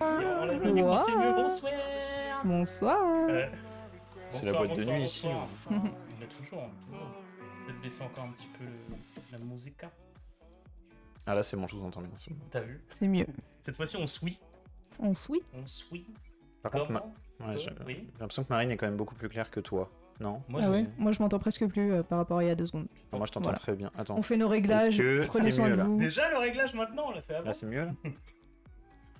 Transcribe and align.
Wow. 0.00 0.98
c'est 0.98 1.16
mieux, 1.16 1.32
bonsoir 1.34 1.72
Bonsoir. 2.44 2.98
Euh, 3.30 3.46
C'est 4.30 4.44
la 4.44 4.52
bonsoir, 4.52 4.66
boîte 4.66 4.78
de 4.78 4.84
bonsoir, 4.84 4.98
nuit 4.98 5.04
ici, 5.04 5.26
bonsoir. 5.26 5.48
On 5.70 6.22
est 6.22 6.26
toujours, 6.28 6.62
hein, 6.62 6.70
toujours. 6.90 7.22
Peut-être 7.66 7.80
baisser 7.82 8.02
encore 8.04 8.24
un 8.24 8.30
petit 8.30 8.46
peu 8.58 8.64
le- 8.64 9.32
la 9.32 9.38
musique. 9.38 9.80
Ah 11.26 11.34
là, 11.34 11.42
c'est 11.42 11.56
bon, 11.56 11.66
je 11.66 11.76
vous 11.76 11.84
entends 11.86 12.00
bien. 12.00 12.10
T'as 12.50 12.60
vu 12.60 12.80
C'est 12.90 13.08
mieux. 13.08 13.26
Cette 13.62 13.74
fois-ci, 13.76 13.96
on 13.96 14.06
suit. 14.06 14.38
On 15.00 15.12
suit. 15.14 15.42
On 15.54 15.66
suit. 15.66 16.06
Par 16.62 16.70
contre, 16.72 16.90
ma- 16.92 17.00
ouais, 17.00 17.56
j'ai 17.58 17.70
Oui. 17.86 17.94
j'ai 18.14 18.20
l'impression 18.20 18.44
que 18.44 18.48
Marine 18.52 18.70
est 18.70 18.76
quand 18.76 18.86
même 18.86 18.96
beaucoup 18.96 19.14
plus 19.14 19.28
claire 19.28 19.50
que 19.50 19.60
toi. 19.60 19.90
Non 20.20 20.42
Moi, 20.48 20.60
Ah 20.64 20.70
ouais. 20.70 20.86
Moi, 20.98 21.12
je 21.12 21.20
m'entends 21.22 21.38
presque 21.38 21.66
plus 21.66 21.92
euh, 21.92 22.02
par 22.02 22.18
rapport 22.18 22.38
à 22.38 22.44
il 22.44 22.46
y 22.46 22.50
a 22.50 22.54
deux 22.54 22.64
secondes. 22.66 22.86
Enfin, 23.08 23.18
Moi, 23.18 23.26
je 23.26 23.32
t'entends 23.32 23.44
Voilà. 23.44 23.58
très 23.58 23.74
bien. 23.74 23.90
Attends, 23.98 24.16
On 24.16 24.22
fait 24.22 24.36
nos 24.38 24.48
réglages. 24.48 24.96
Que 24.96 25.26
Prenez 25.26 25.50
c'est 25.50 25.56
soin 25.56 25.68
mieux, 25.68 25.76
de 25.76 25.82
vous. 25.82 25.98
Déjà, 25.98 26.30
le 26.30 26.38
réglage 26.38 26.72
maintenant, 26.74 27.08
on 27.08 27.12
l'a 27.12 27.20
fait 27.22 27.34
avant. 27.34 27.46
là, 27.46 27.52
c'est 27.52 27.66
mieux 27.66 27.84
là 27.84 27.92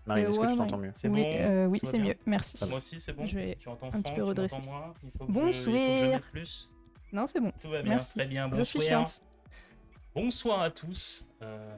Marine, 0.06 0.24
Euh, 0.24 0.28
est-ce 0.28 0.38
ouais, 0.38 0.46
que 0.46 0.52
tu 0.52 0.58
t'entends 0.58 0.78
mieux 0.78 0.92
C'est 0.94 1.08
oui, 1.08 1.22
bon 1.22 1.32
euh, 1.36 1.66
oui 1.66 1.80
c'est 1.82 1.98
mieux. 1.98 2.14
Merci. 2.26 2.64
Moi 2.68 2.76
aussi, 2.76 3.00
c'est 3.00 3.12
bon 3.12 3.26
Je 3.26 3.34
vais 3.38 3.56
Tu 3.58 3.68
entends 3.68 3.88
un 3.88 3.90
Franck, 3.90 4.04
petit 4.04 4.12
peu 4.12 4.22
redresser. 4.22 4.56
m'entends 4.58 4.70
moi 4.70 4.94
Il 5.02 5.10
faut 5.10 5.26
que 5.26 5.26
je- 5.26 5.32
Bonsoir. 5.32 5.52
il 5.52 5.54
faut 5.54 5.70
que 5.70 5.98
je 6.06 6.10
mette 6.12 6.30
plus. 6.30 6.70
Non, 7.12 7.26
c'est 7.26 7.40
bon. 7.40 7.52
Tout 7.60 7.68
va 7.70 7.82
bien, 7.82 7.94
Merci. 7.94 8.14
très 8.14 8.26
bien. 8.26 8.50
Je 8.54 8.62
suis 8.62 8.78
Bonsoir. 8.78 9.06
chiante. 9.06 9.22
Bonsoir 10.14 10.62
à 10.62 10.70
tous. 10.70 11.26
Euh, 11.42 11.76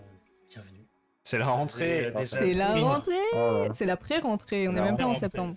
bienvenue. 0.50 0.86
C'est 1.22 1.38
la 1.38 1.46
rentrée 1.46 2.04
C'est, 2.04 2.10
déjà- 2.12 2.24
ça- 2.24 2.38
C'est 2.40 2.54
la 2.54 2.74
rentrée. 2.76 3.12
Oh, 3.34 3.36
là. 3.66 3.72
C'est 3.72 3.84
la 3.84 3.96
pré-rentrée. 3.96 4.66
On 4.68 4.72
C'est 4.72 4.76
est 4.76 4.80
la 4.80 4.84
même 4.86 4.96
pas 4.96 5.06
en 5.06 5.14
septembre. 5.14 5.54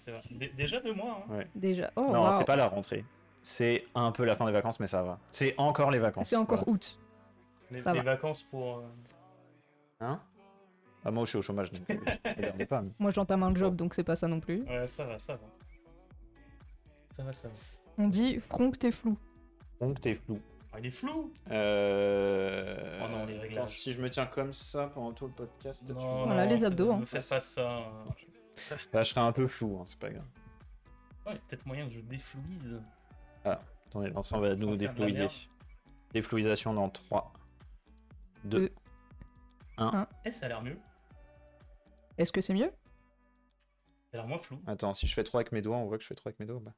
Déjà 0.57 0.79
deux 0.81 0.93
mois. 0.93 1.25
hein. 1.29 1.33
Ouais. 1.37 1.47
Déjà. 1.55 1.91
Oh, 1.95 2.09
Non, 2.11 2.29
c'est 2.31 2.43
pas 2.45 2.55
la 2.57 2.65
rentrée. 2.67 3.05
C'est 3.43 3.85
un 3.95 4.11
peu 4.11 4.25
la 4.25 4.35
fin 4.35 4.45
des 4.45 4.51
vacances, 4.51 4.79
mais 4.79 4.87
ça 4.87 5.01
va. 5.01 5.17
C'est 5.31 5.55
encore 5.57 5.89
les 5.91 5.99
vacances. 5.99 6.27
C'est 6.29 6.35
encore 6.35 6.59
Voilà. 6.59 6.71
août. 6.73 6.99
Les, 7.71 7.79
vacances 7.81 8.43
pour. 8.43 8.79
euh, 8.79 8.81
Hein? 10.01 10.19
Ah, 11.03 11.11
Moi, 11.11 11.25
je 11.25 11.29
suis 11.29 11.37
au 11.37 11.41
chômage, 11.41 11.71
donc 11.71 11.83
euh, 11.89 12.65
pas. 12.65 12.81
mais- 12.81 12.91
Moi, 12.99 13.11
j'entame 13.11 13.43
un 13.43 13.53
job, 13.55 13.75
donc 13.75 13.93
c'est 13.93 14.03
pas 14.03 14.15
ça 14.15 14.27
non 14.27 14.39
plus. 14.39 14.61
Ouais, 14.63 14.87
ça 14.87 15.05
va, 15.05 15.17
ça 15.19 15.35
va. 15.35 15.47
Ça 17.11 17.23
va, 17.23 17.33
ça 17.33 17.47
va. 17.49 17.53
On 17.97 18.07
dit 18.07 18.39
Franck, 18.39 18.79
t'es 18.79 18.91
flou. 18.91 19.17
Donc, 19.79 19.99
t'es 19.99 20.15
flou. 20.15 20.39
Ah, 20.73 20.79
il 20.79 20.85
est 20.85 20.91
flou 20.91 21.33
Euh... 21.49 23.01
Oh 23.03 23.09
non, 23.09 23.25
les 23.25 23.37
réglages. 23.37 23.57
Attends, 23.57 23.67
si 23.67 23.91
je 23.91 24.01
me 24.01 24.09
tiens 24.09 24.25
comme 24.25 24.53
ça 24.53 24.87
pendant 24.87 25.11
tout 25.11 25.25
le 25.27 25.33
podcast, 25.33 25.83
peut-être 25.85 25.99
Non, 25.99 26.21
que- 26.21 26.25
Voilà, 26.27 26.45
les 26.45 26.63
abdos, 26.63 26.93
Ne 26.95 27.01
hein. 27.01 27.05
fais 27.05 27.19
pas 27.19 27.39
ça. 27.39 27.81
Bah, 28.93 29.01
je 29.03 29.09
serai 29.09 29.21
un 29.21 29.31
peu 29.31 29.47
flou, 29.47 29.77
hein, 29.79 29.83
c'est 29.85 29.97
pas 29.99 30.09
grave. 30.11 30.25
Ouais, 31.25 31.39
peut-être 31.47 31.65
moyen 31.65 31.87
que 31.87 31.93
je 31.93 31.99
déflouise. 32.01 32.79
Attendez, 33.43 34.09
Vincent 34.11 34.39
va 34.39 34.55
nous 34.55 34.75
déflouiser. 34.77 35.27
Déflouisation 36.13 36.73
dans 36.73 36.89
3, 36.89 37.33
2, 38.45 38.59
Deux. 38.59 38.73
Eh, 40.25 40.31
ça 40.31 40.45
a 40.45 40.49
l'air 40.49 40.61
mieux. 40.61 40.77
Est-ce 42.17 42.31
que 42.31 42.41
c'est 42.41 42.53
mieux? 42.53 42.71
Ça 44.11 44.13
a 44.13 44.17
l'air 44.17 44.27
moins 44.27 44.37
flou. 44.37 44.59
Attends, 44.67 44.93
si 44.93 45.07
je 45.07 45.13
fais 45.13 45.23
3 45.23 45.41
avec 45.41 45.51
mes 45.51 45.61
doigts, 45.61 45.77
on 45.77 45.85
voit 45.87 45.97
que 45.97 46.03
je 46.03 46.07
fais 46.07 46.15
3 46.15 46.29
avec 46.29 46.39
mes 46.39 46.45
doigts. 46.45 46.59
Bah. 46.59 46.73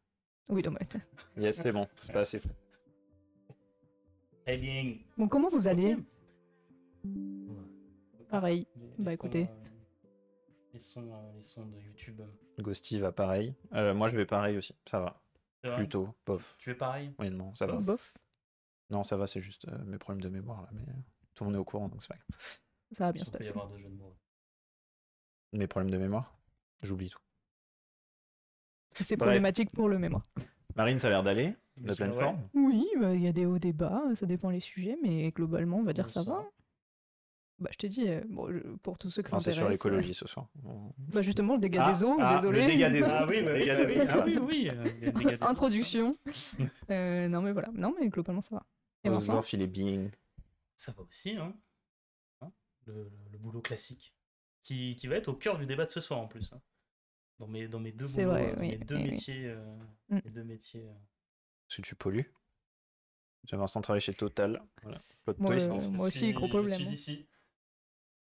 Oui, 0.49 0.61
non, 0.63 0.71
mais... 0.71 0.87
Yes, 1.43 1.55
c'est 1.61 1.71
bon, 1.71 1.87
c'est 2.01 2.13
pas 2.13 2.21
assez 2.21 2.39
bien. 2.39 2.51
Bon, 5.17 5.27
comment 5.27 5.49
vous 5.49 5.67
allez? 5.67 5.97
Pareil. 8.29 8.67
Les- 8.75 8.81
les 8.87 8.89
Bah, 8.97 9.03
sons, 9.03 9.09
écoutez. 9.11 9.47
euh, 9.49 9.69
Les 10.73 10.79
sons, 10.79 11.13
euh, 11.13 11.31
les 11.35 11.41
sons 11.41 11.65
de 11.67 11.79
YouTube. 11.79 12.21
Ghosty 12.59 12.99
va 12.99 13.11
pareil. 13.11 13.55
Euh, 13.73 13.93
moi, 13.93 14.07
je 14.07 14.15
vais 14.17 14.25
pareil 14.25 14.57
aussi, 14.57 14.75
ça 14.85 14.99
va. 14.99 15.19
Plutôt, 15.75 16.09
bof. 16.25 16.55
Tu 16.57 16.71
fais 16.71 16.75
pareil? 16.75 17.13
Moyennement, 17.17 17.55
ça 17.55 17.67
va. 17.67 17.77
Bof. 17.79 18.13
Non, 18.89 19.03
ça 19.03 19.15
va, 19.17 19.27
c'est 19.27 19.39
juste 19.39 19.67
euh, 19.69 19.77
mes 19.85 19.97
problèmes 19.97 20.21
de 20.21 20.29
mémoire 20.29 20.61
là, 20.63 20.69
mais 20.73 20.81
tout 21.33 21.43
le 21.45 21.49
monde 21.49 21.55
est 21.55 21.59
au 21.59 21.63
courant, 21.63 21.87
donc 21.87 22.01
c'est 22.01 22.09
pas 22.09 22.15
grave. 22.17 22.59
Ça 22.91 23.05
va 23.05 23.11
bien 23.13 23.23
Il 23.23 23.25
se 23.25 23.31
peut 23.31 23.37
y 23.37 23.39
passer. 23.39 23.49
avoir 23.51 23.69
de 23.69 23.77
jeux 23.77 23.89
de 23.89 23.95
mots. 23.95 24.13
Mes 25.53 25.67
problèmes 25.67 25.91
de 25.91 25.97
mémoire, 25.97 26.35
j'oublie 26.81 27.09
tout. 27.09 27.19
C'est 28.91 29.17
problématique 29.17 29.71
pour 29.71 29.87
le 29.87 29.99
mémoire. 29.99 30.23
Marine, 30.75 30.99
ça 30.99 31.07
a 31.07 31.09
l'air 31.11 31.23
d'aller, 31.23 31.55
de 31.77 31.93
pleine 31.93 32.13
forme. 32.13 32.41
Oui, 32.53 32.87
bah, 32.99 33.13
il 33.13 33.21
y 33.21 33.27
a 33.27 33.31
des 33.31 33.45
hauts, 33.45 33.59
des 33.59 33.73
bas, 33.73 34.01
ça 34.15 34.25
dépend 34.25 34.49
les 34.49 34.59
sujets, 34.59 34.97
mais 35.01 35.31
globalement, 35.31 35.77
on 35.77 35.83
va 35.83 35.93
dire 35.93 36.09
ça 36.09 36.23
ça 36.23 36.31
va. 36.31 36.45
Bah, 37.59 37.69
je 37.71 37.77
t'ai 37.77 37.89
dit, 37.89 38.09
euh, 38.09 38.21
bon, 38.29 38.49
pour 38.81 38.97
tous 38.97 39.11
ceux 39.11 39.21
ça 39.21 39.27
Enfin, 39.29 39.39
c'est 39.39 39.51
sur 39.51 39.69
l'écologie 39.69 40.15
ce 40.15 40.27
soir. 40.27 40.47
Euh, 40.65 40.69
Bah, 40.97 41.21
justement, 41.21 41.53
le 41.53 41.59
dégât 41.61 41.83
Ah, 41.85 41.93
des 41.93 42.03
eaux, 42.03 42.17
ah, 42.19 42.35
désolé. 42.35 42.61
le 42.61 42.65
dégât 42.65 42.89
des 42.89 43.01
eaux. 43.03 43.05
Ah 43.07 43.25
oui, 43.27 43.43
des 43.43 43.43
eaux. 43.43 44.09
ah 44.09 44.23
oui, 44.25 44.37
oui. 44.41 44.57
il 44.57 44.63
y 44.65 44.69
a 44.69 44.75
des 44.75 45.05
dégâts 45.05 45.27
des 45.29 45.35
eaux, 45.35 45.47
Introduction. 45.47 46.17
Euh, 46.89 47.27
non, 47.27 47.41
mais 47.41 47.51
voilà. 47.51 47.69
Non, 47.73 47.95
mais 47.99 48.09
globalement, 48.09 48.41
ça 48.41 48.55
va. 48.55 48.65
Et 49.03 49.09
il 49.53 49.61
est 49.61 49.67
being. 49.67 50.09
Ça 50.75 50.91
va 50.97 51.03
aussi, 51.03 51.37
hein? 51.37 51.53
Hein 52.41 52.51
le, 52.85 53.09
le 53.31 53.37
boulot 53.37 53.61
classique. 53.61 54.13
Qui, 54.63 54.95
qui 54.95 55.07
va 55.07 55.17
être 55.17 55.27
au 55.27 55.33
cœur 55.35 55.57
du 55.59 55.65
débat 55.65 55.85
de 55.85 55.91
ce 55.91 56.01
soir 56.01 56.19
en 56.19 56.27
plus. 56.27 56.51
hein. 56.53 56.61
Dans, 57.39 57.47
mes, 57.47 57.67
dans 57.67 57.79
mes 57.79 57.91
deux 57.91 58.05
C'est 58.05 58.23
boulots, 58.23 58.31
vrai, 58.35 58.49
euh, 58.51 58.55
dans 58.55 58.61
oui, 58.61 58.67
mes 58.69 58.77
deux 58.77 58.95
oui, 58.95 59.01
oui. 59.03 59.11
métiers. 59.11 59.45
euh, 59.47 59.75
Mm. 60.09 60.19
mes 60.25 60.31
deux 60.31 60.43
métiers. 60.43 60.85
euh. 60.87 60.93
Parce 61.67 61.77
que 61.77 61.81
tu 61.81 61.95
pollues. 61.95 62.33
J'ai 63.45 63.57
Vincent 63.57 63.81
travailler 63.81 63.99
chez 64.01 64.13
Total. 64.13 64.61
Voilà. 64.81 64.99
Plot 65.25 65.35
Moi, 65.39 65.51
twist. 65.51 65.69
euh, 65.71 65.89
moi 65.91 66.07
aussi, 66.07 66.17
suis- 66.19 66.33
gros 66.33 66.47
problème, 66.47 66.69
Je 66.69 66.75
hein. 66.75 66.85
suis 66.85 66.93
ici. 66.95 67.27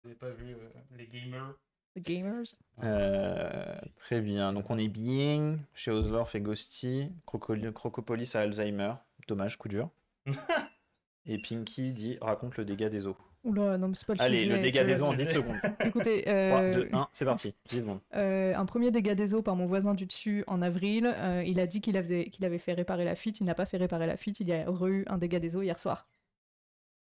Vous 0.01 0.09
n'avez 0.09 0.17
pas 0.19 0.31
vu 0.31 0.53
euh, 0.55 0.69
les 0.91 1.07
gamers 1.07 1.53
The 1.95 1.99
Gamers. 2.01 2.43
Euh, 2.83 3.79
très 3.95 4.19
bien. 4.21 4.51
Donc 4.53 4.69
on 4.69 4.77
est 4.77 4.87
bien 4.89 5.59
chez 5.73 5.91
Osdorf 5.91 6.33
et 6.35 6.41
Ghosty. 6.41 7.09
Croco- 7.25 7.71
Crocopolis 7.71 8.35
a 8.35 8.41
Alzheimer. 8.41 8.93
Dommage, 9.27 9.57
coup 9.57 9.67
dur. 9.69 9.89
et 11.25 11.37
Pinky 11.37 11.93
dit 11.93 12.17
raconte 12.19 12.57
le 12.57 12.65
dégât 12.65 12.89
des 12.89 13.05
eaux. 13.07 13.17
Oula, 13.45 13.78
non, 13.78 13.88
mais 13.89 13.95
c'est 13.95 14.06
pas 14.07 14.16
le 14.16 14.22
Allez, 14.22 14.39
sujet. 14.44 14.56
le 14.56 14.59
dégât 14.61 14.81
c'est- 14.85 14.95
des 14.95 15.01
eaux 15.01 15.06
en 15.06 15.13
10 15.13 15.25
secondes. 15.25 15.57
3, 15.59 15.72
Écoutez, 15.88 16.22
2, 16.25 16.31
euh, 16.31 16.89
1, 16.94 17.07
c'est 17.13 17.25
parti. 17.25 17.53
10 17.69 17.79
secondes. 17.81 18.00
euh, 18.16 18.53
un 18.56 18.66
premier 18.66 18.89
dégât 18.91 19.13
des 19.16 19.33
eaux 19.33 19.41
par 19.44 19.56
mon 19.56 19.66
voisin 19.67 19.94
du 19.94 20.06
dessus 20.07 20.44
en 20.47 20.61
avril. 20.61 21.06
euh, 21.16 21.44
il 21.45 21.59
a 21.59 21.67
dit 21.67 21.79
qu'il 21.79 21.95
avait, 21.95 22.25
qu'il 22.31 22.44
avait 22.44 22.57
fait 22.57 22.73
réparer 22.73 23.05
la 23.05 23.16
fuite. 23.16 23.39
Il 23.39 23.45
n'a 23.45 23.55
pas 23.55 23.66
fait 23.66 23.78
réparer 23.78 24.07
la 24.07 24.17
fuite. 24.17 24.39
Il 24.39 24.47
y 24.50 24.51
a 24.53 24.66
eu 24.69 25.03
un 25.07 25.17
dégât 25.17 25.39
des 25.39 25.55
eaux 25.55 25.61
hier 25.61 25.79
soir. 25.79 26.07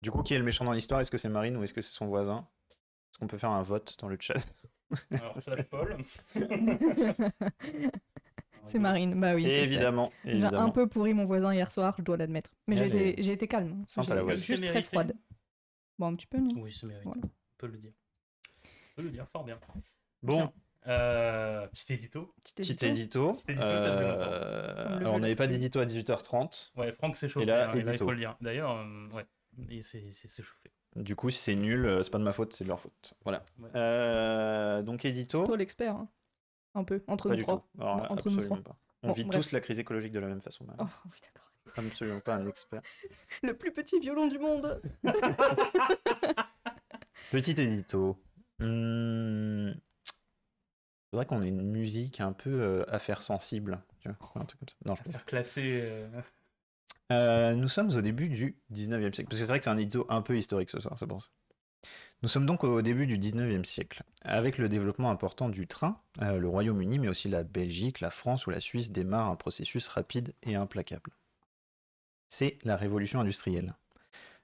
Du 0.04 0.12
coup, 0.12 0.22
qui 0.22 0.34
est 0.34 0.38
le 0.38 0.44
méchant 0.44 0.66
dans 0.66 0.74
l'histoire? 0.74 1.00
Est-ce 1.02 1.10
que 1.10 1.18
c'est 1.18 1.30
Marine 1.30 1.58
ou 1.58 1.64
est-ce 1.64 1.74
que 1.74 1.82
c'est 1.82 1.94
son 1.96 2.06
voisin? 2.08 2.46
Est-ce 3.12 3.20
qu'on 3.20 3.28
peut 3.28 3.38
faire 3.38 3.52
un 3.52 3.62
vote 3.64 3.96
dans 4.00 4.10
le 4.10 4.18
chat? 4.20 4.36
Alors, 5.12 5.36
ça 5.42 5.52
va 5.52 5.58
être 5.62 5.70
Paul. 5.70 5.98
c'est 8.66 8.80
Marine. 8.80 9.20
Bah 9.20 9.34
oui. 9.36 9.44
sais. 9.44 9.64
Évidemment, 9.64 10.12
J'ai 10.26 10.32
évidemment. 10.32 10.60
un 10.60 10.70
peu 10.70 10.88
pourri 10.88 11.14
mon 11.14 11.26
voisin 11.26 11.54
hier 11.54 11.72
soir, 11.72 11.96
je 11.98 12.04
dois 12.04 12.18
l'admettre. 12.18 12.52
Mais 12.68 12.76
j'ai 12.76 12.88
été, 12.88 13.16
j'ai 13.24 13.32
été 13.32 13.48
calme. 13.48 13.84
J'ai- 13.88 14.14
la 14.14 14.36
C'est 14.36 14.58
très 14.62 14.82
froide. 14.82 15.14
Bon, 16.00 16.08
un 16.08 16.16
petit 16.16 16.28
peu, 16.28 16.38
non? 16.40 16.54
Oui, 16.58 16.72
c'est 16.72 16.86
mérité. 16.86 17.06
Voilà. 17.06 17.22
On 17.24 17.30
peut 17.58 17.68
le 17.68 17.78
dire. 17.78 17.92
On 18.64 18.96
peut 18.98 19.02
le 19.04 19.10
dire 19.12 19.28
fort 19.30 19.44
bien. 19.44 19.60
Bon. 20.24 20.52
Euh, 20.88 21.68
petit 21.68 21.94
édito. 21.94 22.34
Petit 22.44 22.86
édito. 22.86 23.32
Petit. 23.34 23.56
Euh, 23.60 24.88
On 24.90 24.98
alors, 24.98 25.20
n'avait 25.20 25.36
pas 25.36 25.48
d'édito 25.48 25.80
à 25.80 25.86
18h30. 25.86 26.72
Ouais, 26.78 26.92
Franck 26.94 27.16
s'est 27.16 27.28
chauffé. 27.30 27.44
Et 27.44 27.48
là, 27.48 27.70
hein, 27.70 27.74
et 27.76 27.82
là, 27.84 27.94
il 27.94 28.00
faut 28.00 28.12
le 28.12 28.18
dire. 28.18 28.38
D'ailleurs, 28.42 28.72
euh, 28.72 29.10
ouais, 29.10 29.26
il 29.70 29.84
s'est 29.84 30.10
chauffé. 30.12 30.72
Du 30.96 31.16
coup, 31.16 31.30
si 31.30 31.40
c'est 31.40 31.56
nul, 31.56 32.00
c'est 32.04 32.10
pas 32.10 32.18
de 32.20 32.24
ma 32.24 32.32
faute, 32.32 32.54
c'est 32.54 32.64
de 32.64 32.70
leur 32.70 32.80
faute. 32.80 33.14
Voilà. 33.24 33.44
Ouais. 33.60 33.70
Euh, 33.76 34.82
donc, 34.82 35.02
C'est 35.02 35.10
édito. 35.10 35.46
toi 35.46 35.58
l'expert. 35.58 35.96
hein. 35.96 36.10
Un 36.74 36.84
peu, 36.84 37.04
entre 37.08 37.26
Pas 37.30 37.30
nous 37.32 37.36
du 37.38 37.44
trois. 37.44 37.58
tout. 37.76 37.82
Alors 37.82 37.98
là, 37.98 38.12
Entre 38.12 38.30
nous 38.30 38.36
absolument 38.38 38.62
pas. 38.62 38.78
On 39.04 39.08
Bon, 39.10 39.14
vit 39.14 39.26
bref. 39.26 39.42
tous 39.42 39.52
la 39.52 39.60
crise 39.60 39.80
écologique 39.80 40.12
de 40.12 40.20
la 40.20 40.28
même 40.28 40.42
façon. 40.42 40.66
Oh, 40.80 40.84
oui, 41.06 41.20
d'accord. 41.24 41.47
Absolument 41.78 42.20
pas 42.20 42.36
un 42.36 42.48
expert. 42.48 42.82
Le 43.44 43.54
plus 43.56 43.72
petit 43.72 44.00
violon 44.00 44.28
du 44.28 44.40
monde 44.40 44.82
Petit 47.32 47.52
édito. 47.52 48.18
Hmm, 48.60 49.72
Faudrait 51.12 51.26
qu'on 51.26 51.42
ait 51.42 51.48
une 51.50 51.62
musique 51.62 52.20
un 52.22 52.34
peu 52.34 52.50
euh, 52.50 52.84
affaire 52.90 53.22
sensible. 53.22 53.80
Tu 54.02 54.10
vois, 54.10 54.18
un 54.42 54.46
truc 54.46 54.60
comme 54.60 54.70
ça. 54.70 54.76
Non, 54.86 54.96
je 54.96 55.12
Faire 55.12 55.26
classer. 55.26 55.82
euh, 55.84 56.08
Euh, 57.12 57.56
nous 57.56 57.68
sommes 57.68 57.90
au 57.96 58.02
début 58.02 58.28
du 58.30 58.58
19e 58.74 59.14
siècle. 59.14 59.30
Parce 59.30 59.30
que 59.30 59.36
c'est 59.36 59.46
vrai 59.46 59.60
que 59.60 59.66
c'est 59.66 59.70
un 59.72 59.78
édito 59.78 60.06
un 60.10 60.22
peu 60.22 60.36
historique 60.38 60.70
ce 60.70 60.80
soir, 60.80 60.98
c'est 60.98 61.08
pour 61.08 61.22
ça. 61.22 61.30
Nous 62.24 62.28
sommes 62.30 62.46
donc 62.46 62.64
au 62.64 62.82
début 62.82 63.06
du 63.06 63.18
19e 63.20 63.64
siècle. 63.64 64.02
Avec 64.24 64.58
le 64.58 64.68
développement 64.68 65.10
important 65.12 65.48
du 65.50 65.68
train, 65.68 66.02
euh, 66.22 66.38
le 66.40 66.48
Royaume-Uni, 66.48 67.00
mais 67.00 67.08
aussi 67.08 67.30
la 67.30 67.44
Belgique, 67.44 68.00
la 68.02 68.10
France 68.10 68.48
ou 68.48 68.50
la 68.50 68.60
Suisse 68.60 68.92
démarrent 68.92 69.30
un 69.30 69.36
processus 69.36 69.88
rapide 69.88 70.34
et 70.44 70.56
implacable. 70.56 71.12
C'est 72.30 72.58
la 72.64 72.76
révolution 72.76 73.20
industrielle. 73.20 73.74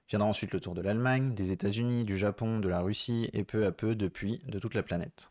Viendra 0.08 0.28
ensuite 0.28 0.52
le 0.52 0.60
tour 0.60 0.74
de 0.74 0.80
l'Allemagne, 0.82 1.34
des 1.34 1.52
États-Unis, 1.52 2.04
du 2.04 2.16
Japon, 2.16 2.58
de 2.58 2.68
la 2.68 2.80
Russie 2.80 3.30
et 3.32 3.44
peu 3.44 3.64
à 3.66 3.72
peu 3.72 3.94
depuis 3.94 4.38
de 4.46 4.58
toute 4.58 4.74
la 4.74 4.82
planète. 4.82 5.30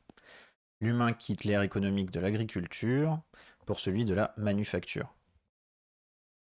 L'humain 0.82 1.14
quitte 1.14 1.44
l'ère 1.44 1.62
économique 1.62 2.12
de 2.12 2.20
l'agriculture 2.20 3.20
pour 3.66 3.80
celui 3.80 4.06
de 4.06 4.14
la 4.14 4.34
manufacture. 4.38 5.14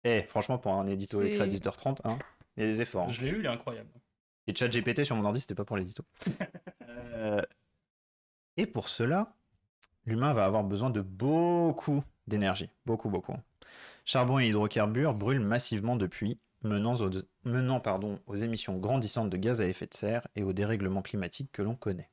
Eh, 0.04 0.22
franchement, 0.22 0.58
pour 0.58 0.72
un 0.74 0.86
édito 0.86 1.22
écrit 1.22 1.42
à 1.42 1.44
C'est- 1.44 1.48
18h30, 1.50 2.00
hein, 2.04 2.18
il 2.56 2.62
y 2.62 2.66
a 2.66 2.70
des 2.70 2.80
efforts. 2.80 3.08
hein. 3.08 3.12
Je 3.12 3.20
l'ai 3.20 3.28
eu, 3.30 3.40
il 3.40 3.44
est 3.44 3.48
incroyable. 3.48 3.90
Et 4.46 4.54
ChatGPT 4.54 5.04
sur 5.04 5.16
mon 5.16 5.24
ordi, 5.24 5.40
c'était 5.40 5.54
pas 5.54 5.64
pour 5.64 5.76
l'édito. 5.76 6.04
Euh, 7.12 7.42
Et 8.56 8.66
pour 8.66 8.88
cela, 8.88 9.34
l'humain 10.06 10.32
va 10.32 10.44
avoir 10.44 10.64
besoin 10.64 10.90
de 10.90 11.00
beaucoup 11.02 12.02
d'énergie. 12.26 12.68
Beaucoup, 12.86 13.08
beaucoup. 13.10 13.34
Charbon 14.10 14.40
et 14.40 14.48
hydrocarbures 14.48 15.14
brûlent 15.14 15.38
massivement 15.38 15.94
depuis, 15.94 16.40
menant, 16.62 16.96
aux, 16.96 18.34
émissions 18.34 18.76
grandissantes 18.76 19.30
de 19.30 19.36
gaz 19.36 19.60
à 19.60 19.68
effet 19.68 19.86
de 19.86 19.94
serre 19.94 20.26
et 20.34 20.42
au 20.42 20.52
dérèglement 20.52 21.00
climatique 21.00 21.52
que 21.52 21.62
l'on 21.62 21.76
connaît. 21.76 22.10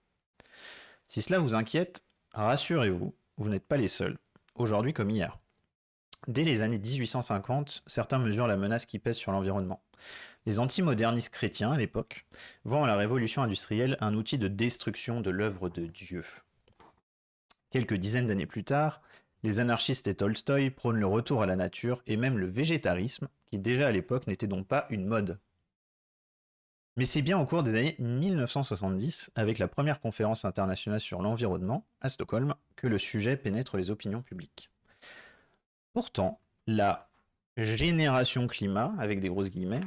Si 1.07 1.23
cela 1.23 1.39
vous 1.39 1.55
inquiète, 1.55 2.03
Rassurez-vous, 2.35 3.15
vous 3.37 3.49
n'êtes 3.49 3.65
pas 3.65 3.77
les 3.77 3.87
seuls, 3.87 4.19
aujourd'hui 4.53 4.93
comme 4.93 5.09
hier. 5.09 5.39
Dès 6.27 6.43
les 6.43 6.61
années 6.61 6.77
1850, 6.77 7.81
certains 7.87 8.19
mesurent 8.19 8.45
la 8.45 8.57
menace 8.57 8.85
qui 8.85 8.99
pèse 8.99 9.17
sur 9.17 9.31
l'environnement. 9.31 9.81
Les 10.45 10.59
antimodernistes 10.59 11.33
chrétiens, 11.33 11.71
à 11.71 11.77
l'époque, 11.77 12.27
voient 12.63 12.81
en 12.81 12.85
la 12.85 12.95
révolution 12.95 13.41
industrielle 13.41 13.97
un 14.01 14.13
outil 14.13 14.37
de 14.37 14.47
destruction 14.47 15.19
de 15.19 15.31
l'œuvre 15.31 15.69
de 15.69 15.87
Dieu. 15.87 16.23
Quelques 17.71 17.95
dizaines 17.95 18.27
d'années 18.27 18.45
plus 18.45 18.63
tard, 18.63 19.01
les 19.43 19.59
anarchistes 19.59 20.07
et 20.07 20.13
Tolstoï 20.13 20.69
prônent 20.71 20.99
le 20.99 21.05
retour 21.05 21.41
à 21.41 21.45
la 21.45 21.55
nature 21.55 22.01
et 22.07 22.17
même 22.17 22.37
le 22.37 22.47
végétarisme, 22.47 23.27
qui 23.45 23.59
déjà 23.59 23.87
à 23.87 23.91
l'époque 23.91 24.27
n'était 24.27 24.47
donc 24.47 24.67
pas 24.67 24.87
une 24.89 25.05
mode. 25.05 25.39
Mais 26.97 27.05
c'est 27.05 27.21
bien 27.21 27.37
au 27.37 27.45
cours 27.45 27.61
des 27.61 27.75
années 27.75 27.95
1970, 27.99 29.31
avec 29.35 29.59
la 29.59 29.67
première 29.67 30.01
conférence 30.01 30.45
internationale 30.45 30.99
sur 30.99 31.21
l'environnement 31.21 31.85
à 32.01 32.09
Stockholm, 32.09 32.55
que 32.75 32.87
le 32.87 32.97
sujet 32.97 33.37
pénètre 33.37 33.77
les 33.77 33.91
opinions 33.91 34.23
publiques. 34.23 34.71
Pourtant, 35.93 36.41
la 36.65 37.09
génération 37.55 38.47
climat, 38.47 38.95
avec 38.97 39.19
des 39.19 39.29
grosses 39.29 39.51
guillemets, 39.51 39.81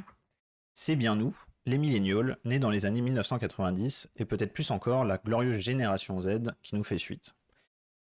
c'est 0.73 0.95
bien 0.95 1.15
nous, 1.15 1.35
les 1.65 1.77
millénials, 1.77 2.37
nés 2.45 2.59
dans 2.59 2.69
les 2.69 2.85
années 2.85 3.01
1990, 3.01 4.09
et 4.15 4.25
peut-être 4.25 4.53
plus 4.53 4.71
encore 4.71 5.03
la 5.03 5.17
glorieuse 5.17 5.59
génération 5.59 6.19
Z 6.21 6.53
qui 6.63 6.75
nous 6.75 6.83
fait 6.83 6.97
suite. 6.97 7.35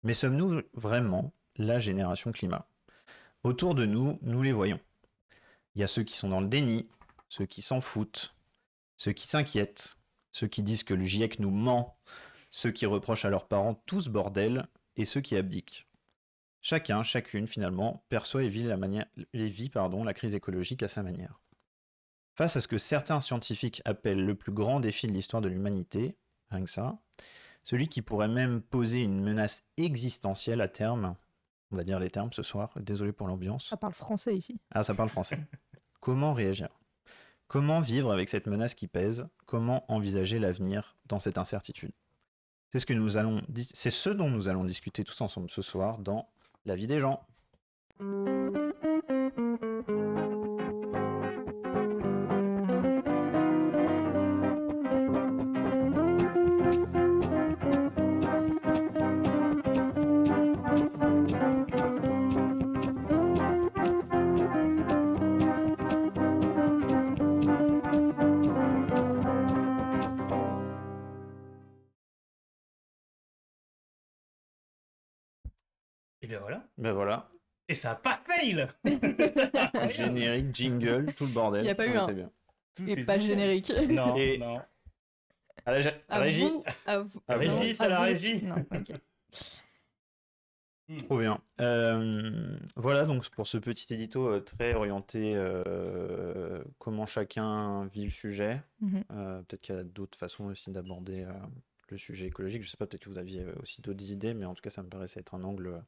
Mais 0.08 0.14
sommes-nous 0.14 0.62
vraiment 0.74 1.34
la 1.58 1.80
génération 1.80 2.32
climat? 2.32 2.66
Autour 3.44 3.76
de 3.76 3.86
nous, 3.86 4.18
nous 4.22 4.42
les 4.42 4.54
voyons. 4.54 4.80
Il 5.76 5.82
y 5.82 5.84
a 5.84 5.88
ceux 5.88 6.04
qui 6.04 6.16
sont 6.16 6.30
dans 6.30 6.40
le 6.40 6.48
déni, 6.48 6.88
ceux 7.28 7.46
qui 7.46 7.62
s'en 7.62 7.82
foutent, 7.82 8.34
ceux 8.96 9.12
qui 9.12 9.28
s'inquiètent, 9.28 9.98
ceux 10.32 10.48
qui 10.48 10.64
disent 10.64 10.84
que 10.84 10.94
le 10.94 11.04
GIEC 11.04 11.40
nous 11.40 11.52
ment, 11.52 11.98
ceux 12.52 12.72
qui 12.72 12.86
reprochent 12.86 13.26
à 13.26 13.30
leurs 13.30 13.50
parents 13.50 13.74
tout 13.86 14.00
ce 14.00 14.10
bordel, 14.10 14.70
et 14.96 15.04
ceux 15.04 15.20
qui 15.20 15.36
abdiquent. 15.36 15.90
Chacun, 16.62 17.04
chacune, 17.04 17.46
finalement, 17.46 18.06
perçoit 18.08 18.44
et 18.44 18.48
vit 18.48 18.64
la, 18.64 20.14
crise 20.14 20.36
écologique 20.36 20.84
à 20.84 20.88
sa 20.88 21.04
manière. 21.04 21.42
Face 22.38 22.56
à 22.56 22.62
ce 22.62 22.70
que 22.70 22.78
certains 22.78 23.20
scientifiques 23.20 23.82
appellent 23.84 24.26
le 24.26 24.36
plus 24.36 24.54
grand 24.54 24.80
défi 24.80 25.08
de 25.08 25.12
l'histoire 25.12 25.42
de 25.42 25.50
l'humanité, 25.50 26.16
rien 26.50 26.64
que 26.64 26.70
ça, 26.70 26.98
celui 27.68 27.90
qui 27.90 28.02
pourrait 28.02 28.30
même 28.30 28.62
poser 28.62 29.00
une 29.00 29.20
menace 29.22 29.66
existentielle 29.76 30.62
à 30.62 30.70
terme, 30.70 31.18
on 31.70 31.76
va 31.76 31.84
dire 31.84 32.00
les 32.00 32.10
termes 32.10 32.32
ce 32.32 32.42
soir, 32.42 32.72
désolé 32.80 33.12
pour 33.12 33.28
l'ambiance. 33.28 33.68
Ça 33.68 33.76
parle 33.76 33.92
français 33.92 34.38
ici. 34.38 34.58
Ah, 34.72 34.84
ça 34.84 34.94
parle 34.94 35.10
français. 35.10 35.38
Comment 36.00 36.32
réagir? 36.32 36.70
Comment 37.50 37.82
vivre 37.82 38.14
avec 38.14 38.30
cette 38.30 38.48
menace 38.48 38.74
qui 38.74 38.88
pèse? 38.88 39.28
Comment 39.46 39.84
envisager 39.92 40.40
l'avenir 40.40 40.96
dans 41.08 41.20
cette 41.20 41.38
incertitude? 41.38 41.92
C'est 42.70 42.80
ce 42.80 42.86
que 42.86 42.94
nous 42.94 43.18
allons, 43.18 43.42
c'est 43.74 43.90
ce 43.90 44.12
dont 44.12 44.30
nous 44.30 44.48
allons 44.48 44.64
discuter 44.64 45.04
tous 45.04 45.20
ensemble 45.20 45.50
ce 45.50 45.62
soir 45.62 46.00
dans 46.00 46.30
La 46.64 46.76
vie 46.76 46.88
des 46.88 47.02
gens. 47.02 47.28
Ben 76.78 76.94
voilà, 76.94 77.30
Et 77.70 77.74
ça 77.76 77.92
a 77.92 77.96
pas 77.96 78.20
fail 78.28 78.68
générique, 79.92 80.54
jingle, 80.56 81.14
tout 81.16 81.26
le 81.26 81.32
bordel. 81.32 81.64
Il 81.64 81.68
y 81.68 81.72
a 81.72 81.76
pas 81.76 81.88
eu 81.88 81.96
un. 81.96 82.08
bien. 82.08 82.30
Tout 82.76 82.88
Et 82.88 82.92
est 83.00 83.06
pas 83.06 83.18
bien. 83.18 83.28
générique. 83.28 83.72
Non, 83.90 84.16
Et- 84.16 84.38
non. 84.38 84.60
À 85.66 85.78
la, 85.78 85.92
À 86.08 86.20
régie, 86.20 86.42
vous, 86.42 86.64
à 86.86 87.00
vous. 87.00 87.22
À 87.28 87.36
Régie, 87.36 87.52
Non, 87.52 87.74
c'est 87.74 87.84
à 87.84 87.90
la 87.90 87.98
vous 87.98 88.04
régie. 88.04 88.42
Non, 88.46 88.56
ok. 88.72 88.92
Trop 91.08 91.18
bien. 91.20 91.42
Euh, 91.60 92.58
voilà 92.78 93.04
donc 93.06 93.28
pour 93.32 93.46
ce 93.46 93.58
petit 93.58 93.94
édito 93.94 94.26
euh, 94.30 94.40
très 94.40 94.74
orienté 94.74 95.34
euh, 95.36 96.64
comment 96.80 97.06
chacun 97.06 97.88
vit 97.88 98.06
le 98.06 98.10
sujet. 98.10 98.62
Mhm. 98.80 99.04
Euh, 99.12 99.42
peut-être 99.42 99.60
qu'il 99.62 99.76
y 99.76 99.78
a 99.80 99.84
d'autres 99.84 100.18
façons 100.18 100.46
aussi 100.46 100.72
d'aborder 100.72 101.24
euh, 101.26 101.32
le 101.90 101.98
sujet 101.98 102.28
écologique. 102.28 102.64
Je 102.64 102.70
sais 102.70 102.78
pas, 102.78 102.86
peut-être 102.88 103.04
que 103.04 103.10
vous 103.10 103.20
aviez 103.20 103.44
aussi 103.62 103.82
d'autres 103.82 104.10
idées, 104.12 104.34
mais 104.34 104.46
en 104.46 104.54
tout 104.54 104.62
cas, 104.62 104.70
ça 104.70 104.82
me 104.82 104.88
paraissait 104.88 105.20
être 105.20 105.36
un 105.36 105.44
angle 105.44 105.68
euh, 105.68 105.80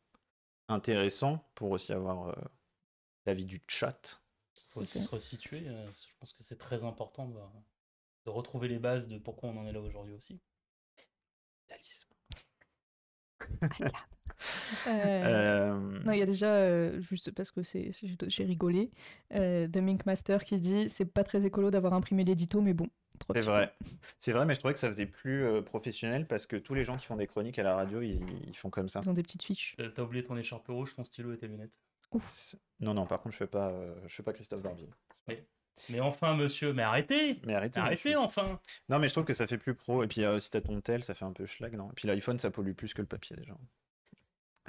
intéressant 0.70 1.44
pour 1.56 1.72
aussi 1.72 1.92
avoir 1.94 2.30
euh, 2.30 2.34
l'avis 3.26 3.46
du 3.46 3.62
chat. 3.68 4.22
faut 4.68 4.82
aussi 4.82 5.02
se 5.02 5.10
resituer. 5.10 5.68
euh, 5.68 5.92
Je 5.92 6.14
pense 6.20 6.34
que 6.34 6.44
c'est 6.44 6.58
très 6.58 6.84
important 6.84 7.28
de, 7.28 7.40
de 8.26 8.30
retrouver 8.30 8.68
les 8.68 8.80
bases 8.80 9.08
de 9.08 9.18
pourquoi 9.18 9.50
on 9.50 9.58
en 9.58 9.66
est 9.68 9.72
là 9.74 9.82
aujourd'hui 9.82 10.14
aussi. 10.14 10.40
Capitalisme. 11.68 12.10
Euh, 14.88 15.72
Euh, 15.74 16.00
Non, 16.06 16.12
il 16.14 16.20
y 16.20 16.22
a 16.22 16.26
déjà, 16.26 16.54
euh, 16.54 17.00
juste 17.02 17.32
parce 17.32 17.52
que 17.52 17.64
c'est, 17.64 17.92
j'ai 18.28 18.44
rigolé, 18.44 18.92
euh, 19.36 19.68
The 19.68 19.78
Mink 19.78 20.06
Master 20.06 20.44
qui 20.44 20.58
dit 20.60 20.90
c'est 20.90 21.06
pas 21.06 21.24
très 21.24 21.46
écolo 21.46 21.72
d'avoir 21.72 21.94
imprimé 21.94 22.24
l'édito, 22.24 22.62
mais 22.62 22.74
bon. 22.74 22.88
trop 23.20 23.34
C'est 23.34 23.42
de 23.42 23.46
vrai. 23.46 23.74
C'est 24.20 24.32
vrai, 24.32 24.46
mais 24.46 24.54
je 24.54 24.60
trouvais 24.60 24.74
que 24.74 24.80
ça 24.80 24.88
faisait 24.88 25.06
plus 25.06 25.44
euh, 25.44 25.62
professionnel 25.62 26.28
parce 26.28 26.46
que 26.48 26.56
tous 26.56 26.74
les 26.74 26.84
gens 26.84 26.98
qui 26.98 27.06
font 27.06 27.16
des 27.18 27.28
chroniques 27.28 27.60
à 27.60 27.64
la 27.64 27.76
radio, 27.76 28.02
ils, 28.02 28.24
ils 28.48 28.56
font 28.58 28.70
comme 28.70 28.88
ça. 28.90 29.02
Ils 29.04 29.10
ont 29.10 29.14
des 29.14 29.24
petites 29.24 29.44
fiches. 29.44 29.76
Euh, 29.80 29.90
T'as 29.90 30.04
oublié 30.04 30.24
ton 30.24 30.38
écharpe 30.38 30.68
rouge, 30.68 30.96
ton 30.96 31.04
stylo 31.04 31.34
et 31.34 31.38
tes 31.38 31.48
lunettes. 31.48 31.80
Non, 32.80 32.94
non, 32.94 33.06
par 33.06 33.22
contre, 33.22 33.34
je 33.34 33.38
fais 33.40 33.48
pas, 33.48 33.70
euh, 33.70 33.94
je 34.08 34.16
fais 34.16 34.24
pas 34.24 34.34
Christophe 34.34 34.62
Barbier. 34.62 34.90
Mais 35.90 36.02
enfin, 36.02 36.36
monsieur, 36.36 36.74
mais 36.74 36.82
arrêtez 36.84 37.40
Mais 37.46 37.54
arrêtez. 37.56 37.80
Arrêtez 37.80 38.10
monsieur. 38.10 38.20
enfin 38.20 38.60
Non, 38.90 39.00
mais 39.00 39.08
je 39.08 39.14
trouve 39.14 39.24
que 39.24 39.32
ça 39.34 39.48
fait 39.48 39.58
plus 39.58 39.76
pro. 39.76 40.04
Et 40.04 40.08
puis, 40.08 40.26
euh, 40.26 40.38
si 40.38 40.52
t'as 40.52 40.60
ton 40.60 40.82
tel, 40.82 41.04
ça 41.06 41.14
fait 41.14 41.24
un 41.24 41.32
peu 41.32 41.46
schlag, 41.46 41.74
non? 41.78 41.90
Et 41.92 41.94
puis, 41.96 42.06
l'iPhone, 42.08 42.38
ça 42.38 42.52
pollue 42.52 42.74
plus 42.74 42.94
que 42.94 43.02
le 43.02 43.08
papier, 43.08 43.36
déjà. 43.38 43.54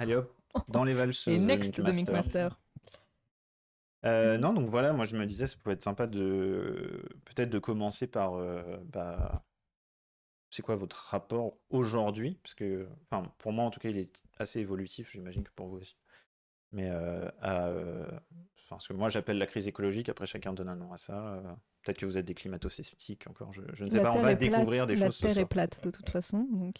Allez 0.01 0.15
hop, 0.15 0.35
dans 0.67 0.83
les 0.83 0.93
valseuses. 0.95 1.35
Et 1.35 1.37
de 1.39 1.45
next 1.45 1.79
Mink 1.79 2.09
Master. 2.09 2.59
Euh, 4.03 4.39
non, 4.39 4.51
donc 4.51 4.67
voilà, 4.67 4.93
moi 4.93 5.05
je 5.05 5.15
me 5.15 5.27
disais, 5.27 5.45
ça 5.45 5.57
pouvait 5.61 5.73
être 5.75 5.83
sympa 5.83 6.07
de 6.07 7.03
peut-être 7.25 7.51
de 7.51 7.59
commencer 7.59 8.07
par 8.07 8.33
euh, 8.33 8.77
bah, 8.85 9.45
c'est 10.49 10.63
quoi 10.63 10.73
votre 10.75 10.97
rapport 11.11 11.55
aujourd'hui? 11.69 12.39
Parce 12.41 12.55
que, 12.55 12.87
enfin, 13.11 13.31
pour 13.37 13.53
moi 13.53 13.63
en 13.63 13.69
tout 13.69 13.79
cas, 13.79 13.89
il 13.89 13.97
est 13.99 14.23
assez 14.39 14.59
évolutif, 14.59 15.11
j'imagine 15.11 15.43
que 15.43 15.51
pour 15.55 15.67
vous 15.67 15.77
aussi. 15.77 15.95
Mais 16.71 16.89
euh, 16.89 17.29
à, 17.41 17.67
euh, 17.67 18.09
enfin, 18.57 18.79
ce 18.79 18.87
que 18.87 18.93
moi 18.93 19.09
j'appelle 19.09 19.37
la 19.37 19.45
crise 19.45 19.67
écologique, 19.67 20.09
après 20.09 20.25
chacun 20.25 20.51
donne 20.53 20.69
un 20.69 20.75
nom 20.77 20.91
à 20.93 20.97
ça. 20.97 21.35
euh, 21.35 21.41
peut-être 21.83 21.99
que 21.99 22.07
vous 22.07 22.17
êtes 22.17 22.25
des 22.25 22.33
climato-sceptiques 22.33 23.27
encore, 23.27 23.53
je, 23.53 23.61
je 23.73 23.85
ne 23.85 23.89
sais 23.91 23.97
La 23.97 24.03
pas, 24.03 24.13
on 24.13 24.21
va 24.21 24.31
est 24.31 24.37
plate, 24.37 24.39
découvrir 24.39 24.87
des 24.87 24.95
la 24.95 25.05
choses 25.05 25.15
ce 25.17 25.27
Terre 25.27 25.31
est 25.31 25.33
soir. 25.41 25.47
plate 25.47 25.83
de 25.83 25.91
toute 25.91 26.09
façon, 26.09 26.47
donc 26.51 26.75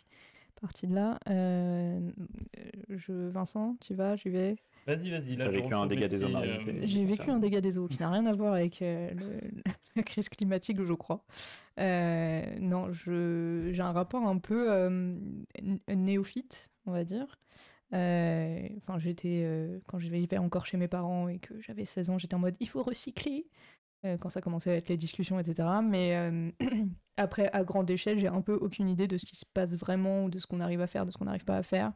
partie 0.62 0.88
de 0.88 0.96
là. 0.96 1.20
Euh, 1.30 2.00
je, 2.90 3.12
Vincent, 3.30 3.76
tu 3.82 3.94
vas, 3.96 4.16
j'y 4.16 4.30
vais. 4.30 4.56
Vas-y, 4.88 5.10
vas-y. 5.12 5.36
là, 5.36 5.46
T'as 5.46 5.52
vécu 5.52 5.74
un 5.74 5.86
dégât 5.88 6.08
des 6.08 6.24
eaux 6.24 6.28
euh, 6.28 6.32
marines, 6.32 6.80
J'ai 6.84 7.06
vécu 7.06 7.18
ça. 7.26 7.32
un 7.32 7.40
dégât 7.40 7.62
des 7.62 7.78
eaux 7.78 7.88
qui 7.88 8.00
n'a 8.00 8.10
rien 8.10 8.26
à 8.26 8.34
voir 8.34 8.54
avec 8.54 8.82
euh, 8.82 9.12
le- 9.14 9.52
la 9.96 10.04
crise 10.04 10.30
climatique, 10.30 10.82
je 10.84 10.94
crois. 10.94 11.24
Euh, 11.80 12.42
non, 12.60 12.92
je, 12.94 13.70
j'ai 13.74 13.82
un 13.82 13.92
rapport 13.92 14.26
un 14.28 14.38
peu 14.38 14.72
euh, 14.72 15.16
néophyte, 15.88 16.72
on 16.86 16.92
va 16.92 17.04
dire. 17.04 17.38
Euh, 17.94 18.68
Enfin, 18.78 18.98
j'étais 19.00 19.42
euh, 19.44 19.80
quand 19.88 20.00
je 20.00 20.10
vivais 20.10 20.38
encore 20.38 20.66
chez 20.66 20.78
mes 20.78 20.88
parents 20.88 21.28
et 21.28 21.40
que 21.40 21.60
j'avais 21.60 21.86
16 21.86 22.10
ans, 22.10 22.18
j'étais 22.18 22.36
en 22.36 22.40
mode 22.40 22.56
il 22.60 22.68
faut 22.70 22.84
recycler. 22.84 23.48
Euh, 24.06 24.18
quand 24.18 24.30
ça 24.30 24.42
commençait 24.42 24.72
à 24.72 24.76
être 24.76 24.90
les 24.90 24.98
discussions, 24.98 25.40
etc. 25.40 25.68
Mais 25.84 26.16
euh, 26.16 26.52
après, 27.18 27.50
à 27.54 27.64
grande 27.64 27.90
échelle, 27.90 28.18
j'ai 28.20 28.28
un 28.28 28.42
peu 28.42 28.54
aucune 28.54 28.90
idée 28.90 29.08
de 29.08 29.18
ce 29.18 29.26
qui 29.26 29.36
se 29.36 29.46
passe 29.46 29.76
vraiment, 29.76 30.26
ou 30.26 30.30
de 30.30 30.40
ce 30.40 30.48
qu'on 30.48 30.60
arrive 30.60 30.82
à 30.82 30.88
faire, 30.88 31.06
de 31.06 31.12
ce 31.12 31.18
qu'on 31.18 31.26
n'arrive 31.26 31.46
pas 31.46 31.58
à 31.58 31.64
faire. 31.64 31.94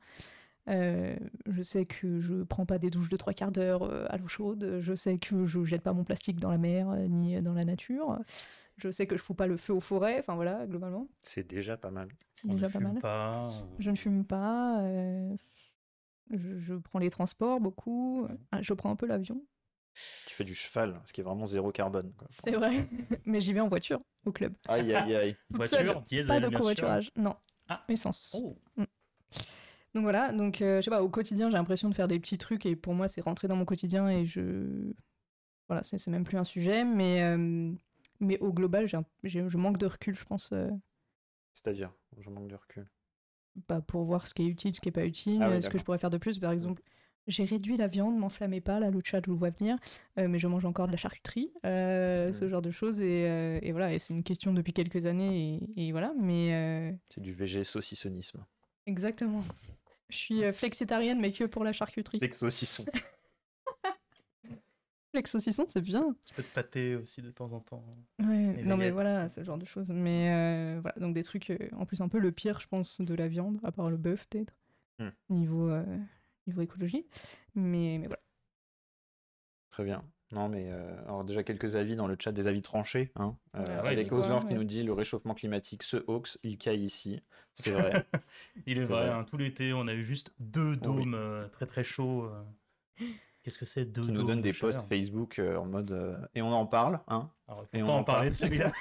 Euh, 0.67 1.15
je 1.47 1.61
sais 1.61 1.85
que 1.85 2.19
je 2.19 2.41
prends 2.43 2.65
pas 2.65 2.79
des 2.79 2.89
douches 2.89 3.09
de 3.09 3.17
trois 3.17 3.33
quarts 3.33 3.51
d'heure 3.51 3.83
à 4.11 4.17
l'eau 4.17 4.27
chaude. 4.27 4.77
Je 4.81 4.95
sais 4.95 5.17
que 5.19 5.45
je 5.45 5.63
jette 5.63 5.83
pas 5.83 5.93
mon 5.93 6.03
plastique 6.03 6.39
dans 6.39 6.49
la 6.49 6.57
mer 6.57 6.87
ni 7.09 7.39
dans 7.41 7.53
la 7.53 7.63
nature. 7.65 8.19
Je 8.77 8.91
sais 8.91 9.05
que 9.07 9.15
je 9.15 9.21
fous 9.21 9.35
pas 9.35 9.47
le 9.47 9.57
feu 9.57 9.73
aux 9.73 9.79
forêts. 9.79 10.19
Enfin 10.19 10.35
voilà, 10.35 10.65
globalement, 10.65 11.07
C'est 11.21 11.47
déjà 11.47 11.77
pas 11.77 11.91
mal. 11.91 12.09
c'est 12.33 12.45
on 12.47 12.49
ne 12.49 12.53
déjà 12.55 12.65
pas 12.67 12.79
fume 12.79 12.91
mal. 12.93 12.99
pas, 12.99 13.49
Je 13.79 13.91
ne 13.91 13.95
fume 13.95 14.25
pas. 14.25 14.81
euh, 14.81 15.35
je, 16.31 16.57
je 16.57 16.73
prends 16.73 16.99
les 16.99 17.09
transports 17.11 17.59
beaucoup. 17.61 18.27
Ah, 18.51 18.61
je 18.63 18.73
prends 18.73 18.89
un 18.89 18.95
peu 18.95 19.05
l'avion. 19.05 19.41
Tu 20.27 20.33
fais 20.35 20.43
du 20.43 20.53
cheval, 20.53 21.01
ce 21.05 21.13
qui 21.13 21.21
est 21.21 21.23
vraiment 21.23 21.45
zéro 21.45 21.71
carbone. 21.71 22.11
C'est 22.29 22.51
vrai. 22.51 22.87
Mais 23.25 23.39
j'y 23.39 23.53
vais 23.53 23.61
en 23.61 23.69
voiture 23.69 23.97
au 24.25 24.31
club. 24.33 24.53
Aïe, 24.67 24.93
aïe, 24.93 25.15
aïe. 25.15 25.35
Voiture, 25.49 26.01
diesel, 26.01 26.27
Pas 26.41 26.47
de 26.49 26.53
covoiturage. 26.55 27.11
Non. 27.15 27.35
Ah. 27.69 27.83
Essence. 27.87 28.35
Oh, 28.37 28.57
Donc 29.93 30.03
voilà, 30.03 30.33
donc 30.33 30.61
euh, 30.61 30.77
je 30.81 30.85
sais 30.85 30.91
pas, 30.91 31.01
au 31.01 31.09
quotidien 31.09 31.49
j'ai 31.49 31.55
l'impression 31.55 31.89
de 31.89 31.95
faire 31.95 32.07
des 32.09 32.19
petits 32.19 32.37
trucs 32.37 32.65
et 32.65 32.75
pour 32.75 32.93
moi 32.93 33.07
c'est 33.07 33.21
rentrer 33.21 33.47
dans 33.47 33.55
mon 33.55 33.65
quotidien 33.65 34.09
et 34.09 34.25
je. 34.25 34.91
Voilà, 35.69 35.81
c'est 35.83 36.05
même 36.09 36.25
plus 36.25 36.37
un 36.37 36.43
sujet, 36.43 36.83
mais, 36.83 37.23
euh, 37.23 37.71
mais 38.19 38.37
au 38.39 38.51
global 38.53 38.87
j'ai 38.87 38.97
un- 38.97 39.05
je 39.23 39.57
manque 39.57 39.77
de 39.77 39.85
recul, 39.87 40.15
je 40.15 40.25
pense. 40.25 40.51
euh. 40.51 40.69
C'est-à-dire, 41.53 41.91
je 42.19 42.29
manque 42.29 42.49
de 42.49 42.55
recul. 42.55 42.85
bah, 43.69 43.79
pour 43.81 44.03
voir 44.03 44.27
ce 44.27 44.33
qui 44.33 44.43
est 44.43 44.47
utile, 44.47 44.75
ce 44.75 44.81
qui 44.81 44.89
est 44.89 44.91
pas 44.91 45.05
utile, 45.05 45.41
Ah 45.41 45.49
oui, 45.49 45.63
ce 45.63 45.69
que 45.69 45.77
je 45.77 45.83
pourrais 45.85 45.97
faire 45.97 46.09
de 46.09 46.17
plus. 46.17 46.37
Par 46.39 46.51
exemple, 46.51 46.81
j'ai 47.27 47.43
réduit 47.45 47.77
la 47.77 47.87
viande, 47.87 48.17
m'enflammez 48.17 48.61
pas, 48.61 48.79
là 48.79 48.91
le 48.91 49.01
chat 49.03 49.21
je 49.25 49.31
vous 49.31 49.37
vois 49.37 49.49
venir, 49.49 49.77
euh, 50.19 50.27
mais 50.27 50.37
je 50.39 50.47
mange 50.47 50.65
encore 50.65 50.87
de 50.87 50.91
la 50.91 50.97
charcuterie, 50.97 51.51
euh, 51.65 52.31
ce 52.31 52.45
Mm. 52.45 52.49
genre 52.49 52.61
de 52.61 52.71
choses. 52.71 53.01
Et, 53.01 53.25
euh, 53.27 53.59
et 53.61 53.71
voilà, 53.71 53.93
et 53.93 53.99
c'est 53.99 54.13
une 54.13 54.23
question 54.23 54.53
depuis 54.53 54.73
quelques 54.73 55.05
années, 55.05 55.59
et, 55.75 55.87
et 55.87 55.91
voilà, 55.91 56.13
mais 56.19 56.53
euh, 56.53 56.91
C'est 57.09 57.21
du 57.21 57.33
VG 57.33 57.63
saucissonnisme. 57.63 58.45
exactement. 58.85 59.43
Je 60.09 60.17
suis 60.17 60.43
euh, 60.43 60.51
flexitarienne, 60.53 61.19
mais 61.19 61.31
que 61.31 61.45
pour 61.45 61.63
la 61.63 61.71
charcuterie. 61.73 62.19
Flex 62.19 62.37
saucisson. 62.39 62.85
Flex 65.11 65.31
saucisson, 65.31 65.63
c'est 65.67 65.81
bien. 65.81 66.01
Un 66.09 66.13
petit 66.13 66.33
peu 66.33 66.43
de 66.43 66.47
pâté 66.47 66.95
aussi 66.95 67.21
de 67.21 67.31
temps 67.31 67.53
en 67.53 67.59
temps. 67.61 67.83
Ouais, 68.19 68.61
non 68.63 68.75
mais 68.75 68.91
voilà, 68.91 69.25
aussi. 69.25 69.35
ce 69.35 69.43
genre 69.45 69.57
de 69.57 69.65
choses. 69.65 69.89
Mais 69.89 70.29
euh, 70.31 70.79
voilà, 70.81 70.95
donc 70.99 71.13
des 71.15 71.23
trucs, 71.23 71.49
euh, 71.51 71.57
en 71.77 71.85
plus 71.85 72.01
un 72.01 72.09
peu 72.09 72.19
le 72.19 72.31
pire, 72.33 72.59
je 72.59 72.67
pense, 72.67 72.99
de 72.99 73.13
la 73.15 73.27
viande, 73.29 73.59
à 73.63 73.71
part 73.71 73.89
le 73.89 73.97
bœuf 73.97 74.27
peut-être, 74.29 74.53
Hmm. 74.99 75.09
niveau, 75.29 75.69
euh, 75.69 75.83
niveau 76.47 76.61
écologie. 76.61 77.05
Mais, 77.55 77.97
mais 77.99 78.07
voilà. 78.07 78.21
Très 79.69 79.83
bien. 79.83 80.03
Non, 80.31 80.49
mais 80.49 80.69
euh, 80.71 81.03
alors 81.05 81.23
déjà 81.23 81.43
quelques 81.43 81.75
avis 81.75 81.95
dans 81.95 82.07
le 82.07 82.15
chat, 82.19 82.31
des 82.31 82.47
avis 82.47 82.61
tranchés. 82.61 83.11
Hein. 83.15 83.37
Euh, 83.55 83.63
Ouais, 83.83 84.11
Osler 84.11 84.39
qui 84.47 84.53
nous 84.55 84.63
dit 84.63 84.83
le 84.83 84.91
réchauffement 84.91 85.33
climatique 85.35 85.83
se 85.83 85.97
hoax, 86.07 86.39
il 86.43 86.57
caille 86.57 86.83
ici. 86.83 87.21
C'est 87.53 87.71
vrai. 87.71 88.05
Il 88.65 88.77
est, 88.79 88.85
vrai, 88.85 89.05
vrai. 89.07 89.13
hein, 89.13 89.23
tout 89.23 89.37
l'été, 89.37 89.71
on 89.73 89.87
a 89.87 89.93
eu 89.93 90.03
juste 90.03 90.33
deux 90.39 90.75
dômes 90.75 91.13
euh, 91.13 91.47
très 91.49 91.65
très 91.67 91.83
chauds. 91.83 92.29
Qu'est-ce 93.45 93.59
que 93.59 93.65
c'est 93.65 93.85
deux 93.85 94.01
qui 94.01 94.11
nous 94.11 94.23
donne 94.23 94.41
des 94.41 94.53
posts 94.53 94.83
Facebook 94.89 95.37
euh, 95.37 95.55
en 95.57 95.65
mode 95.65 95.91
euh, 95.91 96.17
et 96.33 96.41
on 96.41 96.51
en 96.51 96.65
parle. 96.65 96.99
Hein. 97.07 97.29
Alors, 97.47 97.63
Et 97.73 97.83
on 97.83 97.85
pas 97.85 97.91
en 97.93 97.97
en 97.99 98.03
parler 98.03 98.31
parle. 98.31 98.31
de 98.31 98.35
celui-là. 98.35 98.71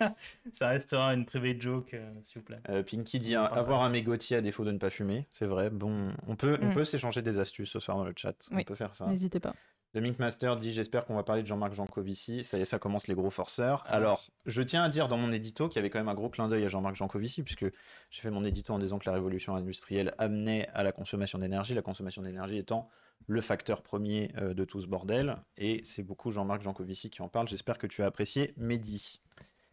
Ça 0.52 0.68
restera 0.68 1.12
une 1.12 1.26
private 1.26 1.60
joke, 1.60 1.92
euh, 1.92 2.10
s'il 2.22 2.38
vous 2.40 2.44
plaît. 2.46 2.60
Euh, 2.70 2.82
Pinky 2.82 3.18
dit 3.18 3.34
hein, 3.34 3.44
avoir 3.44 3.82
un 3.82 3.90
mégotier 3.90 4.38
à 4.38 4.40
défaut 4.40 4.64
de 4.64 4.72
ne 4.72 4.78
pas 4.78 4.88
fumer. 4.88 5.28
C'est 5.32 5.44
vrai. 5.46 5.68
Bon, 5.68 6.12
on 6.26 6.34
peut, 6.34 6.58
on 6.62 6.70
Mm. 6.70 6.74
peut 6.74 6.84
s'échanger 6.84 7.20
des 7.20 7.38
astuces 7.38 7.70
ce 7.70 7.78
soir 7.78 7.98
dans 7.98 8.04
le 8.04 8.14
chat. 8.16 8.48
On 8.50 8.56
Oui. 8.56 8.64
peut 8.64 8.74
faire 8.74 8.94
ça. 8.94 9.06
N'hésitez 9.06 9.38
pas. 9.38 9.54
Le 9.94 10.00
Mink 10.00 10.18
Master 10.18 10.56
dit 10.56 10.72
J'espère 10.72 11.06
qu'on 11.06 11.14
va 11.14 11.22
parler 11.22 11.42
de 11.42 11.46
Jean-Marc 11.46 11.72
Jancovici. 11.72 12.42
Ça 12.42 12.58
y 12.58 12.62
est, 12.62 12.64
ça 12.64 12.80
commence 12.80 13.06
les 13.06 13.14
gros 13.14 13.30
forceurs. 13.30 13.84
Ah. 13.86 13.94
Alors, 13.94 14.20
je 14.44 14.60
tiens 14.60 14.82
à 14.82 14.88
dire 14.88 15.06
dans 15.06 15.16
mon 15.16 15.30
édito 15.30 15.68
qu'il 15.68 15.76
y 15.76 15.78
avait 15.78 15.88
quand 15.88 16.00
même 16.00 16.08
un 16.08 16.14
gros 16.14 16.28
clin 16.28 16.48
d'œil 16.48 16.64
à 16.64 16.68
Jean-Marc 16.68 16.96
Jancovici, 16.96 17.44
puisque 17.44 17.66
j'ai 18.10 18.20
fait 18.20 18.30
mon 18.30 18.42
édito 18.42 18.74
en 18.74 18.80
disant 18.80 18.98
que 18.98 19.08
la 19.08 19.14
révolution 19.14 19.54
industrielle 19.54 20.12
amenait 20.18 20.68
à 20.74 20.82
la 20.82 20.90
consommation 20.90 21.38
d'énergie, 21.38 21.74
la 21.74 21.82
consommation 21.82 22.22
d'énergie 22.22 22.58
étant 22.58 22.88
le 23.28 23.40
facteur 23.40 23.82
premier 23.82 24.32
euh, 24.38 24.52
de 24.52 24.64
tout 24.64 24.80
ce 24.80 24.88
bordel. 24.88 25.36
Et 25.56 25.80
c'est 25.84 26.02
beaucoup 26.02 26.32
Jean-Marc 26.32 26.62
Jancovici 26.62 27.08
qui 27.08 27.22
en 27.22 27.28
parle. 27.28 27.46
J'espère 27.46 27.78
que 27.78 27.86
tu 27.86 28.02
as 28.02 28.06
apprécié 28.06 28.52
Mehdi. 28.56 29.20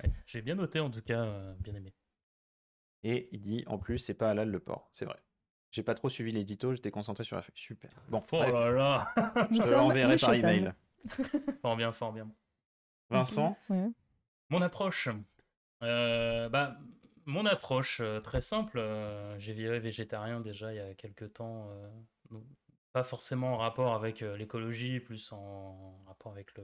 Ouais, 0.03 0.11
J'ai 0.27 0.43
bien 0.43 0.55
noté, 0.55 0.79
en 0.79 0.91
tout 0.91 1.01
cas, 1.01 1.23
euh, 1.23 1.55
bien 1.59 1.73
aimé. 1.73 1.95
Et 3.03 3.27
il 3.31 3.41
dit 3.41 3.63
En 3.65 3.79
plus, 3.79 3.97
c'est 3.97 4.13
pas 4.13 4.29
halal 4.29 4.49
le 4.49 4.59
porc. 4.59 4.87
C'est 4.91 5.05
vrai. 5.05 5.17
J'ai 5.71 5.83
pas 5.83 5.93
trop 5.95 6.09
suivi 6.09 6.31
l'édito, 6.31 6.73
j'étais 6.73 6.91
concentré 6.91 7.23
sur 7.23 7.35
la 7.37 7.41
feuille. 7.41 7.55
Super. 7.55 7.89
Bon, 8.09 8.21
Oh 8.31 8.37
bref, 8.37 8.53
là 8.53 8.71
là 8.71 9.13
Nous 9.51 9.61
je 9.61 9.69
te 9.69 9.73
l'enverrai 9.73 10.17
par 10.17 10.33
email. 10.33 10.73
Fort 11.61 11.75
bien, 11.77 11.91
fort 11.91 12.11
bien. 12.13 12.29
Vincent 13.09 13.57
Ouais. 13.69 13.87
Mon 14.49 14.61
approche. 14.61 15.09
Euh, 15.81 16.49
bah, 16.49 16.77
mon 17.25 17.45
approche, 17.45 17.99
euh, 18.01 18.19
très 18.19 18.41
simple. 18.41 18.77
euh, 18.79 19.37
J'ai 19.39 19.53
viré 19.53 19.79
végétarien 19.79 20.41
déjà 20.41 20.73
il 20.73 20.77
y 20.77 20.79
a 20.79 20.93
quelques 20.93 21.33
temps. 21.33 21.69
pas 22.91 23.03
forcément 23.03 23.53
en 23.53 23.57
rapport 23.57 23.93
avec 23.95 24.19
l'écologie, 24.19 24.99
plus 24.99 25.31
en 25.31 26.03
rapport 26.05 26.31
avec 26.33 26.53
le, 26.57 26.63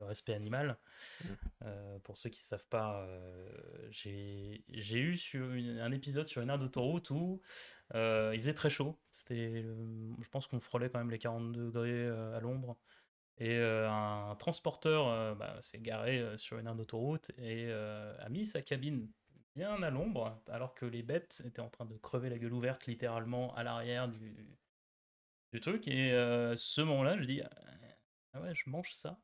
le 0.00 0.06
respect 0.06 0.34
animal. 0.34 0.78
Mhm. 1.24 1.36
Euh, 1.64 1.98
pour 2.00 2.16
ceux 2.16 2.30
qui 2.30 2.40
ne 2.42 2.46
savent 2.46 2.68
pas, 2.68 3.02
euh, 3.02 3.88
j'ai 3.90 4.64
j'ai 4.68 4.98
eu 5.00 5.16
sur 5.16 5.52
une- 5.52 5.78
un 5.80 5.92
épisode 5.92 6.28
sur 6.28 6.42
une 6.42 6.50
aire 6.50 6.58
d'autoroute 6.58 7.10
où 7.10 7.40
euh, 7.94 8.32
il 8.34 8.40
faisait 8.40 8.54
très 8.54 8.70
chaud. 8.70 8.98
C'était, 9.12 9.62
euh, 9.64 10.12
je 10.20 10.28
pense 10.30 10.46
qu'on 10.46 10.60
frôlait 10.60 10.90
quand 10.90 10.98
même 10.98 11.10
les 11.10 11.18
40 11.18 11.52
degrés 11.52 12.08
à 12.08 12.40
l'ombre. 12.40 12.76
Et 13.38 13.56
un 13.58 14.34
transporteur 14.38 15.36
bah, 15.36 15.58
s'est 15.62 15.78
garé 15.80 16.36
sur 16.38 16.58
une 16.58 16.66
aire 16.66 16.74
d'autoroute 16.74 17.30
et 17.38 17.70
a 17.72 18.28
mis 18.30 18.46
sa 18.46 18.62
cabine 18.62 19.08
bien 19.56 19.82
à 19.82 19.90
l'ombre, 19.90 20.40
alors 20.48 20.74
que 20.74 20.86
les 20.86 21.02
bêtes 21.02 21.42
étaient 21.46 21.60
en 21.60 21.68
train 21.70 21.84
de 21.86 21.96
crever 21.98 22.30
la 22.30 22.38
gueule 22.38 22.52
ouverte 22.52 22.86
littéralement 22.86 23.54
à 23.56 23.62
l'arrière 23.62 24.08
du, 24.08 24.58
du 25.52 25.60
truc. 25.60 25.86
Et 25.88 26.10
ce 26.56 26.80
moment-là, 26.82 27.18
je 27.18 27.24
dis 27.24 27.42
Ah 28.32 28.40
ouais, 28.40 28.54
je 28.54 28.70
mange 28.70 28.92
ça. 28.92 29.18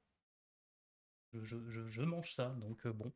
Je, 1.35 1.45
je- 1.45 1.71
je- 1.71 1.89
je 1.89 2.03
mange 2.03 2.33
ça, 2.33 2.51
donc 2.61 2.87
euh, 2.87 2.93
bon. 2.93 3.13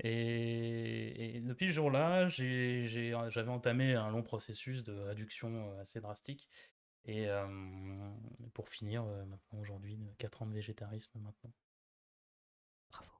Et, 0.00 1.36
et 1.36 1.40
depuis 1.40 1.68
ce 1.68 1.72
jour-là, 1.74 2.28
j'avais 2.28 3.48
entamé 3.50 3.94
un 3.94 4.10
long 4.10 4.22
processus 4.22 4.82
de 4.84 4.92
réduction 4.94 5.70
euh, 5.72 5.80
assez 5.80 6.00
drastique. 6.00 6.48
Et 7.04 7.28
euh, 7.28 7.46
pour 8.54 8.68
finir, 8.68 9.04
maintenant 9.04 9.58
aujourd'hui, 9.60 9.98
4 10.18 10.42
ans 10.42 10.46
de 10.46 10.54
végétarisme 10.54 11.18
maintenant. 11.20 11.52
Bravo. 12.90 13.10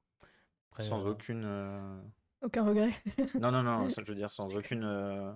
Après, 0.71 0.83
Sans 0.85 1.05
euh, 1.07 1.11
aucune. 1.11 1.43
euh, 1.45 2.01
Aucun 2.43 2.65
regret. 2.65 2.91
Non, 3.41 3.51
non, 3.51 3.63
non, 3.63 3.89
ça, 3.89 4.03
je 4.05 4.09
veux 4.09 4.17
dire 4.17 4.31
sans 4.31 4.55
aucune. 4.55 4.85
euh, 4.85 5.33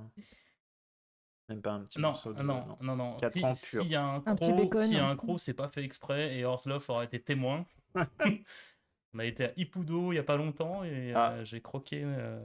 Même 1.49 1.61
pas 1.63 1.73
un 1.73 1.85
petit 1.85 1.99
Non, 2.01 2.09
morceau 2.11 2.33
de. 2.35 2.43
non, 2.43 2.79
non, 2.81 2.97
non. 2.97 3.17
Quatre 3.17 3.33
Si- 3.33 3.45
ans 3.45 3.55
S'il 3.55 3.79
pur. 3.81 3.87
y 3.89 3.95
a 3.97 4.05
un 4.05 4.21
croc, 4.21 4.39
bacon, 4.57 4.79
s'il 4.81 4.97
y 4.97 5.01
a 5.01 5.07
un 5.09 5.17
croc, 5.17 5.41
c'est 5.41 5.55
pas 5.55 5.69
fait 5.69 5.83
exprès 5.85 6.37
et 6.37 6.45
Orsloff 6.45 6.89
aurait 6.91 7.07
été 7.07 7.21
témoin. 7.21 7.67
On 9.17 9.19
a 9.19 9.25
été 9.25 9.47
à 9.47 9.53
Ipudo 9.57 10.13
il 10.13 10.17
y 10.17 10.19
a 10.19 10.23
pas 10.23 10.37
longtemps 10.37 10.85
et 10.85 11.13
Ah. 11.15 11.33
euh, 11.33 11.45
j'ai 11.47 11.63
croqué 11.63 12.03
euh, 12.05 12.39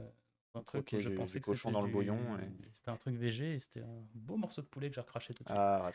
un 0.54 0.62
truc 0.62 0.84
Croqué 0.86 0.96
où 0.96 1.00
je 1.00 1.08
du- 1.10 1.14
pensais 1.16 1.38
du 1.38 1.44
que 1.44 1.54
c'était 1.54 1.70
dans 1.70 1.82
le 1.82 1.90
bouillon 1.90 2.38
C'était 2.72 2.90
un 2.90 2.96
truc 2.96 3.14
végé 3.16 3.54
et 3.54 3.58
c'était 3.60 3.82
un 3.82 4.02
beau 4.14 4.38
morceau 4.38 4.62
de 4.62 4.66
poulet 4.68 4.88
que 4.88 4.94
j'ai 4.94 5.02
recraché 5.02 5.34
tout 5.34 5.44
de 5.44 5.48
suite. 5.50 5.58
Ah, 5.58 5.84
ouais. 5.86 5.92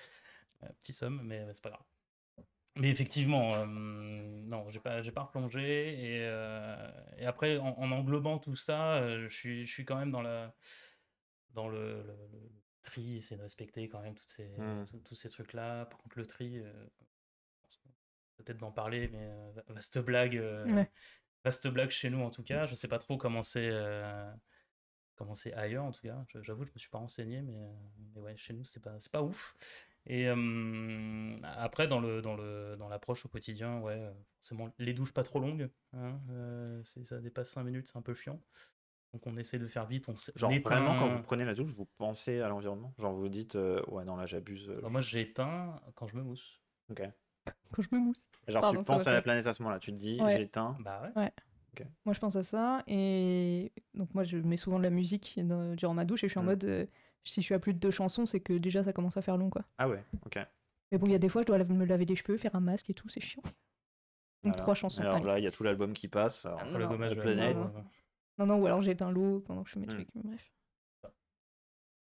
Euh, 0.68 0.74
petit 0.82 0.94
somme, 0.94 1.22
mais 1.24 1.52
c'est 1.52 1.64
pas 1.64 1.72
grave. 1.72 1.84
Mais 2.76 2.92
effectivement, 2.92 3.66
non, 3.66 4.70
j'ai 4.70 4.80
pas, 4.80 5.02
j'ai 5.02 5.12
pas 5.12 5.24
replongé. 5.24 5.64
Et, 5.64 6.18
et 7.18 7.26
après, 7.26 7.58
en, 7.58 7.70
en 7.70 7.92
englobant 7.92 8.38
tout 8.38 8.56
ça, 8.56 9.18
je 9.18 9.28
suis, 9.28 9.66
je 9.66 9.72
suis 9.74 9.84
quand 9.84 9.98
même 9.98 10.12
dans 10.12 10.22
la, 10.22 10.54
dans 11.56 11.68
le, 11.70 12.04
le- 12.04 12.28
le 12.34 12.52
tri, 12.84 13.20
c'est 13.20 13.36
de 13.36 13.42
respecter 13.42 13.90
quand 13.90 14.02
même 14.02 14.14
toutes 14.14 14.30
ces, 14.30 14.48
Mm. 14.60 14.86
tous- 14.86 15.00
tous 15.00 15.16
ces 15.16 15.30
trucs-là. 15.30 15.86
Par 15.88 15.98
contre, 15.98 16.20
le 16.20 16.28
tri, 16.28 16.62
peut-être 18.38 18.58
d'en 18.58 18.72
parler, 18.72 19.10
mais 19.10 19.30
euh, 19.32 19.52
va- 19.56 19.64
vaste 19.70 20.00
blague, 20.00 20.38
euh, 20.38 20.66
Ouais. 20.74 20.90
vaste 21.44 21.68
blague 21.68 21.90
chez 21.90 22.10
nous 22.10 22.22
en 22.22 22.30
tout 22.32 22.44
cas. 22.44 22.66
Je 22.66 22.76
sais 22.76 22.88
pas 22.88 23.00
trop 23.00 23.18
comment 23.18 23.44
c'est. 23.44 23.70
euh, 23.72 24.32
comment 25.16 25.36
c'est 25.36 25.54
ailleurs 25.54 25.84
en 25.86 25.92
tout 25.92 26.02
cas. 26.02 26.24
J'avoue, 26.42 26.66
je 26.66 26.72
me 26.74 26.78
suis 26.80 26.90
pas 26.90 27.00
renseigné, 27.00 27.42
mais, 27.42 27.68
mais 28.16 28.22
ouais, 28.22 28.38
chez 28.38 28.54
nous, 28.54 28.66
c'est 28.66 28.80
pas, 28.82 29.00
c'est 29.00 29.12
pas 29.12 29.24
ouf. 29.24 29.56
Et 30.06 30.28
euh, 30.30 31.38
après, 31.44 31.88
dans 31.88 32.00
le 32.00 32.22
dans 32.22 32.36
le 32.36 32.76
dans 32.78 32.88
l'approche 32.88 33.26
au 33.26 33.30
quotidien, 33.30 33.80
ouais, 33.80 34.00
forcément, 34.40 34.70
les 34.80 34.94
douches 34.94 35.14
pas 35.14 35.24
trop 35.24 35.40
longues. 35.40 35.70
hein, 35.94 36.20
euh, 36.30 36.82
si 36.86 37.06
ça 37.06 37.20
dépasse 37.20 37.50
5 37.52 37.64
minutes, 37.64 37.88
c'est 37.92 37.98
un 37.98 38.02
peu 38.02 38.14
chiant. 38.14 38.40
Donc 39.14 39.26
on 39.26 39.36
essaie 39.38 39.60
de 39.60 39.68
faire 39.68 39.86
vite. 39.86 40.08
On, 40.10 40.16
Genre 40.36 40.52
vraiment, 40.64 40.96
quand 40.96 41.10
vous 41.10 41.24
prenez 41.24 41.46
la 41.46 41.56
douche, 41.56 41.72
vous 41.72 41.86
pensez 41.98 42.40
à 42.42 42.48
l'environnement? 42.50 42.94
Genre 43.00 43.14
vous 43.14 43.30
dites, 43.30 43.56
euh, 43.56 43.82
ouais, 43.88 44.06
non, 44.06 44.16
là 44.16 44.26
j'abuse. 44.26 44.70
euh, 44.70 44.78
Alors 44.78 44.92
moi, 44.92 45.02
j'éteins 45.02 45.82
quand 45.96 46.08
je 46.08 46.16
me 46.16 46.24
mousse. 46.24 46.62
Quand 47.74 47.82
je 47.82 47.90
me 47.92 48.00
mousse. 48.00 48.26
Genre 48.48 48.62
pardon, 48.62 48.80
tu 48.80 48.86
penses 48.86 49.08
à 49.08 49.12
la 49.14 49.22
planète 49.22 49.46
à 49.48 49.54
ce 49.54 49.62
moment-là, 49.64 49.80
tu 49.80 49.92
te 49.92 49.98
dis, 49.98 50.22
Ouais. 50.22 50.38
j'éteins. 50.38 50.76
Bah 50.80 51.12
ouais. 51.16 51.32
Moi, 52.06 52.14
je 52.16 52.20
pense 52.20 52.36
à 52.36 52.44
ça. 52.44 52.82
Et 52.88 53.72
donc, 53.94 54.12
moi, 54.16 54.24
je 54.24 54.38
mets 54.38 54.58
souvent 54.58 54.80
de 54.80 54.84
la 54.84 54.90
musique 54.90 55.40
dans- 55.44 55.76
durant 55.76 55.94
ma 55.94 56.06
douche 56.06 56.24
et 56.24 56.28
je 56.28 56.32
suis 56.32 56.40
en 56.40 56.44
Mm. 56.44 56.46
mode, 56.48 56.64
euh, 56.66 56.86
si 57.24 57.42
je 57.42 57.46
suis 57.46 57.54
à 57.54 57.60
plus 57.60 57.74
de 57.76 57.80
deux 57.80 57.92
chansons, 57.92 58.26
c'est 58.26 58.40
que 58.40 58.54
déjà, 58.54 58.84
ça 58.84 58.94
commence 58.94 59.16
à 59.16 59.22
faire 59.22 59.38
long, 59.38 59.52
quoi. 59.52 59.62
Ah 59.78 59.88
ouais, 59.88 60.04
ok. 60.26 60.40
Mais 60.92 60.98
bon, 60.98 61.06
il 61.06 61.12
y 61.12 61.16
a 61.16 61.20
des 61.20 61.30
fois, 61.30 61.44
je 61.44 61.48
dois 61.48 61.60
me 61.64 61.86
laver 61.86 62.06
les 62.06 62.16
cheveux, 62.16 62.38
faire 62.38 62.56
un 62.56 62.62
masque 62.62 62.90
et 62.90 62.96
tout, 62.96 63.10
c'est 63.10 63.20
chiant. 63.22 63.44
Donc, 63.44 63.54
Voilà. 64.44 64.58
trois 64.58 64.74
chansons. 64.74 65.02
Alors 65.02 65.18
allez. 65.18 65.26
là, 65.26 65.38
il 65.40 65.44
y 65.44 65.48
a 65.48 65.52
tout 65.52 65.62
l'album 65.62 65.94
qui 65.94 66.08
passe. 66.08 66.48
alors- 66.48 66.62
Ah, 66.64 66.72
le 66.78 66.86
Non, 66.86 66.90
gommage 66.90 67.10
la 67.12 67.16
de 67.16 67.22
planète. 67.22 67.56
Non, 67.58 67.84
Non, 68.40 68.46
non, 68.48 68.62
ou 68.62 68.66
alors 68.66 68.82
j'éteins 68.82 69.12
l'eau 69.12 69.42
pendant 69.42 69.62
que 69.64 69.70
je 69.70 69.74
fais 69.74 69.80
mes 69.80 69.86
Mm. 69.86 69.90
trucs. 69.90 70.08
Bref. 70.16 70.52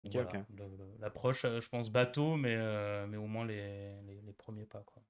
Ok, 0.05 0.13
voilà. 0.13 0.29
ok. 0.29 0.35
Le- 0.57 0.65
le- 0.77 0.97
L'approche, 1.01 1.45
euh, 1.45 1.61
je 1.61 1.69
pense, 1.69 1.91
bateau, 1.91 2.37
mais, 2.37 2.55
euh, 2.57 3.07
mais 3.09 3.17
au 3.17 3.27
moins 3.27 3.45
les, 3.45 4.01
les, 4.03 4.21
les 4.23 4.33
premiers 4.33 4.65
pas. 4.67 4.83
Quoi. 4.87 5.03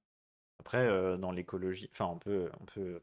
Après, 0.59 0.87
euh, 0.87 1.17
dans 1.17 1.31
l'écologie, 1.31 1.89
enfin, 1.91 2.05
on 2.05 2.17
peut, 2.19 2.49
on 2.61 2.65
peut 2.65 3.01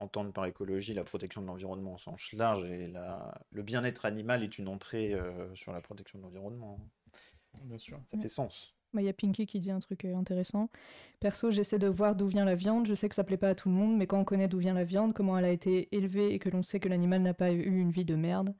entendre 0.00 0.32
par 0.32 0.46
écologie 0.46 0.94
la 0.94 1.04
protection 1.04 1.42
de 1.42 1.46
l'environnement 1.46 1.94
au 1.94 1.98
sens 1.98 2.32
large 2.32 2.64
et 2.64 2.88
la... 2.88 3.34
le 3.52 3.62
bien-être 3.62 4.04
animal 4.06 4.42
est 4.42 4.58
une 4.58 4.68
entrée 4.68 5.14
euh, 5.14 5.54
sur 5.54 5.72
la 5.72 5.80
protection 5.80 6.18
de 6.18 6.24
l'environnement. 6.24 6.78
Bien 7.62 7.78
sûr. 7.78 8.00
Ça 8.06 8.16
Ouais. 8.16 8.22
fait 8.22 8.28
sens. 8.28 8.74
Bah, 8.94 9.02
Il 9.02 9.06
y 9.06 9.08
a 9.08 9.12
Pinky 9.12 9.46
qui 9.46 9.60
dit 9.60 9.70
un 9.70 9.80
truc 9.80 10.04
euh, 10.04 10.16
intéressant. 10.16 10.70
Perso, 11.20 11.50
j'essaie 11.50 11.78
de 11.78 11.88
voir 11.88 12.16
d'où 12.16 12.28
vient 12.28 12.44
la 12.46 12.54
viande. 12.56 12.86
Je 12.86 12.94
sais 12.94 13.08
que 13.08 13.14
ça 13.14 13.24
plaît 13.24 13.36
pas 13.38 13.50
à 13.50 13.54
tout 13.56 13.68
le 13.68 13.74
monde, 13.76 13.96
mais 13.96 14.06
quand 14.06 14.20
on 14.20 14.24
connaît 14.24 14.48
d'où 14.48 14.58
vient 14.58 14.74
la 14.74 14.84
viande, 14.84 15.14
comment 15.14 15.38
elle 15.38 15.44
a 15.46 15.50
été 15.50 15.94
élevée 15.96 16.34
et 16.34 16.38
que 16.38 16.48
l'on 16.50 16.62
sait 16.62 16.80
que 16.80 16.88
l'animal 16.88 17.22
n'a 17.22 17.34
pas 17.34 17.52
eu 17.52 17.62
une 17.64 17.90
vie 17.90 18.04
de 18.06 18.16
merde, 18.16 18.54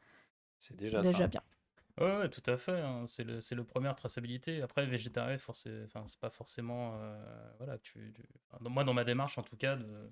C'est 0.58 0.74
déjà, 0.76 1.00
déjà 1.00 1.12
ça. 1.12 1.28
bien. 1.28 1.42
Ouais, 2.00 2.16
ouais, 2.18 2.28
tout 2.28 2.42
à 2.50 2.56
fait. 2.56 2.80
hein. 2.80 3.04
C'est 3.06 3.24
le, 3.24 3.40
c'est 3.40 3.54
le 3.54 3.64
première 3.64 3.94
traçabilité. 3.94 4.62
Après, 4.62 4.84
végétarien, 4.86 5.36
forcé- 5.36 5.84
enfin, 5.84 6.02
c'est 6.06 6.18
pas 6.20 6.30
forcément. 6.30 6.94
euh, 6.96 7.52
voilà, 7.58 7.78
tu, 7.78 8.12
tu- 8.12 8.22
enfin, 8.50 8.58
dans- 8.64 8.70
moi, 8.70 8.82
dans 8.84 8.94
ma 8.94 9.04
démarche, 9.04 9.38
en 9.38 9.42
tout 9.42 9.56
cas, 9.56 9.76
de, 9.76 10.10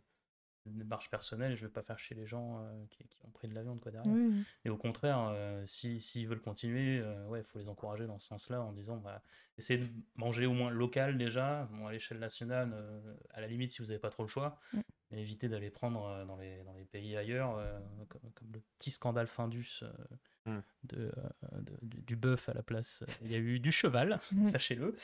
une 0.65 0.79
démarche 0.79 1.11
personnelle 1.11 1.57
je 1.57 1.67
vais 1.67 1.73
pas 1.73 1.83
faire 1.83 1.99
chier 1.99 2.15
les 2.15 2.25
gens 2.25 2.61
euh, 2.61 2.85
qui, 2.89 3.03
qui 3.09 3.19
ont 3.25 3.31
pris 3.31 3.49
de 3.49 3.55
la 3.55 3.63
viande 3.65 3.81
quoi 3.81 3.91
derrière. 3.91 4.15
Oui, 4.15 4.29
oui. 4.31 4.45
Et 4.65 4.71
au 4.71 4.77
contraire, 4.77 5.19
euh, 5.33 5.67
si 5.67 5.99
s'ils 5.99 6.29
veulent 6.29 6.41
continuer, 6.41 7.01
euh, 7.01 7.27
ouais, 7.27 7.41
il 7.41 7.45
faut 7.45 7.59
les 7.59 7.69
encourager 7.69 8.07
dans 8.07 8.21
ce 8.21 8.29
sens-là 8.29 8.63
en 8.63 8.71
disant, 8.73 8.99
bah, 8.99 9.23
essayez 9.59 9.81
de 9.81 9.89
manger 10.15 10.47
au 10.47 10.53
moins 10.53 10.71
local 10.71 11.19
déjà, 11.19 11.65
bon, 11.73 11.89
à 11.89 11.93
l'échelle 11.93 12.21
nationale, 12.21 12.71
euh, 12.75 13.15
à 13.31 13.41
la 13.41 13.49
limite 13.49 13.73
si 13.73 13.83
vous 13.83 13.89
n'avez 13.89 13.99
pas 13.99 14.11
trop 14.11 14.23
le 14.23 14.29
choix, 14.29 14.61
Mm. 14.73 14.81
Mais 15.13 15.21
évitez 15.21 15.49
d'aller 15.49 15.71
prendre 15.71 16.05
euh, 16.07 16.25
dans 16.25 16.37
les, 16.37 16.65
dans 16.65 16.73
les 16.73 16.85
pays 16.85 17.17
ailleurs, 17.17 17.57
euh, 17.59 17.79
comme, 18.09 18.23
comme 18.35 18.53
le 18.53 18.61
petit 18.79 18.91
scandale 18.91 19.27
Findus 19.29 19.81
euh, 19.83 19.93
Mm. 20.45 20.59
de, 20.83 21.13
euh, 21.17 21.61
de- 21.61 21.79
du, 21.83 22.03
du 22.03 22.17
bœuf 22.17 22.49
à 22.49 22.53
la 22.55 22.65
place. 22.65 23.05
Il 23.21 23.31
y 23.31 23.37
a 23.37 23.39
eu 23.39 23.61
du 23.61 23.71
cheval, 23.71 24.19
Mm. 24.33 24.35
sachez-le. 24.59 24.97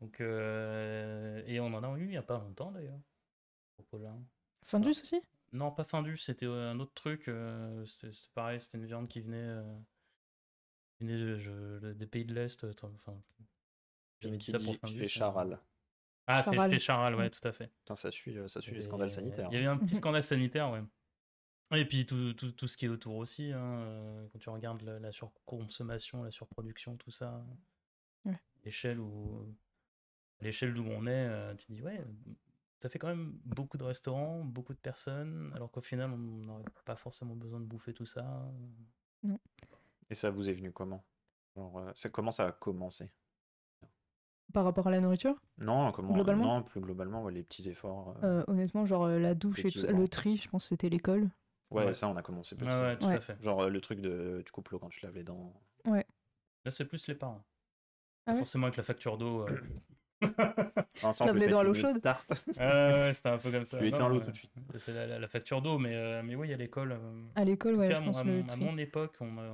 Donc, 0.00 0.20
euh, 0.20 1.42
et 1.46 1.60
on 1.60 1.66
en 1.74 1.84
a 1.84 1.98
eu 1.98 2.02
il 2.04 2.08
n'y 2.08 2.16
a 2.16 2.22
pas 2.22 2.38
longtemps 2.38 2.72
d'ailleurs. 2.72 2.98
Findus 4.64 4.90
aussi? 4.90 5.20
Non, 5.52 5.70
pas 5.70 5.84
Findus, 5.84 6.16
c'était 6.16 6.46
un 6.46 6.80
autre 6.80 6.94
truc. 6.94 7.28
euh, 7.28 7.84
c'était 7.86 8.10
pareil, 8.34 8.60
c'était 8.60 8.78
une 8.78 8.86
viande 8.86 9.08
qui 9.08 9.20
venait, 9.20 9.36
euh, 9.36 9.62
je- 11.00 11.92
des 11.92 12.06
pays 12.06 12.24
de 12.24 12.34
l'Est. 12.34 12.64
Enfin, 12.64 13.20
j'avais 14.20 14.38
dit 14.38 14.46
ça 14.46 14.58
pour 14.58 14.72
dit 14.72 14.78
Findus. 14.80 14.98
chez 15.00 15.08
Charal. 15.08 15.58
Ah, 16.26 16.42
c'est 16.42 16.52
Charal. 16.52 16.70
chez 16.72 16.78
Charal, 16.78 17.14
ouais, 17.16 17.26
Mm. 17.28 17.30
tout 17.30 17.48
à 17.48 17.52
fait. 17.52 17.68
Putain, 17.80 17.96
ça 17.96 18.10
suit, 18.10 18.36
euh, 18.38 18.48
ça 18.48 18.60
suit 18.60 18.74
les 18.74 18.82
scandales 18.82 19.10
sanitaires. 19.10 19.48
Il 19.50 19.54
y 19.54 19.58
avait 19.58 19.66
un 19.66 19.76
petit 19.76 19.94
Mhm. 19.94 19.98
scandale 19.98 20.22
sanitaire, 20.22 20.70
ouais. 20.70 20.82
Et 21.72 21.84
puis 21.86 22.06
tout, 22.06 22.34
tout, 22.34 22.52
tout 22.52 22.66
ce 22.68 22.76
qui 22.76 22.84
est 22.86 22.88
autour 22.88 23.16
aussi, 23.16 23.52
hein, 23.52 23.78
euh, 23.80 24.28
quand 24.32 24.38
tu 24.38 24.48
regardes 24.50 24.82
la, 24.82 24.98
la 25.00 25.12
surconsommation, 25.12 26.22
la 26.22 26.30
surproduction, 26.30 26.96
tout 26.96 27.10
ça, 27.10 27.44
Ouais. 28.24 28.38
l'échelle 28.64 29.00
où, 29.00 29.54
l'échelle 30.40 30.72
d'où 30.74 30.84
on 30.86 31.06
est, 31.06 31.10
euh, 31.28 31.54
tu 31.54 31.66
dis 31.72 31.82
ouais, 31.82 32.02
ça 32.78 32.88
fait 32.88 32.98
quand 32.98 33.08
même 33.08 33.32
beaucoup 33.44 33.76
de 33.78 33.84
restaurants, 33.84 34.44
beaucoup 34.44 34.74
de 34.74 34.78
personnes, 34.78 35.52
alors 35.54 35.70
qu'au 35.70 35.80
final 35.80 36.10
on 36.12 36.18
n'aurait 36.18 36.64
pas 36.84 36.96
forcément 36.96 37.34
besoin 37.34 37.60
de 37.60 37.66
bouffer 37.66 37.92
tout 37.94 38.06
ça. 38.06 38.46
Et 40.10 40.14
ça 40.14 40.30
vous 40.30 40.48
est 40.50 40.54
venu 40.54 40.70
comment? 40.70 41.04
C'est- 41.94 42.10
Comment 42.12 42.30
ça 42.30 42.48
a 42.48 42.52
commencé? 42.52 43.10
Par 44.54 44.64
rapport 44.64 44.86
à 44.86 44.90
la 44.90 45.00
nourriture 45.00 45.34
Non, 45.58 45.92
comment 45.92 46.14
Globalement 46.14 46.54
Non, 46.58 46.62
plus 46.62 46.80
globalement, 46.80 47.22
ouais, 47.24 47.32
les 47.32 47.42
petits 47.42 47.68
efforts. 47.68 48.16
euh, 48.22 48.40
Euh, 48.40 48.44
Honnêtement, 48.48 48.86
genre 48.86 49.04
euh, 49.04 49.18
la 49.18 49.34
douche 49.34 49.58
et 49.58 49.62
tout 49.64 49.68
ça, 49.70 49.78
Effectivement. 49.80 50.00
le 50.00 50.08
tri, 50.08 50.36
je 50.38 50.48
pense 50.48 50.62
que 50.64 50.68
c'était 50.70 50.88
l'école. 50.88 51.28
ouais, 51.70 51.84
ouais. 51.86 51.92
ça, 51.94 52.08
on 52.08 52.16
a 52.16 52.22
commencé 52.22 52.56
petit. 52.56 52.66
Ouais, 52.68 52.80
ouais, 52.82 52.96
tout 52.98 53.06
Ouais. 53.06 53.16
à 53.16 53.20
fait. 53.20 53.36
Genre 53.42 53.62
euh, 53.64 53.68
le 53.68 53.80
truc 53.80 54.00
de 54.00 54.42
tu 54.46 54.52
coupes 54.52 54.68
l'eau 54.70 54.78
quand 54.78 54.88
tu 54.88 55.04
laves 55.04 55.14
les 55.16 55.24
dents. 55.24 55.52
Là 55.86 56.02
c'est 56.70 56.86
plus 56.86 57.06
les 57.08 57.14
parents. 57.14 57.44
Ah 58.26 58.30
ouais 58.32 58.38
Forcément 58.38 58.68
avec 58.68 58.76
la 58.78 58.82
facture 58.84 59.18
d'eau. 59.18 59.44
euh, 59.46 59.58
Enfin, 61.02 61.26
Lave 61.26 61.36
les 61.36 61.48
dents 61.48 61.58
à 61.58 61.62
l'eau 61.64 61.74
chaude. 61.74 62.00
Tarte. 62.00 62.32
Ah 62.58 62.88
ouais, 63.06 63.12
c'était 63.12 63.28
un 63.28 63.36
peu 63.38 63.50
comme 63.50 63.64
ça. 63.66 63.76
Tu 63.78 63.82
Non, 63.90 63.96
éteins 63.96 64.08
l'eau 64.08 64.20
tout 64.20 64.30
de 64.30 64.36
suite. 64.36 64.52
C'est 64.76 64.94
la, 64.94 65.06
la- 65.06 65.18
la 65.18 65.28
facture 65.28 65.60
d'eau, 65.60 65.78
mais, 65.78 65.94
euh, 65.94 66.22
mais 66.24 66.34
oui, 66.34 66.52
à 66.52 66.56
l'école. 66.56 66.92
euh, 66.92 67.22
À 67.34 67.44
l'école, 67.44 67.72
en 67.72 67.76
tout 67.76 67.80
ouais, 67.80 67.88
cas, 67.88 67.94
je 67.96 68.00
à 68.00 68.04
pense 68.04 68.24
mon- 68.24 68.30
le 68.32 68.38
à, 68.38 68.42
mon- 68.42 68.44
à 68.44 68.46
tri. 68.56 68.64
mon 68.64 68.78
époque, 68.78 69.16
on, 69.20 69.36
a- 69.38 69.50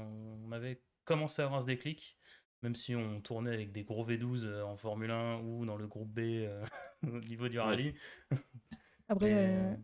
on 0.47 0.53
avait 0.53 0.81
commencé 1.05 1.43
à 1.43 1.47
avoir 1.47 1.63
ce 1.63 1.67
déclic, 1.67 2.17
même 2.63 2.75
si 2.75 2.95
on 2.95 3.21
tournait 3.21 3.53
avec 3.53 3.73
des 3.73 3.85
gros 3.85 4.05
V12 4.05 4.45
euh, 4.45 4.63
en 4.65 4.77
Formule 4.77 5.11
1 5.11 5.41
ou 5.41 5.65
dans 5.67 5.77
le 5.77 5.87
groupe 5.87 6.09
B 6.09 6.19
euh, 6.21 6.65
au 7.07 7.21
niveau 7.21 7.49
du 7.49 7.59
rallye. 7.59 7.95
Après, 9.09 9.27
Mais, 9.29 9.35
euh, 9.35 9.77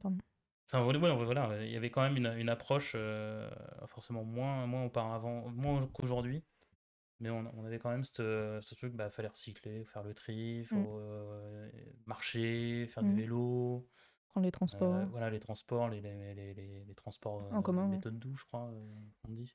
pardon. 0.00 0.18
ouais, 0.74 0.98
ouais, 0.98 1.24
voilà, 1.24 1.64
il 1.64 1.70
y 1.70 1.76
avait 1.76 1.90
quand 1.90 2.02
même 2.02 2.16
une, 2.16 2.26
une 2.38 2.48
approche 2.48 2.92
euh, 2.96 3.50
forcément 3.86 4.24
moins, 4.24 4.66
moins 4.66 4.84
auparavant, 4.84 5.48
moins 5.50 5.86
qu'aujourd'hui. 5.86 6.42
Mais 7.20 7.30
on, 7.30 7.46
on 7.56 7.64
avait 7.64 7.78
quand 7.78 7.90
même 7.90 8.02
ce, 8.02 8.58
ce 8.62 8.74
truc, 8.74 8.94
bah, 8.94 9.08
fallait 9.08 9.28
recycler, 9.28 9.84
faire 9.84 10.02
le 10.02 10.12
tri, 10.12 10.64
faut 10.64 10.98
euh, 10.98 11.70
marcher, 12.06 12.86
faire 12.88 13.04
Mm. 13.04 13.08
du 13.10 13.20
vélo. 13.20 13.88
Prendre 14.30 14.44
les 14.46 14.50
transports. 14.50 14.92
Euh, 14.94 15.04
voilà, 15.10 15.30
les 15.30 15.38
transports, 15.38 15.88
les, 15.88 16.00
les, 16.00 16.34
les, 16.34 16.54
les- 16.54 16.84
les 16.84 16.94
transports 16.94 17.42
En 17.52 17.58
euh, 17.58 17.62
commun, 17.62 17.84
ouais. 17.88 17.96
méthode 17.96 18.18
douce, 18.18 18.40
je 18.40 18.44
crois, 18.46 18.68
euh, 18.72 18.84
on 19.28 19.32
dit. 19.32 19.54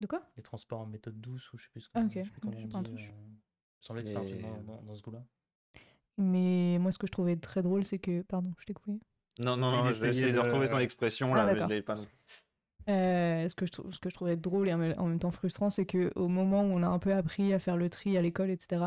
De 0.00 0.06
quoi? 0.06 0.22
Les 0.36 0.42
transports 0.42 0.80
en 0.80 0.86
méthode 0.86 1.20
douce, 1.20 1.52
ou 1.52 1.58
je 1.58 1.64
sais 1.64 1.70
plus, 1.70 1.80
ce 1.82 1.88
Ah, 1.94 2.00
qu'on- 2.00 2.06
ok. 2.06 2.12
je 2.14 2.22
sais 2.24 2.30
plus 2.30 2.40
comment 2.40 2.52
Je 2.52 2.58
sais 2.58 2.64
on 2.66 2.70
pas 2.70 2.78
un 2.78 2.82
dit. 2.82 2.90
truc. 2.94 3.00
euh, 3.00 3.12
Il 3.24 3.30
me 3.32 3.86
semblait 3.86 4.02
que 4.02 4.08
c'était 4.08 4.20
un 4.20 4.24
truc 4.24 4.40
dans, 4.42 4.56
Et- 4.58 4.62
dans- 4.64 4.82
dans 4.82 4.94
ce 4.94 5.02
goût-là. 5.02 5.24
Mais 6.18 6.78
moi, 6.80 6.90
ce 6.92 6.98
que 6.98 7.06
je 7.06 7.12
trouvais 7.12 7.36
très 7.36 7.62
drôle, 7.62 7.84
c'est 7.84 7.98
que. 7.98 8.22
Pardon, 8.22 8.52
je 8.58 8.64
t'ai 8.64 8.74
coupé. 8.74 8.92
Non, 9.40 9.56
non, 9.56 9.70
Il 9.72 9.76
non, 9.76 9.84
je 9.84 9.90
essayait 9.90 10.02
vais 10.04 10.08
essayer 10.10 10.32
de 10.32 10.36
de- 10.36 10.40
retrouver 10.40 10.68
ton 10.68 10.78
expression 10.78 11.32
Ah, 11.34 11.38
là, 11.38 11.44
mais 11.46 11.52
je 11.52 11.56
d'accord. 11.58 11.70
l'ai 11.70 11.82
pas. 11.82 11.94
non. 11.94 12.06
Euh, 12.88 13.48
ce, 13.48 13.54
que 13.54 13.66
je 13.66 13.72
trou- 13.72 13.92
ce 13.92 14.00
que 14.00 14.08
je 14.08 14.14
trouvais 14.14 14.36
drôle 14.36 14.68
et 14.68 14.72
en 14.74 14.78
même 14.78 14.94
en 14.98 15.06
même 15.06 15.18
temps 15.18 15.30
frustrant, 15.30 15.68
c'est 15.70 15.84
que 15.86 16.10
au 16.16 16.26
moment 16.28 16.62
où 16.62 16.72
on 16.72 16.82
a 16.82 16.88
un 16.88 16.98
peu 16.98 17.12
appris 17.12 17.52
à 17.52 17.58
faire 17.58 17.76
le 17.76 17.90
tri 17.90 18.16
à 18.16 18.22
l'école, 18.22 18.50
etc., 18.50 18.82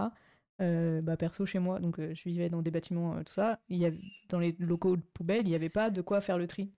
euh, 0.60 1.02
bah, 1.02 1.18
perso 1.18 1.46
chez 1.46 1.60
moi, 1.60 1.80
donc 1.80 2.00
euh, 2.00 2.14
je 2.16 2.24
vivais 2.24 2.50
dans 2.50 2.62
des 2.62 2.72
bâtiments, 2.72 3.16
euh, 3.18 3.24
tout 3.24 3.34
ça, 3.34 3.60
il 3.70 3.78
y 3.78 3.86
avait, 3.86 4.00
dans 4.30 4.40
les 4.40 4.56
locaux 4.60 4.96
de 4.98 5.02
poubelle, 5.14 5.46
il 5.46 5.50
n'y 5.50 5.56
avait 5.56 5.70
pas 5.70 5.90
de 5.92 6.02
quoi 6.02 6.20
faire 6.20 6.38
le 6.40 6.48
tri. 6.48 6.72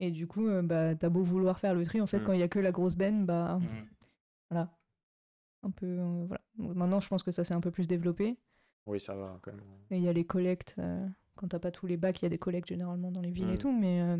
Et 0.00 0.10
du 0.10 0.26
coup, 0.26 0.46
euh, 0.46 0.62
bah, 0.62 0.94
t'as 0.94 1.08
beau 1.08 1.22
vouloir 1.22 1.58
faire 1.58 1.74
le 1.74 1.84
tri, 1.84 2.00
en 2.00 2.06
fait, 2.06 2.20
Mm. 2.20 2.24
quand 2.24 2.32
il 2.34 2.40
y 2.40 2.42
a 2.42 2.48
que 2.48 2.58
la 2.58 2.72
grosse 2.72 2.96
benne, 2.96 3.24
bah 3.26 3.58
Mhm. 3.58 3.86
voilà. 4.50 4.70
Un 5.62 5.70
peu, 5.70 5.86
euh, 5.86 6.24
voilà. 6.26 6.42
Maintenant, 6.58 7.00
je 7.00 7.08
pense 7.08 7.22
que 7.22 7.32
ça 7.32 7.44
s'est 7.44 7.54
un 7.54 7.60
peu 7.60 7.70
plus 7.70 7.86
développé. 7.88 8.36
Oui, 8.86 9.00
ça 9.00 9.14
va 9.16 9.38
quand 9.42 9.52
même. 9.52 9.62
Et 9.90 9.96
il 9.96 10.02
y 10.02 10.08
a 10.08 10.12
les 10.12 10.24
collectes, 10.26 10.76
euh, 10.78 11.06
quand 11.34 11.48
t'as 11.48 11.58
pas 11.58 11.70
tous 11.70 11.86
les 11.86 11.96
bacs, 11.96 12.20
il 12.20 12.24
y 12.24 12.26
a 12.26 12.30
des 12.30 12.38
collectes 12.38 12.68
généralement 12.68 13.10
dans 13.10 13.20
les 13.22 13.30
villes 13.30 13.50
et 13.50 13.54
Mm. 13.54 13.58
tout, 13.58 13.72
mais 13.72 14.16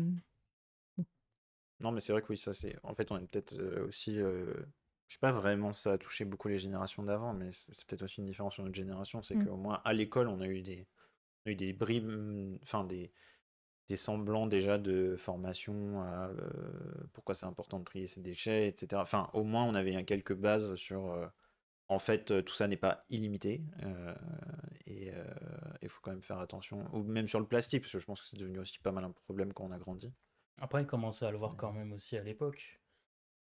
Non, 1.79 1.91
mais 1.91 1.99
c'est 1.99 2.11
vrai 2.11 2.21
que 2.23 2.27
oui, 2.29 2.37
ça 2.37 2.53
c'est. 2.53 2.75
En 2.83 2.95
fait, 2.95 3.11
on 3.11 3.17
est 3.17 3.27
peut-être 3.31 3.55
aussi. 3.83 4.15
Je 4.15 5.13
sais 5.13 5.19
pas 5.19 5.31
vraiment, 5.31 5.73
ça 5.73 5.93
a 5.93 5.97
touché 5.97 6.25
beaucoup 6.25 6.47
les 6.47 6.57
générations 6.57 7.03
d'avant, 7.03 7.33
mais 7.33 7.49
c'est 7.51 7.85
peut-être 7.87 8.01
aussi 8.03 8.19
une 8.19 8.25
différence 8.25 8.55
sur 8.55 8.63
notre 8.63 8.75
génération. 8.75 9.21
C'est 9.21 9.35
Mm. 9.35 9.45
qu'au 9.45 9.57
moins 9.57 9.79
à 9.85 9.93
l'école, 9.93 10.27
on 10.27 10.41
a 10.41 10.47
eu 10.47 10.61
des, 10.63 10.87
on 11.45 11.49
a 11.49 11.51
eu 11.53 11.55
des 11.55 11.73
bribes, 11.73 12.09
enfin 12.63 12.83
des, 12.83 13.11
des 13.87 13.95
semblants 13.95 14.47
déjà 14.47 14.77
de 14.77 15.15
formation 15.17 16.01
à 16.01 16.27
euh, 16.29 16.49
pourquoi 17.13 17.35
c'est 17.35 17.45
important 17.45 17.79
de 17.79 17.85
trier 17.85 18.07
ses 18.07 18.21
déchets, 18.21 18.67
etc. 18.67 19.01
Enfin, 19.01 19.29
au 19.33 19.43
moins, 19.43 19.63
on 19.65 19.75
avait 19.75 20.03
quelques 20.03 20.33
bases 20.35 20.75
sur. 20.75 21.11
euh, 21.11 21.27
en 21.89 21.99
fait, 21.99 22.31
euh, 22.31 22.41
tout 22.41 22.53
ça 22.53 22.67
n'est 22.67 22.75
pas 22.77 23.05
illimité 23.09 23.61
euh, 23.83 24.13
et 24.87 25.11
il 25.81 25.89
faut 25.89 26.01
quand 26.01 26.11
même 26.11 26.21
faire 26.21 26.39
attention. 26.39 26.85
Ou 26.93 27.03
même 27.03 27.27
sur 27.27 27.39
le 27.39 27.45
plastique, 27.47 27.81
parce 27.83 27.93
que 27.93 27.99
je 27.99 28.05
pense 28.05 28.21
que 28.21 28.27
c'est 28.27 28.37
devenu 28.37 28.59
aussi 28.59 28.77
pas 28.79 28.91
mal 28.91 29.05
un 29.05 29.11
problème 29.11 29.53
quand 29.53 29.63
on 29.65 29.71
a 29.71 29.77
grandi. 29.77 30.11
Après, 30.59 30.81
ils 30.81 30.87
commençaient 30.87 31.25
à 31.25 31.31
le 31.31 31.37
voir 31.37 31.55
quand 31.55 31.71
même 31.71 31.93
aussi 31.93 32.17
à 32.17 32.23
l'époque. 32.23 32.81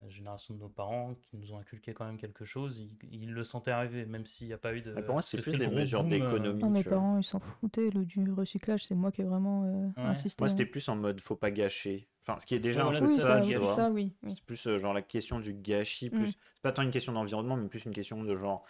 La 0.02 0.10
génération 0.10 0.54
de 0.54 0.60
nos 0.60 0.68
parents 0.68 1.14
qui 1.22 1.36
nous 1.38 1.52
ont 1.52 1.58
inculqué 1.58 1.94
quand 1.94 2.04
même 2.04 2.18
quelque 2.18 2.44
chose, 2.44 2.78
ils, 2.80 2.96
ils 3.22 3.32
le 3.32 3.42
sentaient 3.44 3.70
arriver, 3.70 4.04
même 4.04 4.26
s'il 4.26 4.46
n'y 4.46 4.52
a 4.52 4.58
pas 4.58 4.74
eu 4.74 4.82
de. 4.82 4.92
Mais 4.92 5.02
pour 5.02 5.14
moi, 5.14 5.22
c'est 5.22 5.38
plus 5.38 5.50
c'était 5.52 5.66
des 5.66 5.74
mesures 5.74 6.00
euh, 6.00 6.04
d'économie. 6.08 6.62
non, 6.62 6.70
mes 6.70 6.84
parents, 6.84 7.18
ils 7.18 7.24
s'en 7.24 7.40
foutaient 7.40 7.88
le, 7.90 8.04
du 8.04 8.30
recyclage, 8.30 8.84
c'est 8.84 8.94
moi 8.94 9.10
qui 9.10 9.22
ai 9.22 9.24
vraiment 9.24 9.64
euh, 9.64 9.86
Ouais. 9.96 10.08
insisté. 10.08 10.40
Moi, 10.42 10.46
hein. 10.46 10.50
c'était 10.50 10.66
plus 10.66 10.86
en 10.90 10.96
mode 10.96 11.20
faut 11.20 11.34
pas 11.34 11.50
gâcher. 11.50 12.08
Enfin, 12.22 12.38
ce 12.38 12.44
qui 12.46 12.54
est 12.54 12.60
déjà 12.60 12.86
Ouais, 12.86 12.96
un 12.96 13.00
peu 13.00 13.06
Oui, 13.06 13.16
c'est 13.16 13.22
ça, 13.22 13.40
oui, 13.40 13.54
vois. 13.54 13.74
ça, 13.74 13.90
oui. 13.90 14.12
oui. 14.22 14.32
C'est 14.34 14.44
plus 14.44 14.66
euh, 14.66 14.76
genre 14.76 14.92
la 14.92 15.02
question 15.02 15.40
du 15.40 15.54
gâchis. 15.54 16.10
Mm. 16.10 16.12
Plus... 16.12 16.26
C'est 16.28 16.62
pas 16.62 16.72
tant 16.72 16.82
une 16.82 16.90
question 16.90 17.12
d'environnement, 17.14 17.56
mais 17.56 17.68
plus 17.68 17.84
une 17.86 17.92
question 17.92 18.22
de 18.22 18.34
genre 18.34 18.64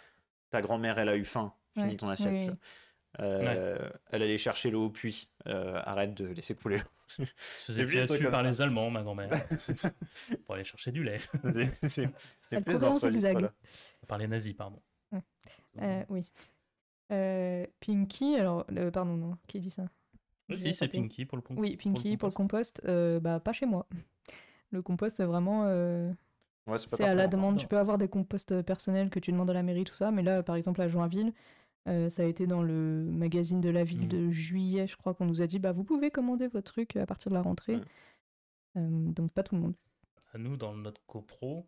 ta 0.49 0.61
grand-mère, 0.61 0.97
elle 0.97 1.09
a 1.09 1.17
eu 1.17 1.25
faim, 1.25 1.53
finis 1.73 1.89
Ouais, 1.89 1.95
ton 1.97 2.07
assiette. 2.07 2.31
oui, 2.31 2.39
tu 2.45 2.51
oui. 2.51 2.55
vois. 3.19 3.25
Euh, 3.25 3.89
Elle 4.11 4.21
allait 4.21 4.37
chercher 4.37 4.69
l'eau 4.71 4.85
au 4.85 4.89
puits. 4.89 5.29
Euh, 5.47 5.81
arrête 5.83 6.13
de 6.13 6.27
laisser 6.27 6.55
couler 6.55 6.77
l'eau. 6.77 6.83
Se 7.07 7.23
faisait 7.23 7.81
C'est 7.81 7.85
plus 7.85 7.93
tirer 7.95 8.05
dessus 8.05 8.23
par 8.29 8.41
ça. 8.41 8.47
les 8.47 8.61
Allemands, 8.61 8.89
ma 8.91 9.03
grand-mère, 9.03 9.29
pour 10.45 10.55
aller 10.55 10.63
chercher 10.63 10.91
du 10.91 11.03
lait. 11.03 11.17
C'était 11.87 12.09
Elle 12.51 12.63
plus 12.63 12.79
dans 12.79 12.91
ce 12.91 13.05
registre-là. 13.07 13.53
Par 14.07 14.17
les 14.17 14.27
nazis, 14.27 14.53
pardon. 14.53 14.81
Ouais. 15.11 15.21
Euh, 15.81 16.03
oui. 16.09 16.29
Euh, 17.11 17.65
Pinky, 17.79 18.35
alors, 18.35 18.65
euh, 18.71 18.91
pardon, 18.91 19.15
non, 19.15 19.37
qui 19.47 19.59
dit 19.59 19.71
ça? 19.71 19.85
Oui, 20.49 20.59
si, 20.59 20.73
c'est. 20.73 20.87
Pinky 20.87 21.25
pour 21.25 21.37
le 21.37 21.41
con- 21.41 21.55
Oui, 21.57 21.77
Pinky 21.77 22.17
pour 22.17 22.29
le 22.29 22.33
compost. 22.33 22.77
compost, 22.77 22.81
euh, 22.85 23.19
bah 23.19 23.39
pas 23.39 23.51
chez 23.53 23.65
moi. 23.65 23.87
Le 24.71 24.81
compost, 24.81 25.17
c'est 25.17 25.25
vraiment. 25.25 25.63
euh, 25.65 26.11
Ouais, 26.67 26.77
c'est 26.77 27.03
à 27.05 27.13
la 27.15 27.27
demande. 27.27 27.57
Tu 27.57 27.67
peux 27.67 27.77
avoir 27.77 27.97
des 27.97 28.09
composts 28.09 28.61
personnels 28.61 29.09
que 29.09 29.19
tu 29.19 29.31
demandes 29.31 29.49
à 29.49 29.53
la 29.53 29.63
mairie, 29.63 29.85
tout 29.85 29.93
ça. 29.93 30.11
Mais 30.11 30.21
là, 30.23 30.43
par 30.43 30.57
exemple, 30.57 30.81
à 30.81 30.89
Joinville, 30.89 31.31
euh, 31.87 32.09
ça 32.09 32.23
a 32.23 32.25
été 32.25 32.47
dans 32.47 32.61
le 32.61 33.03
magazine 33.03 33.61
de 33.61 33.69
la 33.69 33.83
ville 33.83 34.05
Mm. 34.05 34.09
de 34.09 34.29
juillet, 34.31 34.87
je 34.87 34.97
crois, 34.97 35.13
qu'on 35.13 35.25
nous 35.25 35.41
a 35.41 35.47
dit 35.47 35.59
bah, 35.59 35.71
vous 35.71 35.83
pouvez 35.83 36.11
commander 36.11 36.47
votre 36.47 36.71
truc 36.71 36.95
à 36.95 37.05
partir 37.05 37.29
de 37.29 37.35
la 37.35 37.41
rentrée. 37.41 37.79
Euh, 38.75 39.11
donc, 39.11 39.31
pas 39.31 39.43
tout 39.43 39.55
le 39.55 39.61
monde. 39.61 39.75
À 40.33 40.37
nous, 40.37 40.57
dans 40.57 40.75
notre 40.75 41.01
copro, 41.05 41.67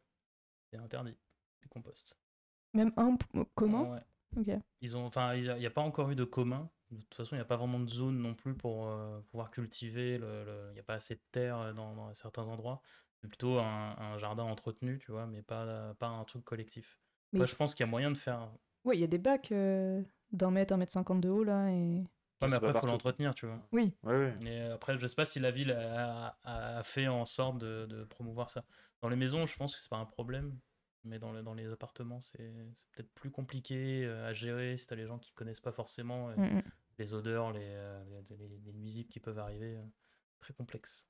c'est 0.71 0.77
interdit, 0.77 1.15
le 1.61 1.67
compost. 1.69 2.17
Même 2.73 2.91
un 2.97 3.17
commun? 3.55 4.01
Ouais. 4.37 4.59
Ils 4.81 4.95
ont, 4.95 5.05
enfin, 5.05 5.33
il 5.33 5.41
n'y 5.55 5.65
a, 5.65 5.71
pas 5.71 5.81
encore 5.81 6.11
eu 6.11 6.15
de 6.15 6.23
commun. 6.23 6.69
De 6.91 7.01
toute 7.01 7.15
façon, 7.15 7.35
il 7.35 7.39
n'y 7.39 7.43
a 7.43 7.45
pas 7.45 7.57
vraiment 7.57 7.79
de 7.79 7.89
zone 7.89 8.19
non 8.19 8.35
plus 8.35 8.53
pour 8.53 8.87
euh, 8.87 9.19
pouvoir 9.31 9.49
cultiver. 9.49 10.17
le- 10.17 10.43
le- 10.45 10.67
Il 10.69 10.73
n'y 10.73 10.79
a 10.79 10.83
pas 10.83 10.93
assez 10.95 11.15
de 11.15 11.21
terre 11.31 11.73
dans, 11.73 11.95
dans 11.95 12.13
certains 12.13 12.47
endroits. 12.47 12.81
C'est 13.21 13.27
plutôt 13.27 13.57
un, 13.59 13.95
un 13.97 14.17
jardin 14.17 14.43
entretenu, 14.43 14.99
tu 14.99 15.11
vois, 15.11 15.25
mais 15.25 15.41
pas, 15.41 15.93
pas 15.95 16.07
un 16.07 16.23
truc 16.25 16.43
collectif. 16.45 16.99
Après, 17.33 17.47
je 17.47 17.55
pense 17.55 17.73
qu'il 17.75 17.85
y 17.85 17.87
a 17.87 17.91
moyen 17.91 18.11
de 18.11 18.17
faire. 18.17 18.49
Ouais, 18.85 18.97
il 18.97 19.01
y 19.01 19.03
a 19.03 19.07
des 19.07 19.17
bacs 19.17 19.51
euh, 19.51 20.01
d'un 20.31 20.51
mètre, 20.51 20.73
un 20.73 20.77
mètre 20.77 20.91
cinquante 20.91 21.21
de 21.21 21.29
haut, 21.29 21.43
là. 21.43 21.69
Et... 21.71 22.03
Ouais, 22.41 22.47
mais 22.47 22.53
après, 22.53 22.71
il 22.71 22.79
faut 22.79 22.87
l'entretenir, 22.87 23.35
tu 23.35 23.45
vois. 23.45 23.59
Oui, 23.73 23.93
ouais. 24.03 24.33
Et 24.45 24.61
après, 24.61 24.97
je 24.97 25.05
sais 25.05 25.15
pas 25.15 25.25
si 25.25 25.39
la 25.39 25.51
ville 25.51 25.71
a, 25.71 26.37
a- 26.43 26.77
a 26.77 26.83
fait 26.83 27.07
en 27.07 27.25
sorte 27.25 27.57
de, 27.57 27.85
de 27.85 28.03
promouvoir 28.05 28.49
ça. 28.49 28.63
Dans 29.01 29.09
les 29.09 29.17
maisons, 29.17 29.45
je 29.45 29.55
pense 29.57 29.75
que 29.75 29.81
c'est 29.81 29.89
pas 29.89 29.97
un 29.97 30.05
problème, 30.05 30.57
mais 31.03 31.19
dans, 31.19 31.33
le- 31.33 31.43
dans 31.43 31.53
les 31.53 31.69
appartements, 31.71 32.21
c'est 32.21 32.51
peut-être 32.93 33.11
plus 33.13 33.29
compliqué 33.31 34.05
euh, 34.05 34.29
à 34.29 34.33
gérer 34.33 34.77
si 34.77 34.87
t'as 34.87 34.95
les 34.95 35.05
gens 35.05 35.19
qui 35.19 35.33
connaissent 35.33 35.59
pas 35.59 35.73
forcément. 35.73 36.31
et 36.31 36.37
Mm, 36.37 36.57
mm. 36.59 36.61
les 36.99 37.13
odeurs, 37.13 37.51
les, 37.51 37.59
euh, 37.63 38.21
les, 38.29 38.47
les 38.65 38.73
nuisibles 38.73 39.09
qui 39.09 39.19
peuvent 39.19 39.39
arriver. 39.39 39.75
euh, 39.75 39.83
très 40.39 40.53
complexe. 40.53 41.05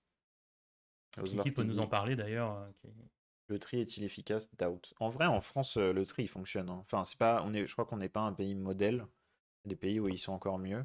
Qui 1.41 1.51
peut 1.51 1.63
nous 1.63 1.79
en 1.79 1.87
parler 1.87 2.15
d'ailleurs 2.15 2.53
euh, 2.57 2.69
qui- 2.81 2.87
Le 3.49 3.59
tri 3.59 3.81
est-il 3.81 4.03
efficace? 4.03 4.49
Doubt. 4.55 4.93
En 4.99 5.09
vrai, 5.09 5.25
en 5.25 5.41
France, 5.41 5.77
euh, 5.77 5.91
le 5.91 6.05
tri 6.05 6.23
il 6.23 6.27
fonctionne. 6.27 6.69
hein. 6.69 6.77
Enfin, 6.85 7.03
c'est 7.03 7.17
pas, 7.17 7.43
on 7.45 7.53
est, 7.53 7.67
je 7.67 7.73
crois 7.73 7.85
qu'on 7.85 7.97
n'est 7.97 8.09
pas 8.09 8.21
un 8.21 8.33
pays 8.33 8.55
modèle. 8.55 9.05
Des 9.65 9.75
pays 9.75 9.99
où 9.99 10.07
ils 10.07 10.17
sont 10.17 10.31
encore 10.31 10.57
mieux. 10.57 10.77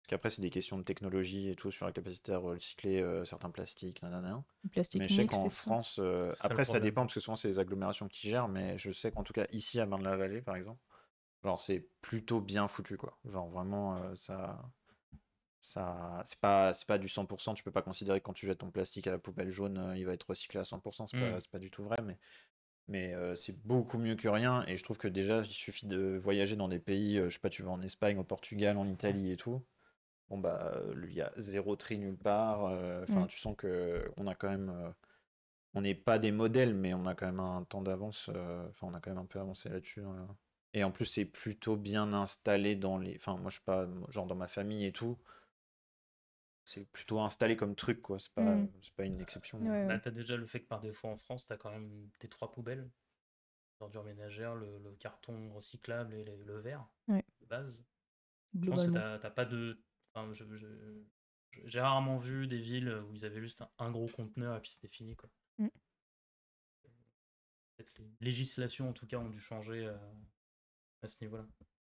Parce 0.00 0.06
qu'après, 0.08 0.30
c'est 0.30 0.40
des 0.42 0.50
questions 0.50 0.78
de 0.78 0.82
technologie 0.84 1.48
et 1.48 1.56
tout 1.56 1.70
sur 1.70 1.84
la 1.86 1.92
capacité 1.92 2.32
à 2.32 2.38
recycler 2.38 3.02
euh, 3.02 3.24
certains 3.24 3.50
plastiques, 3.50 4.02
nanana. 4.02 4.44
Le 4.64 4.70
plastique 4.70 5.00
Mais 5.00 5.08
je 5.08 5.14
sais 5.14 5.26
qu'en. 5.26 5.50
France, 5.50 5.98
euh, 5.98 6.30
après 6.40 6.64
ça 6.64 6.78
dépend 6.80 7.02
parce 7.02 7.14
que 7.14 7.20
souvent 7.20 7.36
c'est 7.36 7.48
les 7.48 7.58
agglomérations 7.58 8.08
qui 8.08 8.28
gèrent, 8.28 8.48
mais 8.48 8.78
je 8.78 8.92
sais 8.92 9.10
qu'en 9.10 9.22
tout 9.22 9.32
cas 9.32 9.46
ici 9.50 9.80
à 9.80 9.86
Marne-la-Vallée 9.86 10.40
par 10.40 10.56
exemple, 10.56 10.80
genre 11.44 11.60
c'est 11.60 11.88
plutôt 12.00 12.40
bien 12.40 12.68
foutu 12.68 12.96
quoi. 12.96 13.18
Genre 13.24 13.48
vraiment 13.48 13.96
euh, 13.96 14.14
ça, 14.16 14.62
ça, 15.60 16.22
c'est 16.24 16.38
pas, 16.40 16.72
c'est 16.72 16.86
pas 16.86 16.98
du 16.98 17.08
100%. 17.08 17.54
Tu 17.54 17.62
peux 17.64 17.70
pas 17.72 17.82
considérer 17.82 18.20
que 18.20 18.24
quand 18.26 18.32
tu 18.32 18.46
jettes 18.46 18.58
ton 18.58 18.70
plastique 18.70 19.06
à 19.06 19.10
la 19.10 19.18
poubelle 19.18 19.50
jaune, 19.50 19.78
euh, 19.78 19.96
il 19.96 20.06
va 20.06 20.12
être 20.12 20.28
recyclé 20.30 20.60
à 20.60 20.64
100%. 20.64 21.06
C'est 21.06 21.18
pas, 21.18 21.36
Mm. 21.36 21.40
c'est 21.40 21.50
pas 21.50 21.58
du 21.58 21.70
tout 21.70 21.84
vrai, 21.84 21.98
mais 22.04 22.16
mais 22.88 23.14
euh, 23.14 23.34
c'est 23.34 23.58
beaucoup 23.66 23.98
mieux 23.98 24.16
que 24.16 24.28
rien. 24.28 24.64
Et 24.66 24.76
je 24.76 24.82
trouve 24.84 24.98
que 24.98 25.08
déjà 25.08 25.40
il 25.40 25.46
suffit 25.52 25.86
de 25.86 26.18
voyager 26.22 26.56
dans 26.56 26.68
des 26.68 26.78
pays, 26.78 27.18
euh, 27.18 27.28
je 27.28 27.34
sais 27.34 27.40
pas, 27.40 27.50
tu 27.50 27.62
vas 27.62 27.70
en 27.70 27.82
Espagne, 27.82 28.18
au 28.18 28.24
Portugal, 28.24 28.76
en 28.78 28.86
Italie 28.88 29.30
et 29.32 29.36
tout. 29.36 29.62
Bon 30.30 30.38
bah 30.38 30.80
il 31.04 31.12
y 31.14 31.22
a 31.22 31.32
zéro 31.38 31.76
tri 31.76 31.98
nulle 31.98 32.16
part. 32.18 32.64
euh, 32.66 33.04
Enfin, 33.08 33.24
Mm. 33.24 33.28
tu 33.28 33.38
sens 33.38 33.56
que 33.56 34.10
on 34.16 34.26
a 34.26 34.34
quand 34.34 34.50
même 34.50 34.94
on 35.74 35.82
n'est 35.82 35.94
pas 35.94 36.18
des 36.18 36.32
modèles, 36.32 36.74
mais 36.74 36.94
on 36.94 37.06
a 37.06 37.14
quand 37.14 37.26
même 37.26 37.40
un 37.40 37.64
temps 37.64 37.82
d'avance. 37.82 38.30
Enfin, 38.70 38.88
on 38.88 38.94
a 38.94 39.00
quand 39.00 39.10
même 39.10 39.18
un 39.18 39.26
peu 39.26 39.38
avancé 39.40 39.68
là-dessus. 39.68 40.02
Et 40.74 40.84
en 40.84 40.90
plus, 40.90 41.04
c'est 41.06 41.24
plutôt 41.24 41.76
bien 41.76 42.12
installé 42.12 42.74
dans 42.76 42.98
les. 42.98 43.16
Enfin, 43.16 43.36
moi, 43.36 43.50
je 43.50 43.56
sais 43.56 43.62
pas, 43.64 43.86
genre 44.08 44.26
dans 44.26 44.34
ma 44.34 44.46
famille 44.48 44.84
et 44.86 44.92
tout. 44.92 45.18
C'est 46.70 46.84
plutôt 46.84 47.18
installé 47.20 47.56
comme 47.56 47.74
truc, 47.74 48.02
quoi. 48.02 48.18
C'est 48.18 48.32
pas, 48.34 48.42
Mm. 48.56 48.70
c'est 48.82 48.92
pas 48.94 49.04
une 49.06 49.20
exception. 49.22 49.58
Ouais, 49.62 49.70
ouais. 49.70 49.86
Bah, 49.86 49.98
t'as 49.98 50.10
déjà 50.10 50.36
le 50.36 50.44
fait 50.44 50.60
que 50.60 50.66
par 50.68 50.80
défaut 50.82 51.08
en 51.08 51.16
France, 51.16 51.46
t'as 51.46 51.56
quand 51.56 51.70
même 51.70 52.10
tes 52.18 52.28
trois 52.28 52.52
poubelles. 52.52 52.90
L'ordure 53.80 54.04
ménagère, 54.04 54.54
le, 54.54 54.76
le 54.78 54.94
carton 54.96 55.50
recyclable 55.54 56.12
et 56.12 56.24
le, 56.24 56.36
le 56.44 56.58
verre 56.60 56.86
Ouais. 57.06 57.24
de 57.40 57.46
base. 57.46 57.86
Je 58.60 58.68
pense 58.68 58.84
que 58.84 58.90
t'as 58.90 59.18
t'as 59.18 59.30
pas 59.30 59.46
de. 59.46 59.80
enfin, 60.12 60.30
J'ai 61.64 61.80
rarement 61.80 62.18
vu 62.18 62.46
des 62.46 62.58
villes 62.58 62.92
où 63.08 63.14
ils 63.14 63.24
avaient 63.24 63.40
juste 63.40 63.62
un, 63.62 63.70
un 63.78 63.90
gros 63.90 64.08
conteneur 64.08 64.56
et 64.58 64.60
puis 64.60 64.70
c'était 64.72 64.88
fini. 64.88 65.16
Quoi. 65.16 65.30
Mm. 65.56 65.68
Peut-être 67.76 67.98
les 67.98 68.10
législations 68.20 68.90
en 68.90 68.92
tout 68.92 69.06
cas 69.06 69.16
ont 69.16 69.30
dû 69.30 69.40
changer 69.40 69.86
euh, 69.86 69.96
à 71.02 71.08
ce 71.08 71.24
niveau-là. 71.24 71.46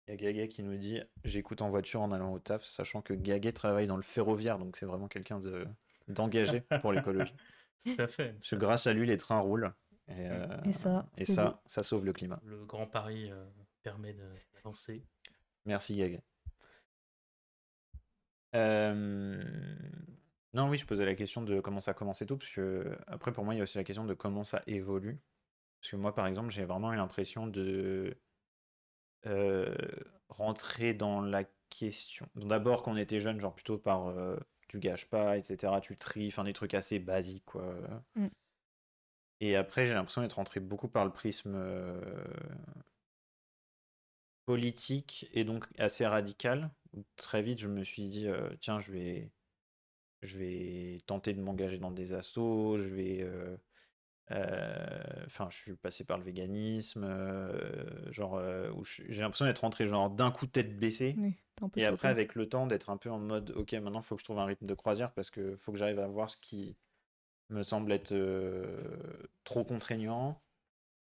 Il 0.06 0.10
y 0.10 0.14
a 0.14 0.16
Gaguet 0.16 0.48
qui 0.48 0.62
nous 0.62 0.76
dit 0.76 1.00
J'écoute 1.24 1.62
en 1.62 1.68
voiture 1.70 2.00
en 2.02 2.12
allant 2.12 2.32
au 2.32 2.38
taf, 2.38 2.62
sachant 2.64 3.00
que 3.02 3.14
Gaguet 3.14 3.52
travaille 3.52 3.86
dans 3.86 3.96
le 3.96 4.02
ferroviaire, 4.02 4.58
donc 4.58 4.76
c'est 4.76 4.86
vraiment 4.86 5.08
quelqu'un 5.08 5.40
de 5.40 5.66
d'engagé 6.08 6.60
pour 6.82 6.92
l'écologie. 6.92 7.34
Tout 7.84 7.94
à 7.98 8.06
fait. 8.06 8.32
Parce 8.34 8.50
que 8.50 8.56
grâce 8.56 8.86
à 8.86 8.92
lui, 8.92 9.06
les 9.06 9.16
trains 9.16 9.38
roulent. 9.40 9.72
Et, 10.08 10.12
euh, 10.28 10.46
Et 10.66 10.72
ça, 10.72 11.06
et 11.16 11.24
ça, 11.24 11.62
ça 11.66 11.82
sauve 11.82 12.04
le 12.04 12.12
climat. 12.12 12.38
Le 12.44 12.64
Grand 12.66 12.86
Paris 12.86 13.30
euh, 13.30 13.44
permet 13.82 14.12
de- 14.12 14.30
d'avancer. 14.54 15.02
Merci 15.64 15.96
Gaga. 15.96 16.18
Euh, 18.54 19.42
Non, 20.52 20.68
oui, 20.68 20.76
je 20.78 20.86
posais 20.86 21.04
la 21.04 21.14
question 21.14 21.42
de 21.42 21.60
comment 21.60 21.80
ça 21.80 21.90
a 21.92 21.94
commencé 21.94 22.26
tout, 22.26 22.36
parce 22.36 22.50
que 22.52 22.96
après, 23.06 23.32
pour 23.32 23.44
moi, 23.44 23.54
il 23.54 23.56
y 23.56 23.60
a 23.60 23.64
aussi 23.64 23.78
la 23.78 23.84
question 23.84 24.04
de 24.04 24.14
comment 24.14 24.44
ça 24.44 24.62
évolue. 24.66 25.18
Parce 25.80 25.90
que 25.90 25.96
moi, 25.96 26.14
par 26.14 26.26
exemple, 26.26 26.50
j'ai 26.50 26.64
vraiment 26.64 26.92
eu 26.92 26.96
l'impression 26.96 27.46
de 27.46 28.16
euh, 29.26 29.74
rentrer 30.28 30.94
dans 30.94 31.20
la 31.20 31.44
question. 31.70 32.28
D'abord, 32.34 32.82
quand 32.82 32.92
on 32.92 32.96
était 32.96 33.20
jeune, 33.20 33.40
genre 33.40 33.54
plutôt 33.54 33.78
par 33.78 34.08
euh, 34.08 34.37
tu 34.68 34.78
gâches 34.78 35.06
pas, 35.06 35.37
etc., 35.37 35.72
tu 35.82 35.96
tries, 35.96 36.28
enfin 36.28 36.44
des 36.44 36.52
trucs 36.52 36.74
assez 36.74 36.98
basiques, 36.98 37.44
quoi. 37.44 37.74
Mm. 38.16 38.28
Et 39.40 39.56
après, 39.56 39.84
j'ai 39.84 39.94
l'impression 39.94 40.22
d'être 40.22 40.34
rentré 40.34 40.60
beaucoup 40.60 40.88
par 40.88 41.04
le 41.04 41.12
prisme 41.12 41.54
euh, 41.54 42.24
politique 44.46 45.28
et 45.32 45.44
donc 45.44 45.66
assez 45.78 46.06
radical. 46.06 46.70
Très 47.16 47.42
vite, 47.42 47.58
je 47.60 47.68
me 47.68 47.82
suis 47.82 48.08
dit, 48.08 48.28
tiens, 48.60 48.78
je 48.78 48.92
vais, 48.92 49.32
je 50.22 50.38
vais 50.38 50.98
tenter 51.06 51.34
de 51.34 51.42
m'engager 51.42 51.78
dans 51.78 51.90
des 51.90 52.14
assos, 52.14 52.76
je 52.76 52.88
vais. 52.88 53.28
Euh, 54.30 55.02
Enfin, 55.26 55.48
je 55.50 55.56
suis 55.56 55.74
passé 55.76 56.04
par 56.04 56.18
le 56.18 56.24
véganisme, 56.24 57.04
euh, 57.04 58.12
genre, 58.12 58.37
euh, 58.37 58.70
où 58.72 58.84
j'ai 58.84 59.22
l'impression 59.22 59.44
d'être 59.46 59.60
rentré 59.60 59.87
genre 59.87 60.10
d'un 60.10 60.30
coup 60.30 60.46
tête 60.46 60.78
baissée. 60.78 61.16
Oui, 61.18 61.34
Et 61.76 61.84
après, 61.84 62.08
avec 62.08 62.34
le 62.34 62.48
temps, 62.48 62.66
d'être 62.66 62.90
un 62.90 62.96
peu 62.96 63.10
en 63.10 63.18
mode, 63.18 63.52
ok, 63.56 63.72
maintenant, 63.74 64.00
il 64.00 64.04
faut 64.04 64.16
que 64.16 64.20
je 64.20 64.24
trouve 64.24 64.38
un 64.38 64.44
rythme 64.46 64.66
de 64.66 64.74
croisière 64.74 65.12
parce 65.12 65.30
que 65.30 65.56
faut 65.56 65.72
que 65.72 65.78
j'arrive 65.78 65.98
à 66.00 66.06
voir 66.08 66.30
ce 66.30 66.37
qui 66.37 66.76
me 67.50 67.62
semble 67.62 67.92
être 67.92 68.12
trop 69.44 69.64
contraignant 69.64 70.40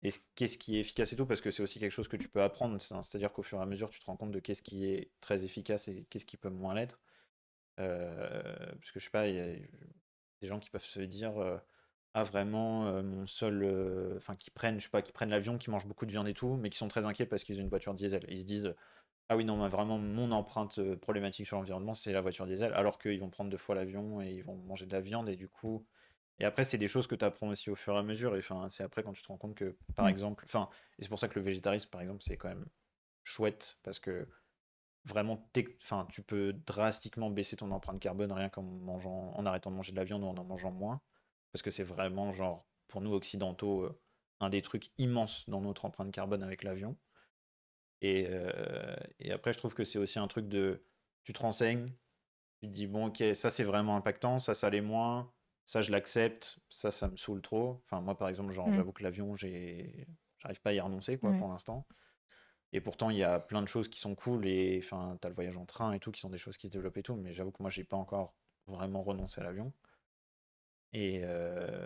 et 0.03 0.12
ce- 0.12 0.19
qu'est-ce 0.36 0.58
qui 0.58 0.77
est 0.77 0.82
efficace 0.82 1.13
et 1.13 1.15
tout, 1.15 1.25
parce 1.25 1.41
que 1.41 1.51
c'est 1.51 1.63
aussi 1.63 1.80
quelque 1.80 1.91
chose 1.91 2.08
que 2.08 2.17
tu 2.17 2.30
peux 2.30 2.41
apprendre. 2.43 2.80
c'est- 2.82 2.95
C'est-à-dire 3.03 3.34
qu'au 3.34 3.43
fur 3.43 3.60
et 3.60 3.63
à 3.63 3.65
mesure, 3.65 3.89
tu 3.89 3.99
te 3.99 4.06
rends 4.06 4.17
compte 4.17 4.32
de 4.32 4.39
qu'est-ce 4.39 4.62
qui 4.63 4.86
est 4.86 5.12
très 5.21 5.45
efficace 5.45 5.88
et 5.89 6.06
qu'est-ce 6.10 6.25
qui 6.25 6.38
peut 6.38 6.49
moins 6.49 6.75
l'être. 6.75 6.99
Euh, 7.80 8.41
parce 8.77 8.91
que 8.91 8.99
je 8.99 9.06
sais 9.06 9.12
pas, 9.12 9.27
il 9.27 9.36
y 9.36 9.39
a 9.39 9.45
des 10.41 10.47
gens 10.47 10.60
qui 10.60 10.69
peuvent 10.69 10.84
se 10.86 10.99
dire, 11.01 11.38
euh, 11.39 11.58
vraiment, 12.23 12.88
euh, 12.88 13.03
mon 13.03 13.25
seul, 13.25 13.63
euh, 13.63 14.15
enfin 14.17 14.36
qui 14.36 14.51
prennent, 14.51 14.80
je 14.80 14.86
sais 14.86 14.89
pas, 14.89 15.01
qui 15.01 15.12
prennent 15.12 15.30
l'avion, 15.30 15.58
qui 15.58 15.69
mangent 15.69 15.88
beaucoup 15.88 16.06
de 16.06 16.12
viande 16.12 16.27
et 16.27 16.34
tout, 16.34 16.56
mais 16.56 16.69
qui 16.69 16.77
sont 16.77 16.88
très 16.88 17.06
inquiets 17.06 17.25
parce 17.25 17.43
qu'ils 17.43 17.60
ont 17.60 17.63
une 17.63 17.69
voiture 17.69 17.93
diesel. 17.93 18.23
Ils 18.30 18.39
se 18.39 18.45
disent, 18.45 18.73
ah 19.30 19.38
oui, 19.38 19.45
non, 19.45 19.58
mais 19.62 19.69
vraiment, 19.69 19.97
mon 19.99 20.32
empreinte 20.32 20.80
euh, 20.80 20.97
problématique 20.97 21.47
sur 21.47 21.58
l'environnement, 21.58 21.93
c'est 21.95 22.13
la 22.13 22.21
voiture 22.21 22.47
diesel, 22.47 22.73
alors 22.73 22.99
qu'ils 22.99 23.19
vont 23.21 23.30
prendre 23.30 23.49
deux 23.51 23.58
fois 23.58 23.75
l'avion 23.75 24.21
et 24.21 24.32
ils 24.34 24.43
vont 24.43 24.58
manger 24.58 24.86
de 24.88 24.93
la 24.93 25.01
viande, 25.01 25.30
et 25.30 25.36
du 25.38 25.49
coup. 25.49 25.86
Et 26.39 26.45
après, 26.45 26.63
c'est 26.63 26.77
des 26.80 26.88
choses 26.89 27.08
que 27.08 27.15
tu 27.15 27.25
apprends 27.25 27.49
aussi 27.49 27.69
au 27.71 27.75
fur 27.75 27.95
et 27.95 27.99
à 27.99 28.03
mesure, 28.03 28.36
et 28.36 28.39
enfin, 28.39 28.69
c'est 28.69 28.84
après 28.84 29.03
quand 29.03 29.13
tu 29.13 29.21
te 29.23 29.27
rends 29.30 29.38
compte 29.38 29.56
que, 29.56 29.77
par 29.95 30.08
Mm. 30.08 30.10
exemple, 30.10 30.43
enfin, 30.45 30.69
et 30.99 31.03
c'est 31.03 31.10
pour 31.10 31.19
ça 31.19 31.27
que 31.30 31.39
le 31.39 31.45
végétarisme, 31.45 31.89
par 31.89 32.01
exemple, 32.01 32.21
c'est 32.23 32.38
quand 32.38 32.49
même 32.49 32.67
chouette, 33.23 33.80
parce 33.84 33.99
que 33.99 34.27
vraiment, 35.06 35.49
enfin, 35.84 36.08
tu 36.12 36.21
peux 36.21 36.53
drastiquement 36.53 37.30
baisser 37.30 37.56
ton 37.56 37.71
empreinte 37.71 37.99
carbone 37.99 38.32
rien 38.32 38.49
qu'en 38.49 38.63
mangeant, 38.63 39.34
en 39.36 39.45
arrêtant 39.45 39.71
de 39.71 39.75
manger 39.75 39.91
de 39.91 39.97
la 39.97 40.03
viande 40.03 40.23
ou 40.23 40.27
en 40.27 40.38
en 40.38 40.43
mangeant 40.43 40.71
moins, 40.71 41.01
parce 41.51 41.62
que 41.62 41.71
c'est 41.71 41.83
vraiment, 41.83 42.31
genre, 42.31 42.67
pour 42.88 43.01
nous 43.01 43.13
occidentaux, 43.13 43.83
euh, 43.83 43.99
un 44.39 44.49
des 44.49 44.62
trucs 44.62 44.91
immenses 44.97 45.49
dans 45.49 45.62
notre 45.62 45.86
empreinte 45.86 46.12
carbone 46.12 46.43
avec 46.43 46.63
l'avion. 46.63 46.97
Et, 48.01 48.27
euh, 48.29 48.95
et 49.19 49.31
après, 49.31 49.53
je 49.53 49.57
trouve 49.57 49.73
que 49.73 49.83
c'est 49.83 49.99
aussi 49.99 50.19
un 50.19 50.27
truc 50.27 50.47
de. 50.47 50.83
Tu 51.23 51.33
te 51.33 51.39
renseignes, 51.39 51.91
tu 52.62 52.67
te 52.69 52.73
dis, 52.73 52.88
bon, 52.88 53.07
ok, 53.07 53.23
ça 53.36 53.49
c'est 53.49 53.63
vraiment 53.65 53.97
impactant, 53.97 54.39
ça, 54.39 54.53
ça 54.55 54.69
l'est 54.69 54.81
moins, 54.81 55.31
ça 55.65 55.81
je 55.81 55.91
l'accepte, 55.91 56.60
ça, 56.69 56.91
ça 56.91 57.10
me 57.10 57.17
saoule 57.17 57.41
trop. 57.41 57.81
Enfin, 57.86 58.01
moi 58.01 58.17
par 58.17 58.29
exemple, 58.29 58.51
genre, 58.51 58.67
Mm. 58.69 58.73
j'avoue 58.73 58.93
que 58.93 59.03
l'avion. 59.03 59.36
J'arrive 59.36 60.62
pas 60.62 60.71
à 60.71 60.73
y 60.73 60.79
renoncer, 60.79 61.17
quoi, 61.19 61.31
Ouais. 61.31 61.39
pour 61.39 61.49
l'instant. 61.49 61.86
Et 62.73 62.81
pourtant, 62.81 63.10
il 63.10 63.17
y 63.17 63.23
a 63.23 63.39
plein 63.39 63.62
de 63.62 63.67
choses 63.67 63.89
qui 63.89 63.99
sont 63.99 64.15
cool, 64.15 64.47
et 64.47 64.79
enfin, 64.83 65.17
t'as 65.21 65.29
le 65.29 65.36
voyage 65.36 65.57
en 65.57 65.65
train 65.65 65.93
et 65.93 65.99
tout, 65.99 66.12
qui 66.12 66.21
sont 66.21 66.29
des 66.29 66.38
choses 66.38 66.57
qui 66.57 66.67
se 66.67 66.71
développent 66.71 66.97
et 66.97 67.03
tout, 67.03 67.15
mais 67.15 67.33
j'avoue 67.33 67.51
que 67.51 67.63
moi, 67.63 67.69
j'ai 67.69 67.83
pas 67.86 67.97
encore 67.97 68.33
vraiment 68.67 69.01
renoncé 69.01 69.41
à 69.41 69.43
l'avion. 69.45 69.73
Et, 70.93 71.21
euh, 71.23 71.78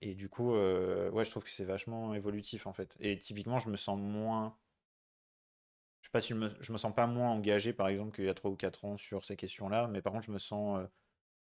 et 0.00 0.14
du 0.14 0.28
coup, 0.28 0.54
euh, 0.54 1.10
ouais, 1.10 1.24
je 1.24 1.30
trouve 1.30 1.44
que 1.44 1.50
c'est 1.50 1.64
vachement 1.64 2.14
évolutif 2.14 2.66
en 2.66 2.72
fait. 2.72 2.96
Et 3.00 3.16
typiquement, 3.18 3.58
je 3.58 3.68
me 3.68 3.76
sens 3.76 3.98
moins. 3.98 4.56
Je 6.00 6.08
sais 6.08 6.12
pas 6.12 6.20
si 6.20 6.30
je 6.30 6.38
me, 6.38 6.50
je 6.60 6.72
me 6.72 6.78
sens 6.78 6.94
pas 6.94 7.06
moins 7.06 7.30
engagé 7.30 7.72
par 7.72 7.88
exemple 7.88 8.14
qu'il 8.14 8.24
y 8.24 8.28
a 8.28 8.34
3 8.34 8.50
ou 8.50 8.56
4 8.56 8.84
ans 8.84 8.96
sur 8.96 9.24
ces 9.24 9.36
questions-là, 9.36 9.88
mais 9.88 10.02
par 10.02 10.12
contre, 10.12 10.26
je 10.26 10.32
me 10.32 10.38
sens 10.38 10.78
euh, 10.78 10.86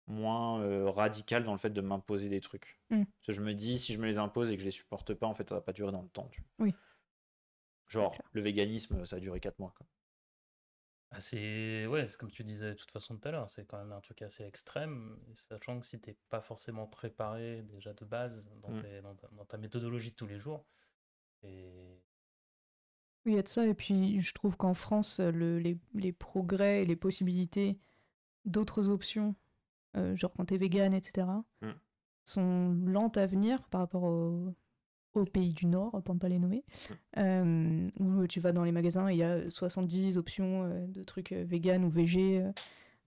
moins 0.06 0.60
euh, 0.60 0.88
radical 0.88 1.44
dans 1.44 1.52
le 1.52 1.58
fait 1.58 1.70
de 1.70 1.80
m'imposer 1.80 2.28
des 2.28 2.40
trucs. 2.40 2.80
Mm. 2.90 3.04
Parce 3.04 3.26
que 3.26 3.32
je 3.32 3.40
me 3.40 3.54
dis, 3.54 3.78
si 3.78 3.92
je 3.92 3.98
me 3.98 4.06
les 4.06 4.18
impose 4.18 4.50
et 4.50 4.56
que 4.56 4.60
je 4.60 4.66
les 4.66 4.72
supporte 4.72 5.14
pas, 5.14 5.26
en 5.26 5.34
fait, 5.34 5.48
ça 5.48 5.56
va 5.56 5.60
pas 5.60 5.72
durer 5.72 5.92
dans 5.92 6.02
le 6.02 6.08
temps. 6.08 6.28
tu 6.30 6.40
vois. 6.40 6.66
Oui. 6.66 6.74
Genre, 7.88 8.16
le 8.32 8.40
véganisme, 8.40 9.04
ça 9.04 9.16
a 9.16 9.20
duré 9.20 9.38
4 9.38 9.58
mois. 9.58 9.74
quoi. 9.76 9.86
Ah, 11.14 11.20
c'est 11.20 11.86
ouais, 11.86 12.06
c'est 12.06 12.16
comme 12.18 12.30
tu 12.30 12.42
disais 12.42 12.70
de 12.70 12.74
toute 12.74 12.90
façon 12.90 13.16
tout 13.18 13.28
à 13.28 13.30
l'heure, 13.32 13.50
c'est 13.50 13.66
quand 13.66 13.76
même 13.78 13.92
un 13.92 14.00
truc 14.00 14.22
assez 14.22 14.44
extrême, 14.44 15.18
sachant 15.34 15.78
que 15.78 15.86
si 15.86 16.00
t'es 16.00 16.16
pas 16.30 16.40
forcément 16.40 16.86
préparé 16.86 17.62
déjà 17.64 17.92
de 17.92 18.04
base 18.06 18.48
dans, 18.62 18.70
Mm. 18.70 18.80
tes- 18.80 19.02
dans 19.02 19.14
ta, 19.14 19.28
dans 19.28 19.44
ta 19.44 19.58
méthodologie 19.58 20.10
de 20.12 20.16
tous 20.16 20.26
les 20.26 20.38
jours, 20.38 20.64
et 21.42 22.00
Oui, 23.26 23.32
il 23.32 23.36
y 23.36 23.38
a 23.38 23.42
de 23.42 23.48
ça. 23.48 23.66
Et 23.66 23.74
puis, 23.74 24.20
je 24.20 24.32
trouve 24.34 24.56
qu'en 24.56 24.74
France, 24.74 25.20
le- 25.20 25.58
les, 25.58 25.78
les 25.94 26.12
progrès 26.12 26.82
et 26.82 26.86
les 26.86 26.96
possibilités 26.96 27.78
d'autres 28.46 28.88
options, 28.88 29.36
euh, 29.96 30.16
genre 30.16 30.32
quand 30.32 30.46
t'es 30.46 30.56
vegan, 30.56 30.92
etc., 30.94 31.28
Mm. 31.60 31.70
sont 32.24 32.72
lentes 32.86 33.18
à 33.18 33.26
venir 33.26 33.62
par 33.68 33.82
rapport 33.82 34.04
au- 34.04 34.54
aux 35.14 35.24
pays 35.24 35.52
du 35.52 35.66
Nord, 35.66 36.00
pour 36.04 36.14
ne 36.14 36.20
pas 36.20 36.28
les 36.28 36.38
nommer, 36.38 36.64
euh, 37.18 37.88
où 38.00 38.26
tu 38.26 38.40
vas 38.40 38.52
dans 38.52 38.64
les 38.64 38.72
magasins 38.72 39.08
et 39.08 39.12
il 39.14 39.18
y 39.18 39.22
a 39.22 39.48
70 39.50 40.16
options 40.18 40.64
euh, 40.64 40.86
de 40.86 41.02
trucs 41.02 41.32
euh, 41.32 41.44
vegan 41.46 41.84
ou 41.84 41.90
végé, 41.90 42.42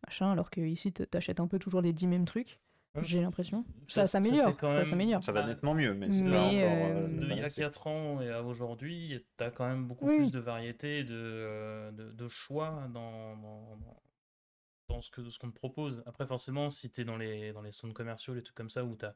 machin, 0.05 0.31
alors 0.31 0.49
qu'ici, 0.51 0.91
t'achètes 0.93 1.39
un 1.39 1.47
peu 1.47 1.57
toujours 1.59 1.81
les 1.81 1.93
10 1.93 2.07
mêmes 2.07 2.25
trucs. 2.25 2.59
J'ai 3.01 3.19
l'impression. 3.19 3.65
Ça- 3.89 4.05
Ça 4.07 4.07
ça, 4.07 4.23
s'améliore. 4.23 4.55
Ça 4.57 4.67
même- 4.73 4.85
s'améliore. 4.85 5.23
Ça 5.23 5.31
va 5.33 5.45
nettement 5.45 5.73
mieux, 5.73 5.93
mais 5.93 6.09
c'est 6.11 6.23
mais, 6.23 6.31
pas 6.31 6.43
encore. 6.43 6.53
euh, 6.55 7.07
de 7.07 7.13
il 7.23 7.27
y 7.29 7.31
a 7.33 7.35
balancé. 7.35 7.61
4 7.61 7.87
ans 7.87 8.21
et 8.21 8.29
à 8.29 8.41
aujourd'hui, 8.41 9.21
tu 9.37 9.43
as 9.43 9.51
quand 9.51 9.67
même 9.67 9.85
beaucoup 9.85 10.07
Oui. 10.07 10.15
plus 10.17 10.31
de 10.31 10.39
variété, 10.39 11.03
de, 11.03 11.91
de, 11.91 12.11
de 12.13 12.27
choix 12.29 12.87
dans, 12.93 13.35
dans, 14.87 15.01
ce 15.01 15.09
que 15.09 15.29
ce 15.29 15.37
qu'on 15.39 15.49
te 15.51 15.55
propose. 15.59 16.03
Après, 16.05 16.25
forcément, 16.25 16.69
si 16.69 16.89
tu 16.89 17.01
es 17.01 17.03
dans 17.03 17.17
les, 17.17 17.51
dans 17.51 17.61
les 17.61 17.71
centres 17.73 17.93
commerciaux, 17.93 18.33
les 18.33 18.43
trucs 18.43 18.55
comme 18.55 18.69
ça, 18.69 18.85
où 18.85 18.95
tu 18.95 19.03
as 19.05 19.13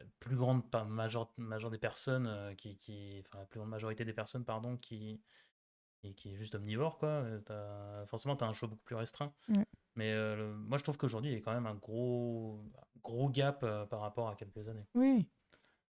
la 0.00 0.06
plus 0.20 0.36
grande 0.36 0.68
pa- 0.70 0.84
major, 0.84 1.32
major 1.36 1.70
des 1.70 1.78
personnes, 1.78 2.26
euh, 2.26 2.54
qui, 2.54 2.76
qui, 2.78 3.22
enfin, 3.26 3.38
la 3.38 3.46
plus 3.46 3.58
grande 3.58 3.70
majorité 3.70 4.04
des 4.04 4.12
personnes, 4.12 4.44
pardon, 4.44 4.76
qui, 4.76 5.20
qui, 6.00 6.14
qui 6.14 6.32
est 6.32 6.36
juste 6.36 6.54
omnivore, 6.54 6.98
quoi, 6.98 7.08
euh, 7.08 7.40
t'as- 7.40 8.06
forcément, 8.06 8.36
tu 8.36 8.44
as 8.44 8.48
un 8.48 8.52
choix 8.52 8.68
beaucoup 8.68 8.84
plus 8.84 8.96
restreint. 8.96 9.32
Ouais. 9.48 9.64
Mais 9.96 10.10
euh, 10.12 10.36
le- 10.36 10.54
moi, 10.56 10.78
je 10.78 10.82
trouve 10.82 10.96
qu'aujourd'hui, 10.98 11.30
il 11.30 11.34
y 11.34 11.36
a 11.38 11.40
quand 11.40 11.54
même 11.54 11.66
un 11.66 11.74
gros, 11.76 12.64
gros 13.02 13.28
gap 13.28 13.62
euh, 13.62 13.86
par 13.86 14.00
rapport 14.00 14.28
à 14.28 14.34
quelques 14.34 14.68
années. 14.68 14.86
Oui. 14.94 15.28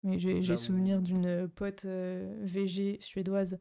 Mais 0.04 0.18
j'ai 0.18 0.40
où- 0.40 0.58
souvenir 0.58 1.00
d'une 1.02 1.48
pote 1.48 1.86
euh, 1.86 2.36
VG 2.44 3.00
suédoise 3.02 3.60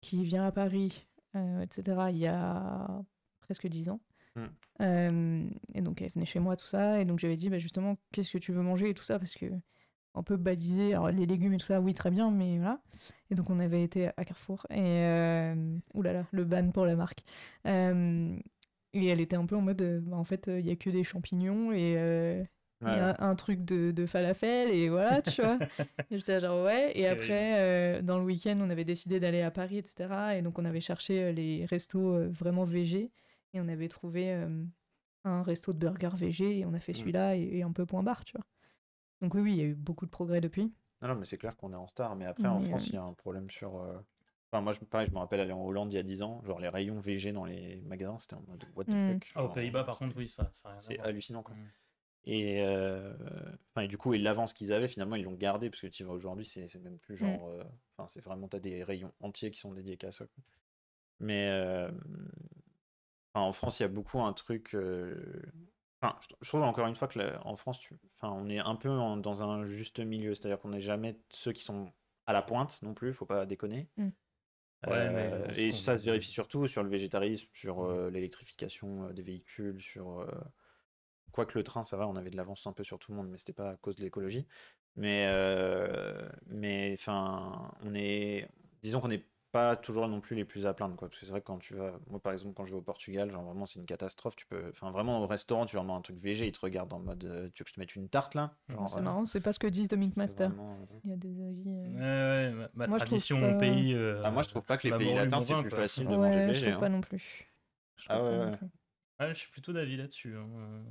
qui 0.00 0.24
vient 0.24 0.46
à 0.46 0.52
Paris, 0.52 1.06
euh, 1.36 1.60
etc., 1.60 2.06
il 2.10 2.16
y 2.16 2.26
a 2.26 2.88
presque 3.40 3.66
10 3.66 3.90
ans. 3.90 4.00
Mm. 4.36 4.44
Euh, 4.80 5.50
et 5.74 5.82
donc, 5.82 6.00
elle 6.00 6.10
venait 6.12 6.24
chez 6.26 6.40
moi, 6.40 6.56
tout 6.56 6.66
ça. 6.66 7.00
Et 7.00 7.04
donc, 7.04 7.18
j'avais 7.18 7.36
dit, 7.36 7.50
bah, 7.50 7.58
justement, 7.58 7.98
qu'est-ce 8.12 8.32
que 8.32 8.38
tu 8.38 8.52
veux 8.52 8.62
manger 8.62 8.88
et 8.90 8.94
tout 8.94 9.04
ça, 9.04 9.18
parce 9.18 9.34
que 9.34 9.46
on 10.14 10.22
peut 10.22 10.36
baliser. 10.36 10.94
Alors, 10.94 11.10
les 11.10 11.26
légumes 11.26 11.54
et 11.54 11.58
tout 11.58 11.66
ça, 11.66 11.80
oui, 11.80 11.94
très 11.94 12.10
bien, 12.10 12.30
mais 12.30 12.58
voilà. 12.58 12.80
Et 13.30 13.34
donc, 13.34 13.50
on 13.50 13.58
avait 13.60 13.82
été 13.82 14.08
à 14.16 14.24
Carrefour. 14.24 14.66
Et, 14.70 14.76
euh, 14.80 15.76
oulala, 15.94 16.26
le 16.30 16.44
ban 16.44 16.70
pour 16.70 16.86
la 16.86 16.96
marque. 16.96 17.24
Euh, 17.66 18.36
et 18.92 19.06
elle 19.08 19.20
était 19.20 19.36
un 19.36 19.44
peu 19.46 19.56
en 19.56 19.60
mode, 19.60 19.82
euh, 19.82 20.00
bah, 20.00 20.16
en 20.16 20.24
fait, 20.24 20.48
il 20.48 20.64
y 20.66 20.70
a 20.70 20.76
que 20.76 20.90
des 20.90 21.04
champignons 21.04 21.72
et. 21.72 22.44
Ouais. 22.82 23.00
un 23.18 23.34
truc 23.34 23.64
de, 23.64 23.92
de 23.92 24.04
falafel 24.04 24.68
et 24.68 24.90
voilà, 24.90 25.22
tu 25.22 25.40
vois. 25.42 25.58
Et 26.10 26.18
J'étais 26.18 26.38
genre 26.40 26.62
ouais. 26.66 26.92
Et 26.98 27.06
après, 27.08 27.58
euh, 27.58 28.02
dans 28.02 28.18
le 28.18 28.24
week-end, 28.24 28.58
on 28.60 28.68
avait 28.68 28.84
décidé 28.84 29.20
d'aller 29.20 29.40
à 29.40 29.50
Paris, 29.50 29.78
etc. 29.78 30.36
Et 30.36 30.42
donc, 30.42 30.58
on 30.58 30.66
avait 30.66 30.80
cherché 30.82 31.32
les 31.32 31.64
restos 31.64 32.28
vraiment 32.28 32.64
VG. 32.64 33.10
Et 33.54 33.60
on 33.60 33.68
avait 33.68 33.88
trouvé 33.88 34.34
euh, 34.34 34.62
un 35.24 35.42
resto 35.42 35.72
de 35.72 35.78
burger 35.78 36.10
VG. 36.14 36.58
Et 36.58 36.66
on 36.66 36.74
a 36.74 36.80
fait 36.80 36.92
Mm. 36.92 36.96
celui-là 36.96 37.36
et, 37.36 37.48
et 37.58 37.62
un 37.62 37.72
peu 37.72 37.86
point 37.86 38.02
barre, 38.02 38.22
tu 38.24 38.36
vois. 38.36 38.44
Donc, 39.24 39.34
oui, 39.34 39.40
oui, 39.40 39.52
il 39.52 39.56
y 39.58 39.62
a 39.62 39.64
eu 39.64 39.74
beaucoup 39.74 40.06
de 40.06 40.10
progrès 40.10 40.40
depuis. 40.40 40.72
Non, 41.02 41.08
non, 41.08 41.14
mais 41.16 41.24
c'est 41.24 41.38
clair 41.38 41.56
qu'on 41.56 41.72
est 41.72 41.76
en 41.76 41.88
star. 41.88 42.14
Mais 42.16 42.26
après, 42.26 42.48
en 42.48 42.60
France, 42.60 42.84
euh, 42.84 42.90
il 42.90 42.94
y 42.94 42.98
a 42.98 43.02
un 43.02 43.12
problème 43.14 43.50
sur. 43.50 43.80
euh, 43.80 43.98
Enfin, 44.52 44.60
moi, 44.62 44.72
je, 44.72 44.78
pareil, 44.80 45.08
je 45.08 45.12
me 45.12 45.18
rappelle 45.18 45.40
aller 45.40 45.52
en 45.52 45.64
Hollande 45.64 45.92
il 45.92 45.96
y 45.96 45.98
a 45.98 46.02
10 46.04 46.22
ans. 46.22 46.40
Genre, 46.44 46.60
les 46.60 46.68
rayons 46.68 47.00
VG 47.00 47.32
dans 47.32 47.44
les 47.44 47.76
magasins, 47.86 48.18
c'était 48.20 48.34
en 48.36 48.42
mode 48.46 48.64
what 48.76 48.84
the 48.84 48.90
Mm. 48.90 49.12
fuck? 49.14 49.28
Ah, 49.34 49.42
aux 49.42 49.46
Genre, 49.46 49.54
Pays-Bas, 49.54 49.84
par 49.84 49.98
contre, 49.98 50.16
oui, 50.16 50.28
ça, 50.28 50.50
C'est 50.78 51.00
hallucinant, 51.00 51.42
quoi. 51.42 51.56
Mm. 51.56 51.70
Et, 52.26 52.62
euh, 52.62 53.12
enfin, 53.70 53.82
et 53.82 53.88
du 53.88 53.98
coup, 53.98 54.14
et 54.14 54.18
l'avance 54.18 54.52
qu'ils 54.54 54.72
avaient, 54.72 54.88
finalement, 54.88 55.16
ils 55.16 55.24
l'ont 55.24 55.34
gardé 55.34 55.68
parce 55.70 55.80
que 55.80 55.88
tu 55.88 56.04
vois 56.04 56.14
aujourd'hui, 56.14 56.46
c'est 56.46 56.68
c'est 56.68 56.78
même 56.78 56.98
plus 56.98 57.16
genre. 57.16 57.48
euh, 57.48 57.64
Enfin, 57.98 58.08
c'est 58.08 58.24
vraiment, 58.24 58.48
t'as 58.48 58.60
des 58.60 58.82
rayons 58.82 59.12
entiers 59.20 59.50
qui 59.50 59.58
sont 59.58 59.72
dédiés 59.72 59.96
qu'à 59.96 60.10
ça. 60.10 60.24
quoi. 60.26 60.42
Mais 61.20 61.48
euh, 61.50 61.90
enfin, 63.34 63.46
en 63.46 63.52
France, 63.52 63.80
il 63.80 63.82
y 63.82 63.86
a 63.86 63.88
beaucoup 63.88 64.20
un 64.20 64.32
truc. 64.32 64.74
Euh, 66.04 66.08
Enfin, 66.08 66.18
je, 66.40 66.48
trouve 66.48 66.62
encore 66.62 66.86
une 66.86 66.94
fois 66.94 67.08
que 67.08 67.18
la- 67.18 67.46
en 67.46 67.56
France, 67.56 67.78
tu... 67.78 67.94
enfin, 68.16 68.32
on 68.32 68.48
est 68.48 68.58
un 68.58 68.76
peu 68.76 68.90
en- 68.90 69.16
dans 69.16 69.42
un 69.42 69.64
juste 69.64 70.00
milieu, 70.00 70.34
c'est-à-dire 70.34 70.58
qu'on 70.58 70.70
n'est 70.70 70.80
jamais 70.80 71.18
ceux 71.30 71.52
qui 71.52 71.62
sont 71.62 71.92
à 72.26 72.32
la 72.32 72.42
pointe 72.42 72.80
non 72.82 72.94
plus, 72.94 73.12
faut 73.12 73.26
pas 73.26 73.46
déconner. 73.46 73.88
Mm. 73.96 74.08
Ouais, 74.86 74.92
Euh, 74.92 75.48
est-ce 75.48 75.62
et 75.62 75.72
ça 75.72 75.96
se 75.96 76.04
vérifie 76.04 76.30
surtout 76.30 76.66
sur 76.66 76.82
le 76.82 76.90
végétarisme, 76.90 77.48
sur 77.54 77.84
euh, 77.84 78.10
l'électrification 78.10 79.08
euh, 79.08 79.12
des 79.12 79.22
véhicules, 79.22 79.80
sur 79.80 80.20
euh, 80.20 80.26
quoique 81.32 81.56
le 81.58 81.64
train, 81.64 81.84
ça 81.84 81.96
va, 81.96 82.06
on 82.06 82.16
avait 82.16 82.30
de 82.30 82.36
l'avance 82.36 82.66
un 82.66 82.72
peu 82.72 82.84
sur 82.84 82.98
tout 82.98 83.12
le 83.12 83.16
monde, 83.16 83.28
mais 83.28 83.38
c'était 83.38 83.52
pas 83.54 83.70
à 83.70 83.76
cause 83.76 83.96
de 83.96 84.02
l'écologie. 84.02 84.46
Mais 84.96 85.26
euh, 85.28 86.28
mais 86.46 86.94
enfin, 86.98 87.72
on 87.82 87.94
est, 87.94 88.48
disons 88.82 89.00
qu'on 89.00 89.08
n'est 89.08 89.26
pas 89.54 89.76
toujours 89.76 90.08
non 90.08 90.20
plus 90.20 90.34
les 90.34 90.44
plus 90.44 90.66
à 90.66 90.74
plaindre, 90.74 90.96
quoi. 90.96 91.08
Parce 91.08 91.20
que 91.20 91.26
c'est 91.26 91.30
vrai 91.32 91.40
que 91.40 91.46
quand 91.46 91.58
tu 91.58 91.74
vas, 91.74 91.92
moi 92.08 92.20
par 92.20 92.32
exemple, 92.32 92.54
quand 92.54 92.64
je 92.64 92.72
vais 92.72 92.78
au 92.78 92.82
Portugal, 92.82 93.30
genre 93.30 93.44
vraiment 93.44 93.66
c'est 93.66 93.78
une 93.78 93.86
catastrophe. 93.86 94.34
Tu 94.34 94.46
peux, 94.46 94.68
enfin 94.70 94.90
vraiment 94.90 95.20
au 95.22 95.26
restaurant, 95.26 95.64
tu 95.64 95.76
leur 95.76 95.84
demandes 95.84 95.98
un 96.00 96.02
truc 96.02 96.18
végé, 96.18 96.46
ils 96.48 96.52
te 96.52 96.58
regardent 96.60 96.92
en 96.92 96.98
mode, 96.98 97.24
euh, 97.24 97.48
tu 97.54 97.62
veux 97.62 97.64
que 97.64 97.70
je 97.70 97.74
te 97.74 97.80
mette 97.80 97.94
une 97.94 98.08
tarte 98.08 98.34
là? 98.34 98.56
Genre, 98.68 98.88
C'est 98.90 98.98
euh, 98.98 99.02
marrant, 99.02 99.24
c'est 99.24 99.40
pas 99.40 99.52
ce 99.52 99.60
que 99.60 99.68
disent 99.68 99.88
c'est 99.88 99.96
Master. 100.18 100.48
vraiment, 100.50 100.72
euh, 100.72 100.98
Il 101.04 101.10
y 101.10 101.12
a 101.12 101.16
des 101.16 101.28
avis. 101.28 101.62
euh, 101.68 102.50
Ouais, 102.50 102.50
ouais, 102.50 102.52
ma, 102.52 102.68
ma 102.74 102.88
Moi, 102.88 102.98
je 102.98 103.04
trouve 103.04 103.08
tradition, 103.08 103.40
pas- 103.40 103.46
mon 103.46 103.58
pays. 103.58 103.94
euh, 103.94 104.22
Ah, 104.24 104.30
moi 104.32 104.42
je 104.42 104.48
trouve 104.48 104.62
pas 104.64 104.76
que 104.76 104.88
les 104.88 104.98
pays 104.98 105.14
latins 105.14 105.40
c'est 105.40 105.54
plus 105.54 105.70
quoi. 105.70 105.78
facile 105.80 106.04
de 106.08 106.10
Ouais, 106.10 106.16
manger 106.18 106.40
je 106.40 106.48
végé. 106.48 106.66
trouve 106.66 106.74
hein. 106.74 106.80
pas 106.80 106.88
non 106.88 107.00
plus. 107.00 107.46
Je 107.96 108.08
Ah 108.08 108.18
trouve 108.18 108.30
ouais, 108.30 108.38
pas 108.38 108.44
non 108.46 108.50
ouais. 108.50 108.58
plus. 108.58 108.66
Ouais, 109.20 109.28
je 109.34 109.38
suis 109.38 109.50
plutôt 109.52 109.72
d'avis 109.72 109.96
là-dessus. 109.96 110.36
hein, 110.36 110.82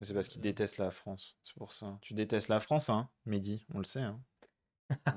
C'est 0.00 0.14
parce 0.14 0.26
qu'ils 0.26 0.40
détestent 0.42 0.78
la 0.78 0.90
France, 0.90 1.36
c'est 1.44 1.54
pour 1.54 1.72
ça. 1.72 1.98
Tu 2.02 2.14
détestes 2.14 2.48
la 2.48 2.58
France, 2.58 2.90
hein, 2.90 3.08
Mehdi, 3.24 3.64
on 3.72 3.78
le 3.78 3.84
sait. 3.84 4.00
Hein. 4.00 4.20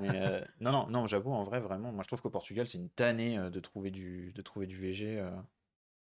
Mais 0.00 0.20
euh, 0.20 0.40
non, 0.60 0.72
non, 0.72 0.86
non, 0.88 1.06
j'avoue, 1.06 1.32
en 1.32 1.42
vrai, 1.42 1.60
vraiment, 1.60 1.92
moi 1.92 2.02
je 2.02 2.08
trouve 2.08 2.20
qu'au 2.22 2.30
Portugal, 2.30 2.66
c'est 2.68 2.78
une 2.78 2.90
tannée 2.90 3.38
euh, 3.38 3.50
de 3.50 3.60
trouver 3.60 3.90
du, 3.90 4.32
de 4.32 4.42
trouver 4.42 4.66
du 4.66 4.76
VG. 4.76 5.18
euh. 5.20 5.30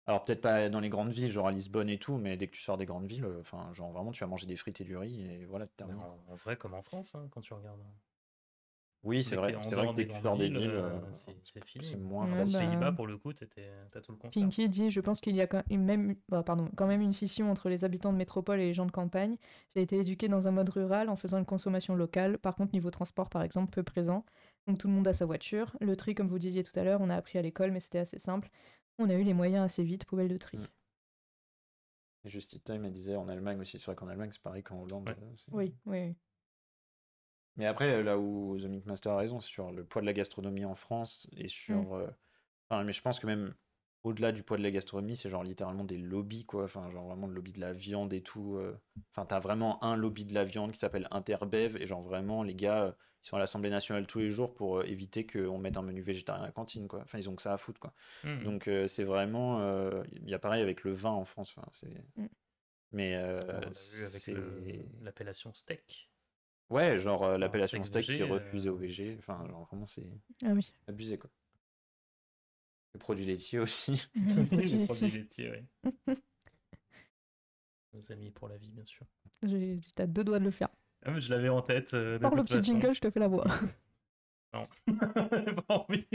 Alors 0.07 0.23
peut-être 0.25 0.41
pas 0.41 0.69
dans 0.69 0.79
les 0.79 0.89
grandes 0.89 1.11
villes, 1.11 1.31
genre 1.31 1.47
à 1.47 1.51
Lisbonne 1.51 1.89
et 1.89 1.99
tout, 1.99 2.17
mais 2.17 2.35
dès 2.35 2.47
que 2.47 2.55
tu 2.55 2.61
sors 2.61 2.77
des 2.77 2.85
grandes 2.85 3.05
villes, 3.07 3.27
enfin, 3.39 3.71
genre 3.73 3.91
vraiment, 3.91 4.11
tu 4.11 4.21
vas 4.23 4.27
manger 4.27 4.47
des 4.47 4.55
frites 4.57 4.81
et 4.81 4.83
du 4.83 4.97
riz 4.97 5.21
et 5.21 5.45
voilà, 5.45 5.67
terminé. 5.67 5.99
en, 6.01 6.31
en 6.31 6.35
vrai, 6.35 6.57
comme 6.57 6.73
en 6.73 6.81
France, 6.81 7.13
hein, 7.15 7.27
quand 7.31 7.41
tu 7.41 7.53
regardes. 7.53 7.83
Oui, 9.03 9.23
c'est 9.23 9.37
vrai, 9.37 9.55
c'est 9.63 9.75
vrai 9.75 9.87
que 9.87 9.95
dès 9.95 10.03
des 10.03 10.09
que 10.09 10.13
tu 10.13 10.19
grandes 10.21 10.23
sors 10.23 10.37
des 10.37 10.49
villes, 10.49 10.57
villes, 10.57 10.69
euh, 10.71 10.89
euh, 10.89 11.13
c'est- 11.13 11.65
fini. 11.65 11.85
c'est 11.85 11.95
moins 11.97 12.25
Ouais, 12.25 12.39
facile. 12.39 12.53
bah, 12.59 12.65
Pays-Bas, 12.65 12.91
pour 12.91 13.07
le 13.07 13.17
coup, 13.17 13.31
t'étais- 13.31 13.71
t'as 13.91 14.01
tout 14.01 14.11
le 14.11 14.17
contraire. 14.17 14.43
Pinky 14.43 14.67
dit 14.67 14.91
Je 14.91 14.99
pense 14.99 15.21
qu'il 15.21 15.35
y 15.35 15.41
a 15.41 15.47
quand 15.47 15.63
même, 15.69 16.17
bah, 16.27 16.43
pardon, 16.43 16.69
quand 16.75 16.85
même 16.85 16.99
une 16.99 17.13
scission 17.13 17.49
entre 17.49 17.69
les 17.69 17.85
habitants 17.85 18.11
de 18.11 18.17
métropole 18.17 18.59
et 18.59 18.65
les 18.65 18.73
gens 18.73 18.85
de 18.85 18.91
campagne. 18.91 19.37
J'ai 19.73 19.81
été 19.83 19.97
éduquée 19.99 20.27
dans 20.27 20.47
un 20.47 20.51
mode 20.51 20.69
rural 20.69 21.07
en 21.09 21.15
faisant 21.15 21.37
une 21.37 21.45
consommation 21.45 21.95
locale. 21.95 22.37
Par 22.39 22.55
contre, 22.55 22.73
niveau 22.73 22.91
transport, 22.91 23.29
par 23.29 23.41
exemple, 23.41 23.71
peu 23.71 23.83
présent. 23.83 24.25
Donc 24.67 24.77
tout 24.79 24.87
le 24.89 24.93
monde 24.93 25.07
a 25.07 25.13
sa 25.13 25.25
voiture. 25.25 25.77
Le 25.79 25.95
tri, 25.95 26.13
comme 26.13 26.27
vous 26.27 26.37
disiez 26.39 26.63
tout 26.63 26.77
à 26.77 26.83
l'heure, 26.83 26.99
on 27.01 27.09
a 27.09 27.15
appris 27.15 27.39
à 27.39 27.41
l'école, 27.41 27.71
mais 27.71 27.79
c'était 27.79 27.99
assez 27.99 28.19
simple. 28.19 28.49
On 28.97 29.09
a 29.09 29.13
eu 29.13 29.23
les 29.23 29.33
moyens 29.33 29.63
assez 29.63 29.83
vite, 29.83 30.03
poubelle 30.03 30.27
de 30.27 30.37
tri. 30.37 30.57
Mm. 30.57 30.67
Just 32.25 32.61
Time, 32.65 32.83
elle 32.83 32.91
disait 32.91 33.15
en 33.15 33.29
Allemagne 33.29 33.61
aussi, 33.61 33.79
c'est 33.79 33.85
vrai 33.85 33.95
qu'en 33.95 34.09
Allemagne, 34.09 34.29
c'est 34.33 34.41
pareil 34.41 34.61
qu'en 34.61 34.81
Hollande. 34.81 35.07
Ouais. 35.07 35.15
euh, 35.23 35.35
Oui, 35.53 35.73
oui, 35.85 35.99
oui. 36.07 36.15
Mais 37.59 37.65
après, 37.67 38.01
là 38.03 38.17
où 38.17 38.57
The 38.59 38.63
Meat 38.65 38.85
Master 38.87 39.11
a 39.11 39.17
raison, 39.17 39.39
c'est 39.39 39.49
sur 39.49 39.71
le 39.71 39.83
poids 39.83 40.01
de 40.01 40.07
la 40.07 40.13
gastronomie 40.13 40.65
en 40.65 40.75
France 40.75 41.27
et 41.37 41.47
sur. 41.47 41.75
Mm. 41.75 41.93
euh, 41.93 42.07
enfin, 42.69 42.83
mais 42.83 42.93
je 42.93 43.01
pense 43.01 43.19
que 43.19 43.27
même 43.27 43.53
au-delà 44.03 44.31
du 44.31 44.43
poids 44.43 44.57
de 44.57 44.63
la 44.63 44.71
gastronomie, 44.71 45.17
c'est 45.17 45.29
genre 45.29 45.43
littéralement 45.43 45.83
des 45.83 45.97
lobbies, 45.97 46.45
quoi. 46.45 46.63
Enfin, 46.63 46.89
genre 46.89 47.05
vraiment 47.05 47.27
le 47.27 47.33
lobby 47.33 47.51
de 47.51 47.59
la 47.59 47.73
viande 47.73 48.13
et 48.13 48.21
tout. 48.21 48.55
euh. 48.55 48.79
Enfin, 49.11 49.25
t'as 49.25 49.39
vraiment 49.39 49.83
un 49.83 49.95
lobby 49.97 50.23
de 50.25 50.33
la 50.33 50.45
viande 50.45 50.71
qui 50.71 50.79
s'appelle 50.79 51.07
Interbev 51.11 51.75
et 51.75 51.85
genre 51.85 52.01
vraiment, 52.01 52.41
les 52.43 52.55
gars, 52.55 52.83
euh, 52.85 52.91
ils 53.23 53.27
sont 53.27 53.35
à 53.35 53.39
l'Assemblée 53.39 53.69
nationale 53.69 54.07
tous 54.07 54.19
les 54.19 54.29
jours 54.29 54.55
pour 54.55 54.77
euh, 54.79 54.83
éviter 54.85 55.27
qu'on 55.27 55.57
mette 55.57 55.75
un 55.75 55.81
menu 55.81 55.99
végétarien 55.99 56.43
à 56.43 56.45
la 56.45 56.51
cantine, 56.53 56.87
quoi. 56.87 57.01
Enfin, 57.01 57.17
ils 57.17 57.29
ont 57.29 57.35
que 57.35 57.41
ça 57.41 57.51
à 57.53 57.57
foutre, 57.57 57.81
quoi. 57.81 57.93
Hmm. 58.23 58.41
Donc, 58.45 58.69
euh, 58.69 58.87
c'est 58.87 59.03
vraiment. 59.03 59.59
euh, 59.59 60.01
Il 60.13 60.29
y 60.29 60.33
a 60.33 60.39
pareil 60.39 60.61
avec 60.61 60.85
le 60.85 60.93
vin 60.93 61.11
en 61.11 61.25
France. 61.25 61.53
Enfin, 61.57 61.67
c'est. 61.73 62.05
Mm. 62.15 62.27
Mais. 62.93 63.15
euh, 63.15 63.37
On 63.43 63.51
l'a 63.59 63.59
vu 63.59 64.05
avec 64.05 64.27
le- 64.27 64.85
l'appellation 65.01 65.53
steak. 65.53 66.08
Ouais, 66.69 66.97
genre 66.97 67.23
euh, 67.23 67.37
l'appellation 67.37 67.83
steak 67.83 68.03
steak 68.03 68.17
qui 68.17 68.21
est 68.21 68.25
refusée 68.31 68.69
euh, 68.69 68.73
au 68.73 68.77
VG. 68.77 69.15
Enfin, 69.19 69.43
genre 69.47 69.65
vraiment, 69.65 69.85
c'est 69.87 70.07
Ah 70.45 70.51
oui. 70.53 70.71
abusé, 70.87 71.17
quoi. 71.17 71.29
Les 72.93 72.99
produits 72.99 73.25
laitiers 73.25 73.59
aussi. 73.59 74.07
Les 74.15 74.85
produits 74.85 75.09
laitiers, 75.11 75.51
oui. 75.85 75.91
Nos 77.93 78.11
amis 78.11 78.29
pour 78.31 78.47
la 78.49 78.57
vie, 78.57 78.71
bien 78.71 78.85
sûr. 78.85 79.05
J'ai- 79.43 79.79
T'as 79.95 80.05
deux 80.05 80.23
doigts 80.23 80.39
de 80.39 80.43
le 80.45 80.51
faire. 80.51 80.69
Ah, 81.03 81.11
mais 81.11 81.21
je 81.21 81.29
l'avais 81.31 81.49
en 81.49 81.61
tête. 81.61 81.93
euh, 81.95 82.17
de 82.19 82.23
Sors 82.23 82.31
le 82.35 82.41
toute 82.41 82.47
petit 82.49 82.57
façon. 82.57 82.71
jingle, 82.79 82.93
je 82.93 83.01
te 83.01 83.09
fais 83.09 83.19
la 83.19 83.27
voix. 83.27 83.45
Non. 84.51 84.63
Pas 85.67 85.75
envie. 85.75 86.07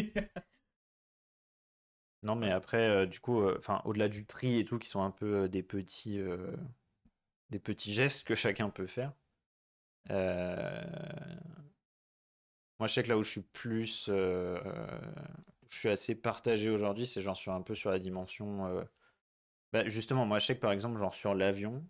Non, 2.24 2.34
mais 2.34 2.50
après, 2.50 2.88
euh, 2.88 3.06
du 3.06 3.20
coup, 3.20 3.40
euh, 3.40 3.54
enfin, 3.58 3.80
au-delà 3.84 4.08
du 4.08 4.26
tri 4.26 4.58
et 4.58 4.64
tout, 4.64 4.78
qui 4.80 4.88
sont 4.88 5.02
un 5.02 5.12
peu 5.12 5.42
euh, 5.44 5.48
des 5.48 5.62
petits, 5.62 6.18
euh, 6.18 6.56
des 7.50 7.60
petits 7.60 7.92
gestes 7.92 8.24
que 8.26 8.34
chacun 8.34 8.70
peut 8.70 8.88
faire. 8.88 9.12
Euh, 10.10 10.84
Moi, 12.78 12.86
je 12.88 12.94
sais 12.94 13.02
que 13.02 13.08
là 13.08 13.16
où 13.18 13.22
je 13.22 13.30
suis 13.30 13.40
plus, 13.42 14.06
euh, 14.08 14.60
je 15.68 15.78
suis 15.78 15.88
assez 15.88 16.14
partagé 16.14 16.70
aujourd'hui, 16.70 17.06
c'est 17.06 17.22
genre 17.22 17.36
sur 17.36 17.52
un 17.52 17.62
peu 17.62 17.74
sur 17.74 17.90
la 17.90 17.98
dimension. 17.98 18.66
euh, 18.66 18.82
bah, 19.72 19.86
justement, 19.88 20.26
moi, 20.26 20.38
je 20.38 20.46
sais 20.46 20.56
que 20.56 20.60
par 20.62 20.72
exemple, 20.72 20.98
genre 20.98 21.14
sur 21.14 21.34
l'avion, 21.34 21.86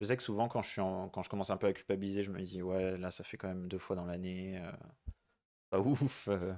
je 0.00 0.06
sais 0.06 0.16
que 0.16 0.22
souvent 0.24 0.48
quand 0.48 0.62
je 0.62 0.70
suis 0.70 0.82
commence 1.30 1.50
un 1.50 1.56
peu 1.58 1.68
à 1.68 1.74
culpabiliser, 1.74 2.22
je 2.22 2.30
me 2.32 2.42
dis 2.42 2.62
ouais, 2.62 2.98
là, 2.98 3.10
ça 3.12 3.24
fait 3.24 3.36
quand 3.38 3.48
même 3.48 3.68
deux 3.68 3.78
fois 3.78 3.96
dans 3.96 4.06
l'année, 4.06 4.58
euh, 4.60 4.72
pas 5.70 5.80
ouf 5.80 6.28
euh, 6.28 6.54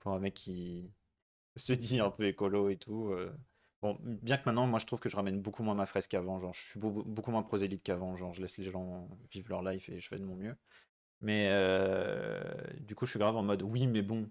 pour 0.00 0.12
un 0.12 0.20
mec 0.20 0.34
qui 0.34 0.92
se 1.56 1.72
dit 1.74 2.00
un 2.00 2.10
peu 2.10 2.26
écolo 2.26 2.70
et 2.70 2.78
tout. 2.78 3.10
euh. 3.12 3.32
Bon, 3.82 3.98
bien 4.00 4.36
que 4.38 4.42
maintenant, 4.46 4.66
moi, 4.66 4.78
je 4.78 4.86
trouve 4.86 5.00
que 5.00 5.08
je 5.08 5.16
ramène 5.16 5.40
beaucoup 5.40 5.62
moins 5.62 5.74
ma 5.74 5.86
fresque 5.86 6.10
qu'avant. 6.10 6.38
Genre, 6.38 6.54
je 6.54 6.60
suis 6.60 6.80
beau- 6.80 7.04
beaucoup 7.04 7.30
moins 7.30 7.42
prosélyte 7.42 7.82
qu'avant. 7.82 8.16
Genre, 8.16 8.32
je 8.32 8.40
laisse 8.40 8.56
les 8.58 8.64
gens 8.64 9.08
vivre 9.30 9.48
leur 9.50 9.62
life 9.62 9.88
et 9.88 10.00
je 10.00 10.08
fais 10.08 10.18
de 10.18 10.24
mon 10.24 10.34
mieux. 10.36 10.56
Mais 11.20 11.48
euh, 11.50 12.42
du 12.80 12.94
coup, 12.94 13.06
je 13.06 13.10
suis 13.10 13.18
grave 13.18 13.36
en 13.36 13.42
mode 13.42 13.62
oui, 13.62 13.86
mais 13.86 14.02
bon, 14.02 14.30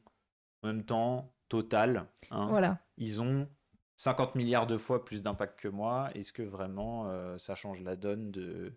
en 0.64 0.68
même 0.68 0.84
temps, 0.86 1.34
total, 1.50 2.08
hein, 2.32 2.48
Voilà. 2.50 2.80
ils 2.98 3.22
ont 3.22 3.48
50 3.96 4.36
milliards 4.36 4.68
de 4.68 4.78
fois 4.78 5.06
plus 5.06 5.22
d'impact 5.22 5.60
que 5.60 5.68
moi. 5.68 6.10
Est-ce 6.16 6.32
que 6.34 6.44
vraiment 6.44 7.08
euh, 7.10 7.38
ça 7.38 7.56
change 7.56 7.82
la 7.82 7.96
donne 7.96 8.32
de 8.32 8.74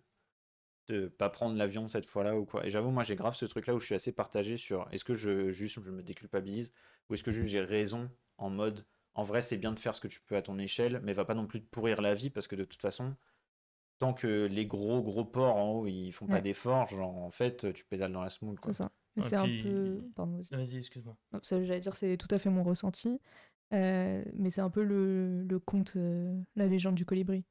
de 0.87 1.07
pas 1.07 1.29
prendre 1.29 1.55
l'avion 1.55 1.87
cette 1.87 2.05
fois-là 2.05 2.35
ou 2.35 2.45
quoi? 2.45 2.65
Et 2.65 2.69
j'avoue, 2.71 2.89
moi, 2.89 3.03
j'ai 3.03 3.15
grave 3.15 3.35
ce 3.35 3.45
truc-là 3.45 3.75
où 3.75 3.79
je 3.79 3.85
suis 3.85 3.93
assez 3.95 4.11
partagé 4.11 4.57
sur 4.57 4.87
est-ce 4.91 5.03
que 5.03 5.13
je 5.13 5.51
juste 5.51 5.79
je 5.83 5.91
me 5.91 6.01
déculpabilise 6.01 6.73
ou 7.09 7.13
est-ce 7.13 7.23
que 7.23 7.29
j'ai 7.31 7.61
raison 7.61 8.09
en 8.39 8.49
mode 8.49 8.85
en 9.19 9.23
vrai, 9.23 9.41
c'est 9.41 9.57
bien 9.57 9.71
de 9.73 9.79
faire 9.79 9.93
ce 9.93 10.01
que 10.01 10.07
tu 10.07 10.21
peux 10.21 10.35
à 10.35 10.41
ton 10.41 10.57
échelle, 10.57 11.01
mais 11.03 11.13
va 11.13 11.25
pas 11.25 11.35
non 11.35 11.45
plus 11.45 11.61
te 11.61 11.67
pourrir 11.69 12.01
la 12.01 12.15
vie 12.15 12.29
parce 12.29 12.47
que 12.47 12.55
de 12.55 12.63
toute 12.63 12.81
façon, 12.81 13.13
tant 13.99 14.13
que 14.13 14.47
les 14.49 14.65
gros 14.65 15.01
gros 15.01 15.25
ports 15.25 15.57
en 15.57 15.71
haut 15.71 15.87
ils 15.87 16.11
font 16.11 16.25
pas 16.27 16.41
d'efforts, 16.41 16.89
genre 16.89 17.15
en 17.17 17.31
fait, 17.31 17.73
tu 17.73 17.83
pédales 17.85 18.13
dans 18.13 18.21
la 18.23 18.29
semoule. 18.29 18.55
C'est 18.63 18.73
ça. 18.73 18.91
C'est 19.21 19.35
un 19.35 19.47
peu. 19.63 20.01
Pardon, 20.15 20.37
vas-y. 20.37 20.55
Vas-y, 20.55 20.77
excuse-moi. 20.77 21.15
Non, 21.33 21.39
ça, 21.43 21.61
j'allais 21.63 21.81
dire, 21.81 21.95
c'est 21.95 22.15
tout 22.17 22.33
à 22.33 22.39
fait 22.39 22.49
mon 22.49 22.63
ressenti. 22.63 23.19
Euh, 23.73 24.23
mais 24.33 24.49
c'est 24.49 24.61
un 24.61 24.69
peu 24.69 24.83
le, 24.83 25.43
le 25.43 25.59
conte, 25.59 25.93
euh, 25.97 26.35
la 26.55 26.65
légende 26.67 26.95
du 26.95 27.05
colibri. 27.05 27.43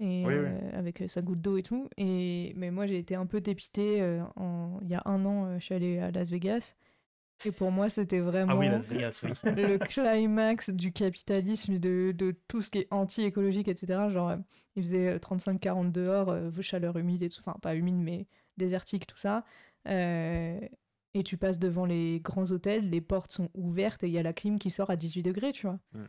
Et, 0.00 0.24
Oui, 0.26 0.34
oui. 0.34 0.46
euh, 0.46 0.78
avec 0.78 1.04
sa 1.08 1.22
goutte 1.22 1.40
d'eau 1.40 1.56
et 1.56 1.62
tout. 1.62 1.88
Et, 1.96 2.52
mais 2.56 2.70
moi, 2.70 2.86
j'ai 2.86 2.98
été 2.98 3.14
un 3.14 3.26
peu 3.26 3.40
dépitée. 3.40 4.00
euh, 4.02 4.22
en, 4.36 4.78
il 4.82 4.88
y 4.88 4.94
a 4.94 5.02
un 5.06 5.24
an, 5.24 5.46
euh, 5.46 5.58
je 5.58 5.64
suis 5.64 5.74
allée 5.74 5.98
à 6.00 6.10
Las 6.10 6.30
Vegas. 6.30 6.74
Et 7.44 7.52
pour 7.52 7.70
moi, 7.70 7.88
c'était 7.88 8.20
vraiment 8.20 8.52
Ah 8.52 8.56
oui, 8.56 8.68
Las 8.68 8.84
Vegas, 8.86 9.20
oui. 9.22 9.30
le 9.44 9.78
climax 9.78 10.70
du 10.70 10.92
capitalisme, 10.92 11.78
de, 11.78 12.12
de 12.16 12.34
tout 12.48 12.62
ce 12.62 12.70
qui 12.70 12.78
est 12.78 12.88
anti-écologique, 12.90 13.68
etc. 13.68 14.08
Genre, 14.10 14.30
euh, 14.30 14.36
il 14.76 14.82
faisait 14.82 15.08
euh, 15.08 15.18
35-40 15.18 15.92
dehors, 15.92 16.30
euh, 16.30 16.50
chaleur 16.60 16.96
humide 16.96 17.22
et 17.22 17.28
tout. 17.28 17.40
Enfin, 17.44 17.56
pas 17.60 17.74
humide, 17.74 17.96
mais 17.96 18.26
désertique, 18.56 19.06
tout 19.06 19.16
ça. 19.16 19.44
Euh, 19.88 20.58
et 21.14 21.22
tu 21.22 21.36
passes 21.36 21.58
devant 21.58 21.86
les 21.86 22.20
grands 22.20 22.50
hôtels, 22.50 22.90
les 22.90 23.00
portes 23.00 23.32
sont 23.32 23.50
ouvertes 23.54 24.04
et 24.04 24.08
il 24.08 24.12
y 24.12 24.18
a 24.18 24.22
la 24.22 24.32
clim 24.32 24.58
qui 24.58 24.70
sort 24.70 24.90
à 24.90 24.96
18 24.96 25.22
degrés, 25.22 25.52
tu 25.52 25.66
vois. 25.66 25.78
Mm. 25.92 26.04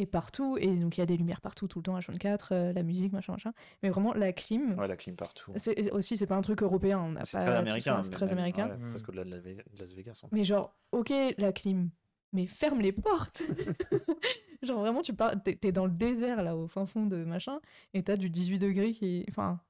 Et 0.00 0.06
partout, 0.06 0.56
et 0.60 0.68
donc 0.76 0.96
il 0.96 1.00
y 1.00 1.02
a 1.02 1.06
des 1.06 1.16
lumières 1.16 1.40
partout, 1.40 1.66
tout 1.66 1.80
le 1.80 1.82
temps, 1.82 1.98
H24, 1.98 2.48
euh, 2.52 2.72
la 2.72 2.82
musique, 2.84 3.12
machin, 3.12 3.32
machin. 3.32 3.52
Mais 3.82 3.88
vraiment, 3.90 4.14
la 4.14 4.32
clim, 4.32 4.78
Ouais, 4.78 4.86
la 4.86 4.96
clim 4.96 5.16
partout. 5.16 5.52
c'est 5.56 5.90
aussi, 5.90 6.16
c'est 6.16 6.26
pas 6.28 6.36
un 6.36 6.40
truc 6.40 6.62
européen, 6.62 7.00
on 7.00 7.10
n'a 7.12 7.24
C'est 7.24 7.38
pas 7.38 7.44
très 7.44 7.56
américain. 7.56 7.96
ça, 7.96 8.02
c'est 8.04 8.10
très 8.10 8.30
américain. 8.32 8.68
ouais, 8.68 8.76
Mm. 8.76 8.90
presque 8.90 9.08
au-delà 9.08 9.24
de 9.24 9.30
la 9.30 9.38
de 9.40 9.56
Las 9.78 9.92
Vegas. 9.94 10.22
Mais 10.30 10.44
genre, 10.44 10.72
ok, 10.92 11.12
la 11.38 11.52
clim, 11.52 11.90
mais 12.32 12.46
ferme 12.46 12.80
les 12.80 12.92
portes. 12.92 13.42
genre 14.62 14.80
vraiment, 14.80 15.02
tu 15.02 15.12
pars, 15.14 15.34
t'es, 15.42 15.56
t'es 15.56 15.72
dans 15.72 15.86
le 15.86 15.92
désert 15.92 16.42
là, 16.44 16.56
au 16.56 16.68
fin 16.68 16.86
fond 16.86 17.06
de 17.06 17.24
machin, 17.24 17.60
et 17.92 18.02
t'as 18.04 18.16
du 18.16 18.30
18 18.30 18.58
degrés 18.60 18.92
qui, 18.92 19.24
enfin, 19.28 19.60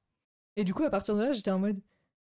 et 0.56 0.64
du 0.64 0.74
coup 0.74 0.82
à 0.84 0.90
partir 0.90 1.16
de 1.16 1.22
là, 1.22 1.32
j'étais 1.32 1.50
en 1.50 1.58
mode, 1.58 1.80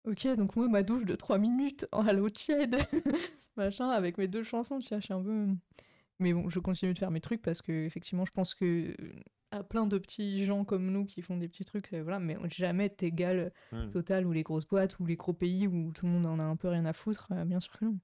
ok, 0.07 0.27
donc 0.35 0.55
moi 0.55 0.67
ma 0.67 0.83
douche 0.83 1.05
de 1.05 1.15
3 1.15 1.37
minutes 1.39 1.87
en 1.91 2.05
à 2.05 2.13
l'eau 2.13 2.29
tiède, 2.29 2.77
machin, 3.57 3.89
avec 3.89 4.17
mes 4.19 4.27
deux 4.27 4.43
chansons, 4.43 4.77
tu 4.79 4.89
vois, 4.89 4.99
je 4.99 5.05
suis 5.05 5.13
un 5.13 5.21
peu. 5.23 5.47
Mais 6.19 6.33
bon, 6.33 6.49
je 6.49 6.59
continue 6.59 6.93
de 6.93 6.99
faire 6.99 7.11
mes 7.11 7.21
trucs 7.21 7.41
parce 7.41 7.61
que 7.61 7.85
effectivement, 7.85 8.25
je 8.25 8.31
pense 8.31 8.53
que 8.53 8.95
à 9.51 9.63
plein 9.63 9.87
de 9.87 9.97
petits 9.97 10.45
gens 10.45 10.65
comme 10.65 10.91
nous 10.91 11.05
qui 11.05 11.21
font 11.21 11.37
des 11.37 11.47
petits 11.47 11.65
trucs, 11.65 11.93
voilà, 11.93 12.19
mais 12.19 12.37
jamais 12.49 12.89
t'égal 12.89 13.51
Mm. 13.71 13.89
Total 13.91 14.25
ou 14.25 14.31
les 14.31 14.43
grosses 14.43 14.67
boîtes 14.67 14.99
ou 14.99 15.05
les 15.05 15.15
gros 15.15 15.33
pays 15.33 15.67
où 15.67 15.91
tout 15.93 16.05
le 16.05 16.11
monde 16.11 16.25
en 16.25 16.39
a 16.39 16.43
un 16.43 16.55
peu 16.55 16.67
rien 16.67 16.85
à 16.85 16.93
foutre, 16.93 17.31
euh, 17.31 17.45
bien 17.45 17.59
sûr 17.59 17.77
que 17.77 17.85
non. 17.85 17.99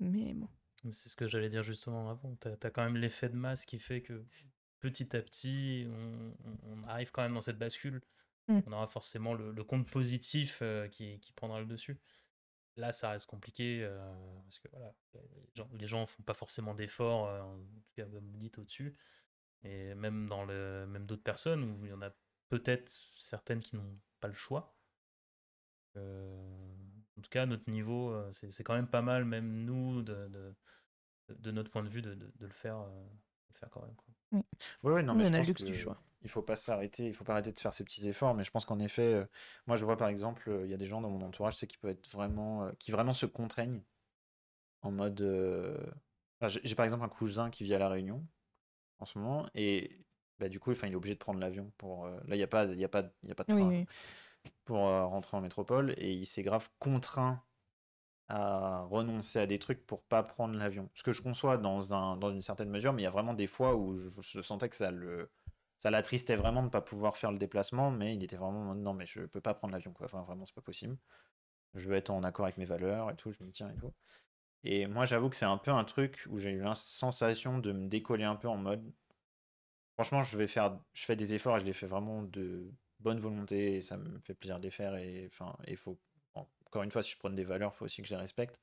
Mais 0.00 0.34
bon. 0.34 0.48
C'est 0.90 1.08
ce 1.08 1.16
que 1.16 1.28
j'allais 1.28 1.48
dire 1.48 1.62
justement 1.62 2.10
avant. 2.10 2.36
Tu 2.40 2.48
as, 2.48 2.70
quand 2.70 2.82
même 2.82 2.96
l'effet 2.96 3.28
de 3.28 3.36
masse 3.36 3.66
qui 3.66 3.78
fait 3.78 4.02
que 4.02 4.24
petit 4.80 5.16
à 5.16 5.22
petit, 5.22 5.86
on, 6.64 6.82
arrive 6.88 7.12
quand 7.12 7.22
même 7.22 7.34
dans 7.34 7.40
cette 7.40 7.58
bascule. 7.58 8.00
Mm. 8.48 8.60
On 8.66 8.72
aura 8.72 8.86
forcément 8.88 9.34
le, 9.34 9.52
le 9.52 9.64
compte 9.64 9.88
positif 9.88 10.58
euh, 10.62 10.88
qui, 10.88 11.20
qui 11.20 11.32
prendra 11.32 11.60
le 11.60 11.66
dessus. 11.66 11.98
Là, 12.76 12.92
ça 12.92 13.10
reste 13.10 13.26
compliqué 13.26 13.80
euh, 13.82 14.00
parce 14.44 14.58
que 14.58 14.68
voilà, 14.72 14.94
les 15.14 15.50
gens, 15.54 15.68
les 15.74 15.86
gens 15.86 16.06
font 16.06 16.22
pas 16.22 16.34
forcément 16.34 16.74
d'efforts, 16.74 17.26
euh, 17.28 17.42
en 17.42 17.58
tout 17.58 17.92
cas, 17.96 18.04
comme 18.06 18.26
vous 18.30 18.38
dites, 18.38 18.58
au-dessus. 18.58 18.96
Et 19.64 19.94
même 19.94 20.26
dans 20.28 20.44
le 20.44 20.86
même 20.88 21.06
d'autres 21.06 21.22
personnes 21.22 21.64
où 21.64 21.84
il 21.84 21.90
y 21.90 21.92
en 21.92 22.02
a 22.02 22.10
peut-être 22.48 22.90
certaines 23.18 23.60
qui 23.60 23.76
n'ont 23.76 24.00
pas 24.20 24.28
le 24.28 24.34
choix. 24.34 24.76
Euh, 25.96 26.74
en 27.18 27.20
tout 27.22 27.30
cas, 27.30 27.42
à 27.42 27.46
notre 27.46 27.68
niveau, 27.70 28.14
c'est 28.32 28.50
c'est 28.50 28.64
quand 28.64 28.74
même 28.74 28.88
pas 28.88 29.02
mal, 29.02 29.24
même 29.24 29.64
nous, 29.64 30.02
de, 30.02 30.28
de, 30.28 30.54
de 31.30 31.50
notre 31.50 31.70
point 31.70 31.82
de 31.84 31.88
vue, 31.88 32.02
de, 32.02 32.14
de- 32.14 32.32
de 32.34 32.46
le 32.46 32.52
faire, 32.52 32.78
euh, 32.78 32.88
de 32.88 33.54
le 33.54 33.58
faire 33.58 33.70
quand 33.70 33.82
même. 33.82 33.94
quoi. 33.96 34.08
Ouais, 34.82 34.92
ouais, 34.94 35.02
non, 35.02 35.14
Oui, 35.14 35.18
mais 35.18 35.24
on 35.24 35.28
je 35.28 35.28
a 35.28 35.30
le 35.32 35.36
pense 35.38 35.46
luxe 35.48 35.62
que 35.62 35.66
du 35.66 35.74
choix. 35.74 36.02
Il 36.22 36.30
faut 36.30 36.42
pas 36.42 36.56
s'arrêter, 36.56 37.06
il 37.06 37.14
faut 37.14 37.24
pas 37.24 37.32
arrêter 37.32 37.52
de 37.52 37.58
faire 37.58 37.72
ces 37.72 37.84
petits 37.84 38.08
efforts, 38.08 38.34
mais 38.34 38.44
je 38.44 38.50
pense 38.50 38.64
qu'en 38.64 38.78
effet, 38.78 39.14
euh, 39.14 39.24
moi 39.66 39.76
je 39.76 39.84
vois 39.84 39.96
par 39.96 40.08
exemple, 40.08 40.48
euh, 40.48 40.64
il 40.64 40.70
y 40.70 40.74
a 40.74 40.76
des 40.76 40.86
gens 40.86 41.00
dans 41.00 41.10
mon 41.10 41.24
entourage, 41.24 41.56
c'est 41.56 41.66
qui 41.66 41.78
peuvent 41.78 41.90
être 41.90 42.08
vraiment, 42.10 42.64
euh, 42.64 42.72
qui 42.78 42.90
vraiment 42.92 43.14
se 43.14 43.26
contraignent 43.26 43.82
en 44.82 44.90
mode, 44.90 45.22
enfin, 46.40 46.60
j'ai 46.62 46.74
par 46.74 46.84
exemple 46.84 47.04
un 47.04 47.08
cousin 47.08 47.50
qui 47.50 47.62
vit 47.64 47.74
à 47.74 47.78
la 47.78 47.88
Réunion 47.88 48.26
en 48.98 49.04
ce 49.04 49.18
moment 49.18 49.48
et 49.54 50.04
bah, 50.40 50.48
du 50.48 50.58
coup, 50.58 50.72
enfin, 50.72 50.88
il 50.88 50.92
est 50.92 50.96
obligé 50.96 51.14
de 51.14 51.20
prendre 51.20 51.38
l'avion 51.38 51.72
pour, 51.78 52.08
là 52.08 52.34
il 52.34 52.38
y 52.38 52.42
a 52.42 52.48
pas, 52.48 52.64
il 52.64 52.80
y 52.80 52.84
a 52.84 52.88
pas, 52.88 53.04
il 53.22 53.28
y 53.28 53.32
a 53.32 53.34
pas 53.36 53.44
de 53.44 53.52
train 53.52 53.68
oui. 53.68 53.86
pour 54.64 54.78
rentrer 54.78 55.36
en 55.36 55.40
métropole 55.40 55.94
et 55.98 56.12
il 56.12 56.26
s'est 56.26 56.42
grave 56.42 56.68
contraint 56.80 57.42
à 58.28 58.82
renoncer 58.82 59.38
à 59.38 59.46
des 59.46 59.58
trucs 59.58 59.86
pour 59.86 60.02
pas 60.02 60.22
prendre 60.22 60.54
l'avion. 60.54 60.88
Ce 60.94 61.02
que 61.02 61.12
je 61.12 61.22
conçois 61.22 61.58
dans, 61.58 61.94
un, 61.94 62.16
dans 62.16 62.30
une 62.30 62.42
certaine 62.42 62.70
mesure, 62.70 62.92
mais 62.92 63.02
il 63.02 63.04
y 63.04 63.08
a 63.08 63.10
vraiment 63.10 63.34
des 63.34 63.46
fois 63.46 63.76
où 63.76 63.94
je, 63.94 64.08
je 64.20 64.40
sentais 64.40 64.68
que 64.68 64.76
ça 64.76 64.90
le 64.90 65.30
ça 65.82 65.90
l'attristait 65.90 66.36
vraiment 66.36 66.60
de 66.60 66.66
ne 66.66 66.70
pas 66.70 66.80
pouvoir 66.80 67.16
faire 67.16 67.32
le 67.32 67.38
déplacement, 67.38 67.90
mais 67.90 68.14
il 68.14 68.22
était 68.22 68.36
vraiment 68.36 68.72
non 68.72 68.94
mais 68.94 69.04
je 69.04 69.22
peux 69.22 69.40
pas 69.40 69.52
prendre 69.52 69.72
l'avion 69.72 69.92
quoi. 69.92 70.04
Enfin 70.04 70.22
vraiment 70.22 70.46
c'est 70.46 70.54
pas 70.54 70.62
possible. 70.62 70.96
Je 71.74 71.88
veux 71.88 71.96
être 71.96 72.10
en 72.10 72.22
accord 72.22 72.44
avec 72.44 72.56
mes 72.56 72.64
valeurs 72.64 73.10
et 73.10 73.16
tout, 73.16 73.32
je 73.32 73.42
me 73.42 73.50
tiens 73.50 73.68
et 73.68 73.74
tout. 73.74 73.92
Et 74.62 74.86
moi 74.86 75.06
j'avoue 75.06 75.28
que 75.28 75.34
c'est 75.34 75.44
un 75.44 75.58
peu 75.58 75.72
un 75.72 75.82
truc 75.82 76.24
où 76.30 76.38
j'ai 76.38 76.52
eu 76.52 76.60
la 76.60 76.76
sensation 76.76 77.58
de 77.58 77.72
me 77.72 77.88
décoller 77.88 78.22
un 78.22 78.36
peu 78.36 78.46
en 78.46 78.58
mode 78.58 78.92
franchement 79.94 80.22
je 80.22 80.36
vais 80.38 80.46
faire 80.46 80.78
je 80.92 81.04
fais 81.04 81.16
des 81.16 81.34
efforts 81.34 81.56
et 81.56 81.58
je 81.60 81.64
les 81.64 81.72
fais 81.72 81.86
vraiment 81.86 82.22
de 82.22 82.70
bonne 83.00 83.18
volonté 83.18 83.74
et 83.74 83.82
ça 83.82 83.96
me 83.96 84.20
fait 84.20 84.34
plaisir 84.34 84.60
de 84.60 84.62
les 84.62 84.70
faire 84.70 84.94
et 84.94 85.28
enfin 85.32 85.56
il 85.66 85.76
faut 85.76 85.98
encore 86.34 86.84
une 86.84 86.92
fois 86.92 87.02
si 87.02 87.10
je 87.10 87.18
prends 87.18 87.30
des 87.30 87.42
valeurs 87.42 87.72
il 87.74 87.76
faut 87.76 87.86
aussi 87.86 88.02
que 88.02 88.08
je 88.08 88.14
les 88.14 88.20
respecte 88.20 88.60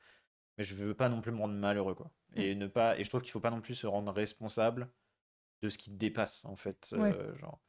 mais 0.57 0.63
je 0.63 0.73
veux 0.73 0.93
pas 0.93 1.09
non 1.09 1.19
plus 1.19 1.33
me 1.33 1.39
rendre 1.39 1.53
malheureux 1.53 1.95
quoi 1.95 2.11
et 2.37 2.55
ne 2.55 2.67
pas 2.67 2.97
et 2.97 3.03
je 3.03 3.09
trouve 3.09 3.21
qu'il 3.21 3.31
faut 3.31 3.41
pas 3.41 3.51
non 3.51 3.59
plus 3.59 3.75
se 3.75 3.87
rendre 3.87 4.13
responsable 4.13 4.89
de 5.61 5.69
ce 5.69 5.77
qui 5.77 5.89
te 5.91 5.95
dépasse 5.95 6.45
en 6.45 6.55
fait 6.55 6.93
Ouais. 6.97 7.11
euh, 7.13 7.35
genre 7.35 7.59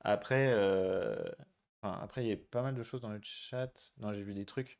après 0.00 0.50
euh, 0.52 1.16
enfin, 1.82 1.98
après 2.02 2.24
il 2.24 2.28
y 2.28 2.32
a 2.32 2.36
pas 2.50 2.62
mal 2.62 2.74
de 2.74 2.82
choses 2.82 3.00
dans 3.00 3.10
le 3.10 3.20
chat 3.22 3.92
non 3.98 4.12
j'ai 4.12 4.22
vu 4.22 4.34
des 4.34 4.44
trucs 4.44 4.78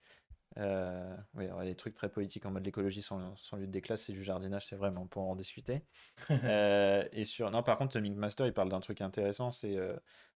euh, 0.56 1.16
oui, 1.34 1.44
alors, 1.44 1.62
il 1.62 1.66
y 1.66 1.68
a 1.68 1.72
des 1.72 1.76
trucs 1.76 1.94
très 1.94 2.08
politiques 2.08 2.44
en 2.46 2.50
mode 2.50 2.64
l'écologie 2.64 3.02
sans, 3.02 3.36
sans 3.36 3.58
lutte 3.58 3.70
des 3.70 3.82
classes, 3.82 4.04
c'est 4.04 4.12
du 4.12 4.24
jardinage, 4.24 4.66
c'est 4.66 4.76
vraiment 4.76 5.06
pour 5.06 5.22
en 5.28 5.36
discuter. 5.36 5.84
Et 7.12 7.24
sur... 7.24 7.50
Non, 7.50 7.62
par 7.62 7.78
contre, 7.78 7.98
Mink 8.00 8.16
Master, 8.16 8.46
il 8.46 8.52
parle 8.52 8.70
d'un 8.70 8.80
truc 8.80 9.00
intéressant, 9.00 9.50
c'est 9.50 9.76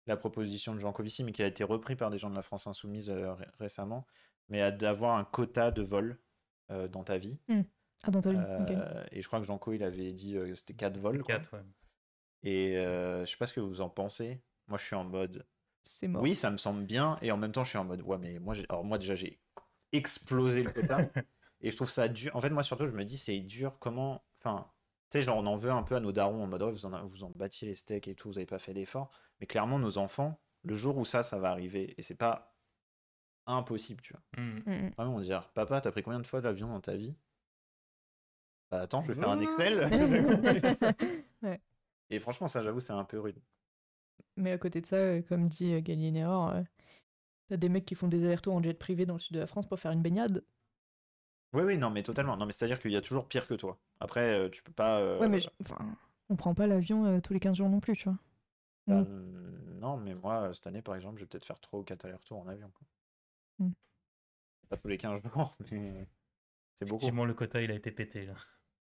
la 0.06 0.16
proposition 0.16 0.74
de 0.74 0.78
Jean 0.78 0.92
Covici, 0.92 1.24
mais 1.24 1.32
qui 1.32 1.42
a 1.42 1.46
été 1.46 1.64
repris 1.64 1.96
par 1.96 2.10
des 2.10 2.18
gens 2.18 2.30
de 2.30 2.36
la 2.36 2.42
France 2.42 2.66
Insoumise 2.66 3.10
ré- 3.10 3.48
récemment, 3.58 4.06
mais 4.48 4.70
d'avoir 4.70 5.16
un 5.16 5.24
quota 5.24 5.70
de 5.72 5.82
vol 5.82 6.20
dans 6.68 7.02
ta 7.02 7.16
vie. 7.16 7.40
Ah, 8.04 8.10
dans 8.10 8.20
ta 8.20 8.32
vie. 8.32 8.38
ok. 8.38 9.08
Et 9.12 9.22
je 9.22 9.26
crois 9.26 9.40
que 9.40 9.46
Jean 9.46 9.58
Co, 9.58 9.72
il 9.72 9.82
avait 9.82 10.12
dit 10.12 10.34
que 10.34 10.54
c'était 10.54 10.74
4 10.74 10.98
vols. 10.98 11.22
quoi. 11.22 11.36
4, 11.36 11.54
ouais. 11.54 11.64
Et 12.42 12.76
euh, 12.76 13.24
je 13.24 13.30
sais 13.30 13.36
pas 13.36 13.46
ce 13.46 13.54
que 13.54 13.60
vous 13.60 13.80
en 13.80 13.88
pensez. 13.88 14.40
Moi, 14.68 14.78
je 14.78 14.84
suis 14.84 14.96
en 14.96 15.04
mode, 15.04 15.46
C'est 15.84 16.08
mort. 16.08 16.22
oui, 16.22 16.34
ça 16.34 16.50
me 16.50 16.56
semble 16.56 16.84
bien, 16.84 17.16
et 17.22 17.30
en 17.32 17.36
même 17.36 17.52
temps, 17.52 17.64
je 17.64 17.70
suis 17.70 17.78
en 17.78 17.84
mode, 17.84 18.02
ouais, 18.02 18.18
mais 18.18 18.38
moi, 18.38 18.54
j'ai- 18.54 18.66
alors 18.68 18.84
moi 18.84 18.98
déjà, 18.98 19.14
j'ai 19.14 19.38
explosé 19.92 20.62
le 20.62 20.70
quota. 20.70 20.98
et 21.60 21.70
je 21.70 21.76
trouve 21.76 21.90
ça 21.90 22.08
dur. 22.08 22.34
En 22.34 22.40
fait, 22.40 22.50
moi, 22.50 22.62
surtout, 22.62 22.84
je 22.86 22.90
me 22.90 23.04
dis, 23.04 23.18
c'est 23.18 23.38
dur. 23.40 23.78
Comment. 23.78 24.24
Enfin, 24.40 24.70
tu 25.10 25.18
sais, 25.18 25.22
genre, 25.22 25.36
on 25.38 25.46
en 25.46 25.56
veut 25.56 25.70
un 25.70 25.82
peu 25.82 25.94
à 25.96 26.00
nos 26.00 26.12
darons 26.12 26.42
en 26.42 26.46
mode, 26.46 26.62
ouais, 26.62 26.72
vous 26.72 26.86
en, 26.86 27.04
vous 27.06 27.24
en 27.24 27.30
battiez 27.36 27.68
les 27.68 27.74
steaks 27.74 28.08
et 28.08 28.14
tout, 28.14 28.28
vous 28.28 28.38
avez 28.38 28.46
pas 28.46 28.58
fait 28.58 28.74
d'efforts. 28.74 29.10
Mais 29.40 29.46
clairement, 29.46 29.78
nos 29.78 29.98
enfants, 29.98 30.40
le 30.64 30.74
jour 30.74 30.96
où 30.96 31.04
ça, 31.04 31.22
ça 31.22 31.38
va 31.38 31.50
arriver, 31.50 31.94
et 31.98 32.02
c'est 32.02 32.14
pas 32.16 32.56
impossible, 33.46 34.00
tu 34.02 34.12
vois. 34.14 34.22
Mhm. 34.42 34.62
Mm, 34.66 34.86
mm. 34.86 34.90
Vraiment, 34.96 35.14
on 35.14 35.18
va 35.18 35.22
dire, 35.22 35.48
papa, 35.52 35.80
t'as 35.80 35.90
pris 35.92 36.02
combien 36.02 36.20
de 36.20 36.26
fois 36.26 36.40
l'avion 36.40 36.68
dans 36.68 36.80
ta 36.80 36.94
vie? 36.96 37.14
Bah, 38.70 38.80
attends, 38.82 39.02
je 39.02 39.08
vais 39.12 39.14
faire 39.14 39.28
un 39.28 39.40
Excel. 39.40 39.88
Ouais. 41.42 41.60
Et 42.12 42.20
franchement, 42.20 42.48
ça, 42.48 42.62
j'avoue, 42.62 42.80
c'est 42.80 42.92
un 42.92 43.04
peu 43.04 43.18
rude. 43.18 43.40
Mais 44.36 44.52
à 44.52 44.58
côté 44.58 44.80
de 44.80 44.86
ça, 44.86 44.96
euh, 44.96 45.22
comme 45.22 45.48
dit 45.48 45.72
euh, 45.74 45.80
Galien 45.80 46.14
Error, 46.14 46.50
euh, 46.50 46.62
t'as 47.48 47.56
des 47.56 47.68
mecs 47.68 47.84
qui 47.84 47.94
font 47.94 48.08
des 48.08 48.24
allers-retours 48.24 48.54
en 48.54 48.62
jet 48.62 48.74
privé 48.74 49.06
dans 49.06 49.14
le 49.14 49.20
sud 49.20 49.34
de 49.34 49.40
la 49.40 49.46
France 49.46 49.66
pour 49.68 49.78
faire 49.78 49.92
une 49.92 50.02
baignade. 50.02 50.44
Oui, 51.52 51.62
oui, 51.64 51.76
non, 51.76 51.90
mais 51.90 52.02
totalement. 52.02 52.36
Non, 52.36 52.46
mais 52.46 52.52
c'est-à-dire 52.52 52.80
qu'il 52.80 52.92
y 52.92 52.96
a 52.96 53.02
toujours 53.02 53.28
pire 53.28 53.46
que 53.46 53.54
toi. 53.54 53.78
Après, 54.00 54.50
tu 54.50 54.62
peux 54.62 54.72
pas. 54.72 55.00
euh, 55.00 55.18
Ouais, 55.20 55.28
mais 55.28 55.40
je- 55.40 55.48
enfin, 55.62 55.96
on 56.30 56.36
prend 56.36 56.54
pas 56.54 56.66
l'avion 56.66 57.04
euh, 57.04 57.20
tous 57.20 57.34
les 57.34 57.40
15 57.40 57.56
jours 57.56 57.68
non 57.68 57.80
plus, 57.80 57.94
tu 57.96 58.04
vois. 58.08 58.18
bah, 58.86 59.02
Mm. 59.02 59.78
non, 59.80 59.96
mais 59.98 60.14
moi, 60.14 60.52
cette 60.54 60.66
année, 60.66 60.80
par 60.82 60.94
exemple, 60.96 61.16
je 61.18 61.24
vais 61.24 61.28
peut-être 61.28 61.44
faire 61.44 61.60
3 61.60 61.78
ou 61.80 61.82
4 61.84 62.04
allers-retours 62.06 62.38
en 62.40 62.48
avion. 62.48 62.70
quoi. 62.70 62.86
Mm. 63.66 63.72
Pas 64.70 64.76
tous 64.78 64.88
les 64.88 64.96
15 64.98 65.20
jours, 65.36 65.56
mais 65.70 66.08
c'est 66.74 66.86
beaucoup. 66.86 67.02
Effectivement, 67.02 67.26
le 67.26 67.34
quota, 67.34 67.60
il 67.60 67.70
a 67.70 67.74
été 67.74 67.90
pété. 67.90 68.24
Là. 68.24 68.34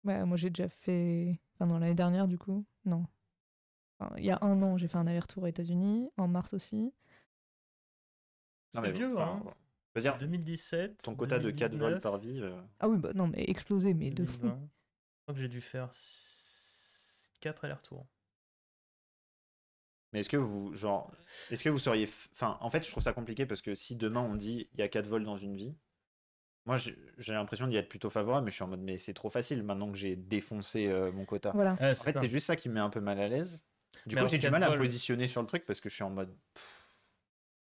Ouais, 0.04 0.24
moi 0.26 0.36
j'ai 0.36 0.50
déjà 0.50 0.68
fait. 0.68 1.40
Enfin, 1.54 1.66
non, 1.66 1.78
l'année 1.78 1.94
dernière, 1.94 2.28
du 2.28 2.36
coup. 2.38 2.66
Non. 2.84 3.06
Enfin, 4.00 4.14
il 4.16 4.24
y 4.24 4.30
a 4.30 4.38
un 4.42 4.62
an, 4.62 4.76
j'ai 4.78 4.88
fait 4.88 4.96
un 4.98 5.06
aller-retour 5.06 5.42
aux 5.44 5.46
États-Unis, 5.46 6.10
en 6.16 6.28
mars 6.28 6.54
aussi. 6.54 6.92
C'est 8.70 8.80
mais 8.80 8.92
vieux, 8.92 9.16
enfin, 9.16 9.42
hein. 9.46 9.54
Je 9.94 10.00
veux 10.00 10.02
dire, 10.02 10.18
2017. 10.18 11.02
ton 11.04 11.14
quota 11.16 11.38
de 11.38 11.50
4 11.50 11.72
vols 11.72 11.98
2019, 11.98 12.02
par 12.02 12.18
vie. 12.18 12.40
euh, 12.40 12.60
Ah 12.80 12.88
oui, 12.88 12.98
bah 12.98 13.12
non, 13.14 13.26
mais 13.28 13.44
explosé, 13.48 13.94
mais 13.94 14.10
de 14.10 14.24
fou. 14.24 14.38
2020. 14.42 14.60
Je 14.60 15.22
crois 15.22 15.34
que 15.34 15.40
j'ai 15.40 15.48
dû 15.48 15.60
faire 15.60 15.90
4 17.40 17.64
allers-retours. 17.64 18.06
Mais 20.12 20.20
est-ce 20.20 20.30
que 20.30 20.36
vous, 20.38 20.72
genre, 20.74 21.12
est-ce 21.50 21.62
que 21.62 21.68
vous 21.68 21.78
seriez, 21.78 22.06
f- 22.06 22.28
enfin, 22.32 22.56
en 22.60 22.70
fait, 22.70 22.84
je 22.84 22.90
trouve 22.90 23.02
ça 23.02 23.12
compliqué 23.12 23.44
parce 23.44 23.60
que 23.60 23.74
si 23.74 23.94
demain 23.94 24.22
on 24.22 24.34
dit 24.36 24.68
il 24.72 24.78
y 24.80 24.82
a 24.82 24.88
quatre 24.88 25.06
vols 25.06 25.24
dans 25.24 25.36
une 25.36 25.54
vie, 25.54 25.74
moi 26.66 26.76
j'ai 26.76 26.96
l'impression 27.32 27.66
d'y 27.66 27.76
être 27.76 27.88
plutôt 27.88 28.10
favorable, 28.10 28.44
mais 28.46 28.50
je 28.50 28.56
suis 28.56 28.64
en 28.64 28.68
mode 28.68 28.80
mais 28.80 28.98
c'est 28.98 29.14
trop 29.14 29.30
facile 29.30 29.62
maintenant 29.62 29.90
que 29.92 29.98
j'ai 29.98 30.16
défoncé 30.16 30.88
euh, 30.88 31.12
mon 31.12 31.24
quota. 31.26 31.52
Voilà. 31.52 31.74
Ouais, 31.74 31.90
En 31.90 31.94
fait, 32.04 32.16
c'est 32.20 32.30
juste 32.30 32.46
ça 32.46 32.56
qui 32.56 32.68
me 32.70 32.74
met 32.74 32.80
un 32.80 32.90
peu 32.90 33.00
mal 33.00 33.20
à 33.20 33.28
l'aise. 33.28 33.66
Du 34.06 34.14
Mais 34.16 34.22
coup, 34.22 34.28
j'ai 34.28 34.38
du 34.38 34.50
mal 34.50 34.62
à 34.62 34.70
me 34.70 34.78
positionner 34.78 35.26
sur 35.26 35.42
le 35.42 35.48
truc 35.48 35.64
parce 35.66 35.80
que 35.80 35.88
je 35.90 35.94
suis 35.94 36.04
en 36.04 36.10
mode. 36.10 36.34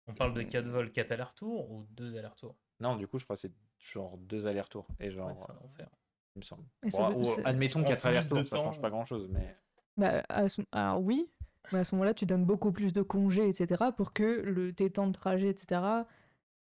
On 0.06 0.14
parle 0.14 0.32
de 0.34 0.42
4 0.42 0.66
vols, 0.68 0.90
4 0.90 1.12
allers-retours 1.12 1.70
ou 1.70 1.86
2 1.90 2.16
allers-retours? 2.16 2.56
Non, 2.80 2.96
du 2.96 3.06
coup, 3.06 3.18
je 3.18 3.24
crois 3.24 3.34
que 3.36 3.40
c'est 3.40 3.52
genre 3.78 4.16
deux 4.18 4.46
allers-retours. 4.46 4.86
Et 5.00 5.10
genre, 5.10 5.28
Ouais, 5.28 5.34
c'est 5.38 5.52
un 5.52 5.64
enfer. 5.64 5.88
il 6.36 6.38
me 6.40 6.44
semble. 6.44 6.64
Ça 6.90 7.10
ou 7.10 7.24
admettons 7.44 7.80
En 7.80 7.84
quatre 7.84 8.02
plus 8.02 8.04
de 8.04 8.16
allers-retours, 8.16 8.48
ça 8.48 8.56
change 8.56 8.80
pas 8.80 8.90
grand-chose. 8.90 9.28
Mais 9.30 9.56
Bah, 9.96 10.22
à 10.28 10.48
ce- 10.48 10.62
Alors 10.72 11.00
oui, 11.02 11.28
mais 11.72 11.80
à 11.80 11.84
ce 11.84 11.94
moment-là, 11.94 12.14
tu 12.14 12.24
donnes 12.24 12.44
beaucoup 12.46 12.72
plus 12.72 12.92
de 12.92 13.02
congés, 13.02 13.48
etc., 13.48 13.92
pour 13.92 14.12
que 14.12 14.22
le... 14.22 14.72
tes 14.72 14.90
temps 14.90 15.06
de 15.08 15.12
trajet, 15.12 15.48
etc., 15.48 16.06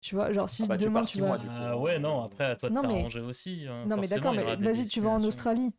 tu 0.01 0.15
vois, 0.15 0.31
genre 0.33 0.51
si 0.51 0.65
Ah 0.65 0.67
bah, 0.67 0.77
tu 0.77 0.85
demain 0.85 1.01
pars 1.01 1.09
tu 1.09 1.15
six 1.15 1.21
vas... 1.23 1.27
mois, 1.29 1.39
du 1.39 1.47
coup. 1.47 1.53
Ah 1.57 1.79
ouais, 1.79 1.99
non, 1.99 2.23
après 2.23 2.45
à 2.45 2.57
toi 2.57 2.69
de 2.69 2.75
Non, 2.75 2.83
mais- 2.83 2.89
t'arranger 2.89 3.21
aussi. 3.21 3.67
hein. 3.67 3.87
Non 3.87 3.97
mais 3.97 4.07
d'accord, 4.07 4.35
mais 4.35 4.57
vas-y, 4.57 4.87
tu 4.87 5.01
vas 5.01 5.11
en 5.11 5.25
Australie. 5.25 5.73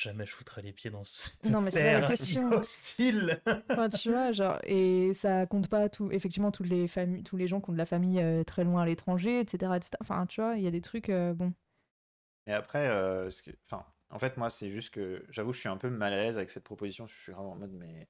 Jamais 0.00 0.24
je 0.24 0.32
foutrais 0.32 0.62
les 0.62 0.72
pieds 0.72 0.90
dans 0.90 1.04
ce 1.04 1.28
Non, 1.50 1.60
mais 1.60 1.70
c'est 1.70 1.84
pas 1.92 2.00
la 2.00 2.08
question. 2.08 2.50
hostile. 2.52 3.42
Enfin, 3.72 3.88
tu 3.88 4.10
vois, 4.10 4.32
genre, 4.32 4.58
et 4.64 5.12
ça 5.14 5.46
compte 5.46 5.68
pas 5.68 5.88
tout, 5.88 6.10
effectivement, 6.10 6.50
toutes 6.50 6.68
les 6.68 6.88
familles, 6.88 7.22
tous 7.22 7.36
les 7.36 7.46
gens 7.46 7.60
qui 7.60 7.70
ont 7.70 7.72
de 7.72 7.78
la 7.78 7.86
famille 7.86 8.20
euh, 8.20 8.42
très 8.44 8.64
loin 8.64 8.82
à 8.82 8.86
l'étranger, 8.86 9.40
etc., 9.40 9.76
etc. 9.76 9.98
Enfin, 10.00 10.26
tu 10.26 10.40
vois, 10.40 10.56
il 10.56 10.62
y 10.62 10.66
a 10.66 10.70
des 10.70 10.80
trucs, 10.80 11.08
euh, 11.08 11.34
bon. 11.34 11.52
Et 12.46 12.52
après, 12.52 12.88
euh, 12.88 13.30
ce 13.30 13.42
que- 13.42 13.50
enfin, 13.66 13.84
en 14.10 14.18
fait, 14.18 14.36
moi, 14.36 14.50
c'est 14.50 14.70
juste 14.70 14.90
que 14.92 15.24
j'avoue, 15.30 15.52
je 15.52 15.60
suis 15.60 15.68
un 15.68 15.76
peu 15.76 15.90
mal 15.90 16.12
à 16.12 16.16
l'aise 16.16 16.36
avec 16.36 16.50
cette 16.50 16.64
proposition. 16.64 17.06
Je 17.06 17.14
suis 17.16 17.32
vraiment 17.32 17.52
en 17.52 17.56
mode, 17.56 17.72
mais 17.72 18.08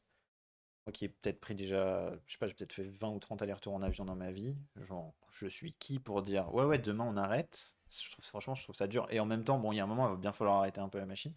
moi 0.87 0.93
qui 0.93 1.07
ai 1.07 1.09
peut-être 1.11 1.41
pris 1.41 1.55
déjà, 1.55 2.13
je 2.27 2.33
sais 2.33 2.39
pas, 2.39 2.47
j'ai 2.49 2.55
peut-être 2.55 2.73
fait 2.73 2.85
20 2.89 3.11
ou 3.11 3.19
30 3.19 3.43
allers-retours 3.43 3.75
en 3.75 3.83
avion 3.83 4.05
dans 4.05 4.17
ma 4.17 4.33
vie. 4.33 4.57
Genre, 4.83 5.15
je 5.31 5.47
suis 5.49 5.75
qui 5.75 5.99
pour 5.99 6.23
dire, 6.23 6.55
ouais, 6.55 6.65
ouais, 6.65 6.79
demain 6.79 7.05
on 7.09 7.17
arrête? 7.17 7.77
Je 7.91 8.11
trouve, 8.13 8.25
Franchement, 8.25 8.55
je 8.55 8.63
trouve 8.65 8.77
ça 8.77 8.87
dur. 8.89 9.07
Et 9.11 9.21
en 9.21 9.27
même 9.27 9.45
temps, 9.45 9.59
bon, 9.59 9.73
il 9.73 9.77
y 9.77 9.81
a 9.81 9.85
un 9.85 9.89
moment, 9.89 10.09
il 10.09 10.13
va 10.13 10.17
bien 10.17 10.33
falloir 10.33 10.59
arrêter 10.59 10.81
un 10.81 10.89
peu 10.89 10.99
la 10.99 11.07
machine. 11.07 11.35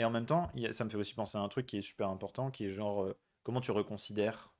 Et 0.00 0.04
en 0.06 0.08
même 0.08 0.24
temps, 0.24 0.50
ça 0.72 0.84
me 0.84 0.88
fait 0.88 0.96
aussi 0.96 1.12
penser 1.12 1.36
à 1.36 1.42
un 1.42 1.48
truc 1.50 1.66
qui 1.66 1.76
est 1.76 1.82
super 1.82 2.08
important, 2.08 2.50
qui 2.50 2.64
est 2.64 2.70
genre, 2.70 3.02
euh, 3.02 3.14
comment 3.42 3.60
tu 3.60 3.70
reconsidères 3.70 4.54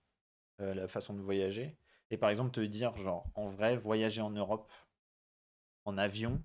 euh, 0.61 0.75
la 0.75 0.87
façon 0.87 1.15
de 1.15 1.23
voyager. 1.23 1.79
Et 2.11 2.19
par 2.19 2.29
exemple, 2.29 2.51
te 2.51 2.61
dire, 2.61 2.93
genre, 2.99 3.27
en 3.35 3.47
vrai, 3.47 3.75
voyager 3.79 4.21
en 4.21 4.29
Europe 4.29 4.71
en 5.87 5.97
avion, 5.99 6.43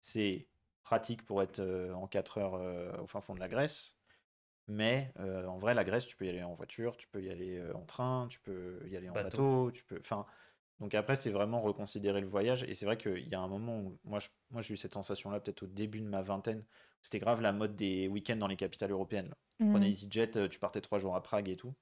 c'est 0.00 0.46
pratique 0.84 1.24
pour 1.24 1.42
être 1.42 1.58
euh, 1.58 1.92
en 1.94 2.06
4 2.06 2.38
heures 2.38 3.00
au 3.02 3.08
fin 3.08 3.20
fond 3.20 3.34
de 3.34 3.40
la 3.40 3.48
Grèce. 3.48 3.96
Mais 4.68 5.12
en 5.18 5.58
vrai, 5.58 5.74
la 5.74 5.82
Grèce, 5.82 6.06
tu 6.06 6.16
peux 6.16 6.26
y 6.26 6.28
aller 6.28 6.44
en 6.44 6.54
voiture, 6.54 6.96
tu 6.96 7.08
peux 7.08 7.20
y 7.20 7.28
aller 7.28 7.60
en 7.74 7.84
train, 7.84 8.28
tu 8.30 8.38
peux 8.38 8.80
y 8.86 8.96
aller 8.96 9.10
en 9.10 9.14
Bateau. 9.14 9.40
bateau, 9.40 9.70
tu 9.72 9.84
peux. 9.84 9.98
Enfin, 10.00 10.26
donc 10.80 10.94
après, 10.94 11.16
c'est 11.16 11.30
vraiment 11.30 11.58
reconsidérer 11.58 12.20
le 12.20 12.28
voyage. 12.28 12.62
Et 12.62 12.74
c'est 12.74 12.86
vrai 12.86 12.96
qu'il 12.96 13.28
y 13.28 13.34
a 13.34 13.40
un 13.40 13.48
moment 13.48 13.80
où 13.80 13.98
moi, 14.04 14.20
je- 14.20 14.28
moi, 14.50 14.62
j'ai 14.62 14.74
eu 14.74 14.76
cette 14.76 14.94
sensation-là 14.94 15.40
peut-être 15.40 15.64
au 15.64 15.66
début 15.66 16.00
de 16.00 16.06
ma 16.06 16.22
vingtaine. 16.22 16.64
C'était 17.04 17.20
grave 17.20 17.40
la 17.42 17.52
mode 17.52 17.76
des 17.76 18.08
week-ends 18.08 18.34
dans 18.36 18.48
les 18.48 18.56
capitales 18.56 18.90
européennes. 18.90 19.28
là. 19.28 19.36
Tu 19.60 19.68
prenais 19.68 19.86
Mhm. 19.86 19.92
EasyJet, 19.92 20.36
euh, 20.36 20.48
tu 20.48 20.58
partais 20.58 20.80
trois 20.80 20.98
jours 20.98 21.14
à 21.14 21.22
Prague 21.22 21.48
et 21.48 21.54
tout. 21.56 21.74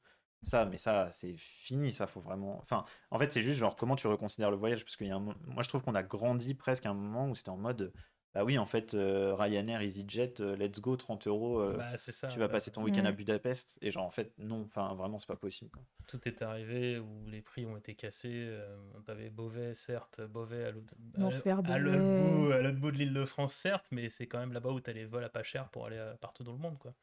Ça, 0.43 0.67
mais 0.67 0.77
ça, 0.77 1.09
c'est 1.13 1.37
fini. 1.39 1.93
Ça, 1.93 2.07
faut 2.09 2.21
vraiment. 2.21 2.59
Enfin, 2.61 2.85
en 3.13 3.19
fait, 3.21 3.33
c'est 3.33 3.43
juste 3.43 3.59
genre 3.59 3.77
comment 3.77 3.95
tu 3.97 4.09
reconsidères 4.09 4.51
le 4.51 4.57
voyage. 4.57 4.85
Parce 4.85 4.97
qu'il 4.97 5.07
y 5.07 5.11
a 5.11 5.17
un 5.17 5.21
mo- 5.21 5.35
Moi, 5.47 5.63
je 5.63 5.69
trouve 5.69 5.83
qu'on 5.83 5.95
a 5.95 6.03
grandi 6.03 6.55
presque 6.55 6.85
à 6.85 6.91
un 6.91 6.95
moment 6.95 7.29
où 7.31 7.35
c'était 7.37 7.51
en 7.51 7.57
mode. 7.57 7.93
Bah 8.35 8.45
oui, 8.45 8.57
en 8.57 8.65
fait, 8.65 8.95
euh, 8.95 9.35
Ryanair, 9.35 9.83
EasyJet, 9.83 10.41
euh, 10.41 10.57
let's 10.57 10.81
go, 10.81 10.97
30 10.97 11.27
euros. 11.27 11.61
euh, 11.61 11.77
Bah, 11.77 11.97
c'est 11.97 12.13
ça. 12.13 12.29
tu 12.29 12.39
vas 12.39 12.47
t'as- 12.49 12.53
passer 12.53 12.71
ton 12.71 12.83
week-end 12.83 13.05
à. 13.05 13.13
Budapest. 13.13 13.79
Et 13.83 13.91
genre, 13.91 14.05
en 14.07 14.11
fait, 14.11 14.33
non. 14.39 14.63
Enfin, 14.67 14.95
vraiment, 14.95 15.19
c'est 15.19 15.27
pas 15.29 15.37
possible. 15.37 15.71
quoi. 15.71 15.83
Tout 16.09 16.27
est 16.27 16.41
arrivé 16.41 16.99
où 16.99 17.27
les 17.27 17.43
prix 17.43 17.67
ont 17.67 17.77
été 17.77 17.95
cassés. 17.95 18.31
euh, 18.33 18.75
T'avais 19.05 19.29
Beauvais, 19.29 19.75
certes, 19.75 20.23
Beauvais 20.23 20.65
à 20.65 20.71
l'autre 20.71 20.95
à 21.17 21.21
L'enfer, 21.21 21.61
à 21.65 21.79
l'autre 21.79 21.99
Beauvais. 21.99 22.47
bout, 22.47 22.53
à 22.53 22.63
l'autre 22.63 22.79
bout 22.79 22.91
de 22.91 22.97
l'île 22.97 23.13
de 23.13 23.25
France, 23.27 23.53
certes, 23.53 23.89
mais 23.93 24.09
c'est 24.09 24.27
quand 24.27 24.39
même 24.39 24.53
là-bas 24.55 24.71
où 24.71 24.81
t'as 24.81 24.93
les 24.93 25.05
vols 25.05 25.25
à 25.25 25.29
pas 25.29 25.43
cher 25.43 25.69
pour 25.69 25.85
aller 25.87 25.99
euh, 25.99 26.15
partout 26.15 26.43
dans 26.43 26.53
le 26.53 26.59
monde, 26.59 26.79
quoi. 26.79 26.95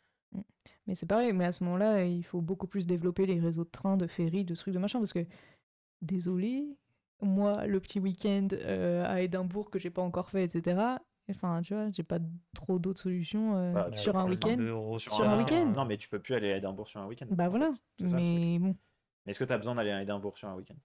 Mais 0.88 0.96
c'est 0.96 1.06
pareil, 1.06 1.32
mais 1.34 1.46
à 1.46 1.52
ce 1.52 1.64
moment-là, 1.64 2.04
il 2.06 2.24
faut 2.24 2.42
beaucoup 2.42 2.66
plus 2.68 2.88
développer 2.88 3.28
les 3.28 3.40
réseaux 3.40 3.64
de 3.66 3.70
trains, 3.70 3.98
de 3.98 4.08
ferries, 4.08 4.46
de 4.46 4.56
trucs, 4.56 4.74
de 4.74 4.80
machin, 4.80 4.98
parce 5.00 5.14
que, 5.14 5.26
désolé, 6.02 6.66
moi, 7.22 7.68
le 7.68 7.80
petit 7.80 8.00
week-end 8.00 8.48
euh, 8.54 9.06
à 9.06 9.22
Édimbourg 9.22 9.70
que 9.70 9.78
j'ai 9.80 9.90
pas 9.90 10.02
encore 10.02 10.30
fait, 10.30 10.44
etc., 10.44 10.80
enfin, 11.30 11.62
tu 11.62 11.74
vois, 11.74 11.92
j'ai 11.92 12.04
pas 12.04 12.20
trop 12.54 12.80
d'autres 12.80 13.02
solutions 13.02 13.56
euh, 13.56 13.74
Bah, 13.74 13.90
sur 13.96 14.16
un 14.16 14.28
week-end. 14.30 14.50
32 14.50 14.70
euros 14.70 15.00
Sur 15.00 15.22
un 15.22 15.38
week-end. 15.38 15.72
Non, 15.76 15.86
mais 15.86 15.98
tu 15.98 16.10
peux 16.10 16.20
plus 16.20 16.34
aller 16.34 16.52
à 16.54 16.58
Édimbourg 16.58 16.88
sur 16.88 17.00
un 17.00 17.08
week-end. 17.08 17.28
Bah 17.32 17.50
voilà, 17.50 17.72
fait. 17.72 17.80
C'est 18.00 18.08
ça, 18.08 18.18
mais 18.18 18.60
bon, 18.60 18.76
Mais 19.26 19.32
est-ce 19.32 19.40
que 19.40 19.44
tu 19.46 19.54
as 19.54 19.58
besoin 19.58 19.76
d'aller 19.76 19.92
à 19.92 20.02
Édimbourg 20.02 20.38
sur 20.38 20.48
un 20.48 20.56
week-end? 20.56 20.76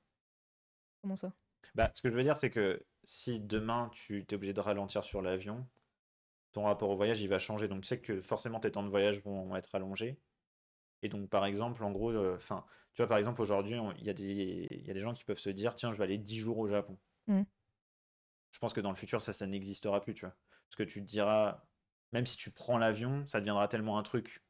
Comment 1.02 1.16
ça? 1.16 1.32
Bah, 1.74 1.90
ce 1.94 2.02
que 2.02 2.10
je 2.10 2.14
veux 2.14 2.22
dire, 2.22 2.36
c'est 2.36 2.50
que 2.50 2.84
si 3.02 3.40
demain 3.40 3.90
tu 3.92 4.20
es 4.20 4.34
obligé 4.34 4.52
de 4.52 4.60
ralentir 4.60 5.02
sur 5.04 5.22
l'avion, 5.22 5.66
ton 6.52 6.64
rapport 6.64 6.90
au 6.90 6.96
voyage 6.96 7.20
il 7.20 7.28
va 7.28 7.38
changer. 7.38 7.68
Donc 7.68 7.82
tu 7.82 7.88
sais 7.88 8.00
que 8.00 8.20
forcément 8.20 8.60
tes 8.60 8.70
temps 8.70 8.82
de 8.82 8.88
voyage 8.88 9.20
vont 9.22 9.54
être 9.56 9.74
allongés. 9.74 10.18
Et 11.02 11.08
donc 11.08 11.28
par 11.28 11.44
exemple, 11.46 11.82
en 11.84 11.90
gros, 11.90 12.10
euh, 12.10 12.36
enfin, 12.36 12.64
tu 12.94 13.02
vois, 13.02 13.08
par 13.08 13.18
exemple, 13.18 13.42
aujourd'hui, 13.42 13.76
il 13.98 14.04
y, 14.04 14.10
a 14.10 14.14
des- 14.14 14.68
il 14.70 14.86
y 14.86 14.90
a 14.90 14.94
des 14.94 15.00
gens 15.00 15.12
qui 15.12 15.24
peuvent 15.24 15.38
se 15.38 15.50
dire, 15.50 15.74
tiens, 15.74 15.92
je 15.92 15.98
vais 15.98 16.04
aller 16.04 16.18
10 16.18 16.38
jours 16.38 16.58
au 16.58 16.68
Japon. 16.68 16.96
Mhm. 17.26 17.44
Je 18.54 18.60
pense 18.60 18.72
que 18.72 18.80
dans 18.80 18.90
le 18.90 18.94
futur, 18.96 19.20
ça, 19.20 19.32
ça 19.32 19.48
n'existera 19.48 20.00
plus, 20.00 20.14
tu 20.14 20.24
vois. 20.24 20.36
Parce 20.68 20.76
que 20.76 20.84
tu 20.84 21.00
te 21.02 21.06
diras, 21.06 21.64
même 22.12 22.24
si 22.24 22.36
tu 22.36 22.52
prends 22.52 22.78
l'avion, 22.78 23.26
ça 23.26 23.40
deviendra 23.40 23.66
tellement 23.66 23.98
un 23.98 24.04
truc 24.04 24.44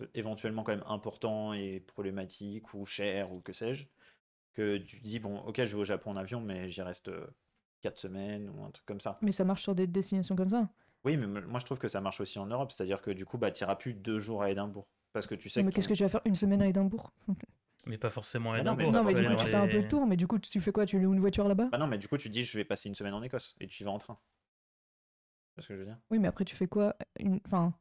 euh, 0.00 0.06
éventuellement 0.14 0.62
quand 0.64 0.72
même 0.72 0.84
important 0.86 1.52
et 1.52 1.80
problématique 1.80 2.72
ou 2.72 2.86
cher 2.86 3.30
ou 3.30 3.42
que 3.42 3.52
sais-je, 3.52 3.84
que 4.54 4.78
tu 4.78 5.00
te 5.00 5.04
dis, 5.04 5.18
bon, 5.18 5.38
ok, 5.40 5.56
je 5.58 5.76
vais 5.76 5.82
au 5.82 5.84
Japon 5.84 6.12
en 6.12 6.16
avion, 6.16 6.40
mais 6.40 6.66
j'y 6.66 6.80
reste 6.80 7.10
4 7.82 7.98
semaines 7.98 8.48
ou 8.48 8.64
un 8.64 8.70
truc 8.70 8.86
comme 8.86 9.00
ça. 9.02 9.18
Mais 9.20 9.32
ça 9.32 9.44
marche 9.44 9.62
sur 9.62 9.74
des 9.74 9.86
destinations 9.86 10.34
comme 10.34 10.48
ça. 10.48 10.70
Oui, 11.04 11.18
mais 11.18 11.26
moi 11.26 11.60
je 11.60 11.66
trouve 11.66 11.78
que 11.78 11.88
ça 11.88 12.00
marche 12.00 12.22
aussi 12.22 12.38
en 12.38 12.46
Europe, 12.46 12.72
c'est-à-dire 12.72 13.02
que 13.02 13.10
du 13.10 13.26
coup, 13.26 13.36
bah, 13.36 13.50
tu 13.50 13.62
iras 13.62 13.76
plus 13.76 13.92
deux 13.92 14.18
jours 14.18 14.42
à 14.42 14.50
Édimbourg. 14.50 14.88
Parce 15.12 15.26
que 15.26 15.34
tu 15.34 15.50
sais 15.50 15.62
mais 15.62 15.70
que. 15.70 15.76
qu'est-ce 15.76 15.88
ton- 15.88 15.92
que 15.92 15.98
tu 15.98 16.02
vas 16.02 16.08
faire 16.08 16.22
une 16.24 16.34
semaine 16.34 16.62
à 16.62 16.66
Édimbourg? 16.66 17.12
Mais 17.86 17.98
pas 17.98 18.10
forcément 18.10 18.52
à 18.52 18.58
Bah 18.58 18.64
non, 18.64 18.74
mais 18.76 18.90
Non, 18.90 19.04
mais 19.04 19.14
du 19.14 19.26
coup, 19.26 19.36
tu 19.36 19.46
fais 19.46 19.54
un 19.56 19.68
peu 19.68 19.78
le 19.80 19.88
tour, 19.88 20.06
mais 20.06 20.16
du 20.16 20.26
coup, 20.26 20.38
tu 20.38 20.60
fais 20.60 20.72
quoi? 20.72 20.86
Tu 20.86 20.98
loues 20.98 21.12
une 21.12 21.20
voiture 21.20 21.46
là-bas? 21.48 21.68
Bah 21.70 21.78
non, 21.78 21.86
mais 21.86 21.98
du 21.98 22.08
coup, 22.08 22.16
tu 22.16 22.28
dis, 22.30 22.44
je 22.44 22.56
vais 22.56 22.64
passer 22.64 22.88
une 22.88 22.94
semaine 22.94 23.14
en 23.14 23.22
Écosse 23.22 23.54
et 23.60 23.66
tu 23.66 23.82
y 23.82 23.84
vas 23.84 23.90
en 23.92 23.98
train. 23.98 24.18
C'est 25.56 25.62
ce 25.62 25.68
que 25.68 25.74
je 25.74 25.80
veux 25.80 25.84
dire? 25.86 25.98
Oui, 26.10 26.18
mais 26.18 26.28
après, 26.28 26.44
tu 26.44 26.56
fais 26.56 26.66
quoi 26.66 26.96
une... 27.18 27.40
Enfin. 27.46 27.74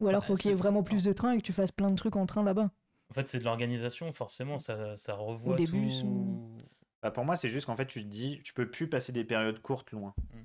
Ou 0.00 0.08
alors, 0.08 0.22
Bah, 0.22 0.26
faut 0.28 0.34
qu'il 0.34 0.50
y 0.50 0.52
ait 0.52 0.56
vraiment 0.56 0.82
plus 0.82 1.04
de 1.04 1.12
trains 1.12 1.32
et 1.32 1.36
que 1.38 1.42
tu 1.42 1.52
fasses 1.52 1.70
plein 1.72 1.90
de 1.90 1.96
trucs 1.96 2.16
en 2.16 2.26
train 2.26 2.42
là-bas. 2.42 2.70
En 3.10 3.14
fait, 3.14 3.28
c'est 3.28 3.38
de 3.38 3.44
l'organisation, 3.44 4.12
forcément, 4.12 4.58
ça, 4.58 4.96
ça 4.96 5.14
revoit 5.14 5.56
des 5.56 5.64
tout. 5.64 5.76
bus 5.76 6.02
ou- 6.02 6.58
Bah, 7.02 7.10
pour 7.10 7.24
moi, 7.24 7.36
c'est 7.36 7.48
juste 7.50 7.66
qu'en 7.66 7.76
fait, 7.76 7.86
tu 7.86 8.02
te 8.02 8.08
dis, 8.08 8.40
tu 8.42 8.54
peux 8.54 8.68
plus 8.70 8.88
passer 8.88 9.12
des 9.12 9.24
périodes 9.24 9.60
courtes 9.60 9.90
loin. 9.92 10.14
Mm. 10.32 10.42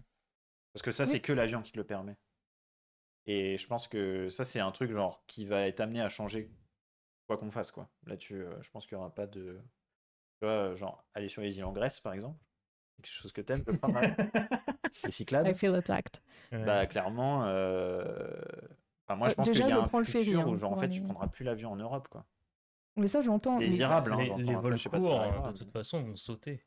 Parce 0.74 0.84
que 0.84 0.91
ça, 0.91 1.05
Oui. 1.05 1.09
c'est 1.09 1.20
que 1.22 1.34
l'avion 1.34 1.61
qui 1.61 1.72
te 1.72 1.78
le 1.78 1.86
permet. 1.86 2.18
Et 3.26 3.57
je 3.57 3.68
pense 3.68 3.88
que 3.88 4.30
ça, 4.30 4.43
c'est 4.43 4.59
un 4.59 4.72
truc 4.72 4.91
genre 4.91 5.24
qui 5.28 5.45
va 5.45 5.68
être 5.68 5.80
amené 5.82 6.01
à 6.01 6.09
changer 6.09 6.49
quoi 7.28 7.38
qu'on 7.38 7.51
fasse, 7.51 7.71
quoi. 7.71 7.89
Là-dessus, 8.05 8.41
euh, 8.43 8.61
je 8.61 8.69
pense 8.71 8.86
qu'il 8.88 8.97
n'y 8.97 9.01
aura 9.03 9.13
pas 9.13 9.28
de. 9.28 9.59
Tu 10.39 10.45
vois, 10.45 10.73
genre, 10.73 11.03
aller 11.13 11.28
sur 11.28 11.41
les 11.41 11.57
îles 11.57 11.65
en 11.65 11.71
Grèce, 11.71 11.99
par 11.99 12.13
exemple. 12.13 12.39
Quelque 13.01 13.11
chose 13.13 13.32
que 13.32 13.41
t'aimes, 13.41 13.63
pas 13.63 13.88
mal. 13.89 14.15
Les 15.03 15.11
Cyclades. 15.11 15.47
I 15.47 15.53
feel 15.53 15.75
attacked. 15.75 16.19
Bah, 16.51 16.88
clairement. 16.88 17.43
euh, 17.45 18.41
enfin, 19.07 19.15
moi, 19.17 19.28
je 19.28 19.34
Euh, 19.34 19.36
pense 19.36 19.47
déjà, 19.47 19.65
qu'il 19.65 19.69
y 19.75 19.78
a 19.78 19.82
un 19.84 19.88
prends 19.88 19.99
le 19.99 20.05
futur 20.05 20.23
ferry, 20.23 20.41
hein, 20.41 20.47
où, 20.47 20.57
genre, 20.57 20.71
en 20.71 20.75
fait, 20.78 20.89
tu 20.89 21.01
aller- 21.01 21.03
prendras 21.09 21.28
plus 21.28 21.43
l'avion 21.45 21.71
en 21.71 21.75
Europe, 21.75 22.07
quoi. 22.07 22.25
Mais 22.95 23.07
ça, 23.07 23.21
j'entends. 23.21 23.59
Les 23.59 23.69
mais- 23.69 23.75
virables, 23.75 24.13
hein, 24.13 24.17
les, 24.17 24.25
les 24.25 24.49
Après, 24.49 24.55
vols 24.55 24.78
je 24.78 24.82
sais 24.84 24.89
pas 24.89 24.99
si 24.99 25.07
ça 25.07 25.11
courts, 25.11 25.41
de 25.43 25.47
mais- 25.51 25.53
toute 25.53 25.71
façon, 25.71 26.01
vont 26.01 26.15
sauter. 26.15 26.63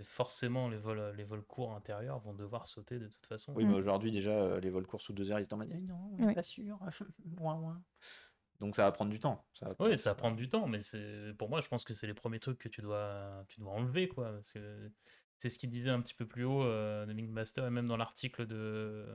Et 0.00 0.04
forcément, 0.04 0.68
les 0.68 0.76
vols, 0.76 1.12
les 1.16 1.24
vols 1.24 1.42
courts 1.42 1.74
intérieurs 1.74 2.20
vont 2.20 2.32
devoir 2.34 2.68
sauter 2.68 3.00
de 3.00 3.08
toute 3.08 3.26
façon. 3.26 3.52
Oui, 3.56 3.64
Mm. 3.64 3.68
mais 3.70 3.74
aujourd'hui, 3.74 4.12
déjà, 4.12 4.30
euh, 4.30 4.60
les 4.60 4.70
vols 4.70 4.86
courts 4.86 5.00
sous 5.02 5.12
deux 5.12 5.32
heures, 5.32 5.40
ils 5.40 5.44
se 5.44 5.48
disent 5.48 5.68
Ah, 5.72 5.80
non, 5.80 6.10
on 6.20 6.26
n'est 6.26 6.34
pas 6.34 6.42
sûr. 6.42 6.78
Ouin, 7.40 7.56
ouin. 7.56 7.82
Donc, 8.60 8.74
ça 8.74 8.84
va 8.84 8.92
prendre 8.92 9.10
du 9.10 9.20
temps. 9.20 9.46
Ça 9.54 9.68
va 9.68 9.74
Oui, 9.78 9.96
ça 9.96 10.10
va 10.10 10.14
prendre 10.14 10.36
du 10.36 10.48
temps, 10.48 10.66
mais 10.66 10.80
c'est 10.80 11.32
pour 11.38 11.48
moi, 11.48 11.60
je 11.60 11.68
pense 11.68 11.84
que 11.84 11.94
c'est 11.94 12.06
les 12.06 12.14
premiers 12.14 12.40
trucs 12.40 12.58
que 12.58 12.68
tu 12.68 12.80
dois, 12.80 13.44
tu 13.48 13.60
dois 13.60 13.72
enlever, 13.72 14.08
quoi. 14.08 14.40
C'est 14.42 15.48
ce 15.48 15.58
qu'il 15.58 15.70
disait 15.70 15.90
un 15.90 16.00
petit 16.00 16.14
peu 16.14 16.26
plus 16.26 16.44
haut 16.44 16.64
euh, 16.64 17.06
de 17.06 17.12
Master 17.12 17.66
et 17.66 17.70
même 17.70 17.86
dans 17.86 17.96
l'article 17.96 18.46
de 18.46 19.06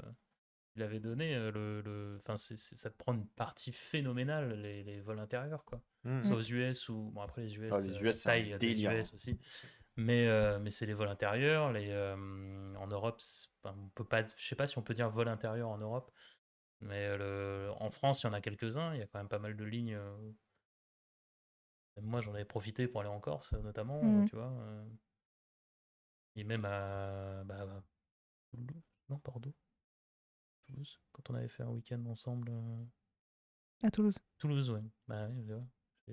qu'il 0.73 0.81
avait 0.81 0.99
donné, 0.99 1.35
euh, 1.35 1.51
le, 1.51 1.81
le... 1.81 2.17
Enfin, 2.17 2.35
ça 2.37 2.89
te 2.89 2.97
prend 2.97 3.13
une 3.13 3.27
partie 3.27 3.71
phénoménale 3.71 4.59
les, 4.59 4.83
les 4.83 5.01
vols 5.01 5.19
intérieurs, 5.19 5.63
quoi. 5.65 5.81
Mm. 6.03 6.23
Soit 6.23 6.35
aux 6.35 6.41
US 6.41 6.89
ou 6.89 7.11
bon 7.13 7.21
après 7.21 7.43
les 7.43 7.55
US, 7.55 7.69
Ah, 7.71 7.79
les 7.79 7.95
euh, 7.95 8.01
US, 8.01 8.25
un 8.25 8.29
taille 8.29 8.57
des 8.59 8.85
US 8.85 9.07
hein. 9.07 9.11
aussi. 9.13 9.39
Mais, 9.95 10.27
euh, 10.27 10.57
mais 10.59 10.71
c'est 10.71 10.85
les 10.87 10.93
vols 10.93 11.07
intérieurs. 11.07 11.71
Les, 11.71 11.89
euh, 11.89 12.15
en 12.75 12.87
Europe, 12.87 13.21
enfin, 13.63 13.75
on 13.79 13.89
peut 13.89 14.03
pas, 14.03 14.23
je 14.25 14.47
sais 14.47 14.55
pas 14.55 14.67
si 14.67 14.77
on 14.77 14.81
peut 14.81 14.95
dire 14.95 15.09
vol 15.09 15.27
intérieur 15.27 15.69
en 15.69 15.77
Europe, 15.77 16.11
mais 16.84 17.07
euh, 17.07 17.17
le, 17.17 17.71
en 17.79 17.89
France, 17.91 18.23
il 18.23 18.27
y 18.27 18.29
en 18.29 18.34
a 18.34 18.41
quelques-uns. 18.41 18.93
Il 18.93 18.99
y 18.99 19.03
a 19.03 19.07
quand 19.07 19.19
même 19.19 19.29
pas 19.29 19.39
mal 19.39 19.55
de 19.55 19.63
lignes. 19.63 19.95
euh, 19.95 20.31
moi, 22.01 22.21
j'en 22.21 22.34
avais 22.34 22.45
profité 22.45 22.88
pour 22.88 23.01
aller 23.01 23.09
en 23.09 23.19
Corse, 23.19 23.53
notamment, 23.53 24.01
Mhm. 24.01 24.25
tu 24.25 24.36
vois. 24.36 24.51
euh, 24.51 24.86
et 26.36 26.43
même 26.43 26.65
à 26.65 27.43
bah, 27.45 27.84
non 29.09 29.19
Bordeaux, 29.23 29.53
Toulouse, 30.65 30.99
quand 31.13 31.29
on 31.29 31.36
avait 31.36 31.47
fait 31.47 31.63
un 31.63 31.69
week-end 31.69 32.03
ensemble. 32.07 32.49
euh, 32.51 32.86
À 33.84 33.91
Toulouse. 33.91 34.17
Toulouse. 34.38 34.71
Bah 35.07 35.27
oui, 35.29 35.51
ouais. 35.51 35.61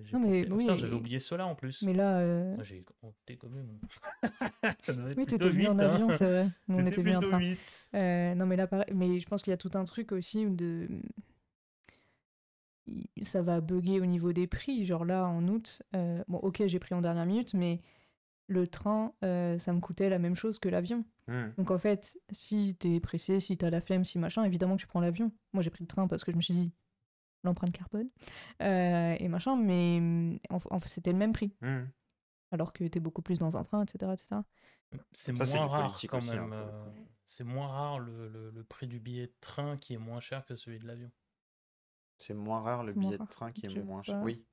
J'ai- 0.03 0.12
Non, 0.16 0.20
mais 0.20 0.45
profité. 0.45 0.70
oui, 0.72 0.78
j'avais 0.78 0.95
oublié 0.95 1.18
cela 1.18 1.47
en 1.47 1.55
plus. 1.55 1.82
Mais 1.82 1.93
là, 1.95 2.18
euh, 2.20 2.57
Ah, 2.59 2.62
J'ai 2.62 2.84
compté 3.01 3.36
quand 3.36 3.49
même. 3.49 3.78
Ça 4.82 4.93
être 4.93 5.16
oui, 5.18 5.26
t'étais 5.26 5.49
venu 5.49 5.66
en 5.66 5.74
8, 5.74 5.80
hein. 5.82 5.91
avion, 5.95 6.11
c'est 6.12 6.24
vrai. 6.26 6.49
Nous, 6.68 6.78
on 6.78 6.86
était 6.86 7.03
venu 7.03 7.16
en 7.16 7.18
plutôt 7.20 7.30
train. 7.36 7.41
8. 7.41 7.88
Euh, 7.95 8.34
non, 8.36 8.47
mais 8.47 8.57
là, 8.57 8.66
pareil. 8.68 8.86
Mais 8.95 9.18
je 9.18 9.26
pense 9.26 9.43
qu'il 9.43 9.51
y 9.51 9.55
a 9.55 9.57
tout 9.57 9.70
un 9.74 9.84
truc 9.84 10.12
aussi 10.12 10.47
où 10.47 10.55
de. 10.55 10.88
Ça 13.22 13.43
va 13.43 13.61
bugger 13.61 14.01
au 14.01 14.07
niveau 14.07 14.32
des 14.32 14.47
prix. 14.47 14.84
Genre 14.84 15.05
là, 15.05 15.26
en 15.26 15.47
août, 15.49 15.82
euh, 15.95 16.22
bon, 16.28 16.38
ok, 16.38 16.62
j'ai 16.66 16.78
pris 16.78 16.95
en 16.95 17.01
dernière 17.01 17.26
minute, 17.26 17.55
mais 17.55 17.80
le 18.49 18.66
train, 18.66 19.12
euh, 19.24 19.59
ça 19.61 19.72
me 19.72 19.78
coûtait 19.80 20.09
la 20.09 20.18
même 20.18 20.34
chose 20.34 20.59
que 20.59 20.68
l'avion. 20.68 21.05
Hmm. 21.28 21.51
Donc 21.57 21.70
en 21.70 21.78
fait, 21.78 22.18
si 22.32 22.74
t'es 22.80 22.99
pressé, 22.99 23.38
si 23.38 23.57
t'as 23.57 23.70
la 23.70 23.80
flemme, 23.80 24.05
si 24.05 24.18
machin, 24.18 24.43
évidemment 24.45 24.74
que 24.76 24.80
tu 24.80 24.86
prends 24.88 25.01
l'avion. 25.01 25.30
Moi, 25.53 25.62
j'ai 25.62 25.70
pris 25.70 25.84
le 25.84 25.88
train 25.88 26.09
parce 26.09 26.24
que 26.24 26.32
je 26.32 26.36
me 26.36 26.43
suis 26.43 26.55
dit 26.55 26.72
l'empreinte 27.45 27.72
carbone 27.72 28.09
euh, 28.62 29.16
et 29.18 29.28
machin, 29.28 29.57
mais 29.57 30.41
en, 30.51 30.59
en 30.70 30.80
fait, 30.80 30.88
c'était 30.88 31.12
le 31.12 31.18
même 31.18 31.32
prix. 31.32 31.55
Hmm. 31.62 31.84
Alors 32.53 32.72
que 32.72 32.84
t'es 32.88 33.01
beaucoup 33.01 33.22
plus 33.22 33.38
dans 33.38 33.57
un 33.57 33.62
train, 33.62 33.82
etc. 33.82 34.12
etc. 34.12 34.41
C'est 35.12 35.36
Ça, 35.36 35.45
c'est 35.45 35.57
moins 35.57 35.66
rare 35.68 36.01
quand 36.09 36.18
aussi, 36.18 36.30
hein, 36.30 36.41
même. 36.43 36.53
euh. 36.53 36.91
C'est 37.24 37.45
moins 37.45 37.68
rare 37.68 38.01
le, 38.01 38.28
le- 38.28 38.51
le 38.51 38.64
prix 38.64 38.88
du 38.88 38.99
billet 38.99 39.28
de 39.28 39.34
train 39.41 39.76
qui 39.76 39.95
est 39.95 39.99
moins 39.99 40.18
cher 40.20 40.45
que 40.45 40.57
celui 40.57 40.80
de 40.80 40.86
l'avion. 40.86 41.11
C'est 42.18 42.34
moins 42.34 42.61
rare 42.61 42.82
le 42.82 42.93
billet 42.93 43.18
de 43.18 43.24
train 43.24 43.51
qui 43.53 43.66
est 43.66 43.70
Je 43.70 43.80
moins 43.80 44.03
cher. 44.03 44.20
Oui. 44.22 44.45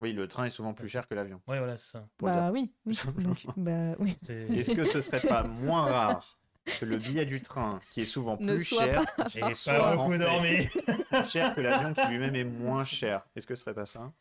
Oui, 0.00 0.12
le 0.12 0.26
train 0.26 0.44
est 0.44 0.50
souvent 0.50 0.74
plus 0.74 0.88
cher 0.88 1.06
que 1.06 1.14
l'avion. 1.14 1.40
Ouais, 1.46 1.58
voilà, 1.58 1.76
c'est 1.76 1.92
ça. 1.92 2.08
Bah 2.18 2.50
oui, 2.50 2.72
oui. 2.86 2.98
Donc, 3.22 3.46
bah 3.56 3.94
oui. 3.98 4.16
C'est- 4.22 4.48
Est-ce 4.48 4.72
que 4.74 4.84
ce 4.84 5.00
serait 5.02 5.20
pas 5.26 5.42
moins 5.44 5.82
rare 5.84 6.38
que 6.80 6.84
le 6.84 6.98
billet 6.98 7.24
du 7.26 7.40
train, 7.40 7.80
qui 7.90 8.02
est 8.02 8.06
souvent 8.06 8.36
Ne 8.40 8.56
plus 8.56 8.64
cher, 8.64 9.04
J'ai 9.28 9.40
pas 9.40 9.96
beaucoup 9.96 10.16
dormi. 10.16 10.66
plus 10.66 11.28
cher 11.30 11.54
que 11.54 11.60
l'avion 11.60 11.92
qui 11.92 12.06
lui-même 12.08 12.34
est 12.34 12.44
moins 12.44 12.84
cher 12.84 13.26
Est-ce 13.36 13.46
que 13.46 13.54
ce 13.54 13.62
serait 13.64 13.74
pas 13.74 13.86
ça? 13.86 14.12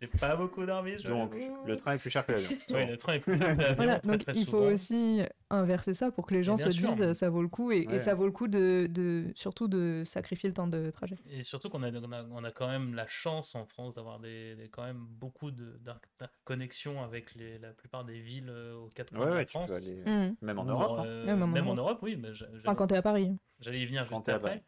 J'ai 0.00 0.08
pas 0.08 0.36
beaucoup 0.36 0.66
dormi. 0.66 0.98
je 0.98 1.08
Donc, 1.08 1.34
le 1.64 1.76
train 1.76 1.94
est 1.94 1.98
plus 1.98 2.10
cher 2.10 2.26
que 2.26 2.32
l'avion. 2.32 2.50
Oui, 2.70 2.84
le 2.86 2.96
train 2.96 3.14
est 3.14 3.20
plus 3.20 3.38
cher 3.38 3.56
que 3.56 3.60
l'avion 3.62 3.76
Voilà, 3.76 4.00
très 4.00 4.12
donc 4.12 4.20
très 4.22 4.32
il 4.32 4.44
souvent. 4.44 4.58
faut 4.58 4.64
aussi 4.72 5.22
inverser 5.50 5.94
ça 5.94 6.10
pour 6.10 6.26
que 6.26 6.34
les 6.34 6.42
gens 6.42 6.56
se 6.58 6.68
sûr, 6.70 6.90
disent 6.90 6.98
mais- 7.00 7.14
ça 7.14 7.30
vaut 7.30 7.40
le 7.42 7.48
coup 7.48 7.70
et, 7.70 7.98
ça 8.00 8.14
vaut 8.14 8.26
le 8.26 8.32
coup 8.32 8.48
de, 8.48 8.86
de 8.90 9.30
surtout 9.34 9.68
de 9.68 10.02
sacrifier 10.04 10.48
le 10.48 10.54
temps 10.54 10.66
de 10.66 10.90
trajet. 10.90 11.16
Et 11.30 11.42
surtout 11.42 11.70
qu'on 11.70 11.82
a, 11.84 11.90
on 11.92 12.12
a, 12.12 12.24
on 12.32 12.44
a 12.44 12.50
quand 12.50 12.68
même 12.68 12.94
la 12.94 13.06
chance 13.06 13.54
en 13.54 13.64
France 13.66 13.94
d'avoir 13.94 14.18
des, 14.20 14.56
des- 14.56 14.68
quand 14.68 14.82
même 14.84 15.06
beaucoup 15.08 15.50
de- 15.52 15.78
d'interconnexions 15.80 17.02
avec 17.02 17.34
les, 17.36 17.58
la 17.58 17.70
plupart 17.70 18.04
des 18.04 18.20
villes 18.20 18.48
euh, 18.50 18.74
aux 18.76 18.88
quatre 18.88 19.10
coins 19.14 19.20
Ouais, 19.20 19.26
de 19.26 19.30
la 19.30 19.36
ouais, 19.38 19.44
tu 19.46 19.50
France. 19.52 19.68
peux 19.68 19.76
aller. 19.76 20.02
Même 20.42 20.58
en 20.58 20.64
Europe. 20.64 20.98
hein. 21.00 21.04
euh, 21.06 21.24
Même 21.24 21.42
en 21.42 21.46
même 21.46 21.68
en 21.68 21.74
Europe. 21.76 21.90
Europe, 21.92 21.98
oui. 22.02 22.16
Mais 22.16 22.30
Enfin, 22.58 22.74
quand 22.74 22.88
t'es 22.88 22.96
à 22.96 23.02
Paris. 23.02 23.38
j'allais 23.60 23.80
y 23.80 23.86
venir 23.86 24.06
Quand 24.08 24.16
juste 24.16 24.26
t'es 24.26 24.32
à 24.32 24.36
après. 24.36 24.50
Paris. 24.50 24.62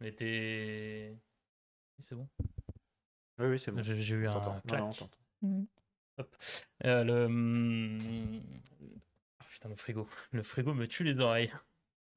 Mais 0.00 0.12
t'es. 0.12 1.16
C'est 1.98 2.14
bon. 2.14 2.28
Oui, 3.38 3.46
oui, 3.46 3.58
c'est 3.58 3.70
bon. 3.72 3.82
J'ai 3.82 4.14
eu 4.14 4.26
un. 4.26 4.32
Non, 4.32 4.60
clac. 4.66 4.80
non. 4.80 4.90
Mhm. 5.42 5.66
Euh, 6.84 7.04
le... 7.04 7.24
hum, 7.26 8.40
ah, 9.40 9.44
Putain, 9.50 9.68
le 9.68 9.74
frigo. 9.74 10.08
Le 10.32 10.42
frigo 10.42 10.72
me 10.74 10.86
tue 10.86 11.04
les 11.04 11.20
oreilles. 11.20 11.52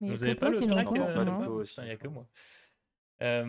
Mais 0.01 0.11
Vous 0.11 0.23
avez 0.23 0.35
pas 0.35 0.49
toi 0.49 0.59
le 0.61 0.65
clac 0.65 0.87
euh, 0.93 1.15
pas 1.25 1.83
Il 1.83 1.87
y 1.89 1.91
a 1.91 1.97
que 1.97 2.07
moi. 2.07 2.25
Euh, 3.21 3.43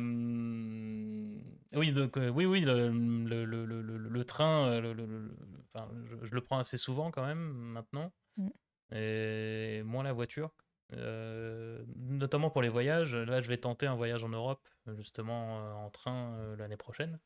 Oui, 1.75 1.93
donc, 1.93 2.17
euh, 2.17 2.29
oui, 2.29 2.45
oui, 2.47 2.61
le, 2.63 2.89
le, 2.91 3.45
le, 3.45 3.83
le, 4.09 4.25
train, 4.25 4.67
euh, 4.67 4.81
le, 4.81 4.93
le- 4.93 5.07
le- 5.07 5.19
le- 5.21 5.37
enfin, 5.73 5.89
je, 6.07 6.17
je 6.27 6.35
le 6.35 6.41
prends 6.41 6.59
assez 6.59 6.77
souvent 6.77 7.11
quand 7.13 7.25
même 7.25 7.53
maintenant, 7.53 8.13
Mm. 8.37 8.49
et 8.97 9.83
moins 9.85 10.03
la 10.03 10.13
voiture, 10.13 10.51
euh, 10.95 11.85
notamment 11.97 12.51
pour 12.51 12.63
les 12.63 12.69
voyages. 12.69 13.15
Là, 13.15 13.41
je 13.41 13.49
vais 13.49 13.59
tenter 13.59 13.87
un 13.87 13.95
voyage 13.95 14.25
en 14.25 14.29
Europe, 14.29 14.67
justement 14.97 15.61
euh, 15.61 15.73
en 15.75 15.91
train 15.91 16.35
euh, 16.35 16.57
l'année 16.57 16.77
prochaine. 16.77 17.19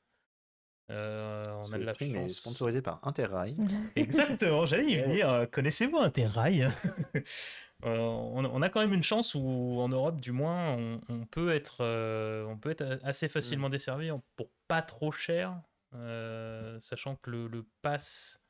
Euh, 0.91 1.43
on 1.63 1.73
a 1.73 1.79
de 1.79 1.85
la 1.85 1.95
stream 1.95 2.15
est 2.17 2.29
chance. 2.29 2.33
sponsorisé 2.41 2.83
par 2.83 3.01
Interrail. 3.07 3.57
Exactement, 3.97 4.67
j'allais 4.67 4.87
y 4.91 4.97
venir. 4.97 5.29
Euh, 5.31 5.47
Connaissez-vous 5.47 5.99
Interrail? 5.99 6.69
Euh, 7.85 7.99
on, 7.99 8.43
on 8.47 8.63
a 8.63 8.71
quand 8.71 8.81
même 8.81 8.95
une 8.95 9.03
chance 9.03 9.35
où, 9.35 9.79
en 9.81 9.89
Europe, 9.91 10.19
du 10.19 10.33
moins, 10.33 10.71
on, 10.75 11.01
on 11.11 11.27
peut, 11.27 11.53
être, 11.55 11.79
euh, 11.83 12.47
on 12.47 12.57
peut 12.57 12.71
être 12.71 12.99
assez 13.03 13.29
facilement 13.29 13.69
desservi 13.69 14.11
en- 14.11 14.23
pour 14.37 14.49
pas 14.69 14.81
trop 14.81 15.13
cher, 15.13 15.61
euh, 15.95 16.81
sachant 16.81 17.17
que 17.17 17.31
le, 17.31 17.47
le 17.47 17.67
pass, 17.83 18.41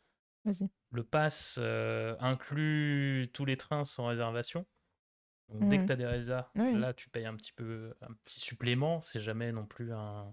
le 0.93 1.03
pass 1.03 1.59
euh, 1.61 2.15
inclut 2.21 3.29
tous 3.33 3.45
les 3.45 3.57
trains 3.57 3.85
sans 3.85 4.07
réservation. 4.07 4.67
Donc, 5.49 5.69
Dès 5.69 5.77
que 5.79 5.81
Mhm. 5.83 5.87
tu 5.87 5.93
as 5.93 5.97
des 5.97 6.07
résas, 6.07 6.51
Oui. 6.55 6.79
là, 6.79 6.93
tu 6.95 7.09
payes 7.09 7.27
un 7.27 7.35
petit 7.35 7.53
peu, 7.53 7.93
un 8.03 8.13
petit 8.23 8.39
supplément. 8.39 9.03
C'est 9.03 9.21
jamais 9.21 9.51
non 9.51 9.67
plus 9.67 9.93
un, 9.93 10.33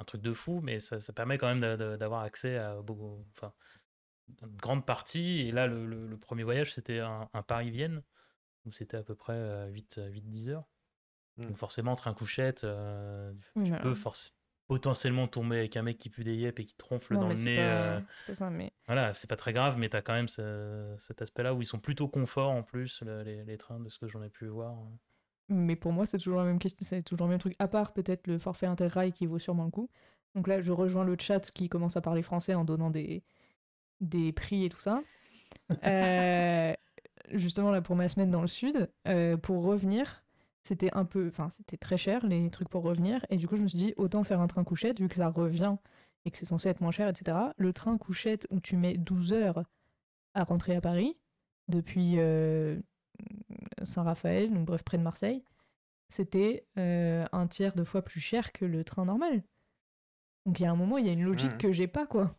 un 0.00 0.04
truc 0.04 0.22
de 0.22 0.32
fou, 0.32 0.60
mais 0.62 0.80
ça, 0.80 0.98
ça 0.98 1.12
permet 1.12 1.38
quand 1.38 1.46
même 1.46 1.60
d'a- 1.60 1.76
d'a- 1.76 1.96
d'avoir 1.96 2.22
accès 2.22 2.56
à 2.56 2.80
beaucoup, 2.80 3.24
enfin, 3.36 3.52
une 4.42 4.56
grande 4.56 4.84
partie. 4.86 5.40
Et 5.40 5.52
là, 5.52 5.66
le, 5.66 5.86
le- 5.86 6.06
le 6.08 6.16
premier 6.16 6.42
voyage, 6.42 6.72
c'était 6.74 7.00
un, 7.00 7.28
un 7.32 7.42
Paris-Vienne, 7.42 8.02
où 8.64 8.72
c'était 8.72 8.96
à 8.96 9.02
peu 9.02 9.14
près 9.14 9.68
8-10 9.70 10.48
heures. 10.48 10.68
Mm. 11.36 11.46
Donc 11.48 11.56
forcément, 11.58 11.94
train 11.94 12.14
couchette, 12.14 12.64
euh, 12.64 13.32
tu 13.54 13.60
voilà. 13.62 13.78
peux 13.82 13.94
potentiellement 14.66 15.26
tomber 15.26 15.58
avec 15.58 15.76
un 15.76 15.82
mec 15.82 15.98
qui 15.98 16.10
pue 16.10 16.22
des 16.24 16.34
yeux 16.34 16.52
et 16.56 16.64
qui 16.64 16.74
te 16.74 16.84
ronfle 16.84 17.14
Non, 17.14 17.20
dans 17.22 17.28
mais 17.28 17.34
le 17.34 17.42
nez. 17.42 17.56
pas, 17.56 17.62
euh, 17.62 18.00
c'est 18.12 18.26
pas 18.26 18.34
ça, 18.36 18.50
mais 18.50 18.72
voilà, 18.86 19.12
c'est 19.12 19.28
pas 19.28 19.36
très 19.36 19.52
grave, 19.52 19.76
mais 19.78 19.88
tu 19.88 19.96
as 19.96 20.02
quand 20.02 20.12
même 20.14 20.28
ce- 20.28 20.94
cet 20.96 21.22
aspect-là 21.22 21.54
où 21.54 21.60
ils 21.60 21.66
sont 21.66 21.80
plutôt 21.80 22.08
confort 22.08 22.50
en 22.50 22.62
plus, 22.62 23.02
le- 23.02 23.22
les, 23.22 23.44
les 23.44 23.58
trains, 23.58 23.80
de 23.80 23.88
ce 23.88 23.98
que 23.98 24.06
j'en 24.08 24.22
ai 24.22 24.30
pu 24.30 24.46
voir. 24.46 24.76
Mais 25.50 25.76
pour 25.76 25.92
moi, 25.92 26.06
c'est 26.06 26.18
toujours 26.18 26.38
la 26.38 26.44
même 26.44 26.58
question, 26.58 26.86
c'est 26.88 27.02
toujours 27.02 27.26
le 27.26 27.32
même 27.32 27.40
truc, 27.40 27.54
à 27.58 27.68
part 27.68 27.92
peut-être 27.92 28.26
le 28.26 28.38
forfait 28.38 28.66
interrail 28.66 29.12
qui 29.12 29.26
vaut 29.26 29.38
sûrement 29.38 29.64
le 29.64 29.70
coup. 29.70 29.90
Donc 30.34 30.46
là, 30.46 30.60
je 30.60 30.72
rejoins 30.72 31.04
le 31.04 31.16
chat 31.18 31.50
qui 31.50 31.68
commence 31.68 31.96
à 31.96 32.00
parler 32.00 32.22
français 32.22 32.54
en 32.54 32.64
donnant 32.64 32.90
des, 32.90 33.24
des 34.00 34.32
prix 34.32 34.64
et 34.64 34.68
tout 34.68 34.78
ça. 34.78 35.02
Euh, 35.84 36.72
justement, 37.30 37.70
là, 37.70 37.80
pour 37.80 37.96
ma 37.96 38.08
semaine 38.08 38.30
dans 38.30 38.42
le 38.42 38.48
sud, 38.48 38.90
euh, 39.08 39.36
pour 39.36 39.64
revenir, 39.64 40.22
c'était 40.62 40.90
un 40.94 41.04
peu. 41.04 41.28
Enfin, 41.28 41.50
c'était 41.50 41.76
très 41.76 41.96
cher, 41.96 42.24
les 42.26 42.50
trucs 42.50 42.68
pour 42.68 42.82
revenir. 42.82 43.24
Et 43.30 43.36
du 43.36 43.48
coup, 43.48 43.56
je 43.56 43.62
me 43.62 43.68
suis 43.68 43.78
dit, 43.78 43.94
autant 43.96 44.24
faire 44.24 44.40
un 44.40 44.46
train 44.46 44.64
couchette, 44.64 45.00
vu 45.00 45.08
que 45.08 45.16
ça 45.16 45.28
revient 45.28 45.76
et 46.24 46.30
que 46.30 46.38
c'est 46.38 46.46
censé 46.46 46.68
être 46.68 46.80
moins 46.80 46.90
cher, 46.90 47.08
etc. 47.08 47.36
Le 47.56 47.72
train 47.72 47.96
couchette 47.98 48.46
où 48.50 48.60
tu 48.60 48.76
mets 48.76 48.96
12 48.96 49.32
heures 49.32 49.64
à 50.34 50.44
rentrer 50.44 50.76
à 50.76 50.80
Paris, 50.80 51.16
depuis 51.68 52.14
euh, 52.18 52.78
Saint-Raphaël, 53.82 54.52
donc 54.52 54.66
bref, 54.66 54.82
près 54.82 54.98
de 54.98 55.02
Marseille, 55.02 55.42
c'était 56.08 56.66
euh, 56.78 57.24
un 57.32 57.46
tiers 57.46 57.74
de 57.74 57.84
fois 57.84 58.02
plus 58.02 58.20
cher 58.20 58.52
que 58.52 58.64
le 58.64 58.84
train 58.84 59.04
normal. 59.04 59.42
Donc 60.46 60.58
il 60.58 60.62
y 60.64 60.66
a 60.66 60.70
un 60.70 60.76
moment, 60.76 60.98
il 60.98 61.06
y 61.06 61.08
a 61.08 61.12
une 61.12 61.22
logique 61.24 61.52
Mhm. 61.52 61.58
que 61.58 61.72
j'ai 61.72 61.86
pas, 61.88 62.06
quoi. 62.06 62.34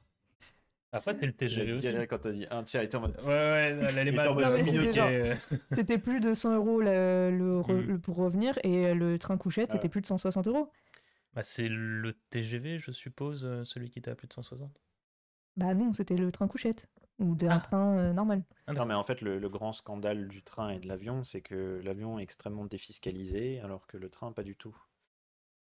Après, 0.93 1.15
c'est 1.17 1.25
le 1.25 1.31
TGV 1.31 1.71
aussi. 1.73 1.87
quand 2.09 2.17
t'as 2.19 2.31
dit 2.33 2.45
un 2.51 2.63
tiers, 2.63 2.81
il 2.81 2.85
était 2.85 2.97
en 2.97 3.01
mode. 3.01 3.15
Ouais, 3.21 3.27
ouais, 3.27 3.79
elle 3.95 4.07
est 4.09 4.11
mal. 4.11 4.65
c'était 4.65 4.99
euh, 4.99 5.35
C'était 5.69 5.97
plus 5.97 6.19
de 6.19 6.33
100 6.33 6.55
euros 6.55 6.81
le, 6.81 7.31
le 7.31 7.59
re- 7.61 7.79
le- 7.85 7.97
pour 7.97 8.17
revenir 8.17 8.59
et 8.65 8.93
le 8.93 9.17
train 9.17 9.37
couchette, 9.37 9.69
Ah 9.69 9.73
c'était 9.75 9.87
plus 9.87 10.01
de 10.01 10.05
160 10.07 10.47
euros. 10.47 10.69
bah, 11.33 11.43
c'est 11.43 11.69
le 11.69 12.11
TGV, 12.29 12.77
je 12.77 12.91
suppose, 12.91 13.45
euh, 13.45 13.63
celui 13.63 13.89
qui 13.89 13.99
était 13.99 14.11
à 14.11 14.15
plus 14.15 14.27
de 14.27 14.33
160. 14.33 14.69
Bah 15.55 15.73
non, 15.73 15.93
c'était 15.93 16.17
le 16.17 16.29
train 16.29 16.49
couchette 16.49 16.87
ou 17.21 17.35
d'un 17.35 17.51
Ah. 17.51 17.59
train 17.59 17.97
euh, 17.97 18.13
normal. 18.13 18.43
Non, 18.67 18.85
mais 18.85 18.93
en 18.93 19.03
fait, 19.03 19.21
le, 19.21 19.39
le 19.39 19.49
grand 19.49 19.73
scandale 19.73 20.27
du 20.27 20.43
train 20.43 20.69
et 20.69 20.79
de 20.79 20.87
l'avion, 20.87 21.23
c'est 21.23 21.41
que 21.41 21.81
l'avion 21.83 22.19
est 22.19 22.23
extrêmement 22.23 22.65
défiscalisé, 22.65 23.59
alors 23.61 23.87
que 23.87 23.97
le 23.97 24.09
train, 24.09 24.31
pas 24.31 24.43
du 24.43 24.55
tout. 24.55 24.75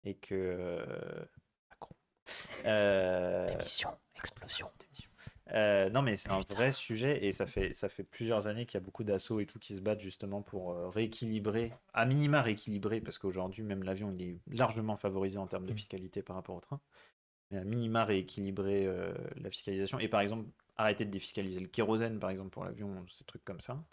Et 0.03 0.15
que. 0.15 0.35
euh, 0.35 1.25
Macron. 1.69 1.95
Euh, 2.65 3.47
explosion. 4.15 4.67
Euh, 5.53 5.89
non, 5.89 6.01
mais 6.01 6.15
c'est 6.15 6.29
un 6.29 6.39
vrai 6.49 6.71
sujet 6.71 7.25
et 7.25 7.31
ça 7.31 7.45
fait, 7.45 7.73
ça 7.73 7.89
fait 7.89 8.03
plusieurs 8.03 8.47
années 8.47 8.65
qu'il 8.65 8.79
y 8.79 8.81
a 8.81 8.85
beaucoup 8.85 9.03
d'assauts 9.03 9.39
et 9.39 9.45
tout 9.45 9.59
qui 9.59 9.75
se 9.75 9.81
battent 9.81 9.99
justement 10.01 10.41
pour 10.41 10.71
euh, 10.71 10.87
rééquilibrer, 10.87 11.73
à 11.93 12.05
minima 12.05 12.41
rééquilibrer, 12.41 13.01
parce 13.01 13.17
qu'aujourd'hui, 13.17 13.63
même 13.63 13.83
l'avion, 13.83 14.13
il 14.17 14.21
est 14.21 14.39
largement 14.47 14.95
favorisé 14.95 15.37
en 15.39 15.47
termes 15.47 15.65
de 15.65 15.73
Mm. 15.73 15.77
fiscalité 15.77 16.21
par 16.21 16.35
rapport 16.35 16.55
au 16.55 16.61
train. 16.61 16.79
Mais 17.49 17.57
à 17.57 17.63
minima 17.65 18.05
rééquilibrer 18.05 18.85
euh, 18.85 19.13
la 19.35 19.49
fiscalisation 19.49 19.99
et 19.99 20.07
par 20.07 20.21
exemple, 20.21 20.45
arrêter 20.81 21.05
de 21.05 21.11
défiscaliser 21.11 21.59
le 21.61 21.67
kérosène, 21.67 22.19
par 22.19 22.29
exemple, 22.29 22.49
pour 22.51 22.63
l'avion, 22.65 23.05
ces 23.07 23.25
trucs 23.25 23.43
comme 23.45 23.61
ça. 23.61 23.85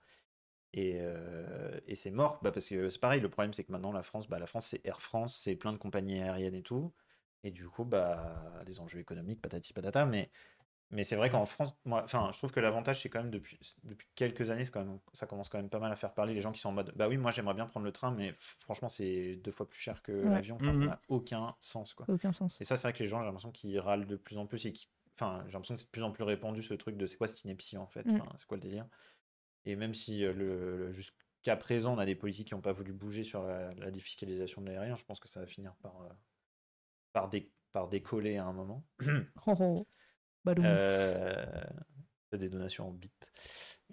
Et, 0.75 0.99
euh, 1.01 1.81
et 1.87 1.95
c'est 1.95 2.11
mort, 2.11 2.41
bah, 2.43 2.53
parce 2.53 2.69
que 2.69 2.91
c'est 2.91 3.01
pareil, 3.01 3.21
le 3.21 3.31
problème 3.31 3.55
c'est 3.55 3.65
que 3.65 3.73
maintenant 3.73 3.93
la 3.93 4.03
France, 4.03 4.29
bah, 4.29 4.39
la 4.39 4.47
France 4.47 4.67
c'est 4.69 4.87
Air 4.87 5.01
France, 5.03 5.37
c'est 5.37 5.57
plein 5.57 5.73
de 5.73 5.79
compagnies 5.79 6.21
aériennes 6.21 6.55
et 6.55 6.63
tout. 6.63 6.95
Et 7.45 7.53
du 7.53 7.69
coup, 7.69 7.85
bah, 7.87 8.61
les 8.67 8.81
enjeux 8.81 9.01
économiques, 9.01 9.41
patati 9.41 9.73
patata, 9.73 10.05
mais 10.07 10.31
mais 10.91 11.05
c'est 11.05 11.17
vrai 11.17 11.29
qu'en 11.31 11.45
France, 11.47 11.75
moi, 11.85 12.03
enfin, 12.05 12.31
je 12.33 12.39
trouve 12.39 12.51
que 12.53 12.61
l'avantage, 12.61 13.03
c'est 13.03 13.11
quand 13.11 13.21
même 13.23 13.31
depuis, 13.31 13.59
depuis 13.85 14.09
quelques 14.15 14.51
années, 14.51 14.65
c'est 14.65 14.71
quand 14.73 14.85
même, 14.85 15.01
ça 15.13 15.27
commence 15.27 15.49
quand 15.51 15.59
même 15.59 15.69
pas 15.71 15.81
mal 15.81 15.93
à 15.93 15.97
faire 15.97 16.15
parler 16.15 16.33
les 16.35 16.41
gens 16.41 16.53
qui 16.53 16.61
sont 16.61 16.71
en 16.71 16.73
mode, 16.73 16.93
bah 16.97 17.09
oui, 17.09 17.19
moi 17.19 17.31
j'aimerais 17.31 17.55
bien 17.55 17.67
prendre 17.67 17.85
le 17.85 17.93
train, 17.93 18.11
mais 18.13 18.33
franchement, 18.35 18.89
c'est 18.89 19.37
deux 19.37 19.53
fois 19.53 19.69
plus 19.69 19.79
cher 19.81 20.03
que 20.03 20.13
Ouais. 20.21 20.29
l'avion. 20.29 20.57
Enfin, 20.57 20.73
ça 20.75 20.87
Mhm. 20.87 20.89
n'a 20.89 21.03
aucun 21.09 21.57
sens, 21.61 21.93
quoi. 21.95 22.09
Aucun 22.09 22.33
sens. 22.33 22.61
Et 22.61 22.65
ça, 22.65 22.77
c'est 22.77 22.89
vrai 22.89 22.93
que 22.95 23.01
les 23.03 23.07
gens, 23.09 23.21
j'ai 23.21 23.27
l'impression 23.27 23.53
qu'ils 23.53 23.79
râlent 23.81 24.07
de 24.07 24.17
plus 24.17 24.39
en 24.39 24.47
plus 24.47 24.65
et 24.67 24.73
qui, 24.73 24.89
enfin, 25.21 25.43
j'ai 25.47 25.53
l'impression 25.53 25.75
que 25.75 25.81
c'est 25.81 25.87
de 25.87 25.91
plus 25.91 26.03
en 26.03 26.13
plus 26.13 26.25
répandu 26.25 26.63
ce 26.63 26.75
truc 26.75 26.97
de 26.97 27.07
c'est 27.07 27.17
quoi 27.17 27.27
cette 27.27 27.43
ineptie 27.45 27.77
en 27.77 27.87
fait, 27.87 28.05
Mm. 28.07 28.21
enfin, 28.21 28.33
c'est 28.39 28.47
quoi 28.47 28.57
le 28.57 28.63
délire? 28.63 28.87
Et 29.65 29.77
même 29.77 29.95
si 29.95 30.25
euh, 30.25 30.33
le, 30.33 30.77
le- 30.79 30.93
jusqu'à 30.93 31.57
présent, 31.57 31.95
on 31.95 31.99
a 31.99 32.07
des 32.07 32.15
politiques 32.15 32.49
qui 32.49 32.55
n'ont 32.55 32.61
pas 32.61 32.73
voulu 32.73 32.93
bouger 32.93 33.25
sur 33.25 33.43
la, 33.43 33.75
la 33.75 33.91
défiscalisation 33.91 34.63
de 34.63 34.67
l'aérien, 34.69 34.95
je 34.95 35.05
pense 35.05 35.21
que 35.21 35.29
ça 35.29 35.41
va 35.41 35.47
finir 35.47 35.75
par, 35.83 36.01
euh, 36.03 36.09
par, 37.13 37.29
dé- 37.29 37.43
par 37.43 37.53
par 37.73 37.89
décoller 37.89 38.39
à 38.39 38.47
un 38.47 38.53
moment. 38.53 38.85
Oh, 39.47 39.55
oh. 39.61 39.87
Euh, 40.59 41.65
c'est 42.33 42.39
des 42.39 42.49
donations 42.49 42.89
en 42.89 42.93
bits. 42.93 43.11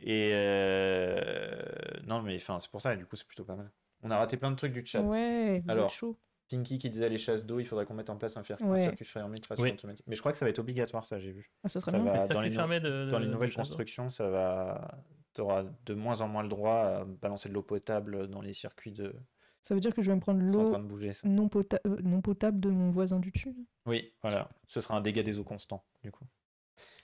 Et 0.01 0.31
euh, 0.33 1.61
non, 2.05 2.21
mais 2.21 2.35
enfin, 2.37 2.59
c'est 2.59 2.71
pour 2.71 2.81
ça, 2.81 2.93
et 2.93 2.97
du 2.97 3.05
coup, 3.05 3.15
c'est 3.15 3.27
plutôt 3.27 3.43
pas 3.43 3.55
mal. 3.55 3.71
On 4.01 4.11
a 4.11 4.17
raté 4.17 4.37
plein 4.37 4.51
de 4.51 4.55
trucs 4.55 4.71
du 4.73 4.85
chat. 4.85 5.01
Ouais, 5.01 5.63
Alors, 5.67 5.89
chaud. 5.89 6.17
Pinky 6.49 6.77
qui 6.77 6.89
disait 6.89 7.09
les 7.09 7.17
chasses 7.17 7.45
d'eau, 7.45 7.59
il 7.59 7.65
faudrait 7.65 7.85
qu'on 7.85 7.95
mette 7.95 8.09
en 8.09 8.17
place 8.17 8.37
un, 8.37 8.43
fer- 8.43 8.57
un 8.61 8.67
Ouais. 8.69 8.77
circuit 8.79 9.05
fermé 9.05 9.37
de 9.37 9.45
façon 9.45 9.63
Oui. 9.63 9.71
automatique. 9.71 10.05
Mais 10.07 10.15
je 10.15 10.21
crois 10.21 10.31
que 10.31 10.37
ça 10.37 10.45
va 10.45 10.49
être 10.51 10.59
obligatoire, 10.59 11.05
ça, 11.05 11.17
j'ai 11.17 11.31
vu. 11.31 11.51
Ah, 11.63 11.69
ce 11.69 11.79
ça 11.79 11.97
va- 11.97 12.27
dans 12.27 12.41
les 12.41 12.49
no- 12.51 12.79
de- 12.79 13.09
Dans 13.09 13.19
les 13.19 13.27
nouvelles 13.27 13.53
constructions, 13.53 14.09
ça 14.09 14.29
va. 14.29 15.01
Tu 15.33 15.41
auras 15.41 15.63
de 15.85 15.93
moins 15.93 16.21
en 16.21 16.27
moins 16.27 16.43
le 16.43 16.49
droit 16.49 16.75
à 16.75 17.03
balancer 17.05 17.49
de 17.49 17.53
l'eau 17.53 17.63
potable 17.63 18.27
dans 18.29 18.41
les 18.41 18.53
circuits 18.53 18.91
de. 18.93 19.13
Ça 19.63 19.73
veut 19.73 19.81
dire 19.81 19.93
que 19.95 20.01
je 20.03 20.09
vais 20.11 20.15
me 20.15 20.21
prendre 20.21 20.39
l'eau 20.41 20.69
non, 21.25 21.47
pota- 21.47 21.79
euh, 21.87 21.97
non 22.03 22.21
potable 22.21 22.59
de 22.59 22.69
mon 22.69 22.91
voisin 22.91 23.19
du 23.19 23.31
dessus. 23.31 23.55
Oui, 23.87 24.13
voilà. 24.21 24.47
Ce 24.67 24.79
sera 24.79 24.95
un 24.95 25.01
dégât 25.01 25.23
des 25.23 25.39
eaux 25.39 25.43
constant, 25.43 25.83
du 26.03 26.11
coup. 26.11 26.25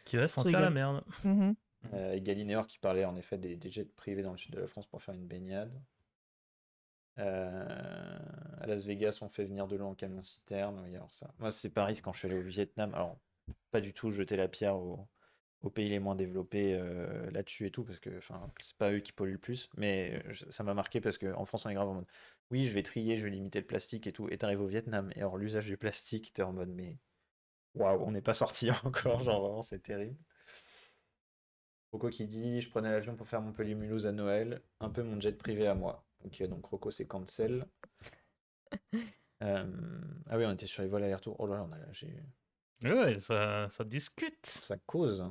Qui 0.06 0.18
va 0.18 0.28
sentir 0.28 0.60
la 0.60 0.70
merde. 0.70 1.04
Mhm. 1.24 1.56
Euh, 1.94 2.14
et 2.14 2.22
Galinéor 2.22 2.68
qui 2.68 2.78
parlait 2.78 3.06
en 3.06 3.16
effet 3.16 3.40
des, 3.40 3.56
des 3.58 3.72
jets 3.72 3.86
privés 3.86 4.22
dans 4.22 4.32
le 4.32 4.38
sud 4.38 4.54
de 4.54 4.60
la 4.60 4.68
France 4.68 4.86
pour 4.86 5.02
faire 5.02 5.16
une 5.16 5.26
baignade. 5.26 5.74
Euh, 7.20 8.20
à 8.60 8.68
Las 8.68 8.86
Vegas, 8.86 9.20
on 9.22 9.30
fait 9.30 9.46
venir 9.46 9.68
de 9.68 9.76
l'eau 9.76 9.88
en 9.88 9.96
camion 9.96 10.24
citerne. 10.24 10.82
Ça. 11.10 11.34
Moi, 11.40 11.52
c'est 11.52 11.70
Paris 11.70 12.00
quand 12.02 12.14
je 12.14 12.20
suis 12.20 12.28
allé 12.28 12.38
au 12.38 12.42
Vietnam. 12.42 12.94
Alors, 12.96 13.18
pas 13.72 13.82
du 13.82 13.94
tout 13.94 14.12
jeter 14.12 14.38
la 14.38 14.48
pierre 14.48 14.78
aux, 14.78 15.08
pays 15.74 15.90
les 15.90 16.00
moins 16.00 16.16
développés 16.16 16.74
euh, 16.74 17.30
là-dessus 17.32 17.68
et 17.68 17.72
tout, 17.72 17.84
parce 17.84 18.00
que 18.00 18.20
c'est 18.62 18.78
pas 18.78 18.92
eux 18.92 19.00
qui 19.00 19.12
polluent 19.12 19.34
le 19.34 19.38
plus. 19.38 19.70
Mais 19.78 20.22
euh, 20.26 20.34
ça 20.50 20.64
m'a 20.64 20.74
marqué 20.74 21.02
parce 21.02 21.18
qu'en 21.18 21.46
France, 21.46 21.66
on 21.66 21.70
est 21.70 21.76
grave 21.76 21.90
en 21.90 21.96
mode 21.96 22.08
oui, 22.52 22.66
je 22.66 22.74
vais 22.74 22.84
trier, 22.84 23.16
je 23.16 23.24
vais 23.24 23.30
limiter 23.30 23.62
le 23.62 23.66
plastique 23.66 24.08
et 24.08 24.12
tout. 24.12 24.28
Et 24.30 24.38
t'arrives 24.38 24.62
au 24.62 24.68
Vietnam, 24.68 25.12
et 25.16 25.20
alors 25.20 25.38
l'usage 25.38 25.68
du 25.68 25.78
plastique, 25.78 26.34
t'es 26.34 26.44
en 26.44 26.52
mode 26.54 26.70
mais 26.70 27.00
waouh, 27.76 28.04
on 28.04 28.12
n'est 28.12 28.22
pas 28.22 28.34
sorti 28.34 28.70
encore. 28.84 29.24
Genre, 29.24 29.42
vraiment, 29.42 29.62
c'est 29.62 29.82
terrible. 29.82 30.18
Rocco 31.92 32.10
qui 32.10 32.26
dit 32.28 32.62
Je 32.62 32.70
prenais 32.70 32.92
l'avion 32.92 33.16
pour 33.16 33.28
faire 33.28 33.42
Montpellier-Mulhouse 33.42 34.08
à 34.08 34.12
Noël, 34.12 34.62
un 34.80 34.90
peu 34.90 35.04
mon 35.04 35.20
jet 35.20 35.38
privé 35.38 35.68
à 35.68 35.76
moi. 35.76 36.06
Ok, 36.24 36.42
donc 36.48 36.66
Rocco, 36.66 36.90
c'est 36.92 37.06
cancel. 37.08 37.68
Euh, 39.44 39.66
Ah 40.30 40.38
oui, 40.38 40.46
on 40.46 40.52
était 40.54 40.68
sur 40.68 40.84
les 40.84 40.88
vols 40.90 41.04
aller-retour. 41.04 41.36
Oh 41.40 41.48
là 41.48 41.56
là, 41.58 41.64
on 41.68 41.72
a... 41.74 41.92
j'ai... 41.92 42.24
Ouais, 42.84 43.20
ça, 43.20 43.68
ça 43.70 43.84
discute. 43.84 44.46
ça 44.46 44.78
cause. 44.86 45.24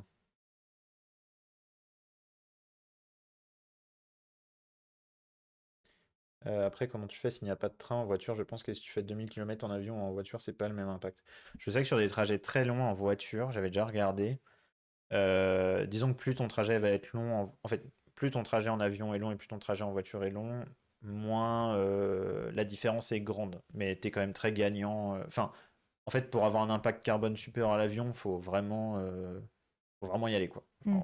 Euh, 6.46 6.66
après, 6.66 6.88
comment 6.88 7.06
tu 7.06 7.18
fais 7.18 7.30
s'il 7.30 7.44
n'y 7.44 7.50
a 7.50 7.56
pas 7.56 7.68
de 7.68 7.76
train 7.76 7.96
en 7.96 8.04
voiture? 8.06 8.34
Je 8.34 8.42
pense 8.42 8.62
que 8.62 8.72
si 8.72 8.80
tu 8.80 8.90
fais 8.90 9.02
2000 9.02 9.28
km 9.28 9.64
en 9.66 9.70
avion 9.70 10.02
ou 10.02 10.06
en 10.06 10.12
voiture, 10.12 10.40
c'est 10.40 10.54
pas 10.54 10.68
le 10.68 10.74
même 10.74 10.88
impact. 10.88 11.22
Je 11.58 11.70
sais 11.70 11.80
que 11.82 11.86
sur 11.88 11.98
des 11.98 12.08
trajets 12.08 12.38
très 12.38 12.64
longs 12.64 12.82
en 12.82 12.92
voiture, 12.94 13.50
j'avais 13.50 13.68
déjà 13.68 13.84
regardé. 13.84 14.40
euh, 15.14 15.86
disons 15.86 16.12
que 16.14 16.18
plus 16.18 16.34
ton 16.36 16.48
trajet 16.48 16.78
va 16.78 16.90
être 16.90 17.12
long, 17.14 17.34
en... 17.42 17.58
en 17.64 17.68
fait, 17.68 17.84
plus 18.16 18.30
ton 18.32 18.42
trajet 18.44 18.70
en 18.70 18.80
avion 18.80 19.14
est 19.14 19.18
long 19.20 19.32
et 19.32 19.36
plus 19.36 19.48
ton 19.48 19.58
trajet 19.60 19.84
en 19.84 19.92
voiture 19.92 20.24
est 20.24 20.30
long, 20.30 20.64
moins 21.02 21.74
euh, 21.76 22.50
la 22.52 22.64
différence 22.64 23.12
est 23.12 23.20
grande. 23.20 23.60
Mais 23.74 23.96
tu 23.96 24.08
es 24.08 24.10
quand 24.10 24.20
même 24.20 24.32
très 24.32 24.52
gagnant. 24.52 25.16
euh, 25.16 25.24
Enfin, 25.26 25.52
en 26.06 26.10
fait, 26.10 26.30
pour 26.30 26.44
avoir 26.44 26.62
un 26.62 26.70
impact 26.70 27.04
carbone 27.04 27.36
supérieur 27.36 27.72
à 27.72 27.78
l'avion, 27.78 28.12
faut 28.12 28.38
vraiment, 28.38 28.98
euh, 28.98 29.38
faut 30.00 30.06
vraiment 30.06 30.28
y 30.28 30.34
aller, 30.34 30.48
quoi. 30.48 30.64
Mm. 30.84 30.96
Euh, 30.96 31.00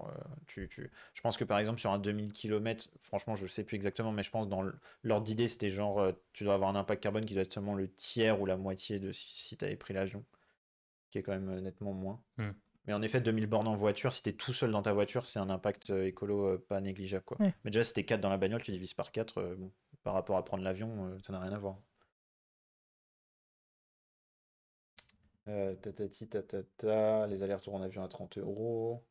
tu, 0.46 0.68
tu... 0.68 0.90
Je 1.14 1.20
pense 1.20 1.36
que 1.36 1.44
par 1.44 1.58
exemple, 1.58 1.78
sur 1.78 1.92
un 1.92 1.98
2000 1.98 2.32
km, 2.32 2.88
franchement, 3.00 3.34
je 3.34 3.46
sais 3.46 3.62
plus 3.62 3.76
exactement, 3.76 4.10
mais 4.10 4.22
je 4.22 4.30
pense 4.30 4.48
dans 4.48 4.64
l'ordre 5.02 5.24
d'idée, 5.24 5.48
c'était 5.48 5.70
genre, 5.70 5.98
euh, 6.00 6.12
tu 6.32 6.44
dois 6.44 6.54
avoir 6.54 6.70
un 6.70 6.76
impact 6.76 7.02
carbone 7.02 7.24
qui 7.24 7.34
doit 7.34 7.42
être 7.42 7.52
seulement 7.52 7.74
le 7.74 7.88
tiers 7.88 8.40
ou 8.40 8.46
la 8.46 8.56
moitié 8.56 8.98
de 8.98 9.12
si, 9.12 9.26
si 9.28 9.56
tu 9.56 9.64
avais 9.64 9.76
pris 9.76 9.94
l'avion, 9.94 10.24
qui 11.10 11.18
est 11.18 11.22
quand 11.22 11.32
même 11.32 11.60
nettement 11.60 11.92
moins. 11.92 12.20
Mm. 12.38 12.50
Mais 12.86 12.92
en 12.92 13.02
effet, 13.02 13.20
2000 13.20 13.46
bornes 13.46 13.68
en 13.68 13.74
voiture, 13.74 14.12
si 14.12 14.22
t'es 14.22 14.32
tout 14.32 14.52
seul 14.52 14.70
dans 14.70 14.82
ta 14.82 14.92
voiture, 14.92 15.26
c'est 15.26 15.40
un 15.40 15.50
impact 15.50 15.90
écolo 15.90 16.58
pas 16.58 16.80
négligeable, 16.80 17.24
quoi. 17.24 17.36
Ouais. 17.40 17.52
Mais 17.64 17.70
déjà, 17.70 17.82
si 17.82 17.92
t'es 17.92 18.04
4 18.04 18.20
dans 18.20 18.30
la 18.30 18.38
bagnole, 18.38 18.62
tu 18.62 18.70
divises 18.70 18.94
par 18.94 19.10
4, 19.10 19.56
bon, 19.58 19.72
par 20.06 20.14
rapport 20.14 20.36
à 20.36 20.44
prendre 20.44 20.62
l'avion, 20.62 21.08
euh, 21.08 21.18
ça 21.20 21.32
n'a 21.32 21.40
rien 21.40 21.52
à 21.52 21.58
voir. 21.58 21.78
Euh, 25.48 25.74
tatati 25.74 26.28
tatata, 26.28 27.26
les 27.26 27.42
allers-retours 27.42 27.74
en 27.74 27.82
avion 27.82 28.04
à 28.04 28.08
30 28.08 28.38
euros. 28.38 29.04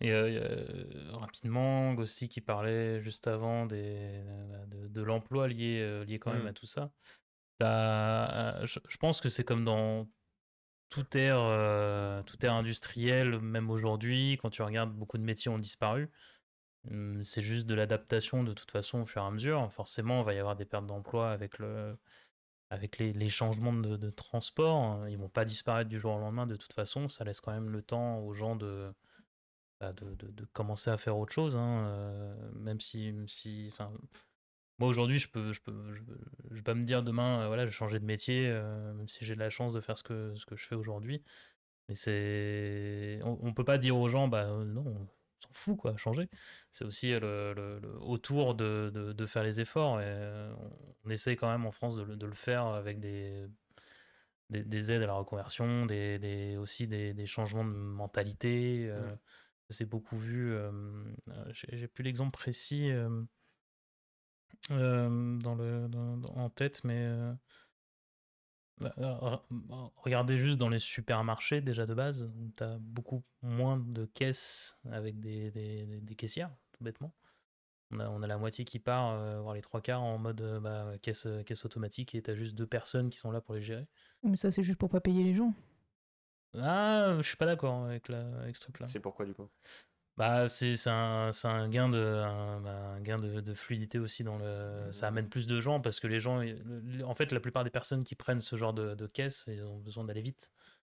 Et 0.00 0.12
euh, 0.12 1.10
rapidement, 1.12 1.94
Gossi 1.94 2.28
qui 2.28 2.40
parlait 2.40 3.00
juste 3.02 3.26
avant 3.26 3.66
des, 3.66 4.22
de, 4.68 4.88
de 4.88 5.02
l'emploi 5.02 5.48
lié, 5.48 6.04
lié 6.06 6.18
quand 6.18 6.32
même 6.32 6.44
Mm. 6.44 6.46
à 6.46 6.52
tout 6.52 6.66
ça. 6.66 6.90
Je, 7.60 8.78
je 8.88 8.96
pense 8.98 9.20
que 9.20 9.28
c'est 9.28 9.44
comme 9.44 9.64
dans 9.64 10.08
toute 10.88 11.16
ère, 11.16 11.38
euh, 11.40 12.22
toute 12.22 12.42
ère 12.44 12.54
industrielle, 12.54 13.40
même 13.40 13.70
aujourd'hui, 13.70 14.38
quand 14.40 14.50
tu 14.50 14.62
regardes, 14.62 14.92
beaucoup 14.94 15.18
de 15.18 15.22
métiers 15.24 15.50
ont 15.50 15.58
disparu. 15.58 16.10
Hum, 16.90 17.22
C'est 17.24 17.42
juste 17.42 17.66
de 17.66 17.74
l'adaptation 17.74 18.44
de 18.44 18.52
toute 18.54 18.70
façon 18.70 19.00
au 19.02 19.06
fur 19.06 19.22
et 19.22 19.26
à 19.26 19.30
mesure. 19.30 19.72
Forcément, 19.72 20.20
il 20.22 20.26
va 20.26 20.34
y 20.34 20.38
avoir 20.38 20.56
des 20.56 20.64
pertes 20.66 20.86
d'emploi 20.86 21.30
avec 21.32 21.58
le, 21.58 21.98
avec 22.70 22.98
les, 22.98 23.12
les 23.12 23.28
changements 23.30 23.72
de, 23.74 23.96
de 23.96 24.10
transport. 24.10 25.08
Ils 25.08 25.18
vont 25.18 25.28
pas 25.30 25.44
disparaître 25.44 25.90
du 25.90 25.98
jour 26.00 26.14
au 26.14 26.20
lendemain 26.20 26.46
de 26.46 26.56
toute 26.56 26.72
façon. 26.74 27.08
Ça 27.08 27.24
laisse 27.24 27.40
quand 27.40 27.52
même 27.52 27.70
le 27.70 27.82
temps 27.82 28.20
aux 28.20 28.32
gens 28.34 28.56
de, 28.56 28.92
bah, 29.80 29.92
de, 29.92 30.14
de- 30.16 30.44
commencer 30.52 30.90
à 30.90 30.98
faire 30.98 31.18
autre 31.18 31.32
chose. 31.32 31.56
hein, 31.56 31.86
euh, 31.88 32.50
même 32.54 32.80
si, 32.80 33.14
moi 34.78 34.88
aujourd'hui, 34.88 35.18
je 35.18 35.28
peux, 35.28 35.52
je 35.52 35.60
peux, 35.60 35.94
je, 35.94 36.02
je 36.50 36.54
vais 36.54 36.62
pas 36.62 36.74
me 36.74 36.82
dire 36.82 37.02
demain, 37.02 37.42
euh, 37.42 37.46
voilà, 37.48 37.64
je 37.64 37.70
vais 37.70 37.74
changer 37.76 37.98
de 37.98 38.04
métier, 38.04 38.46
euh, 38.48 38.92
même 38.94 39.08
si 39.08 39.24
j'ai 39.24 39.34
de 39.34 39.40
la 39.40 39.50
chance 39.50 39.72
de 39.74 39.80
faire 39.80 39.98
ce 39.98 40.02
que, 40.04 40.34
ce 40.36 40.46
que 40.46 40.56
je 40.56 40.66
fais 40.66 40.74
aujourd'hui. 40.76 41.22
Mais 41.88 41.94
c'est, 41.94 43.20
on, 43.24 43.38
on 43.42 43.54
peut 43.54 43.64
pas 43.64 43.78
dire 43.78 43.96
aux 43.96 44.08
gens, 44.08 44.28
bah 44.28 44.46
euh, 44.50 44.64
non, 44.64 44.84
on 44.86 45.06
s'en 45.40 45.48
fout 45.52 45.76
quoi, 45.78 45.96
changer. 45.96 46.28
C'est 46.72 46.84
aussi 46.84 47.10
le, 47.12 47.54
le- 47.54 47.80
le- 47.80 47.98
autour 48.02 48.54
de, 48.54 48.90
de, 48.94 49.12
de 49.12 49.26
faire 49.26 49.42
les 49.44 49.60
efforts. 49.60 50.00
Et 50.00 50.04
euh, 50.06 50.52
on, 50.58 50.70
on 51.06 51.10
essaye 51.10 51.36
quand 51.36 51.50
même 51.50 51.66
en 51.66 51.70
France 51.72 51.96
de, 51.96 52.02
le- 52.02 52.16
de 52.16 52.26
le 52.26 52.34
faire 52.34 52.66
avec 52.66 53.00
des, 53.00 53.46
des, 54.50 54.64
des 54.64 54.92
aides 54.92 55.02
à 55.02 55.06
la 55.06 55.14
reconversion, 55.14 55.86
des, 55.86 56.18
des- 56.18 56.56
aussi 56.56 56.86
des, 56.86 57.14
des 57.14 57.26
changements 57.26 57.64
de 57.64 57.70
mentalité. 57.70 58.86
euh, 58.88 59.12
Mm. 59.12 59.18
ça 59.70 59.76
s'est 59.78 59.84
beaucoup 59.86 60.16
vu. 60.16 60.54
j'ai 61.50 61.88
plus 61.88 62.04
l'exemple 62.04 62.32
précis 62.32 62.90
euh, 64.70 65.38
dans 65.38 65.54
le, 65.54 65.88
dans- 65.88 66.22
en 66.36 66.50
tête, 66.50 66.82
mais 66.84 66.98
euh, 67.06 67.32
bah, 68.78 68.92
re- 68.98 69.90
regardez 69.96 70.36
juste 70.36 70.56
dans 70.58 70.68
les 70.68 70.78
supermarchés 70.78 71.60
déjà 71.60 71.86
de 71.86 71.94
base, 71.94 72.30
tu 72.56 72.62
as 72.62 72.78
beaucoup 72.78 73.24
moins 73.42 73.76
de 73.78 74.04
caisses 74.06 74.78
avec 74.90 75.18
des, 75.20 75.50
des, 75.50 75.86
des- 75.86 76.00
des 76.00 76.14
caissières, 76.14 76.54
tout 76.72 76.84
bêtement. 76.84 77.12
On 77.90 78.00
a, 78.00 78.08
on 78.10 78.22
a 78.22 78.26
la 78.26 78.36
moitié 78.38 78.64
qui 78.64 78.78
part, 78.78 79.14
euh, 79.14 79.40
voire 79.40 79.54
les 79.54 79.62
trois 79.62 79.80
quarts 79.80 80.02
en 80.02 80.18
mode 80.18 80.42
bah, 80.62 80.92
caisse, 81.00 81.26
caisse 81.46 81.64
automatique 81.64 82.14
et 82.14 82.22
tu 82.22 82.30
as 82.30 82.34
juste 82.34 82.54
deux 82.54 82.66
personnes 82.66 83.08
qui 83.10 83.18
sont 83.18 83.30
là 83.30 83.40
pour 83.40 83.54
les 83.54 83.62
gérer. 83.62 83.86
Mais 84.22 84.36
ça, 84.36 84.50
c'est 84.50 84.62
juste 84.62 84.78
pour 84.78 84.90
pas 84.90 85.00
payer 85.00 85.24
les 85.24 85.34
gens. 85.34 85.54
Ah, 86.54 87.14
je 87.18 87.22
suis 87.26 87.36
pas 87.36 87.46
d'accord 87.46 87.84
avec, 87.84 88.08
la, 88.08 88.26
avec 88.40 88.56
ce 88.56 88.62
truc-là. 88.62 88.86
C'est 88.86 89.00
pourquoi 89.00 89.26
du 89.26 89.34
coup? 89.34 89.48
Bah, 90.18 90.48
c'est 90.48 90.74
un, 90.88 91.30
un 91.44 91.68
gain, 91.68 91.88
de, 91.88 91.98
un, 91.98 92.60
bah, 92.60 92.70
un 92.96 93.00
gain 93.00 93.16
de, 93.18 93.40
de 93.40 93.54
fluidité 93.54 93.98
aussi 94.00 94.24
dans 94.24 94.36
le. 94.36 94.90
Ça 94.90 95.06
amène 95.06 95.28
plus 95.28 95.46
de 95.46 95.60
gens 95.60 95.80
parce 95.80 96.00
que 96.00 96.08
les 96.08 96.18
gens. 96.20 96.42
En 97.04 97.14
fait, 97.14 97.30
la 97.30 97.40
plupart 97.40 97.62
des 97.64 97.70
personnes 97.70 98.02
qui 98.02 98.16
prennent 98.16 98.40
ce 98.40 98.56
genre 98.56 98.74
de, 98.74 98.94
de 98.94 99.06
caisse, 99.06 99.44
ils 99.48 99.62
ont 99.64 99.78
besoin 99.78 100.04
d'aller 100.04 100.22
vite. 100.22 100.50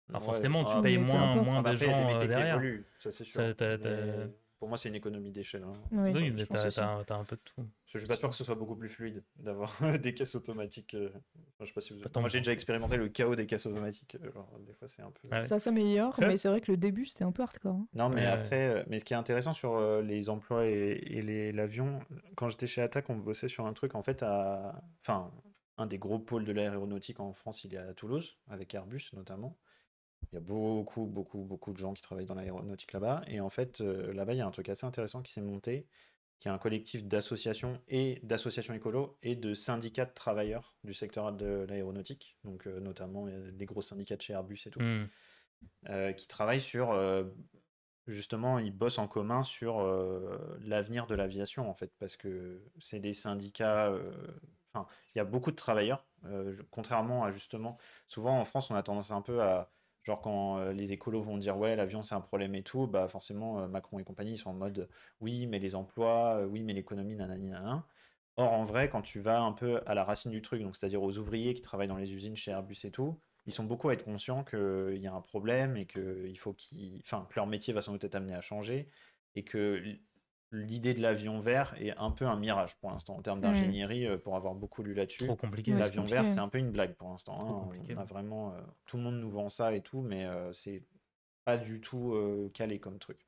Alors 0.09 0.21
Ouais. 0.23 0.27
forcément, 0.27 0.65
tu 0.65 0.71
Ah, 0.75 0.81
payes 0.83 0.97
moins, 0.99 1.35
moins 1.35 1.59
Ah, 1.59 1.63
bah 1.63 1.73
de 1.73 1.77
gens 1.77 2.15
euh, 2.15 2.27
derrière. 2.27 2.55
évoluent, 2.55 2.87
ça 2.99 3.13
c'est 3.13 3.25
sûr. 3.25 3.43
Ça, 3.43 3.67
Mais 3.85 4.29
Pour 4.59 4.69
moi, 4.69 4.77
c'est 4.77 4.89
une 4.89 4.97
économie 4.97 5.31
d'échelle. 5.31 5.63
hein. 5.63 5.73
Oui, 5.93 6.27
je 6.27 6.33
mais 6.33 6.45
t'as 6.47 7.17
un 7.17 7.25
peu 7.25 7.37
de 7.37 7.41
tout. 7.45 7.55
Parce 7.57 7.93
que 7.93 7.93
je 7.95 7.99
suis 8.01 8.09
pas 8.09 8.17
sûr 8.17 8.29
que 8.29 8.35
ce 8.35 8.43
soit 8.43 8.57
beaucoup 8.57 8.75
plus 8.75 8.89
fluide 8.89 9.25
d'avoir 9.37 9.71
des 10.03 10.15
caisses 10.15 10.35
automatiques. 10.35 10.95
euh, 10.95 11.11
Enfin, 11.15 11.21
je 11.61 11.67
sais 11.67 11.73
pas 11.73 11.81
si 11.81 11.93
vous... 11.95 12.01
Pas 12.01 12.09
tant 12.09 12.21
Moi, 12.21 12.29
j'ai 12.29 12.41
déjà 12.41 12.53
expérimenté 12.53 12.97
le 12.97 13.09
chaos 13.09 13.37
des 13.37 13.47
caisses 13.47 13.67
automatiques. 13.67 14.17
euh, 14.23 14.33
genre, 14.33 14.59
des 14.67 14.75
fois, 14.75 14.89
c'est 14.89 15.03
un 15.03 15.11
peu. 15.13 15.29
Ah 15.31 15.37
ouais. 15.37 15.43
Ça 15.43 15.59
s'améliore, 15.61 16.15
mais 16.21 16.37
c'est 16.37 16.49
vrai 16.49 16.61
que 16.61 16.71
le 16.73 16.77
début, 16.77 17.07
c'était 17.07 17.23
un 17.25 17.31
peu 17.33 17.43
hardcore. 17.45 17.75
hein. 17.77 17.87
Non, 17.95 18.09
mais 18.09 18.23
Ouais, 18.23 18.27
après, 18.27 18.69
euh, 18.69 18.85
mais 18.89 18.99
ce 18.99 19.05
qui 19.05 19.13
est 19.13 19.17
intéressant 19.17 19.53
sur 19.55 19.81
les 20.03 20.29
emplois 20.29 20.67
et, 20.67 20.99
et 21.07 21.23
les- 21.23 21.53
l'avion, 21.53 22.01
quand 22.37 22.49
j'étais 22.49 22.67
chez 22.67 22.83
Attac, 22.83 23.09
on 23.11 23.17
bossait 23.17 23.49
sur 23.49 23.65
un 23.67 23.73
truc 23.73 23.95
en 23.95 24.03
fait 24.03 24.23
à. 24.25 24.83
Enfin, 25.05 25.31
un 25.77 25.87
des 25.87 25.99
gros 25.99 26.19
pôles 26.19 26.45
de 26.45 26.51
l'aéronautique 26.53 27.21
en 27.21 27.33
France, 27.33 27.63
il 27.63 27.75
est 27.75 27.79
à 27.79 27.95
Toulouse, 27.95 28.39
avec 28.49 28.75
Airbus 28.75 29.11
notamment. 29.13 29.57
Il 30.33 30.35
y 30.35 30.39
a 30.39 30.41
beaucoup, 30.41 31.07
beaucoup, 31.07 31.43
beaucoup 31.45 31.73
de 31.73 31.79
gens 31.79 31.95
qui 31.95 32.03
travaillent 32.03 32.27
dans 32.27 32.35
l'aéronautique 32.35 32.93
là-bas. 32.93 33.23
Et 33.29 33.41
en 33.41 33.49
fait, 33.49 33.81
euh, 33.81 34.13
là-bas, 34.13 34.35
il 34.35 34.39
y 34.39 34.41
a 34.41 34.47
un 34.47 34.51
truc 34.51 34.69
assez 34.69 34.87
intéressant 34.87 35.23
qui 35.23 35.33
s'est 35.33 35.41
monté, 35.41 35.87
qui 36.39 36.49
est 36.49 36.51
un 36.51 36.59
collectif 36.59 37.05
d'associations 37.05 37.81
et 37.89 38.21
d'associations 38.23 38.75
écolo 38.75 39.19
et 39.23 39.37
de 39.37 39.55
syndicats 39.55 40.05
de 40.05 40.13
travailleurs 40.13 40.77
du 40.85 40.95
secteur 40.95 41.33
de 41.33 41.67
l'aéronautique. 41.69 42.37
Donc, 42.45 42.67
euh, 42.67 42.79
notamment, 42.81 43.27
il 43.29 43.35
y 43.35 43.37
a 43.37 43.51
des 43.51 43.67
gros 43.67 43.83
syndicats 43.83 44.17
de 44.17 44.23
chez 44.23 44.35
Airbus 44.35 44.61
et 44.67 44.71
tout 44.71 44.81
Hmm. 44.81 45.07
euh, 45.89 46.13
qui 46.13 46.29
travaillent 46.29 46.61
sur 46.61 46.93
euh, 46.93 47.25
justement 48.07 48.61
ils 48.61 48.73
bossent 48.73 48.99
en 48.99 49.09
commun 49.09 49.43
sur 49.43 49.81
l'avenir 50.61 51.07
de 51.09 51.15
l'aviation 51.17 51.69
en 51.69 51.75
fait 51.75 51.93
parce 51.99 52.17
que 52.17 52.63
c'est 52.81 53.01
des 53.01 53.13
syndicats 53.13 53.93
enfin, 54.73 54.87
il 55.15 55.19
y 55.19 55.21
a 55.21 55.25
beaucoup 55.25 55.51
de 55.51 55.57
travailleurs, 55.57 56.07
contrairement 56.71 57.25
à 57.25 57.31
justement, 57.31 57.77
souvent 58.07 58.39
en 58.39 58.45
France, 58.45 58.71
on 58.71 58.77
a 58.77 58.83
tendance 58.83 59.11
un 59.11 59.21
peu 59.21 59.43
à, 59.43 59.71
genre 60.09 60.21
quand 60.21 60.71
les 60.71 60.93
écolos 60.93 61.23
vont 61.23 61.39
dire 61.39 61.57
ouais, 61.59 61.77
l'avion 61.77 62.03
c'est 62.03 62.15
un 62.15 62.21
problème 62.21 62.55
et 62.55 62.63
tout, 62.63 62.87
bah 62.87 63.09
forcément 63.09 63.69
Macron 63.69 63.99
et 63.99 64.05
compagnie 64.05 64.37
sont 64.37 64.51
en 64.51 64.55
mode 64.55 64.89
oui, 65.21 65.47
mais 65.47 65.59
les 65.59 65.75
emplois, 65.75 66.45
oui, 66.47 66.63
mais 66.63 66.73
l'économie, 66.73 67.15
nanani, 67.15 67.49
nanana. 67.49 67.87
Or, 68.37 68.53
en 68.53 68.63
vrai, 68.65 68.89
quand 68.89 69.03
tu 69.03 69.21
vas 69.21 69.41
un 69.41 69.53
peu 69.53 69.81
à 69.87 69.95
la 69.95 70.05
racine 70.05 70.31
du 70.31 70.41
truc, 70.43 70.63
donc 70.63 70.77
c'est-à-dire 70.77 71.03
aux 71.03 71.19
ouvriers 71.19 71.55
qui 71.55 71.63
travaillent 71.63 71.89
dans 71.89 71.97
les 71.97 72.15
usines 72.15 72.37
chez 72.37 72.53
Airbus 72.53 72.77
et 72.85 72.91
tout, 72.91 73.19
ils 73.47 73.53
sont 73.53 73.65
beaucoup 73.65 73.89
à 73.89 73.95
être 73.95 74.05
conscients 74.05 74.45
qu'il 74.45 74.99
y 74.99 75.07
a 75.09 75.13
un 75.13 75.21
problème 75.21 75.77
et 75.77 75.87
que, 75.87 76.25
il 76.27 76.39
faut 76.39 76.53
qu'ils, 76.53 77.01
enfin, 77.01 77.27
que 77.29 77.35
leur 77.37 77.47
métier 77.49 77.75
va 77.75 77.83
sans 77.83 77.93
doute 77.93 78.05
être 78.05 78.15
amené 78.15 78.35
à 78.35 78.41
changer 78.41 78.89
et 79.35 79.43
que 79.45 79.83
l'idée 80.51 80.95
de 80.95 81.03
l'avion 81.03 81.41
vert 81.41 81.75
est 81.79 81.97
un 81.97 82.11
peu 82.11 82.27
un 82.27 82.37
mirage 82.37 82.77
pour 82.77 82.91
l'instant 82.91 83.17
en 83.17 83.23
termes 83.23 83.41
d'ingénierie, 83.41 84.07
euh, 84.07 84.19
pour 84.19 84.37
avoir 84.37 84.55
beaucoup 84.55 84.83
lu 84.83 84.95
là-dessus. 84.95 85.25
Trop 85.25 85.37
compliqué. 85.37 85.73
L'avion 85.73 86.05
vert, 86.05 86.27
c'est 86.27 86.41
un 86.41 86.49
peu 86.49 86.59
une 86.59 86.71
blague 86.71 86.95
pour 86.95 87.09
l'instant. 87.11 87.39
Hein. 87.41 87.79
On 87.91 87.97
a 87.99 88.05
vraiment, 88.05 88.53
euh, 88.53 88.61
tout 88.87 88.97
le 88.97 89.03
monde 89.03 89.21
nous 89.21 89.31
vend 89.31 89.49
ça 89.49 89.75
et 89.75 89.81
tout, 89.81 90.01
mais 90.01 90.27
euh, 90.27 90.53
c'est 90.53 90.83
pas 91.45 91.59
du 91.59 91.81
tout 91.81 92.15
calé 92.53 92.79
comme 92.79 92.99
truc. 92.99 93.19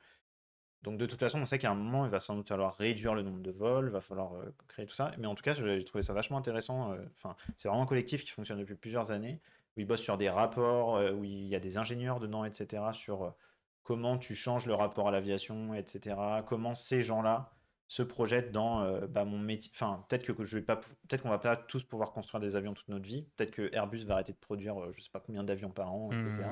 Donc 0.83 0.97
de 0.97 1.05
toute 1.05 1.21
façon, 1.21 1.41
on 1.41 1.47
sait 1.47 1.59
qu'à 1.59 1.71
un 1.71 1.75
moment, 1.75 2.07
il 2.07 2.11
va 2.11 2.21
sans 2.21 2.35
doute 2.37 2.49
falloir 2.49 2.73
réduire 2.73 3.15
le 3.15 3.23
nombre 3.23 3.41
de 3.41 3.51
vols, 3.51 3.87
il 3.87 3.93
va 3.93 4.01
falloir 4.01 4.35
euh, 4.35 4.55
créer 4.67 4.87
tout 4.87 4.95
ça. 4.95 5.13
Mais 5.19 5.27
en 5.27 5.35
tout 5.35 5.43
cas, 5.43 5.53
j'ai 5.53 5.85
trouvé 5.85 6.03
ça 6.03 6.15
vachement 6.15 6.39
intéressant. 6.39 6.93
Euh, 6.93 7.05
enfin, 7.17 7.37
c'est 7.57 7.69
vraiment 7.69 7.83
un 7.83 7.87
collectif 7.87 8.25
qui 8.25 8.31
fonctionne 8.31 8.59
depuis 8.59 8.77
plusieurs 8.77 9.11
années, 9.11 9.41
où 9.77 9.81
ils 9.81 9.87
bossent 9.87 10.01
sur 10.01 10.17
des 10.17 10.31
rapports, 10.31 10.97
euh, 10.97 11.13
où 11.13 11.25
il 11.25 11.47
y 11.47 11.55
a 11.55 11.61
des 11.61 11.77
ingénieurs 11.77 12.19
dedans, 12.19 12.45
etc., 12.45 12.83
sur 12.93 13.35
comment 13.83 14.19
tu 14.19 14.35
changes 14.35 14.67
le 14.67 14.75
rapport 14.75 15.09
à 15.09 15.11
l'aviation, 15.11 15.75
etc., 15.75 16.17
comment 16.47 16.75
ces 16.75 17.03
gens-là 17.03 17.53
se 17.89 18.03
projettent 18.03 18.53
dans 18.53 18.89
bah, 19.09 19.25
mon 19.25 19.39
métier. 19.39 19.71
Enfin, 19.75 20.05
peut-être 20.09 20.33
que 20.33 20.45
je 20.45 20.59
vais 20.59 20.65
pas, 20.65 20.77
peut-être 20.77 21.23
qu'on 21.23 21.29
va 21.29 21.41
pas 21.41 21.57
tous 21.57 21.83
pouvoir 21.83 22.13
construire 22.13 22.41
des 22.41 22.55
avions 22.55 22.73
toute 22.73 22.89
notre 22.89 23.05
vie. 23.05 23.27
Peut-être 23.37 23.51
que 23.51 23.69
Airbus 23.75 24.05
va 24.05 24.15
arrêter 24.15 24.33
de 24.33 24.39
produire, 24.39 24.93
je 24.93 25.01
sais 25.01 25.11
pas 25.11 25.19
combien 25.19 25.43
d'avions 25.43 25.71
par 25.71 25.93
an, 25.93 26.11
etc. 26.13 26.49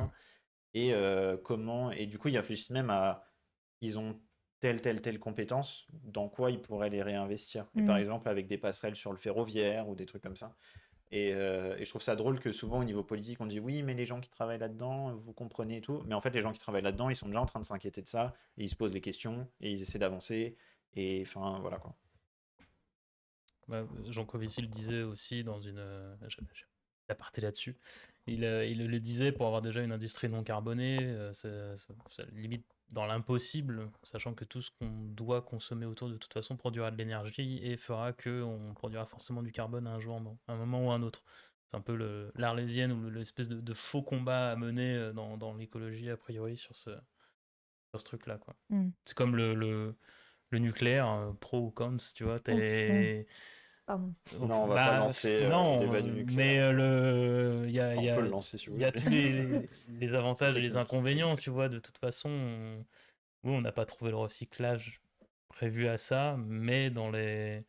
Et 0.74 0.92
mmh. 0.92 1.38
comment 1.44 1.92
Et 1.92 2.06
du 2.06 2.18
coup, 2.18 2.26
ils 2.26 2.36
réfléchissent 2.36 2.70
même 2.70 2.90
à 2.90 3.24
ils 3.80 3.98
ont 3.98 4.20
telle, 4.60 4.80
telle, 4.80 5.00
telle 5.00 5.18
compétence, 5.18 5.86
dans 6.02 6.28
quoi 6.28 6.50
ils 6.50 6.60
pourraient 6.60 6.90
les 6.90 7.02
réinvestir. 7.02 7.66
Et 7.76 7.82
par 7.82 7.96
exemple, 7.96 8.28
avec 8.28 8.46
des 8.46 8.58
passerelles 8.58 8.96
sur 8.96 9.12
le 9.12 9.18
ferroviaire 9.18 9.88
ou 9.88 9.94
des 9.94 10.06
trucs 10.06 10.22
comme 10.22 10.36
ça. 10.36 10.54
Euh, 11.14 11.76
et, 11.78 11.84
je 11.84 11.88
trouve 11.88 12.02
ça 12.02 12.16
drôle 12.16 12.38
que 12.38 12.52
souvent 12.52 12.80
au 12.80 12.84
niveau 12.84 13.02
politique, 13.02 13.40
on 13.40 13.46
dit 13.46 13.60
oui, 13.60 13.82
mais 13.82 13.94
les 13.94 14.04
gens 14.04 14.20
qui 14.20 14.28
travaillent 14.28 14.58
là-dedans, 14.58 15.14
vous 15.14 15.32
comprenez 15.32 15.80
tout. 15.80 16.02
Mais 16.06 16.14
en 16.14 16.20
fait, 16.20 16.30
les 16.30 16.40
gens 16.40 16.52
qui 16.52 16.60
travaillent 16.60 16.82
là-dedans, 16.82 17.08
ils 17.08 17.16
sont 17.16 17.26
déjà 17.26 17.40
en 17.40 17.46
train 17.46 17.60
de 17.60 17.64
s'inquiéter 17.64 18.02
de 18.02 18.08
ça, 18.08 18.34
et 18.56 18.64
ils 18.64 18.68
se 18.68 18.76
posent 18.76 18.92
des 18.92 19.00
questions, 19.00 19.48
et 19.60 19.70
ils 19.70 19.80
essaient 19.80 19.98
d'avancer. 19.98 20.56
Et 20.94 21.22
enfin, 21.22 21.58
voilà 21.60 21.78
quoi. 21.78 21.94
Bah, 23.68 23.86
Jean 24.08 24.24
Covici 24.24 24.62
le 24.62 24.68
disait 24.68 25.02
aussi 25.02 25.44
dans 25.44 25.60
une. 25.60 25.78
Euh, 25.78 26.16
a 27.10 27.14
parté 27.14 27.40
là-dessus. 27.40 27.74
Il, 28.26 28.44
euh, 28.44 28.66
il, 28.66 28.86
le 28.86 29.00
disait 29.00 29.32
pour 29.32 29.46
avoir 29.46 29.62
déjà 29.62 29.82
une 29.82 29.92
industrie 29.92 30.28
non 30.28 30.42
carbonée, 30.42 31.16
ça, 31.32 31.48
limite 32.32 32.66
dans 32.90 33.06
l'impossible, 33.06 33.90
sachant 34.02 34.34
que 34.34 34.44
tout 34.44 34.62
ce 34.62 34.70
qu'on 34.70 34.88
doit 34.88 35.42
consommer 35.42 35.86
autour 35.86 36.08
de 36.08 36.16
toute 36.16 36.32
façon 36.32 36.56
produira 36.56 36.90
de 36.90 36.96
l'énergie 36.96 37.60
et 37.62 37.76
fera 37.76 38.12
qu'on 38.12 38.72
produira 38.74 39.06
forcément 39.06 39.42
du 39.42 39.52
carbone 39.52 39.86
un 39.86 40.00
jour, 40.00 40.20
un 40.48 40.56
moment 40.56 40.86
ou 40.86 40.90
un 40.90 41.02
autre. 41.02 41.22
C'est 41.66 41.76
un 41.76 41.82
peu 41.82 42.30
l'arlésienne 42.34 42.92
ou 42.92 43.10
l'espèce 43.10 43.48
de, 43.48 43.72
faux 43.74 44.02
combat 44.02 44.52
à 44.52 44.56
mener 44.56 44.94
euh, 44.94 45.12
dans, 45.12 45.36
dans 45.36 45.54
l'écologie 45.54 46.08
a 46.08 46.16
priori 46.16 46.56
sur 46.56 46.74
ce, 46.74 46.90
sur 47.90 48.00
ce 48.00 48.04
truc-là. 48.04 48.38
quoi. 48.38 48.56
Mm. 48.70 48.88
C'est 49.04 49.14
comme 49.14 49.36
le, 49.36 49.54
le, 49.54 49.94
le 50.48 50.58
nucléaire, 50.58 51.08
euh, 51.10 51.32
pro 51.32 51.66
ou 51.66 51.70
contre, 51.70 52.02
tu 52.14 52.24
vois. 52.24 52.40
Non, 53.88 54.64
on 54.64 54.66
va 54.66 54.74
pas 54.74 54.90
bah, 54.90 54.98
lancer 54.98 55.44
euh, 55.44 55.48
non, 55.48 55.74
le 55.74 55.86
débat 55.86 56.02
du 56.02 56.10
nucléaire. 56.10 56.36
Mais 56.36 56.58
euh, 56.58 56.72
le, 56.72 57.68
il 57.68 57.74
y 57.74 57.80
a, 57.80 57.94
y 57.94 58.10
a, 58.10 58.20
y 58.76 58.84
a 58.84 58.92
tous 58.92 59.08
les, 59.08 59.68
les 59.88 60.14
avantages 60.14 60.56
et 60.56 60.60
les 60.60 60.76
inconvénients, 60.76 61.36
tu 61.36 61.50
vois. 61.50 61.68
De 61.68 61.78
toute 61.78 61.98
façon, 61.98 62.28
on, 62.28 62.84
oui, 63.44 63.54
on 63.54 63.60
n'a 63.60 63.72
pas 63.72 63.86
trouvé 63.86 64.10
le 64.10 64.16
recyclage 64.16 65.00
prévu 65.48 65.88
à 65.88 65.96
ça, 65.96 66.36
mais 66.38 66.90
dans 66.90 67.10
les, 67.10 67.64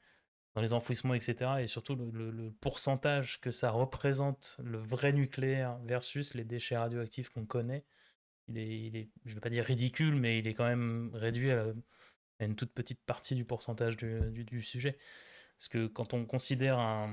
dans 0.55 0.61
les 0.61 0.73
enfouissements, 0.73 1.13
etc. 1.13 1.51
Et 1.61 1.67
surtout 1.67 1.95
le, 1.95 2.31
le, 2.31 2.51
pourcentage 2.59 3.39
que 3.39 3.51
ça 3.51 3.71
représente, 3.71 4.57
le 4.63 4.77
vrai 4.77 5.13
nucléaire 5.13 5.77
versus 5.85 6.33
les 6.33 6.43
déchets 6.43 6.77
radioactifs 6.77 7.29
qu'on 7.29 7.45
connaît, 7.45 7.85
il 8.49 8.57
est, 8.57 8.79
il 8.79 8.95
est, 8.97 9.09
je 9.25 9.31
ne 9.31 9.35
vais 9.35 9.41
pas 9.41 9.49
dire 9.49 9.63
ridicule, 9.63 10.15
mais 10.15 10.39
il 10.39 10.47
est 10.47 10.53
quand 10.53 10.65
même 10.65 11.11
réduit 11.13 11.51
à, 11.51 11.67
une 12.39 12.55
toute 12.55 12.73
petite 12.73 13.01
partie 13.05 13.35
du 13.35 13.45
pourcentage 13.45 13.97
du, 13.97 14.19
du, 14.31 14.45
du 14.45 14.61
sujet. 14.61 14.97
Parce 15.59 15.67
que 15.67 15.87
quand 15.87 16.13
on 16.13 16.25
considère 16.25 16.79
un, 16.79 17.11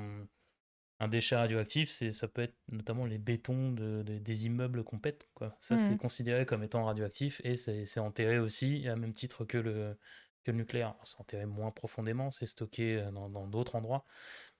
déchet 1.09 1.37
radioactif, 1.37 1.91
ça 1.91 2.29
peut 2.29 2.43
être 2.43 2.55
notamment 2.69 3.05
les 3.05 3.19
bétons 3.19 3.73
des 3.73 4.47
immeubles 4.47 4.85
qu'on 4.85 4.99
pète. 4.99 5.29
Quoi. 5.35 5.57
Ça, 5.61 5.77
c'est 5.77 5.91
mmh. 5.91 5.99
considéré 5.99 6.47
comme 6.47 6.63
étant 6.63 6.85
radioactif 6.85 7.43
et 7.45 7.57
c'est 7.57 8.01
enterré 8.01 8.39
aussi, 8.39 8.89
à 8.89 8.97
même 8.97 9.13
titre 9.13 9.45
que 9.45 9.59
le, 9.59 9.99
que 10.45 10.53
le 10.53 10.59
nucléaire. 10.59 10.95
C'est 11.03 11.21
enterré 11.21 11.45
moins 11.45 11.73
profondément, 11.73 12.31
c'est 12.31 12.47
stocké 12.47 12.97
euh, 12.97 13.11
dans 13.11 13.49
d'autres 13.49 13.75
endroits, 13.75 14.05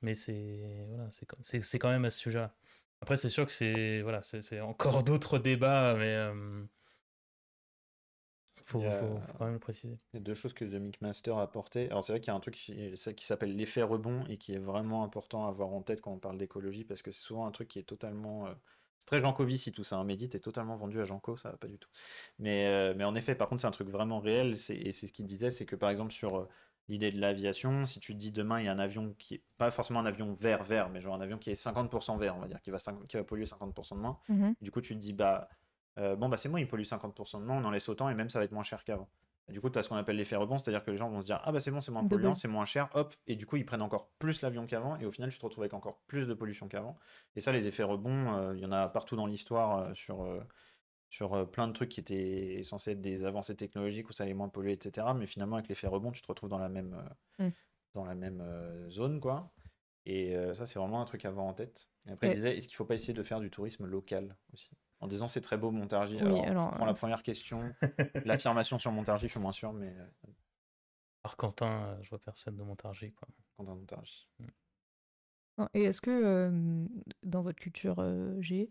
mais 0.03 0.15
c'est 0.15 0.87
voilà, 0.89 1.09
quand 1.81 1.91
même 1.91 2.05
à 2.05 2.11
ce 2.11 2.19
sujet-là. 2.19 2.55
Après, 3.01 3.17
c'est 3.17 3.29
sûr 3.29 3.47
que 3.47 3.53
c'est 3.53 4.03
voilà, 4.03 4.21
encore 4.63 5.03
d'autres 5.05 5.39
débats, 5.39 5.95
mais 5.95 6.13
euh, 6.13 6.65
faut, 8.67 8.81
faut, 8.81 9.21
quand 9.39 9.45
même 9.45 9.55
le 9.55 9.61
préciser. 9.61 9.97
Il 10.13 10.17
y 10.17 10.21
a 10.21 10.25
deux 10.25 10.35
choses 10.35 10.53
que 10.53 10.65
The 10.65 10.75
Mick 10.75 11.01
Master 11.01 11.39
a 11.39 11.43
apporté. 11.43 11.87
Alors, 11.87 12.03
c'est 12.03 12.13
vrai 12.13 12.21
qu'il 12.21 12.33
y 12.33 12.35
a 12.35 12.35
un 12.35 12.41
truc 12.41 12.55
qui, 12.55 12.93
qui 12.95 13.25
s'appelle 13.25 13.55
l'effet 13.55 13.83
rebond 13.83 14.25
et 14.29 14.39
qui 14.39 14.55
est 14.55 14.59
vraiment 14.59 15.05
important 15.05 15.47
à 15.47 15.49
avoir 15.49 15.69
en 15.69 15.83
tête 15.83 16.01
quand 16.01 16.11
on 16.13 16.19
parle 16.19 16.37
d'écologie 16.37 16.85
parce 16.85 17.01
que 17.01 17.13
c'est 17.13 17.23
souvent 17.23 17.47
un 17.47 17.53
truc 17.53 17.69
qui 17.69 17.79
est 17.79 17.85
totalement. 17.85 18.49
Euh, 18.49 18.55
très 19.07 19.23
si 19.57 19.71
tout 19.71 19.85
ça. 19.85 19.97
Un 19.99 20.05
Médite 20.05 20.35
est 20.35 20.41
totalement 20.41 20.75
vendu 20.75 21.01
à 21.01 21.05
Jean 21.05 21.23
ça 21.37 21.53
va 21.53 21.57
pas 21.57 21.69
du 21.69 21.79
tout. 21.79 21.89
Mais, 22.41 22.67
euh, 22.67 22.93
mais 22.97 23.05
en 23.05 23.15
effet, 23.15 23.37
par 23.37 23.49
contre, 23.49 23.61
c'est 23.61 23.69
un 23.69 23.71
truc 23.71 23.89
vraiment 23.89 24.19
réel. 24.19 24.57
Et 24.71 24.91
c'est 24.91 25.07
ce 25.07 25.13
qu'il 25.13 25.27
disait 25.27 25.51
c'est 25.51 25.65
que 25.65 25.77
par 25.77 25.91
exemple, 25.91 26.13
sur 26.13 26.37
euh, 26.37 26.49
l'idée 26.89 27.13
de 27.13 27.21
l'aviation, 27.21 27.85
si 27.85 28.01
tu 28.01 28.15
dis 28.15 28.33
demain, 28.33 28.59
il 28.59 28.67
y 28.67 28.69
a 28.69 28.73
un 28.73 28.81
avion 28.81 29.15
qui 29.21 29.35
est 29.35 29.43
pas 29.59 29.71
forcément 29.71 30.01
un 30.01 30.07
avion 30.07 30.35
vert-vert, 30.35 30.91
mais 30.91 31.01
genre 31.01 31.15
un 31.15 31.21
avion 31.21 31.39
qui 31.39 31.51
est 31.51 31.55
50% 31.55 32.19
vert, 32.19 32.37
on 32.37 32.41
va 32.41 32.49
dire, 32.49 32.61
qui 32.61 32.71
va, 32.73 32.79
qui 33.09 33.17
va 33.17 33.23
polluer 33.23 33.45
50% 33.45 33.95
de 33.95 34.01
moins. 34.01 34.19
Mmh 34.29 34.51
du 34.61 34.73
coup, 34.73 34.81
tu 34.81 34.95
te 34.95 34.99
dis, 34.99 35.13
bah 35.13 35.49
euh, 35.99 36.17
bon, 36.17 36.29
bah 36.29 36.37
c'est 36.37 36.49
moi, 36.49 36.61
il 36.61 36.69
pollue 36.69 36.83
50% 36.83 37.41
de 37.41 37.45
moins, 37.45 37.63
on 37.63 37.65
en 37.65 37.71
laisse 37.71 37.89
autant 37.89 38.09
et 38.09 38.15
même 38.15 38.29
ça 38.29 38.39
va 38.39 38.45
être 38.45 38.53
moins 38.53 38.63
cher 38.63 38.85
qu'avant. 38.85 39.09
Du 39.49 39.61
coup, 39.61 39.71
tu 39.71 39.79
as 39.79 39.83
ce 39.85 39.89
qu'on 39.89 39.97
appelle 39.97 40.17
l'effet 40.17 40.35
rebond, 40.35 40.59
c'est-à-dire 40.59 40.85
que 40.85 40.91
les 40.91 40.97
gens 40.97 41.09
vont 41.09 41.21
se 41.21 41.27
dire 41.27 41.41
Ah 41.45 41.53
bah 41.53 41.61
c'est 41.61 41.71
bon, 41.71 41.79
c'est 41.81 41.93
moins 41.93 42.05
polluant, 42.05 42.35
c'est 42.35 42.49
moins 42.49 42.65
cher, 42.65 42.89
hop, 42.95 43.15
et 43.29 43.37
du 43.37 43.47
coup 43.47 43.57
ils 43.57 43.65
prennent 43.65 43.83
encore 43.83 44.09
plus 44.19 44.43
l'avion 44.43 44.67
qu'avant, 44.67 44.97
et 44.97 45.07
au 45.07 45.13
final 45.13 45.31
tu 45.31 45.39
te 45.39 45.45
retrouves 45.45 45.63
avec 45.63 45.73
encore 45.73 46.01
plus 46.09 46.27
de 46.27 46.35
pollution 46.35 46.67
qu'avant. 46.67 46.97
Et 47.37 47.41
ça, 47.41 47.53
les 47.53 47.69
effets 47.69 47.85
rebonds, 47.85 48.35
euh, 48.35 48.57
il 48.57 48.61
y 48.61 48.67
en 48.67 48.73
a 48.73 48.89
partout 48.89 49.15
dans 49.15 49.27
l'histoire 49.27 49.79
euh, 49.79 49.95
sur, 49.95 50.27
sur 51.11 51.49
plein 51.49 51.69
de 51.69 51.73
trucs 51.73 51.91
qui 51.91 52.01
étaient 52.01 52.63
censés 52.65 52.93
être 52.93 53.01
des 53.01 53.25
avancées 53.25 53.55
technologiques 53.55 54.09
où 54.09 54.13
ça 54.13 54.25
allait 54.25 54.35
moins 54.35 54.49
polluer, 54.49 54.73
etc. 54.73 55.07
Mais 55.17 55.27
finalement, 55.27 55.57
avec 55.57 55.69
l'effet 55.69 55.87
rebond, 55.87 56.11
tu 56.11 56.23
te 56.23 56.27
retrouves 56.27 56.51
dans 56.51 56.59
la 56.59 56.69
même, 56.69 57.01
mm. 57.39 57.49
dans 57.95 58.05
la 58.05 58.17
même 58.17 58.43
zone, 58.91 59.21
quoi. 59.21 59.53
Et 60.07 60.37
ça, 60.55 60.67
c'est 60.67 60.81
vraiment 60.81 61.01
un 61.01 61.05
truc 61.05 61.25
à 61.25 61.29
avoir 61.29 61.47
en 61.47 61.55
tête. 61.55 61.89
Et 62.09 62.11
après, 62.11 62.29
il 62.29 62.35
disait 62.35 62.57
Est-ce 62.57 62.67
qu'il 62.67 62.75
ne 62.75 62.79
faut 62.79 62.85
pas 62.85 62.95
essayer 62.95 63.15
de 63.15 63.23
faire 63.23 63.39
du 63.39 63.51
tourisme 63.51 63.87
local 63.87 64.37
aussi? 64.53 64.71
En 65.01 65.07
disant 65.07 65.29
c'est 65.29 65.41
très 65.41 65.57
beau 65.57 65.71
Montargis. 65.71 66.19
alors, 66.19 66.73
je 66.73 66.77
prends 66.77 66.87
la 66.87 66.93
euh, 66.93 66.95
première 66.95 67.23
question. 67.23 67.75
L'affirmation 68.25 68.79
sur 68.79 68.93
Montargis, 68.93 69.27
je 69.27 69.33
suis 69.33 69.41
moins 69.41 69.53
sûr, 69.53 69.73
mais. 69.73 69.89
Euh, 69.89 70.31
Par 71.23 71.37
Quentin, 71.37 71.85
euh, 71.85 72.03
je 72.03 72.11
vois 72.11 72.19
personne 72.19 72.57
de 72.57 72.63
Montargis. 72.63 73.13
Quoi. 73.13 73.29
Quentin 73.57 73.75
Montargis. 73.75 74.29
Mm. 74.39 74.47
Et 75.73 75.85
est-ce 75.85 76.03
que 76.03 76.87
dans 77.23 77.41
votre 77.41 77.59
culture 77.59 77.97
G, 78.43 78.71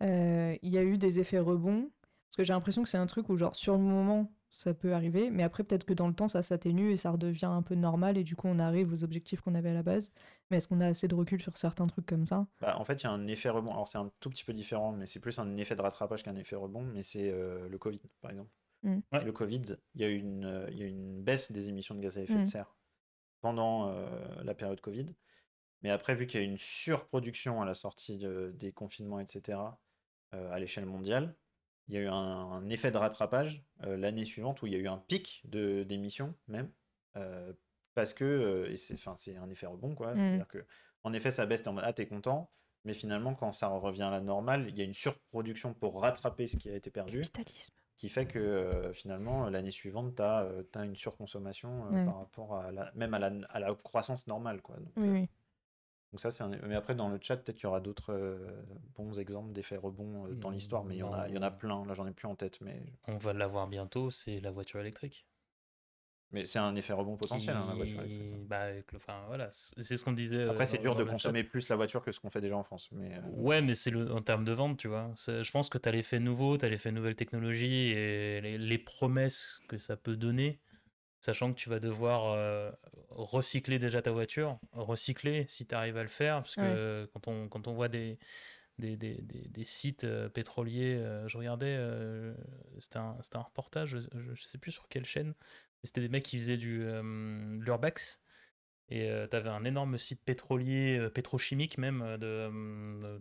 il 0.00 0.58
y 0.62 0.78
a 0.78 0.82
eu 0.84 0.96
des 0.96 1.18
effets 1.18 1.40
rebonds? 1.40 1.90
Parce 2.28 2.36
que 2.36 2.44
j'ai 2.44 2.52
l'impression 2.52 2.84
que 2.84 2.88
c'est 2.88 2.98
un 2.98 3.08
truc 3.08 3.28
où, 3.30 3.36
genre, 3.36 3.56
sur 3.56 3.72
le 3.72 3.82
moment, 3.82 4.32
ça 4.50 4.74
peut 4.74 4.92
arriver, 4.92 5.30
mais 5.30 5.42
après, 5.42 5.62
peut-être 5.62 5.84
que 5.84 5.94
dans 5.94 6.08
le 6.08 6.14
temps, 6.14 6.28
ça 6.28 6.42
s'atténue 6.42 6.90
et 6.90 6.96
ça 6.96 7.10
redevient 7.10 7.46
un 7.46 7.62
peu 7.62 7.76
normal, 7.76 8.18
et 8.18 8.24
du 8.24 8.34
coup, 8.36 8.48
on 8.48 8.58
arrive 8.58 8.92
aux 8.92 9.04
objectifs 9.04 9.40
qu'on 9.40 9.54
avait 9.54 9.70
à 9.70 9.74
la 9.74 9.82
base. 9.82 10.12
Mais 10.50 10.56
est-ce 10.56 10.66
qu'on 10.66 10.80
a 10.80 10.86
assez 10.86 11.06
de 11.06 11.14
recul 11.14 11.40
sur 11.40 11.56
certains 11.56 11.86
trucs 11.86 12.06
comme 12.06 12.24
ça? 12.24 12.46
Bah, 12.60 12.76
En 12.78 12.84
fait, 12.84 13.02
il 13.02 13.04
y 13.04 13.06
a 13.06 13.12
un 13.12 13.26
effet 13.28 13.48
rebond. 13.48 13.70
Alors, 13.70 13.86
c'est 13.86 13.98
un 13.98 14.10
tout 14.18 14.28
petit 14.28 14.44
peu 14.44 14.52
différent, 14.52 14.92
mais 14.92 15.06
c'est 15.06 15.20
plus 15.20 15.38
un 15.38 15.56
effet 15.56 15.76
de 15.76 15.82
rattrapage 15.82 16.24
qu'un 16.24 16.34
effet 16.34 16.56
rebond, 16.56 16.82
mais 16.82 17.02
c'est 17.02 17.30
euh, 17.30 17.68
le 17.68 17.78
Covid, 17.78 18.00
par 18.20 18.32
exemple. 18.32 18.50
Mmh. 18.82 18.98
Le 19.12 19.32
Covid, 19.32 19.76
il 19.94 20.00
y, 20.00 20.04
a 20.04 20.08
eu 20.08 20.16
une, 20.16 20.44
euh, 20.44 20.70
y 20.70 20.82
a 20.82 20.86
une 20.86 21.22
baisse 21.22 21.52
des 21.52 21.68
émissions 21.68 21.94
de 21.94 22.00
gaz 22.00 22.18
à 22.18 22.22
effet 22.22 22.34
de 22.34 22.40
mmh. 22.40 22.46
serre 22.46 22.74
pendant 23.40 23.88
euh, 23.88 24.08
la 24.42 24.54
période 24.54 24.80
Covid. 24.80 25.06
Mais 25.82 25.90
après, 25.90 26.14
vu 26.14 26.26
qu'il 26.26 26.40
y 26.40 26.42
a 26.42 26.46
eu 26.46 26.50
une 26.50 26.58
surproduction 26.58 27.62
à 27.62 27.66
la 27.66 27.74
sortie 27.74 28.18
des 28.52 28.72
confinements, 28.72 29.20
etc., 29.20 29.58
à 30.32 30.58
l'échelle 30.60 30.84
mondiale, 30.84 31.34
il 31.90 31.94
y 31.94 31.98
a 31.98 32.02
eu 32.02 32.08
un, 32.08 32.68
effet 32.70 32.92
de 32.92 32.96
rattrapage 32.96 33.64
euh, 33.82 33.96
l'année 33.96 34.24
suivante 34.24 34.62
où 34.62 34.66
il 34.66 34.72
y 34.72 34.76
a 34.76 34.78
eu 34.78 34.86
un 34.86 34.98
pic 34.98 35.42
d'émissions 35.44 36.34
même. 36.46 36.70
Euh, 37.16 37.52
parce 37.94 38.14
que, 38.14 38.24
euh, 38.24 38.76
c'est 38.76 39.36
un 39.36 39.50
effet 39.50 39.66
rebond, 39.66 39.96
quoi. 39.96 40.12
Mmh. 40.12 40.16
C'est-à-dire 40.16 40.48
que, 40.48 40.64
en 41.02 41.12
effet, 41.12 41.32
ça 41.32 41.44
baisse, 41.46 41.66
en 41.66 41.72
mode, 41.72 41.82
ah, 41.84 41.92
t'es 41.92 42.06
content, 42.06 42.52
mais 42.84 42.94
finalement, 42.94 43.34
quand 43.34 43.50
ça 43.50 43.66
revient 43.66 44.04
à 44.04 44.10
la 44.10 44.20
normale, 44.20 44.66
il 44.68 44.78
y 44.78 44.80
a 44.80 44.84
une 44.84 44.94
surproduction 44.94 45.74
pour 45.74 46.00
rattraper 46.00 46.46
ce 46.46 46.56
qui 46.56 46.70
a 46.70 46.76
été 46.76 46.90
perdu. 46.90 47.22
Capitalisme. 47.22 47.74
Qui 47.96 48.08
fait 48.08 48.26
que 48.26 48.92
finalement, 48.94 49.50
l'année 49.50 49.72
suivante, 49.72 50.14
tu 50.16 50.22
as, 50.22 50.48
une 50.76 50.96
surconsommation 50.96 51.90
par 52.06 52.18
rapport 52.18 52.56
à 52.56 52.72
la, 52.72 52.90
même 52.94 53.12
à 53.12 53.18
la, 53.18 53.30
à 53.50 53.60
la 53.60 53.74
croissance 53.74 54.26
normale. 54.26 54.62
Quoi. 54.62 54.76
oui, 54.96 55.08
oui. 55.08 55.28
Donc 56.12 56.20
ça, 56.20 56.30
c'est 56.30 56.42
un... 56.42 56.48
Mais 56.48 56.74
après, 56.74 56.94
dans 56.94 57.08
le 57.08 57.18
chat, 57.20 57.36
peut-être 57.36 57.56
qu'il 57.56 57.64
y 57.64 57.68
aura 57.68 57.80
d'autres 57.80 58.12
euh, 58.12 58.62
bons 58.96 59.18
exemples 59.20 59.52
d'effets 59.52 59.76
rebonds 59.76 60.26
euh, 60.26 60.34
dans 60.34 60.50
l'histoire, 60.50 60.84
mais 60.84 60.96
il 60.96 60.98
y, 60.98 61.02
en 61.04 61.12
a, 61.12 61.28
il 61.28 61.34
y 61.34 61.38
en 61.38 61.42
a 61.42 61.50
plein. 61.52 61.84
Là, 61.86 61.94
j'en 61.94 62.06
ai 62.06 62.12
plus 62.12 62.26
en 62.26 62.34
tête, 62.34 62.60
mais... 62.60 62.82
On 63.06 63.16
va 63.16 63.32
l'avoir 63.32 63.68
bientôt, 63.68 64.10
c'est 64.10 64.40
la 64.40 64.50
voiture 64.50 64.80
électrique. 64.80 65.26
Mais 66.32 66.46
c'est 66.46 66.60
un 66.60 66.76
effet 66.76 66.92
rebond 66.92 67.16
potentiel, 67.16 67.56
hein, 67.56 67.66
la 67.68 67.74
voiture 67.74 68.00
électrique. 68.02 68.32
hein. 68.32 68.44
Bah, 68.48 68.66
enfin, 68.94 69.24
voilà, 69.26 69.48
c'est 69.50 69.96
ce 69.96 70.04
qu'on 70.04 70.12
disait. 70.12 70.44
Après, 70.44 70.62
euh, 70.62 70.64
c'est 70.64 70.78
dur 70.78 70.94
de 70.94 71.02
consommer 71.02 71.42
plus 71.42 71.68
la 71.68 71.74
voiture 71.76 72.02
que 72.02 72.12
ce 72.12 72.20
qu'on 72.20 72.30
fait 72.30 72.40
déjà 72.40 72.56
en 72.56 72.62
France. 72.62 72.88
Mais 72.92 73.20
Ouais, 73.32 73.60
mais 73.62 73.74
c'est 73.74 73.90
le 73.90 74.12
en 74.12 74.20
termes 74.20 74.44
de 74.44 74.52
vente, 74.52 74.78
tu 74.78 74.86
vois. 74.86 75.10
Je 75.16 75.50
pense 75.50 75.68
que 75.68 75.76
tu 75.78 75.88
as 75.88 75.92
l'effet 75.92 76.20
nouveau, 76.20 76.56
tu 76.56 76.64
as 76.64 76.68
l'effet 76.68 76.92
nouvelle 76.92 77.16
technologie 77.16 77.88
et 77.90 78.40
les, 78.40 78.58
les 78.58 78.78
promesses 78.78 79.60
que 79.68 79.76
ça 79.76 79.96
peut 79.96 80.16
donner, 80.16 80.60
sachant 81.20 81.52
que 81.52 81.58
tu 81.58 81.68
vas 81.68 81.80
devoir 81.80 82.32
euh, 82.32 82.70
recycler 83.10 83.78
déjà 83.78 84.02
ta 84.02 84.10
voiture, 84.12 84.58
recycler 84.72 85.46
si 85.48 85.66
tu 85.66 85.74
arrives 85.74 85.96
à 85.96 86.02
le 86.02 86.08
faire, 86.08 86.36
parce 86.42 86.56
que 86.56 87.08
quand, 87.14 87.28
on, 87.28 87.48
quand 87.48 87.68
on 87.68 87.74
voit 87.74 87.88
des, 87.88 88.18
des, 88.78 88.96
des, 88.96 89.22
des- 89.22 89.48
des 89.48 89.64
sites 89.64 90.04
euh, 90.04 90.28
pétroliers, 90.28 90.96
euh, 90.96 91.28
je 91.28 91.38
regardais, 91.38 91.76
c'était 92.78 92.98
un, 92.98 93.16
c'était 93.22 93.36
un 93.36 93.42
reportage, 93.42 93.98
je, 94.00 94.34
je 94.34 94.42
sais 94.42 94.58
plus 94.58 94.72
sur 94.72 94.88
quelle 94.88 95.04
chaîne, 95.04 95.28
mais 95.28 95.86
c'était 95.86 96.00
des 96.00 96.08
mecs 96.08 96.24
qui 96.24 96.38
faisaient 96.38 96.56
du 96.56 96.80
de 96.80 97.62
l'urbex. 97.64 98.22
Et 98.88 99.08
tu 99.30 99.36
avais 99.36 99.50
un 99.50 99.64
énorme 99.64 99.98
site 99.98 100.24
pétrolier, 100.24 101.08
pétrochimique 101.14 101.78
même, 101.78 102.16
de, 102.18 102.50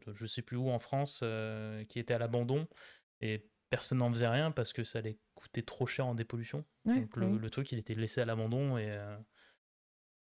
de 0.06 0.14
je 0.16 0.26
sais 0.26 0.42
plus 0.42 0.58
où 0.58 0.70
en 0.70 0.80
France, 0.80 1.24
qui 1.90 2.00
était 2.00 2.14
à 2.14 2.18
l'abandon. 2.20 2.68
Et 3.22 3.50
personne 3.70 4.00
n'en 4.00 4.12
faisait 4.12 4.28
rien 4.28 4.52
parce 4.52 4.74
que 4.74 4.84
ça 4.84 5.00
allait 5.00 5.18
coûter 5.36 5.64
trop 5.64 5.86
cher 5.86 6.08
en 6.08 6.16
dépollution. 6.16 6.66
Ouais, 6.86 7.02
Donc 7.02 7.16
le, 7.16 7.50
truc, 7.50 7.72
il 7.72 7.80
était 7.80 7.94
laissé 7.94 8.22
à 8.22 8.26
l'abandon 8.26 8.78
et, 8.78 8.90
euh, 8.90 9.18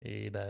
et 0.01 0.29
bah, 0.29 0.45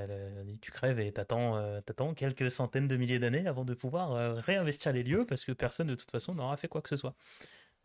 tu 0.61 0.71
crèves 0.71 0.99
et 0.99 1.11
t'attends 1.11 1.57
euh, 1.57 1.81
t'attends 1.81 2.13
quelques 2.13 2.49
centaines 2.49 2.87
de 2.87 2.95
milliers 2.97 3.19
d'années 3.19 3.47
avant 3.47 3.65
de 3.65 3.73
pouvoir 3.73 4.13
euh, 4.13 4.33
réinvestir 4.35 4.93
les 4.93 5.03
lieux 5.03 5.25
parce 5.25 5.45
que 5.45 5.51
personne 5.51 5.87
de 5.87 5.95
toute 5.95 6.11
façon 6.11 6.35
n'aura 6.35 6.57
fait 6.57 6.67
quoi 6.67 6.81
que 6.81 6.89
ce 6.89 6.97
soit. 6.97 7.15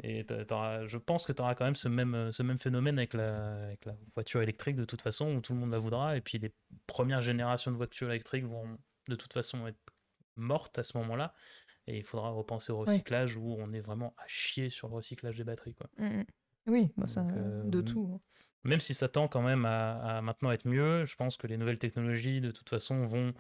Et 0.03 0.24
je 0.26 0.96
pense 0.96 1.26
que 1.26 1.32
tu 1.32 1.42
auras 1.42 1.55
quand 1.55 1.66
même 1.66 1.76
ce 1.76 1.86
même, 1.86 2.32
ce 2.32 2.42
même 2.42 2.57
phénomène 2.57 2.98
avec 2.98 3.12
la, 3.12 3.64
avec 3.64 3.84
la 3.84 3.94
voiture 4.14 4.40
électrique 4.40 4.74
de 4.74 4.86
toute 4.86 5.03
façon, 5.03 5.34
où 5.34 5.40
tout 5.40 5.53
le 5.53 5.61
monde 5.61 5.70
la 5.70 5.78
voudra. 5.78 6.16
Et 6.16 6.20
puis 6.22 6.38
les 6.38 6.53
premières 6.86 7.20
générations 7.20 7.70
de 7.70 7.76
voitures 7.76 8.09
électriques 8.09 8.46
vont 8.46 8.78
de 9.09 9.14
toute 9.14 9.32
façon 9.32 9.66
être 9.66 9.78
mortes 10.36 10.78
à 10.78 10.82
ce 10.82 10.96
moment-là. 10.96 11.34
Et 11.87 11.99
il 11.99 12.05
faudra 12.05 12.30
repenser 12.30 12.72
au 12.72 12.78
recyclage 12.78 13.37
où 13.37 13.57
on 13.59 13.72
est 13.72 13.80
vraiment 13.80 14.14
à 14.18 14.24
chier 14.26 14.70
sur 14.70 14.89
le 14.89 14.95
recyclage 14.95 15.37
des 15.37 15.45
batteries. 15.45 15.74
Quoi. 15.74 15.89
Mm, 15.99 16.05
mm. 16.05 16.24
Oui, 16.68 16.93
bah, 16.97 17.07
ça, 17.09 17.26
euh, 17.37 17.64
de 17.64 17.80
tout. 17.83 18.09
hein. 18.14 18.20
Même 18.64 18.80
si 18.80 18.95
ça 18.95 19.09
tend 19.09 19.26
quand 19.26 19.43
même 19.43 19.64
à, 19.64 20.18
à 20.18 20.22
maintenant 20.22 20.53
être 20.53 20.66
mieux, 20.68 21.05
je 21.05 21.16
pense 21.16 21.37
que 21.37 21.49
les 21.49 21.57
nouvelles 21.57 21.80
technologies, 21.80 22.41
de 22.41 22.53
toute 22.53 22.70
façon, 22.70 23.05
vont, 23.05 23.35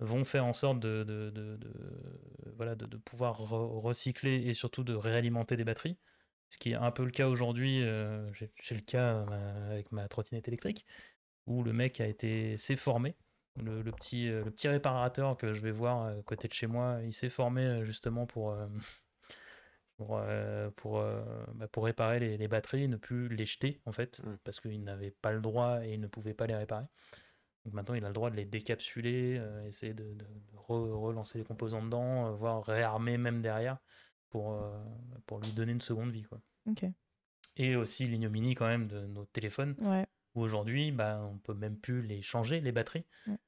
vont 0.00 0.24
faire 0.24 0.46
en 0.46 0.54
sorte 0.54 0.80
de, 0.80 1.04
de, 1.04 1.30
de- 1.30 1.56
de- 1.56 2.52
voilà, 2.56 2.74
de, 2.74 2.96
pouvoir 2.96 3.40
re- 3.40 3.80
recycler 3.80 4.36
et 4.46 4.54
surtout 4.54 4.84
de 4.84 4.94
réalimenter 4.94 5.56
des 5.56 5.64
batteries. 5.64 5.98
Ce 6.50 6.58
qui 6.58 6.70
est 6.70 6.74
un 6.74 6.90
peu 6.90 7.04
le 7.04 7.10
cas 7.10 7.28
aujourd'hui, 7.28 7.82
euh, 7.82 8.32
j'ai 8.32 8.74
le 8.74 8.80
cas 8.80 9.26
euh, 9.30 9.70
avec 9.70 9.92
ma 9.92 10.08
trottinette 10.08 10.48
électrique, 10.48 10.86
où 11.46 11.62
le 11.62 11.72
mec 11.72 12.00
a 12.00 12.06
été 12.06 12.56
s'est 12.58 12.76
formé. 12.76 13.16
Le, 13.62 13.82
le 13.82 13.92
petit, 13.92 14.28
euh, 14.28 14.44
le 14.44 14.50
petit 14.50 14.68
réparateur 14.68 15.36
que 15.36 15.52
je 15.52 15.60
vais 15.60 15.70
voir 15.70 16.06
à 16.06 16.14
côté 16.22 16.48
de 16.48 16.52
chez 16.52 16.66
moi, 16.66 16.98
il 17.04 17.12
s'est 17.12 17.28
formé 17.28 17.62
euh, 17.64 17.84
justement 17.84 18.26
pour, 18.26 18.50
euh, 18.52 18.66
pour, 19.96 20.18
euh, 20.18 20.70
pour, 20.76 20.98
euh, 20.98 21.22
bah, 21.54 21.68
pour 21.68 21.84
réparer 21.84 22.20
les, 22.20 22.36
les 22.36 22.48
batteries, 22.48 22.88
ne 22.88 22.96
plus 22.96 23.28
les 23.28 23.46
jeter 23.46 23.80
en 23.86 23.92
fait, 23.92 24.22
Mm. 24.24 24.36
parce 24.44 24.60
qu'il 24.60 24.82
n'avait 24.84 25.10
pas 25.10 25.32
le 25.32 25.40
droit 25.40 25.84
et 25.84 25.94
il 25.94 26.00
ne 26.00 26.06
pouvait 26.06 26.34
pas 26.34 26.46
les 26.46 26.54
réparer. 26.54 26.84
Donc 27.64 27.74
maintenant, 27.74 27.94
il 27.94 28.04
a 28.04 28.08
le 28.08 28.14
droit 28.14 28.30
de 28.30 28.36
les 28.36 28.44
décapsuler, 28.46 29.36
euh, 29.38 29.66
essayer 29.66 29.92
de, 29.92 30.04
de- 30.04 30.14
de 30.14 30.56
re- 30.56 30.92
relancer 30.92 31.38
les 31.38 31.44
composants 31.44 31.82
dedans, 31.82 32.28
euh, 32.28 32.30
voire 32.32 32.62
réarmer 32.64 33.18
même 33.18 33.42
derrière 33.42 33.78
pour, 34.30 34.52
euh, 34.52 34.70
pour 35.26 35.40
lui 35.40 35.52
donner 35.52 35.72
une 35.72 35.80
seconde 35.80 36.10
vie. 36.12 36.22
Quoi. 36.22 36.40
Et 37.56 37.74
aussi 37.74 38.06
l'ignominie 38.06 38.54
quand 38.54 38.68
même 38.68 38.86
de 38.86 39.00
nos 39.06 39.24
téléphones, 39.24 39.74
Ouais. 39.80 40.06
Où 40.38 40.42
aujourd'hui, 40.42 40.92
bah, 40.92 41.20
on 41.30 41.38
peut 41.38 41.54
même 41.54 41.76
plus 41.76 42.02
les 42.02 42.22
changer, 42.22 42.60
les 42.60 42.72
batteries. 42.72 43.04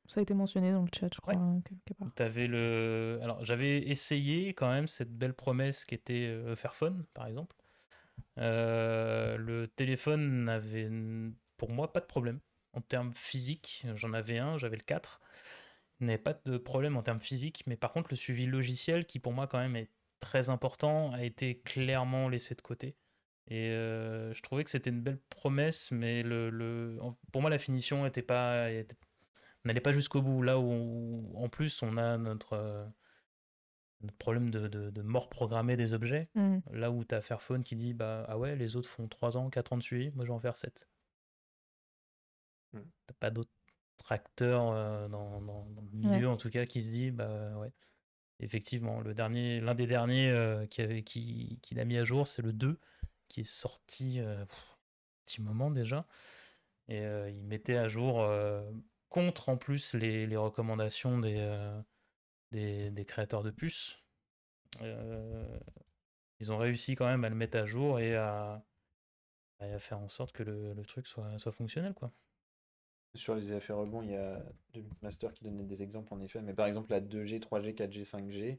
Ça 0.09 0.21
a 0.21 0.23
été 0.23 0.35
mentionné 0.35 0.73
dans 0.73 0.83
le 0.83 0.89
chat, 0.95 1.09
je 1.15 1.21
crois, 1.21 1.35
Ouais. 1.35 1.61
quelque 1.65 1.99
part. 1.99 2.13
T'avais 2.15 2.47
le... 2.47 3.19
Alors, 3.23 3.45
j'avais 3.45 3.79
essayé 3.89 4.53
quand 4.55 4.71
même 4.71 4.89
cette 4.89 5.13
belle 5.17 5.35
promesse 5.35 5.85
qui 5.85 5.95
était 5.95 6.27
euh, 6.27 6.57
Fairphone, 6.57 7.05
par 7.15 7.27
exemple. 7.27 7.57
Euh, 8.39 9.37
le 9.37 9.69
téléphone 9.69 10.45
n'avait, 10.45 10.91
pour 11.57 11.71
moi, 11.71 11.93
pas 11.93 12.01
de 12.01 12.07
problème. 12.07 12.41
En 12.73 12.81
termes 12.81 13.13
physiques, 13.13 13.85
j'en 13.95 14.13
avais 14.13 14.39
un, 14.39 14.57
j'avais 14.59 14.77
le 14.77 14.83
4. 14.83 15.21
Il 16.01 16.07
n'avait 16.07 16.19
pas 16.19 16.41
de 16.45 16.57
problème 16.57 16.97
en 16.97 17.03
termes 17.03 17.19
physiques, 17.21 17.65
mais 17.67 17.77
par 17.77 17.93
contre, 17.93 18.09
le 18.11 18.17
suivi 18.17 18.47
logiciel, 18.47 19.05
qui 19.05 19.19
pour 19.19 19.33
moi 19.33 19.47
quand 19.47 19.59
même 19.59 19.77
est 19.77 19.91
très 20.21 20.51
important, 20.51 21.13
a 21.13 21.23
été 21.25 21.59
clairement 21.61 22.29
laissé 22.29 22.55
de 22.55 22.61
côté. 22.63 22.95
Et 23.51 23.71
euh, 23.71 24.33
je 24.33 24.43
trouvais 24.43 24.63
que 24.65 24.71
c'était 24.71 24.91
une 24.91 25.01
belle 25.03 25.19
promesse, 25.29 25.91
mais 25.91 26.23
le, 26.23 26.51
le- 26.51 26.99
pour 27.33 27.41
moi, 27.43 27.51
la 27.51 27.59
finition 27.59 28.09
pas, 28.23 28.69
n'allait 29.65 29.81
pas 29.81 29.93
jusqu'au 29.93 30.23
bout. 30.23 30.43
Là 30.43 30.59
où, 30.61 31.33
en 31.35 31.49
plus, 31.49 31.83
on 31.83 31.97
a 31.97 32.17
notre, 32.17 32.53
euh, 32.53 32.87
notre 34.03 34.17
problème 34.19 34.51
de, 34.51 34.69
de- 34.69 34.91
de 34.91 35.03
mort 35.03 35.29
programmée 35.29 35.77
des 35.77 35.95
objets. 35.95 36.29
Mm. 36.37 36.59
Là 36.73 36.91
où 36.93 37.05
tu 37.05 37.15
as 37.15 37.21
Fairphone 37.23 37.65
qui 37.65 37.75
dit 37.77 37.93
bah, 37.93 38.25
Ah 38.29 38.39
ouais, 38.39 38.55
les 38.57 38.77
autres 38.77 38.89
font 38.89 39.09
3 39.09 39.37
ans, 39.37 39.51
4 39.51 39.73
ans 39.73 39.79
de 39.79 39.83
suivi, 39.83 40.11
moi 40.15 40.25
je 40.25 40.31
vais 40.31 40.37
en 40.37 40.41
faire 40.41 40.57
7. 40.57 40.89
Mm. 42.73 42.79
T'as 43.07 43.15
pas 43.19 43.31
d'autres 43.31 43.51
acteurs 44.09 44.71
euh, 44.71 45.09
dans, 45.09 45.41
dans- 45.41 45.67
dans 45.71 45.83
le 45.83 45.89
milieu 45.99 46.29
en 46.29 46.37
tout 46.37 46.51
cas 46.51 46.67
qui 46.67 46.83
se 46.83 46.91
dit 46.91 47.11
Bah 47.11 47.57
ouais. 47.59 47.73
Effectivement, 48.43 49.01
le 49.01 49.13
dernier, 49.13 49.61
l'un 49.61 49.75
des 49.75 49.87
derniers 49.87 50.31
euh, 50.31 50.65
qui 50.67 50.81
avait, 50.81 51.03
qui, 51.03 51.59
qu'il 51.61 51.79
a 51.79 51.85
mis 51.85 51.99
à 51.99 52.05
jour, 52.05 52.27
c'est 52.27 52.41
le 52.41 52.55
2, 52.55 52.79
qui 53.31 53.41
est 53.43 53.51
sorti 53.51 54.21
euh, 54.21 54.45
petit 55.25 55.41
moment 55.41 55.71
déjà. 55.71 56.07
Et 56.89 57.01
euh, 57.05 57.31
il 57.31 57.45
mettait 57.45 57.77
à 57.77 57.89
jour 57.89 58.21
euh, 58.21 58.69
contre 59.09 59.49
en 59.49 59.57
plus 59.57 59.95
les, 59.95 60.37
recommandations 60.37 61.19
des, 61.19 61.37
euh, 61.39 61.81
des, 62.51 62.91
des 62.91 63.05
créateurs 63.05 63.43
de 63.43 63.51
puces. 63.51 64.03
Ils 66.41 66.53
ont 66.53 66.59
réussi 66.59 66.95
quand 66.95 67.07
même 67.07 67.25
à 67.25 67.29
le 67.29 67.35
mettre 67.35 67.59
à 67.59 67.67
jour 67.67 68.01
et 68.01 68.17
à, 68.17 68.65
à 69.61 69.79
faire 69.79 69.99
en 69.99 70.09
sorte 70.09 70.33
que 70.33 70.43
le, 70.43 70.83
truc 70.85 71.07
soit, 71.07 71.39
soit 71.39 71.53
fonctionnel. 71.53 71.95
Quoi. 71.95 72.13
Sur 73.15 73.35
les 73.35 73.53
effets 73.53 73.73
rebonds, 73.73 74.03
il 74.03 74.11
y 74.11 74.17
a 74.17 74.43
Master 75.03 75.33
qui 75.33 75.45
donnait 75.45 75.65
des 75.65 75.83
exemples 75.83 76.15
en 76.15 76.21
effet, 76.21 76.41
mais 76.41 76.55
par 76.55 76.67
exemple 76.67 76.91
la 76.91 77.01
2G, 77.01 77.41
3G, 77.41 77.75
4G, 77.75 78.09
5G. 78.09 78.59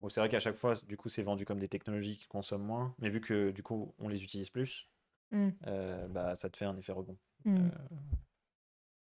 Bon, 0.00 0.08
c'est 0.08 0.20
vrai 0.20 0.28
qu'à 0.30 0.38
chaque 0.40 0.56
fois, 0.56 0.72
du 0.88 0.96
coup, 0.96 1.08
c'est 1.08 1.22
vendu 1.22 1.44
comme 1.44 1.58
des 1.58 1.68
technologies 1.68 2.16
qui 2.16 2.26
consomment 2.26 2.64
moins, 2.64 2.94
mais 2.98 3.10
vu 3.10 3.20
que 3.20 3.50
du 3.50 3.62
coup, 3.62 3.94
on 3.98 4.08
les 4.08 4.22
utilise 4.24 4.48
plus, 4.50 4.88
Mm. 5.32 5.50
euh, 5.66 6.08
bah, 6.08 6.34
ça 6.34 6.48
te 6.50 6.56
fait 6.56 6.64
un 6.64 6.76
effet 6.76 6.92
rebond 6.92 7.18
Mm. 7.44 7.56
euh, 7.58 7.70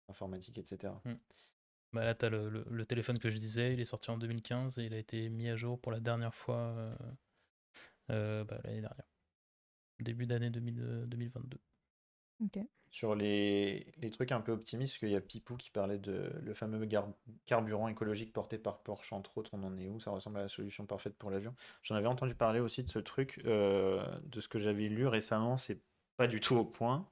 informatique, 0.09 0.57
etc. 0.57 0.93
Bah 1.93 2.05
là, 2.05 2.13
tu 2.15 2.25
as 2.25 2.29
le, 2.29 2.49
le- 2.49 2.65
le 2.69 2.85
téléphone 2.85 3.19
que 3.19 3.29
je 3.29 3.35
disais, 3.35 3.73
il 3.73 3.79
est 3.79 3.85
sorti 3.85 4.11
en 4.11 4.17
2015 4.17 4.77
et 4.79 4.85
il 4.85 4.93
a 4.93 4.97
été 4.97 5.29
mis 5.29 5.49
à 5.49 5.55
jour 5.57 5.79
pour 5.79 5.91
la 5.91 5.99
dernière 5.99 6.33
fois 6.35 6.57
euh, 6.57 6.95
euh, 8.11 8.43
bah, 8.45 8.59
l'année 8.63 8.81
dernière. 8.81 9.05
Début 9.99 10.25
d'année 10.25 10.49
2000, 10.49 10.79
euh, 10.81 11.05
2022. 11.05 11.57
Ok. 12.43 12.59
Sur 12.93 13.15
les, 13.15 13.87
les 13.99 14.09
trucs 14.09 14.33
un 14.33 14.41
peu 14.41 14.51
optimistes, 14.51 14.93
parce 14.93 14.99
qu'il 14.99 15.11
y 15.11 15.15
a 15.15 15.21
Pipou 15.21 15.55
qui 15.55 15.71
parlait 15.71 15.97
de 15.97 16.29
le 16.43 16.53
fameux 16.53 16.85
carburant 17.45 17.87
écologique 17.87 18.33
porté 18.33 18.57
par 18.57 18.83
Porsche, 18.83 19.13
entre 19.13 19.37
autres, 19.37 19.51
on 19.53 19.63
en 19.63 19.77
est 19.77 19.87
où? 19.87 20.01
Ça 20.01 20.11
ressemble 20.11 20.39
à 20.39 20.41
la 20.41 20.49
solution 20.49 20.85
parfaite 20.85 21.15
pour 21.15 21.31
l'avion. 21.31 21.55
J'en 21.83 21.95
avais 21.95 22.07
entendu 22.07 22.35
parler 22.35 22.59
aussi 22.59 22.83
de 22.83 22.89
ce 22.89 22.99
truc, 22.99 23.41
euh, 23.45 24.05
de 24.25 24.41
ce 24.41 24.49
que 24.49 24.59
j'avais 24.59 24.89
lu 24.89 25.07
récemment, 25.07 25.55
c'est 25.55 25.79
pas 26.17 26.27
du 26.27 26.41
tout 26.41 26.57
au 26.57 26.65
point. 26.65 27.07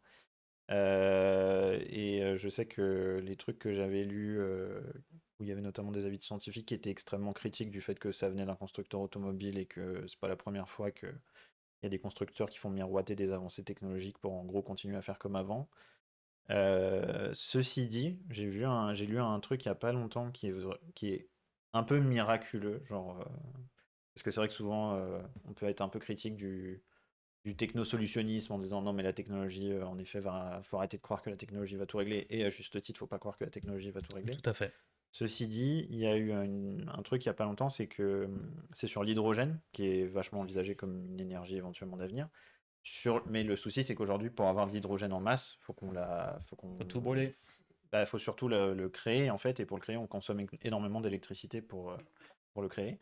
Euh, 0.70 1.80
et 1.90 2.24
euh, 2.24 2.36
je 2.36 2.50
sais 2.50 2.66
que 2.66 3.22
les 3.24 3.38
trucs 3.38 3.58
que 3.58 3.72
j'avais 3.72 4.04
lus, 4.04 4.38
où 5.40 5.44
il 5.44 5.48
y 5.48 5.52
avait 5.54 5.62
notamment 5.62 5.92
des 5.92 6.06
avis 6.06 6.18
de 6.18 6.24
scientifiques 6.24 6.68
qui 6.68 6.74
étaient 6.74 6.90
extrêmement 6.90 7.32
critiques 7.32 7.72
du 7.72 7.80
fait 7.80 7.98
que 7.98 8.12
ça 8.12 8.28
venait 8.28 8.46
d'un 8.46 8.56
constructeur 8.56 9.00
automobile 9.00 9.58
et 9.58 9.66
que 9.66 10.04
c'est 10.08 10.20
pas 10.20 10.28
la 10.28 10.36
première 10.36 10.68
fois 10.68 10.92
que 10.92 11.08
il 11.82 11.86
y 11.86 11.88
a 11.88 11.90
des 11.90 12.00
constructeurs 12.00 12.50
qui 12.50 12.58
font 12.58 12.70
miroiter 12.70 13.16
des 13.16 13.32
avancées 13.32 13.64
technologiques 13.64 14.18
pour 14.18 14.34
en 14.34 14.44
gros 14.44 14.62
continuer 14.62 14.98
à 14.98 15.02
faire 15.02 15.20
comme 15.20 15.36
avant. 15.36 15.70
Euh, 16.50 17.30
ceci 17.34 17.88
dit, 17.88 18.20
j'ai 18.30 18.48
vu 18.48 18.66
j'ai 18.94 19.06
lu 19.06 19.20
un 19.20 19.40
truc 19.40 19.66
il 19.66 19.68
y 19.68 19.72
a 19.72 19.76
pas 19.76 19.94
longtemps 19.94 20.32
qui 20.32 20.48
est, 20.48 20.56
qui 20.96 21.10
est 21.10 21.30
un 21.74 21.84
peu 21.84 22.00
miraculeux, 22.00 22.82
genre 22.86 23.20
euh, 23.20 23.24
parce 24.16 24.24
que 24.24 24.32
c'est 24.32 24.40
vrai 24.40 24.48
que 24.48 24.54
souvent 24.54 24.96
euh, 24.96 25.22
on 25.46 25.54
peut 25.54 25.68
être 25.68 25.82
un 25.82 25.90
peu 25.90 26.00
critique 26.00 26.36
du, 26.36 26.82
du 27.46 27.56
technosolutionnisme 27.56 28.52
en 28.52 28.58
disant 28.58 28.82
non 28.82 28.94
mais 28.94 29.04
la 29.04 29.14
technologie 29.14 29.80
en 29.84 30.00
effet 30.00 30.20
va, 30.20 30.60
faut 30.64 30.78
arrêter 30.78 30.98
de 30.98 31.04
croire 31.04 31.22
que 31.22 31.30
la 31.30 31.38
technologie 31.38 31.76
va 31.76 31.86
tout 31.86 31.98
régler 31.98 32.26
et 32.32 32.44
à 32.44 32.50
juste 32.50 32.82
titre 32.82 33.00
faut 33.00 33.08
pas 33.08 33.20
croire 33.20 33.38
que 33.38 33.44
la 33.44 33.52
technologie 33.52 33.92
va 33.92 34.02
tout 34.02 34.16
régler. 34.16 34.36
Tout 34.36 34.50
à 34.50 34.54
fait. 34.54 34.74
Ceci 35.12 35.48
dit, 35.48 35.88
il 35.90 35.98
y 35.98 36.06
a 36.06 36.16
eu 36.18 36.32
un, 36.32 36.88
un 36.88 37.02
truc 37.02 37.26
il 37.26 37.28
n'y 37.30 37.32
a 37.32 37.34
pas 37.34 37.46
longtemps, 37.46 37.70
c'est 37.70 37.88
que 37.88 38.26
hum, 38.26 38.52
c'est 38.74 38.88
sur 38.88 39.04
l'hydrogène, 39.04 39.60
qui 39.72 39.86
est 39.88 40.06
vachement 40.06 40.42
envisagé 40.42 40.76
comme 40.76 40.96
une 41.12 41.20
énergie 41.20 41.58
éventuellement 41.58 41.98
d'avenir. 41.98 42.30
Sur... 42.84 43.26
Mais 43.28 43.44
le 43.44 43.56
souci, 43.56 43.84
c'est 43.84 43.96
qu'aujourd'hui, 43.96 44.30
pour 44.30 44.48
avoir 44.48 44.68
de 44.68 44.72
l'hydrogène 44.72 45.14
en 45.14 45.20
masse, 45.20 45.58
faut 45.62 45.74
qu'on 45.74 45.92
la... 45.92 46.38
faut 46.42 46.56
qu'on 46.56 46.78
Faut 46.78 46.84
tout 46.86 47.02
brûler. 47.02 47.32
bah, 47.92 48.06
faut 48.06 48.20
surtout 48.20 48.48
le, 48.48 48.74
le 48.74 48.90
créer 48.90 49.30
en 49.32 49.38
fait, 49.38 49.60
et 49.60 49.66
pour 49.66 49.78
le 49.78 49.82
créer, 49.82 49.98
on 49.98 50.08
consomme 50.08 50.46
énormément 50.64 51.02
d'électricité 51.02 51.62
pour, 51.62 51.92
euh, 51.92 51.98
pour 52.54 52.62
le 52.62 52.70
créer. 52.70 53.00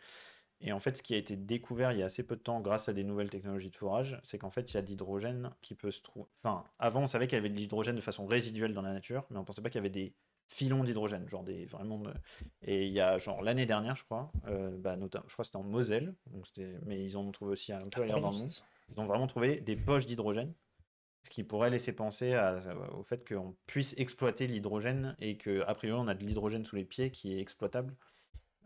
Et 0.62 0.72
en 0.72 0.80
fait, 0.80 0.98
ce 0.98 1.04
qui 1.04 1.14
a 1.14 1.18
été 1.18 1.38
découvert 1.38 1.92
il 1.92 2.00
y 2.00 2.02
a 2.04 2.06
assez 2.06 2.24
peu 2.24 2.36
de 2.36 2.42
temps 2.42 2.62
grâce 2.62 2.90
à 2.90 2.94
des 2.94 3.04
nouvelles 3.04 3.30
technologies 3.30 3.70
de 3.70 3.76
forage, 3.76 4.20
c'est 4.24 4.40
qu'en 4.40 4.50
fait, 4.50 4.72
il 4.72 4.76
y 4.76 4.78
a 4.78 4.82
de 4.82 4.88
l'hydrogène 4.88 5.54
qui 5.62 5.76
peut 5.76 5.92
se 5.92 6.02
trouver. 6.02 6.28
Enfin, 6.44 6.64
avant, 6.80 7.04
on 7.04 7.08
savait 7.08 7.28
qu'il 7.28 7.36
y 7.38 7.40
avait 7.40 7.50
de 7.50 7.56
l'hydrogène 7.56 7.96
de 7.96 8.02
façon 8.02 8.26
résiduelle 8.26 8.74
dans 8.74 8.82
la 8.82 8.94
nature, 8.94 9.26
mais 9.30 9.38
on 9.38 9.46
pensait 9.46 9.62
pas 9.62 9.70
qu'il 9.70 9.78
y 9.80 9.84
avait 9.86 9.90
des 9.92 10.16
filons 10.48 10.84
d'hydrogène, 10.84 11.28
genre 11.30 11.44
des 11.44 11.66
vraiment. 11.66 12.00
de- 12.00 12.14
Et 12.62 12.86
il 12.88 12.94
y 12.94 13.00
a 13.02 13.18
genre 13.18 13.42
l'année 13.42 13.66
dernière, 13.66 13.96
je 13.96 14.04
crois, 14.04 14.32
euh, 14.48 14.78
bah, 14.78 14.96
notamment, 14.96 15.26
je 15.28 15.34
crois 15.34 15.44
que 15.44 15.48
c'était 15.48 15.58
en 15.58 15.64
Moselle, 15.64 16.16
donc 16.28 16.46
mais 16.86 17.04
ils 17.04 17.18
ont 17.18 17.30
trouvé 17.32 17.52
aussi 17.52 17.74
un 17.74 17.82
peu 17.84 18.02
dans 18.08 18.16
le 18.16 18.22
monde. 18.22 18.50
Ils 18.96 19.00
ont 19.00 19.06
vraiment 19.06 19.28
trouvé 19.28 19.60
des 19.60 19.76
poches 19.76 20.06
d'hydrogène, 20.06 20.54
ce 21.24 21.30
qui 21.30 21.44
pourrait 21.44 21.70
laisser 21.70 21.92
penser 21.94 22.38
au 22.94 23.04
fait 23.04 23.28
qu'on 23.28 23.56
puisse 23.66 23.94
exploiter 23.98 24.48
l'hydrogène 24.48 25.16
et 25.20 25.38
qu'a 25.38 25.74
priori 25.76 26.00
on 26.02 26.08
a 26.08 26.14
de 26.16 26.24
l'hydrogène 26.26 26.64
sous 26.64 26.78
les 26.78 26.86
pieds 26.86 27.12
qui 27.12 27.34
est 27.34 27.40
exploitable. 27.40 27.94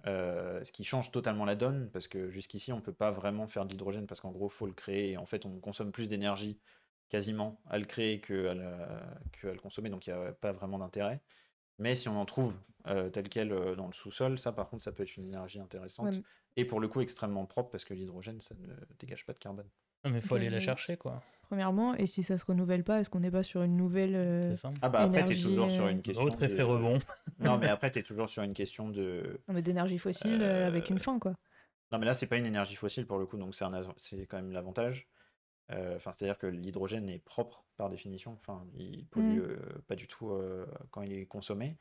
Euh, 0.07 0.63
ce 0.63 0.71
qui 0.71 0.83
change 0.83 1.11
totalement 1.11 1.45
la 1.45 1.55
donne 1.55 1.89
parce 1.91 2.07
que 2.07 2.27
jusqu'ici 2.31 2.73
on 2.73 2.81
peut 2.81 2.93
pas 2.93 3.11
vraiment 3.11 3.45
faire 3.45 3.65
de 3.65 3.71
l'hydrogène 3.71 4.07
parce 4.07 4.19
qu'en 4.19 4.31
gros 4.31 4.49
faut 4.49 4.65
le 4.65 4.73
créer 4.73 5.11
et 5.11 5.17
en 5.17 5.27
fait 5.27 5.45
on 5.45 5.59
consomme 5.59 5.91
plus 5.91 6.09
d'énergie 6.09 6.57
quasiment 7.09 7.61
à 7.67 7.77
le 7.77 7.85
créer 7.85 8.19
que 8.19 8.47
à 8.47 8.53
le 8.55 9.59
consommer 9.59 9.89
donc 9.91 10.07
il 10.07 10.13
n'y 10.13 10.19
a 10.19 10.31
pas 10.31 10.53
vraiment 10.53 10.79
d'intérêt. 10.79 11.21
Mais 11.81 11.95
si 11.95 12.07
on 12.07 12.19
en 12.19 12.25
trouve 12.25 12.57
euh, 12.87 13.09
tel 13.09 13.27
quel 13.27 13.51
euh, 13.51 13.75
dans 13.75 13.87
le 13.87 13.93
sous-sol, 13.93 14.37
ça 14.39 14.51
par 14.51 14.69
contre 14.69 14.83
ça 14.83 14.91
peut 14.91 15.03
être 15.03 15.17
une 15.17 15.25
énergie 15.25 15.59
intéressante 15.59 16.15
Ouais, 16.15 16.21
et 16.57 16.65
pour 16.65 16.79
le 16.79 16.87
coup 16.87 17.01
extrêmement 17.01 17.45
propre 17.45 17.71
parce 17.71 17.83
que 17.83 17.93
l'hydrogène 17.95 18.39
ça 18.39 18.55
ne 18.55 18.73
dégage 18.99 19.25
pas 19.25 19.33
de 19.33 19.39
carbone. 19.39 19.67
Mais 20.05 20.21
faut 20.21 20.35
aller 20.35 20.49
la 20.49 20.59
chercher, 20.59 20.97
quoi. 20.97 21.21
Premièrement, 21.43 21.93
et 21.95 22.07
si 22.07 22.23
ça 22.23 22.37
se 22.37 22.45
renouvelle 22.45 22.83
pas, 22.83 22.99
est-ce 23.01 23.09
qu'on 23.09 23.19
n'est 23.19 23.29
pas 23.31 23.43
sur 23.43 23.61
une 23.61 23.75
nouvelle. 23.77 24.15
euh, 24.15 24.41
C'est 24.41 24.55
ça. 24.55 24.71
Ah 24.81 24.89
bah 24.89 25.01
après 25.01 25.25
t'es 25.25 25.35
toujours 25.35 25.69
sur 25.69 25.87
une 25.87 26.01
question 26.01 26.25
Autre 26.25 26.43
effet 26.43 26.57
de- 26.57 26.63
rebond. 26.63 26.99
Non 27.39 27.57
mais 27.57 27.67
après 27.67 27.89
t'es 27.91 28.03
toujours 28.03 28.29
sur 28.29 28.43
une 28.43 28.53
question 28.53 28.89
de 28.89 29.39
non, 29.47 29.55
mais 29.55 29.61
d'énergie 29.61 29.97
fossile 29.97 30.39
euh, 30.41 30.67
avec 30.67 30.89
une 30.89 30.99
fin, 30.99 31.19
quoi. 31.19 31.33
Non, 31.91 31.99
mais 31.99 32.05
là, 32.05 32.13
c'est 32.13 32.27
pas 32.27 32.37
une 32.37 32.45
énergie 32.45 32.75
fossile 32.75 33.05
pour 33.05 33.17
le 33.17 33.25
coup, 33.25 33.35
donc 33.37 33.53
c'est 33.53 33.65
un 33.65 33.71
c'est 33.97 34.25
quand 34.25 34.37
même 34.37 34.51
l'avantage. 34.53 35.09
Euh, 35.71 35.95
Enfin, 35.95 36.11
c'est-à-dire 36.11 36.37
que 36.37 36.47
l'hydrogène 36.47 37.09
est 37.09 37.19
propre 37.19 37.65
par 37.77 37.89
définition. 37.89 38.33
Enfin, 38.33 38.65
il 38.75 39.05
pollue 39.07 39.39
Mm. 39.39 39.41
euh, 39.41 39.57
pas 39.87 39.95
du 39.95 40.07
tout 40.07 40.31
euh, 40.31 40.65
quand 40.91 41.01
il 41.01 41.13
est 41.13 41.25
consommé. 41.25 41.77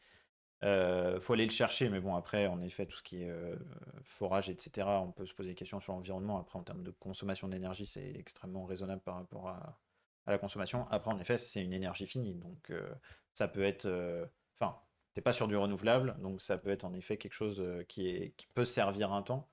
Euh, 0.65 1.21
faut 1.21 1.33
aller 1.35 1.47
le 1.47 1.51
chercher, 1.53 1.89
mais 1.89 2.01
bon, 2.01 2.15
après, 2.17 2.47
en 2.47 2.61
effet, 2.61 2.87
tout 2.87 2.99
ce 2.99 3.03
qui 3.03 3.23
est 3.23 3.31
euh, 3.31 3.57
forage, 4.05 4.51
etc., 4.51 4.89
on 5.03 5.11
peut 5.13 5.25
se 5.27 5.35
poser 5.35 5.51
des 5.51 5.55
questions 5.55 5.81
sur 5.81 5.93
l'environnement. 5.95 6.39
Après, 6.39 6.59
en 6.59 6.63
termes 6.63 6.83
de 6.83 6.91
consommation 6.91 7.49
d'énergie, 7.49 7.87
c'est 7.87 8.11
extrêmement 8.17 8.65
raisonnable 8.67 9.01
par 9.03 9.15
rapport 9.17 9.49
à, 9.49 9.79
à 10.27 10.31
la 10.33 10.39
consommation. 10.39 10.87
Après, 10.91 11.11
en 11.11 11.19
effet, 11.19 11.39
c'est 11.39 11.63
une 11.63 11.73
énergie 11.73 12.07
finie, 12.07 12.35
donc 12.35 12.71
euh, 12.71 12.89
ça 13.35 13.49
peut 13.49 13.63
être. 13.65 13.87
euh, 13.87 14.27
Enfin, 14.61 14.79
t'es 15.15 15.23
pas 15.23 15.33
sur 15.33 15.49
du 15.49 15.57
renouvelable, 15.57 16.17
donc 16.21 16.43
ça 16.43 16.59
peut 16.59 16.69
être 16.71 16.85
en 16.85 16.93
effet 16.95 17.17
quelque 17.17 17.33
chose 17.33 17.61
euh, 17.61 17.83
qui, 17.85 18.09
est, 18.09 18.35
qui 18.37 18.47
peut 18.49 18.67
servir 18.67 19.13
un 19.13 19.23
temps. 19.23 19.49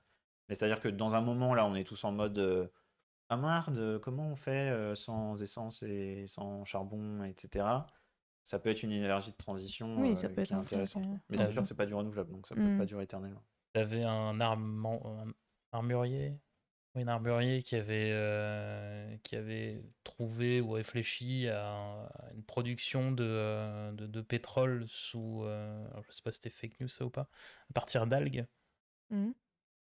Mais 0.48 0.54
c'est-à-dire 0.54 0.80
que 0.80 0.88
dans 0.88 1.14
un 1.14 1.20
moment, 1.22 1.54
là, 1.54 1.64
on 1.66 1.74
est 1.74 1.84
tous 1.84 2.04
en 2.04 2.12
mode 2.12 2.38
euh, 2.38 2.68
à 3.28 3.36
marre 3.36 3.70
de 3.72 3.98
comment 3.98 4.28
on 4.28 4.36
fait 4.36 4.70
euh, 4.70 4.94
sans 4.94 5.42
essence 5.42 5.82
et 5.82 6.26
sans 6.26 6.64
charbon, 6.64 7.22
etc. 7.24 7.86
Ça 8.44 8.58
peut 8.58 8.70
être 8.70 8.82
une 8.82 8.92
énergie 8.92 9.32
de 9.32 9.36
transition 9.36 10.00
Oui, 10.00 10.12
euh, 10.12 10.16
ça 10.16 10.28
peut 10.28 10.40
être 10.40 10.48
qui 10.48 10.54
est 10.54 10.56
un 10.56 10.60
truc, 10.60 10.72
intéressante. 10.72 11.04
euh, 11.04 11.16
Mais 11.28 11.36
c'est 11.36 11.52
sûr 11.52 11.62
que 11.62 11.68
c'est 11.68 11.74
pas 11.74 11.86
du 11.86 11.94
renouvelable, 11.94 12.32
donc 12.32 12.46
ça 12.46 12.54
peut 12.54 12.62
Mm. 12.62 12.78
pas 12.78 12.86
durer 12.86 13.04
éternellement. 13.04 13.42
T'avais 13.74 14.02
un, 14.04 14.40
armement- 14.40 15.02
un 15.20 15.32
armurier, 15.72 16.40
oui, 16.94 17.02
un 17.02 17.08
armurier 17.08 17.62
qui 17.62 17.76
avait, 17.76 18.10
euh, 18.12 19.16
qui 19.18 19.36
avait 19.36 19.82
trouvé 20.04 20.62
ou 20.62 20.70
réfléchi 20.70 21.48
à, 21.48 22.04
à 22.06 22.32
une 22.34 22.42
production 22.44 23.12
de, 23.12 23.24
euh, 23.24 23.92
de, 23.92 24.06
de 24.06 24.20
pétrole 24.22 24.86
sous, 24.88 25.42
euh, 25.44 25.86
alors 25.90 26.04
je 26.04 26.12
sais 26.12 26.22
pas 26.22 26.32
si 26.32 26.36
c'était 26.36 26.50
fake 26.50 26.80
news 26.80 26.88
ça 26.88 27.04
ou 27.04 27.10
pas, 27.10 27.28
à 27.70 27.72
partir 27.74 28.06
d'algues. 28.06 28.46
Mhm. 29.10 29.34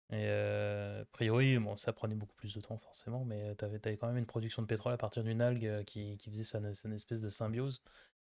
Et 0.09 0.23
euh, 0.27 1.01
a 1.01 1.05
priori, 1.05 1.57
bon, 1.59 1.75
ça 1.75 1.91
prenait 1.91 2.15
beaucoup 2.15 2.35
plus 2.35 2.53
de 2.55 2.61
temps 2.61 2.77
forcément, 2.77 3.25
mais 3.25 3.55
tu 3.57 3.65
avais, 3.65 3.79
quand 3.97 4.07
même 4.07 4.17
une 4.17 4.25
production 4.25 4.61
de 4.61 4.67
pétrole 4.67 4.93
à 4.93 4.97
partir 4.97 5.23
d'une 5.23 5.41
algue 5.41 5.65
euh, 5.65 5.83
qui, 5.83 6.15
qui 6.17 6.29
faisait 6.29 6.43
sa, 6.43 6.73
sa 6.73 6.89
espèce 6.89 7.19
de 7.21 7.29
symbiose. 7.29 7.81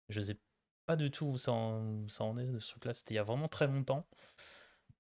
Je 0.10 0.20
sais 0.22 0.38
pas 0.88 0.96
du 0.96 1.12
tout 1.12 1.26
où 1.26 1.38
ça 1.38 1.52
en, 1.52 2.08
ça 2.10 2.24
en 2.24 2.38
est 2.38 2.48
de 2.52 2.60
ce 2.60 2.72
truc-là. 2.72 2.94
C'était 2.96 3.14
il 3.14 3.18
y 3.18 3.20
a 3.20 3.24
vraiment 3.24 3.48
très 3.48 3.68
longtemps. 3.68 4.08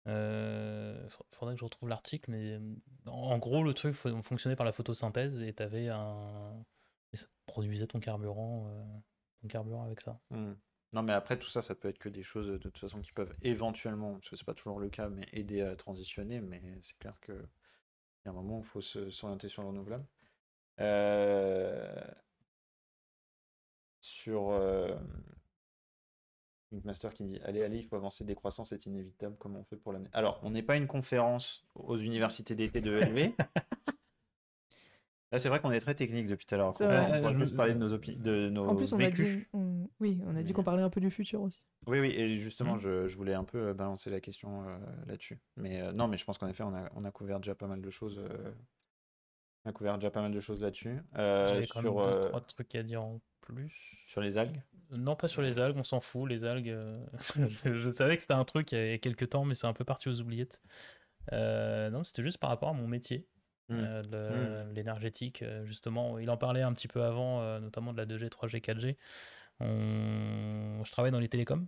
Euh, 0.07 1.09
fa- 1.09 1.25
faudrait 1.31 1.55
que 1.55 1.59
je 1.59 1.65
retrouve 1.65 1.89
l'article, 1.89 2.29
mais 2.29 2.59
en, 3.07 3.37
gros, 3.39 3.63
le 3.63 3.73
truc 3.73 3.95
fo- 3.95 4.21
fonctionnait 4.21 4.55
par 4.55 4.65
la 4.65 4.71
photosynthèse 4.71 5.41
et 5.41 5.53
t'avais 5.53 5.89
un. 5.89 6.63
Et 7.13 7.17
ça 7.17 7.25
produisait 7.47 7.87
ton 7.87 7.99
carburant, 7.99 8.67
euh, 8.67 8.83
ton 9.41 9.47
carburant 9.47 9.83
avec 9.85 10.01
ça. 10.01 10.19
Mm. 10.29 10.53
Non, 10.93 11.03
mais 11.03 11.13
après, 11.13 11.37
tout 11.37 11.49
ça, 11.49 11.61
ça 11.61 11.75
peut 11.75 11.89
être 11.89 11.97
que 11.99 12.07
des 12.09 12.23
choses 12.23 12.47
de 12.47 12.57
toute 12.57 12.77
façon 12.77 13.01
qui 13.01 13.11
peuvent 13.11 13.33
éventuellement, 13.41 14.13
parce 14.13 14.29
que 14.29 14.35
c'est 14.37 14.45
pas 14.45 14.53
toujours 14.53 14.79
le 14.79 14.89
cas, 14.89 15.09
mais 15.09 15.27
aider 15.33 15.61
à 15.61 15.75
transitionner. 15.75 16.39
Mais 16.41 16.61
c'est 16.83 16.97
clair 16.97 17.19
que 17.19 17.33
il 17.33 18.25
y 18.25 18.27
a 18.27 18.31
un 18.31 18.33
moment 18.33 18.57
où 18.57 18.61
il 18.61 18.65
faut 18.65 18.81
se- 18.81 19.09
s'orienter 19.09 19.49
sur 19.49 19.61
le 19.61 19.67
renouvelable. 19.69 20.05
Euh, 20.79 21.93
Sur 24.01 24.49
euh, 24.51 24.95
Master 26.83 27.13
qui 27.13 27.23
dit 27.23 27.39
Allez, 27.43 27.63
allez, 27.63 27.77
il 27.79 27.83
faut 27.87 27.95
avancer 27.95 28.23
décroissance, 28.23 28.69
c'est 28.69 28.85
inévitable. 28.85 29.35
Comment 29.39 29.59
on 29.59 29.63
fait 29.63 29.77
pour 29.77 29.93
l'année 29.93 30.09
Alors, 30.13 30.39
on 30.43 30.49
n'est 30.51 30.63
pas 30.63 30.75
une 30.77 30.87
conférence 30.87 31.65
aux 31.75 31.97
universités 31.97 32.55
d'été 32.55 32.81
de 32.81 32.99
ELV. 32.99 33.33
Là, 35.31 35.39
c'est 35.39 35.49
vrai 35.49 35.59
qu'on 35.59 35.71
est 35.71 35.79
très 35.79 35.95
technique 35.95 36.27
depuis 36.27 36.45
tout 36.45 36.53
à 36.55 36.57
l'heure. 36.59 36.69
On 36.69 36.71
pourrait 36.73 37.33
Je- 37.33 37.37
plus 37.37 37.51
parler 37.53 37.73
de 37.73 37.79
nos, 37.79 37.93
opi- 37.97 38.17
de 38.21 38.47
nos 38.49 38.67
En 38.69 38.75
plus, 38.75 38.93
on 38.93 38.97
a 38.97 38.99
vécus. 38.99 39.37
dit. 39.37 39.45
On- 39.85 39.89
Oui, 39.99 40.19
on 40.25 40.35
a 40.35 40.41
dit 40.43 40.53
qu'on 40.53 40.63
parlait 40.63 40.83
un 40.83 40.89
peu 40.89 41.01
du 41.01 41.09
futur 41.11 41.41
aussi. 41.41 41.63
Oui, 41.87 41.99
oui, 41.99 42.09
et 42.15 42.35
justement, 42.37 42.73
Mhm. 42.75 42.79
je, 42.79 43.05
je 43.07 43.15
voulais 43.15 43.33
un 43.35 43.43
peu 43.43 43.69
euh, 43.69 43.73
balancer 43.73 44.09
la 44.09 44.19
question 44.19 44.67
euh, 44.67 44.77
là-dessus. 45.05 45.39
Mais 45.55 45.81
euh, 45.81 45.91
non, 45.91 46.07
mais 46.07 46.17
je 46.17 46.25
pense 46.25 46.37
qu'en 46.37 46.47
effet, 46.47 46.63
on 46.63 46.73
a, 46.73 46.89
on 46.95 47.03
a 47.05 47.11
couvert 47.11 47.39
déjà 47.39 47.53
pas 47.55 47.67
mal 47.67 47.81
de 47.81 47.89
choses. 47.89 48.17
euh, 48.19 48.51
on 49.65 49.69
a 49.69 49.73
couvert 49.73 49.95
déjà 49.97 50.11
pas 50.11 50.21
mal 50.21 50.31
de 50.31 50.39
choses 50.39 50.61
là-dessus. 50.63 50.99
Euh, 51.17 51.47
J'avais 51.49 51.67
quand 51.67 51.81
même 51.81 51.91
sur, 51.93 52.03
deux, 52.03 52.09
euh, 52.09 52.29
trois 52.29 52.41
trucs 52.41 52.73
à 52.75 52.83
dire 52.83 53.03
en 53.03 53.21
plus. 53.41 54.03
sur 54.07 54.21
les 54.21 54.37
algues? 54.37 54.61
Non, 54.91 55.15
pas 55.15 55.27
sur 55.27 55.41
les 55.41 55.59
algues, 55.59 55.77
on 55.77 55.83
s'en 55.83 55.99
fout. 55.99 56.29
Les 56.29 56.43
algues, 56.45 56.69
euh, 56.69 57.03
je 57.65 57.89
savais 57.89 58.15
que 58.15 58.21
c'était 58.21 58.33
un 58.33 58.45
truc 58.45 58.71
il 58.71 58.77
y 58.77 58.93
a 58.93 58.97
quelques 58.97 59.29
temps, 59.29 59.45
mais 59.45 59.53
c'est 59.55 59.67
un 59.67 59.73
peu 59.73 59.83
parti 59.83 60.09
aux 60.09 60.21
oubliettes. 60.21 60.61
Euh, 61.33 61.89
non, 61.89 62.03
c'était 62.03 62.21
juste 62.23 62.37
par 62.37 62.49
rapport 62.51 62.69
à 62.69 62.73
mon 62.73 62.87
métier, 62.87 63.27
Mm. 63.69 63.73
euh, 63.79 64.03
le- 64.67 64.73
l'énergétique, 64.73 65.41
euh, 65.41 65.65
justement. 65.65 66.19
Il 66.19 66.29
en 66.29 66.37
parlait 66.37 66.61
un 66.61 66.71
petit 66.73 66.87
peu 66.87 67.01
avant, 67.03 67.41
euh, 67.41 67.59
notamment 67.59 67.93
de 67.93 67.97
la 67.97 68.05
2G, 68.05 68.29
3G, 68.29 68.61
4G. 68.61 68.95
On- 69.59 70.81
Je 70.83 70.91
travaille 70.91 71.11
dans 71.11 71.19
les 71.19 71.29
télécoms. 71.29 71.67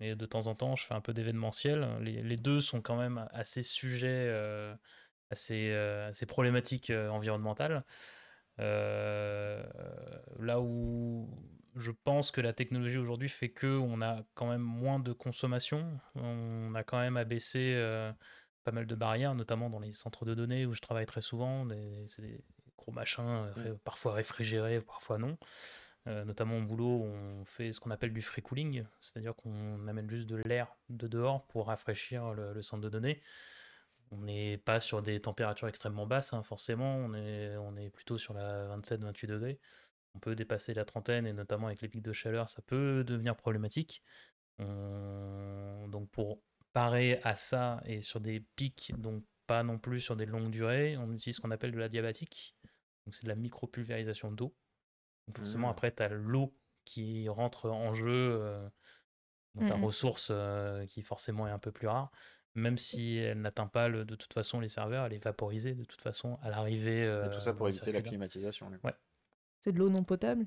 Et 0.00 0.14
de 0.16 0.26
temps 0.26 0.48
en 0.48 0.54
temps, 0.56 0.74
je 0.76 0.84
fais 0.84 0.94
un 0.94 1.00
peu 1.00 1.12
d'événementiel. 1.12 1.98
Les, 2.00 2.22
les 2.22 2.36
deux 2.36 2.60
sont 2.60 2.80
quand 2.80 2.96
même 2.96 3.28
assez 3.32 3.62
sujets, 3.62 4.26
euh, 4.28 4.74
assez, 5.30 5.70
euh, 5.70 6.08
assez 6.08 6.26
problématiques 6.26 6.90
euh, 6.90 7.08
environnementales. 7.10 7.84
Euh, 8.60 9.64
là 10.38 10.60
où 10.60 11.28
je 11.76 11.90
pense 11.90 12.30
que 12.30 12.40
la 12.40 12.52
technologie 12.52 12.98
aujourd'hui 12.98 13.28
fait 13.28 13.50
que 13.50 13.66
on 13.66 14.00
a 14.00 14.22
quand 14.34 14.48
même 14.48 14.60
moins 14.62 15.00
de 15.00 15.12
consommation, 15.12 15.98
on 16.14 16.72
a 16.76 16.84
quand 16.84 16.98
même 17.00 17.16
abaissé 17.16 17.72
euh, 17.74 18.12
pas 18.62 18.70
mal 18.72 18.86
de 18.86 18.94
barrières, 18.94 19.34
notamment 19.34 19.70
dans 19.70 19.80
les 19.80 19.92
centres 19.92 20.24
de 20.24 20.34
données 20.34 20.66
où 20.66 20.72
je 20.72 20.80
travaille 20.80 21.06
très 21.06 21.20
souvent. 21.22 21.66
des- 21.66 22.06
C'est 22.08 22.22
des 22.22 22.44
gros 22.76 22.92
machins, 22.92 23.24
euh, 23.26 23.52
ré- 23.52 23.72
parfois 23.84 24.12
réfrigérés, 24.14 24.80
parfois 24.80 25.18
non. 25.18 25.36
Euh, 26.06 26.24
notamment 26.24 26.58
au 26.58 26.62
boulot, 26.62 27.02
on 27.02 27.44
fait 27.46 27.72
ce 27.72 27.80
qu'on 27.80 27.90
appelle 27.90 28.12
du 28.12 28.20
free 28.20 28.42
cooling, 28.42 28.84
c'est-à-dire 29.00 29.34
qu'on 29.34 29.88
amène 29.88 30.10
juste 30.10 30.26
de 30.26 30.36
l'air 30.36 30.76
de 30.90 31.08
dehors 31.08 31.46
pour 31.46 31.68
rafraîchir 31.68 32.34
le, 32.34 32.60
centre 32.60 32.82
de 32.82 32.90
données. 32.90 33.20
On 34.10 34.18
n'est 34.18 34.58
pas 34.58 34.80
sur 34.80 35.02
des 35.02 35.18
températures 35.20 35.68
extrêmement 35.68 36.06
basses, 36.06 36.32
hein, 36.34 36.42
forcément, 36.42 36.96
on 36.96 37.14
est, 37.14 37.90
plutôt 37.90 38.18
sur 38.18 38.34
la 38.34 38.76
27-28 38.76 39.26
degrés. 39.26 39.60
On 40.14 40.18
peut 40.20 40.34
dépasser 40.36 40.74
la 40.74 40.84
trentaine, 40.84 41.26
et 41.26 41.32
notamment 41.32 41.68
avec 41.68 41.80
les 41.82 41.88
pics 41.88 42.02
de 42.02 42.12
chaleur, 42.12 42.48
ça 42.48 42.62
peut 42.62 43.02
devenir 43.04 43.36
problématique. 43.36 44.02
On- 44.58 45.88
Donc 45.88 46.10
pour 46.10 46.42
parer 46.72 47.20
à 47.24 47.34
ça 47.36 47.80
et 47.86 48.02
sur 48.02 48.20
des 48.20 48.40
pics, 48.56 48.92
donc 48.98 49.24
pas 49.46 49.62
non 49.62 49.78
plus 49.78 50.00
sur 50.00 50.16
des 50.16 50.26
longues 50.26 50.50
durées, 50.50 50.96
on 50.98 51.12
utilise 51.12 51.36
ce 51.36 51.40
qu'on 51.40 51.50
appelle 51.50 51.72
de 51.72 51.78
la 51.78 51.88
diabatique. 51.88 52.56
Donc 53.06 53.14
c'est 53.14 53.24
de 53.24 53.28
la 53.28 53.36
micro-pulvérisation 53.36 54.32
d'eau. 54.32 54.54
Donc 55.26 55.38
forcément, 55.38 55.68
Mhm. 55.68 55.72
après, 55.72 55.94
tu 55.94 56.02
as 56.02 56.08
l'eau 56.08 56.54
qui 56.84 57.28
rentre 57.28 57.70
en 57.70 57.94
jeu, 57.94 58.08
euh, 58.10 58.68
donc 59.54 59.68
ta 59.68 59.76
Mhm. 59.76 59.84
ressource 59.84 60.28
euh, 60.30 60.84
qui 60.86 61.02
forcément 61.02 61.46
est 61.48 61.50
un 61.50 61.58
peu 61.58 61.72
plus 61.72 61.86
rare. 61.88 62.10
Même 62.56 62.78
si 62.78 63.16
elle 63.16 63.40
n'atteint 63.40 63.66
pas 63.66 63.88
le- 63.88 64.04
de 64.04 64.14
toute 64.14 64.32
façon 64.32 64.60
les 64.60 64.68
serveurs, 64.68 65.06
elle 65.06 65.12
est 65.14 65.24
vaporisée 65.24 65.74
de 65.74 65.84
toute 65.84 66.00
façon 66.00 66.38
à 66.42 66.50
l'arrivée. 66.50 67.02
Euh, 67.04 67.28
tout 67.30 67.40
ça 67.40 67.52
pour 67.52 67.66
le 67.66 67.72
éviter 67.72 67.90
la 67.90 68.02
climatisation. 68.02 68.66
coup. 68.70 68.74
Ouais. 68.86 68.94
C'est 69.58 69.72
de 69.72 69.78
l'eau 69.78 69.88
non 69.88 70.04
potable? 70.04 70.46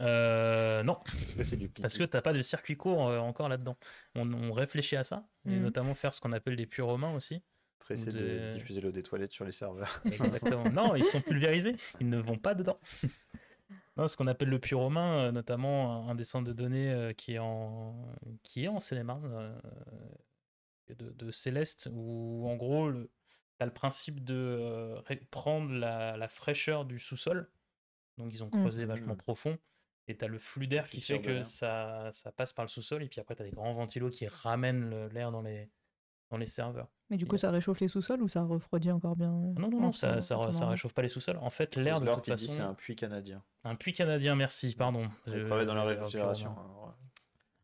Euh, 0.00 0.82
non, 0.82 0.98
Parce 1.04 1.34
que 1.36 1.44
c'est 1.44 1.56
du 1.56 1.70
parce 1.70 1.96
que 1.96 2.04
t'as 2.04 2.20
pas 2.20 2.34
de 2.34 2.42
circuit 2.42 2.76
court 2.76 3.08
euh, 3.08 3.18
encore 3.18 3.48
là-dedans. 3.48 3.78
On, 4.14 4.30
on 4.34 4.52
réfléchit 4.52 4.96
à 4.96 5.04
ça, 5.04 5.26
et 5.46 5.50
Mhm. 5.52 5.62
notamment 5.62 5.94
faire 5.94 6.12
ce 6.12 6.20
qu'on 6.20 6.32
appelle 6.32 6.56
des 6.56 6.66
puits 6.66 6.82
romains 6.82 7.14
aussi. 7.14 7.42
Pressé 7.78 8.08
ou 8.10 8.12
de 8.12 8.18
des- 8.18 8.52
diffuser 8.54 8.80
l'eau 8.82 8.90
des 8.90 9.02
toilettes 9.02 9.32
sur 9.32 9.46
les 9.46 9.52
serveurs. 9.52 10.02
Exactement. 10.04 10.68
non, 10.70 10.94
ils 10.96 11.04
sont 11.04 11.22
pulvérisés, 11.22 11.76
ils 12.00 12.10
ne 12.10 12.18
vont 12.18 12.36
pas 12.38 12.54
dedans. 12.54 12.78
Non, 13.96 14.06
ce 14.06 14.16
qu'on 14.16 14.26
appelle 14.26 14.48
le 14.50 14.58
puits 14.58 14.74
romain, 14.74 15.26
euh, 15.28 15.32
notamment 15.32 16.08
un, 16.08 16.14
des 16.14 16.24
centres 16.24 16.46
de 16.46 16.52
données 16.52 16.90
euh, 16.92 17.12
qui 17.12 17.34
est 17.34 17.38
en, 17.38 17.94
qui 18.42 18.64
est 18.64 18.68
en 18.68 18.78
Seine-et-Marne, 18.78 19.24
euh, 19.32 19.58
de, 20.94 21.10
de 21.12 21.30
Céleste, 21.30 21.88
où 21.92 22.46
en 22.48 22.56
gros, 22.56 22.92
tu 22.92 23.08
as 23.60 23.66
le 23.66 23.72
principe 23.72 24.22
de 24.22 24.94
prendre 25.30 25.72
la, 25.72 26.16
la 26.16 26.28
fraîcheur 26.28 26.84
du 26.84 26.98
sous-sol. 26.98 27.50
Donc, 28.18 28.32
ils 28.32 28.42
ont 28.42 28.46
Mmh. 28.48 28.60
creusé 28.60 28.84
vachement 28.84 29.14
Mmh. 29.14 29.18
profond. 29.18 29.58
Et 30.08 30.16
tu 30.16 30.24
as 30.24 30.28
le 30.28 30.38
flux 30.38 30.66
d'air 30.68 30.86
qui 30.86 31.00
fait 31.00 31.20
que 31.20 31.42
ça, 31.42 32.10
ça 32.12 32.30
passe 32.32 32.52
par 32.52 32.64
le 32.64 32.68
sous-sol. 32.68 33.02
Et 33.02 33.08
puis 33.08 33.20
après, 33.20 33.34
tu 33.34 33.42
as 33.42 33.44
des 33.44 33.50
grands 33.50 33.74
ventilos 33.74 34.10
qui 34.10 34.26
ramènent 34.28 35.08
l'air 35.08 35.32
dans 35.32 35.42
les, 35.42 35.68
dans 36.30 36.36
les 36.38 36.46
serveurs. 36.46 36.88
Mais 37.10 37.16
du 37.16 37.24
Et- 37.24 37.28
coup, 37.28 37.36
ça 37.36 37.50
réchauffe 37.50 37.80
les 37.80 37.88
sous-sols 37.88 38.20
ou 38.22 38.28
ça 38.28 38.42
refroidit 38.42 38.90
encore 38.90 39.14
bien 39.16 39.32
euh, 39.32 39.52
Non, 39.60 39.68
non, 39.70 39.80
non, 39.80 39.86
en 39.88 39.92
ça, 39.92 40.20
ça, 40.20 40.52
ça 40.52 40.66
réchauffe 40.68 40.92
pas 40.92 41.02
les 41.02 41.08
sous-sols. 41.08 41.36
En 41.38 41.50
fait, 41.50 41.76
l'air 41.76 42.00
de 42.00 42.06
toute 42.12 42.26
façon. 42.26 42.46
c'est 42.52 42.62
un 42.62 42.74
puits 42.74 42.96
canadien. 42.96 43.42
Un 43.64 43.76
puits 43.76 43.92
canadien, 43.92 44.34
merci, 44.34 44.74
pardon. 44.74 45.08
Je 45.26 45.38
Je- 45.38 45.44
travaille 45.44 45.66
dans 45.66 45.74
la 45.74 45.84
réfrigération. 45.84 46.50
alors, 46.52 46.84
ouais. 46.86 46.92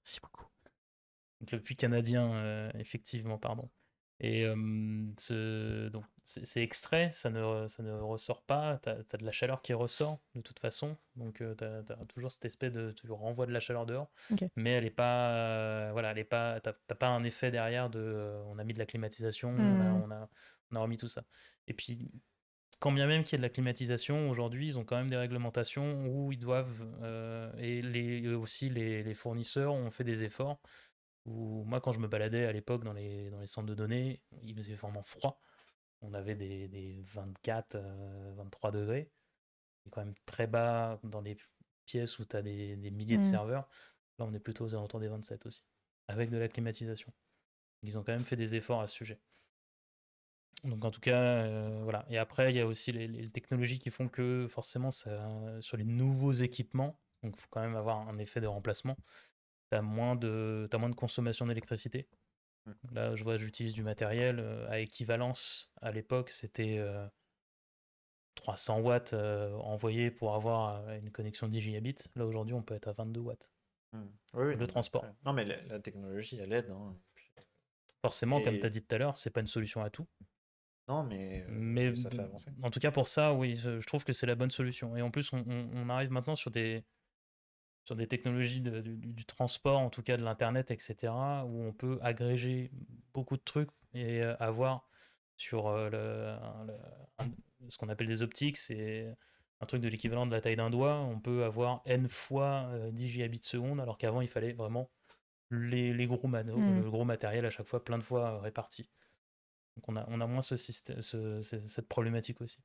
Merci 0.04 0.20
beaucoup. 0.20 0.46
Donc 1.40 1.50
le 1.52 1.60
puits 1.60 1.74
canadien, 1.76 2.32
euh, 2.34 2.70
effectivement, 2.78 3.36
pardon. 3.38 3.68
Et 4.24 4.44
euh, 4.46 4.54
ce- 5.18 5.88
donc 5.88 6.04
c'est 6.22 6.62
extrait, 6.62 7.10
ça 7.12 7.28
ne, 7.28 7.66
ça 7.66 7.82
ne 7.82 7.92
ressort 7.92 8.42
pas, 8.44 8.78
tu 8.80 8.88
as, 8.88 8.94
de 9.18 9.24
la 9.24 9.32
chaleur 9.32 9.60
qui 9.62 9.72
ressort 9.72 10.20
de 10.36 10.40
toute 10.40 10.60
façon, 10.60 10.96
donc 11.16 11.38
tu 11.58 11.64
as, 11.64 11.82
toujours 12.08 12.30
cette 12.30 12.44
espèce 12.44 12.70
de... 12.72 12.92
Tu 12.92 13.10
renvoies 13.10 13.46
de 13.46 13.52
la 13.52 13.58
chaleur 13.58 13.84
dehors, 13.84 14.12
mais 14.54 14.70
elle 14.70 14.84
est 14.84 14.90
pas... 14.90 15.32
euh, 15.32 15.90
voilà, 15.92 16.12
elle 16.12 16.18
est 16.18 16.24
pas... 16.24 16.60
T'as 16.60 16.72
t'as 16.86 16.94
pas 16.94 17.08
un 17.08 17.24
effet 17.24 17.50
derrière 17.50 17.90
de... 17.90 17.98
euh, 17.98 18.40
on 18.46 18.58
a 18.58 18.64
mis 18.64 18.74
de 18.74 18.78
la 18.78 18.86
climatisation, 18.86 19.50
on, 19.50 19.80
a, 19.80 19.92
Mhm. 19.92 20.02
on, 20.04 20.10
a, 20.12 20.28
on 20.70 20.76
a 20.76 20.80
remis 20.80 20.96
tout 20.98 21.08
ça. 21.08 21.24
Et 21.66 21.74
puis, 21.74 22.12
quand 22.78 22.92
bien 22.92 23.06
même 23.08 23.24
qu'il 23.24 23.32
y 23.32 23.36
ait 23.36 23.38
de 23.38 23.42
la 23.42 23.48
climatisation, 23.50 24.30
aujourd'hui, 24.30 24.66
ils 24.68 24.78
ont 24.78 24.84
quand 24.84 24.96
même 24.96 25.10
des 25.10 25.16
réglementations 25.16 26.06
où 26.06 26.30
ils 26.32 26.38
doivent... 26.38 26.86
euh, 27.02 27.52
et 27.58 27.82
les, 27.82 28.28
aussi, 28.34 28.70
les, 28.70 29.02
les 29.02 29.14
fournisseurs 29.14 29.74
ont 29.74 29.90
fait 29.90 30.04
des 30.04 30.22
efforts 30.22 30.60
où 31.24 31.64
moi, 31.64 31.80
quand 31.80 31.92
je 31.92 32.00
me 32.00 32.08
baladais 32.08 32.46
à 32.46 32.52
l'époque 32.52 32.84
dans 32.84 32.92
les, 32.92 33.30
dans 33.30 33.40
les 33.40 33.46
centres 33.46 33.68
de 33.68 33.74
données, 33.74 34.22
il 34.42 34.54
faisait 34.54 34.74
vraiment 34.74 35.02
froid. 35.02 35.40
On 36.00 36.14
avait 36.14 36.34
des, 36.36 36.68
des 36.68 37.02
24, 37.02 37.76
euh, 37.76 38.32
23 38.36 38.72
degrés. 38.72 39.12
C'est 39.84 39.90
quand 39.90 40.04
même 40.04 40.14
très 40.26 40.46
bas 40.46 41.00
dans 41.04 41.22
des 41.22 41.36
pièces 41.86 42.18
où 42.18 42.24
tu 42.24 42.36
as 42.36 42.42
des, 42.42 42.76
des 42.76 42.90
milliers 42.90 43.18
de 43.18 43.22
Mm. 43.22 43.24
serveurs. 43.24 43.68
Là, 44.18 44.26
on 44.26 44.34
est 44.34 44.40
plutôt 44.40 44.64
aux 44.64 44.74
alentours 44.74 45.00
des 45.00 45.08
27 45.08 45.46
aussi, 45.46 45.64
avec 46.08 46.30
de 46.30 46.38
la 46.38 46.48
climatisation. 46.48 47.12
Ils 47.82 47.98
ont 47.98 48.04
quand 48.04 48.12
même 48.12 48.24
fait 48.24 48.36
des 48.36 48.54
efforts 48.54 48.80
à 48.80 48.86
ce 48.86 48.94
sujet. 48.96 49.20
Donc 50.64 50.84
en 50.84 50.90
tout 50.90 51.00
cas, 51.00 51.20
euh, 51.20 51.80
voilà. 51.82 52.06
Et 52.08 52.18
après, 52.18 52.52
il 52.52 52.56
y 52.56 52.60
a 52.60 52.66
aussi 52.66 52.92
les, 52.92 53.08
les 53.08 53.30
technologies 53.30 53.78
qui 53.80 53.90
font 53.90 54.08
que 54.08 54.46
forcément, 54.48 54.90
ça, 54.90 55.60
sur 55.60 55.76
les 55.76 55.84
nouveaux 55.84 56.32
équipements, 56.32 57.00
donc 57.22 57.34
il 57.36 57.40
faut 57.40 57.48
quand 57.50 57.60
même 57.60 57.74
avoir 57.76 58.08
un 58.08 58.18
effet 58.18 58.40
de 58.40 58.46
remplacement, 58.46 58.96
tu 59.72 59.76
as, 59.78 59.82
moins 59.82 60.16
de 60.16 60.68
t'as 60.70 60.78
moins 60.78 60.90
de 60.90 60.94
consommation 60.94 61.46
d'électricité. 61.46 62.08
Là, 62.92 63.16
je 63.16 63.24
vois, 63.24 63.38
j'utilise 63.38 63.74
du 63.74 63.82
matériel 63.82 64.38
euh, 64.38 64.68
à 64.70 64.78
équivalence. 64.78 65.70
À 65.80 65.90
l'époque, 65.90 66.30
c'était 66.30 66.78
euh, 66.78 67.06
300 68.36 68.80
watts 68.80 69.12
euh, 69.12 69.52
envoyés 69.54 70.10
pour 70.10 70.34
avoir 70.34 70.86
euh, 70.88 70.98
une 70.98 71.10
connexion 71.10 71.48
10 71.48 71.60
gigabits. 71.60 71.96
Là, 72.14 72.24
aujourd'hui, 72.26 72.54
on 72.54 72.62
peut 72.62 72.74
être 72.74 72.88
à 72.88 72.92
22 72.92 73.20
watts. 73.20 73.52
Hmm. 73.92 74.06
Oui, 74.34 74.44
oui, 74.46 74.52
Le 74.54 74.60
non, 74.60 74.66
transport. 74.66 75.04
Non, 75.24 75.32
mais 75.32 75.44
la, 75.44 75.60
la 75.64 75.80
technologie, 75.80 76.38
elle 76.38 76.52
aide. 76.52 76.70
hein. 76.70 76.96
Forcément, 78.00 78.40
comme 78.40 78.58
tu 78.58 78.66
as 78.66 78.70
dit 78.70 78.82
tout 78.82 78.94
à 78.94 78.98
l'heure, 78.98 79.16
c'est 79.16 79.30
pas 79.30 79.40
une 79.40 79.46
solution 79.46 79.82
à 79.82 79.90
tout. 79.90 80.06
Non, 80.88 81.04
mais, 81.04 81.42
euh, 81.42 81.46
Mais 81.50 81.94
ça 81.94 82.10
fait 82.10 82.20
avancer. 82.20 82.50
en 82.62 82.70
tout 82.70 82.80
cas, 82.80 82.90
pour 82.90 83.06
ça, 83.06 83.34
oui, 83.34 83.54
je 83.54 83.80
je 83.80 83.86
trouve 83.86 84.04
que 84.04 84.12
c'est 84.12 84.26
la 84.26 84.34
bonne 84.34 84.50
solution. 84.50 84.96
Et 84.96 85.02
en 85.02 85.10
plus, 85.10 85.32
on, 85.32 85.44
on- 85.46 85.70
on 85.74 85.88
arrive 85.88 86.10
maintenant 86.10 86.34
sur 86.36 86.50
des, 86.50 86.84
sur 87.84 87.96
des 87.96 88.06
technologies 88.06 88.60
de- 88.60 88.80
du, 88.80 88.96
du 88.96 89.24
transport, 89.24 89.78
en 89.80 89.90
tout 89.90 90.02
cas 90.02 90.16
de 90.16 90.22
l'Internet, 90.22 90.70
etc., 90.70 91.12
où 91.46 91.62
on 91.62 91.72
peut 91.72 91.98
agréger 92.02 92.70
beaucoup 93.12 93.36
de 93.36 93.42
trucs 93.42 93.70
et 93.94 94.22
euh, 94.22 94.36
avoir 94.38 94.88
sur 95.36 95.66
euh, 95.68 95.90
le- 95.90 97.28
ce 97.68 97.78
qu'on 97.78 97.88
appelle 97.88 98.06
des 98.08 98.22
optiques, 98.22 98.56
c'est 98.56 99.14
un 99.60 99.66
truc 99.66 99.80
de 99.82 99.88
l'équivalent 99.88 100.26
de 100.26 100.32
la 100.32 100.40
taille 100.40 100.56
d'un 100.56 100.70
doigt. 100.70 101.00
On 101.00 101.18
peut 101.20 101.44
avoir 101.44 101.82
n 101.84 102.08
fois 102.08 102.66
euh, 102.72 102.90
10 102.90 103.08
gigabits 103.08 103.40
seconde, 103.42 103.80
alors 103.80 103.98
qu'avant, 103.98 104.20
il 104.20 104.28
fallait 104.28 104.52
vraiment 104.52 104.90
les, 105.50 105.92
les 105.92 106.06
gros 106.06 106.28
mano- 106.28 106.56
Mm. 106.56 106.82
le 106.82 106.90
gros 106.90 107.04
matériel 107.04 107.44
à 107.46 107.50
chaque 107.50 107.66
fois, 107.66 107.84
plein 107.84 107.98
de 107.98 108.02
fois 108.02 108.34
euh, 108.34 108.38
réparti. 108.38 108.88
Donc 109.76 109.88
on 109.88 109.96
a, 109.96 110.04
on 110.08 110.20
a 110.20 110.26
moins 110.26 110.42
ce 110.42 110.56
système, 110.56 111.00
ce- 111.02 111.40
ce- 111.40 111.66
cette 111.66 111.88
problématique 111.88 112.40
aussi. 112.40 112.60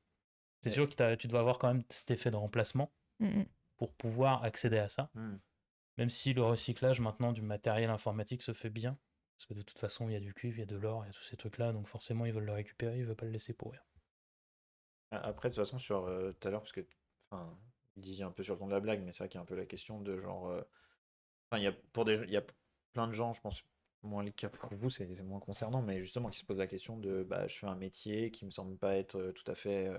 C'est 0.62 0.70
Ouais. 0.70 0.74
sûr 0.74 0.88
que 0.88 1.14
tu 1.14 1.26
dois 1.28 1.40
avoir 1.40 1.58
quand 1.58 1.68
même 1.68 1.82
cet 1.88 2.10
effet 2.10 2.30
de 2.30 2.36
remplacement 2.36 2.92
Mm, 3.20 3.26
mm. 3.40 3.46
Pour 3.78 3.92
pouvoir 3.94 4.44
accéder 4.44 4.78
à 4.78 4.88
ça. 4.88 5.10
Hmm. 5.14 5.36
Même 5.96 6.10
si 6.10 6.34
le 6.34 6.42
recyclage 6.42 7.00
maintenant 7.00 7.32
du 7.32 7.42
matériel 7.42 7.90
informatique 7.90 8.42
se 8.42 8.52
fait 8.52 8.70
bien. 8.70 8.98
Parce 9.36 9.46
que 9.46 9.54
de 9.54 9.62
toute 9.62 9.78
façon, 9.78 10.08
il 10.08 10.12
y 10.12 10.16
a 10.16 10.20
du 10.20 10.34
cuivre, 10.34 10.56
il 10.58 10.60
y 10.60 10.62
a 10.64 10.66
de 10.66 10.76
l'or, 10.76 11.04
il 11.04 11.08
y 11.08 11.10
a 11.10 11.12
tous 11.12 11.22
ces 11.22 11.36
trucs-là. 11.36 11.72
Donc 11.72 11.86
forcément, 11.86 12.26
ils 12.26 12.32
veulent 12.32 12.44
le 12.44 12.52
récupérer, 12.52 12.98
ils 12.98 13.04
veulent 13.04 13.16
pas 13.16 13.26
le 13.26 13.32
laisser 13.32 13.54
pourrir. 13.54 13.84
Après, 15.10 15.48
de 15.48 15.54
toute 15.54 15.64
façon, 15.64 15.78
sur 15.78 16.06
euh, 16.06 16.32
tout 16.32 16.48
à 16.48 16.50
l'heure, 16.50 16.60
parce 16.60 16.72
que 16.72 16.84
enfin, 17.30 17.56
vous 17.96 18.02
disiez 18.02 18.24
un 18.24 18.30
peu 18.30 18.42
sur 18.42 18.54
le 18.54 18.60
ton 18.60 18.66
de 18.66 18.72
la 18.72 18.80
blague, 18.80 19.02
mais 19.02 19.12
c'est 19.12 19.20
vrai 19.20 19.28
qu'il 19.28 19.38
y 19.38 19.40
a 19.40 19.42
un 19.42 19.46
peu 19.46 19.56
la 19.56 19.66
question 19.66 20.00
de 20.00 20.20
genre. 20.20 20.50
euh, 20.50 20.62
Enfin, 21.50 21.60
il 21.60 21.64
y 21.64 21.66
a 21.66 21.72
pour 21.92 22.04
des, 22.04 22.18
il 22.18 22.30
y 22.30 22.36
a 22.36 22.44
plein 22.92 23.06
de 23.08 23.12
gens, 23.12 23.32
je 23.32 23.40
pense, 23.40 23.64
moins 24.02 24.22
le 24.22 24.30
cas 24.30 24.48
pour 24.48 24.74
vous, 24.74 24.90
c'est 24.90 25.06
moins 25.22 25.40
concernant, 25.40 25.82
mais 25.82 26.02
justement 26.02 26.28
qui 26.30 26.38
se 26.38 26.44
posent 26.44 26.58
la 26.58 26.66
question 26.66 26.98
de 26.98 27.22
bah, 27.22 27.46
je 27.46 27.56
fais 27.58 27.66
un 27.66 27.74
métier 27.76 28.30
qui 28.30 28.44
me 28.44 28.50
semble 28.50 28.76
pas 28.76 28.96
être 28.96 29.16
euh, 29.16 29.32
tout 29.32 29.50
à 29.50 29.54
fait 29.54 29.88
euh, 29.88 29.98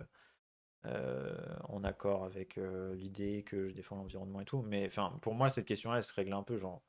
en 0.86 1.84
accord 1.84 2.24
avec 2.24 2.58
euh, 2.58 2.96
l'idée 2.96 3.44
que 3.44 3.68
je 3.70 3.74
défends 3.74 3.96
l'environnement 3.96 4.42
et 4.42 4.46
tout. 4.46 4.62
Mais 4.62 4.90
pour 5.22 5.34
moi, 5.34 5.50
cette 5.50 5.66
question-là, 5.66 5.98
elle 5.98 6.04
se 6.04 6.14
règle 6.14 6.34
un 6.34 6.44
peu. 6.44 6.58
Genre, 6.58 6.82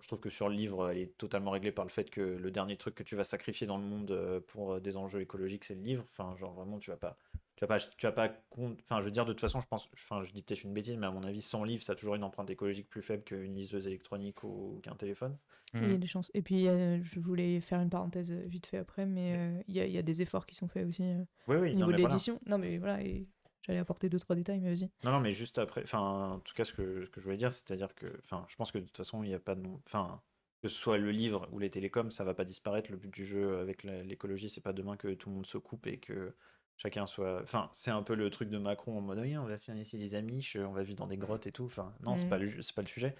je 0.00 0.06
trouve 0.06 0.20
que 0.20 0.30
sur 0.30 0.48
le 0.48 0.54
livre, 0.54 0.90
elle 0.90 0.98
est 0.98 1.16
totalement 1.18 1.50
réglée 1.50 1.72
par 1.72 1.84
le 1.84 1.90
fait 1.90 2.10
que 2.10 2.20
le 2.20 2.50
dernier 2.50 2.76
truc 2.76 2.94
que 2.94 3.02
tu 3.02 3.16
vas 3.16 3.24
sacrifier 3.24 3.66
dans 3.66 3.78
le 3.78 3.84
monde 3.84 4.10
euh, 4.10 4.40
pour 4.40 4.74
euh, 4.74 4.80
des 4.80 4.96
enjeux 4.96 5.20
écologiques, 5.20 5.64
c'est 5.64 5.74
le 5.74 5.82
livre. 5.82 6.04
Enfin, 6.10 6.36
genre 6.36 6.52
vraiment, 6.52 6.78
tu 6.78 6.90
vas 6.90 6.96
pas, 6.96 7.16
tu 7.56 7.60
vas 7.62 7.66
pas, 7.68 7.78
tu 7.78 8.06
vas 8.06 8.12
pas. 8.12 8.28
compte- 8.50 8.78
Enfin, 8.82 9.00
je 9.00 9.04
veux 9.06 9.10
dire, 9.10 9.24
de 9.24 9.32
toute 9.32 9.40
façon, 9.40 9.60
je 9.60 9.66
pense, 9.66 9.88
enfin, 9.94 10.22
je 10.22 10.32
dis 10.32 10.42
peut-être 10.42 10.64
une 10.64 10.72
bêtise, 10.74 10.96
mais 10.96 11.06
à 11.06 11.10
mon 11.10 11.22
avis, 11.24 11.42
sans 11.42 11.64
livre, 11.64 11.82
ça 11.82 11.92
a 11.92 11.96
toujours 11.96 12.14
une 12.14 12.24
empreinte 12.24 12.50
écologique 12.50 12.88
plus 12.88 13.02
faible 13.02 13.24
qu'une 13.24 13.54
liseuse 13.54 13.86
électronique 13.86 14.42
ou 14.44 14.80
qu'un 14.82 14.94
téléphone. 14.96 15.36
Il 15.74 15.90
y 15.90 15.94
a 15.94 15.96
des 15.96 16.06
chances. 16.06 16.30
Et 16.34 16.42
puis, 16.42 16.68
euh, 16.68 17.02
je 17.02 17.18
voulais 17.18 17.60
faire 17.60 17.80
une 17.80 17.88
parenthèse 17.88 18.30
euh, 18.30 18.42
vite 18.46 18.66
fait 18.66 18.76
après, 18.76 19.06
mais 19.06 19.36
euh, 19.36 19.62
il 19.68 19.74
y, 19.76 19.80
a- 19.80 19.86
il 19.86 19.92
y 19.92 19.98
a 19.98 20.02
des 20.02 20.20
efforts 20.20 20.44
qui 20.44 20.54
sont 20.54 20.68
faits 20.68 20.86
aussi 20.86 21.02
euh, 21.02 21.24
Oui, 21.48 21.56
oui. 21.56 21.70
au 21.72 21.72
non, 21.72 21.86
niveau 21.86 21.86
mais 21.86 21.96
de 21.96 22.00
voilà. 22.00 22.14
l'édition. 22.14 22.38
Non, 22.46 22.58
mais 22.58 22.76
voilà, 22.76 23.00
et 23.02 23.26
j'allais 23.62 23.78
apporter 23.78 24.10
deux, 24.10 24.18
trois 24.18 24.36
détails, 24.36 24.60
mais 24.60 24.74
vas-y. 24.74 24.90
Non, 25.04 25.12
non, 25.12 25.20
mais 25.20 25.32
juste 25.32 25.58
après, 25.58 25.82
enfin, 25.82 26.32
en 26.34 26.40
tout 26.40 26.52
cas, 26.54 26.64
ce 26.64 26.74
que, 26.74 27.04
ce 27.06 27.10
que 27.10 27.20
je 27.20 27.24
voulais 27.24 27.38
dire, 27.38 27.50
c'est-à-dire 27.50 27.94
que, 27.94 28.06
enfin, 28.18 28.44
je 28.48 28.56
pense 28.56 28.70
que 28.70 28.78
de 28.78 28.84
toute 28.84 28.96
façon, 28.96 29.22
il 29.22 29.28
n'y 29.28 29.34
a 29.34 29.38
pas 29.40 29.54
de 29.54 29.62
nom, 29.62 29.80
enfin, 29.86 30.20
que 30.60 30.68
ce 30.68 30.76
soit 30.76 30.98
le 30.98 31.10
livre 31.10 31.48
ou 31.52 31.58
les 31.58 31.70
télécoms, 31.70 32.10
ça 32.10 32.22
va 32.24 32.34
pas 32.34 32.44
disparaître. 32.44 32.90
Le 32.90 32.98
but 32.98 33.12
du 33.12 33.24
jeu 33.24 33.58
avec 33.58 33.82
l'écologie, 33.84 34.50
c'est 34.50 34.60
pas 34.60 34.74
demain 34.74 34.96
que 34.98 35.14
tout 35.14 35.30
le 35.30 35.36
monde 35.36 35.46
se 35.46 35.58
coupe 35.58 35.86
et 35.86 35.98
que 35.98 36.34
chacun 36.76 37.06
soit, 37.06 37.40
enfin, 37.42 37.70
c'est 37.72 37.90
un 37.90 38.02
peu 38.02 38.14
le 38.14 38.28
truc 38.30 38.48
de 38.50 38.58
Macron 38.58 38.98
en 38.98 39.00
mode, 39.00 39.18
oui, 39.20 39.36
on 39.36 39.46
va 39.46 39.58
faire 39.58 39.76
ici 39.76 39.96
les 39.98 40.14
amiches, 40.14 40.56
on 40.56 40.72
va 40.72 40.82
vivre 40.82 40.98
dans 40.98 41.06
des 41.06 41.16
grottes 41.16 41.46
et 41.46 41.52
tout. 41.52 41.64
Enfin, 41.64 41.94
non, 42.00 42.16
c'est 42.16 42.24
Mhm. 42.24 42.30
pas 42.30 42.38
le, 42.38 42.74
pas 42.74 42.82
le 42.82 42.88
sujet. 42.88 43.14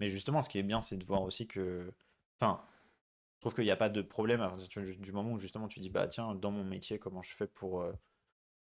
Mais 0.00 0.06
justement, 0.08 0.42
ce 0.42 0.48
qui 0.48 0.58
est 0.58 0.62
bien, 0.62 0.80
c'est 0.80 0.96
de 0.96 1.04
voir 1.04 1.22
aussi 1.22 1.46
que, 1.46 1.92
enfin, 2.40 2.62
je 3.36 3.40
trouve 3.40 3.54
qu'il 3.54 3.64
n'y 3.64 3.70
a 3.70 3.76
pas 3.76 3.88
de 3.90 4.02
problème 4.02 4.40
à 4.40 4.48
partir 4.50 4.82
du 4.82 5.12
moment 5.12 5.32
où 5.32 5.38
justement 5.38 5.68
tu 5.68 5.80
dis, 5.80 5.90
bah 5.90 6.08
tiens, 6.08 6.34
dans 6.34 6.50
mon 6.50 6.64
métier, 6.64 6.98
comment 6.98 7.22
je 7.22 7.34
fais 7.34 7.46
pour 7.46 7.80
euh, 7.82 7.92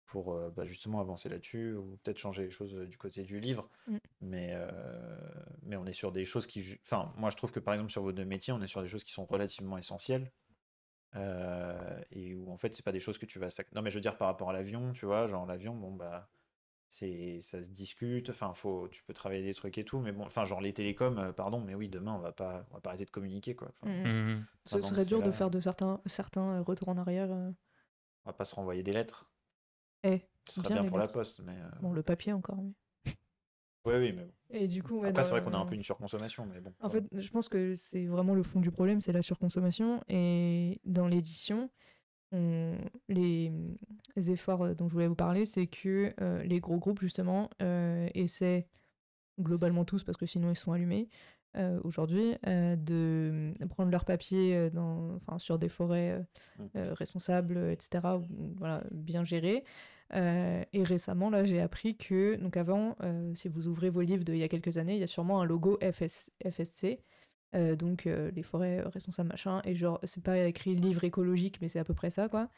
pour 0.05 0.33
euh, 0.33 0.49
bah, 0.49 0.65
justement 0.65 0.99
avancer 0.99 1.29
là-dessus 1.29 1.75
ou 1.75 1.97
peut-être 2.03 2.17
changer 2.17 2.43
les 2.43 2.51
choses 2.51 2.75
euh, 2.75 2.85
du 2.85 2.97
côté 2.97 3.23
du 3.23 3.39
livre. 3.39 3.69
Mm. 3.87 3.97
Mais, 4.21 4.49
euh, 4.53 4.69
mais 5.63 5.77
on 5.77 5.85
est 5.85 5.93
sur 5.93 6.11
des 6.11 6.25
choses 6.25 6.45
qui... 6.45 6.77
Enfin, 6.83 7.13
moi 7.15 7.29
je 7.29 7.37
trouve 7.37 7.51
que 7.53 7.61
par 7.61 7.73
exemple 7.73 7.89
sur 7.91 8.01
vos 8.03 8.11
deux 8.11 8.25
métiers, 8.25 8.51
on 8.53 8.61
est 8.61 8.67
sur 8.67 8.81
des 8.81 8.87
choses 8.89 9.03
qui 9.05 9.13
sont 9.13 9.25
relativement 9.25 9.77
essentielles. 9.77 10.29
Euh, 11.15 12.01
et 12.11 12.35
où 12.35 12.51
en 12.51 12.57
fait 12.57 12.73
c'est 12.73 12.83
pas 12.83 12.91
des 12.91 12.99
choses 12.99 13.17
que 13.17 13.25
tu 13.25 13.39
vas 13.39 13.49
sac- 13.49 13.71
non 13.73 13.81
mais 13.81 13.89
je 13.89 13.95
veux 13.95 14.01
dire 14.01 14.17
par 14.17 14.27
rapport 14.27 14.49
à 14.49 14.53
l'avion 14.53 14.91
tu 14.93 15.05
vois 15.05 15.25
genre 15.25 15.45
l'avion 15.45 15.75
bon 15.75 15.91
bah 15.93 16.29
c'est 16.87 17.39
ça 17.41 17.61
se 17.63 17.69
discute 17.69 18.29
enfin 18.29 18.53
faut 18.53 18.87
tu 18.89 19.03
peux 19.03 19.13
travailler 19.13 19.43
des 19.43 19.53
trucs 19.53 19.77
et 19.77 19.83
tout 19.85 19.99
mais 19.99 20.11
bon 20.11 20.25
enfin 20.25 20.45
genre 20.45 20.61
les 20.61 20.73
télécoms 20.73 21.17
euh, 21.19 21.31
pardon 21.31 21.59
mais 21.61 21.75
oui 21.75 21.89
demain 21.89 22.13
on 22.15 22.19
va 22.19 22.31
pas 22.31 22.65
on 22.71 22.75
va 22.75 22.81
pas 22.81 22.89
arrêter 22.91 23.05
de 23.05 23.11
communiquer 23.11 23.55
quoi 23.55 23.69
Enfin, 23.81 23.91
Mm, 23.91 24.03
mm. 24.03 24.33
Mhm. 24.33 24.45
Ce 24.65 24.81
serait 24.81 25.05
dur 25.05 25.21
de 25.23 25.31
faire 25.31 25.49
de 25.49 25.59
certains, 25.59 25.99
certains 26.05 26.57
euh, 26.59 26.61
retours 26.61 26.89
en 26.89 26.97
arrière. 26.97 27.31
euh. 27.31 27.51
on 28.25 28.29
va 28.29 28.33
pas 28.33 28.45
se 28.45 28.55
renvoyer 28.55 28.81
des 28.83 28.93
lettres 28.93 29.29
Eh, 30.03 30.21
ce 30.49 30.61
serait 30.61 30.73
Bien, 30.73 30.83
pour 30.85 30.97
la 30.97 31.07
poste 31.07 31.41
mais 31.41 31.53
euh, 31.53 31.69
bon, 31.81 31.93
le 31.93 32.03
papier 32.03 32.33
encore, 32.33 32.61
mais. 32.61 32.71
Oui 33.85 33.93
oui 33.95 34.13
mais 34.13 34.23
bon 34.23 34.31
Et 34.51 34.67
du 34.67 34.81
coup, 34.83 34.99
ouais, 34.99 35.09
Après, 35.09 35.23
c'est 35.23 35.31
vrai 35.31 35.43
qu'on 35.43 35.53
a 35.53 35.57
un 35.57 35.65
peu 35.65 35.75
une 35.75 35.83
surconsommation, 35.83 36.45
mais 36.45 36.59
bon. 36.59 36.73
En 36.81 36.87
voilà. 36.87 37.05
fait, 37.11 37.21
je 37.21 37.29
pense 37.29 37.49
que 37.49 37.75
c'est 37.75 38.05
vraiment 38.05 38.35
le 38.35 38.43
fond 38.43 38.59
du 38.59 38.71
problème, 38.71 39.01
c'est 39.01 39.11
la 39.11 39.21
surconsommation. 39.21 40.01
Et 40.09 40.79
dans 40.85 41.07
l'édition, 41.07 41.69
on- 42.31 42.77
les, 43.09 43.51
les 44.15 44.31
efforts 44.31 44.75
dont 44.75 44.87
je 44.87 44.93
voulais 44.93 45.07
vous 45.07 45.15
parler, 45.15 45.45
c'est 45.45 45.67
que 45.67 46.13
euh, 46.21 46.43
les 46.43 46.59
gros 46.59 46.77
groupes, 46.77 46.99
justement, 47.01 47.49
euh, 47.61 48.07
essaient, 48.13 48.67
globalement 49.41 49.83
tous, 49.85 50.03
parce 50.03 50.17
que 50.17 50.25
sinon 50.27 50.51
ils 50.51 50.55
sont 50.55 50.71
allumés, 50.73 51.09
euh, 51.57 51.79
aujourd'hui, 51.83 52.35
de 52.45 53.51
prendre 53.69 53.89
leur 53.91 54.05
papier 54.05 54.69
dans, 54.71 55.15
enfin, 55.15 55.39
sur 55.39 55.57
des 55.59 55.69
forêts 55.69 56.11
euh, 56.11 56.23
Mm. 56.59 56.65
euh, 56.77 56.93
responsables, 56.93 57.57
etc., 57.71 58.19
voilà, 58.57 58.83
bien 58.91 59.23
gérées, 59.23 59.63
Euh, 60.13 60.63
et 60.73 60.83
récemment, 60.83 61.29
là, 61.29 61.43
j'ai 61.43 61.61
appris 61.61 61.97
que, 61.97 62.35
donc 62.35 62.57
avant, 62.57 62.95
euh, 63.03 63.33
si 63.35 63.47
vous 63.47 63.67
ouvrez 63.67 63.89
vos 63.89 64.01
livres 64.01 64.23
d'il 64.23 64.37
y 64.37 64.43
a 64.43 64.47
quelques 64.47 64.77
années, 64.77 64.95
il 64.95 64.99
y 64.99 65.03
a 65.03 65.07
sûrement 65.07 65.41
un 65.41 65.45
logo 65.45 65.79
FS, 65.81 66.31
FSC, 66.47 66.99
euh, 67.55 67.75
donc 67.75 68.05
les 68.05 68.43
forêts 68.43 68.81
responsables 68.81 69.29
machin, 69.29 69.61
et 69.65 69.75
genre, 69.75 69.99
c'est 70.03 70.23
pas 70.23 70.37
écrit 70.39 70.75
livre 70.75 71.03
écologique, 71.03 71.59
mais 71.61 71.69
c'est 71.69 71.79
à 71.79 71.83
peu 71.83 71.93
près 71.93 72.09
ça, 72.09 72.29
quoi. 72.29 72.49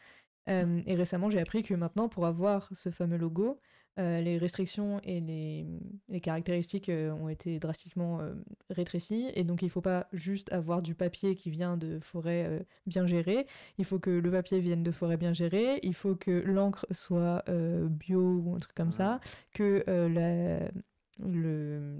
et 0.48 0.96
récemment, 0.96 1.30
j'ai 1.30 1.40
appris 1.40 1.64
que 1.64 1.74
maintenant, 1.74 2.10
pour 2.10 2.26
avoir 2.26 2.70
ce 2.74 2.92
fameux 2.92 3.18
logo, 3.18 3.60
euh, 3.98 4.20
les 4.20 4.38
restrictions 4.38 5.00
et 5.06 5.22
les, 5.22 6.20
caractéristiques 6.20 6.90
euh, 6.90 7.12
ont 7.12 7.30
été 7.30 7.60
drastiquement 7.60 8.20
euh, 8.20 8.34
rétrécies. 8.70 9.32
Et 9.36 9.46
donc, 9.46 9.62
il 9.62 9.66
ne 9.66 9.70
faut 9.70 9.82
pas 9.82 10.08
juste 10.12 10.52
avoir 10.52 10.82
du 10.82 10.96
papier 10.96 11.36
qui 11.36 11.50
vient 11.50 11.78
de 11.78 12.00
forêts 12.00 12.66
bien 12.86 13.06
gérées. 13.06 13.48
Il 13.78 13.86
faut 13.86 14.00
que 14.00 14.10
le 14.10 14.32
papier 14.32 14.60
vienne 14.60 14.84
de 14.84 14.92
forêts 14.92 15.16
bien 15.18 15.32
gérées. 15.32 15.80
Il 15.84 15.94
faut 15.94 16.16
que 16.16 16.32
l'encre 16.32 16.86
soit 16.92 17.44
bio 17.48 18.42
ou 18.44 18.56
un 18.56 18.60
truc 18.60 18.76
comme 18.76 18.92
ça. 18.92 19.22
Que 19.54 19.84
le 21.20 21.98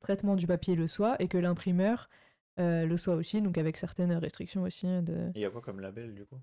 traitement 0.00 0.36
du 0.36 0.46
papier 0.46 0.76
le 0.76 0.86
soit. 0.86 1.20
Et 1.20 1.26
que 1.26 1.38
l'imprimeur 1.38 2.08
le 2.58 2.96
soit 2.96 3.16
aussi. 3.16 3.42
Donc, 3.42 3.58
avec 3.58 3.78
certaines 3.78 4.12
restrictions 4.12 4.62
aussi. 4.62 4.86
De... 4.86 5.32
Il 5.34 5.40
y 5.40 5.44
a 5.44 5.50
quoi 5.50 5.60
comme 5.60 5.80
label, 5.80 6.14
du 6.14 6.24
coup? 6.24 6.40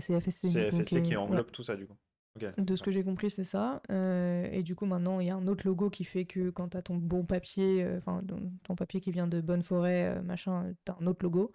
C'est 0.00 0.18
FSC. 0.18 0.48
C'est 0.48 0.70
FSC 0.70 1.02
qui 1.02 1.16
englobe 1.16 1.50
tout 1.50 1.62
ça, 1.62 1.76
du 1.76 1.86
coup. 1.86 1.96
De 2.38 2.76
ce 2.76 2.82
que 2.82 2.90
j'ai 2.90 3.02
compris, 3.02 3.30
c'est 3.30 3.44
ça. 3.44 3.82
Euh, 3.90 4.48
et 4.50 4.62
du 4.62 4.74
coup, 4.74 4.86
maintenant, 4.86 5.20
il 5.20 5.26
y 5.26 5.30
a 5.30 5.36
un 5.36 5.46
autre 5.46 5.66
logo 5.66 5.90
qui 5.90 6.04
fait 6.04 6.24
que 6.24 6.50
quand 6.50 6.70
tu 6.70 6.76
as 6.76 6.82
ton 6.82 6.96
bon 6.96 7.24
papier, 7.24 7.84
euh, 7.84 7.98
enfin, 7.98 8.22
ton 8.64 8.74
papier 8.74 9.00
qui 9.00 9.10
vient 9.10 9.26
de 9.26 9.40
Bonne 9.40 9.62
Forêt, 9.62 10.16
euh, 10.16 10.22
machin, 10.22 10.72
tu 10.84 10.92
as 10.92 10.96
un 11.00 11.06
autre 11.06 11.24
logo. 11.24 11.52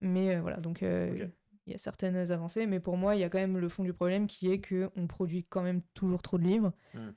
Mais 0.00 0.38
voilà, 0.40 0.58
donc 0.58 0.82
il 0.82 1.30
y 1.66 1.74
a 1.74 1.78
certaines 1.78 2.30
avancées. 2.30 2.66
Mais 2.66 2.80
pour 2.80 2.96
moi, 2.96 3.16
il 3.16 3.20
y 3.20 3.24
a 3.24 3.30
quand 3.30 3.38
même 3.38 3.58
le 3.58 3.68
fond 3.68 3.84
du 3.84 3.92
problème 3.92 4.26
qui 4.26 4.50
est 4.50 4.60
qu'on 4.60 5.06
produit 5.06 5.44
quand 5.44 5.62
même 5.62 5.80
toujours 5.94 6.22
trop 6.22 6.38
de 6.38 6.44
livres. 6.44 6.72
Hmm. 6.94 7.10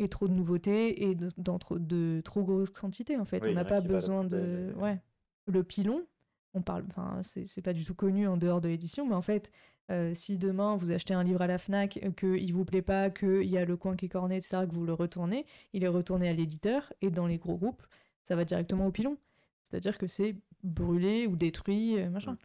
Et 0.00 0.08
trop 0.08 0.28
de 0.28 0.32
nouveautés 0.32 1.08
et 1.08 1.16
dans 1.38 1.58
trop, 1.58 1.76
de 1.76 2.20
trop 2.24 2.44
grosses 2.44 2.70
quantités 2.70 3.16
en 3.16 3.24
fait. 3.24 3.44
on 3.48 3.52
n'a 3.52 3.64
pas 3.64 3.80
besoin 3.80 4.22
de. 4.22 4.72
Ouais. 4.76 5.00
Le 5.46 5.64
pilon, 5.64 6.06
on 6.54 6.62
parle, 6.62 6.84
enfin, 6.88 7.20
c'est 7.22 7.62
pas 7.62 7.72
du 7.72 7.84
tout 7.84 7.94
connu 7.94 8.26
en 8.26 8.36
dehors 8.36 8.60
de 8.60 8.68
l'édition, 8.68 9.06
mais 9.06 9.14
en 9.14 9.22
fait, 9.22 9.50
euh, 9.90 10.12
si 10.14 10.38
demain 10.38 10.76
vous 10.76 10.92
achetez 10.92 11.14
un 11.14 11.24
livre 11.24 11.42
à 11.42 11.46
la 11.46 11.58
FNAC, 11.58 12.00
euh, 12.02 12.10
qu'il 12.10 12.52
vous 12.52 12.64
plaît 12.64 12.82
pas, 12.82 13.10
qu'il 13.10 13.44
y 13.44 13.56
a 13.56 13.64
le 13.64 13.76
coin 13.76 13.96
qui 13.96 14.06
est 14.06 14.08
corné, 14.08 14.36
etc., 14.36 14.66
que 14.68 14.74
vous 14.74 14.84
le 14.84 14.92
retournez, 14.92 15.46
il 15.72 15.84
est 15.84 15.88
retourné 15.88 16.28
à 16.28 16.32
l'éditeur 16.32 16.92
et 17.00 17.10
dans 17.10 17.26
les 17.26 17.38
gros 17.38 17.56
groupes, 17.56 17.82
ça 18.22 18.36
va 18.36 18.44
directement 18.44 18.86
au 18.86 18.92
pilon. 18.92 19.16
C'est-à-dire 19.62 19.98
que 19.98 20.06
c'est 20.06 20.36
brûlé 20.62 21.26
ou 21.26 21.36
détruit, 21.36 21.98
euh, 21.98 22.10
machin. 22.10 22.36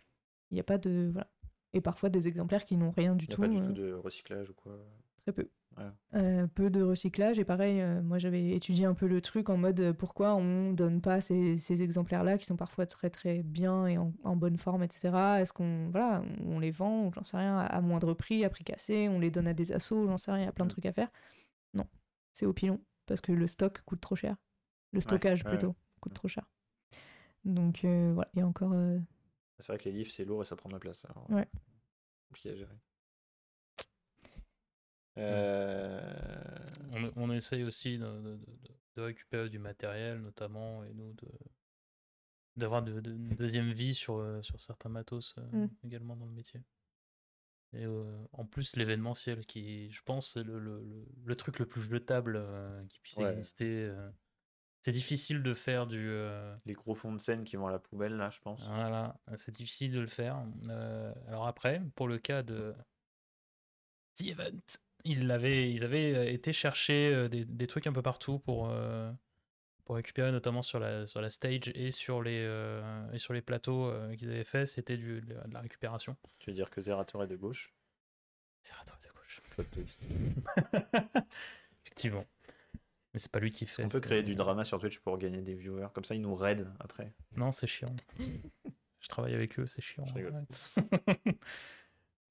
Il 0.52 0.56
n'y 0.56 0.60
a 0.60 0.64
pas 0.64 0.78
de. 0.78 1.10
Voilà. 1.12 1.28
Et 1.74 1.82
parfois 1.82 2.10
des 2.10 2.28
exemplaires 2.28 2.66
qui 2.66 2.78
n'ont 2.78 2.92
rien 2.92 3.16
du 3.16 3.28
tout. 3.28 3.44
Il 3.44 3.50
n'y 3.50 3.58
a 3.58 3.62
pas 3.62 3.68
du 3.68 3.74
tout 3.74 3.82
de 3.82 3.94
recyclage 3.94 4.50
ou 4.50 4.54
quoi? 4.54 4.78
Très 5.24 5.34
peu. 5.34 5.50
Euh, 6.14 6.46
peu 6.48 6.70
de 6.70 6.82
recyclage. 6.82 7.40
Et 7.40 7.46
pareil, 7.46 7.82
euh, 7.82 8.02
moi 8.02 8.20
j'avais 8.20 8.52
étudié 8.52 8.86
un 8.86 8.94
peu 8.94 9.08
le 9.08 9.22
truc 9.22 9.50
en 9.50 9.58
mode 9.58 9.80
euh, 9.82 9.94
pourquoi 9.94 10.36
on 10.36 10.72
donne 10.72 11.02
pas 11.02 11.22
ces, 11.22 11.58
ces 11.58 11.82
exemplaires-là 11.82 12.38
qui 12.38 12.46
sont 12.46 12.56
parfois 12.56 12.86
très 12.86 13.10
très 13.10 13.42
bien 13.42 13.88
et 13.88 13.98
en, 13.98 14.36
bonne 14.36 14.58
forme, 14.58 14.84
etc. 14.84 15.10
Est-ce 15.40 15.52
qu'on 15.54 15.90
voilà, 15.90 16.24
on 16.46 16.60
les 16.60 16.72
vend, 16.72 17.12
j'en 17.14 17.24
sais 17.24 17.38
rien, 17.38 17.58
à, 17.58 17.82
moindre 17.82 18.14
prix, 18.14 18.44
à 18.46 18.50
prix 18.50 18.64
cassé, 18.64 19.10
on 19.10 19.20
les 19.20 19.32
donne 19.32 19.48
à 19.48 19.54
des 19.54 19.72
assos, 19.72 20.08
j'en 20.08 20.18
sais 20.18 20.32
rien, 20.32 20.44
il 20.44 20.46
y 20.46 20.50
a 20.50 20.52
plein 20.52 20.66
de 20.66 20.70
mm. 20.70 20.74
trucs 20.74 20.86
à 20.86 20.94
faire? 20.94 21.10
Non, 21.74 21.88
c'est 22.34 22.46
au 22.46 22.54
pilon 22.54 22.80
parce 23.06 23.22
que 23.22 23.32
le 23.32 23.48
stock 23.48 23.82
coûte 23.84 24.02
trop 24.02 24.16
cher. 24.16 24.36
Le 24.92 25.02
stockage 25.02 25.44
plutôt 25.44 25.76
coûte 26.02 26.12
mm. 26.12 26.16
trop 26.16 26.28
cher. 26.28 26.46
Donc 27.46 27.80
voilà, 27.84 28.30
il 28.36 28.40
y 28.40 28.42
a 28.44 28.48
encore. 28.48 28.74
C'est 29.58 29.72
vrai 29.72 29.80
que 29.80 29.86
les 29.86 29.96
livres 29.96 30.12
c'est 30.12 30.26
lourd 30.26 30.44
et 30.44 30.46
ça 30.46 30.56
prend 30.56 30.70
de 30.70 30.76
la 30.76 30.80
place. 30.80 31.08
ouais. 31.30 31.48
Compliqué 32.28 32.52
à 32.52 32.56
gérer. 32.56 32.76
Euh, 35.18 36.02
on, 37.16 37.32
essaye 37.32 37.64
aussi 37.64 37.98
de, 37.98 38.40
récupérer 38.98 39.50
du 39.50 39.60
matériel, 39.60 40.20
notamment, 40.20 40.84
et 40.84 40.94
nous, 40.94 41.14
de 41.14 41.28
d'avoir 42.56 42.84
de, 42.84 42.92
une 43.10 43.30
deuxième 43.30 43.72
vie 43.72 43.96
sur, 43.96 44.18
euh, 44.18 44.40
sur 44.44 44.62
certains 44.62 44.90
matos 44.90 45.34
euh, 45.40 45.66
mm. 45.66 45.70
également 45.86 46.16
dans 46.16 46.28
le 46.28 46.32
métier. 46.32 46.62
Et 47.76 47.88
en 48.34 48.46
plus, 48.46 48.76
l'événementiel, 48.76 49.48
qui, 49.48 49.90
je 49.90 50.04
pense, 50.04 50.34
c'est 50.34 50.44
le, 50.44 50.60
le, 50.60 51.36
truc 51.36 51.58
le 51.58 51.66
plus 51.66 51.82
jetable 51.82 52.40
qui 52.88 53.00
puisse 53.00 53.18
exister. 53.18 53.92
c'est 54.84 54.92
difficile 54.92 55.42
de 55.42 55.56
faire 55.56 55.88
du. 55.88 56.12
Les 56.68 56.74
gros 56.74 56.94
fonds 56.94 57.14
de 57.14 57.20
scène 57.20 57.44
qui 57.44 57.56
vont 57.56 57.66
à 57.66 57.72
la 57.72 57.80
poubelle, 57.80 58.16
là, 58.16 58.30
je 58.30 58.40
pense. 58.42 58.68
Voilà, 58.68 59.20
c'est 59.38 59.56
difficile 59.56 59.92
de 59.92 60.02
le 60.02 60.06
faire. 60.06 60.46
alors 61.28 61.48
après, 61.48 61.82
pour 61.96 62.08
le 62.08 62.20
cas 62.20 62.44
de 62.44 62.76
The 64.18 64.28
Event, 64.28 64.62
ils, 65.04 65.32
avaient, 65.32 65.72
ils 65.72 65.84
avaient 65.84 66.14
euh, 66.16 66.32
été 66.32 66.54
chercher 66.54 67.14
euh, 67.14 67.28
des, 67.28 67.46
des, 67.46 67.68
trucs 67.68 67.88
un 67.88 67.94
peu 67.94 68.02
partout 68.02 68.40
pour, 68.40 68.70
euh, 68.70 69.12
pour 69.86 69.96
récupérer, 69.96 70.32
notamment 70.32 70.62
sur 70.62 70.80
la, 70.80 71.06
sur 71.06 71.22
la 71.22 71.30
stage 71.30 71.72
et 71.76 71.92
sur 71.92 72.22
les, 72.22 72.48
et 73.12 73.20
sur 73.20 73.34
les 73.34 73.42
plateaux 73.42 73.94
qu'ils 74.18 74.30
avaient 74.30 74.44
fait, 74.44 74.66
c'était 74.66 74.98
de 74.98 75.22
la 75.52 75.60
récupération. 75.60 76.16
Tu 76.40 76.50
veux 76.50 76.56
dire 76.56 76.70
que 76.70 76.82
Zerator 76.82 77.24
est 77.24 77.28
de 77.28 77.36
gauche? 77.36 77.74
Zerator 78.64 78.98
est 78.98 79.08
de 79.08 79.14
gauche. 79.14 79.42
Effectivement. 81.86 82.26
Mais 83.14 83.20
c'est 83.20 83.32
pas 83.32 83.40
lui 83.40 83.52
qui 83.52 83.66
fait. 83.66 83.84
On 83.84 83.90
peut 83.90 84.00
créer 84.00 84.24
du 84.24 84.34
drama 84.34 84.66
sur 84.66 84.80
Twitch 84.80 85.00
pour 85.00 85.18
gagner 85.18 85.42
des 85.42 85.54
viewers? 85.54 85.90
Comme 85.94 86.04
ça, 86.04 86.16
ils 86.16 86.22
nous 86.22 86.34
raident 86.34 86.74
après. 86.80 87.14
Non, 87.36 87.52
c'est 87.52 87.68
chiant. 87.68 87.96
Je 89.00 89.08
travaille 89.10 89.36
avec 89.36 89.60
eux, 89.60 89.68
c'est 89.68 89.82
chiant. 89.82 90.06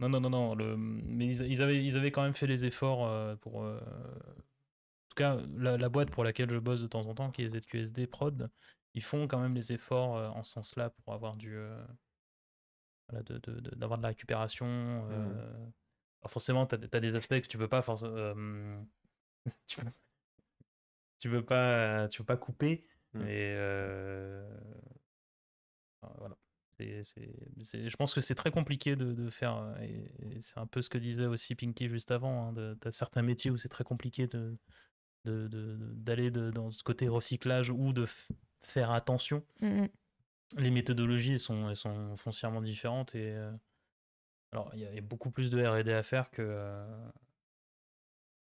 Non, 0.03 0.09
non, 0.09 0.21
non, 0.21 0.31
non. 0.31 0.55
Le... 0.57 0.77
Mais 0.77 1.27
ils, 1.27 1.63
avaient, 1.63 1.83
ils 1.83 1.97
avaient 1.97 2.11
quand 2.11 2.25
même 2.25 2.35
fait 2.35 2.49
les 2.49 2.65
efforts 2.65 3.07
euh, 3.07 3.37
pour. 3.37 3.63
Euh, 3.63 3.79
en 3.79 5.09
tout 5.11 5.15
cas, 5.15 5.37
la, 5.57 5.89
boîte 5.89 6.11
pour 6.11 6.25
laquelle 6.25 6.51
je 6.51 6.59
bosse 6.59 6.81
de 6.81 6.89
temps 6.89 7.07
en 7.07 7.15
temps, 7.15 7.31
qui 7.31 7.43
est 7.43 7.51
ZQSD 7.51 8.09
Prod, 8.09 8.51
ils 8.95 9.03
font 9.03 9.29
quand 9.29 9.39
même 9.39 9.55
les 9.55 9.73
efforts 9.73 10.17
euh, 10.17 10.29
en 10.31 10.43
ce 10.43 10.53
sens-là 10.53 10.91
pour 10.91 11.15
avoir 11.15 11.37
du. 11.37 11.57
Voilà, 13.09 13.23
de, 13.23 13.39
de, 13.39 13.61
d'avoir 13.77 13.99
de, 13.99 14.03
la 14.03 14.09
récupération. 14.09 14.67
Mmh. 14.67 15.73
Alors 16.23 16.31
forcément, 16.31 16.67
tu 16.67 16.75
as, 16.75 17.01
des 17.01 17.15
aspects 17.15 17.41
que 17.41 17.47
tu 17.47 17.59
peux 17.59 17.69
pas. 17.69 17.83
tu, 19.67 19.81
peux... 19.81 19.87
tu 21.21 21.29
veux 21.29 21.45
pas, 21.45 22.09
tu 22.09 22.23
veux 22.23 22.27
pas 22.27 22.37
couper. 22.37 22.85
Mmh. 23.13 23.23
Mais 23.23 23.55
voilà 26.19 26.37
je 26.81 27.97
pense 27.97 28.15
que 28.15 28.21
c'est 28.21 28.35
très 28.35 28.51
compliqué 28.51 28.97
de, 28.97 29.31
faire, 29.31 29.57
euh, 29.57 29.75
et, 29.83 30.41
c'est 30.41 30.59
un 30.59 30.67
peu 30.67 30.83
ce 30.83 30.91
que 30.91 30.99
disait 30.99 31.27
aussi 31.27 31.55
Pinky 31.55 31.89
juste 31.89 32.11
avant, 32.11 32.49
hein, 32.49 32.77
tu 32.81 32.89
as 32.89 32.93
certains 32.93 33.23
métiers 33.23 33.51
où 33.51 33.59
c'est 33.59 33.69
très 33.69 33.85
compliqué 33.85 34.27
de, 34.27 34.57
d'aller 35.25 36.31
dans 36.31 36.71
ce 36.71 36.83
côté 36.83 37.09
recyclage 37.09 37.71
ou 37.71 37.93
de 37.93 38.07
faire 38.61 38.91
attention. 38.91 39.45
Mmh 39.61 39.87
Les 40.59 40.71
méthodologies 40.71 41.39
sont, 41.39 41.71
elles 41.71 41.77
sont 41.77 42.17
foncièrement 42.17 42.61
différentes 42.61 43.15
et 43.15 43.33
euh, 43.33 43.53
alors 44.53 44.71
il 44.75 44.81
y, 44.81 44.99
a 44.99 45.01
beaucoup 45.01 45.31
plus 45.31 45.51
de 45.51 45.65
R&D 45.65 45.93
à 45.93 46.03
faire 46.03 46.31
que, 46.31 46.43
euh, 46.43 47.09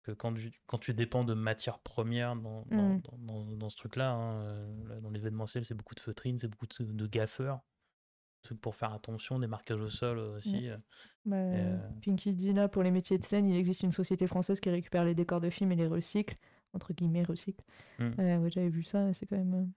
que 0.03 0.11
quand 0.11 0.33
tu, 0.33 0.51
quand 0.65 0.79
tu 0.79 0.93
dépends 0.93 1.23
de 1.23 1.33
matières 1.33 1.79
premières 1.79 2.35
dans, 2.35 2.65
dans, 2.71 2.95
mmh. 2.95 3.57
dans, 3.57 3.69
ce 3.69 3.77
truc-là. 3.77 4.11
Hein, 4.11 4.99
dans 5.01 5.11
l'événementiel, 5.11 5.65
c'est 5.65 5.75
beaucoup 5.75 5.95
de 5.95 5.99
feutrines, 5.99 6.39
c'est 6.39 6.47
beaucoup 6.47 6.67
de, 6.67 6.83
de 6.83 7.07
gaffeurs 7.07 7.61
trucs 8.43 8.61
pour 8.61 8.75
faire 8.75 8.93
attention, 8.93 9.39
des 9.39 9.47
marquages 9.47 9.81
au 9.81 9.89
sol 9.89 10.19
aussi. 10.19 10.69
Euh, 10.69 10.77
bah, 11.25 11.37
euh, 11.37 11.77
Pinky 12.03 12.33
dit 12.33 12.53
là, 12.53 12.67
pour 12.67 12.83
les 12.83 12.91
métiers 12.91 13.17
de 13.17 13.23
scène, 13.23 13.47
il 13.47 13.55
existe 13.55 13.83
une 13.83 13.91
société 13.91 14.27
française 14.27 14.59
qui 14.59 14.69
récupère 14.69 15.03
les 15.05 15.15
décors 15.15 15.41
de 15.41 15.49
films 15.49 15.71
et 15.71 15.75
les 15.75 15.87
recycle, 15.87 16.35
entre 16.73 16.93
guillemets, 16.93 17.23
recycle. 17.23 17.63
Hmm. 17.99 18.11
Euh, 18.19 18.49
J'avais 18.49 18.69
vu 18.69 18.83
ça, 18.83 19.13
c'est 19.13 19.25
quand 19.25 19.37
même. 19.37 19.71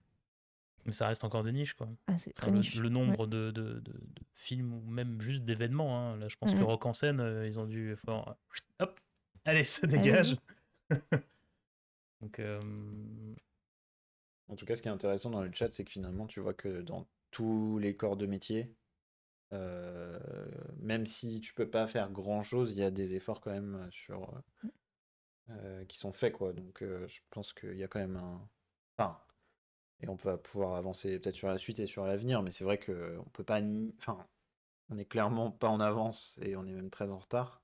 Mais 0.84 0.92
ça 0.92 1.08
reste 1.08 1.24
encore 1.24 1.42
de 1.42 1.50
niche, 1.50 1.74
quoi. 1.74 1.88
Ah, 2.06 2.18
c'est 2.18 2.32
très 2.32 2.50
le, 2.50 2.58
niche. 2.58 2.76
le, 2.76 2.88
nombre 2.88 3.26
de, 3.26 3.50
de, 3.50 3.80
de, 3.80 3.92
films 4.34 4.74
ou 4.74 4.80
même 4.88 5.20
juste 5.20 5.44
d'événements. 5.44 5.98
Hein. 5.98 6.16
Là, 6.18 6.28
je 6.28 6.36
pense 6.36 6.54
que 6.54 6.62
Rock 6.62 6.86
en 6.86 6.92
scène, 6.92 7.42
ils 7.44 7.58
ont 7.58 7.66
dû. 7.66 7.96
hop, 8.06 9.00
allez, 9.44 9.64
ça 9.64 9.86
dégage. 9.86 10.36
Donc. 12.20 12.40
En 14.48 14.54
tout 14.54 14.64
cas, 14.64 14.76
ce 14.76 14.82
qui 14.82 14.88
est 14.88 14.92
intéressant 14.92 15.30
dans 15.30 15.42
le 15.42 15.50
chat, 15.52 15.70
c'est 15.70 15.84
que 15.84 15.90
finalement, 15.90 16.26
tu 16.26 16.40
vois 16.40 16.54
que 16.54 16.80
dans 16.82 17.06
tous 17.36 17.78
les 17.78 17.94
corps 17.94 18.16
de 18.16 18.24
métier. 18.24 18.74
Euh, 19.52 20.18
même 20.78 21.04
si 21.04 21.42
tu 21.42 21.52
peux 21.52 21.68
pas 21.68 21.86
faire 21.86 22.10
grand 22.10 22.42
chose, 22.42 22.72
il 22.72 22.78
y 22.78 22.82
a 22.82 22.90
des 22.90 23.14
efforts 23.14 23.42
quand 23.42 23.50
même 23.50 23.74
euh, 23.74 23.90
sur 23.90 24.42
euh, 25.50 25.84
qui 25.84 25.98
sont 25.98 26.12
faits 26.12 26.32
quoi. 26.32 26.54
Donc 26.54 26.82
je 26.82 27.20
pense 27.28 27.52
qu'il 27.52 27.76
y 27.76 27.84
a 27.84 27.88
quand 27.88 27.98
même 27.98 28.16
un. 28.16 28.48
Enfin, 28.96 29.20
et 30.00 30.08
on 30.08 30.14
va 30.14 30.38
pouvoir 30.38 30.76
avancer 30.76 31.18
peut-être 31.18 31.34
sur 31.34 31.48
la 31.48 31.58
suite 31.58 31.78
et 31.78 31.86
sur 31.86 32.06
l'avenir, 32.06 32.42
mais 32.42 32.50
c'est 32.50 32.64
vrai 32.64 32.78
que 32.78 33.18
on 33.18 33.28
peut 33.28 33.44
pas 33.44 33.60
Enfin, 33.98 34.26
on 34.88 34.96
est 34.96 35.04
clairement 35.04 35.50
pas 35.50 35.68
en 35.68 35.80
avance 35.80 36.38
et 36.40 36.56
on 36.56 36.64
est 36.64 36.72
même 36.72 36.90
très 36.90 37.10
en 37.10 37.18
retard. 37.18 37.62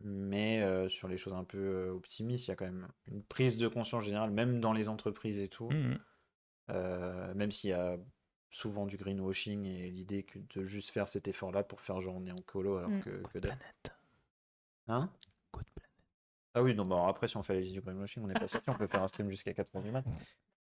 Mais 0.00 0.88
sur 0.88 1.06
les 1.08 1.18
choses 1.18 1.34
un 1.34 1.44
peu 1.44 1.90
optimistes, 1.90 2.48
il 2.48 2.50
y 2.50 2.52
a 2.52 2.56
quand 2.56 2.64
même 2.64 2.88
une 3.06 3.22
prise 3.22 3.56
de 3.56 3.68
conscience 3.68 4.04
générale, 4.04 4.30
même 4.30 4.58
dans 4.58 4.72
les 4.72 4.88
entreprises 4.88 5.38
et 5.38 5.48
tout. 5.48 5.70
Mmh 5.70 5.98
même 7.34 7.50
s'il 7.50 7.70
y 7.70 7.72
a 7.72 7.98
souvent 8.50 8.86
du 8.86 8.96
greenwashing 8.96 9.64
et 9.66 9.90
l'idée 9.90 10.24
que 10.24 10.38
de 10.38 10.64
juste 10.64 10.90
faire 10.90 11.08
cet 11.08 11.28
effort-là 11.28 11.62
pour 11.62 11.80
faire 11.80 12.00
genre 12.00 12.16
on 12.16 12.26
est 12.26 12.32
en 12.32 12.42
colo 12.46 12.76
alors 12.76 12.90
mmh. 12.90 13.00
que, 13.00 13.10
que 13.10 13.38
planète. 13.38 13.92
Hein? 14.88 15.10
Good 15.52 15.70
planète. 15.74 15.90
Ah 16.54 16.62
oui, 16.62 16.74
non, 16.74 16.82
bon, 16.82 17.06
après, 17.06 17.28
si 17.28 17.36
on 17.36 17.42
fait 17.42 17.54
la 17.54 17.60
liste 17.60 17.72
du 17.72 17.80
greenwashing, 17.80 18.24
on 18.24 18.26
n'est 18.26 18.34
pas 18.34 18.48
sorti, 18.48 18.68
on 18.70 18.74
peut 18.74 18.88
faire 18.88 19.02
un 19.02 19.08
stream 19.08 19.30
jusqu'à 19.30 19.54
4 19.54 19.72
h 19.72 19.82
du 19.82 19.92
mat. 19.92 20.04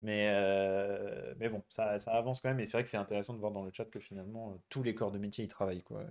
Mais, 0.03 0.29
euh, 0.31 1.35
mais 1.39 1.49
bon, 1.49 1.65
ça, 1.71 1.99
ça 1.99 2.13
avance 2.13 2.41
quand 2.41 2.51
même, 2.51 2.61
et 2.61 2.67
c'est 2.67 2.73
vrai 2.73 2.83
que 2.83 2.89
c'est 2.89 2.99
intéressant 2.99 3.33
de 3.33 3.41
voir 3.41 3.53
dans 3.53 3.65
le 3.65 3.73
chat 3.73 3.87
que 3.87 3.99
finalement, 3.99 4.53
euh, 4.53 4.57
tous 4.69 4.83
les 4.83 4.95
corps 4.95 5.11
de 5.11 5.19
métier, 5.19 5.45
ils 5.45 5.49
travaillent, 5.49 5.83
quoi. 5.83 6.05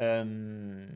Euh, 0.00 0.88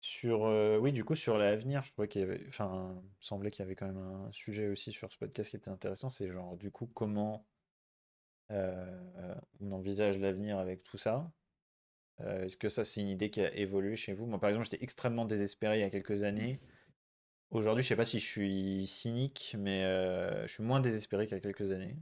sur, 0.00 0.46
euh, 0.46 0.78
oui, 0.78 0.92
du 0.92 1.04
coup, 1.04 1.14
sur 1.14 1.38
l'avenir, 1.38 1.82
je 1.84 1.92
trouvais 1.92 2.08
qu'il 2.08 2.22
y 2.22 2.24
avait, 2.24 2.44
enfin, 2.48 3.00
il 3.20 3.26
semblait 3.26 3.50
qu'il 3.50 3.62
y 3.62 3.66
avait 3.66 3.76
quand 3.76 3.86
même 3.86 3.98
un 3.98 4.32
sujet 4.32 4.68
aussi 4.68 4.92
sur 4.92 5.12
ce 5.12 5.18
podcast 5.18 5.50
qui 5.50 5.56
était 5.56 5.70
intéressant, 5.70 6.10
c'est 6.10 6.30
genre, 6.30 6.56
du 6.56 6.70
coup, 6.70 6.86
comment 6.94 7.36
euh, 7.36 7.57
on 8.50 9.72
envisage 9.72 10.18
l'avenir 10.18 10.58
avec 10.58 10.82
tout 10.82 10.98
ça. 10.98 11.30
Euh, 12.20 12.44
Est-ce 12.44 12.56
que 12.56 12.68
ça, 12.68 12.84
c'est 12.84 13.00
une 13.00 13.08
idée 13.08 13.30
qui 13.30 13.40
a 13.40 13.54
évolué 13.54 13.96
chez 13.96 14.12
vous? 14.12 14.26
Moi, 14.26 14.40
par 14.40 14.50
exemple, 14.50 14.68
j'étais 14.70 14.82
extrêmement 14.82 15.24
désespéré 15.24 15.78
il 15.78 15.80
y 15.82 15.84
a 15.84 15.90
quelques 15.90 16.22
années. 16.22 16.60
Aujourd'hui, 17.50 17.82
je 17.82 17.88
sais 17.88 17.96
pas 17.96 18.04
si 18.04 18.18
je 18.18 18.26
suis 18.26 18.86
cynique, 18.86 19.56
mais 19.58 19.84
euh, 19.84 20.46
je 20.46 20.52
suis 20.52 20.62
moins 20.62 20.80
désespéré 20.80 21.26
qu'il 21.26 21.36
y 21.36 21.38
a 21.38 21.40
quelques 21.40 21.70
années. 21.70 21.96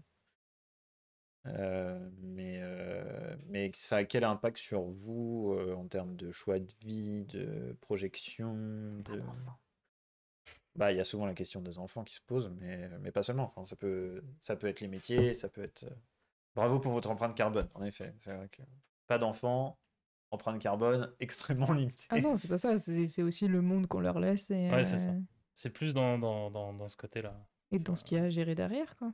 Euh, 1.47 2.10
mais, 2.23 2.59
euh, 2.60 3.36
mais 3.47 3.70
ça 3.73 3.98
a 3.98 4.05
quel 4.05 4.24
impact 4.24 4.59
sur 4.59 4.82
vous 4.82 5.55
euh, 5.56 5.74
en 5.74 5.86
termes 5.86 6.16
de 6.16 6.32
choix 6.32 6.59
de 6.59 6.73
vie, 6.81 7.24
de 7.27 7.77
projection, 7.81 8.55
de... 9.05 9.20
Bah, 10.74 10.93
il 10.93 10.97
y 10.97 11.01
a 11.01 11.05
souvent 11.05 11.27
la 11.27 11.35
question 11.35 11.60
des 11.60 11.78
enfants 11.78 12.05
qui 12.05 12.14
se 12.14 12.20
pose, 12.20 12.51
mais, 12.60 12.78
mais 13.01 13.12
pas 13.12 13.23
seulement. 13.23 13.52
Enfin, 13.55 13.64
ça 13.64 13.77
peut, 13.77 14.24
ça 14.40 14.56
peut 14.56 14.66
être 14.66 14.81
les 14.81 14.89
métiers, 14.89 15.35
ça 15.35 15.48
peut 15.48 15.62
être. 15.62 15.86
Bravo 16.57 16.81
pour 16.81 16.93
votre 16.93 17.11
empreinte 17.11 17.37
carbone, 17.37 17.69
en 17.74 17.85
effet. 17.85 18.15
C'est 18.19 18.35
vrai 18.35 18.49
que 18.49 18.62
pas 19.07 19.19
d'enfants, 19.19 19.78
empreinte 20.33 20.61
carbone 20.61 21.15
extrêmement 21.20 21.73
limitée. 21.73 22.07
Ah 22.09 22.20
non, 22.20 22.37
c'est 22.37 22.49
pas 22.49 22.59
ça, 22.59 22.78
c'est 22.78 23.23
aussi 23.23 23.47
le 23.47 23.62
monde 23.62 23.87
qu'on 23.87 24.01
leur 24.01 24.19
laisse 24.19 24.51
et, 24.51 24.70
Ouais, 24.70 24.83
c'est 24.83 24.99
ça. 24.99 25.11
euh, 25.11 25.20
C'est 25.55 25.70
plus 25.70 25.95
dans, 25.95 26.19
dans, 26.19 26.51
dans, 26.51 26.73
dans 26.73 26.89
ce 26.89 26.97
côté-là. 26.97 27.47
et 27.70 27.78
dans 27.78 27.95
ce 27.95 28.03
qu'il 28.05 28.19
y 28.19 28.20
a 28.20 28.24
à 28.24 28.31
gérer 28.31 28.55
derrière, 28.57 28.97
quoi. 28.97 29.12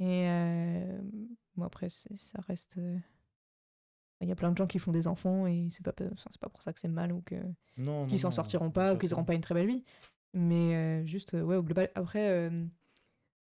Et 0.00 0.28
euh, 0.28 1.00
bon, 1.56 1.64
après, 1.64 1.88
ça 1.90 2.40
reste. 2.46 2.78
euh, 2.78 2.96
Il 4.20 4.28
y 4.28 4.32
a 4.32 4.36
plein 4.36 4.52
de 4.52 4.56
gens 4.56 4.68
qui 4.68 4.78
font 4.78 4.92
des 4.92 5.08
enfants 5.08 5.46
et 5.48 5.66
c'est 5.70 5.82
pas, 5.84 5.92
enfin, 6.12 6.28
c'est 6.30 6.40
pas 6.40 6.48
pour 6.48 6.62
ça 6.62 6.72
que 6.72 6.78
c'est 6.80 6.86
mal 6.88 7.12
ou 7.12 7.20
que 7.22 7.34
Non, 7.76 8.06
qu'ils 8.06 8.20
s'en 8.20 8.28
non, 8.28 8.32
sortiront 8.32 8.70
pas 8.70 8.94
ou 8.94 8.98
qu'ils 8.98 9.10
n'auront 9.10 9.24
pas 9.24 9.34
une 9.34 9.40
très 9.40 9.54
belle 9.54 9.66
vie. 9.66 9.84
Mais 10.34 10.76
euh, 10.76 11.06
juste, 11.06 11.32
ouais, 11.32 11.56
au 11.56 11.62
global. 11.64 11.90
Après, 11.96 12.28
euh, 12.30 12.64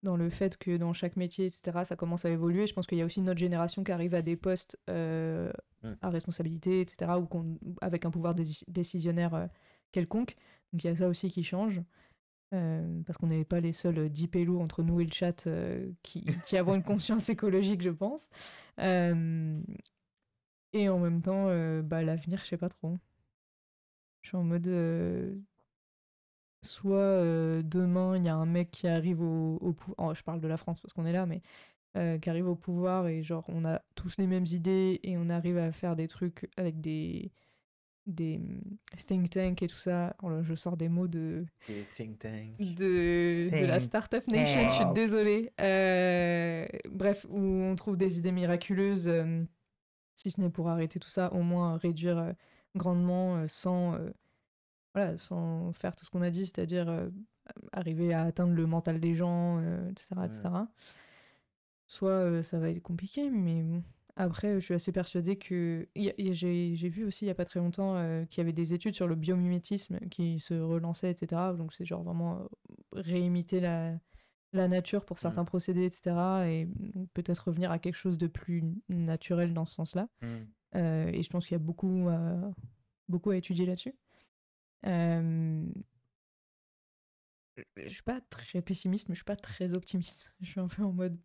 dans 0.03 0.15
le 0.17 0.29
fait 0.29 0.57
que 0.57 0.77
dans 0.77 0.93
chaque 0.93 1.15
métier, 1.15 1.45
etc., 1.45 1.85
ça 1.85 1.95
commence 1.95 2.25
à 2.25 2.29
évoluer, 2.29 2.67
je 2.67 2.73
pense 2.73 2.85
qu'il 2.87 2.97
y 2.97 3.01
a 3.01 3.05
aussi 3.05 3.21
notre 3.21 3.39
génération 3.39 3.83
qui 3.83 3.91
arrive 3.91 4.13
à 4.15 4.21
des 4.21 4.35
postes 4.35 4.77
euh, 4.89 5.51
Mm. 5.83 5.93
à 6.01 6.09
responsabilité, 6.09 6.79
etc., 6.81 7.11
ou 7.19 7.27
avec 7.81 8.05
un 8.05 8.11
pouvoir 8.11 8.33
déci- 8.35 8.63
décisionnaire 8.69 9.33
euh, 9.33 9.47
quelconque. 9.91 10.35
Donc 10.71 10.83
il 10.83 10.87
y 10.87 10.89
a 10.89 10.95
ça 10.95 11.07
aussi 11.09 11.29
qui 11.29 11.43
change. 11.43 11.81
euh, 12.53 13.01
parce 13.05 13.17
qu'on 13.17 13.27
n'est 13.27 13.43
pas 13.45 13.59
les 13.59 13.71
seuls 13.73 14.09
dix 14.09 14.27
pélos 14.27 14.61
entre 14.61 14.83
nous 14.83 15.01
et 15.01 15.05
le 15.05 15.11
chat 15.11 15.47
qui, 16.03 16.23
qui 16.45 16.55
avons 16.57 16.75
une 16.75 16.83
conscience 16.83 17.27
écologique, 17.35 17.81
je 17.81 17.89
pense. 17.89 18.29
Et 20.73 20.89
en 20.89 20.99
même 20.99 21.21
temps, 21.21 21.47
bah, 21.83 22.01
l'avenir, 22.03 22.39
je 22.43 22.45
sais 22.45 22.57
pas 22.57 22.69
trop. 22.69 22.97
Je 24.21 24.29
suis 24.29 24.37
en 24.37 24.43
mode. 24.43 24.67
Soit 26.63 26.95
euh, 26.97 27.61
demain, 27.63 28.17
il 28.17 28.23
y 28.25 28.29
a 28.29 28.35
un 28.35 28.45
mec 28.45 28.71
qui 28.71 28.87
arrive 28.87 29.21
au, 29.21 29.57
au 29.61 29.73
pouvoir. 29.73 30.15
je 30.15 30.23
parle 30.23 30.41
de 30.41 30.47
la 30.47 30.57
France 30.57 30.81
parce 30.81 30.93
qu'on 30.93 31.05
est 31.05 31.13
là, 31.13 31.25
mais 31.25 31.41
euh, 31.97 32.17
qui 32.19 32.29
arrive 32.29 32.47
au 32.47 32.55
pouvoir 32.55 33.07
et 33.07 33.21
genre, 33.23 33.45
on 33.49 33.65
a 33.65 33.81
tous 33.95 34.17
les 34.17 34.27
mêmes 34.27 34.45
idées 34.47 34.99
et 35.03 35.17
on 35.17 35.29
arrive 35.29 35.57
à 35.57 35.71
faire 35.71 35.95
des 35.95 36.07
trucs 36.07 36.49
avec 36.57 36.81
des. 36.81 37.31
des 38.07 38.37
hum, 38.37 38.61
think 39.07 39.29
tanks 39.29 39.61
et 39.63 39.67
tout 39.67 39.75
ça. 39.77 40.15
Oh 40.23 40.41
je 40.43 40.55
sors 40.55 40.77
des 40.77 40.89
mots 40.89 41.07
de 41.07 41.45
Et 41.69 41.85
think 41.95 42.19
tank. 42.19 42.57
de, 42.59 43.49
de 43.51 43.65
la 43.65 43.79
Startup 43.79 44.25
Nation, 44.27 44.69
je 44.69 44.75
suis 44.75 44.85
désolée. 44.93 45.51
Euh, 45.61 46.65
bref, 46.89 47.25
où 47.29 47.39
on 47.39 47.75
trouve 47.75 47.97
des 47.97 48.17
idées 48.17 48.31
miraculeuses, 48.31 49.07
euh, 49.07 49.43
si 50.15 50.31
ce 50.31 50.41
n'est 50.41 50.49
pour 50.49 50.69
arrêter 50.69 50.99
tout 50.99 51.09
ça, 51.09 51.31
au 51.33 51.41
moins 51.41 51.77
réduire 51.77 52.17
euh, 52.17 52.33
grandement 52.75 53.37
euh, 53.37 53.47
sans, 53.47 53.95
euh, 53.95 54.09
voilà, 54.93 55.17
sans 55.17 55.71
faire 55.73 55.95
tout 55.95 56.05
ce 56.05 56.09
qu'on 56.11 56.21
a 56.21 56.29
dit, 56.29 56.45
c'est-à-dire 56.45 56.89
euh, 56.89 57.09
arriver 57.71 58.13
à 58.13 58.23
atteindre 58.23 58.53
le 58.53 58.65
mental 58.65 58.99
des 58.99 59.15
gens, 59.15 59.59
euh, 59.59 59.89
etc., 59.89 60.15
etc. 60.25 60.49
Soit 61.87 62.09
euh, 62.09 62.43
ça 62.43 62.59
va 62.59 62.69
être 62.69 62.81
compliqué, 62.81 63.29
mais 63.29 63.61
bon. 63.61 63.83
Après, 64.15 64.59
je 64.59 64.65
suis 64.65 64.73
assez 64.75 64.91
persuadée 64.91 65.37
que. 65.37 65.87
J'ai 65.95 66.89
vu 66.89 67.03
aussi 67.03 67.25
il 67.25 67.27
y 67.27 67.31
a 67.31 67.35
pas 67.35 67.45
très 67.45 67.59
longtemps 67.59 67.95
euh, 67.95 68.25
qu'il 68.25 68.39
y 68.39 68.41
avait 68.41 68.53
des 68.53 68.73
études 68.73 68.93
sur 68.93 69.07
le 69.07 69.15
biomimétisme 69.15 69.99
qui 70.11 70.39
se 70.39 70.53
relançaient, 70.53 71.09
etc. 71.09 71.41
Donc 71.57 71.73
c'est 71.73 71.85
genre 71.85 72.03
vraiment 72.03 72.47
réimiter 72.91 73.59
la, 73.59 73.93
la 74.51 74.67
nature 74.67 75.03
pour 75.03 75.17
certains 75.17 75.45
procédés, 75.45 75.85
etc. 75.85 76.15
Et 76.45 76.67
peut-être 77.15 77.47
revenir 77.47 77.71
à 77.71 77.79
quelque 77.79 77.95
chose 77.95 78.19
de 78.19 78.27
plus 78.27 78.63
naturel 78.87 79.53
dans 79.53 79.65
ce 79.65 79.73
sens-là. 79.73 80.07
Mm. 80.21 80.27
Euh, 80.75 81.07
et 81.07 81.23
je 81.23 81.29
pense 81.29 81.47
qu'il 81.47 81.55
y 81.55 81.61
a 81.61 81.63
beaucoup 81.63 82.07
beaucoup 83.09 83.31
à 83.31 83.35
étudier 83.35 83.65
là-dessus. 83.65 83.95
Euh, 84.85 85.65
Je 87.77 87.87
suis 87.89 88.01
pas 88.03 88.19
très 88.21 88.61
pessimiste, 88.61 89.09
mais 89.09 89.15
je 89.15 89.19
suis 89.19 89.25
pas 89.25 89.35
très 89.35 89.73
optimiste. 89.75 90.33
Je 90.41 90.49
suis 90.51 90.59
un 90.59 90.67
peu 90.67 90.83
en 90.83 90.91
mode. 90.91 91.17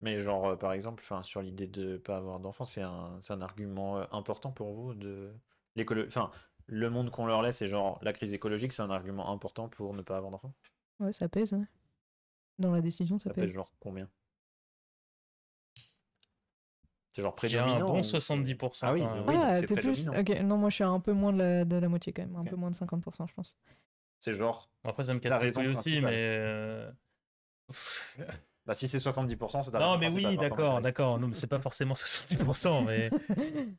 Mais 0.00 0.18
genre, 0.20 0.46
euh, 0.50 0.56
par 0.56 0.72
exemple, 0.72 1.02
enfin, 1.02 1.22
sur 1.22 1.40
l'idée 1.42 1.66
de 1.66 1.96
pas 1.96 2.16
avoir 2.18 2.38
d'enfants, 2.40 2.64
c'est 2.64 2.82
un, 2.82 3.18
un 3.28 3.40
argument 3.40 3.98
euh, 3.98 4.04
important 4.12 4.52
pour 4.52 4.72
vous 4.74 4.94
de 4.94 5.32
l'écolo... 5.76 6.04
Enfin, 6.06 6.30
le 6.66 6.90
monde 6.90 7.10
qu'on 7.10 7.26
leur 7.26 7.42
laisse 7.42 7.62
et 7.62 7.66
genre 7.66 7.98
la 8.02 8.12
crise 8.12 8.32
écologique, 8.32 8.72
c'est 8.72 8.82
un 8.82 8.90
argument 8.90 9.30
important 9.32 9.68
pour 9.68 9.94
ne 9.94 10.02
pas 10.02 10.16
avoir 10.16 10.30
d'enfants? 10.32 10.54
Ouais, 11.00 11.12
ça 11.12 11.28
pèse. 11.28 11.52
ouais. 11.52 11.66
Dans 12.58 12.72
la 12.72 12.80
décision, 12.80 13.18
ça, 13.18 13.30
Ça 13.30 13.34
pèse 13.34 13.50
pèse. 13.50 13.52
genre 13.52 13.72
combien? 13.80 14.08
C'est 17.14 17.22
genre 17.22 17.36
J'ai 17.44 17.58
un 17.60 17.62
prédominant 17.64 17.88
bon 17.92 18.00
ou 18.00 18.02
c'est- 18.02 18.10
70%. 18.10 18.86
Ah 18.88 18.92
oui, 18.92 19.00
oui, 19.02 19.06
donc 19.06 19.44
ah, 19.44 19.54
c'est 19.54 19.66
plus. 19.66 19.76
prédominant. 19.76 20.20
Ok, 20.20 20.30
non, 20.42 20.58
moi 20.58 20.68
je 20.70 20.74
suis 20.74 20.84
un 20.84 20.98
peu 20.98 21.12
moins 21.12 21.32
de 21.32 21.38
la, 21.38 21.64
de 21.64 21.76
la 21.76 21.88
moitié 21.88 22.12
quand 22.12 22.22
même, 22.22 22.34
un 22.34 22.40
Ok. 22.40 22.50
peu 22.50 22.56
moins 22.56 22.72
de 22.72 22.76
50%, 22.76 23.28
je 23.28 23.34
pense. 23.34 23.56
C'est 24.18 24.32
genre, 24.32 24.68
Après, 24.82 25.04
ça 25.04 25.14
me 25.14 25.20
casse 25.20 25.40
les 25.40 25.68
aussi, 25.68 26.00
mais. 26.00 26.10
euh, 26.12 26.90
bah 28.66 28.74
si 28.74 28.88
c'est 28.88 28.98
70%, 28.98 29.62
c'est 29.62 29.72
Non, 29.78 29.96
mais 29.96 30.08
oui, 30.08 30.36
d'accord, 30.36 30.80
d'accord. 30.80 31.20
Non, 31.20 31.28
mais 31.28 31.34
c'est 31.34 31.46
pas 31.46 31.60
forcément 31.60 31.94
70%, 31.96 32.82
mais 32.82 33.10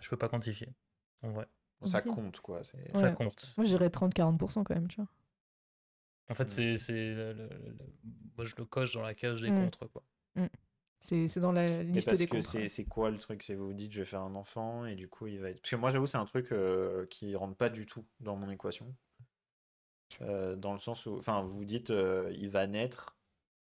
je 0.00 0.08
peux 0.08 0.16
pas 0.16 0.28
quantifier. 0.30 0.72
En 1.22 1.32
vrai, 1.32 1.46
Ça 1.84 2.00
Ok. 2.00 2.14
compte 2.14 2.40
quoi. 2.40 2.64
c'est- 2.64 2.96
ça 2.96 3.08
Ouais. 3.08 3.14
compte. 3.14 3.52
moi 3.58 3.64
je 3.66 3.70
dirais 3.72 3.90
30-40% 3.90 4.64
quand 4.64 4.74
même, 4.74 4.88
tu 4.88 4.96
vois. 4.96 5.08
En 6.30 6.34
fait, 6.34 6.44
Mm. 6.44 6.48
c'est. 6.48 6.76
c'est 6.76 6.92
le- 7.14 7.32
le- 7.34 7.48
le- 7.48 7.76
Moi, 8.36 8.44
je 8.46 8.54
le 8.56 8.64
coche 8.64 8.94
dans 8.94 9.02
la 9.02 9.14
cage 9.14 9.42
des 9.42 9.50
Mm. 9.50 9.64
contre, 9.64 9.86
quoi. 9.88 10.02
C'est 11.02 11.28
c'est 11.28 11.40
dans 11.40 11.52
la 11.52 11.82
liste 11.82 12.08
parce 12.08 12.18
des 12.18 12.26
que 12.26 12.32
contrats. 12.32 12.50
c'est 12.52 12.68
c'est 12.68 12.84
quoi 12.84 13.10
le 13.10 13.16
truc? 13.18 13.42
C'est 13.42 13.54
vous 13.54 13.68
vous 13.68 13.72
dites 13.74 13.90
je 13.92 14.00
vais 14.00 14.04
faire 14.06 14.20
un 14.20 14.34
enfant 14.34 14.84
et 14.84 14.94
du 14.96 15.08
coup 15.08 15.26
il 15.26 15.38
va 15.40 15.48
être. 15.48 15.60
Parce 15.62 15.70
que 15.70 15.76
moi 15.76 15.88
j'avoue 15.90 16.04
c'est 16.06 16.18
un 16.18 16.26
truc 16.26 16.52
euh, 16.52 17.06
qui 17.06 17.34
rentre 17.36 17.56
pas 17.56 17.70
du 17.70 17.86
tout 17.86 18.04
dans 18.20 18.36
mon 18.36 18.50
équation. 18.50 18.94
Euh, 20.20 20.56
dans 20.56 20.72
le 20.74 20.78
sens 20.78 21.06
où, 21.06 21.16
enfin 21.16 21.40
vous 21.42 21.56
vous 21.56 21.64
dites 21.64 21.90
euh, 21.90 22.30
il 22.36 22.50
va 22.50 22.66
naître, 22.66 23.16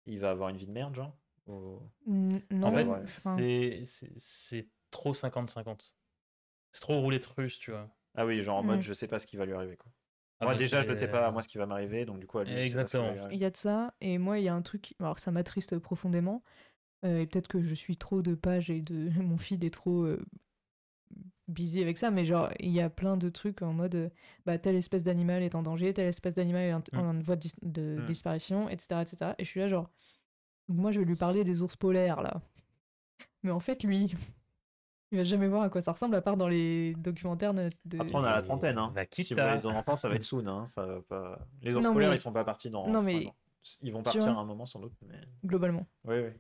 il 0.07 0.19
va 0.19 0.31
avoir 0.31 0.49
une 0.49 0.57
vie 0.57 0.66
de 0.66 0.73
merde 0.73 0.95
genre. 0.97 1.16
Ou- 1.47 1.79
Non, 2.07 2.41
En 2.69 2.73
fait, 2.73 2.85
ouais. 2.85 3.03
c'est- 3.05 3.85
c'est 3.87 4.12
c'est 4.16 4.69
trop 4.91 5.12
50-50. 5.15 5.95
C'est 6.73 6.81
trop 6.81 7.01
roulette 7.01 7.27
russe, 7.27 7.59
tu 7.59 7.70
vois. 7.70 7.89
Ah 8.16 8.27
oui 8.27 8.43
genre 8.43 8.59
en 8.59 8.62
mode 8.65 8.79
Mm. 8.79 8.83
je 8.83 8.95
sais 8.95 9.07
pas 9.09 9.19
ce 9.20 9.27
qui 9.29 9.37
va 9.37 9.45
lui 9.47 9.53
arriver 9.53 9.77
quoi. 9.77 9.93
Ah, 10.43 10.44
moi 10.47 10.55
déjà 10.55 10.81
je 10.82 10.93
c'est- 10.93 11.01
sais 11.01 11.09
pas 11.09 11.31
moi 11.31 11.40
ce 11.43 11.48
qui 11.48 11.59
va 11.59 11.66
m'arriver 11.66 12.05
donc 12.05 12.19
du 12.20 12.27
coup 12.27 12.39
à 12.39 12.44
lui 12.44 12.52
Exactement. 12.52 13.12
il 13.31 13.39
y 13.39 13.44
a 13.44 13.51
de 13.51 13.56
ça, 13.56 13.94
et 14.01 14.19
moi 14.19 14.39
il 14.39 14.44
y 14.44 14.48
a 14.48 14.55
un 14.55 14.62
truc, 14.62 14.94
alors 15.01 15.19
ça 15.19 15.31
m'attriste 15.31 15.78
profondément, 15.78 16.43
euh, 17.05 17.20
et 17.20 17.27
peut-être 17.27 17.48
que 17.48 17.62
je 17.62 17.74
suis 17.74 17.97
trop 17.97 18.23
de 18.23 18.35
pages 18.35 18.69
et 18.70 18.81
de 18.82 19.10
mon 19.23 19.39
feed 19.39 19.64
est 19.64 19.70
trop 19.70 20.05
euh, 20.05 20.24
busy 21.48 21.82
avec 21.82 21.98
ça, 21.98 22.10
mais 22.10 22.24
genre 22.24 22.51
il 22.60 22.70
y 22.70 22.81
a 22.81 22.89
plein 22.90 23.16
de 23.16 23.28
trucs 23.28 23.62
en 23.62 23.73
mode 23.73 23.94
euh, 23.94 24.09
bah, 24.47 24.59
telle 24.59 24.77
espèce 24.77 25.05
d'animal 25.05 25.43
est 25.43 25.55
en 25.55 25.62
danger, 25.62 25.93
telle 25.93 26.09
espèce 26.09 26.35
d'animal 26.35 26.62
est 26.64 26.73
en, 26.74 26.82
Mm. 26.93 26.98
en 26.98 27.20
voie 27.20 27.36
de, 27.36 27.40
dis- 27.40 27.55
de 27.62 27.98
Mm. 28.01 28.05
disparition, 28.06 28.69
etc., 28.69 29.02
etc. 29.02 29.35
Et 29.39 29.44
je 29.44 29.48
suis 29.51 29.60
là 29.60 29.69
genre, 29.69 29.90
donc 30.69 30.78
moi 30.78 30.90
je 30.93 31.01
vais 31.01 31.05
lui 31.06 31.16
parler 31.16 31.44
des 31.44 31.60
ours 31.62 31.77
polaires 31.77 32.23
là. 32.23 32.40
Mais 33.43 33.51
en 33.51 33.60
fait 33.60 33.82
lui, 33.82 34.14
il 35.12 35.18
va 35.18 35.24
jamais 35.24 35.47
voir 35.47 35.62
à 35.62 35.68
quoi 35.68 35.80
ça 35.80 35.93
ressemble 35.93 36.14
à 36.16 36.20
part 36.22 36.36
dans 36.36 36.48
les 36.48 36.94
documentaires 36.94 37.55
de... 37.55 37.68
Après 37.98 38.14
on 38.14 38.24
a 38.24 38.32
la 38.32 38.39
Et 38.40 38.43
trentaine 38.43 38.78
hein. 38.78 38.90
va 38.94 39.02
Si 39.10 39.32
vous 39.34 39.39
avez 39.40 39.59
des 39.59 39.66
enfants 39.66 39.94
ça 39.94 40.09
va 40.09 40.16
être 40.16 40.22
soon 40.24 40.47
hein. 40.48 40.66
Ça 40.66 40.84
va 40.86 41.01
pas... 41.02 41.39
Les 41.62 41.72
polaires 41.72 41.94
mais- 41.94 42.16
ils 42.16 42.18
sont 42.18 42.32
pas 42.32 42.44
partis 42.44 42.70
dans 42.70 42.89
Non, 42.89 43.02
mais- 43.02 43.26
ans. 43.26 43.34
Ils 43.82 43.93
vont 43.93 44.02
partir 44.02 44.26
à 44.36 44.40
un 44.40 44.44
moment 44.44 44.66
sans 44.66 44.80
doute 44.80 44.94
mais. 45.06 45.14
globalement. 45.44 45.86
Oui 46.05 46.16
oui. 46.18 46.30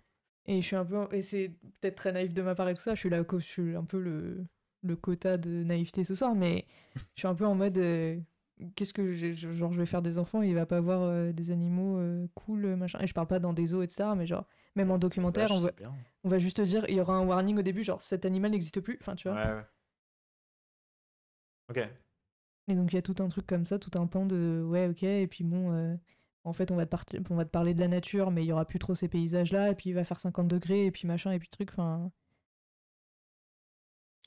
Et 0.46 0.60
je 0.60 0.66
suis 0.66 0.74
un 0.74 0.84
peu, 0.84 1.06
et 1.12 1.20
c'est 1.20 1.52
peut-être 1.80 1.94
très 1.94 2.10
naïf 2.10 2.34
de 2.34 2.42
ma 2.42 2.56
part 2.56 2.68
et 2.68 2.74
tout 2.74 2.80
ça, 2.82 2.94
je 2.96 2.98
suis 2.98 3.08
là, 3.10 3.22
je 3.32 3.38
suis 3.38 3.76
un 3.76 3.84
peu 3.84 4.00
le, 4.00 4.44
le 4.82 4.96
quota 4.96 5.36
de 5.36 5.62
naïveté 5.62 6.02
ce 6.02 6.16
soir, 6.16 6.34
mais 6.34 6.66
je 6.96 7.20
suis 7.20 7.28
un 7.28 7.34
peu 7.36 7.46
en 7.46 7.54
mode, 7.54 7.78
euh, 7.78 8.18
qu'est-ce 8.74 8.92
que, 8.92 9.14
j'ai- 9.14 9.36
genre 9.36 9.72
je 9.72 9.78
vais 9.78 9.86
faire 9.86 10.02
des 10.02 10.18
enfants, 10.18 10.42
il 10.42 10.56
va 10.56 10.66
pas 10.66 10.78
avoir 10.78 11.02
euh, 11.02 11.30
des 11.30 11.52
animaux 11.52 11.96
euh, 11.98 12.26
cool, 12.34 12.74
machin, 12.74 12.98
et 13.00 13.06
je 13.06 13.14
parle 13.14 13.28
pas 13.28 13.38
dans 13.38 13.52
des 13.52 13.66
zoos, 13.66 13.82
etc., 13.82 14.08
mais 14.16 14.26
genre, 14.26 14.44
même 14.74 14.90
en 14.90 14.98
documentaire, 14.98 15.48
Vache, 15.48 15.58
on 16.24 16.28
va, 16.28 16.36
on 16.36 16.38
juste 16.38 16.56
te 16.58 16.62
dire, 16.62 16.84
il 16.88 16.96
y 16.96 17.00
aura 17.00 17.16
un 17.16 17.26
warning 17.26 17.58
au 17.58 17.62
début, 17.62 17.82
genre 17.82 18.00
cet 18.00 18.24
animal 18.24 18.50
n'existe 18.50 18.80
plus, 18.80 18.98
enfin 19.00 19.14
tu 19.14 19.28
vois. 19.28 19.36
Ouais, 19.36 19.52
ouais. 19.52 19.66
Ok. 21.68 21.88
Et 22.68 22.74
donc 22.74 22.92
il 22.92 22.96
y 22.96 22.98
a 22.98 23.02
tout 23.02 23.16
un 23.18 23.28
truc 23.28 23.46
comme 23.46 23.64
ça, 23.64 23.78
tout 23.78 23.90
un 23.98 24.06
pan 24.06 24.24
de 24.24 24.62
ouais, 24.66 24.88
ok, 24.88 25.02
et 25.02 25.26
puis 25.26 25.44
bon, 25.44 25.72
euh, 25.72 25.96
en 26.44 26.52
fait, 26.52 26.70
on 26.70 26.76
va, 26.76 26.86
te 26.86 26.90
par- 26.90 27.04
on 27.30 27.34
va 27.34 27.44
te 27.44 27.50
parler 27.50 27.74
de 27.74 27.80
la 27.80 27.88
nature, 27.88 28.30
mais 28.30 28.44
il 28.44 28.46
y 28.46 28.52
aura 28.52 28.64
plus 28.64 28.78
trop 28.78 28.94
ces 28.94 29.08
paysages-là, 29.08 29.70
et 29.70 29.74
puis 29.74 29.90
il 29.90 29.94
va 29.94 30.04
faire 30.04 30.20
50 30.20 30.48
degrés, 30.48 30.86
et 30.86 30.90
puis 30.90 31.06
machin, 31.06 31.32
et 31.32 31.38
puis 31.38 31.48
truc, 31.48 31.70
enfin. 31.72 32.10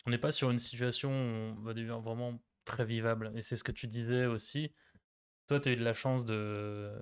On 0.05 0.11
n'est 0.11 0.17
pas 0.17 0.31
sur 0.31 0.51
une 0.51 0.59
situation 0.59 1.09
où 1.09 1.57
on 1.57 1.61
va 1.61 1.73
devenir 1.73 1.99
vraiment 1.99 2.39
très 2.63 2.85
vivable. 2.85 3.31
Et 3.35 3.41
c'est 3.41 3.55
ce 3.55 3.63
que 3.63 3.71
tu 3.71 3.87
disais 3.87 4.25
aussi. 4.25 4.71
Toi, 5.47 5.59
tu 5.59 5.69
as 5.69 5.71
eu 5.73 5.75
de 5.77 5.83
la 5.83 5.93
chance 5.93 6.25
de. 6.25 6.93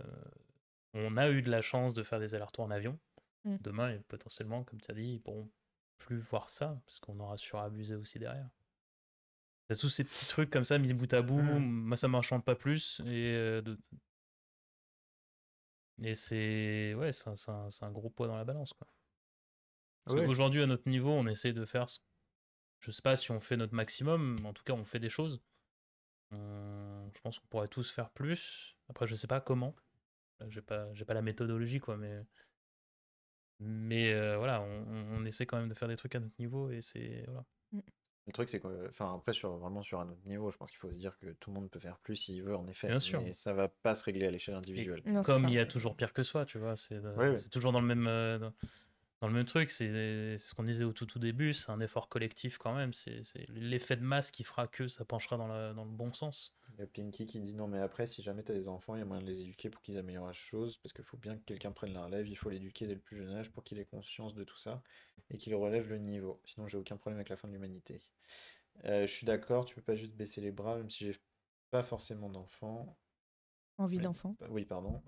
On 0.94 1.18
a 1.18 1.30
eu 1.30 1.42
de 1.42 1.50
la 1.50 1.62
chance 1.62 1.96
de 1.96 2.04
faire 2.04 2.20
des 2.20 2.36
allers-retours 2.36 2.66
en 2.66 2.72
avion. 2.72 2.98
Mm. 3.46 3.58
Demain, 3.62 4.00
potentiellement, 4.08 4.64
comme 4.64 4.80
tu 4.82 4.90
as 4.92 4.94
dit, 4.94 5.14
ils 5.16 5.22
pourront 5.22 5.50
plus 5.98 6.20
voir 6.20 6.50
ça, 6.50 6.82
parce 6.86 7.00
qu'on 7.00 7.20
aura 7.20 7.38
surabusé 7.38 7.96
aussi 7.96 8.20
derrière. 8.20 8.50
T'as 9.68 9.76
tous 9.76 9.90
ces 9.90 10.04
petits 10.04 10.28
trucs 10.28 10.50
comme 10.50 10.66
ça 10.66 10.78
mis 10.78 10.94
bout 10.94 11.12
à 11.14 11.22
bout. 11.22 11.42
Mm. 11.42 11.60
Moi, 11.60 11.98
ça 11.98 12.08
m'enchante 12.08 12.44
pas 12.46 12.56
plus. 12.56 13.00
Et, 13.06 13.34
euh, 13.36 13.62
de... 13.62 13.78
et 16.02 16.16
c'est 16.16 16.94
ouais, 16.96 17.12
c'est 17.12 17.30
un, 17.50 17.92
gros 17.92 18.10
poids 18.10 18.28
dans 18.28 18.36
la 18.38 18.44
balance. 18.46 18.74
Quoi. 18.74 18.88
Parce 20.04 20.18
Ouais. 20.20 20.26
qu'aujourd'hui, 20.26 20.62
à 20.62 20.66
notre 20.66 20.90
niveau, 20.90 21.12
on 21.12 21.28
essaie 21.28 21.54
de 21.54 21.66
faire. 21.66 21.90
ce- 21.90 22.00
Je 22.80 22.92
sais 22.92 23.02
pas 23.02 23.16
si 23.16 23.32
on 23.32 23.40
fait 23.40 23.56
notre 23.56 23.74
maximum, 23.74 24.40
mais 24.42 24.48
en 24.50 24.54
tout 24.54 24.64
cas, 24.64 24.74
on 24.74 24.84
fait 24.84 25.00
des 25.00 25.10
choses. 25.10 25.42
On- 26.32 27.10
Je 27.16 27.22
pense 27.22 27.40
qu'on 27.40 27.48
pourrait 27.48 27.68
tous 27.70 27.90
faire 27.92 28.10
plus. 28.10 28.76
Après, 28.90 29.08
je 29.08 29.16
sais 29.16 29.28
pas 29.28 29.40
comment. 29.40 29.76
Euh, 30.42 30.50
J'ai 30.50 30.62
pas, 30.62 30.94
j'ai 30.94 31.06
pas 31.06 31.14
la 31.14 31.22
méthodologie, 31.22 31.80
quoi, 31.80 31.96
mais. 31.96 32.22
Mais 33.64 34.14
euh, 34.14 34.38
voilà, 34.38 34.62
on, 34.62 35.18
on- 35.18 35.26
essaie 35.26 35.46
quand 35.46 35.58
même 35.58 35.70
de 35.70 35.74
faire 35.74 35.88
des 35.88 35.96
trucs 35.98 36.16
à 36.16 36.20
notre 36.20 36.36
niveau 36.40 36.70
et 36.70 36.82
c'est. 36.82 37.24
Voilà. 37.28 37.46
Le 38.26 38.32
truc, 38.32 38.48
c'est 38.48 38.62
que, 38.62 38.88
enfin, 38.88 39.16
après, 39.16 39.34
sur, 39.34 39.52
vraiment 39.58 39.84
sur 39.84 40.00
un 40.00 40.08
autre 40.08 40.26
niveau, 40.26 40.50
je 40.50 40.56
pense 40.58 40.70
qu'il 40.72 40.80
faut 40.80 40.94
se 40.94 40.98
dire 41.00 41.18
que 41.18 41.34
tout 41.42 41.50
le 41.52 41.56
monde 41.60 41.70
peut 41.70 41.80
faire 41.80 41.98
plus 42.00 42.16
s'il 42.16 42.42
veut, 42.42 42.56
en 42.56 42.66
effet. 42.68 42.88
Bien 42.88 43.00
sûr. 43.02 43.22
Mais 43.22 43.34
ça 43.34 43.52
va 43.54 43.68
pas 43.68 43.96
se 43.96 44.06
régler 44.06 44.28
à 44.28 44.32
l'échelle 44.32 44.56
individuelle. 44.56 45.02
Non, 45.06 45.22
Comme 45.24 45.50
il 45.50 45.54
y 45.56 45.60
a 45.60 45.66
toujours 45.66 45.96
pire 45.98 46.14
que 46.14 46.24
soi, 46.24 46.46
tu 46.46 46.58
vois. 46.58 46.78
C'est 46.78 47.02
c'est 47.38 47.50
toujours 47.50 47.72
dans 47.74 47.82
le 47.82 47.88
même. 47.88 48.08
euh, 48.08 48.40
dans- 48.40 48.54
dans 49.22 49.28
le 49.30 49.34
même 49.36 49.46
truc, 49.46 49.72
c'est 49.72 50.38
c'est 50.38 50.50
ce 50.50 50.54
qu'on 50.54 50.64
disait 50.64 50.84
au 50.84 50.92
tout 50.92 51.06
tout 51.06 51.18
début, 51.20 51.54
c'est 51.54 51.72
un 51.72 51.80
effort 51.80 52.10
collectif 52.10 52.58
quand 52.58 52.76
même, 52.76 52.92
c'est 52.92 53.24
c'est 53.24 53.46
l'effet 53.52 53.96
de 53.96 54.02
masse 54.04 54.32
qui 54.32 54.44
fera 54.44 54.68
que 54.68 54.90
ça 54.90 55.06
penchera 55.06 55.38
dans, 55.38 55.48
la- 55.48 55.74
dans 55.74 55.86
le 55.86 55.92
bon 55.92 56.12
sens. 56.12 56.54
Il 56.74 56.80
y 56.80 56.82
a 56.84 56.88
Pinky 56.88 57.26
qui 57.26 57.40
dit 57.40 57.54
non, 57.54 57.68
mais 57.68 57.80
après, 57.80 58.08
si 58.08 58.22
jamais 58.24 58.44
tu 58.44 58.52
as 58.52 58.56
des 58.56 58.68
enfants, 58.68 58.96
il 58.96 59.00
y 59.00 59.02
a 59.02 59.06
moyen 59.06 59.22
de 59.22 59.28
les 59.28 59.42
éduquer 59.42 59.70
pour 59.70 59.82
qu'ils 59.82 59.98
améliorent 59.98 60.28
la 60.28 60.34
chose, 60.34 60.78
parce 60.78 60.92
qu'il 60.92 61.06
faut 61.06 61.18
bien 61.18 61.38
que 61.38 61.44
quelqu'un 61.44 61.72
prenne 61.72 61.94
la 61.94 62.06
relève, 62.06 62.28
il 62.28 62.36
faut 62.36 62.50
l'éduquer 62.50 62.88
dès 62.88 62.96
le 62.96 63.00
plus 63.00 63.18
jeune 63.18 63.30
âge 63.30 63.52
pour 63.52 63.64
qu'il 63.64 63.80
ait 63.80 63.86
conscience 63.86 64.34
de 64.34 64.44
tout 64.44 64.58
ça 64.58 64.82
et 65.30 65.38
qu'il 65.38 65.54
relève 65.56 65.88
le 65.90 66.00
niveau. 66.00 66.42
Sinon, 66.46 66.68
j'ai 66.68 66.78
aucun 66.78 66.98
problème 66.98 67.18
avec 67.20 67.30
la 67.30 67.38
fin 67.38 67.48
de 67.48 67.54
l'humanité. 67.54 68.02
Euh, 68.86 69.06
je 69.06 69.12
suis 69.12 69.26
d'accord, 69.26 69.66
tu 69.66 69.76
peux 69.76 69.82
pas 69.82 69.96
juste 69.96 70.16
baisser 70.16 70.42
les 70.42 70.52
bras, 70.52 70.78
même 70.78 70.90
si 70.90 71.06
j'ai 71.06 71.16
pas 71.70 71.84
forcément 71.84 72.30
d'enfants. 72.30 72.98
Envie 73.78 73.98
Mais- 73.98 74.04
d'enfant. 74.04 74.36
bah, 74.40 74.48
Oui, 74.50 74.66
pardon. 74.66 75.02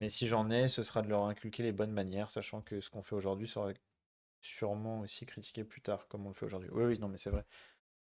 Mais 0.00 0.08
si 0.08 0.26
j'en 0.26 0.50
ai, 0.50 0.68
ce 0.68 0.82
sera 0.82 1.02
de 1.02 1.08
leur 1.08 1.24
inculquer 1.24 1.62
les 1.62 1.72
bonnes 1.72 1.92
manières, 1.92 2.30
sachant 2.30 2.60
que 2.62 2.80
ce 2.80 2.90
qu'on 2.90 3.02
fait 3.02 3.14
aujourd'hui 3.14 3.48
sera 3.48 3.72
sûrement 4.42 5.00
aussi 5.00 5.26
critiqué 5.26 5.64
plus 5.64 5.80
tard, 5.80 6.08
comme 6.08 6.26
on 6.26 6.28
le 6.28 6.34
fait 6.34 6.46
aujourd'hui. 6.46 6.68
Oui, 6.72 6.84
oui, 6.84 6.98
non, 6.98 7.08
mais 7.08 7.18
c'est 7.18 7.30
vrai. 7.30 7.44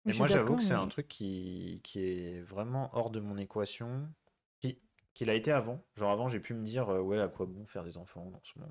Mais 0.06 0.14
moi, 0.14 0.26
j'avoue 0.26 0.56
que 0.56 0.62
c'est 0.62 0.74
mais- 0.74 0.80
un 0.80 0.88
truc 0.88 1.08
qui, 1.08 1.80
qui 1.82 2.00
est 2.00 2.40
vraiment 2.40 2.90
hors 2.94 3.10
de 3.10 3.20
mon 3.20 3.36
équation, 3.36 4.08
qui, 4.60 4.78
qui 5.14 5.24
l'a 5.24 5.34
été 5.34 5.52
avant. 5.52 5.84
Genre 5.96 6.10
avant, 6.10 6.28
j'ai 6.28 6.40
pu 6.40 6.54
me 6.54 6.64
dire, 6.64 6.88
euh, 6.88 7.00
ouais, 7.00 7.20
à 7.20 7.28
quoi 7.28 7.46
bon 7.46 7.66
faire 7.66 7.84
des 7.84 7.96
enfants 7.96 8.24
dans 8.30 8.42
ce 8.44 8.58
monde. 8.58 8.70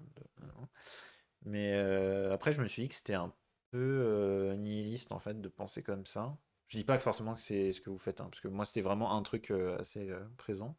Mais 1.46 1.74
euh, 1.74 2.34
après, 2.34 2.52
je 2.54 2.62
me 2.62 2.68
suis 2.68 2.84
dit 2.84 2.88
que 2.90 2.96
c'était 2.96 3.14
un 3.14 3.34
peu 3.72 3.78
euh, 3.78 4.56
nihiliste, 4.56 5.12
en 5.12 5.20
fait, 5.20 5.40
de 5.40 5.48
penser 5.50 5.84
comme 5.84 6.06
ça. 6.06 6.38
Je 6.68 6.78
dis 6.78 6.84
pas 6.84 6.98
que 6.98 7.04
forcément 7.04 7.36
que 7.36 7.42
c'est 7.42 7.72
ce 7.72 7.82
que 7.82 7.90
vous 7.92 8.00
faites, 8.00 8.22
hein, 8.22 8.28
parce 8.32 8.42
que 8.42 8.48
moi, 8.48 8.66
c'était 8.66 8.82
vraiment 8.82 9.16
un 9.16 9.22
truc 9.22 9.52
assez 9.80 10.10
présent. 10.38 10.76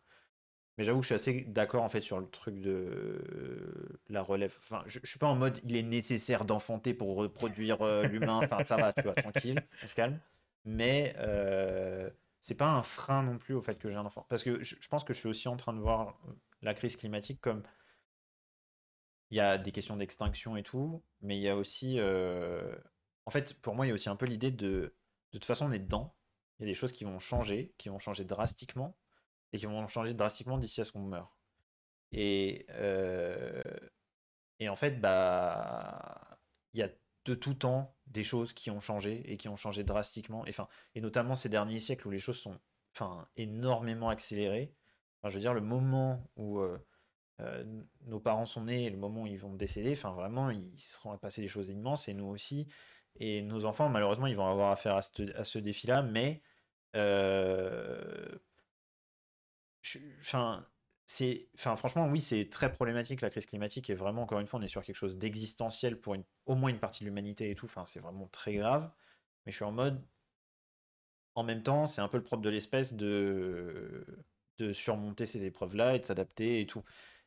Mais 0.78 0.84
j'avoue 0.84 0.98
que 1.00 1.04
je 1.04 1.08
suis 1.08 1.14
assez 1.14 1.40
d'accord 1.48 1.82
en 1.82 1.88
fait 1.88 2.02
sur 2.02 2.20
le 2.20 2.28
truc 2.28 2.60
de 2.60 2.70
euh, 2.70 3.98
la 4.10 4.20
relève. 4.22 4.54
Enfin, 4.58 4.82
je, 4.86 4.98
je 5.02 5.08
suis 5.08 5.18
pas 5.18 5.26
en 5.26 5.34
mode 5.34 5.58
il 5.64 5.74
est 5.76 5.82
nécessaire 5.82 6.44
d'enfanter 6.44 6.92
pour 6.92 7.16
reproduire 7.16 7.80
euh, 7.82 8.04
l'humain. 8.04 8.40
Enfin, 8.42 8.62
ça 8.62 8.76
va, 8.76 8.92
tu 8.92 9.02
vois, 9.04 9.14
tranquille, 9.14 9.64
on 9.82 9.88
se 9.88 9.94
calme. 9.94 10.18
Mais 10.66 11.14
euh, 11.18 12.10
c'est 12.42 12.56
pas 12.56 12.70
un 12.72 12.82
frein 12.84 13.24
non 13.24 13.38
plus 13.38 13.54
au 13.54 13.62
fait 13.62 13.78
que 13.78 13.90
j'ai 13.90 13.96
un 13.96 14.06
enfant. 14.06 14.26
Parce 14.30 14.44
que 14.44 14.62
je, 14.64 14.76
pense 14.88 15.04
que 15.04 15.14
je 15.14 15.20
suis 15.20 15.28
aussi 15.30 15.48
en 15.48 15.56
train 15.56 15.74
de 15.74 15.80
voir 15.80 16.20
la 16.62 16.74
crise 16.74 16.96
climatique 16.96 17.40
comme 17.40 17.62
il 19.30 19.36
y 19.36 19.40
a 19.40 19.58
des 19.58 19.72
questions 19.72 19.96
d'extinction 19.96 20.56
et 20.56 20.62
tout, 20.62 21.02
mais 21.20 21.36
il 21.36 21.42
y 21.42 21.48
a 21.48 21.56
aussi. 21.56 21.98
euh, 21.98 22.76
En 23.26 23.30
fait, 23.30 23.54
pour 23.60 23.74
moi, 23.74 23.86
il 23.86 23.88
y 23.90 23.92
a 23.92 23.94
aussi 23.94 24.08
un 24.08 24.16
peu 24.16 24.26
l'idée 24.26 24.50
de. 24.50 24.94
De 25.32 25.38
toute 25.38 25.44
façon, 25.44 25.66
on 25.66 25.72
est 25.72 25.78
dedans. 25.80 26.14
Il 26.58 26.62
y 26.62 26.66
a 26.66 26.72
des 26.72 26.74
choses 26.74 26.92
qui 26.92 27.04
vont 27.04 27.18
changer, 27.18 27.74
qui 27.78 27.88
vont 27.88 27.98
changer 27.98 28.24
drastiquement 28.24 28.96
et 29.52 29.58
qui 29.58 29.66
vont 29.66 29.86
changer 29.88 30.14
drastiquement 30.14 30.58
d'ici 30.58 30.80
à 30.80 30.84
ce 30.84 30.92
qu'on 30.92 31.00
meurt. 31.02 31.38
Et, 32.12 32.66
euh, 32.70 33.62
et 34.58 34.68
en 34.68 34.76
fait, 34.76 35.00
bah, 35.00 36.38
il 36.72 36.80
y 36.80 36.82
a 36.82 36.90
de 37.24 37.34
tout 37.34 37.54
temps 37.54 37.95
des 38.16 38.24
choses 38.24 38.52
qui 38.52 38.70
ont 38.70 38.80
changé 38.80 39.22
et 39.30 39.36
qui 39.36 39.48
ont 39.48 39.56
changé 39.56 39.84
drastiquement. 39.84 40.44
Et, 40.46 40.50
enfin, 40.50 40.68
et 40.94 41.00
notamment 41.00 41.34
ces 41.34 41.48
derniers 41.48 41.80
siècles 41.80 42.08
où 42.08 42.10
les 42.10 42.18
choses 42.18 42.38
sont 42.38 42.58
enfin, 42.94 43.26
énormément 43.36 44.08
accélérées. 44.08 44.72
Je 45.24 45.30
veux 45.30 45.40
dire, 45.40 45.54
le 45.54 45.60
moment 45.60 46.30
où 46.36 46.60
euh, 46.60 46.78
euh, 47.40 47.64
nos 48.06 48.20
parents 48.20 48.46
sont 48.46 48.64
nés 48.64 48.84
et 48.84 48.90
le 48.90 48.96
moment 48.96 49.22
où 49.22 49.26
ils 49.26 49.38
vont 49.38 49.54
décéder, 49.54 49.92
enfin, 49.92 50.12
vraiment, 50.12 50.50
ils 50.50 50.78
seront 50.78 51.16
passés 51.18 51.42
des 51.42 51.48
choses 51.48 51.68
immenses 51.70 52.08
et 52.08 52.14
nous 52.14 52.26
aussi. 52.26 52.68
Et 53.18 53.42
nos 53.42 53.64
enfants, 53.64 53.88
malheureusement, 53.88 54.26
ils 54.26 54.36
vont 54.36 54.46
avoir 54.46 54.70
affaire 54.70 54.96
à 54.96 55.02
ce, 55.02 55.32
à 55.36 55.44
ce 55.44 55.58
défi-là, 55.58 56.02
mais 56.02 56.42
euh, 56.94 58.38
Enfin, 60.20 60.66
c'est, 61.06 61.48
franchement, 61.56 62.08
oui, 62.08 62.20
c'est 62.20 62.50
très 62.50 62.72
problématique 62.72 63.20
la 63.20 63.30
crise 63.30 63.46
climatique 63.46 63.90
et 63.90 63.94
vraiment, 63.94 64.22
encore 64.22 64.40
une 64.40 64.46
fois, 64.48 64.58
on 64.58 64.62
est 64.62 64.68
sur 64.68 64.82
quelque 64.82 64.96
chose 64.96 65.16
d'existentiel 65.18 66.00
pour 66.00 66.16
au 66.46 66.54
moins 66.56 66.68
une 66.70 66.80
partie 66.80 67.04
de 67.04 67.08
l'humanité 67.08 67.48
et 67.50 67.54
tout. 67.54 67.66
Enfin, 67.66 67.86
c'est 67.86 68.00
vraiment 68.00 68.26
très 68.28 68.54
grave. 68.54 68.90
Mais 69.46 69.52
je 69.52 69.56
suis 69.56 69.64
en 69.64 69.72
mode, 69.72 70.04
en 71.36 71.44
même 71.44 71.62
temps, 71.62 71.86
c'est 71.86 72.00
un 72.00 72.08
peu 72.08 72.16
le 72.16 72.24
propre 72.24 72.42
de 72.42 72.50
l'espèce 72.50 72.94
de, 72.94 74.04
surmonter 74.72 75.26
ces 75.26 75.44
épreuves-là 75.44 75.96
et 75.96 76.00
de 76.00 76.04
s'adapter 76.04 76.60
et 76.60 76.66
tout. 76.66 76.82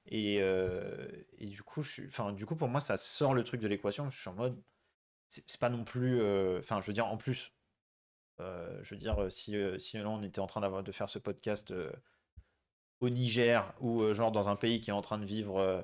Et, 0.08 0.42
euh, 0.42 1.08
du 1.40 1.64
coup, 1.64 1.82
enfin, 2.06 2.34
du 2.34 2.46
coup, 2.46 2.56
pour 2.56 2.68
moi, 2.68 2.82
ça 2.82 2.98
sort 2.98 3.34
le 3.34 3.44
truc 3.46 3.62
de 3.62 3.68
l'équation. 3.68 4.10
Je 4.10 4.20
suis 4.20 4.30
en 4.30 4.34
mode, 4.34 4.62
c'est 5.30 5.60
pas 5.60 5.70
non 5.70 5.86
plus, 5.86 6.22
euh, 6.22 6.60
enfin, 6.60 6.82
je 6.82 6.88
veux 6.88 6.94
dire, 6.94 7.08
en 7.08 7.18
plus, 7.18 7.54
euh, 8.42 8.80
je 8.84 8.96
veux 8.96 9.00
dire, 9.00 9.32
si, 9.32 9.56
si 9.80 9.98
là, 9.98 10.10
on 10.10 10.22
était 10.24 10.40
en 10.40 10.48
train 10.48 10.62
d'avoir, 10.62 10.84
de 10.84 10.92
faire 10.92 11.10
ce 11.10 11.20
podcast 11.20 11.74
au 13.02 13.10
Niger 13.10 13.74
ou 13.80 14.02
euh, 14.02 14.14
genre 14.14 14.32
dans 14.32 14.50
un 14.50 14.56
pays 14.56 14.82
qui 14.82 14.90
est 14.90 14.94
en 14.94 15.02
train 15.02 15.18
de 15.18 15.26
vivre 15.26 15.58
euh, 15.60 15.82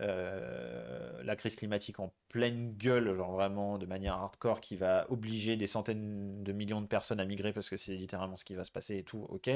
euh, 0.00 1.22
la 1.22 1.36
crise 1.36 1.56
climatique 1.56 2.00
en 2.00 2.12
pleine 2.28 2.74
gueule, 2.76 3.14
genre 3.14 3.32
vraiment 3.32 3.78
de 3.78 3.86
manière 3.86 4.14
hardcore, 4.14 4.60
qui 4.60 4.76
va 4.76 5.06
obliger 5.10 5.56
des 5.56 5.66
centaines 5.66 6.42
de 6.44 6.52
millions 6.52 6.80
de 6.82 6.86
personnes 6.86 7.20
à 7.20 7.24
migrer 7.24 7.52
parce 7.52 7.68
que 7.70 7.76
c'est 7.76 7.94
littéralement 7.96 8.36
ce 8.36 8.44
qui 8.44 8.54
va 8.54 8.64
se 8.64 8.70
passer 8.72 8.98
et 8.98 9.04
tout, 9.04 9.24
ok. 9.30 9.50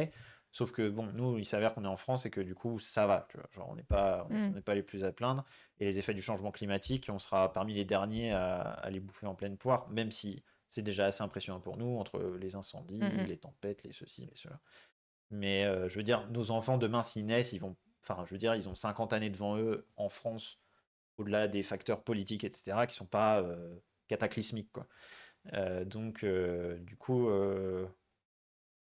Sauf 0.53 0.73
que 0.73 0.89
bon, 0.89 1.07
nous, 1.15 1.39
il 1.39 1.45
s'avère 1.45 1.75
qu'on 1.75 1.85
est 1.85 1.89
en 1.89 1.97
France 1.97 2.27
et 2.27 2.31
que 2.31 2.41
du 2.41 2.55
coup, 2.55 2.79
ça 2.79 3.07
va, 3.07 3.27
tu 3.31 3.37
vois. 3.37 3.47
Genre, 3.53 3.69
on 3.71 3.77
n'est 3.77 3.83
pas, 3.85 4.27
on 4.31 4.35
Mm. 4.35 4.55
n'est 4.55 4.63
pas 4.63 4.75
les 4.75 4.83
plus 4.83 5.05
à 5.05 5.13
plaindre. 5.13 5.45
Et 5.79 5.85
les 5.85 5.99
effets 5.99 6.15
du 6.15 6.23
changement 6.23 6.51
climatique, 6.51 7.09
on 7.13 7.19
sera 7.19 7.53
parmi 7.53 7.75
les 7.75 7.85
derniers 7.85 8.33
à, 8.33 8.61
à 8.63 8.91
les 8.91 8.99
bouffer 9.01 9.27
en 9.27 9.35
pleine 9.35 9.57
poire, 9.57 9.89
même 9.91 10.11
si 10.11 10.43
c'est 10.69 10.83
déjà 10.83 11.07
assez 11.07 11.23
impressionnant 11.23 11.61
pour 11.61 11.77
nous, 11.77 11.99
entre 11.99 12.21
les 12.41 12.55
incendies, 12.57 13.01
Mhm. 13.03 13.27
les 13.27 13.37
tempêtes, 13.37 13.83
les 13.85 13.93
ceci, 13.93 14.27
les 14.27 14.37
cela. 14.37 14.59
Mais 15.31 15.65
euh, 15.65 15.89
je 15.89 15.97
veux 15.97 16.03
dire, 16.03 16.29
nos 16.31 16.51
enfants, 16.51 16.79
demain, 16.79 17.03
s'ils 17.03 17.27
naissent, 17.27 17.53
ils 17.53 17.61
vont. 17.61 17.77
Enfin, 18.03 18.25
je 18.27 18.33
veux 18.33 18.39
dire, 18.39 18.55
ils 18.55 18.69
ont 18.69 18.75
50 18.75 19.13
années 19.13 19.31
devant 19.31 19.57
eux 19.59 19.87
en 19.97 20.09
France, 20.09 20.59
au-delà 21.19 21.49
des 21.49 21.63
facteurs 21.63 22.03
politiques, 22.03 22.45
etc., 22.45 22.87
qui 22.87 22.95
sont 22.95 23.07
pas 23.07 23.41
euh, 23.43 23.77
cataclysmiques, 24.09 24.73
quoi. 24.73 24.87
Euh, 25.55 25.85
donc, 25.85 26.25
du 26.25 26.97
coup. 26.97 27.29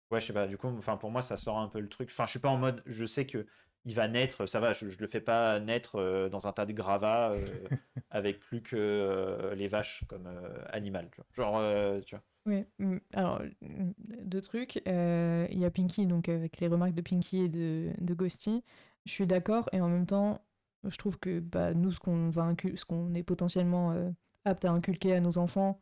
Ouais, 0.10 0.22
je 0.22 0.28
sais 0.28 0.34
pas, 0.34 0.48
du 0.48 0.58
coup, 0.58 0.68
enfin, 0.68 0.96
pour 0.96 1.12
moi, 1.12 1.22
ça 1.22 1.36
sort 1.36 1.58
un 1.60 1.68
peu 1.68 1.82
le 1.82 1.90
truc. 1.90 2.10
Enfin, 2.12 2.26
je 2.26 2.32
suis 2.32 2.40
pas 2.40 2.50
en 2.50 2.58
mode. 2.58 2.82
Je 2.86 3.06
sais 3.06 3.26
que 3.26 3.46
il 3.84 3.94
va 3.94 4.08
naître, 4.08 4.46
ça 4.46 4.60
va, 4.60 4.72
je, 4.74 4.88
je 4.90 5.00
le 5.00 5.08
fais 5.08 5.22
pas 5.22 5.60
naître 5.60 6.30
dans 6.30 6.48
un 6.48 6.54
tas 6.54 6.66
de 6.66 6.74
gravats 6.74 7.36
avec 8.10 8.40
plus 8.40 8.62
que 8.62 9.54
les 9.56 9.68
vaches 9.68 10.06
comme 10.08 10.28
animal, 10.70 11.10
tu 11.12 11.22
vois. 11.22 11.28
Genre, 11.36 12.02
tu 12.06 12.16
vois. 12.16 12.24
Oui, 12.48 12.64
mm, 12.80 12.98
alors, 13.14 13.42
mm, 13.62 13.92
deux 14.24 14.42
trucs. 14.42 14.82
Euh, 14.88 15.48
Il 15.52 15.60
y 15.60 15.66
a 15.66 15.70
Pinky, 15.72 16.08
donc 16.08 16.30
avec 16.30 16.60
les 16.60 16.68
remarques 16.68 16.94
de 16.96 17.02
Pinky 17.02 17.44
et 17.44 17.50
de, 17.50 17.92
de 18.00 18.14
Ghosty. 18.14 18.64
Je 19.06 19.12
suis 19.12 19.28
d'accord, 19.28 19.70
et 19.74 19.82
en 19.82 19.90
même 19.90 20.06
temps, 20.06 20.42
je 20.86 20.96
trouve 20.98 21.20
que 21.20 21.40
bah, 21.40 21.74
nous, 21.74 21.92
ce 21.92 22.00
qu'on 22.00 22.30
va 22.30 22.44
incul- 22.44 22.78
ce 22.78 22.86
qu'on 22.86 23.14
est 23.14 23.24
potentiellement 23.24 23.92
euh, 23.92 24.10
apte 24.46 24.66
à 24.66 24.72
inculquer 24.72 25.14
à 25.14 25.20
nos 25.20 25.38
enfants, 25.38 25.80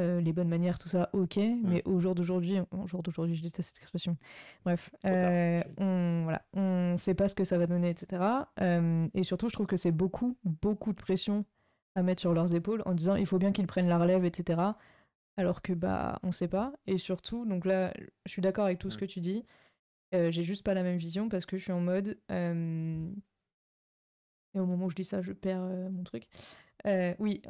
euh, 0.00 0.20
les 0.20 0.32
bonnes 0.32 0.48
manières, 0.48 0.78
tout 0.78 0.88
ça, 0.88 1.10
ok, 1.12 1.38
mais 1.62 1.82
au 1.86 2.00
jour 2.00 2.14
d'aujourd'hui, 2.14 2.58
au 2.72 2.86
jour 2.88 3.02
d'aujourd'hui, 3.02 3.36
je 3.36 3.42
déteste 3.42 3.68
cette 3.70 3.78
expression. 3.82 4.16
Bref, 4.64 4.90
on 5.78 6.22
voilà, 6.24 6.42
on 6.54 6.96
sait 6.98 7.14
pas 7.14 7.28
ce 7.28 7.34
que 7.34 7.44
ça 7.44 7.58
va 7.58 7.66
donner, 7.66 7.90
etc. 7.90 8.22
Et 9.14 9.22
surtout, 9.24 9.48
je 9.48 9.54
trouve 9.54 9.66
que 9.66 9.76
c'est 9.76 9.92
beaucoup, 9.92 10.36
beaucoup 10.44 10.92
de 10.92 10.98
pression 10.98 11.44
à 11.94 12.02
mettre 12.02 12.20
sur 12.20 12.34
leurs 12.34 12.54
épaules 12.54 12.82
en 12.86 12.94
disant 12.94 13.14
il 13.16 13.26
faut 13.26 13.38
bien 13.38 13.52
qu'ils 13.52 13.66
prennent 13.68 13.88
la 13.88 13.98
relève, 13.98 14.24
etc. 14.24 14.60
alors 15.36 15.62
que 15.62 15.72
bah 15.72 16.18
on 16.22 16.32
sait 16.32 16.48
pas. 16.48 16.72
Et 16.86 16.96
surtout, 16.96 17.44
donc 17.46 17.64
là, 17.64 17.92
je 18.26 18.30
suis 18.30 18.42
d'accord 18.42 18.66
avec 18.66 18.78
tout 18.78 18.90
ce 18.90 18.96
Mm. 18.96 19.00
que 19.00 19.04
tu 19.06 19.20
dis. 19.20 19.44
Euh, 20.14 20.30
j'ai 20.30 20.44
juste 20.44 20.62
pas 20.64 20.74
la 20.74 20.82
même 20.82 20.96
vision 20.98 21.28
parce 21.28 21.44
que 21.46 21.56
je 21.56 21.62
suis 21.64 21.72
en 21.72 21.80
mode. 21.80 22.18
euh, 22.30 23.10
Et 24.54 24.60
au 24.60 24.66
moment 24.66 24.86
où 24.86 24.90
je 24.90 24.94
dis 24.96 25.04
ça, 25.04 25.22
je 25.22 25.32
perds 25.32 25.62
euh, 25.64 25.90
mon 25.90 26.04
truc. 26.04 26.28
Euh, 26.86 27.14
oui, 27.18 27.42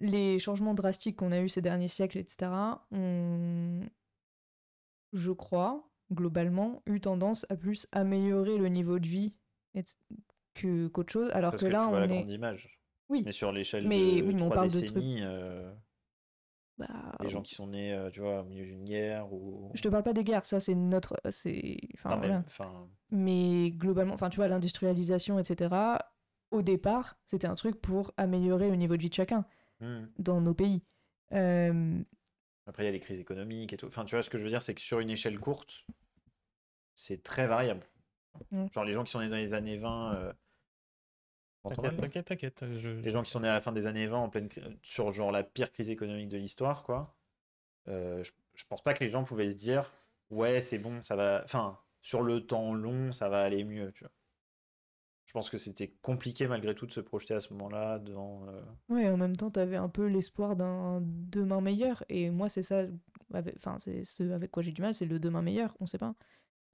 les 0.00 0.38
changements 0.38 0.74
drastiques 0.74 1.16
qu'on 1.16 1.32
a 1.32 1.40
eu 1.40 1.48
ces 1.48 1.62
derniers 1.62 1.88
siècles, 1.88 2.18
etc., 2.18 2.84
ont, 2.90 3.80
je 5.12 5.32
crois, 5.32 5.88
globalement, 6.12 6.82
eu 6.86 7.00
tendance 7.00 7.46
à 7.48 7.56
plus 7.56 7.86
améliorer 7.92 8.58
le 8.58 8.68
niveau 8.68 8.98
de 8.98 9.06
vie 9.06 9.34
que 10.54 10.88
qu'autre 10.88 11.12
chose. 11.12 11.30
Alors 11.32 11.52
Parce 11.52 11.62
que 11.62 11.66
que 11.68 11.72
là, 11.72 11.84
tu 11.84 11.88
vois 11.90 11.98
on 11.98 12.00
la 12.00 12.06
est. 12.06 12.08
grande 12.08 12.30
image. 12.30 12.78
Oui, 13.08 13.22
Mais 13.24 13.32
sur 13.32 13.50
l'échelle 13.52 13.88
Mais 13.88 14.20
de 14.20 14.26
oui, 14.26 14.34
mais 14.34 14.42
on 14.42 14.48
de 14.66 14.70
trucs- 14.86 14.92
décennies, 14.92 15.20
euh, 15.22 15.72
bah, 16.80 17.12
les 17.20 17.28
gens 17.28 17.42
qui 17.42 17.54
sont 17.54 17.66
nés, 17.66 17.92
euh, 17.92 18.10
tu 18.10 18.20
vois, 18.20 18.40
au 18.40 18.44
milieu 18.44 18.64
d'une 18.64 18.84
guerre 18.84 19.30
ou. 19.32 19.70
Je 19.74 19.82
te 19.82 19.88
parle 19.88 20.02
pas 20.02 20.14
des 20.14 20.24
guerres, 20.24 20.46
ça 20.46 20.60
c'est 20.60 20.74
notre. 20.74 21.20
c'est 21.30 21.78
Enfin, 21.94 22.16
voilà. 22.16 22.42
Mais 23.10 23.70
globalement, 23.70 24.14
enfin, 24.14 24.30
tu 24.30 24.36
vois, 24.36 24.48
l'industrialisation, 24.48 25.38
etc., 25.38 25.74
au 26.50 26.62
départ, 26.62 27.18
c'était 27.26 27.46
un 27.46 27.54
truc 27.54 27.80
pour 27.80 28.12
améliorer 28.16 28.70
le 28.70 28.76
niveau 28.76 28.96
de 28.96 29.02
vie 29.02 29.10
de 29.10 29.14
chacun 29.14 29.44
hmm. 29.80 30.06
dans 30.18 30.40
nos 30.40 30.54
pays. 30.54 30.82
Euh, 31.32 32.00
Après, 32.66 32.82
il 32.82 32.86
y 32.86 32.88
a 32.88 32.92
les 32.92 33.00
crises 33.00 33.20
économiques 33.20 33.72
et 33.72 33.76
tout. 33.76 33.86
Enfin, 33.86 34.04
tu 34.04 34.16
vois, 34.16 34.22
ce 34.22 34.30
que 34.30 34.38
je 34.38 34.42
veux 34.44 34.48
dire, 34.48 34.62
c'est 34.62 34.74
que 34.74 34.80
sur 34.80 35.00
une 35.00 35.10
échelle 35.10 35.38
courte, 35.38 35.84
c'est 36.94 37.22
très 37.22 37.46
variable. 37.46 37.86
Genre, 38.72 38.84
les 38.84 38.92
gens 38.92 39.04
qui 39.04 39.10
sont 39.10 39.20
nés 39.20 39.28
dans 39.28 39.36
les 39.36 39.52
années 39.52 39.76
20. 39.76 40.14
euh, 40.14 40.32
t'entends 40.32 40.34
T'inquiète, 41.68 41.92
mal 41.92 41.96
t'inquiète, 42.00 42.24
t'inquiète. 42.26 42.64
je- 42.78 42.88
Les 43.00 43.10
gens 43.10 43.22
qui 43.22 43.30
sont 43.30 43.40
nés 43.40 43.48
à 43.48 43.52
la 43.52 43.60
fin 43.60 43.72
des 43.72 43.86
années 43.86 44.06
20 44.06 44.18
en 44.18 44.28
pleine 44.30 44.48
sur 44.82 45.10
genre 45.10 45.30
la 45.30 45.42
pire 45.44 45.70
crise 45.72 45.90
économique 45.90 46.28
de 46.28 46.36
l'histoire, 46.38 46.82
quoi. 46.84 47.14
euh, 47.88 48.22
je, 48.22 48.30
je 48.54 48.64
pense 48.68 48.82
pas 48.82 48.94
que 48.94 49.02
les 49.04 49.10
gens 49.10 49.24
pouvaient 49.24 49.50
se 49.50 49.56
dire 49.56 49.90
ouais, 50.30 50.60
c'est 50.60 50.78
bon, 50.78 51.02
ça 51.02 51.16
va. 51.16 51.42
Enfin, 51.44 51.78
sur 52.02 52.22
le 52.22 52.46
temps 52.46 52.72
long, 52.74 53.12
ça 53.12 53.28
va 53.28 53.42
aller 53.42 53.64
mieux, 53.64 53.90
tu 53.92 54.04
vois. 54.04 54.12
Je 55.26 55.32
pense 55.32 55.48
que 55.50 55.58
c'était 55.58 55.88
compliqué 56.02 56.48
malgré 56.48 56.74
tout 56.74 56.86
de 56.86 56.92
se 56.92 57.00
projeter 57.00 57.34
à 57.34 57.40
ce 57.40 57.52
moment-là 57.54 57.98
dans. 58.00 58.46
euh, 58.48 58.60
Ouais, 58.88 59.08
en 59.08 59.16
même 59.16 59.36
temps, 59.36 59.50
t'avais 59.50 59.76
un 59.76 59.88
peu 59.88 60.06
l'espoir 60.06 60.56
d'un 60.56 61.00
demain 61.02 61.60
meilleur. 61.60 62.04
Et 62.08 62.30
moi, 62.30 62.48
c'est 62.48 62.62
ça, 62.64 62.84
avec- 63.32 63.54
enfin, 63.56 63.76
c'est 63.78 64.04
ce 64.04 64.24
avec 64.32 64.50
quoi 64.50 64.62
j'ai 64.62 64.72
du 64.72 64.82
mal, 64.82 64.92
c'est 64.94 65.06
le 65.06 65.18
demain 65.20 65.42
meilleur. 65.42 65.76
On 65.80 65.86
sait 65.86 65.98
pas. 65.98 66.14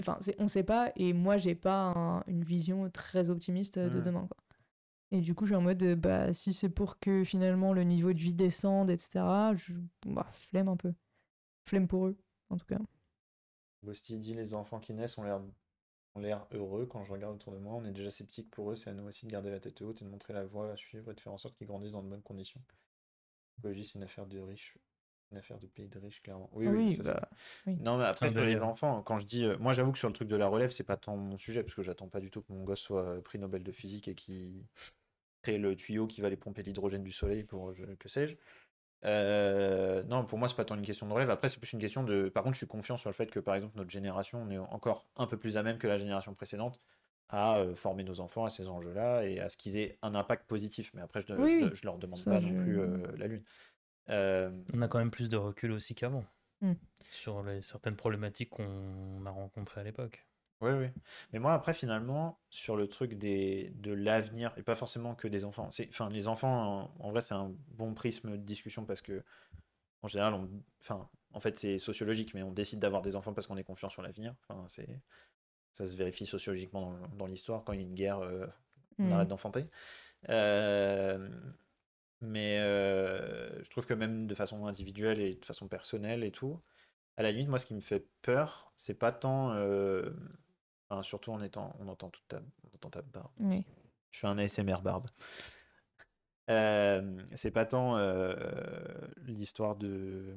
Enfin, 0.01 0.17
c'est- 0.21 0.37
on 0.41 0.47
sait 0.49 0.63
pas, 0.63 0.91
et 0.97 1.13
moi, 1.13 1.37
j'ai 1.39 1.55
pas 1.55 1.93
un- 1.97 2.25
une 2.27 2.45
vision 2.45 2.89
très 2.91 3.29
optimiste 3.31 3.79
de 3.79 3.99
Mm. 4.01 4.03
demain, 4.03 4.27
quoi. 4.27 4.37
Et 5.13 5.21
du 5.21 5.35
coup, 5.35 5.47
je 5.47 5.51
suis 5.51 5.57
en 5.57 5.63
mode, 5.63 5.83
euh, 5.83 5.97
bah, 5.97 6.35
si 6.35 6.53
c'est 6.53 6.69
pour 6.69 6.99
que 6.99 7.25
finalement 7.25 7.73
le 7.73 7.85
niveau 7.85 8.13
de 8.13 8.19
vie 8.19 8.35
descende, 8.35 8.91
etc., 8.91 9.25
je... 9.55 9.73
bah, 10.07 10.27
flemme 10.33 10.69
un 10.69 10.77
peu. 10.77 10.93
Flemme 11.67 11.87
pour 11.87 12.07
eux, 12.07 12.17
en 12.51 12.57
tout 12.57 12.67
cas. 12.67 12.79
Bosti 13.83 14.19
dit 14.19 14.35
les 14.35 14.55
enfants 14.55 14.81
qui 14.81 14.93
naissent 14.93 15.17
ont 15.19 15.23
l'air 15.23 15.41
ont 16.17 16.21
l'air 16.21 16.47
heureux 16.53 16.87
quand 16.87 17.05
je 17.05 17.13
regarde 17.13 17.35
autour 17.35 17.53
de 17.53 17.59
moi. 17.59 17.75
On 17.75 17.85
est 17.85 17.93
déjà 17.93 18.11
sceptique 18.11 18.51
pour 18.51 18.73
eux. 18.73 18.77
C'est 18.77 18.91
à 18.91 18.95
nous 18.95 19.05
aussi 19.05 19.27
de 19.27 19.31
garder 19.31 19.51
la 19.51 19.61
tête 19.61 19.83
haute 19.83 20.01
et 20.03 20.05
de 20.05 20.11
montrer 20.11 20.33
la 20.33 20.45
voie 20.45 20.73
à 20.73 20.77
suivre 20.77 21.11
et 21.11 21.15
de 21.15 21.21
faire 21.21 21.33
en 21.33 21.39
sorte 21.39 21.57
qu'ils 21.57 21.67
grandissent 21.67 21.93
dans 21.93 22.03
de 22.03 22.09
bonnes 22.09 22.23
conditions. 22.23 22.63
L'écologie, 23.57 23.85
c'est 23.85 23.95
une 23.95 24.03
affaire 24.03 24.27
de 24.27 24.39
riches, 24.39 24.79
une 25.33 25.39
affaire 25.39 25.59
de 25.59 25.67
pays 25.67 25.89
de 25.89 25.99
riches, 25.99 26.23
clairement. 26.23 26.49
Oui, 26.53 26.67
oui, 26.69 26.77
oui, 26.87 26.93
ça, 26.93 27.03
bah. 27.15 27.29
Non, 27.81 27.99
mais 27.99 28.05
après, 28.05 28.31
les 28.47 28.61
enfants, 28.63 29.03
quand 29.03 29.19
je 29.19 29.27
dis. 29.27 29.45
euh, 29.45 29.57
moi, 29.59 29.73
j'avoue 29.73 29.93
que 29.93 29.99
sur 29.99 30.09
le 30.09 30.15
truc 30.15 30.29
de 30.29 30.37
la 30.37 30.47
relève, 30.49 30.71
c'est 30.71 30.85
pas 30.85 30.97
tant 30.97 31.17
mon 31.17 31.37
sujet, 31.37 31.63
parce 31.63 31.75
que 31.75 31.83
j'attends 31.83 32.09
pas 32.09 32.21
du 32.21 32.31
tout 32.31 32.43
que 32.43 32.53
mon 32.53 32.63
gosse 32.65 32.81
soit 32.81 33.03
euh, 33.03 33.21
prix 33.21 33.39
Nobel 33.39 33.63
de 33.63 33.73
physique 33.73 34.09
et 34.09 34.15
qui 34.15 34.65
crée 35.43 35.59
le 35.59 35.77
tuyau 35.77 36.07
qui 36.07 36.21
va 36.21 36.29
aller 36.29 36.37
pomper 36.37 36.63
l'hydrogène 36.63 37.03
du 37.05 37.13
soleil 37.13 37.45
pour 37.45 37.75
je- 37.75 37.85
que 37.85 38.09
sais-je. 38.09 38.37
Euh, 39.05 40.03
non, 40.05 40.25
pour 40.25 40.39
moi, 40.39 40.49
c'est 40.49 40.57
pas 40.57 40.65
tant 40.65 40.75
une 40.77 40.83
question 40.83 41.07
de 41.07 41.13
relève. 41.13 41.31
Après, 41.31 41.49
c'est 41.49 41.59
plus 41.61 41.73
une 41.73 41.79
question 41.81 42.03
de. 42.03 42.29
Par 42.29 42.43
contre, 42.43 42.55
je 42.55 42.59
suis 42.59 42.67
confiant 42.67 42.97
sur 42.97 43.11
le 43.11 43.15
fait 43.15 43.31
que, 43.31 43.41
par 43.41 43.55
exemple, 43.55 43.77
notre 43.77 43.91
génération, 43.91 44.43
on 44.43 44.51
est 44.51 44.59
encore 44.59 45.07
un 45.17 45.27
peu 45.27 45.37
plus 45.39 45.57
à 45.57 45.63
même 45.63 45.79
que 45.79 45.87
la 45.87 45.97
génération 45.97 46.35
précédente 46.35 46.81
à 47.29 47.59
euh, 47.59 47.75
former 47.75 48.05
nos 48.05 48.21
enfants 48.21 48.45
à 48.45 48.51
ces 48.51 48.69
enjeux-là 48.69 49.25
et 49.25 49.41
à 49.41 49.49
ce 49.49 49.57
qu'ils 49.57 49.77
aient 49.79 49.99
un 50.03 50.15
impact 50.15 50.47
positif. 50.49 50.93
Mais 50.95 51.03
après, 51.03 51.21
je, 51.21 51.27
je- 51.75 51.85
leur 51.85 51.99
demande 51.99 52.19
ça, 52.19 52.31
pas 52.31 52.41
je- 52.41 52.47
non 52.47 52.55
plus 52.55 52.81
euh, 52.81 52.99
la 53.17 53.27
lune. 53.27 53.43
Euh, 54.11 54.51
On 54.75 54.83
a 54.83 54.89
quand 54.89 54.99
même 54.99 55.11
plus 55.11 55.29
de 55.29 55.37
recul 55.37 55.73
aussi 55.73 55.95
qu'avant 55.95 56.25
Mm. 56.63 56.73
sur 57.11 57.43
les, 57.43 57.61
certaines 57.61 57.97
problématiques 57.97 58.49
qu'on 58.51 59.27
a 59.27 59.31
rencontrées 59.31 59.83
à 59.83 59.85
l'époque. 59.85 60.27
Oui, 60.63 60.71
oui. 60.73 60.87
Mais 61.33 61.39
moi, 61.39 61.53
après, 61.53 61.75
finalement, 61.75 62.39
sur 62.49 62.77
le 62.77 62.89
truc 62.89 63.13
des, 63.15 63.71
de 63.75 63.93
l'avenir, 63.93 64.55
et 64.57 64.63
pas 64.63 64.75
forcément 64.75 65.15
que 65.15 65.29
des 65.29 65.45
enfants. 65.45 65.71
C'est, 65.71 65.87
enfin, 65.91 66.09
les 66.09 66.29
enfants, 66.29 66.89
en, 66.99 67.07
en 67.07 67.11
vrai, 67.11 67.21
c'est 67.21 67.35
un 67.35 67.53
bon 67.73 67.93
prisme 67.93 68.31
de 68.31 68.37
discussion 68.39 68.87
parce 68.87 69.03
que, 69.03 69.23
en 70.01 70.09
général, 70.09 70.33
on, 70.33 70.49
enfin, 70.81 71.11
en 71.35 71.41
fait, 71.41 71.59
c'est 71.59 71.77
sociologique, 71.77 72.33
mais 72.33 72.43
on 72.43 72.53
décide 72.53 72.79
d'avoir 72.79 73.03
des 73.03 73.17
enfants 73.17 73.35
parce 73.35 73.47
qu'on 73.47 73.59
est 73.59 73.65
confiant 73.65 73.91
sur 73.91 74.01
l'avenir. 74.01 74.35
Enfin, 74.49 74.65
c'est, 74.69 74.89
ça 75.75 75.85
se 75.85 75.95
vérifie 75.95 76.25
sociologiquement 76.25 76.93
dans, 76.93 77.09
dans 77.17 77.27
l'histoire. 77.27 77.63
Quand 77.65 77.75
il 77.75 77.81
y 77.81 77.83
a 77.83 77.87
une 77.87 77.95
guerre, 77.95 78.21
euh, 78.21 78.47
on 78.99 79.09
Mm. 79.09 79.13
arrête 79.13 79.29
d'enfanter. 79.29 79.67
Euh, 80.31 81.29
mais 82.21 82.59
euh, 82.61 83.63
je 83.63 83.69
trouve 83.71 83.87
que 83.87 83.95
même 83.95 84.27
de 84.27 84.35
façon 84.35 84.67
individuelle 84.67 85.21
et 85.21 85.35
de 85.35 85.45
façon 85.45 85.69
personnelle 85.69 86.25
et 86.25 86.33
tout, 86.33 86.61
à 87.17 87.23
la 87.23 87.33
limite, 87.33 87.49
moi, 87.49 87.59
ce 87.59 87.67
qui 87.67 87.75
me 87.75 87.81
fait 87.81 88.07
peur, 88.23 88.73
c'est 88.77 88.95
pas 88.95 89.13
tant. 89.13 89.53
euh, 89.55 90.11
enfin, 90.89 91.03
surtout 91.03 91.33
en 91.33 91.43
étant. 91.43 91.77
On 91.81 91.89
entend 91.89 92.11
toute 92.11 92.29
ta, 92.29 92.41
on 92.65 92.75
entend 92.77 92.91
ta 92.91 93.03
barbe. 93.03 93.33
Oui. 93.41 93.65
Je 94.13 94.21
fais 94.21 94.27
un 94.29 94.39
ASMR 94.39 94.83
barbe. 94.83 95.07
Euh, 96.51 97.19
c'est 97.35 97.51
pas 97.51 97.65
tant 97.67 97.97
euh, 97.97 98.35
l'histoire 99.25 99.77
de. 99.77 100.37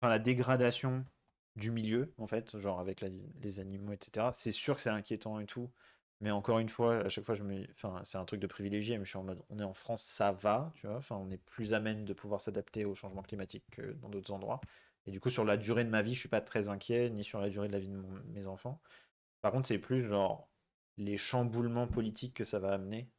Enfin, 0.00 0.10
la 0.10 0.18
dégradation 0.18 1.04
du 1.56 1.70
milieu, 1.70 2.12
en 2.18 2.26
fait, 2.26 2.58
genre 2.58 2.80
avec 2.80 3.00
la- 3.02 3.08
les 3.42 3.60
animaux, 3.60 3.92
etc. 3.92 4.32
C'est 4.32 4.52
sûr 4.52 4.74
que 4.76 4.82
c'est 4.82 4.90
inquiétant 4.90 5.38
et 5.40 5.46
tout. 5.46 5.70
Mais 6.22 6.30
encore 6.30 6.60
une 6.60 6.68
fois, 6.68 6.98
à 6.98 7.08
chaque 7.08 7.24
fois, 7.24 7.34
je 7.34 7.42
me. 7.42 7.66
Enfin, 7.72 8.00
c'est 8.04 8.16
un 8.16 8.24
truc 8.24 8.40
de 8.40 8.46
privilégié, 8.46 8.96
mais 8.96 9.04
je 9.04 9.10
suis 9.10 9.18
en 9.18 9.24
mode. 9.24 9.42
On 9.50 9.58
est 9.58 9.64
en 9.64 9.74
France, 9.74 10.02
ça 10.02 10.32
va, 10.32 10.72
tu 10.76 10.86
vois. 10.86 10.96
Enfin, 10.96 11.16
on 11.16 11.30
est 11.30 11.36
plus 11.36 11.74
amène 11.74 12.04
de 12.04 12.12
pouvoir 12.14 12.40
s'adapter 12.40 12.84
au 12.84 12.94
changement 12.94 13.22
climatique 13.22 13.64
que 13.72 13.92
dans 14.00 14.08
d'autres 14.08 14.32
endroits. 14.32 14.60
Et 15.06 15.10
du 15.10 15.20
coup, 15.20 15.30
sur 15.30 15.44
la 15.44 15.56
durée 15.56 15.84
de 15.84 15.90
ma 15.90 16.00
vie, 16.02 16.14
je 16.14 16.20
suis 16.20 16.28
pas 16.28 16.40
très 16.40 16.68
inquiet, 16.68 17.10
ni 17.10 17.24
sur 17.24 17.40
la 17.40 17.50
durée 17.50 17.66
de 17.68 17.72
la 17.72 17.80
vie 17.80 17.88
de 17.88 18.00
mes 18.32 18.46
enfants. 18.46 18.80
Par 19.42 19.52
contre, 19.52 19.66
c'est 19.68 19.78
plus 19.78 20.06
genre 20.08 20.48
les 20.98 21.16
chamboulements 21.16 21.88
politiques 21.88 22.34
que 22.34 22.44
ça 22.44 22.60
va 22.60 22.72
amener. 22.72 23.10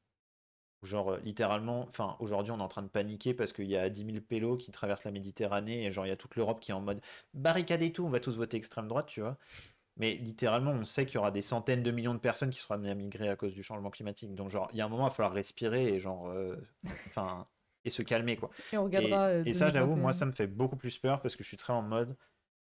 Genre, 0.84 1.14
euh, 1.14 1.20
littéralement, 1.24 1.82
enfin, 1.88 2.18
aujourd'hui, 2.20 2.52
on 2.52 2.60
est 2.60 2.62
en 2.62 2.68
train 2.68 2.84
de 2.84 2.90
paniquer 2.90 3.34
parce 3.34 3.54
qu'il 3.54 3.68
y 3.68 3.78
a 3.78 3.90
10 3.90 4.06
000 4.06 4.18
pélos 4.22 4.58
qui 4.58 4.72
traversent 4.72 5.06
la 5.06 5.12
Méditerranée 5.12 5.86
et 5.86 5.92
genre, 5.92 6.06
il 6.06 6.10
y 6.10 6.12
a 6.12 6.18
toute 6.18 6.36
l'Europe 6.36 6.60
qui 6.60 6.72
est 6.72 6.74
en 6.74 6.82
mode 6.82 7.02
barricade 7.34 7.82
et 7.82 7.92
tout, 7.94 8.04
on 8.06 8.10
va 8.10 8.20
tous 8.20 8.36
voter 8.38 8.58
extrême 8.58 8.88
droite, 8.88 9.08
tu 9.08 9.22
vois. 9.22 9.38
Mais 9.98 10.16
littéralement, 10.16 10.72
on 10.72 10.84
sait 10.86 11.06
qu'il 11.06 11.16
y 11.16 11.18
aura 11.20 11.32
des 11.32 11.42
centaines 11.42 11.84
de 11.84 11.92
millions 11.92 12.14
de 12.16 12.20
personnes 12.20 12.50
qui 12.50 12.60
seront 12.60 12.76
amenées 12.76 12.92
à 12.92 12.96
migrer 12.96 13.30
à 13.30 13.36
cause 13.36 13.54
du 13.54 13.64
changement 13.64 13.92
climatique. 13.92 14.34
Donc, 14.36 14.50
genre, 14.50 14.70
il 14.74 14.78
y 14.78 14.82
a 14.82 14.86
un 14.86 14.90
moment, 14.90 15.06
il 15.06 15.10
va 15.10 15.16
falloir 15.16 15.34
respirer 15.34 15.88
et 15.94 16.00
genre, 16.00 16.28
euh, 16.30 16.56
et 17.86 17.90
se 17.90 18.02
calmer, 18.02 18.38
quoi. 18.38 18.50
Et 18.72 18.78
on 18.78 18.84
Et, 18.84 18.86
regardera. 18.86 19.28
euh, 19.30 19.44
et 19.46 19.54
ça, 19.54 19.70
j'avoue, 19.70 19.96
2021. 19.96 20.02
moi, 20.02 20.14
ça 20.14 20.26
me 20.26 20.32
fait 20.32 20.48
beaucoup 20.48 20.78
plus 20.78 20.98
peur 21.00 21.22
parce 21.22 21.36
que 21.36 21.44
je 21.44 21.48
suis 21.48 21.58
très 21.58 21.74
en 21.74 21.82
mode. 21.82 22.18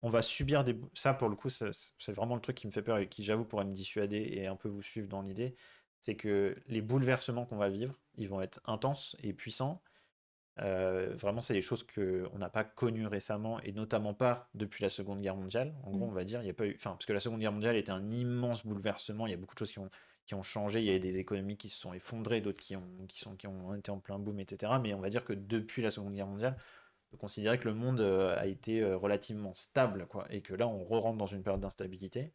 On 0.04 0.10
va 0.10 0.22
subir 0.22 0.64
des. 0.64 0.80
Ça, 0.94 1.14
pour 1.14 1.30
le 1.30 1.36
coup, 1.36 1.50
c'est 1.50 2.12
vraiment 2.14 2.36
le 2.36 2.42
truc 2.42 2.56
qui 2.58 2.68
me 2.68 2.72
fait 2.72 2.84
peur 2.84 2.98
et 3.00 3.10
qui, 3.10 3.24
j'avoue, 3.24 3.46
pourrait 3.46 3.66
me 3.66 3.74
dissuader 3.74 4.18
et 4.34 4.48
un 4.48 4.56
peu 4.56 4.70
vous 4.70 4.82
suivre 4.84 5.08
dans 5.08 5.22
l'idée. 5.22 5.56
C'est 6.02 6.16
que 6.16 6.56
les 6.68 6.82
bouleversements 6.82 7.46
qu'on 7.46 7.58
va 7.58 7.70
vivre, 7.70 7.96
ils 8.18 8.30
vont 8.30 8.42
être 8.42 8.62
intenses 8.66 9.16
et 9.24 9.34
puissants. 9.34 9.82
Euh, 10.60 11.14
vraiment, 11.16 11.42
c'est 11.42 11.54
des 11.54 11.62
choses 11.62 11.84
qu'on 11.84 12.38
n'a 12.38 12.50
pas 12.50 12.64
connues 12.64 13.06
récemment 13.08 13.60
et 13.62 13.72
notamment 13.72 14.14
pas 14.14 14.50
depuis 14.56 14.82
la 14.84 14.90
Seconde 14.90 15.22
Guerre 15.22 15.36
mondiale. 15.36 15.76
En 15.84 15.92
gros, 15.92 16.08
Mm. 16.08 16.10
on 16.10 16.14
va 16.14 16.24
dire, 16.24 16.42
il 16.42 16.48
y 16.48 16.50
a 16.50 16.54
pas 16.54 16.66
eu. 16.66 16.74
Enfin, 16.76 16.92
parce 16.92 17.06
que 17.06 17.14
la 17.14 17.20
Seconde 17.20 17.40
Guerre 17.40 17.52
mondiale 17.52 17.76
était 17.76 17.92
un 17.92 18.10
immense 18.10 18.66
bouleversement. 18.66 19.28
Il 19.28 19.32
y 19.32 19.34
a 19.34 19.38
beaucoup 19.38 19.54
de 19.54 19.60
choses 19.60 19.72
qui 19.72 19.80
ont, 19.80 19.90
qui 20.26 20.34
ont 20.36 20.44
changé. 20.44 20.80
Il 20.80 20.86
y 20.86 20.96
a 20.96 21.00
des 21.00 21.20
économies 21.20 21.58
qui 21.58 21.70
se 21.70 21.80
sont 21.80 21.94
effondrées, 21.94 22.42
d'autres 22.42 22.60
qui 22.60 22.76
ont, 22.76 23.06
qui, 23.08 23.20
sont, 23.20 23.36
qui 23.36 23.48
ont 23.48 23.76
été 23.76 23.92
en 23.92 24.00
plein 24.00 24.18
boom, 24.20 24.40
etc. 24.40 24.74
Mais 24.82 24.94
on 24.94 25.00
va 25.02 25.10
dire 25.10 25.24
que 25.26 25.34
depuis 25.34 25.82
la 25.82 25.92
Seconde 25.92 26.14
Guerre 26.16 26.28
mondiale, 26.28 26.58
on 27.08 27.12
peut 27.12 27.18
considérer 27.18 27.60
que 27.60 27.68
le 27.68 27.74
monde 27.76 28.02
euh, 28.02 28.36
a 28.38 28.48
été 28.48 28.82
euh, 28.82 28.98
relativement 28.98 29.54
stable, 29.54 30.08
quoi. 30.08 30.26
Et 30.32 30.42
que 30.42 30.54
là, 30.54 30.68
on 30.68 30.84
re-rentre 30.84 31.18
dans 31.18 31.28
une 31.28 31.44
période 31.44 31.62
d'instabilité. 31.62 32.34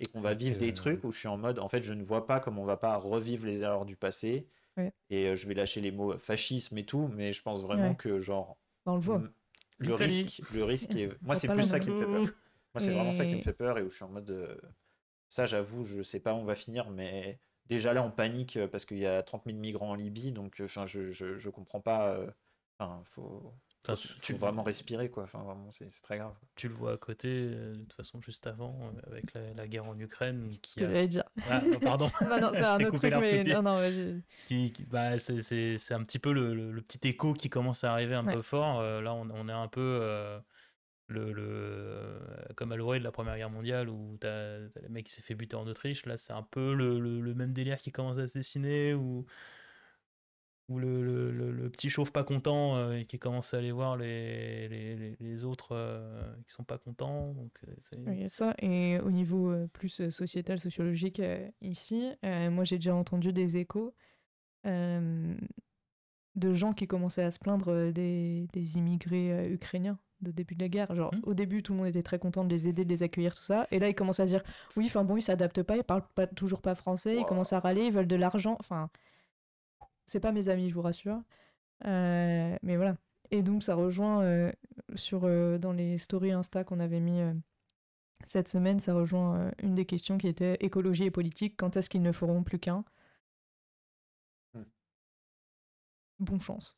Et 0.00 0.06
qu'on 0.06 0.20
va 0.20 0.34
vivre 0.34 0.58
des 0.58 0.70
euh, 0.70 0.74
trucs 0.74 1.04
où 1.04 1.12
je 1.12 1.18
suis 1.18 1.28
en 1.28 1.38
mode, 1.38 1.58
en 1.60 1.68
fait, 1.68 1.82
je 1.82 1.92
ne 1.94 2.02
vois 2.02 2.26
pas 2.26 2.40
comment 2.40 2.62
on 2.62 2.66
va 2.66 2.76
pas 2.76 2.96
revivre 2.96 3.46
les 3.46 3.62
erreurs 3.62 3.86
du 3.86 3.96
passé. 3.96 4.48
Ouais. 4.76 4.92
Et 5.10 5.28
euh, 5.28 5.36
je 5.36 5.46
vais 5.46 5.54
lâcher 5.54 5.80
les 5.80 5.90
mots 5.92 6.16
fascisme 6.18 6.76
et 6.78 6.84
tout, 6.86 7.08
mais 7.08 7.32
je 7.32 7.42
pense 7.42 7.62
vraiment 7.62 7.90
Ouais. 7.90 7.96
que, 7.96 8.18
genre, 8.20 8.56
Bah, 8.84 8.92
on 8.92 8.96
le 8.96 9.00
voit. 9.00 9.22
risque, 9.94 10.42
le 10.50 10.64
risque 10.64 10.96
est... 10.96 11.08
Moi, 11.22 11.34
c'est 11.34 11.48
plus 11.48 11.62
ça 11.64 11.80
qui 11.80 11.90
me 11.90 11.94
fait 11.94 12.06
peur. 12.06 12.22
Moi, 12.74 12.80
c'est 12.80 12.92
vraiment 12.92 13.12
ça 13.12 13.24
qui 13.24 13.34
me 13.36 13.40
fait 13.40 13.52
peur 13.52 13.78
et 13.78 13.82
où 13.82 13.90
je 13.90 13.94
suis 13.96 14.04
en 14.04 14.08
mode. 14.08 14.30
euh, 14.30 14.56
Ça, 15.28 15.46
j'avoue, 15.46 15.84
je 15.84 16.02
sais 16.02 16.20
pas 16.20 16.34
où 16.34 16.38
on 16.38 16.44
va 16.44 16.54
finir, 16.56 16.90
mais 16.90 17.38
déjà 17.66 17.92
là, 17.94 18.02
on 18.04 18.10
panique 18.10 18.56
euh, 18.58 18.68
parce 18.68 18.84
qu'il 18.86 18.98
y 18.98 19.06
a 19.06 19.22
30 19.22 19.46
000 19.46 19.58
migrants 19.60 19.90
en 19.90 19.94
Libye, 19.96 20.32
donc 20.32 20.60
euh, 20.60 20.66
enfin, 20.66 20.86
je, 20.86 21.10
je, 21.10 21.38
je 21.38 21.50
comprends 21.50 21.80
pas. 21.80 22.14
euh, 22.16 22.30
Enfin, 22.80 23.02
faut, 23.06 23.54
Ça, 23.84 23.96
faut, 23.96 24.08
tu- 24.20 24.20
faut 24.20 24.36
vraiment 24.36 24.62
respirer, 24.62 25.10
quoi. 25.10 25.24
Enfin, 25.24 25.42
vraiment, 25.42 25.70
c'est 25.70 25.90
c'est 25.90 26.02
très 26.02 26.18
grave. 26.18 26.34
Tu 26.54 26.68
le 26.68 26.74
vois 26.74 26.92
à 26.92 26.96
côté, 26.98 27.28
euh, 27.28 27.72
de 27.74 27.80
toute 27.80 27.92
façon, 27.94 28.20
juste 28.20 28.46
avant, 28.46 28.92
euh, 28.96 29.00
avec 29.10 29.32
la, 29.34 29.52
la 29.54 29.66
guerre 29.68 29.86
en 29.86 29.98
Ukraine, 29.98 30.56
qui 30.62 30.78
que 30.78 30.84
a... 30.84 30.88
j'allais 30.88 31.08
dire. 31.08 31.24
Ah, 31.48 31.64
oh, 31.72 31.80
pardon. 31.80 32.10
Bah 32.20 32.38
non, 32.40 32.50
c'est 32.52 32.62
un 32.64 32.82
autre 32.84 32.98
truc, 32.98 33.14
mais 33.14 33.38
le 33.38 33.42
pied. 33.42 33.54
non, 33.54 33.62
non, 33.62 33.72
vas-y. 33.74 34.22
qui, 34.44 34.72
qui- 34.72 34.84
bah, 34.84 35.18
c'est, 35.18 35.40
c'est, 35.42 35.78
c'est 35.78 35.94
un 35.94 36.02
petit 36.02 36.18
peu 36.18 36.32
le, 36.32 36.54
le- 36.54 36.72
le 36.72 36.82
petit 36.82 37.08
écho 37.08 37.32
qui 37.34 37.48
commence 37.50 37.84
à 37.84 37.92
arriver 37.92 38.14
un 38.14 38.26
Ouais. 38.26 38.34
peu 38.34 38.42
fort. 38.42 38.80
Euh, 38.80 39.00
là, 39.00 39.14
on, 39.14 39.28
on 39.30 39.48
est 39.48 39.52
un 39.52 39.68
peu. 39.68 39.80
euh, 40.02 40.40
le, 41.08 41.32
le, 41.32 42.20
comme 42.56 42.72
à 42.72 42.76
l'orée 42.76 42.98
de 42.98 43.04
la 43.04 43.12
Première 43.12 43.36
Guerre 43.36 43.50
mondiale 43.50 43.88
où 43.90 44.16
t'as 44.18 44.28
as 44.56 44.80
le 44.82 44.88
mec 44.88 45.06
qui 45.06 45.12
s'est 45.12 45.22
fait 45.22 45.34
buter 45.34 45.56
en 45.56 45.66
Autriche, 45.66 46.06
là 46.06 46.16
c'est 46.16 46.32
un 46.32 46.42
peu 46.42 46.74
le, 46.74 47.00
le, 47.00 47.20
le 47.20 47.34
même 47.34 47.52
délire 47.52 47.78
qui 47.78 47.92
commence 47.92 48.18
à 48.18 48.28
se 48.28 48.38
dessiner, 48.38 48.94
où, 48.94 49.26
où 50.72 50.78
le, 50.78 51.30
le, 51.30 51.52
le 51.52 51.70
petit 51.70 51.90
chauve 51.90 52.12
pas 52.12 52.24
content 52.24 52.76
euh, 52.76 52.98
et 52.98 53.04
qui 53.04 53.18
commence 53.18 53.52
à 53.54 53.58
aller 53.58 53.72
voir 53.72 53.96
les, 53.96 54.68
les, 54.68 55.16
les 55.20 55.44
autres 55.44 55.70
euh, 55.72 56.32
qui 56.46 56.52
sont 56.54 56.64
pas 56.64 56.78
contents. 56.78 57.32
Donc, 57.34 57.52
euh, 57.68 57.72
c'est- 57.78 57.98
Il 58.06 58.20
y 58.20 58.24
a 58.24 58.28
ça. 58.28 58.54
Et 58.60 58.98
au 59.00 59.10
niveau 59.10 59.50
euh, 59.50 59.66
plus 59.72 60.08
sociétal, 60.10 60.58
sociologique, 60.58 61.20
euh, 61.20 61.48
ici, 61.60 62.10
euh, 62.24 62.50
moi 62.50 62.64
j'ai 62.64 62.76
déjà 62.76 62.94
entendu 62.94 63.32
des 63.32 63.56
échos 63.56 63.94
euh, 64.66 65.34
de 66.34 66.54
gens 66.54 66.72
qui 66.72 66.86
commençaient 66.86 67.24
à 67.24 67.30
se 67.30 67.38
plaindre 67.38 67.90
des, 67.92 68.46
des 68.52 68.78
immigrés 68.78 69.32
euh, 69.32 69.48
ukrainiens 69.52 69.98
de 70.22 70.30
début 70.30 70.54
de 70.54 70.62
la 70.62 70.68
guerre. 70.68 70.94
Genre, 70.94 71.12
Hmm. 71.12 71.20
au 71.24 71.34
début, 71.34 71.62
tout 71.64 71.72
le 71.72 71.78
monde 71.78 71.88
était 71.88 72.02
très 72.02 72.18
content 72.20 72.44
de 72.44 72.48
les 72.48 72.68
aider, 72.68 72.84
de 72.84 72.90
les 72.90 73.02
accueillir, 73.02 73.34
tout 73.34 73.42
ça. 73.42 73.66
Et 73.72 73.78
là, 73.80 73.88
ils 73.88 73.94
commencent 73.94 74.20
à 74.20 74.26
se 74.26 74.32
dire 74.32 74.42
oui, 74.76 74.86
enfin 74.86 75.02
bon, 75.04 75.16
ils 75.16 75.22
s'adaptent 75.22 75.62
pas, 75.64 75.76
ils 75.76 75.82
parlent 75.84 76.06
pas, 76.14 76.26
toujours 76.28 76.62
pas 76.62 76.74
français, 76.76 77.16
ils 77.18 77.24
commencent 77.24 77.52
à 77.52 77.60
râler, 77.60 77.82
ils 77.86 77.92
veulent 77.92 78.06
de 78.06 78.16
l'argent. 78.16 78.56
Enfin, 78.60 78.88
c'est 80.12 80.20
pas 80.20 80.32
mes 80.32 80.50
amis, 80.50 80.68
je 80.68 80.74
vous 80.74 80.82
rassure. 80.82 81.22
Euh, 81.86 82.56
mais 82.62 82.76
voilà. 82.76 82.98
Et 83.30 83.42
donc, 83.42 83.62
ça 83.62 83.74
rejoint 83.74 84.22
euh, 84.22 84.52
sur, 84.94 85.24
euh, 85.24 85.56
dans 85.56 85.72
les 85.72 85.96
stories 85.96 86.32
Insta 86.32 86.64
qu'on 86.64 86.80
avait 86.80 87.00
mis 87.00 87.20
cette 88.24 88.46
semaine, 88.46 88.78
ça 88.78 88.94
rejoint 88.94 89.50
une 89.62 89.74
des 89.74 89.86
questions 89.86 90.18
qui 90.18 90.28
était 90.28 90.56
écologie 90.60 91.04
et 91.04 91.10
politique. 91.10 91.56
Quand 91.56 91.76
est-ce 91.76 91.88
qu'ils 91.88 92.02
ne 92.02 92.12
feront 92.12 92.44
plus 92.44 92.58
qu'un? 92.58 92.84
Hmm. 94.54 94.64
Bon 96.18 96.38
chance. 96.38 96.76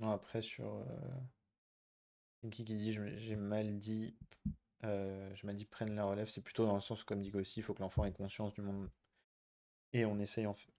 Non, 0.00 0.10
après, 0.10 0.42
sur. 0.42 0.66
Euh... 0.66 2.50
Qui 2.50 2.64
qui 2.64 2.74
dit 2.74 2.90
j'ai 2.90 3.36
mal 3.36 3.78
dit. 3.78 4.16
Euh, 4.84 5.30
j'ai 5.34 5.46
mal 5.46 5.56
dit 5.56 5.66
prennent 5.66 5.94
la 5.94 6.04
relève, 6.04 6.28
c'est 6.28 6.40
plutôt 6.40 6.66
dans 6.66 6.74
le 6.74 6.80
sens 6.80 7.02
où, 7.02 7.04
comme 7.06 7.20
dit 7.20 7.30
aussi, 7.34 7.60
il 7.60 7.62
faut 7.62 7.74
que 7.74 7.82
l'enfant 7.82 8.04
ait 8.04 8.12
conscience 8.12 8.54
du 8.54 8.62
monde. 8.62 8.90
Et 9.92 10.04
on 10.04 10.18
essaye 10.18 10.46
en 10.46 10.54
fait. 10.54 10.72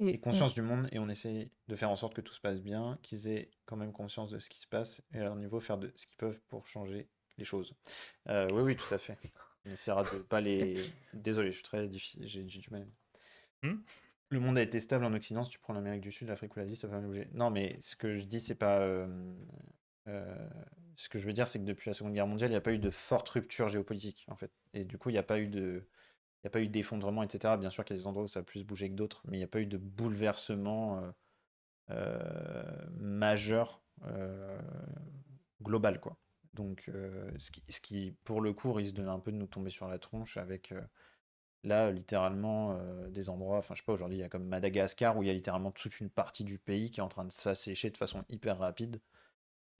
Et, 0.00 0.10
ait 0.10 0.18
conscience 0.18 0.54
du 0.54 0.62
monde 0.62 0.88
et 0.92 0.98
on 0.98 1.08
essaye 1.08 1.50
de 1.68 1.74
faire 1.74 1.90
en 1.90 1.96
sorte 1.96 2.14
que 2.14 2.20
tout 2.20 2.34
se 2.34 2.40
passe 2.40 2.60
bien, 2.60 2.98
qu'ils 3.02 3.28
aient 3.28 3.50
quand 3.64 3.76
même 3.76 3.92
conscience 3.92 4.30
de 4.30 4.38
ce 4.38 4.50
qui 4.50 4.58
se 4.58 4.66
passe 4.66 5.02
et 5.12 5.18
à 5.18 5.24
leur 5.24 5.36
niveau 5.36 5.60
faire 5.60 5.78
de 5.78 5.92
ce 5.96 6.06
qu'ils 6.06 6.16
peuvent 6.16 6.40
pour 6.48 6.66
changer 6.66 7.08
les 7.38 7.44
choses. 7.44 7.74
Euh, 8.28 8.48
oui, 8.52 8.62
oui, 8.62 8.76
tout 8.76 8.92
à 8.94 8.98
fait. 8.98 9.18
On 9.64 9.70
essaiera 9.70 10.04
de 10.04 10.18
pas 10.18 10.40
les. 10.40 10.84
Désolé, 11.14 11.50
je 11.50 11.56
suis 11.56 11.64
très 11.64 11.88
difficile, 11.88 12.26
j'ai 12.26 12.42
du 12.44 12.70
mal. 12.70 12.86
Hmm? 13.62 13.76
Le 14.28 14.40
monde 14.40 14.58
a 14.58 14.62
été 14.62 14.80
stable 14.80 15.04
en 15.04 15.12
Occident, 15.14 15.44
si 15.44 15.50
tu 15.50 15.58
prends 15.58 15.72
l'Amérique 15.72 16.00
du 16.00 16.10
Sud, 16.10 16.28
l'Afrique 16.28 16.56
ou 16.56 16.58
l'Asie, 16.58 16.76
ça 16.76 16.88
va 16.88 16.96
mal 16.96 17.06
bouger. 17.06 17.28
Non, 17.32 17.50
mais 17.50 17.76
ce 17.80 17.94
que 17.94 18.18
je 18.18 18.24
dis, 18.24 18.40
c'est 18.40 18.56
pas. 18.56 18.80
euh, 18.80 19.34
euh, 20.08 20.48
ce 20.96 21.08
que 21.08 21.18
je 21.18 21.26
veux 21.26 21.32
dire, 21.32 21.46
c'est 21.46 21.58
que 21.58 21.64
depuis 21.64 21.90
la 21.90 21.94
Seconde 21.94 22.14
Guerre 22.14 22.26
mondiale, 22.26 22.50
il 22.50 22.54
n'y 22.54 22.58
a 22.58 22.62
pas 22.62 22.72
eu 22.72 22.78
de 22.78 22.90
forte 22.90 23.28
rupture 23.28 23.68
géopolitique, 23.68 24.24
en 24.28 24.36
fait. 24.36 24.50
Et 24.72 24.84
du 24.84 24.98
coup, 24.98 25.10
il 25.10 25.12
n'y 25.12 25.18
a 25.18 25.22
pas 25.22 25.38
eu 25.38 25.46
de. 25.46 25.86
Il 26.42 26.46
n'y 26.46 26.48
a 26.48 26.50
pas 26.50 26.60
eu 26.60 26.68
d'effondrement, 26.68 27.22
etc. 27.22 27.56
Bien 27.56 27.70
sûr 27.70 27.84
qu'il 27.84 27.96
y 27.96 27.98
a 27.98 28.02
des 28.02 28.06
endroits 28.06 28.24
où 28.24 28.28
ça 28.28 28.40
a 28.40 28.42
plus 28.42 28.64
bougé 28.64 28.88
que 28.88 28.94
d'autres, 28.94 29.22
mais 29.26 29.36
il 29.36 29.40
n'y 29.40 29.44
a 29.44 29.48
pas 29.48 29.60
eu 29.60 29.66
de 29.66 29.78
bouleversement 29.78 31.00
euh, 31.00 31.10
euh, 31.90 32.86
majeur 32.98 33.82
euh, 34.04 34.60
global, 35.62 36.00
quoi. 36.00 36.16
Donc, 36.54 36.90
ce, 37.38 37.50
qui, 37.50 37.62
ce 37.70 37.80
qui, 37.82 38.16
pour 38.24 38.40
le 38.40 38.54
coup, 38.54 38.72
risque 38.72 38.94
de 38.94 39.06
un 39.06 39.18
peu 39.18 39.30
de 39.30 39.36
nous 39.36 39.46
tomber 39.46 39.68
sur 39.68 39.88
la 39.88 39.98
tronche 39.98 40.38
avec, 40.38 40.72
là, 41.64 41.90
littéralement, 41.90 42.80
des 43.10 43.28
endroits, 43.28 43.58
enfin, 43.58 43.74
je 43.74 43.80
sais 43.80 43.84
pas, 43.84 43.92
aujourd'hui, 43.92 44.16
il 44.16 44.20
y 44.22 44.24
a 44.24 44.30
comme 44.30 44.46
Madagascar, 44.46 45.18
où 45.18 45.22
il 45.22 45.26
y 45.26 45.30
a 45.30 45.34
littéralement 45.34 45.70
toute 45.70 46.00
une 46.00 46.08
partie 46.08 46.44
du 46.44 46.58
pays 46.58 46.90
qui 46.90 47.00
est 47.00 47.02
en 47.02 47.08
train 47.08 47.26
de 47.26 47.32
s'assécher 47.32 47.90
de 47.90 47.98
façon 47.98 48.24
hyper 48.30 48.56
rapide, 48.56 49.02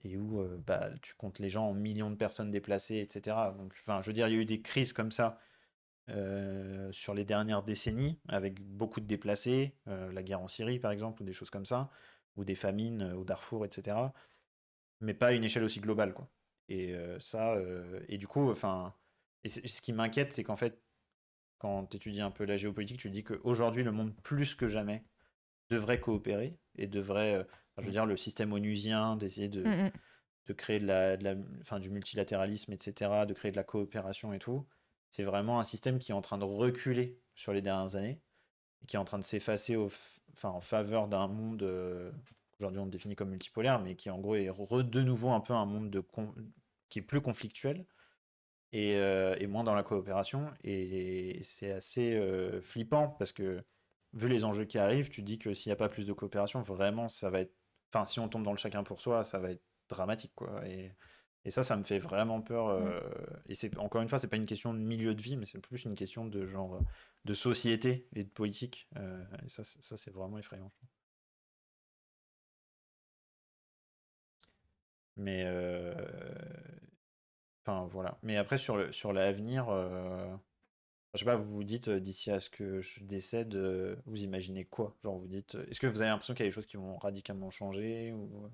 et 0.03 0.17
où 0.17 0.47
bah, 0.67 0.91
tu 1.01 1.15
comptes 1.15 1.39
les 1.39 1.49
gens 1.49 1.67
en 1.67 1.73
millions 1.73 2.11
de 2.11 2.15
personnes 2.15 2.51
déplacées, 2.51 2.97
etc. 2.97 3.35
Donc, 3.57 3.73
enfin, 3.81 4.01
je 4.01 4.07
veux 4.07 4.13
dire, 4.13 4.27
il 4.27 4.35
y 4.35 4.37
a 4.37 4.41
eu 4.41 4.45
des 4.45 4.61
crises 4.61 4.93
comme 4.93 5.11
ça 5.11 5.39
euh, 6.09 6.89
sur 6.93 7.13
les 7.13 7.25
dernières 7.25 7.63
décennies, 7.63 8.17
avec 8.29 8.61
beaucoup 8.61 9.01
de 9.01 9.05
déplacés, 9.05 9.75
euh, 9.87 10.09
la 10.13 10.23
guerre 10.23 10.39
en 10.39 10.47
Syrie 10.47 10.79
par 10.79 10.91
exemple, 10.91 11.21
ou 11.21 11.25
des 11.25 11.33
choses 11.33 11.49
comme 11.49 11.65
ça, 11.65 11.89
ou 12.37 12.45
des 12.45 12.55
famines 12.55 13.01
euh, 13.01 13.15
au 13.15 13.25
Darfour, 13.25 13.65
etc. 13.65 13.97
Mais 15.01 15.13
pas 15.13 15.27
à 15.27 15.31
une 15.33 15.43
échelle 15.43 15.65
aussi 15.65 15.81
globale, 15.81 16.13
quoi. 16.13 16.29
Et 16.69 16.93
ça, 17.19 17.55
et 18.09 18.17
du 18.17 18.27
coup, 18.27 18.49
enfin, 18.51 18.93
et 19.45 19.47
ce 19.47 19.81
qui 19.81 19.93
m'inquiète, 19.93 20.33
c'est 20.33 20.43
qu'en 20.43 20.57
fait, 20.57 20.81
quand 21.59 21.85
tu 21.85 21.95
étudies 21.95 22.19
un 22.19 22.31
peu 22.31 22.43
la 22.43 22.57
géopolitique, 22.57 22.99
tu 22.99 23.09
dis 23.09 23.23
qu'aujourd'hui, 23.23 23.83
le 23.83 23.93
monde, 23.93 24.13
plus 24.21 24.53
que 24.53 24.67
jamais, 24.67 25.05
devrait 25.69 26.01
coopérer 26.01 26.59
et 26.75 26.87
devrait, 26.87 27.47
je 27.77 27.85
veux 27.85 27.91
dire, 27.91 28.05
le 28.05 28.17
système 28.17 28.51
onusien, 28.51 29.15
d'essayer 29.15 29.47
de, 29.47 29.63
Mm, 29.63 29.85
mm. 29.85 29.91
de 30.47 30.53
créer 30.53 30.79
de 30.79 30.87
la, 30.87 31.15
de 31.15 31.23
la, 31.23 31.35
enfin, 31.61 31.79
du 31.79 31.89
multilatéralisme, 31.89 32.73
etc., 32.73 33.25
de 33.25 33.33
créer 33.33 33.51
de 33.51 33.57
la 33.57 33.63
coopération 33.63 34.33
et 34.33 34.39
tout, 34.39 34.67
c'est 35.11 35.23
vraiment 35.23 35.59
un 35.59 35.63
système 35.63 35.99
qui 35.99 36.11
est 36.11 36.15
en 36.15 36.21
train 36.21 36.37
de 36.37 36.43
reculer 36.43 37.19
sur 37.35 37.53
les 37.53 37.61
dernières 37.61 37.95
années 37.95 38.21
et 38.81 38.85
qui 38.85 38.95
est 38.95 38.99
en 38.99 39.05
train 39.05 39.19
de 39.19 39.23
s'effacer 39.23 39.75
enfin, 39.75 40.49
en 40.49 40.61
faveur 40.61 41.07
d'un 41.07 41.27
monde, 41.27 41.63
euh, 41.63 42.11
aujourd'hui 42.59 42.79
on 42.79 42.85
le 42.85 42.91
définit 42.91 43.15
comme 43.15 43.29
multipolaire, 43.29 43.79
mais 43.79 43.95
qui 43.95 44.09
en 44.09 44.19
gros 44.19 44.35
est 44.35 44.49
de 44.83 45.01
nouveau 45.01 45.29
un 45.29 45.41
peu 45.41 45.53
un 45.53 45.65
monde 45.65 45.89
de 45.89 46.03
qui 46.89 46.99
est 46.99 47.03
plus 47.03 47.21
conflictuel 47.21 47.85
et, 48.71 48.95
euh, 48.97 49.35
et 49.39 49.47
moins 49.47 49.63
dans 49.63 49.75
la 49.75 49.83
coopération. 49.83 50.51
Et 50.63 51.39
c'est 51.43 51.71
assez 51.71 52.15
euh, 52.15 52.61
flippant 52.61 53.09
parce 53.09 53.31
que 53.31 53.63
vu 54.13 54.27
les 54.27 54.43
enjeux 54.43 54.65
qui 54.65 54.77
arrivent, 54.77 55.09
tu 55.09 55.21
dis 55.21 55.39
que 55.39 55.53
s'il 55.53 55.69
n'y 55.69 55.73
a 55.73 55.77
pas 55.77 55.89
plus 55.89 56.05
de 56.05 56.13
coopération, 56.13 56.61
vraiment 56.61 57.09
ça 57.09 57.29
va 57.29 57.41
être. 57.41 57.53
Enfin, 57.93 58.05
si 58.05 58.19
on 58.19 58.27
tombe 58.27 58.43
dans 58.43 58.51
le 58.51 58.57
chacun 58.57 58.83
pour 58.83 59.01
soi, 59.01 59.23
ça 59.23 59.39
va 59.39 59.51
être 59.51 59.63
dramatique, 59.89 60.33
quoi. 60.35 60.65
Et, 60.67 60.91
et 61.47 61.51
ça, 61.51 61.63
ça 61.63 61.77
me 61.77 61.83
fait 61.83 61.99
vraiment 61.99 62.41
peur. 62.41 62.67
euh, 62.69 62.99
Et 63.47 63.55
c'est 63.55 63.77
encore 63.79 64.01
une 64.01 64.09
fois, 64.09 64.19
c'est 64.19 64.27
pas 64.27 64.37
une 64.37 64.45
question 64.45 64.73
de 64.73 64.79
milieu 64.79 65.15
de 65.15 65.21
vie, 65.21 65.37
mais 65.37 65.45
c'est 65.45 65.59
plus 65.59 65.85
une 65.85 65.95
question 65.95 66.25
de 66.27 66.45
genre 66.47 66.79
de 67.25 67.33
société 67.33 68.07
et 68.15 68.23
de 68.25 68.29
politique. 68.29 68.89
euh, 68.97 69.23
et 69.45 69.49
ça, 69.49 69.63
c'est- 69.63 69.81
ça 69.83 69.97
c'est 69.97 70.11
vraiment 70.11 70.37
effrayant. 70.39 70.71
Mais 75.17 75.43
euh, 75.45 75.93
enfin 77.65 77.87
voilà. 77.91 78.17
Mais 78.23 78.37
après 78.37 78.57
sur 78.57 78.77
le 78.77 78.91
sur 78.91 79.13
l'avenir, 79.13 79.67
euh, 79.69 80.35
je 81.13 81.19
sais 81.19 81.25
pas, 81.25 81.35
vous 81.37 81.45
vous 81.51 81.63
dites 81.63 81.89
d'ici 81.89 82.31
à 82.31 82.39
ce 82.41 82.49
que 82.49 82.81
je 82.81 83.03
décède, 83.03 83.55
vous 84.07 84.23
imaginez 84.23 84.65
quoi? 84.65 84.97
Genre 85.03 85.17
vous 85.19 85.27
dites, 85.27 85.57
est-ce 85.69 85.79
que 85.79 85.87
vous 85.87 86.01
avez 86.01 86.09
l'impression 86.11 86.33
qu'il 86.35 86.45
y 86.45 86.47
a 86.47 86.51
des 86.51 86.55
choses 86.55 86.67
qui 86.67 86.77
vont 86.77 86.97
radicalement 86.99 87.51
changer 87.51 88.13
ou 88.13 88.49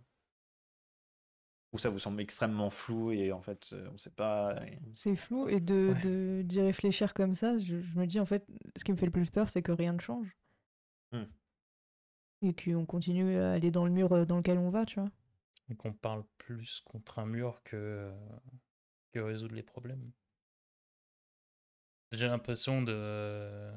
ou 1.74 1.78
ça 1.78 1.90
vous 1.90 2.00
semble 2.00 2.22
extrêmement 2.22 2.70
flou 2.70 3.12
et 3.12 3.32
en 3.32 3.42
fait 3.42 3.72
euh, 3.74 3.90
on 3.94 3.98
sait 3.98 4.12
pas. 4.12 4.56
C'est 4.94 5.16
flou 5.16 5.48
et 5.50 5.60
de 5.60 5.94
Ouais. 5.94 6.00
de- 6.02 6.42
d'y 6.44 6.62
réfléchir 6.62 7.14
comme 7.14 7.34
ça, 7.34 7.58
je, 7.58 7.82
je 7.82 8.00
me 8.00 8.06
dis 8.08 8.20
en 8.20 8.26
fait, 8.26 8.46
ce 8.78 8.84
qui 8.84 8.92
me 8.92 8.98
fait 8.98 9.06
le 9.08 9.12
plus 9.12 9.30
peur, 9.30 9.50
c'est 9.50 9.62
que 9.62 9.72
rien 9.72 9.94
ne 9.94 10.00
change. 10.00 10.36
Hmm. 11.12 11.24
Et 12.42 12.54
qu'on 12.54 12.86
continue 12.86 13.38
à 13.38 13.54
aller 13.54 13.72
dans 13.72 13.86
le 13.86 13.92
mur 13.92 14.12
euh, 14.14 14.26
dans 14.26 14.38
lequel 14.38 14.58
on 14.58 14.70
va, 14.70 14.86
tu 14.86 15.00
vois. 15.00 15.10
Et 15.70 15.76
qu'on 15.76 15.94
parle 15.94 16.24
plus 16.38 16.82
contre 16.86 17.20
un 17.20 17.26
mur 17.26 17.62
que, 17.64 18.12
que 19.12 19.20
résoudre 19.20 19.56
les 19.56 19.64
problèmes. 19.64 20.12
J'ai 22.14 22.28
l'impression 22.28 22.82
de, 22.82 23.72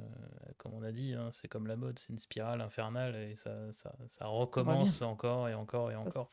comme 0.58 0.74
on 0.74 0.82
a 0.82 0.92
dit, 0.92 1.14
hein, 1.14 1.30
c'est 1.32 1.48
comme 1.48 1.66
la 1.66 1.76
mode, 1.76 1.98
c'est 1.98 2.10
une 2.10 2.18
spirale 2.18 2.60
infernale 2.60 3.16
et 3.16 3.34
ça, 3.34 3.72
ça, 3.72 3.94
ça 4.08 4.26
recommence 4.26 5.00
encore 5.02 5.48
et 5.48 5.54
encore 5.54 5.90
et 5.90 5.96
encore. 5.96 6.28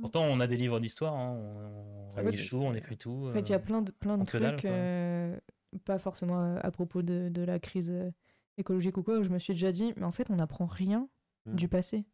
Pourtant, 0.00 0.24
on 0.24 0.40
a 0.40 0.46
des 0.46 0.56
livres 0.56 0.80
d'histoire, 0.80 1.14
hein, 1.14 1.36
on, 1.38 2.08
on 2.08 2.10
Ah 2.16 2.22
oui, 2.24 2.48
tout, 2.48 2.56
on 2.56 2.74
écrit 2.74 2.96
tout. 2.96 3.28
En 3.28 3.32
fait, 3.32 3.48
il 3.48 3.50
y 3.50 3.54
a 3.54 3.58
euh, 3.58 3.60
plein 3.60 3.82
de, 3.82 3.92
plein 3.92 4.18
de 4.18 4.24
dalle, 4.24 4.56
trucs, 4.56 4.64
euh, 4.64 5.38
pas 5.84 5.98
forcément 5.98 6.56
à, 6.56 6.70
propos 6.70 7.02
de, 7.02 7.28
de 7.28 7.42
la 7.42 7.58
crise 7.58 7.90
euh, 7.90 8.10
écologique 8.58 8.96
ou 8.96 9.02
quoi, 9.02 9.18
où 9.18 9.22
je 9.22 9.30
me 9.30 9.38
suis 9.38 9.52
déjà 9.54 9.72
dit, 9.72 9.92
mais 9.96 10.04
en 10.04 10.12
fait, 10.12 10.30
on 10.30 10.36
n'apprend 10.36 10.66
rien 10.66 11.08
Hmm. 11.48 11.54
du 11.54 11.68
passé. 11.68 12.04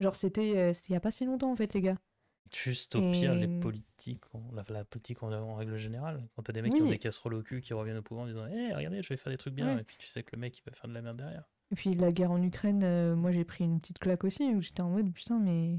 Genre, 0.00 0.16
c'était 0.16 0.72
c'était 0.72 0.88
il 0.88 0.92
y 0.94 0.96
a 0.96 1.00
pas 1.00 1.10
si 1.10 1.26
longtemps, 1.26 1.52
en 1.52 1.56
fait, 1.56 1.74
les 1.74 1.82
gars. 1.82 1.98
Juste 2.54 2.94
au 2.96 3.10
pire, 3.12 3.34
les 3.34 3.46
politiques, 3.60 4.22
la, 4.54 4.64
la 4.70 4.84
politique 4.84 5.22
en, 5.22 5.30
en 5.32 5.54
règle 5.56 5.76
générale, 5.76 6.26
quand 6.34 6.42
t'as 6.42 6.52
des 6.54 6.62
mecs 6.62 6.72
qui 6.72 6.80
ont 6.82 6.88
des 6.88 6.96
casseroles 6.98 7.34
au 7.34 7.42
cul 7.42 7.60
qui 7.60 7.74
reviennent 7.74 7.98
au 7.98 8.02
pouvoir 8.02 8.24
en 8.24 8.28
disant 8.28 8.46
Hé, 8.46 8.72
regardez, 8.74 9.02
je 9.02 9.08
vais 9.10 9.16
faire 9.18 9.30
des 9.32 9.36
trucs 9.36 9.54
bien, 9.54 9.74
Ouais. 9.74 9.80
et 9.82 9.84
puis 9.84 9.96
tu 9.98 10.06
sais 10.08 10.22
que 10.22 10.34
le 10.34 10.40
mec 10.40 10.56
il 10.58 10.62
va 10.64 10.72
faire 10.72 10.88
de 10.88 10.94
la 10.94 11.02
merde 11.02 11.18
derrière. 11.18 11.44
Et 11.70 11.74
puis, 11.74 11.94
la 11.94 12.10
guerre 12.10 12.30
en 12.30 12.42
Ukraine, 12.42 12.82
euh, 12.82 13.14
moi, 13.14 13.30
j'ai 13.30 13.44
pris 13.44 13.64
une 13.64 13.78
petite 13.78 13.98
claque 13.98 14.24
aussi, 14.24 14.44
où 14.54 14.62
j'étais 14.62 14.80
en 14.80 14.88
mode, 14.88 15.12
putain, 15.12 15.38
mais. 15.38 15.78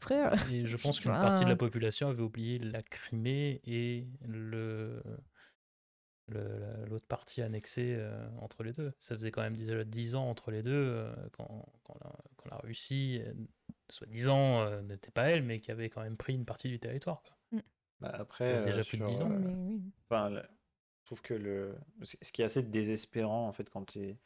Frère. 0.00 0.50
Et 0.50 0.66
je 0.66 0.76
pense 0.78 1.00
qu'une 1.00 1.12
partie 1.12 1.44
de 1.44 1.50
la 1.50 1.56
population 1.56 2.08
avait 2.08 2.22
oublié 2.22 2.58
la 2.58 2.82
Crimée 2.82 3.60
et 3.64 4.06
le 4.26 5.02
l'autre 6.28 7.06
partie 7.06 7.42
annexée 7.42 7.94
euh, 7.98 8.28
entre 8.40 8.62
les 8.62 8.72
deux. 8.72 8.92
Ça 9.00 9.14
faisait 9.14 9.30
quand 9.30 9.42
même 9.42 9.56
10, 9.56 9.70
10 9.86 10.14
ans 10.14 10.28
entre 10.28 10.50
les 10.50 10.62
deux 10.62 10.72
euh, 10.72 11.14
quand, 11.32 11.66
quand 11.84 11.96
la, 12.02 12.12
quand 12.36 12.50
la 12.50 12.56
Russie, 12.58 13.20
euh, 13.24 13.34
soi-disant, 13.90 14.60
euh, 14.62 14.82
n'était 14.82 15.10
pas 15.10 15.28
elle, 15.30 15.42
mais 15.42 15.60
qui 15.60 15.70
avait 15.70 15.90
quand 15.90 16.02
même 16.02 16.16
pris 16.16 16.34
une 16.34 16.46
partie 16.46 16.68
du 16.68 16.78
territoire. 16.80 17.22
quoi. 17.22 17.36
Bah, 18.00 18.10
Ça 18.12 18.18
après, 18.18 18.58
déjà 18.58 18.80
euh, 18.80 18.84
plus 18.84 18.98
de 18.98 19.04
sur, 19.04 19.06
10 19.06 19.22
ans. 19.22 19.30
euh, 19.30 19.38
Mais 19.40 19.54
oui. 19.54 19.82
Enfin, 20.08 20.30
le- 20.30 20.42
je 20.42 21.06
trouve 21.06 21.22
que 21.22 21.34
le, 21.34 21.76
ce 22.02 22.32
qui 22.32 22.42
est 22.42 22.44
assez 22.46 22.62
désespérant 22.62 23.46
en 23.48 23.52
fait 23.52 23.68
quand, 23.70 23.84
t'es- 23.84 24.18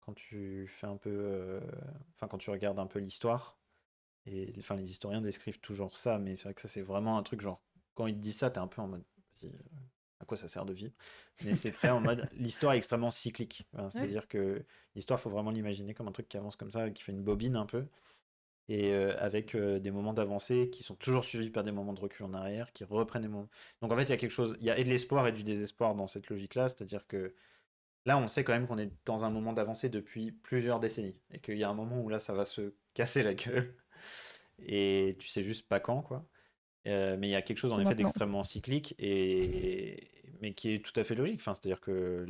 quand 0.00 0.14
tu 0.14 0.66
fais 0.68 0.86
un 0.88 0.96
peu, 0.96 1.10
euh, 1.10 1.60
enfin 2.16 2.28
quand 2.28 2.38
tu 2.38 2.50
regardes 2.50 2.78
un 2.80 2.86
peu 2.86 3.00
l'histoire 3.00 3.58
Et 4.26 4.54
enfin, 4.58 4.76
les 4.76 4.90
historiens 4.90 5.20
décrivent 5.22 5.60
toujours 5.60 5.96
ça, 5.98 6.18
mais 6.18 6.36
c'est 6.36 6.44
vrai 6.44 6.54
que 6.54 6.60
ça, 6.62 6.68
c'est 6.68 6.82
vraiment 6.82 7.18
un 7.18 7.22
truc 7.24 7.40
genre, 7.42 7.62
quand 7.94 8.06
ils 8.08 8.14
te 8.16 8.20
disent 8.20 8.38
ça, 8.38 8.50
t'es 8.50 8.58
un 8.60 8.68
peu 8.68 8.82
en 8.82 8.88
mode, 8.88 9.04
euh, 9.44 9.48
à 10.20 10.24
quoi 10.24 10.36
ça 10.36 10.48
sert 10.48 10.64
de 10.64 10.72
vivre? 10.72 10.92
Mais 11.44 11.54
c'est 11.54 11.72
très 11.72 11.90
en 11.90 12.00
mode, 12.00 12.28
l'histoire 12.34 12.74
est 12.74 12.78
extrêmement 12.78 13.10
cyclique. 13.10 13.66
Enfin, 13.74 13.90
C'est-à-dire 13.90 14.28
que 14.28 14.64
l'histoire, 14.94 15.20
faut 15.20 15.30
vraiment 15.30 15.50
l'imaginer 15.50 15.94
comme 15.94 16.08
un 16.08 16.12
truc 16.12 16.28
qui 16.28 16.36
avance 16.36 16.56
comme 16.56 16.70
ça, 16.70 16.90
qui 16.90 17.02
fait 17.02 17.12
une 17.12 17.22
bobine 17.22 17.56
un 17.56 17.66
peu, 17.66 17.86
et 18.68 18.92
euh, 18.92 19.14
avec 19.18 19.54
euh, 19.54 19.78
des 19.78 19.90
moments 19.90 20.12
d'avancée 20.12 20.70
qui 20.70 20.82
sont 20.82 20.96
toujours 20.96 21.24
suivis 21.24 21.50
par 21.50 21.62
des 21.62 21.72
moments 21.72 21.92
de 21.92 22.00
recul 22.00 22.24
en 22.24 22.34
arrière, 22.34 22.72
qui 22.72 22.84
reprennent 22.84 23.22
des 23.22 23.28
moments. 23.28 23.48
Donc 23.80 23.92
en 23.92 23.96
fait, 23.96 24.04
il 24.04 24.10
y 24.10 24.12
a 24.12 24.16
quelque 24.16 24.30
chose, 24.30 24.56
il 24.60 24.66
y 24.66 24.70
a 24.70 24.78
et 24.78 24.84
de 24.84 24.88
l'espoir 24.88 25.26
et 25.26 25.32
du 25.32 25.44
désespoir 25.44 25.94
dans 25.94 26.06
cette 26.06 26.28
logique-là, 26.28 26.68
c'est-à-dire 26.68 27.06
que 27.06 27.34
là, 28.06 28.18
on 28.18 28.28
sait 28.28 28.44
quand 28.44 28.52
même 28.52 28.66
qu'on 28.66 28.78
est 28.78 28.92
dans 29.04 29.24
un 29.24 29.30
moment 29.30 29.52
d'avancée 29.52 29.88
depuis 29.88 30.32
plusieurs 30.32 30.80
décennies, 30.80 31.20
et 31.32 31.40
qu'il 31.40 31.58
y 31.58 31.64
a 31.64 31.70
un 31.70 31.74
moment 31.74 32.00
où 32.00 32.08
là, 32.08 32.18
ça 32.18 32.32
va 32.34 32.44
se 32.46 32.74
casser 32.94 33.22
la 33.22 33.34
gueule, 33.34 33.74
et 34.60 35.16
tu 35.18 35.28
sais 35.28 35.42
juste 35.42 35.68
pas 35.68 35.80
quand, 35.80 36.02
quoi. 36.02 36.26
Euh, 36.86 37.16
mais 37.18 37.28
il 37.28 37.30
y 37.30 37.34
a 37.34 37.42
quelque 37.42 37.58
chose 37.58 37.72
en 37.72 37.80
effet 37.80 37.94
d'extrêmement 37.94 38.44
cyclique 38.44 38.94
et 38.98 40.08
mais 40.40 40.54
qui 40.54 40.74
est 40.74 40.84
tout 40.84 40.92
à 40.98 41.04
fait 41.04 41.14
logique. 41.14 41.40
Enfin, 41.40 41.54
c'est-à-dire 41.54 41.80
que 41.80 42.26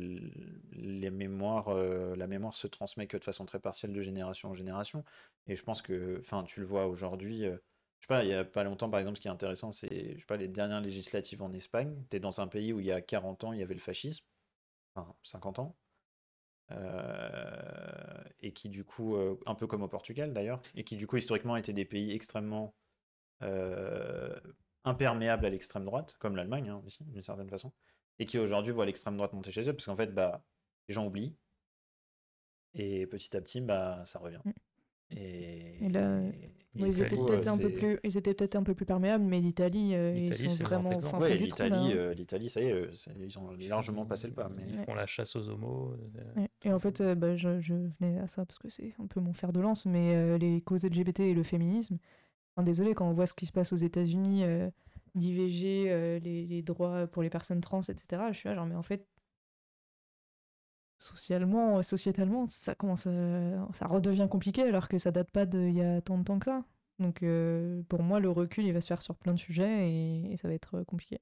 les 0.71 1.09
mémoires, 1.09 1.69
euh, 1.69 2.15
la 2.15 2.27
mémoire 2.27 2.53
se 2.53 2.67
transmet 2.67 3.07
que 3.07 3.17
de 3.17 3.23
façon 3.23 3.45
très 3.45 3.59
partielle 3.59 3.93
de 3.93 4.01
génération 4.01 4.49
en 4.49 4.53
génération. 4.53 5.03
Et 5.47 5.55
je 5.55 5.63
pense 5.63 5.81
que, 5.81 6.17
enfin, 6.19 6.43
tu 6.43 6.59
le 6.61 6.65
vois 6.65 6.87
aujourd'hui. 6.87 7.45
euh, 7.45 7.57
je 7.99 8.05
sais 8.05 8.07
pas, 8.07 8.23
il 8.23 8.29
y 8.29 8.33
a 8.33 8.45
pas 8.45 8.63
longtemps, 8.63 8.89
par 8.89 8.99
exemple, 8.99 9.17
ce 9.17 9.21
qui 9.21 9.27
est 9.27 9.31
intéressant, 9.31 9.71
c'est, 9.71 10.13
je 10.15 10.19
sais 10.19 10.25
pas, 10.25 10.37
les 10.37 10.47
dernières 10.47 10.81
législatives 10.81 11.41
en 11.41 11.51
Espagne. 11.53 11.95
Tu 12.09 12.17
es 12.17 12.19
dans 12.19 12.39
un 12.41 12.47
pays 12.47 12.71
où 12.71 12.79
il 12.79 12.85
y 12.85 12.91
a 12.91 13.01
40 13.01 13.43
ans, 13.43 13.53
il 13.53 13.59
y 13.59 13.63
avait 13.63 13.73
le 13.73 13.79
fascisme, 13.79 14.25
enfin 14.95 15.13
50 15.23 15.59
ans, 15.59 15.75
euh, 16.71 18.23
et 18.41 18.51
qui 18.51 18.69
du 18.69 18.83
coup, 18.83 19.17
un 19.47 19.55
peu 19.55 19.65
comme 19.65 19.81
au 19.81 19.87
Portugal 19.87 20.31
d'ailleurs, 20.31 20.61
et 20.75 20.83
qui 20.83 20.95
du 20.95 21.07
coup 21.07 21.17
historiquement 21.17 21.57
étaient 21.57 21.73
des 21.73 21.85
pays 21.85 22.11
extrêmement 22.13 22.75
euh, 23.43 24.35
imperméables 24.83 25.45
à 25.45 25.49
l'extrême 25.49 25.85
droite, 25.85 26.15
comme 26.19 26.35
l'Allemagne 26.35 26.69
hein, 26.69 26.81
aussi, 26.85 27.03
d'une 27.05 27.21
certaine 27.21 27.49
façon, 27.49 27.71
et 28.19 28.25
qui 28.25 28.39
aujourd'hui 28.39 28.71
voient 28.71 28.85
l'extrême 28.85 29.15
droite 29.17 29.33
monter 29.33 29.51
chez 29.51 29.67
eux, 29.69 29.73
parce 29.73 29.85
qu'en 29.85 29.95
fait, 29.95 30.13
bah, 30.13 30.43
les 30.87 30.93
gens 30.93 31.05
oublient, 31.05 31.35
et 32.73 33.07
petit 33.07 33.35
à 33.35 33.41
petit, 33.41 33.61
bah, 33.61 34.03
ça 34.05 34.19
revient. 34.19 34.39
Mm. 34.45 34.51
Et, 35.11 35.85
Et 35.85 35.89
là, 35.89 36.19
et 36.21 36.51
ils 36.75 37.01
étaient 37.01 37.15
peut-être 37.15 37.47
un 37.47 37.57
peu 37.57 37.69
plus, 37.71 37.97
ils 38.03 38.17
étaient 38.17 38.33
peut-être 38.33 38.55
un 38.57 38.63
peu 38.63 38.75
plus 38.75 38.85
perméables, 38.85 39.23
mais 39.23 39.39
l'Italie, 39.39 39.95
euh, 39.95 40.13
ils 40.15 40.25
L'Italie, 40.25 40.49
sont 40.49 40.63
vraiment 40.65 40.89
au 40.89 40.93
exemple. 40.93 41.07
fin 41.11 41.19
Ouais, 41.19 41.37
l'Italie, 41.37 41.75
hein. 41.75 41.95
euh, 41.95 42.13
l'Italie, 42.13 42.49
ça 42.49 42.61
y 42.61 42.65
est, 42.65 42.73
euh, 42.73 42.93
c'est- 42.93 43.15
ils 43.17 43.39
ont 43.39 43.51
largement 43.69 44.05
passé 44.05 44.27
le 44.27 44.33
pas. 44.33 44.49
Mais... 44.49 44.63
Ils 44.67 44.77
font 44.79 44.93
la 44.93 45.05
chasse 45.07 45.35
aux 45.37 45.47
homos. 45.49 45.93
euh, 45.93 46.33
Ouais. 46.41 46.49
Et 46.63 46.73
en 46.73 46.77
fait, 46.79 46.99
euh, 46.99 47.15
bah, 47.15 47.35
je, 47.37 47.61
je 47.61 47.73
venais 47.73 48.19
à 48.19 48.27
ça 48.27 48.45
parce 48.45 48.59
que 48.59 48.67
c'est 48.69 48.93
un 48.99 49.07
peu 49.07 49.21
mon 49.21 49.33
fer 49.33 49.53
de 49.53 49.61
lance, 49.61 49.85
mais 49.85 50.13
euh, 50.15 50.37
les 50.37 50.59
causes 50.61 50.83
LGBT 50.85 51.21
et 51.21 51.33
le 51.33 51.43
féminisme, 51.43 51.97
enfin, 52.57 52.63
désolé, 52.63 52.93
quand 52.95 53.07
on 53.07 53.13
voit 53.13 53.27
ce 53.27 53.33
qui 53.35 53.45
se 53.45 53.51
passe 53.51 53.71
aux 53.71 53.77
États-Unis, 53.77 54.43
euh, 54.43 54.69
l'IVG, 55.15 55.85
euh, 55.91 56.19
les, 56.19 56.45
les 56.47 56.61
droits 56.63 57.07
pour 57.07 57.21
les 57.23 57.29
personnes 57.29 57.61
trans, 57.61 57.81
etc., 57.81 58.31
je 58.31 58.37
suis 58.39 58.49
là, 58.49 58.55
genre, 58.55 58.65
mais 58.65 58.75
en 58.75 58.83
fait, 58.83 59.07
socialement, 60.99 61.81
sociétalement, 61.83 62.47
ça 62.47 62.73
commence 62.75 63.05
à- 63.07 63.67
ça 63.73 63.87
redevient 63.87 64.27
compliqué 64.29 64.63
alors 64.63 64.87
que 64.87 64.97
ça 64.97 65.11
date 65.11 65.31
pas 65.31 65.45
d'il 65.45 65.71
y 65.75 65.81
a 65.81 66.01
tant 66.01 66.17
de 66.17 66.23
temps 66.23 66.39
que 66.39 66.45
ça. 66.45 66.63
Donc, 66.99 67.21
euh, 67.23 67.83
pour 67.89 68.01
moi, 68.03 68.19
le 68.19 68.29
recul, 68.31 68.65
il 68.65 68.73
va 68.73 68.81
se 68.81 68.87
faire 68.87 69.01
sur 69.03 69.15
plein 69.15 69.33
de 69.33 69.39
sujets 69.39 69.89
et, 69.91 70.31
et 70.31 70.37
ça 70.37 70.47
va 70.47 70.53
être 70.55 70.83
compliqué. 70.83 71.19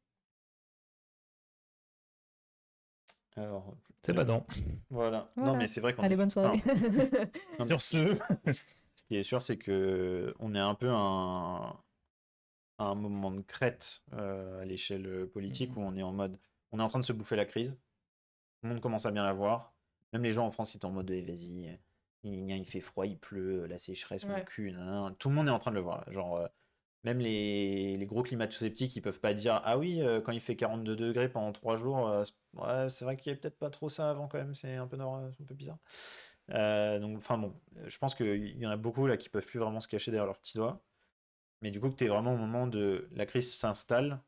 Alors, 3.35 3.75
C'est 4.01 4.13
badant. 4.13 4.45
voilà. 4.89 5.29
Non, 5.35 5.43
Voilà. 5.43 5.57
mais 5.59 5.67
c'est 5.67 5.81
vrai 5.81 5.93
qu'on 5.93 6.03
Allez, 6.03 6.13
est- 6.13 6.17
bonne 6.17 6.29
soirée. 6.29 6.63
Non, 6.65 6.73
mais 7.59 7.65
Sur 7.67 7.81
ce, 7.81 8.17
Ce 8.95 9.03
qui 9.03 9.15
est 9.17 9.23
sûr, 9.23 9.41
c'est 9.41 9.57
que 9.57 10.33
on 10.39 10.55
est 10.55 10.59
un 10.59 10.73
peu 10.75 10.89
un, 10.89 11.77
à 12.77 12.85
un 12.85 12.95
moment 12.95 13.31
de 13.31 13.41
crête 13.41 14.01
euh, 14.13 14.61
à 14.61 14.65
l'échelle 14.65 15.27
politique 15.27 15.75
où 15.77 15.81
on 15.81 15.95
est 15.95 16.03
en 16.03 16.11
mode, 16.11 16.37
on 16.71 16.79
est 16.79 16.81
en 16.83 16.87
train 16.87 16.99
de 16.99 17.05
se 17.05 17.13
bouffer 17.13 17.35
la 17.35 17.45
crise. 17.45 17.71
Tout 18.61 18.67
le 18.67 18.69
monde 18.69 18.81
commence 18.81 19.05
à 19.05 19.11
bien 19.11 19.23
la 19.23 19.33
voir. 19.33 19.73
Même 20.13 20.23
les 20.23 20.31
gens 20.31 20.45
en 20.45 20.51
France, 20.51 20.73
ils 20.75 20.79
sont 20.81 20.87
en 20.87 20.91
mode, 20.91 21.09
Eh, 21.11 21.21
vas-y, 21.21 21.77
il 22.23 22.65
fait 22.65 22.79
froid, 22.81 23.05
il 23.05 23.17
pleut, 23.17 23.65
la 23.67 23.77
sécheresse, 23.77 24.25
mon 24.25 24.43
cul. 24.45 24.71
nan, 24.71 24.85
nan. 24.85 25.15
Tout 25.17 25.29
le 25.29 25.35
monde 25.35 25.47
est 25.47 25.51
en 25.51 25.59
train 25.59 25.71
de 25.71 25.75
le 25.75 25.81
voir. 25.81 26.03
là. 26.05 26.11
Genre, 26.11 26.37
euh, 26.37 26.47
même 27.03 27.19
les, 27.19 27.97
les 27.97 28.05
gros 28.05 28.23
climato-sceptiques, 28.23 28.95
ils 28.95 29.01
peuvent 29.01 29.19
pas 29.19 29.33
dire, 29.33 29.61
ah 29.63 29.77
oui, 29.77 30.01
euh, 30.01 30.21
quand 30.21 30.31
il 30.31 30.39
fait 30.41 30.55
42 30.55 30.95
degrés 30.95 31.29
pendant 31.29 31.51
3 31.51 31.75
jours, 31.75 32.25
c'est- 32.25 32.33
ouais, 32.59 32.89
c'est 32.89 33.05
vrai 33.05 33.17
qu'il 33.17 33.27
y 33.27 33.31
avait 33.31 33.39
peut-être 33.39 33.59
pas 33.59 33.69
trop 33.69 33.89
ça 33.89 34.09
avant 34.09 34.27
quand 34.27 34.37
même, 34.39 34.55
c'est 34.55 34.75
un 34.75 34.87
peu, 34.87 34.97
nor- 34.97 35.15
un 35.17 35.31
peu 35.45 35.53
bizarre. 35.53 35.77
Euh, 36.51 36.99
donc, 36.99 37.17
enfin 37.17 37.37
bon, 37.37 37.55
je 37.85 37.97
pense 37.97 38.15
qu'il 38.15 38.57
y 38.57 38.67
en 38.67 38.69
a 38.69 38.77
beaucoup 38.77 39.07
là 39.07 39.17
qui 39.17 39.29
peuvent 39.29 39.45
plus 39.45 39.59
vraiment 39.59 39.81
se 39.81 39.87
cacher 39.87 40.11
derrière 40.11 40.25
leurs 40.25 40.39
petits 40.39 40.57
doigts. 40.57 40.83
Mais 41.61 41.71
du 41.71 41.79
coup, 41.79 41.89
que 41.89 41.95
tu 41.95 42.05
es 42.05 42.07
vraiment 42.07 42.33
au 42.33 42.37
moment 42.37 42.67
de 42.67 43.07
la 43.11 43.25
crise 43.25 43.55
s'installe. 43.55 44.21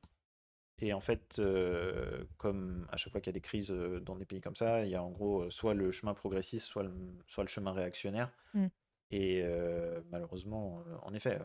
Et 0.80 0.94
en 0.94 0.99
fait, 0.99 1.39
euh, 1.39 2.23
comme 2.38 2.88
à 2.91 2.98
chaque 2.98 3.11
fois 3.11 3.19
qu'il 3.22 3.30
y 3.30 3.35
a 3.35 3.39
des 3.39 3.41
crises 3.41 3.72
euh, 3.72 3.99
dans 3.99 4.15
des 4.15 4.26
pays 4.26 4.41
comme 4.41 4.56
ça, 4.56 4.85
il 4.85 4.89
y 4.89 4.95
a 4.95 5.03
en 5.03 5.10
gros 5.10 5.49
soit 5.49 5.73
le 5.73 5.91
chemin 5.91 6.14
progressiste, 6.14 6.68
soit 6.68 6.84
le, 6.84 6.94
soit 7.27 7.44
le 7.44 7.49
chemin 7.49 7.73
réactionnaire. 7.73 8.31
Mm. 8.53 8.68
Et 9.11 9.41
euh, 9.44 10.02
malheureusement, 10.11 10.84
en 11.02 11.14
effet, 11.14 11.39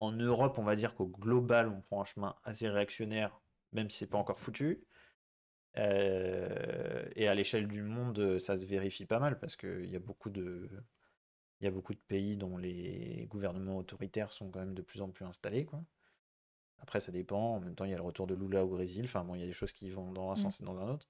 en 0.00 0.12
Europe, 0.12 0.58
on 0.58 0.64
va 0.64 0.76
dire 0.76 0.94
qu'au 0.94 1.06
global, 1.06 1.68
on 1.68 1.80
prend 1.80 2.00
un 2.00 2.04
chemin 2.04 2.34
assez 2.44 2.68
réactionnaire, 2.68 3.40
même 3.72 3.88
si 3.88 3.98
c'est 3.98 4.06
pas 4.06 4.18
encore 4.18 4.38
foutu. 4.38 4.84
Euh, 5.78 7.04
et 7.16 7.28
à 7.28 7.34
l'échelle 7.34 7.66
du 7.68 7.82
monde, 7.82 8.38
ça 8.38 8.56
se 8.56 8.66
vérifie 8.66 9.06
pas 9.06 9.18
mal 9.18 9.38
parce 9.38 9.56
qu'il 9.56 9.86
y 9.90 9.96
a 9.96 10.00
beaucoup 10.00 10.30
de, 10.30 10.68
il 11.60 11.64
y 11.64 11.68
a 11.68 11.70
beaucoup 11.70 11.94
de 11.94 12.00
pays 12.08 12.36
dont 12.36 12.56
les 12.58 13.26
gouvernements 13.30 13.78
autoritaires 13.78 14.32
sont 14.32 14.50
quand 14.50 14.60
même 14.60 14.74
de 14.74 14.82
plus 14.82 15.00
en 15.02 15.10
plus 15.10 15.24
installés, 15.24 15.64
quoi. 15.64 15.82
Après, 16.80 17.00
ça 17.00 17.12
dépend. 17.12 17.56
En 17.56 17.60
même 17.60 17.74
temps, 17.74 17.84
il 17.84 17.90
y 17.90 17.94
a 17.94 17.96
le 17.96 18.02
retour 18.02 18.26
de 18.26 18.34
Lula 18.34 18.64
au 18.64 18.68
Brésil. 18.68 19.04
Enfin, 19.04 19.24
bon, 19.24 19.34
il 19.34 19.40
y 19.40 19.44
a 19.44 19.46
des 19.46 19.52
choses 19.52 19.72
qui 19.72 19.88
vont 19.90 20.12
dans 20.12 20.30
un 20.30 20.36
Mm. 20.36 20.36
sens 20.36 20.60
et 20.60 20.64
dans 20.64 20.78
un 20.78 20.88
autre. 20.90 21.08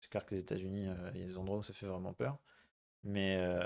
C'est 0.00 0.10
clair 0.10 0.26
que 0.26 0.34
les 0.34 0.40
États-Unis, 0.42 0.88
euh, 0.88 1.10
il 1.14 1.20
y 1.20 1.24
a 1.24 1.26
des 1.26 1.38
endroits 1.38 1.58
où 1.58 1.62
ça 1.62 1.72
fait 1.72 1.86
vraiment 1.86 2.12
peur. 2.14 2.38
Mais, 3.04 3.36
euh, 3.38 3.62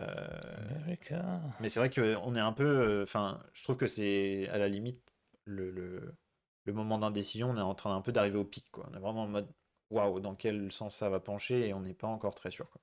America. 0.76 1.40
mais 1.60 1.68
c'est 1.68 1.80
vrai 1.80 1.90
qu'on 1.90 2.34
est 2.34 2.40
un 2.40 2.52
peu. 2.52 2.64
euh, 2.66 3.02
Enfin, 3.04 3.42
je 3.52 3.62
trouve 3.64 3.76
que 3.76 3.86
c'est 3.86 4.48
à 4.48 4.58
la 4.58 4.68
limite 4.68 5.02
le, 5.44 5.70
le, 5.70 6.14
le 6.64 6.72
moment 6.72 6.98
d'indécision. 6.98 7.50
On 7.50 7.56
est 7.56 7.60
en 7.60 7.74
train 7.74 7.96
un 7.96 8.02
peu 8.02 8.12
d'arriver 8.12 8.38
au 8.38 8.44
pic, 8.44 8.70
quoi. 8.70 8.88
On 8.92 8.96
est 8.96 9.00
vraiment 9.00 9.22
en 9.24 9.28
mode 9.28 9.48
waouh, 9.90 10.20
dans 10.20 10.34
quel 10.34 10.70
sens 10.72 10.96
ça 10.96 11.08
va 11.08 11.20
pencher 11.20 11.68
et 11.68 11.74
on 11.74 11.80
n'est 11.80 11.94
pas 11.94 12.06
encore 12.08 12.34
très 12.34 12.50
sûr, 12.50 12.68
quoi. 12.70 12.80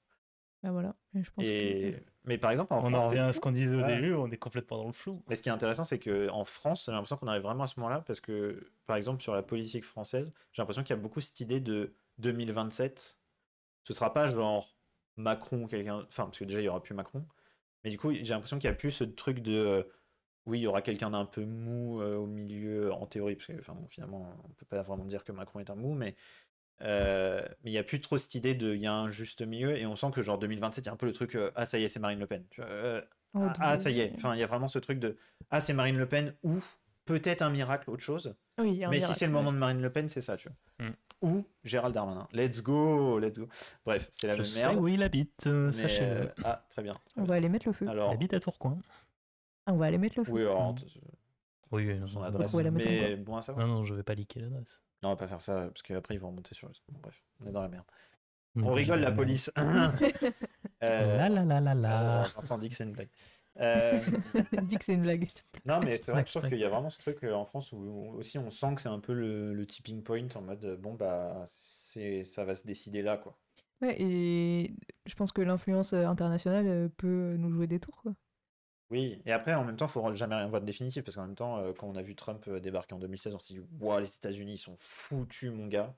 Bah 0.64 0.72
voilà, 0.72 0.96
je 1.14 1.30
pense 1.30 1.46
Et... 1.46 1.94
que... 1.96 2.12
Mais 2.28 2.40
par 2.40 2.50
exemple, 2.50 2.74
en 2.74 2.78
On 2.78 2.88
France, 2.88 2.96
en 2.96 3.08
revient 3.10 3.20
à 3.20 3.32
ce 3.34 3.40
qu'on 3.40 3.52
disait 3.52 3.76
au 3.76 3.82
Ouais. 3.82 3.96
début, 3.96 4.14
on 4.16 4.32
est 4.32 4.38
complètement 4.38 4.78
dans 4.78 4.88
le 4.88 4.94
flou. 4.94 5.22
Mais 5.28 5.36
ce 5.36 5.44
qui 5.44 5.50
est 5.50 5.52
intéressant, 5.52 5.84
c'est 5.84 6.00
qu'en 6.00 6.44
France, 6.44 6.86
j'ai 6.88 6.92
l'impression 6.92 7.18
qu'on 7.18 7.28
arrive 7.28 7.44
vraiment 7.44 7.66
à 7.66 7.68
ce 7.68 7.80
moment-là, 7.80 8.02
parce 8.02 8.20
que, 8.20 8.72
par 8.88 8.96
exemple, 8.96 9.22
sur 9.22 9.36
la 9.36 9.44
politique 9.44 9.84
française, 9.86 10.34
j'ai 10.54 10.62
l'impression 10.64 10.82
qu'il 10.84 10.96
y 10.96 10.98
a 10.98 11.02
beaucoup 11.02 11.22
cette 11.22 11.40
idée 11.40 11.60
de 11.62 11.94
2027. 12.18 13.20
Ce 13.84 13.94
sera 13.94 14.12
pas 14.12 14.26
genre 14.26 14.66
Macron 15.18 15.64
ou 15.64 15.68
quelqu'un. 15.68 16.00
Enfin, 16.08 16.24
parce 16.26 16.40
que 16.40 16.46
déjà, 16.46 16.62
il 16.62 16.66
y 16.66 16.70
aura 16.70 16.82
plus 16.82 16.96
Macron. 16.96 17.24
Mais 17.84 17.92
du 17.92 18.00
coup, 18.00 18.12
j'ai 18.12 18.24
l'impression 18.24 18.58
qu'il 18.58 18.68
y 18.68 18.74
a 18.74 18.76
plus 18.76 18.90
ce 18.92 19.04
truc 19.04 19.42
de. 19.42 19.54
euh, 19.54 19.84
oui, 20.48 20.60
il 20.60 20.62
y 20.64 20.68
aura 20.68 20.82
quelqu'un 20.82 21.12
d'un 21.12 21.26
peu 21.26 21.46
mou 21.46 22.02
euh, 22.02 22.16
au 22.18 22.26
milieu, 22.28 22.92
en 22.94 23.06
théorie, 23.08 23.36
parce 23.36 23.48
que 23.48 23.60
enfin, 23.60 23.74
bon, 23.74 23.88
finalement, 23.88 24.36
on 24.46 24.50
peut 24.54 24.66
pas 24.66 24.82
vraiment 24.82 25.06
dire 25.06 25.24
que 25.24 25.32
Macron 25.32 25.60
est 25.60 25.70
un 25.70 25.76
mou, 25.76 25.94
mais. 25.94 26.16
Euh, 26.82 27.42
mais 27.64 27.70
il 27.72 27.74
n'y 27.74 27.78
a 27.80 27.84
plus 27.84 28.02
trop 28.02 28.18
cette 28.18 28.36
idée 28.36 28.54
de 28.56 28.74
il 28.74 28.82
y 28.82 28.88
a 28.88 28.94
un 28.94 29.10
juste 29.10 29.42
milieu 29.42 29.78
et 29.78 29.86
on 29.86 29.96
sent 29.96 30.12
que 30.14 30.22
genre 30.22 30.38
2027 30.38 30.84
il 30.86 30.88
y 30.88 30.90
a 30.90 30.94
un 30.94 30.98
peu 30.98 31.06
le 31.06 31.14
truc 31.14 31.36
euh, 31.36 31.52
ah 31.56 31.66
ça 31.66 31.80
y 31.80 31.84
est 31.84 31.88
c'est 31.90 32.00
Marine 32.00 32.20
Le 32.20 32.28
Pen 32.28 32.44
tu 32.50 32.62
vois, 32.62 32.70
euh, 32.70 33.02
Oh, 33.38 33.40
ah, 33.48 33.54
ah, 33.60 33.76
ça 33.76 33.90
y 33.92 34.00
est, 34.00 34.14
enfin, 34.16 34.34
il 34.34 34.40
y 34.40 34.44
a 34.44 34.46
vraiment 34.46 34.70
ce 34.70 34.80
truc 34.80 34.98
de 34.98 35.18
Ah, 35.50 35.60
c'est 35.60 35.74
Marine 35.74 35.98
Le 35.98 36.06
Pen 36.08 36.34
ou 36.44 36.58
peut-être 37.04 37.42
un 37.42 37.50
miracle, 37.50 37.90
autre 37.90 38.02
chose. 38.04 38.34
Oui, 38.58 38.82
Mais 38.90 39.02
si 39.02 39.14
c'est 39.14 39.28
le 39.28 39.34
ouais. 39.34 39.38
moment 39.40 39.52
de 39.52 39.58
Marine 39.58 39.82
Le 39.82 39.90
Pen, 39.92 40.08
c'est 40.08 40.22
ça, 40.22 40.38
tu 40.38 40.48
vois. 40.80 40.88
Mm. 40.88 40.94
Ou 41.22 41.46
Gérald 41.66 41.94
Darmanin. 41.94 42.30
Let's 42.32 42.62
go, 42.64 43.20
let's 43.20 43.38
go. 43.38 43.50
Bref, 43.86 44.08
c'est 44.12 44.28
la 44.28 44.34
Je 44.36 44.38
même 44.38 44.46
sais 44.46 44.62
merde. 44.62 44.78
où 44.80 44.88
il 44.88 45.04
habite, 45.04 45.48
euh, 45.48 45.70
sachez-le. 45.70 46.08
euh, 46.28 46.28
Ah, 46.46 46.66
très 46.70 46.82
bien. 46.82 46.94
très 46.94 47.02
On 47.18 47.24
bien. 47.24 47.30
va 47.30 47.36
aller 47.36 47.50
mettre 47.50 47.68
le 47.68 47.74
feu. 47.74 47.86
Il 47.92 48.00
habite 48.00 48.34
à 48.34 48.40
Tourcoing. 48.40 48.80
Ah, 49.66 49.74
on 49.74 49.78
va 49.78 49.88
aller 49.88 49.98
mettre 49.98 50.18
le 50.18 50.24
feu. 50.24 50.32
oui, 50.32 50.42
alors, 50.44 50.72
Mm. 50.72 50.78
Oui, 51.74 52.00
son 52.08 52.20
non, 52.20 52.26
adresse. 52.26 52.54
Mais 52.54 53.18
bon 53.18 53.36
à 53.36 53.42
savoir. 53.42 53.68
Non, 53.68 53.74
non, 53.80 53.84
je 53.84 53.94
vais 53.96 54.04
pas 54.04 54.16
liquer 54.16 54.40
l'adresse. 54.40 54.82
Non, 55.06 55.12
on 55.12 55.14
va 55.14 55.18
pas 55.18 55.28
faire 55.28 55.42
ça, 55.42 55.68
parce 55.68 55.84
qu'après, 55.84 56.16
ils 56.16 56.20
vont 56.20 56.30
remonter 56.30 56.56
sur 56.56 56.68
le. 56.68 56.74
Bon, 56.90 56.98
bref, 57.00 57.22
on 57.40 57.46
est 57.46 57.52
dans 57.52 57.62
la 57.62 57.70
merde. 57.70 57.86
On 58.56 58.74
rigole, 58.74 59.02
la 59.02 59.12
police. 59.12 59.52
Euh, 60.84 61.18
La 61.18 61.30
la 61.30 61.46
la 61.46 61.62
la 61.62 62.22
euh, 62.22 62.26
la. 62.50 62.58
Dit 62.58 62.70
que 62.70 62.76
c'est 62.76 62.84
une 62.84 62.92
blague. 62.92 63.10
Euh, 63.60 64.02
Dis 64.64 64.78
que 64.78 64.84
c'est 64.84 64.94
une 64.96 65.02
blague. 65.02 65.28
Non, 65.66 65.80
mais 65.80 65.98
c'est 65.98 66.12
vrai 66.12 66.24
que 66.24 66.30
je 66.30 66.38
trouve 66.38 66.50
qu'il 66.50 66.60
y 66.60 66.66
a 66.66 66.70
vraiment 66.70 66.90
ce 66.90 66.98
truc 66.98 67.24
euh, 67.24 67.34
en 67.34 67.46
France 67.46 67.72
où 67.72 68.14
aussi 68.18 68.40
on 68.40 68.50
sent 68.50 68.76
que 68.76 68.82
c'est 68.82 68.90
un 68.90 69.00
peu 69.00 69.14
le, 69.14 69.54
le 69.54 69.66
tipping 69.66 70.04
point 70.04 70.28
en 70.36 70.42
mode 70.42 70.78
bon, 70.82 70.96
bah, 70.96 71.44
c'est, 71.46 72.24
ça 72.24 72.44
va 72.46 72.56
se 72.56 72.66
décider 72.66 73.04
là, 73.04 73.18
quoi. 73.18 73.38
Ouais, 73.82 73.96
et 74.00 74.76
je 75.06 75.16
pense 75.16 75.32
que 75.32 75.42
l'influence 75.42 75.94
euh, 75.94 76.06
internationale 76.06 76.90
peut 76.98 77.36
nous 77.38 77.52
jouer 77.52 77.68
des 77.68 77.80
tours, 77.80 78.02
quoi. 78.02 78.14
Oui, 78.92 79.20
et 79.26 79.32
après, 79.32 79.54
en 79.56 79.64
même 79.64 79.76
temps, 79.78 79.86
il 79.88 79.92
faut 79.92 80.12
jamais 80.12 80.36
rien 80.36 80.48
voir 80.48 80.62
de 80.62 80.66
définitif 80.66 81.04
parce 81.04 81.16
qu'en 81.16 81.26
même 81.26 81.36
temps, 81.36 81.58
euh, 81.58 81.74
quand 81.78 81.88
on 81.88 81.96
a 81.96 82.02
vu 82.02 82.16
Trump 82.16 82.46
euh, 82.48 82.60
débarquer 82.60 82.94
en 82.94 83.00
2016, 83.00 83.34
on 83.34 83.40
s'est 83.40 83.56
dit, 83.56 83.62
waouh, 83.80 84.00
les 84.00 84.16
États-Unis, 84.16 84.54
ils 84.54 84.58
sont 84.58 84.76
foutus, 84.78 85.52
mon 85.52 85.68
gars. 85.68 85.96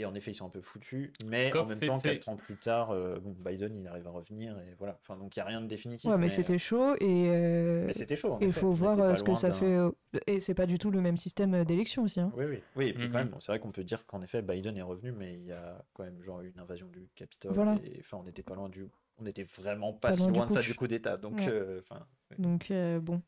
Et 0.00 0.06
en 0.06 0.14
effet, 0.16 0.32
ils 0.32 0.34
sont 0.34 0.46
un 0.46 0.50
peu 0.50 0.60
foutus. 0.60 1.12
Mais 1.26 1.56
en 1.56 1.66
même 1.66 1.78
fait- 1.78 1.86
temps, 1.86 2.00
fait- 2.00 2.14
4 2.18 2.28
ans 2.30 2.34
plus 2.36 2.56
tard, 2.56 2.90
euh, 2.90 3.20
bon, 3.20 3.32
Biden, 3.38 3.76
il 3.76 3.86
arrive 3.86 4.04
à 4.08 4.10
revenir. 4.10 4.58
Et 4.58 4.74
voilà. 4.76 4.98
Enfin, 5.00 5.16
donc, 5.16 5.36
il 5.36 5.38
n'y 5.38 5.42
a 5.42 5.46
rien 5.46 5.60
de 5.60 5.68
définitif. 5.68 6.10
Ouais, 6.10 6.18
mais 6.18 6.30
c'était 6.30 6.58
chaud 6.58 6.96
et 6.96 7.28
euh, 7.30 7.84
mais 7.86 7.92
c'était 7.92 8.16
chaud. 8.16 8.36
il 8.40 8.52
faut 8.52 8.72
voir 8.72 9.16
ce 9.16 9.22
que 9.22 9.34
ça 9.36 9.52
fait. 9.52 9.78
Et 10.26 10.40
c'est 10.40 10.54
pas 10.54 10.66
du 10.66 10.78
tout 10.78 10.90
le 10.90 11.00
même 11.00 11.16
système 11.16 11.62
d'élection 11.64 12.02
aussi. 12.02 12.18
Hein. 12.18 12.32
Oui, 12.36 12.44
oui. 12.44 12.58
Oui, 12.74 12.86
et 12.88 12.92
puis 12.92 13.04
quand 13.04 13.18
Mhm. 13.18 13.24
même, 13.24 13.28
bon, 13.28 13.40
c'est 13.40 13.52
vrai 13.52 13.60
qu'on 13.60 13.70
peut 13.70 13.84
dire 13.84 14.04
qu'en 14.06 14.20
effet, 14.22 14.42
Biden 14.42 14.76
est 14.76 14.82
revenu, 14.82 15.12
mais 15.12 15.34
il 15.34 15.44
y 15.44 15.52
a 15.52 15.84
quand 15.92 16.02
même 16.02 16.20
genre 16.20 16.40
eu 16.40 16.48
une 16.50 16.58
invasion 16.60 16.88
du 16.88 17.06
Capitole. 17.14 17.52
Voilà. 17.52 17.76
Et 17.84 17.98
enfin, 18.00 18.16
on 18.16 18.24
n'était 18.24 18.42
pas 18.42 18.56
loin 18.56 18.68
du. 18.68 18.88
On 19.18 19.22
n'était 19.22 19.44
vraiment 19.44 19.92
pas, 19.92 20.08
Pas 20.08 20.16
si 20.16 20.26
loin 20.28 20.46
de 20.48 20.52
ça 20.52 20.60
du 20.60 20.74
coup 20.74 20.88
d'État. 20.88 21.18
Donc, 21.18 21.36
Ouais. 21.36 21.46
euh, 21.48 21.80
enfin. 21.88 22.04
Donc 22.38 22.70
euh, 22.70 23.00
bon. 23.00 23.22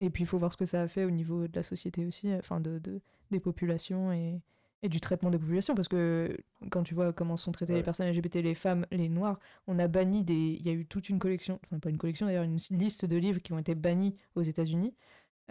Et 0.00 0.10
puis 0.10 0.24
il 0.24 0.26
faut 0.26 0.38
voir 0.38 0.52
ce 0.52 0.56
que 0.58 0.66
ça 0.66 0.82
a 0.82 0.88
fait 0.88 1.04
au 1.04 1.10
niveau 1.10 1.48
de 1.48 1.56
la 1.56 1.62
société 1.62 2.04
aussi, 2.04 2.30
euh, 2.30 2.38
enfin 2.38 2.60
de, 2.60 2.78
de- 2.78 3.00
des 3.30 3.40
populations 3.40 4.12
et, 4.12 4.42
et 4.82 4.88
du 4.90 5.00
traitement 5.00 5.30
des 5.30 5.38
populations. 5.38 5.74
Parce 5.74 5.88
que 5.88 6.36
quand 6.70 6.82
tu 6.82 6.94
vois 6.94 7.12
comment 7.14 7.36
sont 7.38 7.50
traitées 7.52 7.72
Ouais. 7.72 7.78
les 7.78 7.84
personnes 7.84 8.06
LGBT, 8.08 8.36
les 8.42 8.54
femmes, 8.54 8.86
les 8.90 9.08
noirs, 9.08 9.38
on 9.66 9.78
a 9.78 9.88
banni 9.88 10.22
des. 10.22 10.34
Il 10.34 10.66
y 10.66 10.68
a 10.68 10.72
eu 10.72 10.84
toute 10.86 11.08
une 11.08 11.18
collection, 11.18 11.58
enfin 11.64 11.78
pas 11.78 11.88
une 11.90 11.96
collection 11.98 12.26
d'ailleurs, 12.26 12.44
une 12.44 12.58
liste 12.72 13.06
de 13.06 13.16
livres 13.16 13.40
qui 13.40 13.52
ont 13.54 13.58
été 13.58 13.74
bannis 13.74 14.14
aux 14.34 14.42
États-Unis. 14.42 14.94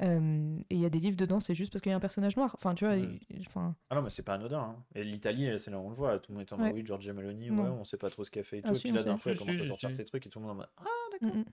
Euh, 0.02 0.58
et 0.70 0.76
il 0.76 0.82
y 0.82 0.86
a 0.86 0.90
des 0.90 1.00
livres 1.00 1.16
dedans, 1.16 1.40
c'est 1.40 1.56
juste 1.56 1.72
parce 1.72 1.82
qu'il 1.82 1.90
y 1.90 1.94
a 1.94 1.96
un 1.96 2.02
personnage 2.02 2.36
noir. 2.36 2.54
Enfin, 2.56 2.76
tu 2.76 2.84
vois, 2.86 2.96
Ouais. 2.96 3.18
il- 3.30 3.46
enfin, 3.48 3.76
Ah 3.90 3.96
non, 3.96 4.02
mais 4.02 4.10
c'est 4.10 4.24
pas 4.24 4.34
anodin. 4.34 4.60
hein. 4.60 4.84
Et 4.94 5.04
l'Italie, 5.06 5.50
c'est 5.58 5.72
là 5.72 5.80
où 5.80 5.84
on 5.86 5.90
le 5.90 5.96
voit. 5.96 6.20
Tout 6.20 6.34
le 6.34 6.38
monde 6.38 6.46
est 6.48 6.54
en 6.54 6.58
mode 6.58 6.68
Ouais. 6.68 6.74
oui, 6.74 6.86
Giorgia 6.86 7.14
Meloni, 7.14 7.50
ouais, 7.50 7.58
on 7.62 7.86
sait 7.86 7.96
pas 7.98 8.10
trop 8.10 8.24
ce 8.26 8.30
qu'elle 8.30 8.44
fait 8.44 8.58
et 8.58 8.62
Ah 8.66 8.70
tout. 8.70 8.76
si, 8.76 8.90
et 8.90 8.92
puis 8.92 8.98
là, 8.98 9.04
d'un 9.06 9.18
coup, 9.18 9.30
elle 9.30 9.38
commence 9.38 9.56
à 9.60 9.68
sortir 9.68 9.92
ses 9.92 10.04
trucs 10.06 10.28
et 10.28 10.30
tout 10.30 10.40
le 10.40 10.46
monde 10.46 10.52
est 10.52 10.56
en 10.56 10.58
mode 10.58 10.70
ah, 10.78 10.84
mm, 10.84 11.26
d'accord. 11.26 11.38
mm. 11.38 11.46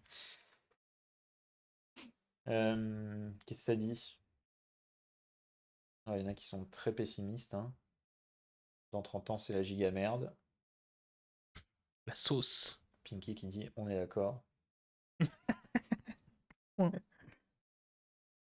Euh, 2.49 3.31
Qu'est-ce 3.47 3.61
que 3.61 3.65
ça 3.65 3.77
dit? 3.77 4.19
Ah, 6.07 6.19
Il 6.19 6.23
y 6.23 6.25
en 6.25 6.29
a 6.31 6.35
qui 6.35 6.47
sont 6.47 6.65
très 6.67 6.93
pessimistes. 6.93 7.55
hein. 7.55 7.73
Dans 8.93 9.03
30 9.03 9.31
ans, 9.31 9.39
c'est 9.39 9.53
la 9.55 9.63
giga 9.63 9.91
merde. 9.91 10.35
La 12.07 12.15
sauce. 12.15 12.85
Pinky 13.05 13.35
qui 13.35 13.47
dit 13.47 13.69
on 13.77 13.89
est 13.89 13.97
d'accord. 13.97 14.43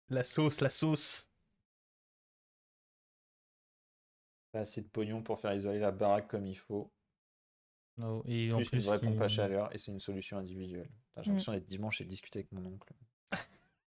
La 0.10 0.24
sauce, 0.26 0.60
la 0.62 0.70
sauce. 0.70 1.30
Pas 4.52 4.60
assez 4.60 4.82
de 4.82 4.88
pognon 4.88 5.24
pour 5.24 5.40
faire 5.40 5.54
isoler 5.54 5.80
la 5.80 5.92
baraque 5.92 6.28
comme 6.28 6.46
il 6.46 6.58
faut. 6.58 6.92
Oh, 8.02 8.22
et 8.26 8.52
en 8.52 8.58
Plus, 8.58 8.70
plus, 8.70 8.78
une 8.80 8.84
vraie 8.84 9.00
pompe 9.00 9.22
à 9.22 9.28
chaleur 9.30 9.74
et 9.74 9.78
c'est 9.78 9.92
une 9.92 10.00
solution 10.00 10.38
individuelle. 10.38 10.90
J'ai 11.18 11.22
Mm. 11.22 11.26
l'impression 11.34 11.52
d'être 11.54 11.66
dimanche 11.68 12.02
et 12.02 12.04
de 12.04 12.10
discuter 12.10 12.40
avec 12.40 12.52
mon 12.52 12.66
oncle. 12.66 12.94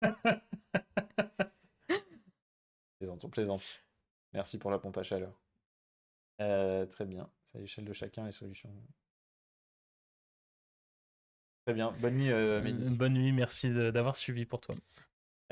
plaisante, 2.98 3.24
on 3.24 3.28
plaisante. 3.30 3.84
Merci 4.32 4.58
pour 4.58 4.70
la 4.70 4.78
pompe 4.78 4.96
à 4.98 5.02
chaleur. 5.02 5.32
Euh, 6.40 6.86
très 6.86 7.04
bien. 7.06 7.28
C'est 7.44 7.58
à 7.58 7.60
l'échelle 7.60 7.84
de 7.84 7.92
chacun 7.92 8.24
les 8.26 8.32
solutions. 8.32 8.70
Très 11.64 11.74
bien. 11.74 11.92
Bonne 12.00 12.14
nuit, 12.14 12.30
euh. 12.30 12.62
Euh, 12.64 12.90
Bonne 12.90 13.14
nuit, 13.14 13.32
merci 13.32 13.70
d'avoir 13.70 14.16
suivi 14.16 14.46
pour 14.46 14.60
toi. 14.60 14.74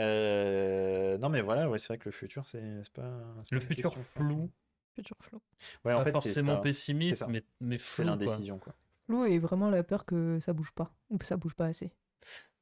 Euh, 0.01 1.17
non, 1.19 1.29
mais 1.29 1.41
voilà, 1.41 1.69
ouais, 1.71 1.79
c'est 1.79 1.89
vrai 1.89 1.99
que 1.99 2.07
le 2.07 2.13
futur, 2.13 2.47
c'est 2.49 2.83
c'est 2.83 2.93
pas. 2.93 3.21
c'est 3.45 3.55
Le 3.55 3.61
pas 3.61 3.67
futur 3.67 3.95
flou. 4.05 4.51
Futur 4.95 5.17
flou. 5.21 5.41
Ouais, 5.85 5.93
en 5.93 5.99
pas 5.99 6.05
fait, 6.05 6.11
c'est 6.11 6.13
forcément 6.13 6.61
pessimiste, 6.61 7.27
mais, 7.29 7.45
mais 7.61 7.79
C'est 7.79 8.03
flou. 8.03 8.05
quoi. 8.05 8.11
l'indécision, 8.13 8.59
quoi. 8.59 8.75
Flou 9.07 9.25
et 9.25 9.39
vraiment 9.39 9.71
la 9.71 9.83
peur 9.83 10.05
que 10.05 10.39
ça 10.41 10.53
bouge 10.53 10.73
pas, 10.73 10.93
ou 11.11 11.19
que 11.19 11.25
ça 11.27 11.37
bouge 11.37 11.55
pas 11.55 11.67
assez. 11.67 11.93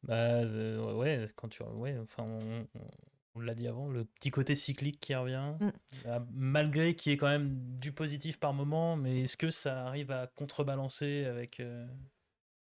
Bah 0.03 0.15
euh, 0.43 0.95
ouais, 0.95 1.27
quand 1.37 1.49
tu 1.49 1.63
ouais, 1.63 1.97
enfin 1.99 2.25
on, 2.25 2.67
on- 2.75 2.91
on 3.37 3.41
l'a 3.41 3.55
dit 3.55 3.67
avant, 3.67 3.89
le 3.89 4.05
petit 4.05 4.31
côté 4.31 4.55
cyclique 4.55 5.01
qui 5.01 5.15
revient, 5.15 5.55
Mm. 5.61 5.69
euh, 6.07 6.21
malgré 6.33 6.95
qu'il 6.95 7.11
y 7.11 7.15
ait 7.15 7.19
quand 7.19 7.27
même 7.29 7.79
du 7.81 7.93
positif 7.93 8.39
par 8.39 8.53
moment, 8.53 8.97
mais 8.97 9.23
est-ce 9.23 9.37
que 9.37 9.51
ça 9.51 9.87
arrive 9.87 10.11
à 10.13 10.27
contrebalancer 10.29 11.25
avec 11.25 11.59
euh, 11.61 11.87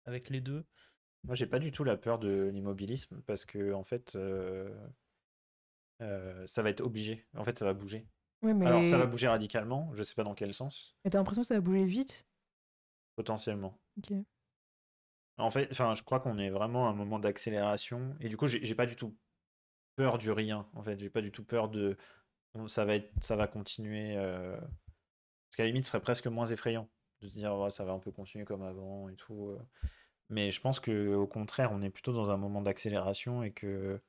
avec 0.07 0.31
les 0.31 0.41
deux? 0.41 0.65
Moi, 1.25 1.35
j'ai 1.35 1.47
pas 1.47 1.59
du 1.59 1.71
tout 1.73 1.85
la 1.85 1.97
peur 1.97 2.19
de 2.19 2.51
l'immobilisme 2.53 3.23
parce 3.27 3.45
que, 3.45 3.73
en 3.75 3.85
fait, 3.85 4.17
euh, 4.17 4.71
euh, 6.01 6.47
ça 6.47 6.63
va 6.63 6.71
être 6.71 6.81
obligé. 6.81 7.27
En 7.37 7.45
fait, 7.45 7.59
ça 7.59 7.65
va 7.65 7.75
bouger. 7.75 8.07
Ouais, 8.43 8.55
mais 8.55 8.67
Alors, 8.67 8.85
ça 8.85 8.99
va 8.99 9.07
bouger 9.07 9.29
radicalement, 9.29 9.91
je 9.95 10.03
sais 10.03 10.15
pas 10.15 10.25
dans 10.25 10.35
quel 10.35 10.53
sens, 10.55 10.97
mais 11.05 11.11
t'as 11.11 11.19
l'impression 11.19 11.43
que 11.43 11.49
ça 11.49 11.55
va 11.55 11.61
bouger 11.61 11.85
vite? 11.85 12.27
potentiellement. 13.15 13.79
Ok. 13.99 14.13
En 15.39 15.51
fait, 15.51 15.69
enfin, 15.73 15.95
je 15.95 16.03
crois 16.03 16.21
qu'on 16.21 16.39
est 16.39 16.51
vraiment 16.51 16.87
à 16.87 16.91
un 16.91 16.95
moment 16.95 17.19
d'accélération 17.19 18.15
et 18.21 18.29
du 18.29 18.37
coup, 18.37 18.47
j'ai 18.47 18.75
pas 18.75 18.87
du 18.87 18.97
tout 18.97 19.17
peur 19.97 20.19
du 20.19 20.31
rien. 20.33 20.69
En 20.75 20.83
fait, 20.83 20.99
j'ai 21.01 21.11
pas 21.11 21.23
du 21.23 21.33
tout 21.33 21.45
peur 21.45 21.69
de 21.71 21.97
ça 22.69 22.85
va 22.85 22.97
être, 22.97 23.11
ça 23.23 23.37
va 23.37 23.49
continuer. 23.49 24.17
euh, 24.17 24.57
Parce 24.59 25.57
qu'à 25.57 25.65
la 25.65 25.69
limite, 25.69 25.85
ce 25.85 25.93
serait 25.93 26.03
presque 26.03 26.27
moins 26.29 26.47
effrayant 26.47 26.89
de 27.23 27.29
se 27.29 27.35
dire 27.35 27.71
ça 27.73 27.85
va 27.85 27.93
un 27.93 27.99
peu 28.01 28.13
continuer 28.13 28.45
comme 28.45 28.63
avant 28.63 29.09
et 29.09 29.17
tout. 29.17 29.49
euh. 29.51 29.59
Mais 30.31 30.51
je 30.51 30.61
pense 30.61 30.81
que 30.81 31.15
au 31.15 31.27
contraire, 31.29 31.73
on 31.73 31.83
est 31.83 31.91
plutôt 31.91 32.13
dans 32.13 32.31
un 32.33 32.39
moment 32.39 32.63
d'accélération 32.63 33.43
et 33.45 33.53
que 33.53 34.01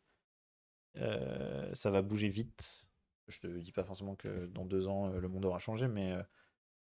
euh, 0.97 1.73
ça 1.73 1.91
va 1.91 2.01
bouger 2.01 2.29
vite. 2.29 2.87
Je 3.27 3.39
te 3.39 3.47
dis 3.47 3.71
pas 3.71 3.83
forcément 3.83 4.15
que 4.15 4.47
dans 4.47 4.65
deux 4.65 4.87
ans 4.87 5.07
le 5.09 5.27
monde 5.27 5.45
aura 5.45 5.59
changé, 5.59 5.87
mais 5.87 6.13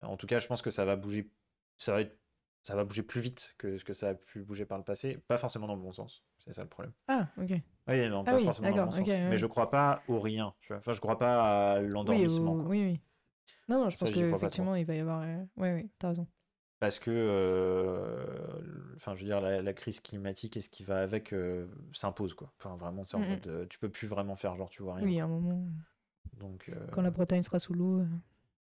en 0.02 0.18
tout 0.18 0.28
cas, 0.28 0.40
je 0.40 0.48
pense 0.48 0.62
que 0.62 0.70
ça 0.70 0.86
va 0.86 0.96
bouger, 0.96 1.30
ça 1.78 1.94
va 1.94 2.02
être- 2.02 2.18
ça 2.62 2.76
va 2.76 2.84
bouger 2.84 3.02
plus 3.02 3.20
vite 3.20 3.54
que 3.58 3.78
ce 3.78 3.84
que 3.84 3.92
ça 3.92 4.10
a 4.10 4.14
pu 4.14 4.42
bouger 4.42 4.64
par 4.66 4.78
le 4.78 4.84
passé. 4.84 5.18
Pas 5.28 5.38
forcément 5.38 5.66
dans 5.66 5.74
le 5.76 5.80
bon 5.82 5.92
sens. 5.92 6.22
C'est 6.38 6.52
ça 6.52 6.62
le 6.62 6.68
problème. 6.68 6.92
Ah, 7.08 7.28
ok. 7.38 7.50
Oui, 7.88 8.08
non, 8.08 8.20
Ah 8.20 8.30
pas 8.32 8.36
oui, 8.36 8.44
forcément 8.44 8.70
dans 8.70 8.76
le 8.76 8.84
bon 8.84 8.92
sens. 8.92 9.08
ouais. 9.08 9.30
Mais 9.30 9.36
je 9.36 9.46
crois 9.46 9.70
pas 9.70 10.02
au 10.08 10.20
rien. 10.20 10.54
Tu 10.60 10.68
vois. 10.68 10.78
Enfin, 10.78 10.92
je 10.92 11.00
crois 11.00 11.18
pas 11.18 11.72
à 11.72 11.80
Oui, 11.80 11.88
l'endormissement. 11.92 12.54
ou- 12.54 12.62
quoi. 12.62 12.70
oui, 12.70 12.82
oui. 12.84 13.00
Non, 13.68 13.84
non, 13.84 13.90
je 13.90 13.96
Ça, 13.96 14.06
pense 14.06 14.14
qu'effectivement, 14.14 14.74
il 14.74 14.84
va 14.84 14.94
y 14.94 15.00
avoir. 15.00 15.22
euh, 15.22 15.44
Ouais, 15.56 15.74
oui, 15.74 15.90
t'as 15.98 16.08
raison. 16.08 16.26
Parce 16.80 16.98
que, 16.98 17.10
euh, 17.10 18.94
enfin, 18.96 19.14
je 19.14 19.20
veux 19.20 19.26
dire, 19.26 19.40
la, 19.40 19.60
la 19.62 19.72
crise 19.74 20.00
climatique 20.00 20.56
et 20.56 20.60
ce 20.60 20.70
qui 20.70 20.82
va 20.82 21.00
avec 21.02 21.32
euh, 21.34 21.66
s'impose, 21.92 22.32
quoi. 22.34 22.52
Enfin, 22.58 22.76
vraiment, 22.76 23.04
c'est 23.04 23.16
en 23.16 23.20
Mm, 23.20 23.24
mm. 23.24 23.28
mode, 23.30 23.46
euh, 23.48 23.66
tu 23.68 23.78
peux 23.78 23.90
plus 23.90 24.06
vraiment 24.08 24.34
faire 24.34 24.56
genre, 24.56 24.70
tu 24.70 24.82
vois 24.82 24.94
rien. 24.94 25.04
Oui, 25.06 25.20
à 25.20 25.24
un 25.24 25.28
moment, 25.28 25.62
Donc, 26.38 26.68
euh, 26.70 26.86
quand 26.92 27.02
la 27.02 27.10
Bretagne 27.10 27.42
sera 27.42 27.58
sous 27.58 27.74
l'eau. 27.74 28.02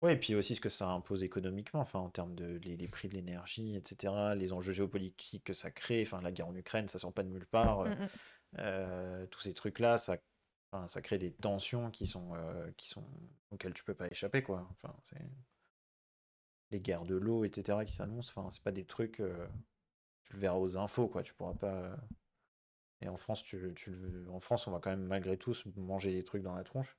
Euh, 0.02 0.06
ouais, 0.06 0.14
et 0.14 0.16
puis 0.18 0.34
aussi 0.34 0.54
ce 0.54 0.60
que 0.60 0.68
ça 0.68 0.88
impose 0.88 1.22
économiquement, 1.24 1.80
enfin, 1.80 1.98
en 2.00 2.10
termes 2.10 2.34
de 2.34 2.58
les, 2.64 2.76
les 2.76 2.88
prix 2.88 3.08
de 3.08 3.14
l'énergie, 3.14 3.76
etc., 3.76 4.34
les 4.34 4.52
enjeux 4.52 4.72
géopolitiques 4.72 5.44
que 5.44 5.52
ça 5.52 5.70
crée, 5.70 6.02
enfin, 6.02 6.20
la 6.22 6.32
guerre 6.32 6.48
en 6.48 6.54
Ukraine, 6.56 6.88
ça 6.88 6.98
sort 6.98 7.12
pas 7.12 7.22
de 7.22 7.28
nulle 7.28 7.46
part. 7.46 7.80
euh, 7.80 7.90
mm, 7.90 8.02
mm. 8.04 8.08
euh, 8.58 9.26
tous 9.28 9.40
ces 9.40 9.54
trucs-là, 9.54 9.98
ça, 9.98 10.16
enfin, 10.72 10.88
ça 10.88 11.02
crée 11.02 11.18
des 11.18 11.32
tensions 11.32 11.90
qui 11.90 12.06
sont, 12.06 12.34
euh, 12.34 12.70
qui 12.76 12.88
sont 12.88 13.04
auxquelles 13.50 13.74
tu 13.74 13.84
peux 13.84 13.94
pas 13.94 14.08
échapper, 14.10 14.42
quoi. 14.42 14.68
Enfin, 14.72 14.94
c'est 15.02 15.18
les 16.72 16.80
guerres 16.80 17.04
de 17.04 17.14
l'eau, 17.14 17.44
etc., 17.44 17.84
qui 17.84 17.92
s'annoncent. 17.92 18.32
Enfin, 18.34 18.50
c'est 18.50 18.64
pas 18.64 18.72
des 18.72 18.84
trucs. 18.84 19.20
euh, 19.20 19.46
tu 20.24 20.34
le 20.34 20.40
verras 20.40 20.58
aux 20.58 20.78
infos, 20.78 21.08
quoi. 21.08 21.22
Tu 21.22 21.34
pourras 21.34 21.54
pas. 21.54 21.74
euh, 21.74 21.96
Et 23.02 23.08
en 23.08 23.18
France, 23.18 23.42
tu, 23.42 23.72
tu 23.76 23.90
le- 23.90 24.30
en 24.30 24.40
France, 24.40 24.66
on 24.66 24.70
va 24.70 24.78
quand 24.80 24.88
même 24.90 25.04
malgré 25.04 25.36
tout 25.36 25.52
se 25.52 25.68
manger 25.76 26.12
des 26.12 26.22
trucs 26.22 26.42
dans 26.42 26.54
la 26.54 26.64
tronche. 26.64 26.96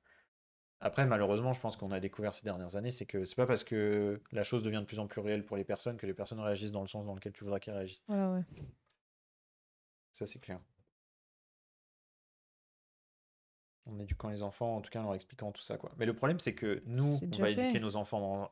Après, 0.80 1.06
malheureusement, 1.06 1.52
je 1.52 1.60
pense 1.60 1.76
qu'on 1.76 1.92
a 1.92 2.00
découvert 2.00 2.34
ces 2.34 2.44
dernières 2.44 2.76
années, 2.76 2.90
c'est 2.90 3.06
que 3.06 3.24
c'est 3.24 3.36
pas 3.36 3.46
parce 3.46 3.64
que 3.64 4.20
la 4.32 4.42
chose 4.42 4.62
devient 4.62 4.80
de 4.80 4.84
plus 4.84 4.98
en 4.98 5.06
plus 5.06 5.20
réelle 5.20 5.44
pour 5.44 5.56
les 5.56 5.64
personnes 5.64 5.96
que 5.96 6.06
les 6.06 6.14
personnes 6.14 6.40
réagissent 6.40 6.72
dans 6.72 6.82
le 6.82 6.88
sens 6.88 7.06
dans 7.06 7.14
lequel 7.14 7.32
tu 7.32 7.44
voudras 7.44 7.58
qu'elles 7.58 7.74
réagissent. 7.74 8.02
Voilà, 8.06 8.32
ouais. 8.34 8.42
Ça, 10.12 10.26
c'est 10.26 10.38
clair. 10.38 10.60
En 13.86 13.98
éduquant 13.98 14.28
les 14.28 14.42
enfants, 14.42 14.76
en 14.76 14.80
tout 14.80 14.90
cas 14.90 15.00
en 15.00 15.04
leur 15.04 15.14
expliquant 15.14 15.52
tout 15.52 15.62
ça, 15.62 15.76
quoi. 15.76 15.92
Mais 15.96 16.06
le 16.06 16.14
problème, 16.14 16.38
c'est 16.38 16.54
que 16.54 16.82
nous, 16.86 17.18
on 17.22 17.38
va 17.38 17.46
fait. 17.46 17.52
éduquer 17.52 17.80
nos 17.80 17.96
enfants 17.96 18.20
dans... 18.20 18.50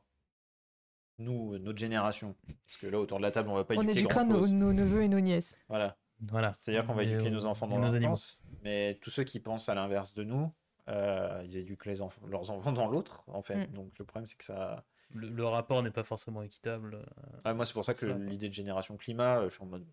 Nous, 1.19 1.57
notre 1.59 1.77
génération. 1.77 2.35
Parce 2.65 2.77
que 2.77 2.87
là, 2.87 2.99
autour 2.99 3.19
de 3.19 3.23
la 3.23 3.31
table, 3.31 3.49
on 3.49 3.53
va 3.53 3.63
pas 3.63 3.75
On 3.75 3.81
éduquer 3.81 3.99
éduquera 3.99 4.23
nos, 4.23 4.47
neveux 4.47 5.03
et 5.03 5.07
nos 5.07 5.19
nièces. 5.19 5.57
Voilà. 5.69 5.97
Voilà. 6.19 6.51
C'est-à-dire 6.53 6.85
qu'on 6.87 6.95
va 6.95 7.03
éduquer 7.03 7.27
euh, 7.27 7.31
nos 7.31 7.45
enfants 7.45 7.67
dans 7.67 7.77
nos 7.77 7.93
animaux. 7.93 8.09
l'enfance. 8.09 8.41
Mais 8.63 8.97
tous 9.01 9.11
ceux 9.11 9.23
qui 9.23 9.39
pensent 9.39 9.69
à 9.69 9.75
l'inverse 9.75 10.15
de 10.15 10.23
nous, 10.23 10.51
euh, 10.89 11.41
ils 11.45 11.57
éduquent 11.57 11.85
les 11.85 12.01
enfants, 12.01 12.25
leurs 12.27 12.49
enfants 12.51 12.71
dans 12.73 12.87
l'autre, 12.87 13.23
en 13.27 13.41
fait. 13.41 13.67
Mm. 13.67 13.73
Donc 13.73 13.97
le 13.99 14.05
problème, 14.05 14.25
c'est 14.27 14.37
que 14.37 14.43
ça... 14.45 14.85
Le, 15.13 15.29
le 15.29 15.45
rapport 15.45 15.83
n'est 15.83 15.91
pas 15.91 16.03
forcément 16.03 16.41
équitable. 16.41 16.95
euh, 16.95 17.37
Ah, 17.43 17.53
moi, 17.53 17.65
c'est 17.65 17.73
pour 17.73 17.85
ça 17.85 17.93
que 17.93 17.99
C'est 17.99 18.13
l'idée 18.13 18.49
de 18.49 18.53
génération 18.53 18.97
climat, 18.97 19.39
euh, 19.39 19.49
je 19.49 19.55
suis 19.55 19.63
en 19.63 19.67
mode... 19.67 19.85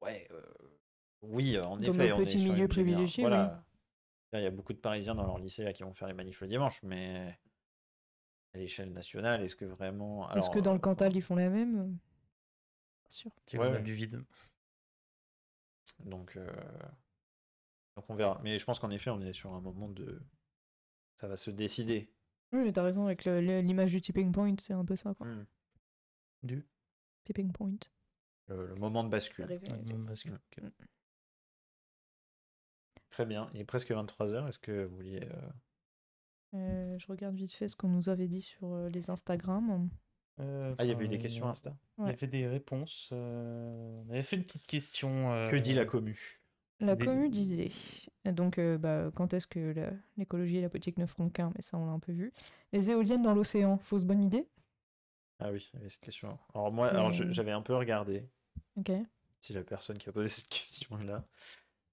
Ouais, 0.00 0.26
euh, 0.32 0.42
oui, 1.22 1.56
en 1.58 1.76
Dans 1.76 1.84
effet, 1.84 2.08
nos 2.10 2.16
on 2.16 2.20
est 2.20 2.28
sur 2.28 2.40
généra- 2.54 2.68
privilégiés, 2.68 3.22
Voilà. 3.22 3.64
Là, 4.32 4.40
Il 4.40 4.42
y 4.44 4.46
a 4.46 4.50
beaucoup 4.50 4.72
de 4.72 4.78
Parisiens 4.78 5.14
dans 5.14 5.26
leur 5.26 5.38
lycée 5.38 5.62
là, 5.62 5.72
qui 5.72 5.82
vont 5.84 5.94
faire 5.94 6.08
les 6.08 6.14
manifs 6.14 6.40
le 6.40 6.48
dimanche, 6.48 6.82
mais 6.82 7.38
à 8.54 8.58
l'échelle 8.58 8.92
nationale, 8.92 9.42
est-ce 9.42 9.54
que 9.56 9.64
vraiment... 9.64 10.28
Est-ce 10.34 10.50
que 10.50 10.58
dans 10.58 10.72
le 10.72 10.78
Cantal, 10.80 11.14
ils 11.16 11.22
font 11.22 11.36
la 11.36 11.48
même? 11.48 11.96
Pas 13.04 13.10
sûr. 13.10 13.30
diagonale 13.46 13.74
ouais. 13.76 13.82
du 13.82 13.94
vide. 13.94 14.24
Donc, 16.00 16.36
euh, 16.36 16.50
donc 17.96 18.08
on 18.08 18.14
verra. 18.14 18.40
Mais 18.42 18.58
je 18.58 18.64
pense 18.64 18.78
qu'en 18.78 18.90
effet, 18.90 19.10
on 19.10 19.20
est 19.20 19.32
sur 19.32 19.52
un 19.52 19.60
moment 19.60 19.88
de... 19.88 20.20
Ça 21.20 21.28
va 21.28 21.36
se 21.36 21.50
décider. 21.50 22.10
Oui, 22.52 22.60
mais 22.64 22.72
t'as 22.72 22.82
raison, 22.82 23.06
avec 23.06 23.24
l'image 23.24 23.92
du 23.92 24.00
tipping 24.00 24.32
point, 24.32 24.54
c'est 24.58 24.72
un 24.74 24.84
peu 24.84 24.96
ça, 24.96 25.14
quoi. 25.14 25.26
Hmm. 25.26 25.46
Du 26.42 26.66
Tipping 27.24 27.52
point. 27.52 27.76
Le, 28.48 28.66
le 28.66 28.74
moment 28.74 29.04
de 29.04 29.08
bascule. 29.08 29.44
Arrivé, 29.44 29.70
Ouais, 29.70 29.78
Mm. 29.78 30.70
Très 33.10 33.26
bien. 33.26 33.50
Il 33.54 33.60
est 33.60 33.64
presque 33.64 33.90
23h. 33.90 34.48
Est-ce 34.48 34.58
que 34.58 34.84
vous 34.84 34.96
vouliez... 34.96 35.22
euh, 35.22 35.50
Euh, 36.54 36.98
je 36.98 37.06
regarde 37.06 37.34
vite 37.36 37.52
fait 37.52 37.68
ce 37.68 37.76
qu'on 37.76 37.88
nous 37.88 38.08
avait 38.08 38.28
dit 38.28 38.42
sur 38.42 38.72
euh, 38.72 38.88
les 38.88 39.10
Instagram. 39.10 39.88
Euh, 40.40 40.74
Ah, 40.78 40.84
il 40.84 40.88
y 40.88 40.92
avait 40.92 41.04
eu 41.04 41.08
des 41.08 41.18
questions 41.18 41.46
euh, 41.46 41.50
Insta. 41.50 41.76
Il 41.98 42.02
y 42.02 42.04
Ouais. 42.06 42.12
avait 42.12 42.26
des 42.26 42.46
réponses. 42.48 43.10
euh, 43.12 44.02
On 44.06 44.10
avait 44.10 44.22
fait 44.22 44.36
une 44.36 44.44
petite 44.44 44.66
question. 44.66 45.48
Que 45.50 45.56
dit 45.56 45.74
la 45.74 45.82
euh, 45.82 45.86
commu? 45.86 46.41
La 46.84 46.96
Des- 46.96 47.04
commu 47.06 47.28
disait, 47.28 47.70
donc 48.24 48.58
euh, 48.58 48.76
bah, 48.76 49.10
quand 49.14 49.32
est-ce 49.32 49.46
que 49.46 49.72
l'écologie 50.16 50.56
et 50.56 50.60
la 50.62 50.68
politique 50.68 50.98
ne 50.98 51.06
feront 51.06 51.28
qu'un, 51.30 51.52
mais 51.54 51.62
ça 51.62 51.78
on 51.78 51.86
l'a 51.86 51.92
un 51.92 52.00
peu 52.00 52.12
vu. 52.12 52.32
Les 52.72 52.90
éoliennes 52.90 53.22
dans 53.22 53.34
l'océan, 53.34 53.78
fausse 53.78 54.04
bonne 54.04 54.22
idée? 54.22 54.48
Ah 55.38 55.50
oui, 55.52 55.68
il 55.72 55.76
y 55.76 55.80
avait 55.80 55.88
cette 55.88 56.00
question. 56.02 56.38
Alors 56.54 56.72
moi, 56.72 56.88
alors 56.88 57.08
Euh. 57.08 57.30
j'avais 57.30 57.52
un 57.52 57.62
peu 57.62 57.74
regardé 57.76 58.28
Ok. 58.76 58.90
si 59.40 59.52
la 59.52 59.62
personne 59.64 59.96
qui 59.98 60.08
a 60.08 60.12
posé 60.12 60.28
cette 60.42 60.48
question-là. 60.48 61.24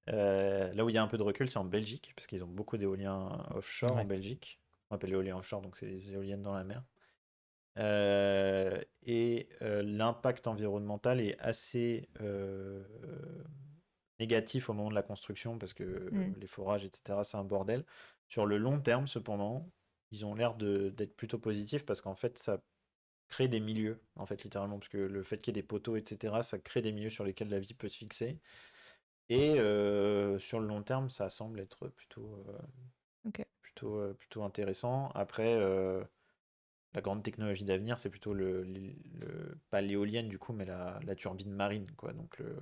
Euh, 0.09 0.73
là 0.73 0.83
où 0.83 0.89
il 0.89 0.95
y 0.95 0.97
a 0.97 1.03
un 1.03 1.07
peu 1.07 1.17
de 1.19 1.23
recul, 1.23 1.47
c'est 1.49 1.59
en 1.59 1.65
Belgique, 1.65 2.13
parce 2.15 2.25
qu'ils 2.25 2.43
ont 2.43 2.47
beaucoup 2.47 2.77
d'éoliens 2.77 3.45
offshore 3.51 3.91
Ouais. 3.95 4.01
en 4.01 4.05
Belgique. 4.05 4.59
On 4.89 4.95
appelle 4.95 5.11
éoliens 5.13 5.37
offshore, 5.37 5.61
donc 5.61 5.77
c'est 5.77 5.85
les 5.85 6.11
éoliennes 6.11 6.41
dans 6.41 6.55
la 6.55 6.63
mer. 6.63 6.83
Euh, 7.77 8.81
et 9.03 9.49
l'impact 9.61 10.47
environnemental 10.47 11.21
est 11.21 11.37
assez 11.39 12.09
négatif 14.19 14.69
au 14.69 14.73
moment 14.73 14.89
de 14.89 14.95
la 14.95 15.03
construction, 15.03 15.57
parce 15.57 15.73
que 15.73 15.83
euh, 15.83 16.09
Mm. 16.11 16.33
les 16.39 16.47
forages, 16.47 16.85
etc., 16.85 17.23
c'est 17.23 17.37
un 17.37 17.43
bordel. 17.43 17.85
Sur 18.27 18.45
le 18.45 18.57
long 18.57 18.79
terme, 18.81 19.07
cependant, 19.07 19.69
ils 20.11 20.25
ont 20.25 20.35
l'air 20.35 20.55
d'être 20.55 21.15
plutôt 21.15 21.39
positifs, 21.39 21.85
parce 21.85 22.01
qu'en 22.01 22.15
fait, 22.15 22.37
ça 22.37 22.61
crée 23.29 23.47
des 23.47 23.59
milieux, 23.59 24.01
en 24.15 24.25
fait, 24.25 24.43
littéralement, 24.43 24.79
parce 24.79 24.89
que 24.89 24.97
le 24.97 25.23
fait 25.23 25.37
qu'il 25.39 25.55
y 25.55 25.57
ait 25.59 25.61
des 25.61 25.67
poteaux, 25.67 25.95
etc., 25.97 26.43
ça 26.43 26.59
crée 26.59 26.81
des 26.81 26.91
milieux 26.91 27.09
sur 27.11 27.23
lesquels 27.23 27.49
la 27.49 27.59
vie 27.59 27.73
peut 27.75 27.87
se 27.87 27.97
fixer. 27.97 28.39
Et 29.29 29.59
euh, 29.59 30.39
sur 30.39 30.59
le 30.59 30.67
long 30.67 30.83
terme, 30.83 31.09
ça 31.09 31.29
semble 31.29 31.59
être 31.59 31.87
plutôt, 31.89 32.43
euh, 32.49 32.57
plutôt, 33.61 33.99
euh, 33.99 34.13
plutôt 34.13 34.43
intéressant. 34.43 35.09
Après, 35.15 35.55
la 36.93 37.01
grande 37.01 37.23
technologie 37.23 37.65
d'avenir, 37.65 37.97
c'est 37.97 38.09
plutôt 38.09 38.33
le, 38.33 38.63
le- 38.63 38.93
le- 39.13 39.59
pas 39.69 39.81
l'éolienne 39.81 40.27
du 40.27 40.39
coup, 40.39 40.53
mais 40.53 40.65
la, 40.65 40.99
la 41.03 41.15
turbine 41.15 41.51
marine, 41.51 41.89
quoi. 41.95 42.13
Donc 42.13 42.37
le- 42.39 42.57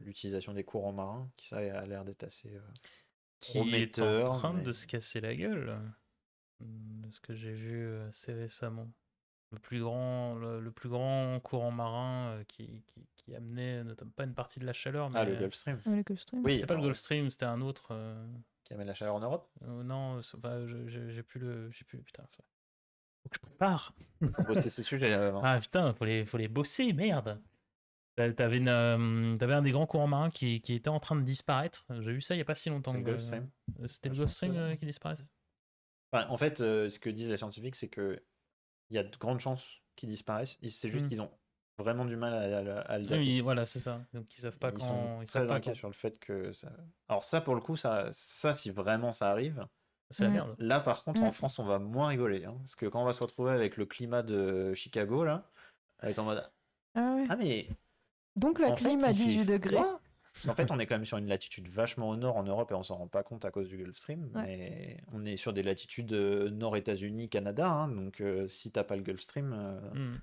l'utilisation 0.00 0.52
des 0.54 0.64
courants 0.64 0.92
marins, 0.92 1.30
qui 1.36 1.46
ça 1.48 1.58
a 1.58 1.86
l'air 1.86 2.04
d'être 2.04 2.24
assez. 2.24 2.54
euh, 2.54 2.60
qui 3.40 3.58
est 3.74 3.98
en 4.02 4.36
train 4.38 4.52
mais- 4.54 4.62
de 4.62 4.72
se 4.72 4.86
casser 4.86 5.20
la 5.20 5.34
gueule. 5.34 5.78
hum, 6.60 7.02
De 7.02 7.10
ce 7.12 7.20
que 7.20 7.34
j'ai 7.34 7.52
vu 7.52 7.84
euh, 7.86 8.08
assez 8.08 8.32
récemment. 8.32 8.90
Le 9.50 9.58
plus 9.60 9.80
grand, 9.80 10.34
le, 10.34 10.60
le 10.60 10.72
plus 10.72 10.88
grand 10.88 11.38
courant 11.40 11.70
marin 11.70 12.30
euh, 12.38 12.44
qui, 12.44 12.82
qui, 12.88 13.06
qui 13.14 13.34
amenait 13.36 13.84
notamment 13.84 14.10
pas 14.16 14.24
une 14.24 14.34
partie 14.34 14.58
de 14.58 14.64
la 14.66 14.72
chaleur, 14.72 15.10
mais 15.10 15.18
Ah, 15.20 15.24
le 15.24 15.36
Gulf 15.36 15.54
Stream. 15.54 15.80
Ah, 15.86 15.90
Oui, 16.42 16.54
c'était 16.54 16.66
pas 16.66 16.74
le 16.74 16.80
Gulf 16.80 16.96
Stream, 16.96 17.30
c'était 17.30 17.44
un 17.44 17.60
autre. 17.60 17.88
euh, 17.92 18.26
Qui 18.64 18.74
amène 18.74 18.86
la 18.88 18.94
chaleur 18.94 19.14
en 19.14 19.20
Europe. 19.20 19.48
euh, 19.62 19.82
non, 19.84 20.18
enfin, 20.34 20.66
j'ai 20.88 21.22
plus 21.22 21.38
le, 21.38 21.70
j'ai 21.70 21.84
plus 21.84 21.98
putain. 21.98 22.24
faut 22.32 22.42
faut 23.22 23.28
que 23.28 23.36
je 23.36 23.40
prépare. 23.40 23.94
Bon, 24.20 24.60
c'est 24.60 24.70
ce 24.70 24.82
sujet. 24.82 25.12
euh, 25.12 25.38
Ah 25.42 25.58
putain, 25.60 25.92
faut 25.94 26.04
les, 26.04 26.24
faut 26.24 26.36
les 26.38 26.48
bosser, 26.48 26.92
merde. 26.92 27.40
T'a- 28.16 28.32
T'avais, 28.32 28.58
une, 28.58 28.68
euh, 28.68 29.36
t'avais 29.36 29.54
un 29.54 29.62
des 29.62 29.72
grands 29.72 29.86
courants 29.86 30.06
marins 30.06 30.30
qui, 30.30 30.60
qui 30.60 30.74
était 30.74 30.88
en 30.88 31.00
train 31.00 31.16
de 31.16 31.22
disparaître. 31.22 31.84
J'ai 32.00 32.12
vu 32.12 32.20
ça 32.20 32.34
il 32.34 32.38
y 32.38 32.40
a 32.40 32.44
pas 32.44 32.54
si 32.54 32.70
longtemps. 32.70 32.92
C'est 32.92 32.98
le 32.98 33.04
que- 33.04 33.10
Gulf 33.10 33.22
Stream. 33.22 33.50
Euh, 33.80 33.86
C'était 33.88 34.08
le 34.08 34.14
Je 34.14 34.20
Gulf 34.20 34.30
Stream 34.30 34.52
euh, 34.56 34.76
qui 34.76 34.86
disparaissait. 34.86 35.26
Enfin, 36.12 36.28
en 36.28 36.36
fait, 36.36 36.60
euh, 36.60 36.88
ce 36.88 36.98
que 37.00 37.10
disent 37.10 37.28
les 37.28 37.36
scientifiques, 37.36 37.74
c'est 37.74 37.88
que 37.88 38.22
il 38.90 38.96
y 38.96 38.98
a 38.98 39.02
de 39.02 39.16
grandes 39.16 39.40
chances 39.40 39.80
qu'ils 39.96 40.08
disparaissent. 40.10 40.58
C'est 40.68 40.88
juste 40.88 41.06
Mm. 41.06 41.08
qu'ils 41.08 41.20
ont 41.22 41.30
vraiment 41.78 42.04
du 42.04 42.14
mal 42.16 42.32
à, 42.34 42.58
à- 42.58 42.80
à 42.82 42.98
le 42.98 43.04
Oui, 43.04 43.08
dater. 43.10 43.40
voilà, 43.40 43.66
c'est 43.66 43.80
ça. 43.80 44.00
Donc 44.12 44.32
ils 44.36 44.40
savent 44.40 44.58
pas 44.60 44.68
Ils 44.68 44.74
quand. 44.78 44.86
sont 44.86 45.22
Ils 45.22 45.26
très 45.26 45.50
inquiets 45.50 45.74
sur 45.74 45.88
le 45.88 45.94
fait 45.94 46.16
que 46.20 46.52
ça. 46.52 46.70
Alors 47.08 47.24
ça, 47.24 47.40
pour 47.40 47.56
le 47.56 47.60
coup, 47.60 47.74
ça, 47.74 48.08
ça 48.12 48.54
si 48.54 48.70
vraiment 48.70 49.10
ça 49.10 49.28
arrive, 49.30 49.66
C'est 50.10 50.22
la 50.22 50.28
Mm. 50.28 50.32
merde. 50.34 50.54
là 50.58 50.78
par 50.78 51.02
contre, 51.02 51.20
en 51.22 51.28
Mm. 51.30 51.32
France, 51.32 51.58
on 51.58 51.64
va 51.64 51.80
moins 51.80 52.08
rigoler, 52.08 52.44
hein, 52.44 52.54
parce 52.58 52.76
que 52.76 52.86
quand 52.86 53.02
on 53.02 53.06
va 53.06 53.12
se 53.12 53.24
retrouver 53.24 53.50
avec 53.50 53.76
le 53.76 53.86
climat 53.86 54.22
de 54.22 54.72
Chicago 54.74 55.24
là, 55.24 55.50
elle 55.98 56.10
est 56.10 56.18
en 56.20 56.24
mode 56.24 56.48
Ah 56.94 57.14
ouais. 57.16 57.26
ah 57.28 57.34
mais 57.36 57.66
Donc 58.36 58.58
la 58.58 58.70
en 58.70 58.76
fait, 58.76 58.84
clim 58.88 59.02
à 59.04 59.10
il 59.10 59.16
fait 59.16 59.24
18 59.24 59.44
degrés. 59.46 59.76
froid. 59.76 60.00
En 60.48 60.54
fait, 60.56 60.70
on 60.72 60.78
est 60.80 60.86
quand 60.86 60.96
même 60.96 61.04
sur 61.04 61.16
une 61.18 61.28
latitude 61.28 61.68
vachement 61.68 62.08
au 62.08 62.16
nord 62.16 62.36
en 62.36 62.42
Europe 62.42 62.72
et 62.72 62.74
on 62.74 62.82
s'en 62.82 62.96
rend 62.96 63.06
pas 63.06 63.22
compte 63.22 63.44
à 63.44 63.52
cause 63.52 63.68
du 63.68 63.76
Gulf 63.76 63.96
Stream. 63.96 64.28
Ouais. 64.34 64.46
Mais 64.46 65.00
on 65.12 65.24
est 65.24 65.36
sur 65.36 65.52
des 65.52 65.62
latitudes 65.62 66.12
euh, 66.12 66.50
nord 66.50 66.76
États-Unis, 66.76 67.28
Canada. 67.28 67.70
hein, 67.70 67.88
donc 67.88 68.20
euh, 68.20 68.48
si 68.48 68.72
t'as 68.72 68.82
pas 68.82 68.96
le 68.96 69.02
Gulf 69.02 69.20
Stream, 69.20 69.52
euh, 69.52 69.80
Mm. 69.94 70.20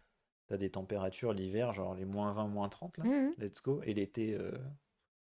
t'as 0.47 0.57
des 0.57 0.69
températures 0.69 1.31
l'hiver, 1.31 1.71
genre 1.71 1.95
les 1.95 2.03
moins 2.03 2.33
20, 2.33 2.47
moins 2.47 2.67
30 2.67 2.97
là. 2.97 3.05
Mhm. 3.05 3.31
Let's 3.37 3.61
go. 3.61 3.81
Et 3.85 3.93
l'été, 3.93 4.35
euh, 4.35 4.51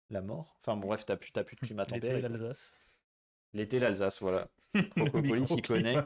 la 0.08 0.22
mort. 0.22 0.56
Enfin 0.60 0.76
bon, 0.78 0.88
bref, 0.88 1.04
t'as 1.04 1.16
plus, 1.16 1.30
t'as 1.30 1.44
plus 1.44 1.56
de 1.56 1.60
climat 1.60 1.82
L'été, 1.90 2.00
tempéré. 2.00 2.20
quoi. 2.20 2.28
l'Alsace. 2.30 2.72
L'été, 3.52 3.78
l'Alsace, 3.80 4.22
voilà. 4.22 4.48
Crocopolis 4.96 5.46
s'y 5.46 5.60
connaît. 5.60 5.96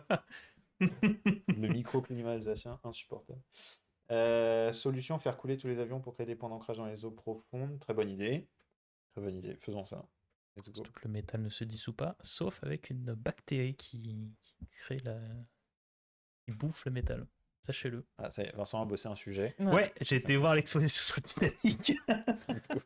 Le 0.80 1.68
microclimat 1.68 2.32
alsacien, 2.32 2.80
insupportable. 2.82 3.38
Euh, 4.10 4.72
solution, 4.72 5.18
faire 5.18 5.36
couler 5.36 5.56
tous 5.56 5.66
les 5.66 5.78
avions 5.78 6.00
pour 6.00 6.14
créer 6.14 6.26
des 6.26 6.36
points 6.36 6.50
d'ancrage 6.50 6.76
dans 6.76 6.86
les 6.86 7.04
eaux 7.04 7.10
profondes. 7.10 7.78
Très 7.80 7.94
bonne 7.94 8.10
idée. 8.10 8.48
Très 9.12 9.22
bonne 9.22 9.34
idée. 9.34 9.56
Faisons 9.56 9.84
ça. 9.84 10.06
Let's 10.56 10.68
go. 10.68 10.74
Surtout 10.76 10.92
que 10.92 11.04
le 11.04 11.10
métal 11.10 11.42
ne 11.42 11.48
se 11.48 11.64
dissout 11.64 11.94
pas, 11.94 12.16
sauf 12.20 12.62
avec 12.62 12.90
une 12.90 13.14
bactérie 13.14 13.74
qui, 13.74 14.34
qui 14.40 14.66
crée 14.66 14.98
la. 15.00 15.18
qui 16.44 16.52
bouffe 16.52 16.84
le 16.84 16.92
métal. 16.92 17.26
Sachez-le. 17.62 18.04
Ah, 18.18 18.30
ça 18.30 18.42
y 18.42 18.46
est, 18.46 18.54
Vincent 18.54 18.82
a 18.82 18.84
bossé 18.84 19.08
un 19.08 19.14
sujet. 19.14 19.56
Ouais, 19.58 19.92
j'ai 20.02 20.16
été 20.16 20.36
voir 20.36 20.54
l'exposition 20.54 21.02
sur 21.02 21.22
Titanic. 21.22 21.98
Let's 22.48 22.68
go. 22.68 22.78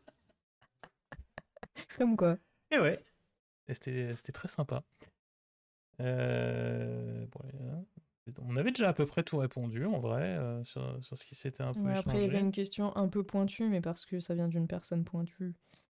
Comme 1.96 2.16
quoi. 2.16 2.38
Et 2.70 2.78
ouais. 2.78 3.04
C'était 3.68 4.14
c'était 4.16 4.32
très 4.32 4.48
sympa. 4.48 4.84
Euh, 6.00 7.26
bon, 7.26 7.40
on 8.42 8.56
avait 8.56 8.70
déjà 8.70 8.88
à 8.88 8.92
peu 8.92 9.06
près 9.06 9.22
tout 9.22 9.36
répondu 9.38 9.84
en 9.84 9.98
vrai 9.98 10.22
euh, 10.22 10.62
sur, 10.64 10.98
sur 11.02 11.16
ce 11.16 11.24
qui 11.24 11.34
s'était 11.34 11.62
un 11.62 11.72
peu 11.72 11.80
Ouais, 11.80 11.94
après, 11.94 12.18
il 12.18 12.22
y 12.22 12.28
avait 12.28 12.40
une 12.40 12.52
question 12.52 12.96
un 12.96 13.08
peu 13.08 13.22
pointue, 13.22 13.68
mais 13.68 13.80
parce 13.80 14.04
que 14.06 14.20
ça 14.20 14.34
vient 14.34 14.48
d'une 14.48 14.66
personne 14.66 15.04
pointue 15.04 15.54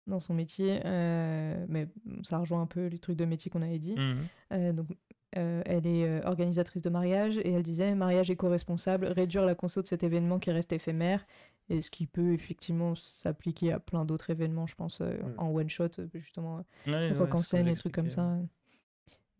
dans 0.08 0.20
son 0.20 0.34
métier. 0.34 0.82
euh, 0.86 1.66
mais 1.70 1.88
ça 2.24 2.38
rejoint 2.40 2.62
un 2.62 2.66
peu 2.68 2.88
les 2.88 3.00
trucs 3.00 3.18
de 3.18 3.26
métier 3.26 3.52
qu'on 3.52 3.62
avait 3.62 3.80
dit. 3.80 3.96
Mhm. 3.96 4.28
Euh, 4.54 4.74
donc, 4.74 4.88
elle 5.32 5.86
est 5.86 6.26
organisatrice 6.26 6.82
de 6.82 6.90
mariage 6.90 7.38
et 7.38 7.52
elle 7.52 7.62
disait 7.62 7.94
mariage 7.94 8.32
éco-responsable, 8.32 9.06
réduire 9.06 9.46
la 9.46 9.54
conso 9.54 9.82
de 9.84 9.88
cet 9.88 10.04
événement 10.04 10.40
qui 10.40 10.50
reste 10.50 10.74
éphémère. 10.74 11.24
Et 11.70 11.82
ce 11.84 11.92
qui 11.92 12.08
peut 12.08 12.34
effectivement 12.34 12.96
s'appliquer 12.96 13.72
à 13.72 13.80
plein 13.80 14.06
d'autres 14.06 14.32
événements, 14.32 14.66
je 14.66 14.74
pense, 14.74 15.02
euh, 15.02 15.18
Mm. 15.22 15.34
en 15.38 15.50
one 15.54 15.70
shot, 15.70 15.90
justement, 16.16 16.66
Ouais, 16.88 17.14
qu'en 17.30 17.38
ça, 17.38 17.58
scène, 17.58 17.68
les 17.68 17.76
trucs 17.76 17.94
comme 17.94 18.10
ça. 18.10 18.38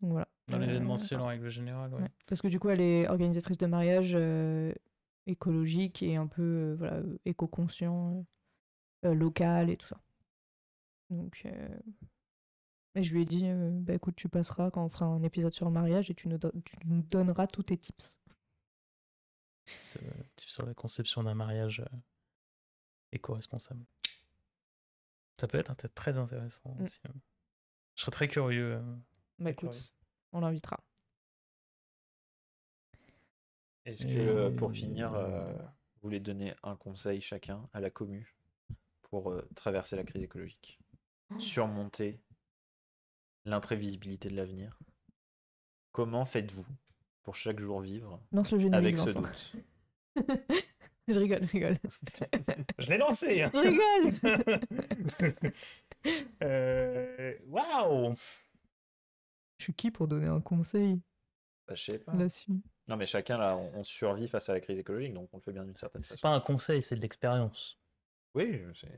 Donc 0.00 0.12
voilà. 0.12 0.28
Dans 0.50 0.56
Euh, 0.58 0.66
l'événementiel 0.66 1.20
en 1.20 1.26
règle 1.26 1.48
générale, 1.48 1.92
ouais. 1.94 2.08
Parce 2.26 2.40
que 2.40 2.48
du 2.48 2.58
coup, 2.58 2.68
elle 2.70 2.80
est 2.80 3.08
organisatrice 3.08 3.58
de 3.58 3.66
mariage 3.66 4.12
euh, 4.14 4.72
écologique 5.26 6.02
et 6.02 6.16
un 6.16 6.26
peu 6.26 6.42
euh, 6.42 6.74
voilà, 6.76 7.00
éco-conscient, 7.24 8.24
local 9.02 9.70
et 9.70 9.76
tout 9.76 9.86
ça. 9.86 10.00
Donc, 11.10 11.44
et 12.94 13.02
je 13.02 13.14
lui 13.14 13.22
ai 13.22 13.24
dit, 13.24 13.42
euh, 13.46 13.70
bah 13.72 13.94
écoute, 13.94 14.16
tu 14.16 14.28
passeras 14.28 14.70
quand 14.70 14.84
on 14.84 14.88
fera 14.88 15.06
un 15.06 15.22
épisode 15.22 15.54
sur 15.54 15.66
le 15.66 15.72
mariage 15.72 16.10
et 16.10 16.14
tu 16.14 16.28
nous, 16.28 16.38
don- 16.38 16.52
tu 16.64 16.74
nous 16.86 17.02
donneras 17.02 17.46
tous 17.46 17.62
tes 17.64 17.78
tips. 17.78 18.18
C'est 19.84 20.02
euh, 20.02 20.10
sur 20.36 20.66
la 20.66 20.74
conception 20.74 21.22
d'un 21.22 21.34
mariage 21.34 21.80
euh, 21.80 21.96
éco-responsable. 23.12 23.84
Ça 25.40 25.46
peut 25.48 25.58
être 25.58 25.72
int- 25.72 25.88
très 25.94 26.18
intéressant 26.18 26.74
Mm. 26.78 26.84
aussi. 26.84 27.00
hein. 27.08 27.12
Je 27.94 28.02
serais 28.02 28.10
très 28.12 28.28
curieux. 28.28 28.80
Bah 29.38 29.52
Très 29.52 29.66
écoute, 29.66 29.70
curieux. 29.70 29.84
On 30.32 30.40
l'invitera. 30.40 30.80
Est-ce 33.84 34.04
que, 34.04 34.18
euh, 34.18 34.50
pour 34.50 34.72
finir, 34.72 35.14
euh, 35.14 35.52
vous 35.52 36.00
voulez 36.02 36.20
donner 36.20 36.54
un 36.62 36.76
conseil 36.76 37.20
chacun 37.20 37.68
à 37.72 37.80
la 37.80 37.90
commu 37.90 38.34
pour 39.02 39.30
euh, 39.32 39.48
traverser 39.56 39.96
la 39.96 40.04
crise 40.04 40.22
écologique? 40.22 40.78
Surmonter 41.38 42.20
l'imprévisibilité 43.44 44.28
de 44.28 44.36
l'avenir? 44.36 44.78
Comment 45.92 46.24
faites-vous 46.24 46.66
pour 47.22 47.34
chaque 47.34 47.58
jour 47.58 47.80
vivre 47.80 48.20
Lance 48.32 48.52
le 48.52 48.58
générique, 48.58 48.98
avec 48.98 48.98
ce 48.98 49.18
Vincent. 49.18 49.22
doute? 49.22 49.54
Je 51.08 51.18
rigole, 51.18 51.44
je 51.44 51.52
rigole. 51.52 51.76
Je 52.78 52.88
l'ai 52.90 52.98
lancé 52.98 53.42
hein. 53.42 53.50
je 53.52 53.58
rigole 55.18 55.52
Euh, 56.44 57.34
Waouh 57.48 58.14
Je 59.60 59.64
suis 59.64 59.74
qui 59.74 59.90
pour 59.90 60.08
donner 60.08 60.26
un 60.26 60.40
conseil 60.40 61.00
Bah, 61.68 61.74
Je 61.74 61.82
sais 61.82 61.98
pas. 61.98 62.14
là-dessus? 62.14 62.62
Non, 62.88 62.96
mais 62.96 63.04
chacun, 63.06 63.36
là, 63.38 63.56
on, 63.56 63.72
on 63.80 63.84
survit 63.84 64.26
face 64.26 64.48
à 64.48 64.54
la 64.54 64.60
crise 64.60 64.78
écologique, 64.78 65.12
donc 65.12 65.28
on 65.32 65.36
le 65.36 65.42
fait 65.42 65.52
bien 65.52 65.64
d'une 65.64 65.76
certaine 65.76 66.02
C'est 66.02 66.14
façon. 66.14 66.22
pas 66.22 66.34
un 66.34 66.40
conseil, 66.40 66.82
c'est 66.82 66.96
de 66.96 67.00
l'expérience. 67.00 67.78
Oui, 68.34 68.62
c'est... 68.74 68.90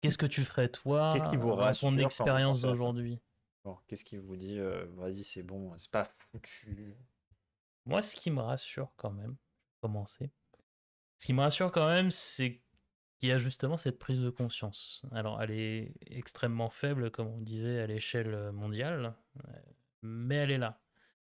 Qu'est-ce 0.00 0.18
que 0.18 0.26
tu 0.26 0.42
ferais 0.44 0.68
toi 0.68 1.10
Qu'est-ce 1.12 1.30
qui 1.30 1.36
vous 1.36 1.50
dans 1.50 1.56
rassure 1.56 1.90
ton 1.90 1.98
expérience 1.98 2.62
d'aujourd'hui? 2.62 3.20
Bon, 3.64 3.78
qu'est-ce 3.86 4.04
qui 4.04 4.16
vous 4.16 4.36
dit 4.36 4.58
euh, 4.58 4.86
vas-y, 4.96 5.22
c'est 5.22 5.42
bon, 5.42 5.76
c'est 5.76 5.90
pas 5.90 6.04
foutu 6.04 6.96
Moi, 7.86 8.02
ce 8.02 8.16
qui 8.16 8.30
me 8.30 8.40
rassure 8.40 8.92
quand 8.96 9.10
même, 9.12 9.36
commencer. 9.80 10.30
Ce 11.18 11.26
qui 11.26 11.34
me 11.34 11.40
rassure 11.42 11.70
quand 11.70 11.86
même, 11.88 12.10
c'est 12.10 12.62
qu'il 13.20 13.28
y 13.28 13.32
a 13.32 13.38
justement 13.38 13.76
cette 13.76 13.98
prise 13.98 14.20
de 14.20 14.30
conscience. 14.30 15.02
Alors, 15.12 15.42
elle 15.42 15.50
est 15.50 15.92
extrêmement 16.06 16.70
faible, 16.70 17.10
comme 17.10 17.28
on 17.28 17.40
disait, 17.40 17.78
à 17.78 17.86
l'échelle 17.86 18.50
mondiale. 18.52 19.14
Euh, 19.46 19.52
mais 20.02 20.36
elle 20.36 20.50
est 20.50 20.58
là. 20.58 20.80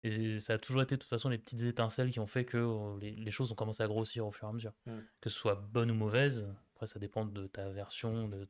Et 0.03 0.39
ça 0.39 0.53
a 0.53 0.57
toujours 0.57 0.81
été 0.81 0.95
de 0.95 1.01
toute 1.01 1.09
façon 1.09 1.29
les 1.29 1.37
petites 1.37 1.61
étincelles 1.61 2.09
qui 2.09 2.19
ont 2.19 2.27
fait 2.27 2.45
que 2.45 2.57
euh, 2.57 2.97
les, 2.99 3.29
choses 3.29 3.51
ont 3.51 3.55
commencé 3.55 3.83
à 3.83 3.87
grossir 3.87 4.25
au 4.25 4.31
fur 4.31 4.47
et 4.47 4.49
à 4.49 4.53
mesure. 4.53 4.73
Mm. 4.87 4.99
Que 5.19 5.29
ce 5.29 5.37
soit 5.37 5.55
bonne 5.55 5.91
ou 5.91 5.93
mauvaise, 5.93 6.47
après 6.73 6.87
ça 6.87 6.97
dépend 6.97 7.25
de 7.25 7.45
ta 7.45 7.69
version, 7.69 8.27
de, 8.29 8.47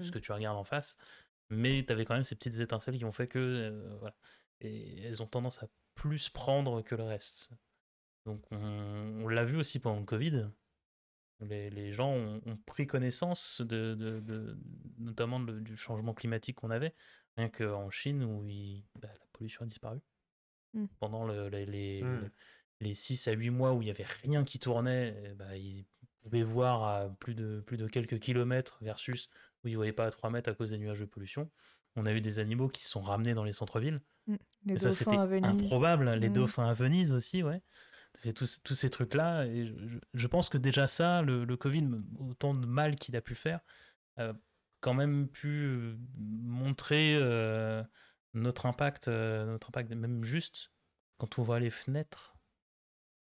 ce 0.00 0.08
mm. 0.08 0.10
que 0.10 0.18
tu 0.18 0.30
regardes 0.30 0.58
en 0.58 0.64
face. 0.64 0.98
Mais 1.50 1.84
tu 1.84 1.92
avais 1.92 2.04
quand 2.04 2.14
même 2.14 2.24
ces 2.24 2.36
petites 2.36 2.60
étincelles 2.60 2.96
qui 2.96 3.04
ont 3.04 3.12
fait 3.12 3.26
que. 3.26 3.38
Euh, 3.38 3.96
voilà. 3.98 4.14
Et 4.60 5.02
elles 5.02 5.22
ont 5.22 5.26
tendance 5.26 5.62
à 5.62 5.68
plus 5.94 6.28
prendre 6.28 6.82
que 6.82 6.94
le 6.94 7.02
reste. 7.02 7.50
Donc 8.24 8.42
on, 8.52 9.26
l'a 9.28 9.44
vu 9.44 9.56
aussi 9.56 9.80
pendant 9.80 10.00
le 10.00 10.06
Covid. 10.06 10.46
Les, 11.40 11.92
gens 11.92 12.10
ont, 12.10 12.56
pris 12.64 12.86
connaissance 12.86 13.60
de, 13.60 14.56
notamment 14.98 15.40
du 15.40 15.76
changement 15.76 16.14
climatique 16.14 16.56
qu'on 16.56 16.70
avait. 16.70 16.94
Rien 17.36 17.48
qu'en 17.48 17.90
Chine 17.90 18.22
où 18.22 18.42
bah, 19.00 19.08
la 19.08 19.26
pollution 19.32 19.64
a 19.64 19.66
disparu. 19.66 20.00
Mmh. 20.74 20.86
Pendant 21.00 21.26
les, 21.26 22.02
mmh. 22.02 22.30
les 22.80 22.94
6 22.94 23.28
à 23.28 23.32
8 23.32 23.50
mois 23.50 23.74
où 23.74 23.82
il 23.82 23.86
n'y 23.86 23.90
avait 23.90 24.06
rien 24.22 24.44
qui 24.44 24.58
tournait, 24.58 25.14
eh 25.24 25.34
bah, 25.34 25.56
ils 25.56 25.84
pouvaient 26.22 26.42
voir 26.42 26.84
à 26.84 27.08
plus 27.08 27.34
de, 27.34 27.60
plus 27.60 27.76
de 27.76 27.86
quelques 27.86 28.18
kilomètres 28.18 28.78
versus 28.80 29.28
où 29.62 29.68
ils 29.68 29.72
ne 29.72 29.76
voyaient 29.76 29.92
pas 29.92 30.06
à 30.06 30.10
3 30.10 30.30
mètres 30.30 30.50
à 30.50 30.54
cause 30.54 30.70
des 30.70 30.78
nuages 30.78 31.00
de 31.00 31.04
pollution. 31.04 31.50
On 31.96 32.06
a 32.06 32.12
eu 32.12 32.20
des 32.20 32.38
animaux 32.38 32.68
qui 32.68 32.82
se 32.82 32.90
sont 32.90 33.02
ramenés 33.02 33.34
dans 33.34 33.44
les 33.44 33.52
centres-villes. 33.52 34.00
Mmh. 34.26 34.36
Et 34.70 34.78
ça, 34.78 34.90
c'était 34.90 35.16
improbable. 35.16 36.10
Les 36.14 36.28
dauphins 36.28 36.68
à 36.68 36.72
Venise 36.72 37.12
aussi, 37.12 37.42
ouais. 37.42 37.60
Fait 38.16 38.32
tous, 38.32 38.60
tous 38.62 38.74
ces 38.74 38.90
trucs-là. 38.90 39.46
Et 39.46 39.66
je, 39.66 39.98
je, 40.14 40.26
pense 40.26 40.48
que 40.48 40.58
déjà 40.58 40.86
ça, 40.86 41.22
le, 41.22 41.44
le 41.44 41.56
Covid, 41.56 41.88
autant 42.18 42.54
de 42.54 42.66
mal 42.66 42.96
qu'il 42.96 43.16
a 43.16 43.20
pu 43.20 43.34
faire, 43.34 43.60
a 44.16 44.32
quand 44.80 44.94
même 44.94 45.28
pu 45.28 45.96
montrer 46.18 47.16
euh, 47.16 47.82
notre 48.34 48.66
impact, 48.66 49.08
euh, 49.08 49.46
notre 49.46 49.70
impact, 49.70 49.90
même 49.92 50.24
juste 50.24 50.70
quand 51.16 51.38
on 51.38 51.42
voit 51.42 51.58
les 51.58 51.70
fenêtres 51.70 52.36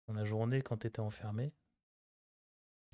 dans 0.08 0.14
la 0.14 0.24
journée 0.24 0.62
quand 0.62 0.78
tu 0.78 0.88
étais 0.88 1.00
enfermé. 1.00 1.54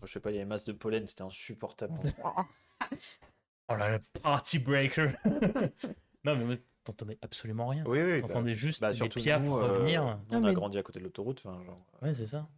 Je 0.05 0.12
sais 0.12 0.21
pas, 0.21 0.31
il 0.31 0.35
y 0.35 0.37
avait 0.37 0.47
masse 0.47 0.65
de 0.65 0.73
pollen, 0.73 1.07
c'était 1.07 1.23
insupportable. 1.23 1.99
oh 3.69 3.77
là, 3.77 3.97
le 3.97 3.99
party 4.21 4.59
breaker. 4.59 5.09
non, 6.25 6.37
mais 6.37 6.57
t'entendais 6.85 7.19
absolument 7.23 7.69
rien. 7.69 7.85
Oui, 7.86 8.01
oui. 8.02 8.20
T'entendais 8.20 8.52
bah, 8.52 8.57
juste 8.57 8.81
bah, 8.81 8.93
les 8.93 9.09
piafs 9.09 9.43
euh, 9.43 9.51
revenir. 9.51 10.19
on 10.32 10.44
a 10.44 10.52
grandi 10.52 10.78
à 10.78 10.82
côté 10.82 10.98
de 10.98 11.05
l'autoroute. 11.05 11.43
Genre... 11.43 11.77
Ouais, 12.02 12.12
c'est 12.12 12.27
ça. 12.27 12.48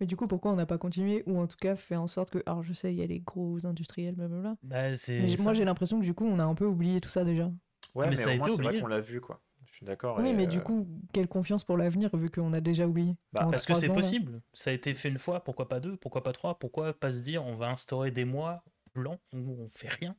Mais 0.00 0.06
du 0.06 0.16
coup, 0.16 0.26
pourquoi 0.26 0.50
on 0.50 0.56
n'a 0.56 0.66
pas 0.66 0.78
continué 0.78 1.22
ou 1.26 1.38
en 1.38 1.46
tout 1.46 1.56
cas 1.56 1.76
fait 1.76 1.96
en 1.96 2.06
sorte 2.06 2.30
que. 2.30 2.42
Alors, 2.46 2.62
je 2.62 2.72
sais, 2.72 2.92
il 2.92 2.98
y 2.98 3.02
a 3.02 3.06
les 3.06 3.20
gros 3.20 3.66
industriels, 3.66 4.14
blablabla. 4.14 4.56
Bah, 4.62 4.90
mais 5.08 5.36
moi, 5.38 5.52
j'ai 5.52 5.64
l'impression 5.64 6.00
que 6.00 6.04
du 6.04 6.14
coup, 6.14 6.26
on 6.26 6.38
a 6.38 6.44
un 6.44 6.54
peu 6.54 6.66
oublié 6.66 7.00
tout 7.00 7.08
ça 7.08 7.24
déjà. 7.24 7.50
Ouais, 7.94 8.08
mais, 8.08 8.16
ça 8.16 8.30
a 8.30 8.34
été 8.34 8.50
C'est 8.50 8.62
vrai 8.62 8.80
qu'on 8.80 8.86
l'a 8.86 9.00
vu, 9.00 9.20
quoi. 9.20 9.40
Je 9.66 9.76
suis 9.76 9.86
d'accord. 9.86 10.18
Oui, 10.18 10.34
mais 10.34 10.46
du 10.46 10.58
euh, 10.58 10.60
coup, 10.60 10.86
quelle 11.14 11.28
confiance 11.28 11.64
pour 11.64 11.78
l'avenir 11.78 12.14
vu 12.14 12.28
qu'on 12.28 12.52
a 12.52 12.60
déjà 12.60 12.86
oublié 12.86 13.16
bah, 13.32 13.48
Parce 13.50 13.64
que 13.64 13.72
c'est 13.72 13.88
possible. 13.88 14.42
Ça 14.52 14.70
a 14.70 14.72
été 14.72 14.92
fait 14.92 15.08
une 15.08 15.18
fois, 15.18 15.42
pourquoi 15.42 15.68
pas 15.68 15.80
deux 15.80 15.96
Pourquoi 15.96 16.22
pas 16.22 16.32
trois 16.32 16.58
Pourquoi 16.58 16.92
pas 16.92 17.10
se 17.10 17.20
dire 17.20 17.44
on 17.46 17.54
va 17.54 17.70
instaurer 17.70 18.10
des 18.10 18.26
mois 18.26 18.62
blancs 18.94 19.18
où 19.32 19.38
on 19.38 19.68
fait 19.68 19.88
rien 19.88 20.14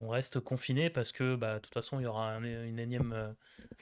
on 0.00 0.08
reste 0.08 0.40
confiné 0.40 0.90
parce 0.90 1.12
que 1.12 1.36
bah, 1.36 1.54
de 1.54 1.58
toute 1.60 1.74
façon 1.74 2.00
il 2.00 2.04
y 2.04 2.06
aura 2.06 2.32
un, 2.32 2.42
une 2.42 2.78
énième, 2.78 3.12
euh, 3.12 3.32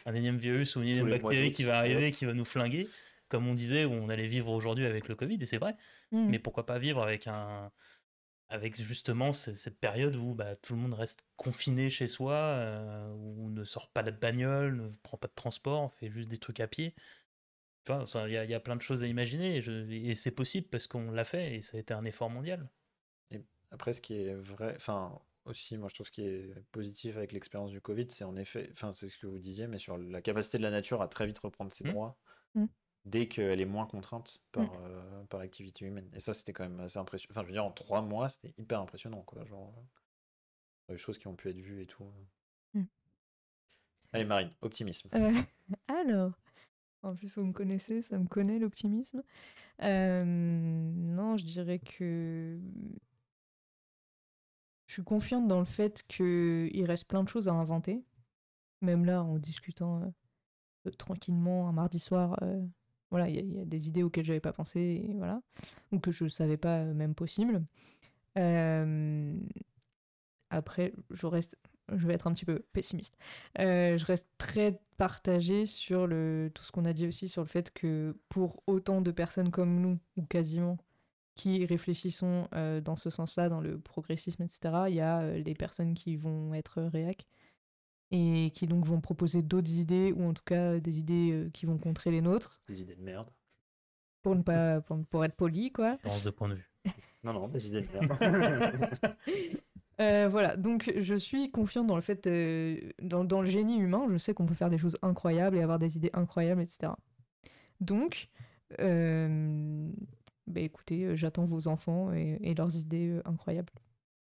un 0.07 0.15
énième 0.15 0.39
virus 0.39 0.77
ou 0.77 0.83
une 0.83 0.89
énième 0.89 1.11
bactérie 1.11 1.51
qui 1.51 1.65
va 1.65 1.79
arriver 1.79 2.11
qui 2.11 2.25
va 2.25 2.35
nous 2.35 2.45
flinguer 2.45 2.87
comme 3.29 3.47
on 3.47 3.55
disait 3.55 3.85
où 3.85 3.93
on 3.93 4.09
allait 4.09 4.27
vivre 4.27 4.51
aujourd'hui 4.51 4.87
avec 4.87 5.09
le 5.09 5.15
Covid 5.15 5.39
et 5.41 5.47
c'est 5.47 5.59
vrai 5.59 5.75
mmh. 6.11 6.29
mais 6.29 6.39
pourquoi 6.39 6.67
pas 6.67 6.79
vivre 6.79 7.03
avec 7.03 7.27
un 7.27 7.71
avec 8.53 8.77
justement 8.77 9.33
cette 9.33 9.81
période 9.81 10.15
où 10.15 10.35
bah, 10.35 10.55
tout 10.57 10.75
le 10.75 10.81
monde 10.81 10.93
reste 10.93 11.25
confiné 11.37 11.89
chez 11.89 12.07
soi, 12.07 12.35
euh, 12.35 13.11
où 13.15 13.47
on 13.47 13.49
ne 13.49 13.65
sort 13.65 13.89
pas 13.89 14.03
de 14.03 14.11
bagnole, 14.11 14.77
ne 14.77 14.89
prend 15.03 15.17
pas 15.17 15.29
de 15.29 15.33
transport, 15.35 15.81
on 15.81 15.89
fait 15.89 16.11
juste 16.11 16.29
des 16.29 16.37
trucs 16.37 16.61
à 16.61 16.67
pied. 16.67 16.95
Enfin, 17.89 18.29
il 18.29 18.33
y, 18.33 18.55
a 18.55 18.61
plein 18.61 18.77
de 18.77 18.83
choses 18.83 19.03
à 19.03 19.07
imaginer 19.07 19.57
et, 19.57 20.15
c'est 20.15 20.31
possible 20.31 20.69
parce 20.69 20.87
qu'on 20.87 21.11
l'a 21.11 21.25
fait 21.25 21.57
et 21.57 21.63
ça 21.63 21.79
a 21.79 21.81
été 21.81 21.95
un 21.95 22.05
effort 22.05 22.29
mondial. 22.29 22.69
Et 23.31 23.43
après, 23.71 23.95
ce 23.95 24.03
qui 24.03 24.15
est 24.15 24.35
vrai, 24.35 24.75
enfin, 24.77 25.19
aussi, 25.45 25.77
moi 25.77 25.89
je 25.89 25.95
trouve 25.95 26.07
ce 26.07 26.13
qui 26.13 26.23
est 26.23 26.55
positif 26.71 27.17
avec 27.17 27.33
l'expérience 27.33 27.71
du 27.71 27.81
Covid, 27.81 28.07
c'est 28.09 28.25
en 28.25 28.37
effet, 28.37 28.69
enfin, 28.73 28.93
c'est 28.93 29.09
ce 29.09 29.19
que 29.19 29.27
vous 29.27 29.39
disiez, 29.39 29.67
mais 29.67 29.79
sur 29.79 29.99
la 29.99 30.23
capacité 30.23 30.59
de 30.59 30.63
la 30.63 30.71
nature 30.71 31.03
à 31.03 31.09
très 31.09 31.27
vite 31.27 31.39
reprendre 31.39 31.73
ses 31.73 31.85
mmh. 31.85 31.93
droits. 31.93 32.19
Mmh 32.55 32.67
dès 33.05 33.27
qu'elle 33.27 33.61
est 33.61 33.67
moins 33.67 33.87
contrainte 33.87 34.41
par, 34.53 34.65
mmh. 34.65 34.85
euh, 34.85 35.25
par 35.25 35.41
l'activité 35.41 35.85
humaine. 35.85 36.09
Et 36.15 36.21
ça, 36.21 36.33
c'était 36.33 36.53
quand 36.53 36.63
même 36.63 36.81
assez 36.81 36.99
impressionnant. 36.99 37.33
Enfin, 37.33 37.43
je 37.43 37.47
veux 37.47 37.53
dire, 37.53 37.65
en 37.65 37.73
trois 37.73 38.03
mois, 38.03 38.29
c'était 38.29 38.55
hyper 38.59 38.81
impressionnant, 38.81 39.23
quoi. 39.23 39.45
Genre, 39.45 39.75
les 40.89 40.97
choses 40.97 41.19
qui 41.19 41.27
ont 41.27 41.35
pu 41.35 41.49
être 41.49 41.59
vues 41.59 41.83
et 41.83 41.87
tout. 41.87 42.05
Mmh. 42.75 42.83
Allez, 44.13 44.25
Marine, 44.25 44.51
optimisme. 44.61 45.09
Euh, 45.15 45.33
alors, 45.89 46.33
en 47.03 47.15
plus, 47.15 47.37
vous 47.37 47.45
me 47.45 47.53
connaissez, 47.53 48.03
ça 48.03 48.19
me 48.19 48.27
connaît 48.27 48.59
l'optimisme. 48.59 49.23
non, 49.81 51.37
je 51.37 51.45
dirais 51.45 51.81
que 51.81 52.61
je 54.93 54.97
suis 54.97 55.05
confiante 55.05 55.49
dans 55.49 55.59
le 55.59 55.65
fait 55.65 56.05
qu'il 56.07 56.85
reste 56.85 57.07
plein 57.07 57.25
de 57.25 57.29
choses 57.31 57.49
à 57.49 57.53
inventer. 57.53 58.05
Même 58.83 59.07
là, 59.07 59.23
en 59.23 59.39
discutant 59.39 60.03
euh, 60.87 60.91
tranquillement 60.99 61.67
un 61.67 61.73
mardi 61.73 61.99
soir 61.99 62.39
voilà, 63.11 63.31
il 63.31 63.57
y, 63.57 63.61
a 63.61 63.65
des 63.65 63.89
idées 63.89 64.03
auxquelles 64.03 64.27
j'avais 64.27 64.41
pas 64.41 64.53
pensé, 64.53 65.15
voilà, 65.17 65.41
ou 65.93 65.99
que 65.99 66.11
je 66.11 66.29
savais 66.29 66.59
pas 66.59 66.81
euh, 66.81 66.93
même 66.93 67.15
possible. 67.15 67.63
après, 70.51 70.93
je 71.11 71.27
reste, 71.27 71.57
je 71.95 72.07
vais 72.07 72.13
être 72.13 72.27
un 72.27 72.35
petit 72.35 72.45
peu 72.45 72.61
pessimiste. 72.75 73.17
Euh, 73.61 73.97
je 73.97 74.05
reste 74.05 74.29
très 74.37 74.79
partagée 74.99 75.65
sur 75.65 76.07
le, 76.07 76.51
tout 76.55 76.65
ce 76.65 76.73
qu'on 76.73 76.85
a 76.85 76.93
dit 76.93 77.07
aussi 77.07 77.31
sur 77.31 77.41
le 77.41 77.49
fait 77.49 77.73
que 77.73 78.15
pour 78.29 78.63
autant 78.67 79.01
de 79.01 79.11
personnes 79.11 79.51
comme 79.51 79.81
nous, 79.81 79.99
ou 80.19 80.25
quasiment, 80.25 80.77
qui 81.35 81.65
réfléchissons 81.65 82.49
euh, 82.55 82.81
dans 82.81 82.97
ce 82.97 83.11
sens-là, 83.11 83.49
dans 83.49 83.61
le 83.61 83.79
progressisme, 83.79 84.43
etc., 84.43 84.85
il 84.89 84.95
y 84.95 85.01
a 85.01 85.39
les 85.39 85.55
personnes 85.55 85.95
qui 85.95 86.17
vont 86.17 86.55
être 86.55 86.83
réac 86.83 87.27
et 88.13 88.51
qui 88.55 88.67
donc 88.67 88.85
vont 88.85 89.01
proposer 89.01 89.43
d'autres 89.43 89.73
idées, 89.73 90.13
ou 90.13 90.25
en 90.25 90.35
tout 90.35 90.45
cas 90.45 90.79
des 90.79 90.99
idées 90.99 91.33
euh, 91.33 91.51
qui 91.51 91.65
vont 91.67 91.79
contrer 91.79 92.11
les 92.11 92.21
nôtres. 92.21 92.61
Des 92.69 92.83
idées 92.83 92.95
de 92.95 93.03
merde. 93.03 93.31
Pour, 94.21 94.37
ne 94.37 94.43
pas, 94.43 94.83
pour, 94.83 95.25
être 95.25 95.35
poli, 95.35 95.73
quoi. 95.73 95.97
de 96.25 96.31
point 96.31 96.49
de 96.49 96.55
vue. 96.55 96.71
non, 97.25 97.33
non, 97.33 97.49
des 97.49 97.69
idées 97.69 97.83
de 97.83 97.99
merde. 97.99 99.17
Euh, 100.01 100.27
voilà, 100.27 100.57
donc 100.57 100.91
je 100.97 101.15
suis 101.15 101.51
confiante 101.51 101.87
dans 101.87 101.95
le 101.95 102.03
fait, 102.03 102.27
euh, 102.27 102.81
dans, 103.03 103.25
dans, 103.25 103.43
le 103.43 103.47
génie 103.47 103.77
humain, 103.79 104.07
je 104.11 104.17
sais 104.17 104.33
qu'on 104.33 104.47
peut 104.47 104.55
faire 104.55 104.71
des 104.71 104.79
choses 104.79 104.99
incroyables 105.03 105.57
et 105.57 105.63
avoir 105.63 105.79
des 105.79 105.97
idées 105.97 106.11
incroyables, 106.15 106.63
etc. 106.63 106.95
Donc, 107.81 108.31
bah 110.47 110.61
écoutez, 110.61 111.17
j'attends 111.17 111.45
vos 111.45 111.69
enfants 111.69 112.13
et, 112.13 112.39
et 112.43 112.55
leurs 112.55 112.77
idées 112.77 113.21
incroyables. 113.25 113.73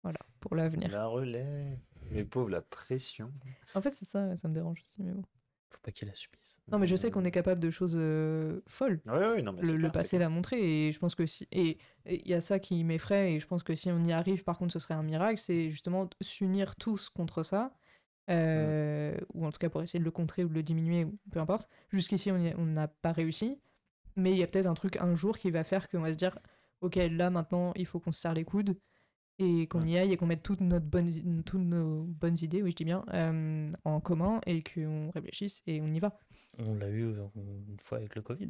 Voilà, 0.03 0.19
pour 0.39 0.55
l'avenir. 0.55 0.89
La 0.89 1.07
relais. 1.07 1.79
Mais 2.11 2.23
pauvre, 2.23 2.49
la 2.49 2.61
pression. 2.61 3.31
En 3.75 3.81
fait, 3.81 3.93
c'est 3.93 4.05
ça, 4.05 4.35
ça 4.35 4.47
me 4.47 4.53
dérange 4.53 4.81
aussi, 4.81 5.03
mais 5.03 5.11
bon. 5.11 5.23
Faut 5.69 5.79
pas 5.83 5.91
qu'il 5.91 6.07
la 6.07 6.13
subisse. 6.13 6.59
Non, 6.71 6.79
mais 6.79 6.87
je 6.87 6.95
sais 6.95 7.11
qu'on 7.11 7.25
est 7.25 7.31
capable 7.31 7.59
de 7.59 7.69
choses 7.69 7.97
euh, 7.97 8.61
folles. 8.67 9.01
Oui, 9.05 9.19
oui, 9.35 9.43
non, 9.43 9.51
mais 9.51 9.63
le, 9.63 9.89
passé 9.89 10.17
l'a 10.17 10.29
montré, 10.29 10.87
et 10.87 10.91
je 10.93 10.99
pense 10.99 11.13
que 11.13 11.25
si. 11.25 11.47
Et 11.51 11.77
il 12.05 12.27
y 12.27 12.33
a 12.33 12.41
ça 12.41 12.59
qui 12.59 12.83
m'effraie, 12.85 13.33
et 13.33 13.39
je 13.39 13.47
pense 13.47 13.63
que 13.63 13.75
si 13.75 13.91
on 13.91 14.01
y 14.05 14.13
arrive, 14.13 14.43
par 14.43 14.57
contre, 14.57 14.71
ce 14.71 14.79
serait 14.79 14.93
un 14.93 15.03
miracle, 15.03 15.39
c'est 15.39 15.69
justement 15.69 16.09
s'unir 16.21 16.77
tous 16.77 17.09
contre 17.09 17.43
ça. 17.43 17.73
Euh, 18.29 19.17
ou 19.33 19.45
en 19.45 19.51
tout 19.51 19.57
cas 19.57 19.69
pour 19.69 19.81
essayer 19.81 19.99
de 19.99 20.03
le 20.03 20.11
contrer 20.11 20.43
ou 20.43 20.49
de 20.49 20.53
le 20.53 20.63
diminuer, 20.63 21.07
peu 21.31 21.39
importe. 21.39 21.69
Jusqu'ici, 21.89 22.31
on 22.31 22.65
n'a 22.65 22.87
pas 22.87 23.11
réussi. 23.11 23.59
Mais 24.17 24.31
il 24.31 24.37
y 24.37 24.43
a 24.43 24.47
peut-être 24.47 24.65
un 24.65 24.73
truc 24.73 24.97
un 24.97 25.15
jour 25.15 25.37
qui 25.37 25.51
va 25.51 25.63
faire 25.63 25.87
qu'on 25.87 26.01
va 26.01 26.11
se 26.11 26.17
dire 26.17 26.37
Ok, 26.81 26.95
là 26.95 27.29
maintenant, 27.29 27.71
il 27.75 27.85
faut 27.85 27.99
qu'on 27.99 28.11
se 28.11 28.19
serre 28.19 28.33
les 28.33 28.43
coudes 28.43 28.77
et 29.39 29.67
qu'on 29.67 29.85
y 29.85 29.97
aille 29.97 30.11
et 30.11 30.17
qu'on 30.17 30.25
mette 30.25 30.43
toutes, 30.43 30.61
notre 30.61 30.85
bonne, 30.85 31.43
toutes 31.43 31.61
nos 31.61 32.03
bonnes 32.03 32.37
idées, 32.41 32.63
oui 32.63 32.71
je 32.71 32.75
dis 32.75 32.85
bien, 32.85 33.05
euh, 33.13 33.71
en 33.85 33.99
commun 33.99 34.41
et 34.47 34.63
qu'on 34.63 35.11
réfléchisse 35.11 35.61
et 35.67 35.79
on 35.81 35.93
y 35.93 35.99
va. 35.99 36.19
On 36.57 36.75
l'a 36.75 36.89
eu 36.89 37.15
une 37.35 37.79
fois 37.79 37.99
avec 37.99 38.15
le 38.15 38.21
Covid. 38.21 38.49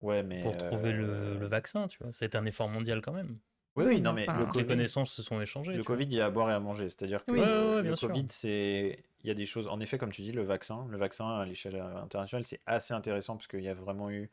Ouais, 0.00 0.22
mais 0.22 0.42
pour 0.42 0.56
trouver 0.56 0.92
le, 0.92 1.08
euh, 1.08 1.38
le, 1.38 1.46
vaccin, 1.46 1.86
tu 1.86 1.98
vois. 2.02 2.12
C'était 2.12 2.36
un 2.36 2.44
effort 2.44 2.68
mondial 2.70 3.00
quand 3.00 3.12
même. 3.12 3.38
Oui, 3.76 3.84
oui, 3.86 4.00
non, 4.00 4.12
mais 4.12 4.26
le 4.26 4.46
COVID, 4.46 4.58
les 4.58 4.66
connaissances 4.66 5.12
se 5.12 5.22
sont 5.22 5.40
échangées. 5.40 5.74
Le 5.74 5.82
Covid, 5.82 6.04
il 6.04 6.14
y 6.14 6.20
a 6.20 6.26
à 6.26 6.30
boire 6.30 6.50
et 6.50 6.52
à 6.52 6.60
manger. 6.60 6.88
C'est-à-dire 6.88 7.24
que 7.24 7.32
le 7.32 7.96
Covid, 7.96 8.26
c'est. 8.28 9.04
Il 9.22 9.28
y 9.28 9.30
a 9.30 9.34
des 9.34 9.46
choses. 9.46 9.68
En 9.68 9.80
effet, 9.80 9.96
comme 9.96 10.12
tu 10.12 10.20
dis, 10.20 10.32
le 10.32 10.42
vaccin, 10.42 10.86
le 10.90 10.98
vaccin 10.98 11.26
à 11.38 11.46
l'échelle 11.46 11.76
internationale, 11.76 12.44
c'est 12.44 12.60
assez 12.66 12.92
intéressant 12.92 13.36
parce 13.36 13.46
qu'il 13.46 13.62
y 13.62 13.68
a 13.68 13.74
vraiment 13.74 14.10
eu 14.10 14.30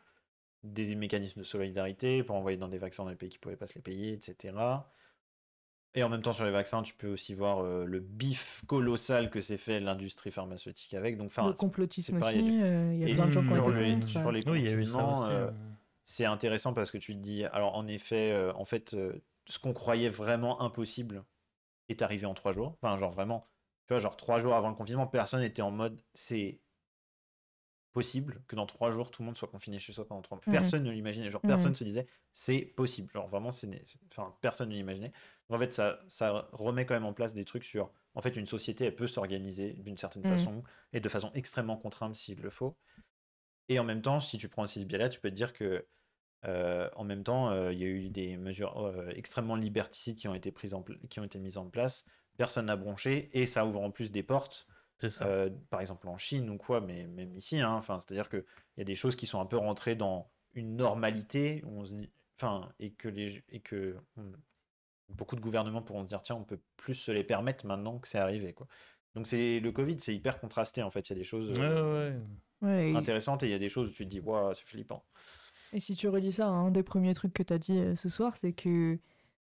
des 0.63 0.95
mécanismes 0.95 1.41
de 1.41 1.45
solidarité 1.45 2.23
pour 2.23 2.35
envoyer 2.35 2.57
dans 2.57 2.67
des 2.67 2.77
vaccins 2.77 3.03
dans 3.03 3.09
les 3.09 3.15
pays 3.15 3.29
qui 3.29 3.37
ne 3.37 3.41
pouvaient 3.41 3.55
pas 3.55 3.67
se 3.67 3.75
les 3.75 3.81
payer, 3.81 4.13
etc. 4.13 4.53
Et 5.93 6.03
en 6.03 6.09
même 6.09 6.21
temps, 6.21 6.31
sur 6.31 6.45
les 6.45 6.51
vaccins, 6.51 6.81
tu 6.83 6.93
peux 6.93 7.09
aussi 7.09 7.33
voir 7.33 7.59
euh, 7.59 7.83
le 7.83 7.99
bif 7.99 8.61
colossal 8.65 9.29
que 9.29 9.41
s'est 9.41 9.57
fait 9.57 9.79
l'industrie 9.81 10.31
pharmaceutique 10.31 10.93
avec. 10.93 11.17
Donc, 11.17 11.35
le 11.35 11.53
complotisme 11.53 12.21
aussi, 12.21 12.37
il 12.37 12.59
y 12.59 12.63
a, 12.63 12.65
euh, 12.65 13.13
plein 13.13 13.27
de 13.27 13.31
gens 13.31 13.43
qui 13.43 13.49
ont 13.49 13.77
été 13.77 14.07
Sur 14.07 14.31
les 14.31 14.47
oui, 14.47 14.69
c'est 16.03 16.25
intéressant 16.25 16.73
parce 16.73 16.91
que 16.91 16.97
tu 16.97 17.13
te 17.13 17.19
dis, 17.19 17.45
alors 17.45 17.75
en 17.75 17.87
effet, 17.87 18.31
euh, 18.31 18.53
en 18.55 18.65
fait, 18.65 18.95
ce 19.45 19.59
qu'on 19.59 19.73
croyait 19.73 20.09
vraiment 20.09 20.61
impossible 20.61 21.23
est 21.89 22.01
arrivé 22.01 22.25
en 22.25 22.33
trois 22.33 22.51
jours. 22.51 22.77
Enfin, 22.81 22.95
genre 22.97 23.11
vraiment, 23.11 23.47
tu 23.87 23.93
vois, 23.93 23.99
genre 23.99 24.15
trois 24.15 24.39
jours 24.39 24.55
avant 24.55 24.69
le 24.69 24.75
confinement, 24.75 25.07
personne 25.07 25.41
n'était 25.41 25.61
en 25.61 25.71
mode, 25.71 26.01
c'est 26.13 26.60
possible 27.91 28.43
que 28.47 28.55
dans 28.55 28.65
trois 28.65 28.91
jours, 28.91 29.11
tout 29.11 29.21
le 29.21 29.27
monde 29.27 29.37
soit 29.37 29.47
confiné 29.49 29.79
chez 29.79 29.93
soi 29.93 30.07
pendant 30.07 30.21
trois 30.21 30.37
mois. 30.37 30.45
Mhm. 30.45 30.51
Personne 30.51 30.83
ne 30.83 30.91
l'imaginait. 30.91 31.29
Genre, 31.29 31.43
Mhm. 31.43 31.45
personne 31.45 31.75
se 31.75 31.83
disait, 31.83 32.07
c'est 32.33 32.61
possible. 32.61 33.11
Genre, 33.13 33.27
vraiment, 33.27 33.51
c'est, 33.51 33.69
enfin, 34.11 34.35
personne 34.41 34.69
ne 34.69 34.75
l'imaginait. 34.75 35.11
En 35.49 35.57
fait, 35.59 35.73
ça, 35.73 35.99
ça 36.07 36.49
remet 36.53 36.85
quand 36.85 36.93
même 36.93 37.05
en 37.05 37.13
place 37.13 37.33
des 37.33 37.45
trucs 37.45 37.65
sur, 37.65 37.91
en 38.15 38.21
fait, 38.21 38.35
une 38.37 38.45
société, 38.45 38.85
elle 38.85 38.95
peut 38.95 39.07
s'organiser 39.07 39.73
d'une 39.73 39.97
certaine 39.97 40.23
Mhm. 40.23 40.27
façon 40.27 40.63
et 40.93 40.99
de 41.01 41.09
façon 41.09 41.31
extrêmement 41.33 41.77
contrainte 41.77 42.15
s'il 42.15 42.39
le 42.41 42.49
faut. 42.49 42.77
Et 43.69 43.79
en 43.79 43.83
même 43.83 44.01
temps, 44.01 44.19
si 44.19 44.37
tu 44.37 44.49
prends 44.49 44.63
aussi 44.63 44.81
ce 44.81 44.85
biais-là, 44.85 45.09
tu 45.09 45.19
peux 45.19 45.29
te 45.29 45.35
dire 45.35 45.53
que, 45.53 45.87
euh, 46.45 46.89
en 46.95 47.03
même 47.05 47.23
temps, 47.23 47.51
euh, 47.51 47.73
il 47.73 47.79
y 47.79 47.83
a 47.83 47.87
eu 47.87 48.09
des 48.09 48.37
mesures 48.37 48.77
euh, 48.85 49.09
extrêmement 49.15 49.55
liberticides 49.55 50.17
qui 50.17 50.27
ont 50.29 50.35
été 50.35 50.51
prises 50.51 50.73
en 50.73 50.83
qui 51.09 51.19
ont 51.19 51.23
été 51.25 51.39
mises 51.39 51.57
en 51.57 51.69
place. 51.69 52.05
Personne 52.37 52.67
n'a 52.67 52.77
bronché 52.77 53.29
et 53.39 53.45
ça 53.47 53.65
ouvre 53.65 53.81
en 53.81 53.91
plus 53.91 54.11
des 54.11 54.23
portes 54.23 54.67
ça. 55.09 55.25
euh, 55.25 55.49
par 55.69 55.81
exemple 55.81 56.07
en 56.07 56.17
Chine 56.17 56.49
ou 56.49 56.57
quoi, 56.57 56.81
mais 56.81 57.07
même 57.07 57.33
ici, 57.35 57.59
hein, 57.59 57.73
enfin, 57.73 57.99
c'est-à-dire 57.99 58.29
qu'il 58.29 58.43
y 58.77 58.81
a 58.81 58.85
des 58.85 58.95
choses 58.95 59.15
qui 59.15 59.25
sont 59.25 59.39
un 59.39 59.45
peu 59.45 59.57
rentrées 59.57 59.95
dans 59.95 60.29
une 60.53 60.75
normalité, 60.75 61.63
où 61.65 61.79
on 61.81 61.85
se 61.85 61.93
dit, 61.93 62.09
enfin, 62.37 62.69
et 62.79 62.91
que, 62.91 63.07
les, 63.09 63.43
et 63.49 63.59
que 63.59 63.95
on- 64.17 64.31
beaucoup 65.09 65.35
de 65.35 65.41
gouvernements 65.41 65.81
pourront 65.81 66.03
se 66.03 66.07
dire, 66.07 66.21
tiens, 66.21 66.35
on 66.35 66.43
peut 66.43 66.59
plus 66.77 66.95
se 66.95 67.11
les 67.11 67.23
permettre 67.23 67.65
maintenant 67.65 67.99
que 67.99 68.07
c'est 68.07 68.17
arrivé. 68.19 68.53
Quoi. 68.53 68.67
Donc 69.15 69.27
c'est 69.27 69.59
le 69.59 69.71
Covid, 69.71 69.99
c'est 69.99 70.15
hyper 70.15 70.39
contrasté 70.39 70.83
en 70.83 70.89
fait, 70.89 71.09
il 71.09 71.13
y 71.13 71.15
a 71.15 71.19
des 71.19 71.23
choses 71.23 71.51
Ouais, 71.53 71.59
euh, 71.61 72.11
ouais, 72.11 72.15
ouais. 72.15 72.21
Ouais, 72.61 72.91
et, 72.91 72.95
intéressantes 72.95 73.43
et 73.43 73.47
il 73.47 73.51
y 73.51 73.55
a 73.55 73.59
des 73.59 73.67
choses 73.69 73.89
où 73.89 73.91
tu 73.93 74.05
te 74.05 74.09
dis, 74.09 74.19
waouh, 74.21 74.53
c'est 74.53 74.63
flippant. 74.65 75.03
et 75.73 75.79
si 75.79 75.95
tu 75.95 76.07
relis 76.07 76.33
ça 76.33 76.45
à 76.47 76.49
un 76.51 76.71
des 76.71 76.83
premiers 76.83 77.13
trucs 77.13 77.33
que 77.33 77.43
tu 77.43 77.51
as 77.53 77.57
dit 77.57 77.77
euh, 77.79 77.95
ce 77.95 78.07
soir, 78.07 78.37
c'est 78.37 78.53
que 78.53 78.99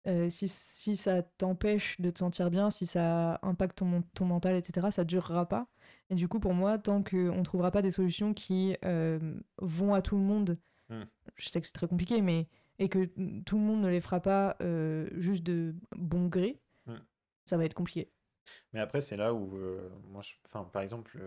euh, 0.07 0.29
si, 0.29 0.47
si 0.49 0.95
ça 0.95 1.23
t'empêche 1.23 1.99
de 2.01 2.09
te 2.09 2.19
sentir 2.19 2.49
bien, 2.51 2.69
si 2.69 2.85
ça 2.85 3.39
impacte 3.41 3.77
ton, 3.77 4.03
ton 4.13 4.25
mental, 4.25 4.55
etc., 4.55 4.91
ça 4.91 5.03
durera 5.05 5.47
pas. 5.47 5.67
Et 6.09 6.15
du 6.15 6.27
coup, 6.27 6.39
pour 6.39 6.53
moi, 6.53 6.77
tant 6.77 7.01
qu'on 7.03 7.37
ne 7.37 7.43
trouvera 7.43 7.71
pas 7.71 7.81
des 7.81 7.91
solutions 7.91 8.33
qui 8.33 8.75
euh, 8.85 9.39
vont 9.59 9.93
à 9.93 10.01
tout 10.01 10.15
le 10.15 10.23
monde, 10.23 10.57
Mm. 10.89 11.03
je 11.37 11.47
sais 11.49 11.61
que 11.61 11.67
c'est 11.67 11.71
très 11.73 11.87
compliqué, 11.87 12.21
mais 12.21 12.47
et 12.77 12.89
que 12.89 13.05
tout 13.45 13.57
le 13.57 13.63
monde 13.63 13.81
ne 13.81 13.87
les 13.87 14.01
fera 14.01 14.19
pas 14.19 14.57
euh, 14.61 15.07
juste 15.13 15.43
de 15.43 15.73
bon 15.95 16.27
gré, 16.27 16.59
Mm. 16.87 16.95
ça 17.45 17.55
va 17.55 17.63
être 17.63 17.73
compliqué. 17.73 18.11
Mais 18.73 18.81
après, 18.81 18.99
c'est 18.99 19.15
là 19.15 19.33
où, 19.33 19.57
moi, 20.09 20.21
je- 20.21 20.35
par 20.71 20.81
exemple, 20.81 21.17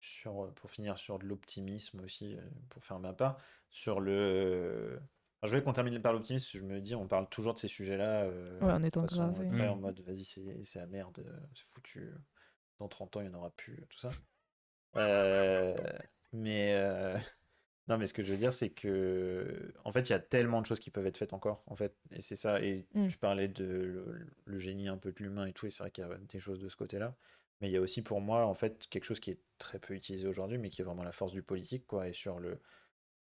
sur, 0.00 0.52
pour 0.54 0.70
finir 0.70 0.98
sur 0.98 1.18
de 1.18 1.26
l'optimisme 1.26 2.00
aussi, 2.00 2.36
pour 2.70 2.82
faire 2.82 2.98
ma 2.98 3.12
part, 3.12 3.36
sur 3.70 4.00
le. 4.00 5.00
Je 5.48 5.56
vais 5.56 5.62
qu'on 5.62 5.72
termine 5.72 6.00
par 6.00 6.12
l'optimisme, 6.12 6.58
je 6.58 6.64
me 6.64 6.80
dis, 6.80 6.94
on 6.94 7.08
parle 7.08 7.28
toujours 7.28 7.54
de 7.54 7.58
ces 7.58 7.68
sujets-là. 7.68 8.24
euh, 8.24 8.60
Ouais, 8.60 8.72
en 8.72 8.82
étant 8.82 9.04
grave, 9.04 9.34
oui. 9.38 9.46
très 9.48 9.66
en 9.68 9.76
Mm. 9.76 9.80
mode, 9.80 10.00
vas-y, 10.02 10.24
c'est 10.24 10.62
c'est 10.62 10.78
la 10.80 10.86
merde, 10.86 11.18
euh, 11.20 11.40
c'est 11.54 11.66
foutu. 11.66 12.12
Dans 12.78 12.88
30 12.88 13.16
ans, 13.16 13.20
il 13.22 13.28
n'y 13.28 13.34
en 13.34 13.38
aura 13.38 13.50
plus, 13.50 13.86
tout 13.90 13.98
ça. 13.98 14.10
Euh, 14.96 15.74
mais. 16.32 16.74
euh, 16.74 17.18
Non, 17.88 17.98
mais 17.98 18.06
ce 18.06 18.14
que 18.14 18.22
je 18.22 18.30
veux 18.32 18.38
dire, 18.38 18.52
c'est 18.52 18.70
que, 18.70 19.74
en 19.84 19.90
fait, 19.92 20.08
il 20.08 20.12
y 20.12 20.14
a 20.14 20.20
tellement 20.20 20.60
de 20.60 20.66
choses 20.66 20.78
qui 20.80 20.90
peuvent 20.90 21.06
être 21.06 21.18
faites 21.18 21.32
encore, 21.32 21.64
en 21.66 21.74
fait, 21.76 21.96
et 22.12 22.20
c'est 22.22 22.36
ça. 22.36 22.62
Et 22.62 22.86
Mm. 22.94 23.08
tu 23.08 23.18
parlais 23.18 23.48
de 23.48 23.64
le, 23.64 24.26
le 24.44 24.58
génie 24.58 24.88
un 24.88 24.98
peu 24.98 25.12
de 25.12 25.22
l'humain 25.22 25.46
et 25.46 25.52
tout, 25.52 25.66
et 25.66 25.70
c'est 25.70 25.82
vrai 25.82 25.90
qu'il 25.90 26.04
y 26.04 26.06
a 26.06 26.16
des 26.18 26.38
choses 26.40 26.60
de 26.60 26.68
ce 26.68 26.76
côté-là. 26.76 27.16
Mais 27.60 27.68
il 27.68 27.72
y 27.72 27.76
a 27.76 27.80
aussi 27.80 28.02
pour 28.02 28.20
moi, 28.20 28.46
en 28.46 28.54
fait, 28.54 28.86
quelque 28.88 29.04
chose 29.04 29.20
qui 29.20 29.30
est 29.32 29.40
très 29.58 29.78
peu 29.80 29.94
utilisé 29.94 30.28
aujourd'hui, 30.28 30.58
mais 30.58 30.68
qui 30.70 30.80
est 30.80 30.84
vraiment 30.84 31.02
la 31.04 31.12
force 31.12 31.32
du 31.32 31.42
politique, 31.42 31.86
quoi, 31.86 32.08
et 32.08 32.12
sur 32.12 32.38
le 32.38 32.60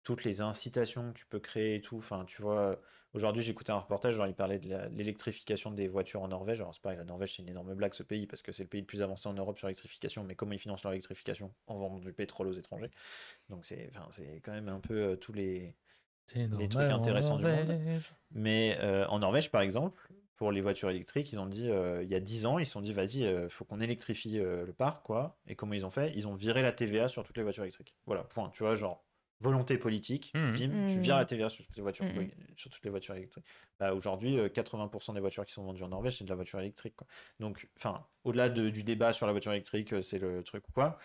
toutes 0.09 0.23
les 0.23 0.41
incitations 0.41 1.13
que 1.13 1.19
tu 1.19 1.27
peux 1.27 1.39
créer 1.39 1.75
et 1.75 1.81
tout. 1.81 1.97
Enfin, 1.97 2.25
tu 2.25 2.41
vois, 2.41 2.81
aujourd'hui, 3.13 3.43
j'écoutais 3.43 3.69
un 3.71 3.77
reportage, 3.77 4.15
genre, 4.15 4.25
il 4.25 4.33
parlait 4.33 4.57
de 4.57 4.75
l'électrification 4.91 5.69
des 5.69 5.87
voitures 5.87 6.23
en 6.23 6.29
Norvège. 6.29 6.61
Alors, 6.61 6.73
c'est 6.73 6.81
pareil, 6.81 6.97
la 6.97 7.03
Norvège, 7.03 7.35
c'est 7.35 7.43
une 7.43 7.49
énorme 7.49 7.75
blague, 7.75 7.93
ce 7.93 8.01
pays, 8.01 8.25
parce 8.25 8.41
que 8.41 8.51
c'est 8.51 8.63
le 8.63 8.69
pays 8.69 8.81
le 8.81 8.87
plus 8.87 9.03
avancé 9.03 9.29
en 9.29 9.33
Europe 9.33 9.59
sur 9.59 9.67
l'électrification. 9.67 10.23
Mais 10.23 10.33
comment 10.33 10.53
ils 10.53 10.59
financent 10.59 10.81
leur 10.81 10.93
électrification 10.93 11.53
En 11.67 11.77
vendant 11.77 11.99
du 11.99 12.11
pétrole 12.11 12.47
aux 12.47 12.53
étrangers? 12.53 12.89
Donc, 13.49 13.67
c'est 13.67 13.87
enfin, 13.89 14.09
quand 14.41 14.51
même 14.51 14.67
un 14.67 14.79
peu 14.79 14.95
euh, 14.95 15.15
tous 15.15 15.31
les, 15.31 15.75
les 16.33 16.67
trucs 16.67 16.89
intéressants 16.89 17.37
du 17.37 17.45
monde. 17.45 18.01
Mais 18.31 18.79
euh, 18.79 19.05
en 19.09 19.19
Norvège, 19.19 19.51
par 19.51 19.61
exemple, 19.61 20.11
pour 20.37 20.51
les 20.51 20.61
voitures 20.61 20.89
électriques, 20.89 21.31
ils 21.31 21.39
ont 21.39 21.45
dit, 21.45 21.69
euh, 21.69 22.01
il 22.01 22.09
y 22.09 22.15
a 22.15 22.19
10 22.19 22.47
ans, 22.47 22.57
ils 22.57 22.65
se 22.65 22.71
sont 22.71 22.81
dit, 22.81 22.93
vas-y, 22.93 23.25
il 23.25 23.49
faut 23.51 23.63
qu'on 23.63 23.79
électrifie 23.79 24.39
euh, 24.39 24.65
le 24.65 24.73
parc, 24.73 25.05
quoi. 25.05 25.37
Et 25.45 25.55
comment 25.55 25.73
ils 25.73 25.85
ont 25.85 25.91
fait? 25.91 26.11
Ils 26.15 26.27
ont 26.27 26.33
viré 26.33 26.63
la 26.63 26.71
TVA 26.71 27.09
sur 27.09 27.23
toutes 27.23 27.37
les 27.37 27.43
voitures 27.43 27.63
électriques. 27.63 27.95
Voilà, 28.07 28.23
point. 28.23 28.49
Tu 28.49 28.63
vois, 28.63 28.73
genre, 28.73 29.05
volonté 29.41 29.77
politique, 29.77 30.31
Mhm. 30.35 30.53
bim, 30.53 30.69
tu 30.85 30.97
Mhm. 30.97 31.01
vires 31.01 31.15
la 31.15 31.25
TVA 31.25 31.49
sur 31.49 31.65
toutes 31.65 31.75
les 31.75 31.81
voitures, 31.81 32.05
Mhm. 32.05 32.29
sur 32.57 32.69
toutes 32.69 32.83
les 32.83 32.89
voitures 32.89 33.15
électriques. 33.15 33.45
Bah, 33.79 33.93
Aujourd'hui, 33.93 34.37
euh, 34.37 34.49
80% 34.49 35.13
des 35.13 35.19
voitures 35.21 35.45
qui 35.45 35.53
sont 35.53 35.63
vendues 35.63 35.83
en 35.83 35.89
Norvège, 35.89 36.17
c'est 36.17 36.23
de 36.25 36.29
la 36.29 36.35
voiture 36.35 36.59
électrique, 36.59 36.95
quoi. 36.95 37.07
Donc, 37.39 37.69
enfin, 37.77 38.05
au-delà 38.23 38.49
de- 38.49 38.69
du 38.69 38.83
débat 38.83 39.13
sur 39.13 39.25
la 39.27 39.31
voiture 39.31 39.51
électrique, 39.53 39.93
euh, 39.93 40.01
c'est 40.01 40.19
le 40.19 40.43
truc 40.43 40.67
ou 40.67 40.71
quoi, 40.73 40.97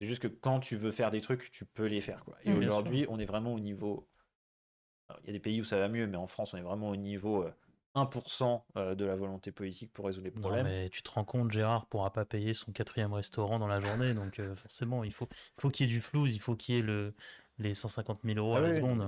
c'est 0.00 0.06
juste 0.06 0.20
que 0.22 0.28
quand 0.28 0.60
tu 0.60 0.76
veux 0.76 0.90
faire 0.90 1.10
des 1.10 1.20
trucs, 1.20 1.50
tu 1.50 1.64
peux 1.64 1.86
les 1.86 2.00
faire, 2.00 2.24
quoi. 2.24 2.36
Et. 2.42 2.50
Bien 2.50 2.56
aujourd'hui, 2.58 3.06
on 3.08 3.18
est 3.18 3.24
vraiment 3.24 3.54
au 3.54 3.60
niveau 3.60 4.08
Il 5.22 5.26
y 5.26 5.30
a 5.30 5.32
des 5.32 5.40
pays 5.40 5.60
où 5.60 5.64
ça 5.64 5.78
va 5.78 5.88
mieux, 5.88 6.06
mais 6.06 6.18
en 6.18 6.26
France, 6.26 6.52
on 6.54 6.58
est 6.58 6.62
vraiment 6.62 6.90
au 6.90 6.96
niveau 6.96 7.42
euh, 7.42 7.52
1% 7.94 8.66
euh, 8.76 8.94
de 8.94 9.04
la 9.06 9.16
volonté 9.16 9.52
politique 9.52 9.92
pour 9.92 10.04
résoudre 10.04 10.26
les 10.26 10.32
Non, 10.34 10.40
problèmes. 10.42 10.66
mais 10.66 10.88
tu 10.90 11.02
te 11.02 11.10
rends 11.10 11.24
compte, 11.24 11.50
Gérard 11.50 11.86
pourra 11.86 12.12
pas 12.12 12.26
payer 12.26 12.52
son 12.52 12.72
quatrième 12.72 13.14
restaurant 13.14 13.58
dans 13.58 13.66
la 13.66 13.80
journée, 13.80 14.12
donc 14.12 14.38
euh, 14.38 14.54
forcément, 14.54 15.04
il 15.04 15.12
faut, 15.12 15.26
il 15.56 15.60
faut 15.62 15.70
qu'il 15.70 15.86
y 15.86 15.90
ait 15.90 15.94
du 15.94 16.02
flou, 16.02 16.26
il 16.26 16.40
faut 16.40 16.56
qu'il 16.56 16.74
y 16.74 16.78
ait 16.78 16.82
le, 16.82 17.14
les 17.58 17.74
150 17.74 18.20
000 18.24 18.38
euros 18.38 18.54
Ah 18.54 18.58
à 18.58 18.60
la 18.60 18.74
seconde. 18.76 19.06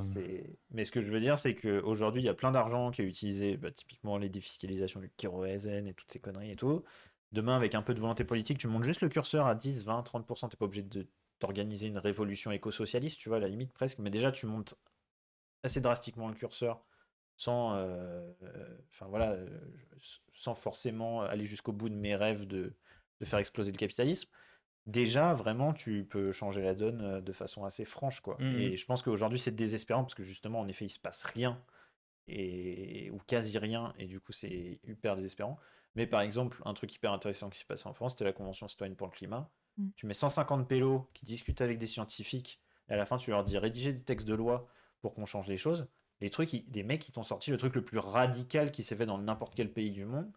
mais, 0.71 0.85
ce 0.85 0.91
que 0.91 1.01
je 1.01 1.11
veux 1.11 1.21
dire, 1.21 1.39
c'est 1.39 1.55
qu'aujourd'hui, 1.55 2.23
il 2.23 2.25
y 2.25 2.29
a 2.29 2.35
plein 2.35 2.51
d'argent 2.51 2.91
qui 2.91 3.03
est 3.03 3.05
utilisé, 3.05 3.57
bah, 3.57 3.71
typiquement 3.71 4.19
les 4.19 4.29
défiscalisations 4.29 5.01
du 5.01 5.11
kérosène 5.17 5.87
et 5.87 5.95
toutes 5.95 6.11
ces 6.11 6.21
conneries 6.21 6.51
et 6.51 6.57
tout. 6.57 6.83
Demain, 7.33 7.55
avec 7.57 7.75
un 7.75 7.83
peu 7.83 7.95
de 7.95 8.01
volonté 8.01 8.25
politique, 8.25 8.59
tu 8.59 8.67
montes 8.67 8.85
juste 8.85 9.03
le 9.03 9.09
curseur 9.09 9.47
à 9.47 9.55
10, 9.55 9.85
20, 9.85 10.03
30%. 10.03 10.41
Tu 10.41 10.45
n'es 10.47 10.59
pas 10.59 10.65
obligé 10.65 10.83
de 10.83 11.07
t'organiser 11.39 11.87
une 11.87 11.99
révolution 11.99 12.51
éco-socialiste, 12.51 13.19
tu 13.19 13.29
vois, 13.29 13.39
à 13.39 13.41
la 13.41 13.49
limite 13.49 13.73
presque. 13.73 13.99
Mais 14.01 14.11
déjà, 14.11 14.33
tu 14.33 14.47
montes 14.47 14.75
assez 15.63 15.81
drastiquement 15.81 16.29
le 16.29 16.35
curseur 16.35 16.85
sans, 17.37 17.75
euh, 17.75 18.31
euh, 18.43 18.77
enfin 18.91 19.07
voilà, 19.07 19.31
euh, 19.31 19.49
sans 20.33 20.55
forcément 20.55 21.23
aller 21.23 21.47
jusqu'au 21.47 21.73
bout 21.73 21.89
de 21.89 21.95
mes 21.95 22.15
rêves 22.15 22.47
de, 22.47 22.75
de 23.21 23.25
faire 23.25 23.39
exploser 23.39 23.73
le 23.73 23.79
capitalisme. 23.79 24.29
Déjà, 24.91 25.35
vraiment, 25.35 25.73
tu 25.73 26.05
peux 26.05 26.33
changer 26.33 26.63
la 26.63 26.75
donne 26.75 27.01
euh, 27.03 27.21
de 27.21 27.33
façon 27.33 27.65
assez 27.65 27.85
franche, 27.85 28.21
quoi. 28.21 28.37
Mhm. 28.41 28.59
Et 28.59 28.77
je 28.77 28.87
pense 28.87 29.03
qu'aujourd'hui, 29.03 29.39
c'est 29.39 29.55
désespérant 29.55 30.03
parce 30.03 30.15
que 30.15 30.23
justement, 30.23 30.61
en 30.61 30.69
effet, 30.69 30.85
il 30.87 30.91
se 30.91 30.99
passe 30.99 31.25
rien 31.25 31.63
et 32.29 33.11
ou 33.13 33.19
quasi 33.27 33.59
rien, 33.59 33.93
et 33.99 34.07
du 34.07 34.21
coup, 34.21 34.33
c'est 34.33 34.81
hyper 34.85 35.17
désespérant. 35.17 35.59
Mais 35.97 36.07
par 36.07 36.21
exemple, 36.21 36.63
un 36.65 36.75
truc 36.75 36.95
hyper 36.95 37.13
intéressant 37.13 37.51
qui 37.51 37.59
s'est 37.59 37.65
passé 37.65 37.89
en 37.89 37.93
France, 37.93 38.13
c'était 38.13 38.25
la 38.25 38.33
Convention 38.33 38.69
citoyenne 38.69 38.95
pour 38.97 39.07
le 39.09 39.13
climat. 39.13 39.51
Mhm. 39.79 39.91
Tu 39.97 40.07
mets 40.07 40.15
150 40.15 40.69
pélos 40.69 41.09
qui 41.15 41.25
discutent 41.25 41.61
avec 41.61 41.79
des 41.79 41.87
scientifiques, 41.89 42.61
et 42.89 42.93
à 42.93 42.97
la 42.97 43.07
fin, 43.07 43.17
tu 43.17 43.31
leur 43.31 43.45
dis 43.45 43.59
rédiger 43.59 43.93
des 43.93 44.03
textes 44.03 44.27
de 44.29 44.35
loi 44.35 44.69
pour 45.01 45.15
qu'on 45.15 45.25
change 45.25 45.49
les 45.49 45.57
choses. 45.57 45.89
Les 46.21 46.31
trucs, 46.31 46.53
ils- 46.53 46.71
des 46.71 46.83
mecs 46.83 47.01
qui 47.01 47.13
t'ont 47.13 47.23
sorti 47.23 47.51
le 47.51 47.57
truc 47.57 47.75
le 47.75 47.85
plus 47.85 47.99
radical 47.99 48.71
qui 48.71 48.83
s'est 48.83 48.95
fait 48.97 49.07
dans 49.07 49.19
n'importe 49.19 49.55
quel 49.55 49.73
pays 49.73 49.91
du 49.91 50.05
monde. 50.05 50.31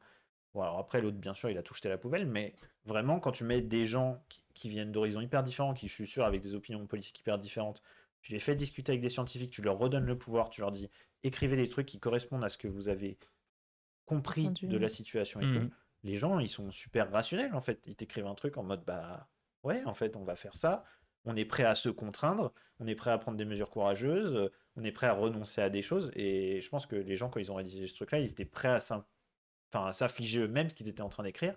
Bon, 0.53 0.61
alors 0.61 0.77
après, 0.77 1.01
l'autre, 1.01 1.17
bien 1.17 1.33
sûr, 1.33 1.49
il 1.49 1.57
a 1.57 1.63
tout 1.63 1.73
jeté 1.73 1.87
à 1.87 1.91
la 1.91 1.97
poubelle, 1.97 2.27
mais 2.27 2.55
vraiment, 2.85 3.19
quand 3.19 3.31
tu 3.31 3.43
mets 3.43 3.61
des 3.61 3.85
gens 3.85 4.23
qui, 4.29 4.43
qui 4.53 4.69
viennent 4.69 4.91
d'horizons 4.91 5.21
hyper 5.21 5.41
différents, 5.43 5.73
qui, 5.73 5.87
je 5.87 5.93
suis 5.93 6.07
sûr, 6.07 6.25
avec 6.25 6.41
des 6.41 6.53
opinions 6.53 6.85
politiques 6.85 7.19
hyper 7.19 7.39
différentes, 7.39 7.81
tu 8.21 8.31
les 8.33 8.39
fais 8.39 8.55
discuter 8.55 8.91
avec 8.91 9.01
des 9.01 9.09
scientifiques, 9.09 9.51
tu 9.51 9.61
leur 9.63 9.77
redonnes 9.77 10.05
le 10.05 10.17
pouvoir, 10.17 10.49
tu 10.49 10.61
leur 10.61 10.71
dis 10.71 10.89
écrivez 11.23 11.55
des 11.55 11.69
trucs 11.69 11.87
qui 11.87 11.99
correspondent 11.99 12.43
à 12.43 12.49
ce 12.49 12.57
que 12.57 12.67
vous 12.67 12.87
avez 12.89 13.17
compris 14.05 14.51
Entendu. 14.51 14.67
de 14.67 14.77
la 14.77 14.89
situation 14.89 15.41
et 15.41 15.47
Mhm. 15.47 15.49
tout. 15.49 15.71
Les 16.03 16.15
gens, 16.15 16.39
ils 16.39 16.49
sont 16.49 16.71
super 16.71 17.11
rationnels, 17.11 17.55
en 17.55 17.61
fait. 17.61 17.83
Ils 17.87 17.95
t'écrivent 17.95 18.27
un 18.27 18.35
truc 18.35 18.57
en 18.57 18.63
mode 18.63 18.83
bah 18.85 19.29
ouais, 19.63 19.83
en 19.85 19.93
fait, 19.93 20.15
on 20.17 20.23
va 20.23 20.35
faire 20.35 20.55
ça. 20.57 20.83
On 21.25 21.35
est 21.37 21.45
prêt 21.45 21.63
à 21.63 21.75
se 21.75 21.89
contraindre, 21.89 22.53
on 22.79 22.87
est 22.87 22.95
prêt 22.95 23.11
à 23.11 23.17
prendre 23.17 23.37
des 23.37 23.45
mesures 23.45 23.69
courageuses, 23.69 24.49
on 24.75 24.83
est 24.83 24.91
prêt 24.91 25.07
à 25.07 25.13
renoncer 25.13 25.61
à 25.61 25.69
des 25.69 25.81
choses. 25.81 26.11
Et 26.15 26.59
je 26.61 26.69
pense 26.69 26.85
que 26.85 26.97
les 26.97 27.15
gens, 27.15 27.29
quand 27.29 27.39
ils 27.39 27.51
ont 27.51 27.55
rédigé 27.55 27.87
ce 27.87 27.95
truc-là, 27.95 28.19
ils 28.19 28.29
étaient 28.29 28.45
prêts 28.45 28.67
à 28.69 28.79
enfin, 29.73 29.91
s'affliger 29.91 30.41
eux-mêmes 30.41 30.69
ce 30.69 30.75
qu'ils 30.75 30.87
étaient 30.89 31.01
en 31.01 31.09
train 31.09 31.23
d'écrire. 31.23 31.55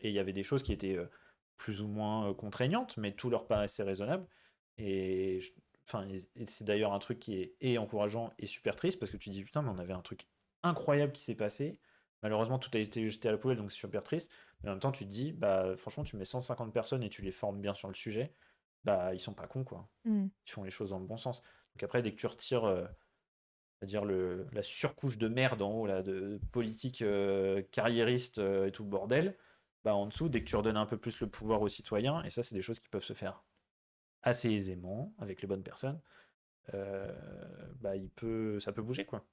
Et 0.00 0.08
il 0.10 0.14
y 0.14 0.18
avait 0.18 0.32
des 0.32 0.42
choses 0.42 0.62
qui 0.62 0.72
étaient 0.72 0.96
euh, 0.96 1.06
plus 1.56 1.80
ou 1.82 1.88
moins 1.88 2.28
euh, 2.30 2.34
contraignantes, 2.34 2.96
mais 2.96 3.12
tout 3.12 3.30
leur 3.30 3.46
paraissait 3.46 3.82
raisonnable. 3.82 4.26
Et, 4.78 5.40
je- 5.40 5.52
enfin, 5.88 6.06
c'est 6.46 6.64
d'ailleurs 6.64 6.92
un 6.92 6.98
truc 6.98 7.18
qui 7.18 7.36
est 7.40 7.54
et 7.60 7.78
encourageant 7.78 8.32
et 8.38 8.46
super 8.46 8.76
triste 8.76 8.98
parce 8.98 9.10
que 9.10 9.16
tu 9.16 9.30
dis 9.30 9.42
putain, 9.44 9.62
mais 9.62 9.70
on 9.70 9.78
avait 9.78 9.92
un 9.94 10.02
truc 10.02 10.26
incroyable 10.62 11.12
qui 11.12 11.22
s'est 11.22 11.34
passé. 11.34 11.78
Malheureusement, 12.22 12.58
tout 12.58 12.70
a 12.74 12.78
été 12.78 13.06
jeté 13.06 13.28
à 13.28 13.32
la 13.32 13.38
poubelle, 13.38 13.58
donc 13.58 13.70
c'est 13.70 13.78
super 13.78 14.02
triste. 14.02 14.32
Mais 14.62 14.70
en 14.70 14.72
même 14.72 14.80
temps, 14.80 14.92
tu 14.92 15.04
te 15.04 15.10
dis, 15.10 15.32
bah 15.32 15.76
franchement, 15.76 16.02
tu 16.02 16.16
mets 16.16 16.24
150 16.24 16.72
personnes 16.72 17.02
et 17.04 17.08
tu 17.10 17.22
les 17.22 17.30
formes 17.30 17.60
bien 17.60 17.74
sur 17.74 17.88
le 17.88 17.94
sujet, 17.94 18.32
bah 18.84 19.14
ils 19.14 19.20
sont 19.20 19.34
pas 19.34 19.46
cons, 19.46 19.64
quoi. 19.64 19.88
Mm. 20.04 20.26
Ils 20.46 20.50
font 20.50 20.64
les 20.64 20.70
choses 20.70 20.90
dans 20.90 20.98
le 20.98 21.06
bon 21.06 21.16
sens. 21.18 21.40
Donc 21.74 21.82
après, 21.82 22.02
dès 22.02 22.10
que 22.10 22.16
tu 22.16 22.26
retires, 22.26 22.64
dire 23.82 24.04
le, 24.04 24.46
la 24.52 24.62
surcouche 24.62 25.18
de 25.18 25.28
merde 25.28 25.60
en 25.62 25.72
haut, 25.72 25.86
là, 25.86 26.02
de 26.02 26.40
politique 26.52 27.02
euh, 27.02 27.62
carriériste 27.70 28.38
euh, 28.38 28.66
et 28.66 28.72
tout 28.72 28.84
bordel, 28.84 29.36
bah 29.84 29.94
en 29.94 30.06
dessous, 30.06 30.28
dès 30.28 30.40
que 30.40 30.48
tu 30.48 30.56
redonnes 30.56 30.76
un 30.78 30.86
peu 30.86 30.96
plus 30.96 31.20
le 31.20 31.26
pouvoir 31.28 31.60
aux 31.62 31.68
citoyens, 31.68 32.22
et 32.24 32.30
ça, 32.30 32.42
c'est 32.42 32.54
des 32.54 32.62
choses 32.62 32.80
qui 32.80 32.88
peuvent 32.88 33.04
se 33.04 33.12
faire 33.12 33.44
assez 34.22 34.50
aisément 34.50 35.14
avec 35.18 35.42
les 35.42 35.48
bonnes 35.48 35.62
personnes, 35.62 36.00
euh, 36.74 37.12
bah 37.80 37.96
il 37.96 38.08
peut, 38.10 38.58
ça 38.60 38.72
peut 38.72 38.82
bouger, 38.82 39.04
quoi. 39.04 39.24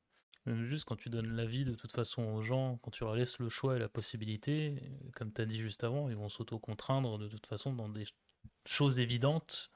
Même 0.46 0.66
juste 0.66 0.84
quand 0.86 0.98
tu 0.98 1.10
donnes 1.10 1.36
l'avis 1.36 1.64
de 1.64 1.74
toute 1.74 1.94
façon 1.94 2.24
aux 2.34 2.42
gens, 2.42 2.78
quand 2.84 2.92
tu 2.92 3.06
leur 3.06 3.16
laisses 3.16 3.40
le 3.40 3.48
choix 3.48 3.78
et 3.78 3.80
la 3.80 3.88
possibilité, 3.88 4.76
comme 5.16 5.32
tu 5.32 5.42
as 5.42 5.46
dit 5.46 5.60
juste 5.60 5.86
avant, 5.86 6.10
ils 6.10 6.18
vont 6.18 6.28
s'auto-contraindre 6.28 7.18
de 7.18 7.30
toute 7.30 7.48
façon 7.48 7.72
dans 7.72 7.88
des 7.88 8.02
ch- 8.02 8.14
choses 8.66 9.00
évidentes 9.00 9.72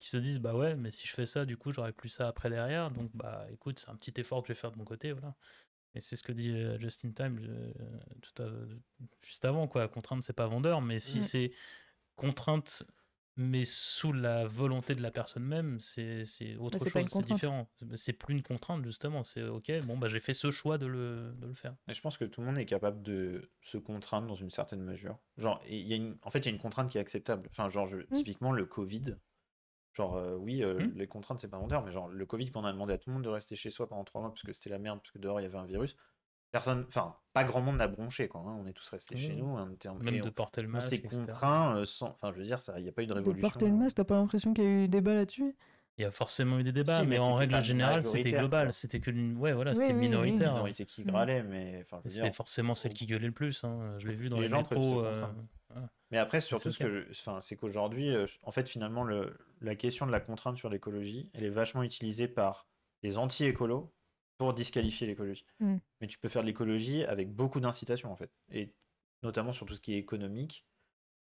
qui 0.00 0.08
se 0.08 0.16
disent 0.16 0.40
bah 0.40 0.54
ouais, 0.54 0.74
mais 0.76 0.90
si 0.90 1.06
je 1.06 1.12
fais 1.14 1.26
ça, 1.26 1.44
du 1.44 1.56
coup, 1.56 1.72
j'aurai 1.72 1.92
plus 1.92 2.08
ça 2.08 2.26
après 2.28 2.50
derrière. 2.50 2.90
Donc 2.90 3.10
bah 3.14 3.46
écoute, 3.52 3.78
c'est 3.78 3.90
un 3.90 3.96
petit 3.96 4.14
effort 4.18 4.42
que 4.42 4.48
je 4.48 4.52
vais 4.54 4.58
faire 4.58 4.72
de 4.72 4.78
mon 4.78 4.84
côté, 4.84 5.12
voilà. 5.12 5.36
Et 5.94 6.00
c'est 6.00 6.16
ce 6.16 6.22
que 6.22 6.32
dit 6.32 6.50
euh, 6.52 6.78
Justin 6.78 7.12
Time 7.12 7.36
euh, 7.42 7.72
tout 8.22 8.42
à- 8.42 8.50
juste 9.22 9.44
avant, 9.44 9.68
quoi. 9.68 9.88
Contrainte, 9.88 10.22
c'est 10.22 10.32
pas 10.32 10.46
vendeur, 10.46 10.80
mais 10.80 11.00
si 11.00 11.18
c'est 11.20 11.52
contrainte, 12.16 12.84
mais 13.36 13.64
sous 13.64 14.12
la 14.12 14.46
volonté 14.46 14.94
de 14.94 15.02
la 15.02 15.10
personne 15.10 15.44
même, 15.44 15.80
c'est 15.80 16.24
c'est 16.26 16.56
autre 16.56 16.78
chose, 16.90 17.10
c'est 17.10 17.18
différent. 17.34 17.70
C'est 17.96 18.12
plus 18.12 18.34
une 18.34 18.42
contrainte, 18.42 18.84
justement. 18.84 19.24
C'est 19.24 19.42
ok, 19.44 19.72
bon, 19.86 19.96
bah 19.98 20.08
j'ai 20.08 20.20
fait 20.20 20.34
ce 20.34 20.50
choix 20.50 20.78
de 20.78 20.86
le, 20.86 21.32
de 21.38 21.46
le 21.46 21.54
faire. 21.54 21.74
Et 21.88 21.94
je 21.94 22.00
pense 22.00 22.18
que 22.18 22.24
tout 22.24 22.40
le 22.40 22.46
monde 22.46 22.58
est 22.58 22.66
capable 22.66 23.02
de 23.02 23.50
se 23.60 23.78
contraindre 23.78 24.26
dans 24.28 24.34
une 24.34 24.50
certaine 24.50 24.82
mesure. 24.82 25.18
Genre, 25.38 25.62
il 25.68 25.86
y 25.86 25.92
a 25.92 25.96
une... 25.96 26.18
en 26.22 26.30
fait, 26.30 26.40
il 26.40 26.46
y 26.46 26.48
a 26.48 26.52
une 26.52 26.58
contrainte 26.60 26.90
qui 26.90 26.98
est 26.98 27.00
acceptable. 27.00 27.48
Enfin, 27.50 27.68
genre, 27.68 27.86
je- 27.86 27.98
typiquement, 28.12 28.52
le 28.52 28.66
Covid. 28.66 29.16
Genre, 29.92 30.16
euh, 30.16 30.36
oui, 30.36 30.62
euh, 30.62 30.86
Mm. 30.86 30.92
les 30.94 31.06
contraintes, 31.08 31.40
c'est 31.40 31.48
pas 31.48 31.58
vendeur, 31.58 31.84
mais 31.84 31.90
genre, 31.90 32.08
le 32.08 32.24
Covid, 32.26 32.50
quand 32.50 32.62
on 32.62 32.64
a 32.64 32.72
demandé 32.72 32.92
à 32.92 32.98
tout 32.98 33.10
le 33.10 33.14
monde 33.14 33.24
de 33.24 33.28
rester 33.28 33.56
chez 33.56 33.70
soi 33.70 33.88
pendant 33.88 34.04
trois 34.04 34.20
mois 34.20 34.30
parce 34.30 34.42
que 34.42 34.52
c'était 34.52 34.70
la 34.70 34.78
merde, 34.78 34.98
parce 35.00 35.10
que 35.10 35.18
dehors, 35.18 35.40
il 35.40 35.42
y 35.42 35.46
avait 35.46 35.58
un 35.58 35.64
virus, 35.66 35.96
personne, 36.52 36.84
enfin, 36.88 37.16
pas 37.32 37.42
grand 37.44 37.60
monde 37.60 37.76
n'a 37.76 37.88
bronché, 37.88 38.28
quoi. 38.28 38.40
hein. 38.42 38.56
On 38.62 38.66
est 38.66 38.72
tous 38.72 38.88
restés 38.88 39.16
chez 39.16 39.32
Mm. 39.34 39.38
nous. 39.38 39.46
On 39.46 39.58
en- 39.58 39.94
Même 39.98 40.14
et 40.14 40.20
de 40.20 40.28
on, 40.28 40.32
porter 40.32 40.62
le 40.62 40.68
on 40.68 40.72
masque, 40.72 40.90
s'est 40.90 40.96
etc. 40.96 41.16
contraint 41.26 41.76
euh, 41.76 41.84
sans. 41.84 42.10
Enfin, 42.10 42.32
je 42.32 42.38
veux 42.38 42.44
dire, 42.44 42.60
ça, 42.60 42.78
il 42.78 42.82
n'y 42.82 42.88
a 42.88 42.92
pas 42.92 43.02
eu 43.02 43.06
de 43.06 43.14
De 43.14 43.18
révolution. 43.18 43.48
porter 43.48 43.66
le 43.66 43.74
masque, 43.74 43.96
t'as 43.96 44.04
pas 44.04 44.14
l'impression 44.16 44.54
qu'il 44.54 44.64
y 44.64 44.66
a 44.66 44.70
eu 44.70 44.88
débat 44.88 45.14
là-dessus? 45.14 45.56
Il 45.98 46.02
y 46.02 46.04
a 46.04 46.10
forcément 46.12 46.58
eu 46.58 46.62
des 46.62 46.72
débats, 46.72 47.00
Si, 47.00 47.02
mais, 47.02 47.16
mais 47.16 47.18
en 47.18 47.34
règle 47.34 47.60
générale, 47.60 48.06
c'était 48.06 48.30
global. 48.30 48.72
C'était 48.72 49.00
que 49.00 49.10
l'une. 49.10 49.36
Ouais, 49.36 49.52
voilà, 49.52 49.72
Oui, 49.72 49.76
c'était 49.76 49.90
oui, 49.92 49.98
oui. 49.98 50.04
Une 50.06 50.10
minoritaire. 50.12 50.52
minorité 50.52 50.86
qui 50.86 51.04
râlait, 51.10 51.42
mais 51.42 51.78
enfin, 51.82 51.98
je 51.98 52.04
veux 52.04 52.10
C'était 52.10 52.22
dire, 52.28 52.34
forcément 52.34 52.74
celle 52.74 52.94
qui 52.94 53.06
gueulait 53.06 53.26
le 53.26 53.32
plus. 53.32 53.64
hein. 53.64 53.96
Je 53.98 54.06
l'ai 54.08 54.14
vu 54.14 54.28
dans 54.30 54.36
les 54.36 54.42
les, 54.42 54.48
gens 54.48 54.58
métros. 54.58 55.04
euh. 55.04 55.26
Mais 56.10 56.16
après, 56.18 56.40
surtout, 56.40 56.70
c'est 56.70 56.78
ce 56.78 56.78
que 56.78 56.90
je- 57.04 57.10
enfin, 57.10 57.40
c'est 57.40 57.56
qu'aujourd'hui, 57.56 58.14
en 58.44 58.50
fait, 58.50 58.68
finalement, 58.68 59.04
le, 59.04 59.36
la 59.60 59.74
question 59.74 60.06
de 60.06 60.12
la 60.12 60.20
contrainte 60.20 60.58
sur 60.58 60.68
l'écologie, 60.68 61.30
elle 61.34 61.44
est 61.44 61.50
vachement 61.50 61.82
utilisée 61.82 62.28
par 62.28 62.66
les 63.02 63.18
anti-écolos 63.18 63.92
pour 64.38 64.54
disqualifier 64.54 65.06
l'écologie. 65.06 65.44
Mm. 65.60 65.76
Mais 66.00 66.06
tu 66.06 66.18
peux 66.18 66.28
faire 66.28 66.42
de 66.42 66.46
l'écologie 66.46 67.04
avec 67.04 67.30
beaucoup 67.30 67.60
d'incitations, 67.60 68.10
en 68.10 68.16
fait. 68.16 68.30
Et 68.50 68.72
notamment 69.22 69.52
sur 69.52 69.66
tout 69.66 69.74
ce 69.74 69.80
qui 69.80 69.94
est 69.94 69.98
économique, 69.98 70.66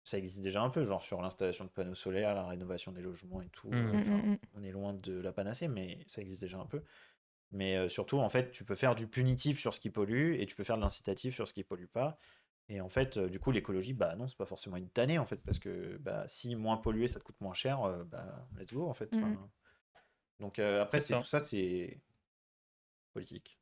ça 0.04 0.18
existe 0.18 0.42
déjà 0.42 0.62
un 0.62 0.70
peu, 0.70 0.84
genre 0.84 1.04
sur 1.04 1.22
l'installation 1.22 1.66
de 1.66 1.70
panneaux 1.70 1.96
solaires, 1.96 2.34
la 2.34 2.48
rénovation 2.48 2.92
des 2.92 3.02
logements 3.02 3.42
et 3.42 3.50
tout. 3.50 3.70
Mm. 3.70 3.96
Enfin, 3.96 4.18
mm. 4.18 4.38
on 4.56 4.64
est 4.64 4.72
loin 4.72 4.94
de 4.94 5.14
la 5.14 5.34
panacée, 5.34 5.68
mais 5.68 6.00
ça 6.08 6.22
existe 6.22 6.42
déjà 6.42 6.58
un 6.58 6.66
peu. 6.66 6.82
Mais 7.52 7.76
euh, 7.76 7.90
surtout, 7.90 8.18
en 8.18 8.30
fait, 8.30 8.52
tu 8.52 8.64
peux 8.64 8.76
faire 8.76 8.96
du 8.96 9.08
punitif 9.08 9.60
sur 9.60 9.74
ce 9.74 9.80
qui 9.80 9.90
pollue 9.90 10.36
et 10.40 10.46
tu 10.46 10.56
peux 10.56 10.64
faire 10.64 10.78
de 10.78 10.82
l'incitatif 10.82 11.36
sur 11.36 11.48
ce 11.48 11.54
qui 11.54 11.64
pollue 11.64 11.88
pas. 11.88 12.18
Et 12.74 12.80
en 12.80 12.88
fait, 12.88 13.18
euh, 13.18 13.28
du 13.28 13.38
coup, 13.38 13.52
l'écologie, 13.52 13.92
bah 13.94 14.16
non, 14.16 14.30
c'est 14.30 14.38
pas 14.38 14.46
forcément 14.46 14.78
une 14.78 14.88
tannée, 14.88 15.20
en 15.20 15.26
fait, 15.26 15.36
parce 15.44 15.60
que 15.60 15.98
bah, 15.98 16.24
si 16.30 16.56
moins 16.56 16.78
polluer, 16.78 17.10
ça 17.10 17.20
te 17.20 17.26
coûte 17.26 17.40
moins 17.42 17.54
cher, 17.54 17.82
euh, 17.84 18.06
bah 18.06 18.48
let's 18.58 18.72
go, 18.74 18.88
en 18.88 18.94
fait. 18.94 19.10
Enfin, 19.14 19.28
Mhm. 19.28 19.50
Donc 20.40 20.58
euh, 20.58 20.82
après, 20.82 21.02
C'est 21.02 21.20
tout 21.20 21.26
ça, 21.26 21.42
c'est 21.42 22.00
politique. 23.14 23.60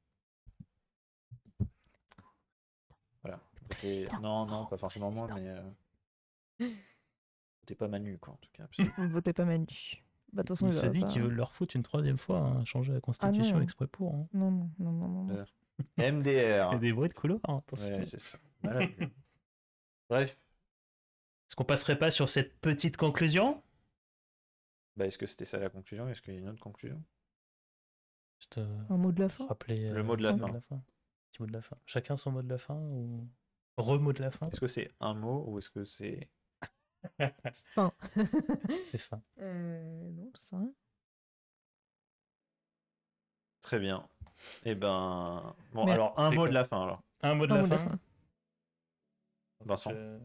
Voilà. 3.24 3.40
T'es- 3.80 4.08
Non, 4.22 4.46
non, 4.46 4.66
pas 4.68 4.78
forcément 4.78 5.12
moi, 5.12 5.28
mais 5.34 5.48
euh, 6.60 6.70
t'es 7.66 7.76
pas 7.76 7.88
Manu, 7.88 8.18
quoi, 8.18 8.34
en 8.34 8.38
tout 8.38 8.50
cas. 8.54 8.68
Votez 9.10 9.34
pas 9.34 9.46
Manu. 9.46 9.66
Bah, 10.32 10.44
de 10.44 10.48
toute 10.48 10.58
façon, 10.58 10.68
Il 10.68 10.74
il 10.74 10.78
s'est 10.78 10.86
va 10.88 10.94
dit 10.94 11.00
pas- 11.02 11.08
qu'ils 11.08 11.24
veulent 11.24 11.34
leur 11.34 11.52
foutre 11.52 11.76
une 11.76 11.84
troisième 11.84 12.18
fois, 12.20 12.40
hein, 12.40 12.64
changer 12.66 12.94
la 12.94 13.02
constitution 13.02 13.58
non. 13.58 13.64
exprès 13.64 13.88
pour. 13.88 14.14
hein. 14.14 14.28
Non, 14.34 14.52
non, 14.52 14.70
non, 14.80 14.92
non, 14.92 15.08
non. 15.08 15.24
non. 15.26 15.46
Euh, 16.00 16.12
MDR. 16.12 16.70
A 16.74 16.78
des 16.80 16.94
bruits 16.94 17.10
de 17.10 17.14
couloir, 17.16 17.40
hein, 17.48 17.58
attention. 17.58 17.88
Ouais, 17.90 18.06
c'est 18.06 18.20
ça. 18.20 18.38
Bref, 20.10 20.40
Est-ce 21.48 21.56
qu'on 21.56 21.66
passerait 21.66 21.98
pas 22.00 22.10
sur 22.12 22.30
cette 22.30 22.60
petite 22.60 22.98
conclusion? 22.98 23.62
Bah, 24.96 25.06
est-ce 25.08 25.18
que 25.18 25.26
c'était 25.26 25.46
ça 25.46 25.60
la 25.60 25.70
conclusion? 25.70 26.10
Est-ce 26.10 26.22
qu'il 26.22 26.34
y 26.34 26.38
a 26.38 26.40
une 26.40 26.50
autre 26.50 26.60
conclusion? 26.60 27.02
Juste 28.40 28.58
euh, 28.58 28.82
Un 28.90 28.98
mot 28.98 29.12
de 29.12 29.22
la 29.22 29.30
fin? 29.30 29.48
rappeler 29.48 29.76
Le 29.90 30.00
euh, 30.00 30.04
mot 30.04 30.16
de 30.16 30.24
la 30.24 30.36
fin. 30.38 30.48
Petit 30.48 31.42
mot 31.42 31.46
de 31.48 31.54
la 31.54 31.62
fin. 31.62 31.78
Chacun 31.86 32.18
son 32.18 32.32
mot 32.32 32.42
de 32.42 32.50
la 32.50 32.58
fin 32.58 32.76
ou 32.76 33.30
remot 33.78 34.14
de 34.14 34.22
la 34.24 34.32
fin? 34.32 34.48
Est-ce 34.50 34.60
que 34.60 34.68
c'est 34.68 34.88
un 35.00 35.14
mot 35.14 35.46
ou 35.48 35.58
est-ce 35.60 35.70
que 35.70 35.86
c'est. 35.86 36.30
Fin. 37.76 37.90
C'est 38.86 38.98
fin. 38.98 39.22
euh, 39.40 40.10
non, 40.12 40.30
ça. 40.36 40.58
Très 43.62 43.80
bien. 43.80 44.08
Eh 44.66 44.76
ben. 44.76 45.56
Bon, 45.74 45.86
Mais- 45.86 45.92
alors, 45.94 46.14
un 46.20 46.32
mot 46.32 46.42
quoi 46.42 46.50
de 46.50 46.54
la 46.54 46.66
fin, 46.66 46.84
alors. 46.84 47.04
Un 47.22 47.36
mot 47.36 47.48
de 47.48 47.54
Un 47.54 47.56
la 47.56 47.62
mot 47.62 47.68
de 47.70 47.76
fin. 47.76 47.84
la 47.84 47.90
fin. 47.90 48.00
Vincent. 49.66 49.92
Euh, 49.94 50.18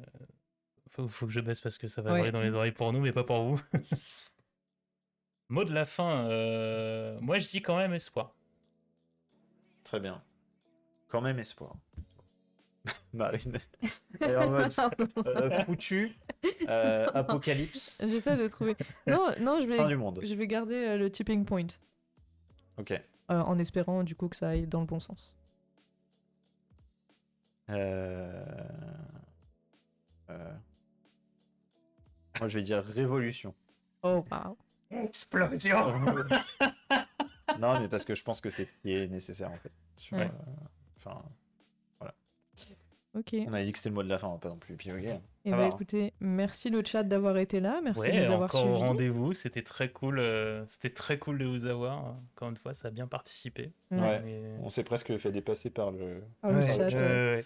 faut, 0.90 1.08
faut 1.08 1.26
que 1.26 1.32
je 1.32 1.40
baisse 1.40 1.60
parce 1.60 1.78
que 1.78 1.88
ça 1.88 2.02
va 2.02 2.12
Ouais. 2.12 2.18
briller 2.20 2.32
dans 2.32 2.40
les 2.42 2.54
oreilles 2.54 2.72
pour 2.72 2.92
nous, 2.92 3.00
mais 3.00 3.12
pas 3.12 3.24
pour 3.24 3.42
vous. 3.44 3.60
mot 5.48 5.64
de 5.64 5.72
la 5.72 5.84
fin. 5.84 6.28
euh, 6.28 7.18
Moi, 7.20 7.38
je 7.38 7.48
dis 7.48 7.62
quand 7.62 7.76
même 7.76 7.92
espoir. 7.94 8.34
Très 9.82 10.00
bien. 10.00 10.22
Quand 11.08 11.20
même 11.20 11.38
espoir. 11.38 11.74
Marine. 13.12 13.58
Elle 14.20 14.30
est 14.30 14.36
en 14.36 14.50
mode 14.50 14.72
euh, 15.26 15.64
foutu. 15.64 16.12
euh, 16.68 17.06
apocalypse. 17.14 18.00
J'essaie 18.06 18.36
de 18.36 18.46
trouver. 18.48 18.74
Non, 19.06 19.28
non, 19.40 19.58
je 19.60 19.66
Fin 19.66 19.82
vais, 19.84 19.88
du 19.88 19.96
monde. 19.96 20.20
je 20.22 20.34
vais 20.34 20.46
garder 20.46 20.74
euh, 20.74 20.96
le 20.96 21.10
tipping 21.10 21.44
point. 21.44 21.66
Ok. 22.76 22.90
euh, 22.92 23.00
en 23.40 23.58
espérant 23.58 24.02
du 24.04 24.14
coup 24.16 24.28
que 24.28 24.36
ça 24.36 24.48
aille 24.50 24.66
dans 24.66 24.80
le 24.80 24.86
bon 24.86 25.00
sens. 25.00 25.36
Euh... 27.70 28.44
euh, 30.30 30.52
Moi, 32.40 32.48
je 32.48 32.58
vais 32.58 32.64
dire 32.64 32.78
révolution. 32.82 33.54
Oh, 34.02 34.24
waouh. 34.30 34.56
Explosion 34.90 35.86
non, 37.58 37.80
mais 37.80 37.88
parce 37.88 38.04
que 38.04 38.14
je 38.14 38.22
pense 38.22 38.40
que 38.40 38.50
c'est 38.50 38.66
ce 38.66 38.72
qui 38.74 38.92
est 38.92 39.08
nécessaire 39.08 39.50
en 39.50 39.56
fait. 39.56 39.72
Sur, 39.96 40.16
Ouais. 40.18 40.24
euh, 40.26 40.64
Enfin, 40.98 41.22
Ok. 43.16 43.32
Et 43.34 43.46
on 43.48 43.52
avait 43.52 43.62
dit 43.64 43.70
que 43.70 43.78
c'était 43.78 43.90
le 43.90 43.94
mot 43.94 44.02
de 44.02 44.08
la 44.08 44.18
fin, 44.18 44.26
on 44.26 44.32
va 44.32 44.38
pas 44.38 44.48
non 44.48 44.56
plus 44.56 44.74
épiloguer. 44.74 45.20
bah 45.44 45.56
va, 45.56 45.64
hein. 45.64 45.68
écoutez, 45.72 46.12
merci 46.18 46.68
le 46.68 46.82
chat 46.84 47.04
d'avoir 47.04 47.36
été 47.36 47.60
là, 47.60 47.80
merci 47.80 48.00
de 48.00 48.12
Ouais, 48.12 48.18
nous 48.20 48.26
avoir 48.26 48.42
encore 48.48 48.64
au 48.66 48.74
suivis. 48.74 48.88
rendez-vous. 48.88 49.32
C'était 49.32 49.62
très 49.62 49.88
cool. 49.90 50.18
euh, 50.18 50.64
C'était 50.66 50.90
très 50.90 51.16
cool 51.18 51.38
de 51.38 51.44
vous 51.44 51.66
avoir. 51.66 52.16
Encore 52.34 52.48
une 52.50 52.56
fois, 52.56 52.74
ça 52.74 52.88
a 52.88 52.90
bien 52.90 53.06
participé. 53.06 53.72
Ouais. 53.92 54.20
Mais- 54.20 54.56
On 54.62 54.70
s'est 54.70 54.82
presque 54.82 55.16
fait 55.16 55.30
dépasser 55.30 55.70
par 55.70 55.92
le. 55.92 56.24
Ah, 56.42 56.50
le 56.50 56.58
Ouais, 56.58 56.66
chat, 56.66 56.88
ouais, 56.88 56.92
ouais. 56.94 57.44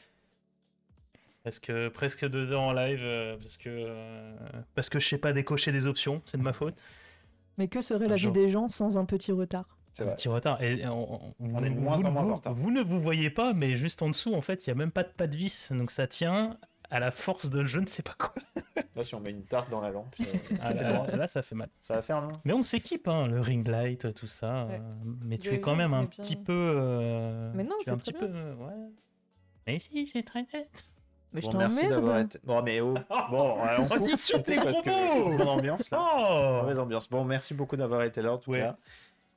Ouais. 1.49 1.61
Presque, 1.61 1.89
presque 1.95 2.29
deux 2.29 2.53
heures 2.53 2.61
en 2.63 2.73
live 2.73 3.01
euh, 3.03 3.37
parce 3.39 3.57
que 3.57 3.69
euh, 3.71 4.35
parce 4.75 4.89
que 4.91 4.99
je 5.01 5.09
sais 5.09 5.19
pas 5.19 5.33
décocher 5.33 5.73
des 5.73 5.87
options, 5.87 6.23
c'est 6.27 6.39
de 6.39 6.43
ma 6.43 6.53
faute. 6.53 6.75
Mais 7.57 7.69
que 7.69 7.81
serait 7.81 8.07
la 8.09 8.17
vie 8.17 8.31
des 8.31 8.49
gens 8.49 8.69
sans 8.69 8.97
un 8.97 9.05
petit 9.05 9.33
retard? 9.33 9.77
Un 10.01 10.07
petit 10.15 10.29
retard. 10.29 10.63
Et 10.63 10.87
on, 10.87 11.25
on- 11.27 11.35
On 11.41 11.65
est 11.65 11.71
de 11.71 11.75
vous- 11.75 11.81
moins 11.81 11.95
en 11.95 12.03
vous- 12.03 12.11
moins 12.13 12.31
en 12.31 12.35
retard. 12.35 12.55
Vous 12.55 12.71
ne 12.71 12.83
vous 12.83 13.01
voyez 13.01 13.31
pas, 13.31 13.53
mais 13.53 13.75
juste 13.77 14.01
en 14.03 14.09
dessous, 14.11 14.33
en 14.35 14.41
fait, 14.41 14.65
il 14.67 14.71
y 14.71 14.73
a 14.73 14.77
même 14.77 14.93
pas 14.93 15.03
de 15.03 15.09
pas 15.09 15.27
de 15.27 15.37
vis, 15.37 15.73
donc 15.73 15.91
ça 15.91 16.07
tient 16.07 16.57
à 16.91 17.01
la 17.01 17.11
force 17.11 17.51
de 17.51 17.65
je 17.67 17.81
ne 17.81 17.87
sais 17.87 18.03
pas 18.05 18.15
quoi. 18.17 18.33
Là, 18.97 19.03
si 19.05 19.15
on 19.17 19.21
met 19.21 19.31
une 19.31 19.45
tarte 19.45 19.71
dans 19.71 19.81
la 19.81 19.91
lampe, 19.91 20.15
euh, 20.21 20.25
Ah, 20.61 20.73
là, 20.73 21.05
là, 21.17 21.27
ça 21.27 21.43
fait 21.43 21.55
mal. 21.57 21.69
ça 21.83 21.95
va 21.95 22.03
faire, 22.03 22.23
non? 22.23 22.31
Mais 22.45 22.53
on 22.53 22.63
s'équipe, 22.63 23.07
hein, 23.09 23.27
le 23.27 23.41
ring 23.41 23.67
light, 23.67 24.13
tout 24.15 24.27
ça. 24.29 24.67
Ouais. 24.67 24.75
euh, 24.75 24.95
mais 25.25 25.37
tu 25.39 25.49
es 25.51 25.61
quand 25.61 25.75
même 25.77 25.95
un 25.95 26.01
bien. 26.05 26.09
petit 26.09 26.37
peu. 26.37 26.53
euh, 26.53 27.51
Mais 27.55 27.65
non, 27.65 27.75
c'est 27.83 27.91
un 27.91 27.97
très 27.97 28.13
petit 28.13 28.19
bien. 28.19 28.29
peu. 28.29 28.35
euh, 28.37 28.55
ouais. 28.55 28.91
Mais 29.67 29.79
si, 29.81 30.07
c'est 30.07 30.23
très 30.23 30.47
net. 30.55 30.71
Mais 31.33 31.43
je 31.43 31.47
Bon, 31.51 31.59
merci 31.59 31.87
d'avoir 31.89 32.19
été. 32.21 32.39
Bon, 32.43 32.63
mais 32.63 32.81
oh. 32.81 32.95
Bon, 33.31 33.55
on 33.57 33.85
Oh, 33.85 33.87
coupe, 33.89 33.93
on 33.93 33.99
coupe 33.99 34.09
parce 34.11 34.71
gros 34.73 34.83
que 34.83 35.29
mots 35.31 35.37
bonne 35.39 35.49
ambiance 35.49 35.91
là. 35.91 35.99
Oh 36.01 36.61
Mauvaise 36.63 36.79
ambiance. 36.79 37.09
Bon, 37.11 37.25
merci 37.25 37.53
beaucoup 37.55 37.77
d'avoir 37.77 38.03
été 38.03 38.23
là 38.23 38.33
en 38.33 38.39
tout 38.39 38.51
Ouais. 38.53 38.61
cas. 38.61 38.77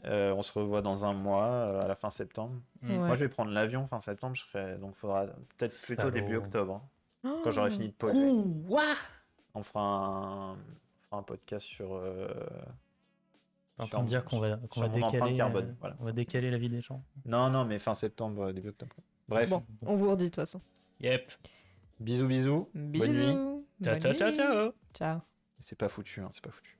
Euh, 0.05 0.33
on 0.33 0.41
se 0.41 0.57
revoit 0.57 0.81
dans 0.81 1.05
un 1.05 1.13
mois, 1.13 1.45
euh, 1.45 1.81
à 1.81 1.87
la 1.87 1.93
fin 1.95 2.09
septembre. 2.09 2.55
Mm. 2.81 2.89
Ouais. 2.91 2.97
Moi, 2.97 3.15
je 3.15 3.25
vais 3.25 3.29
prendre 3.29 3.51
l'avion 3.51 3.85
fin 3.87 3.99
septembre. 3.99 4.35
Je 4.35 4.43
serai 4.43 4.77
donc 4.77 4.95
faudra 4.95 5.25
peut-être 5.57 5.75
plutôt 5.85 6.01
Salaud. 6.01 6.11
début 6.11 6.37
octobre, 6.37 6.81
hein, 7.23 7.29
quand 7.43 7.49
Oh. 7.49 7.51
j'aurai 7.51 7.69
fini 7.69 7.89
de 7.89 7.93
polluer. 7.93 8.29
Ouh, 8.31 8.65
ouah 8.69 8.95
On 9.53 9.61
fera 9.61 9.81
un, 9.83 10.51
on 10.53 10.57
fera 11.03 11.17
un 11.17 11.23
podcast 11.23 11.65
sur. 11.67 11.93
euh, 11.93 12.27
en 13.77 13.83
sur- 13.85 13.91
train 13.97 14.03
de 14.03 14.07
dire 14.07 14.23
qu'on 14.25 14.39
va, 14.39 14.57
sur 14.71 14.81
va 14.83 14.87
décaler, 14.89 15.35
carbone, 15.35 15.65
euh, 15.69 15.75
voilà. 15.79 15.95
on 15.99 16.05
va 16.05 16.11
décaler 16.13 16.49
la 16.51 16.57
vie 16.57 16.69
des 16.69 16.81
gens. 16.81 17.03
Non, 17.25 17.49
non, 17.49 17.65
mais 17.65 17.77
fin 17.79 17.93
septembre, 17.93 18.43
euh, 18.45 18.53
début 18.53 18.69
octobre. 18.69 18.95
Bref, 19.27 19.49
Bon, 19.49 19.63
on 19.85 19.97
vous 19.97 20.09
redit 20.09 20.25
de 20.25 20.29
toute 20.29 20.35
façon. 20.35 20.61
Yep. 20.99 21.31
Bisous, 22.01 22.27
bisous. 22.27 22.69
Bisous. 22.73 23.05
Bonne 23.05 23.13
nuit. 23.13 23.37
Ciao, 23.83 23.99
ciao, 23.99 24.13
ciao, 24.13 24.31
ciao. 24.35 24.73
Ciao. 24.93 25.19
C'est 25.59 25.77
pas 25.77 25.89
foutu, 25.89 26.21
hein, 26.21 26.29
c'est 26.31 26.43
pas 26.43 26.51
foutu. 26.51 26.77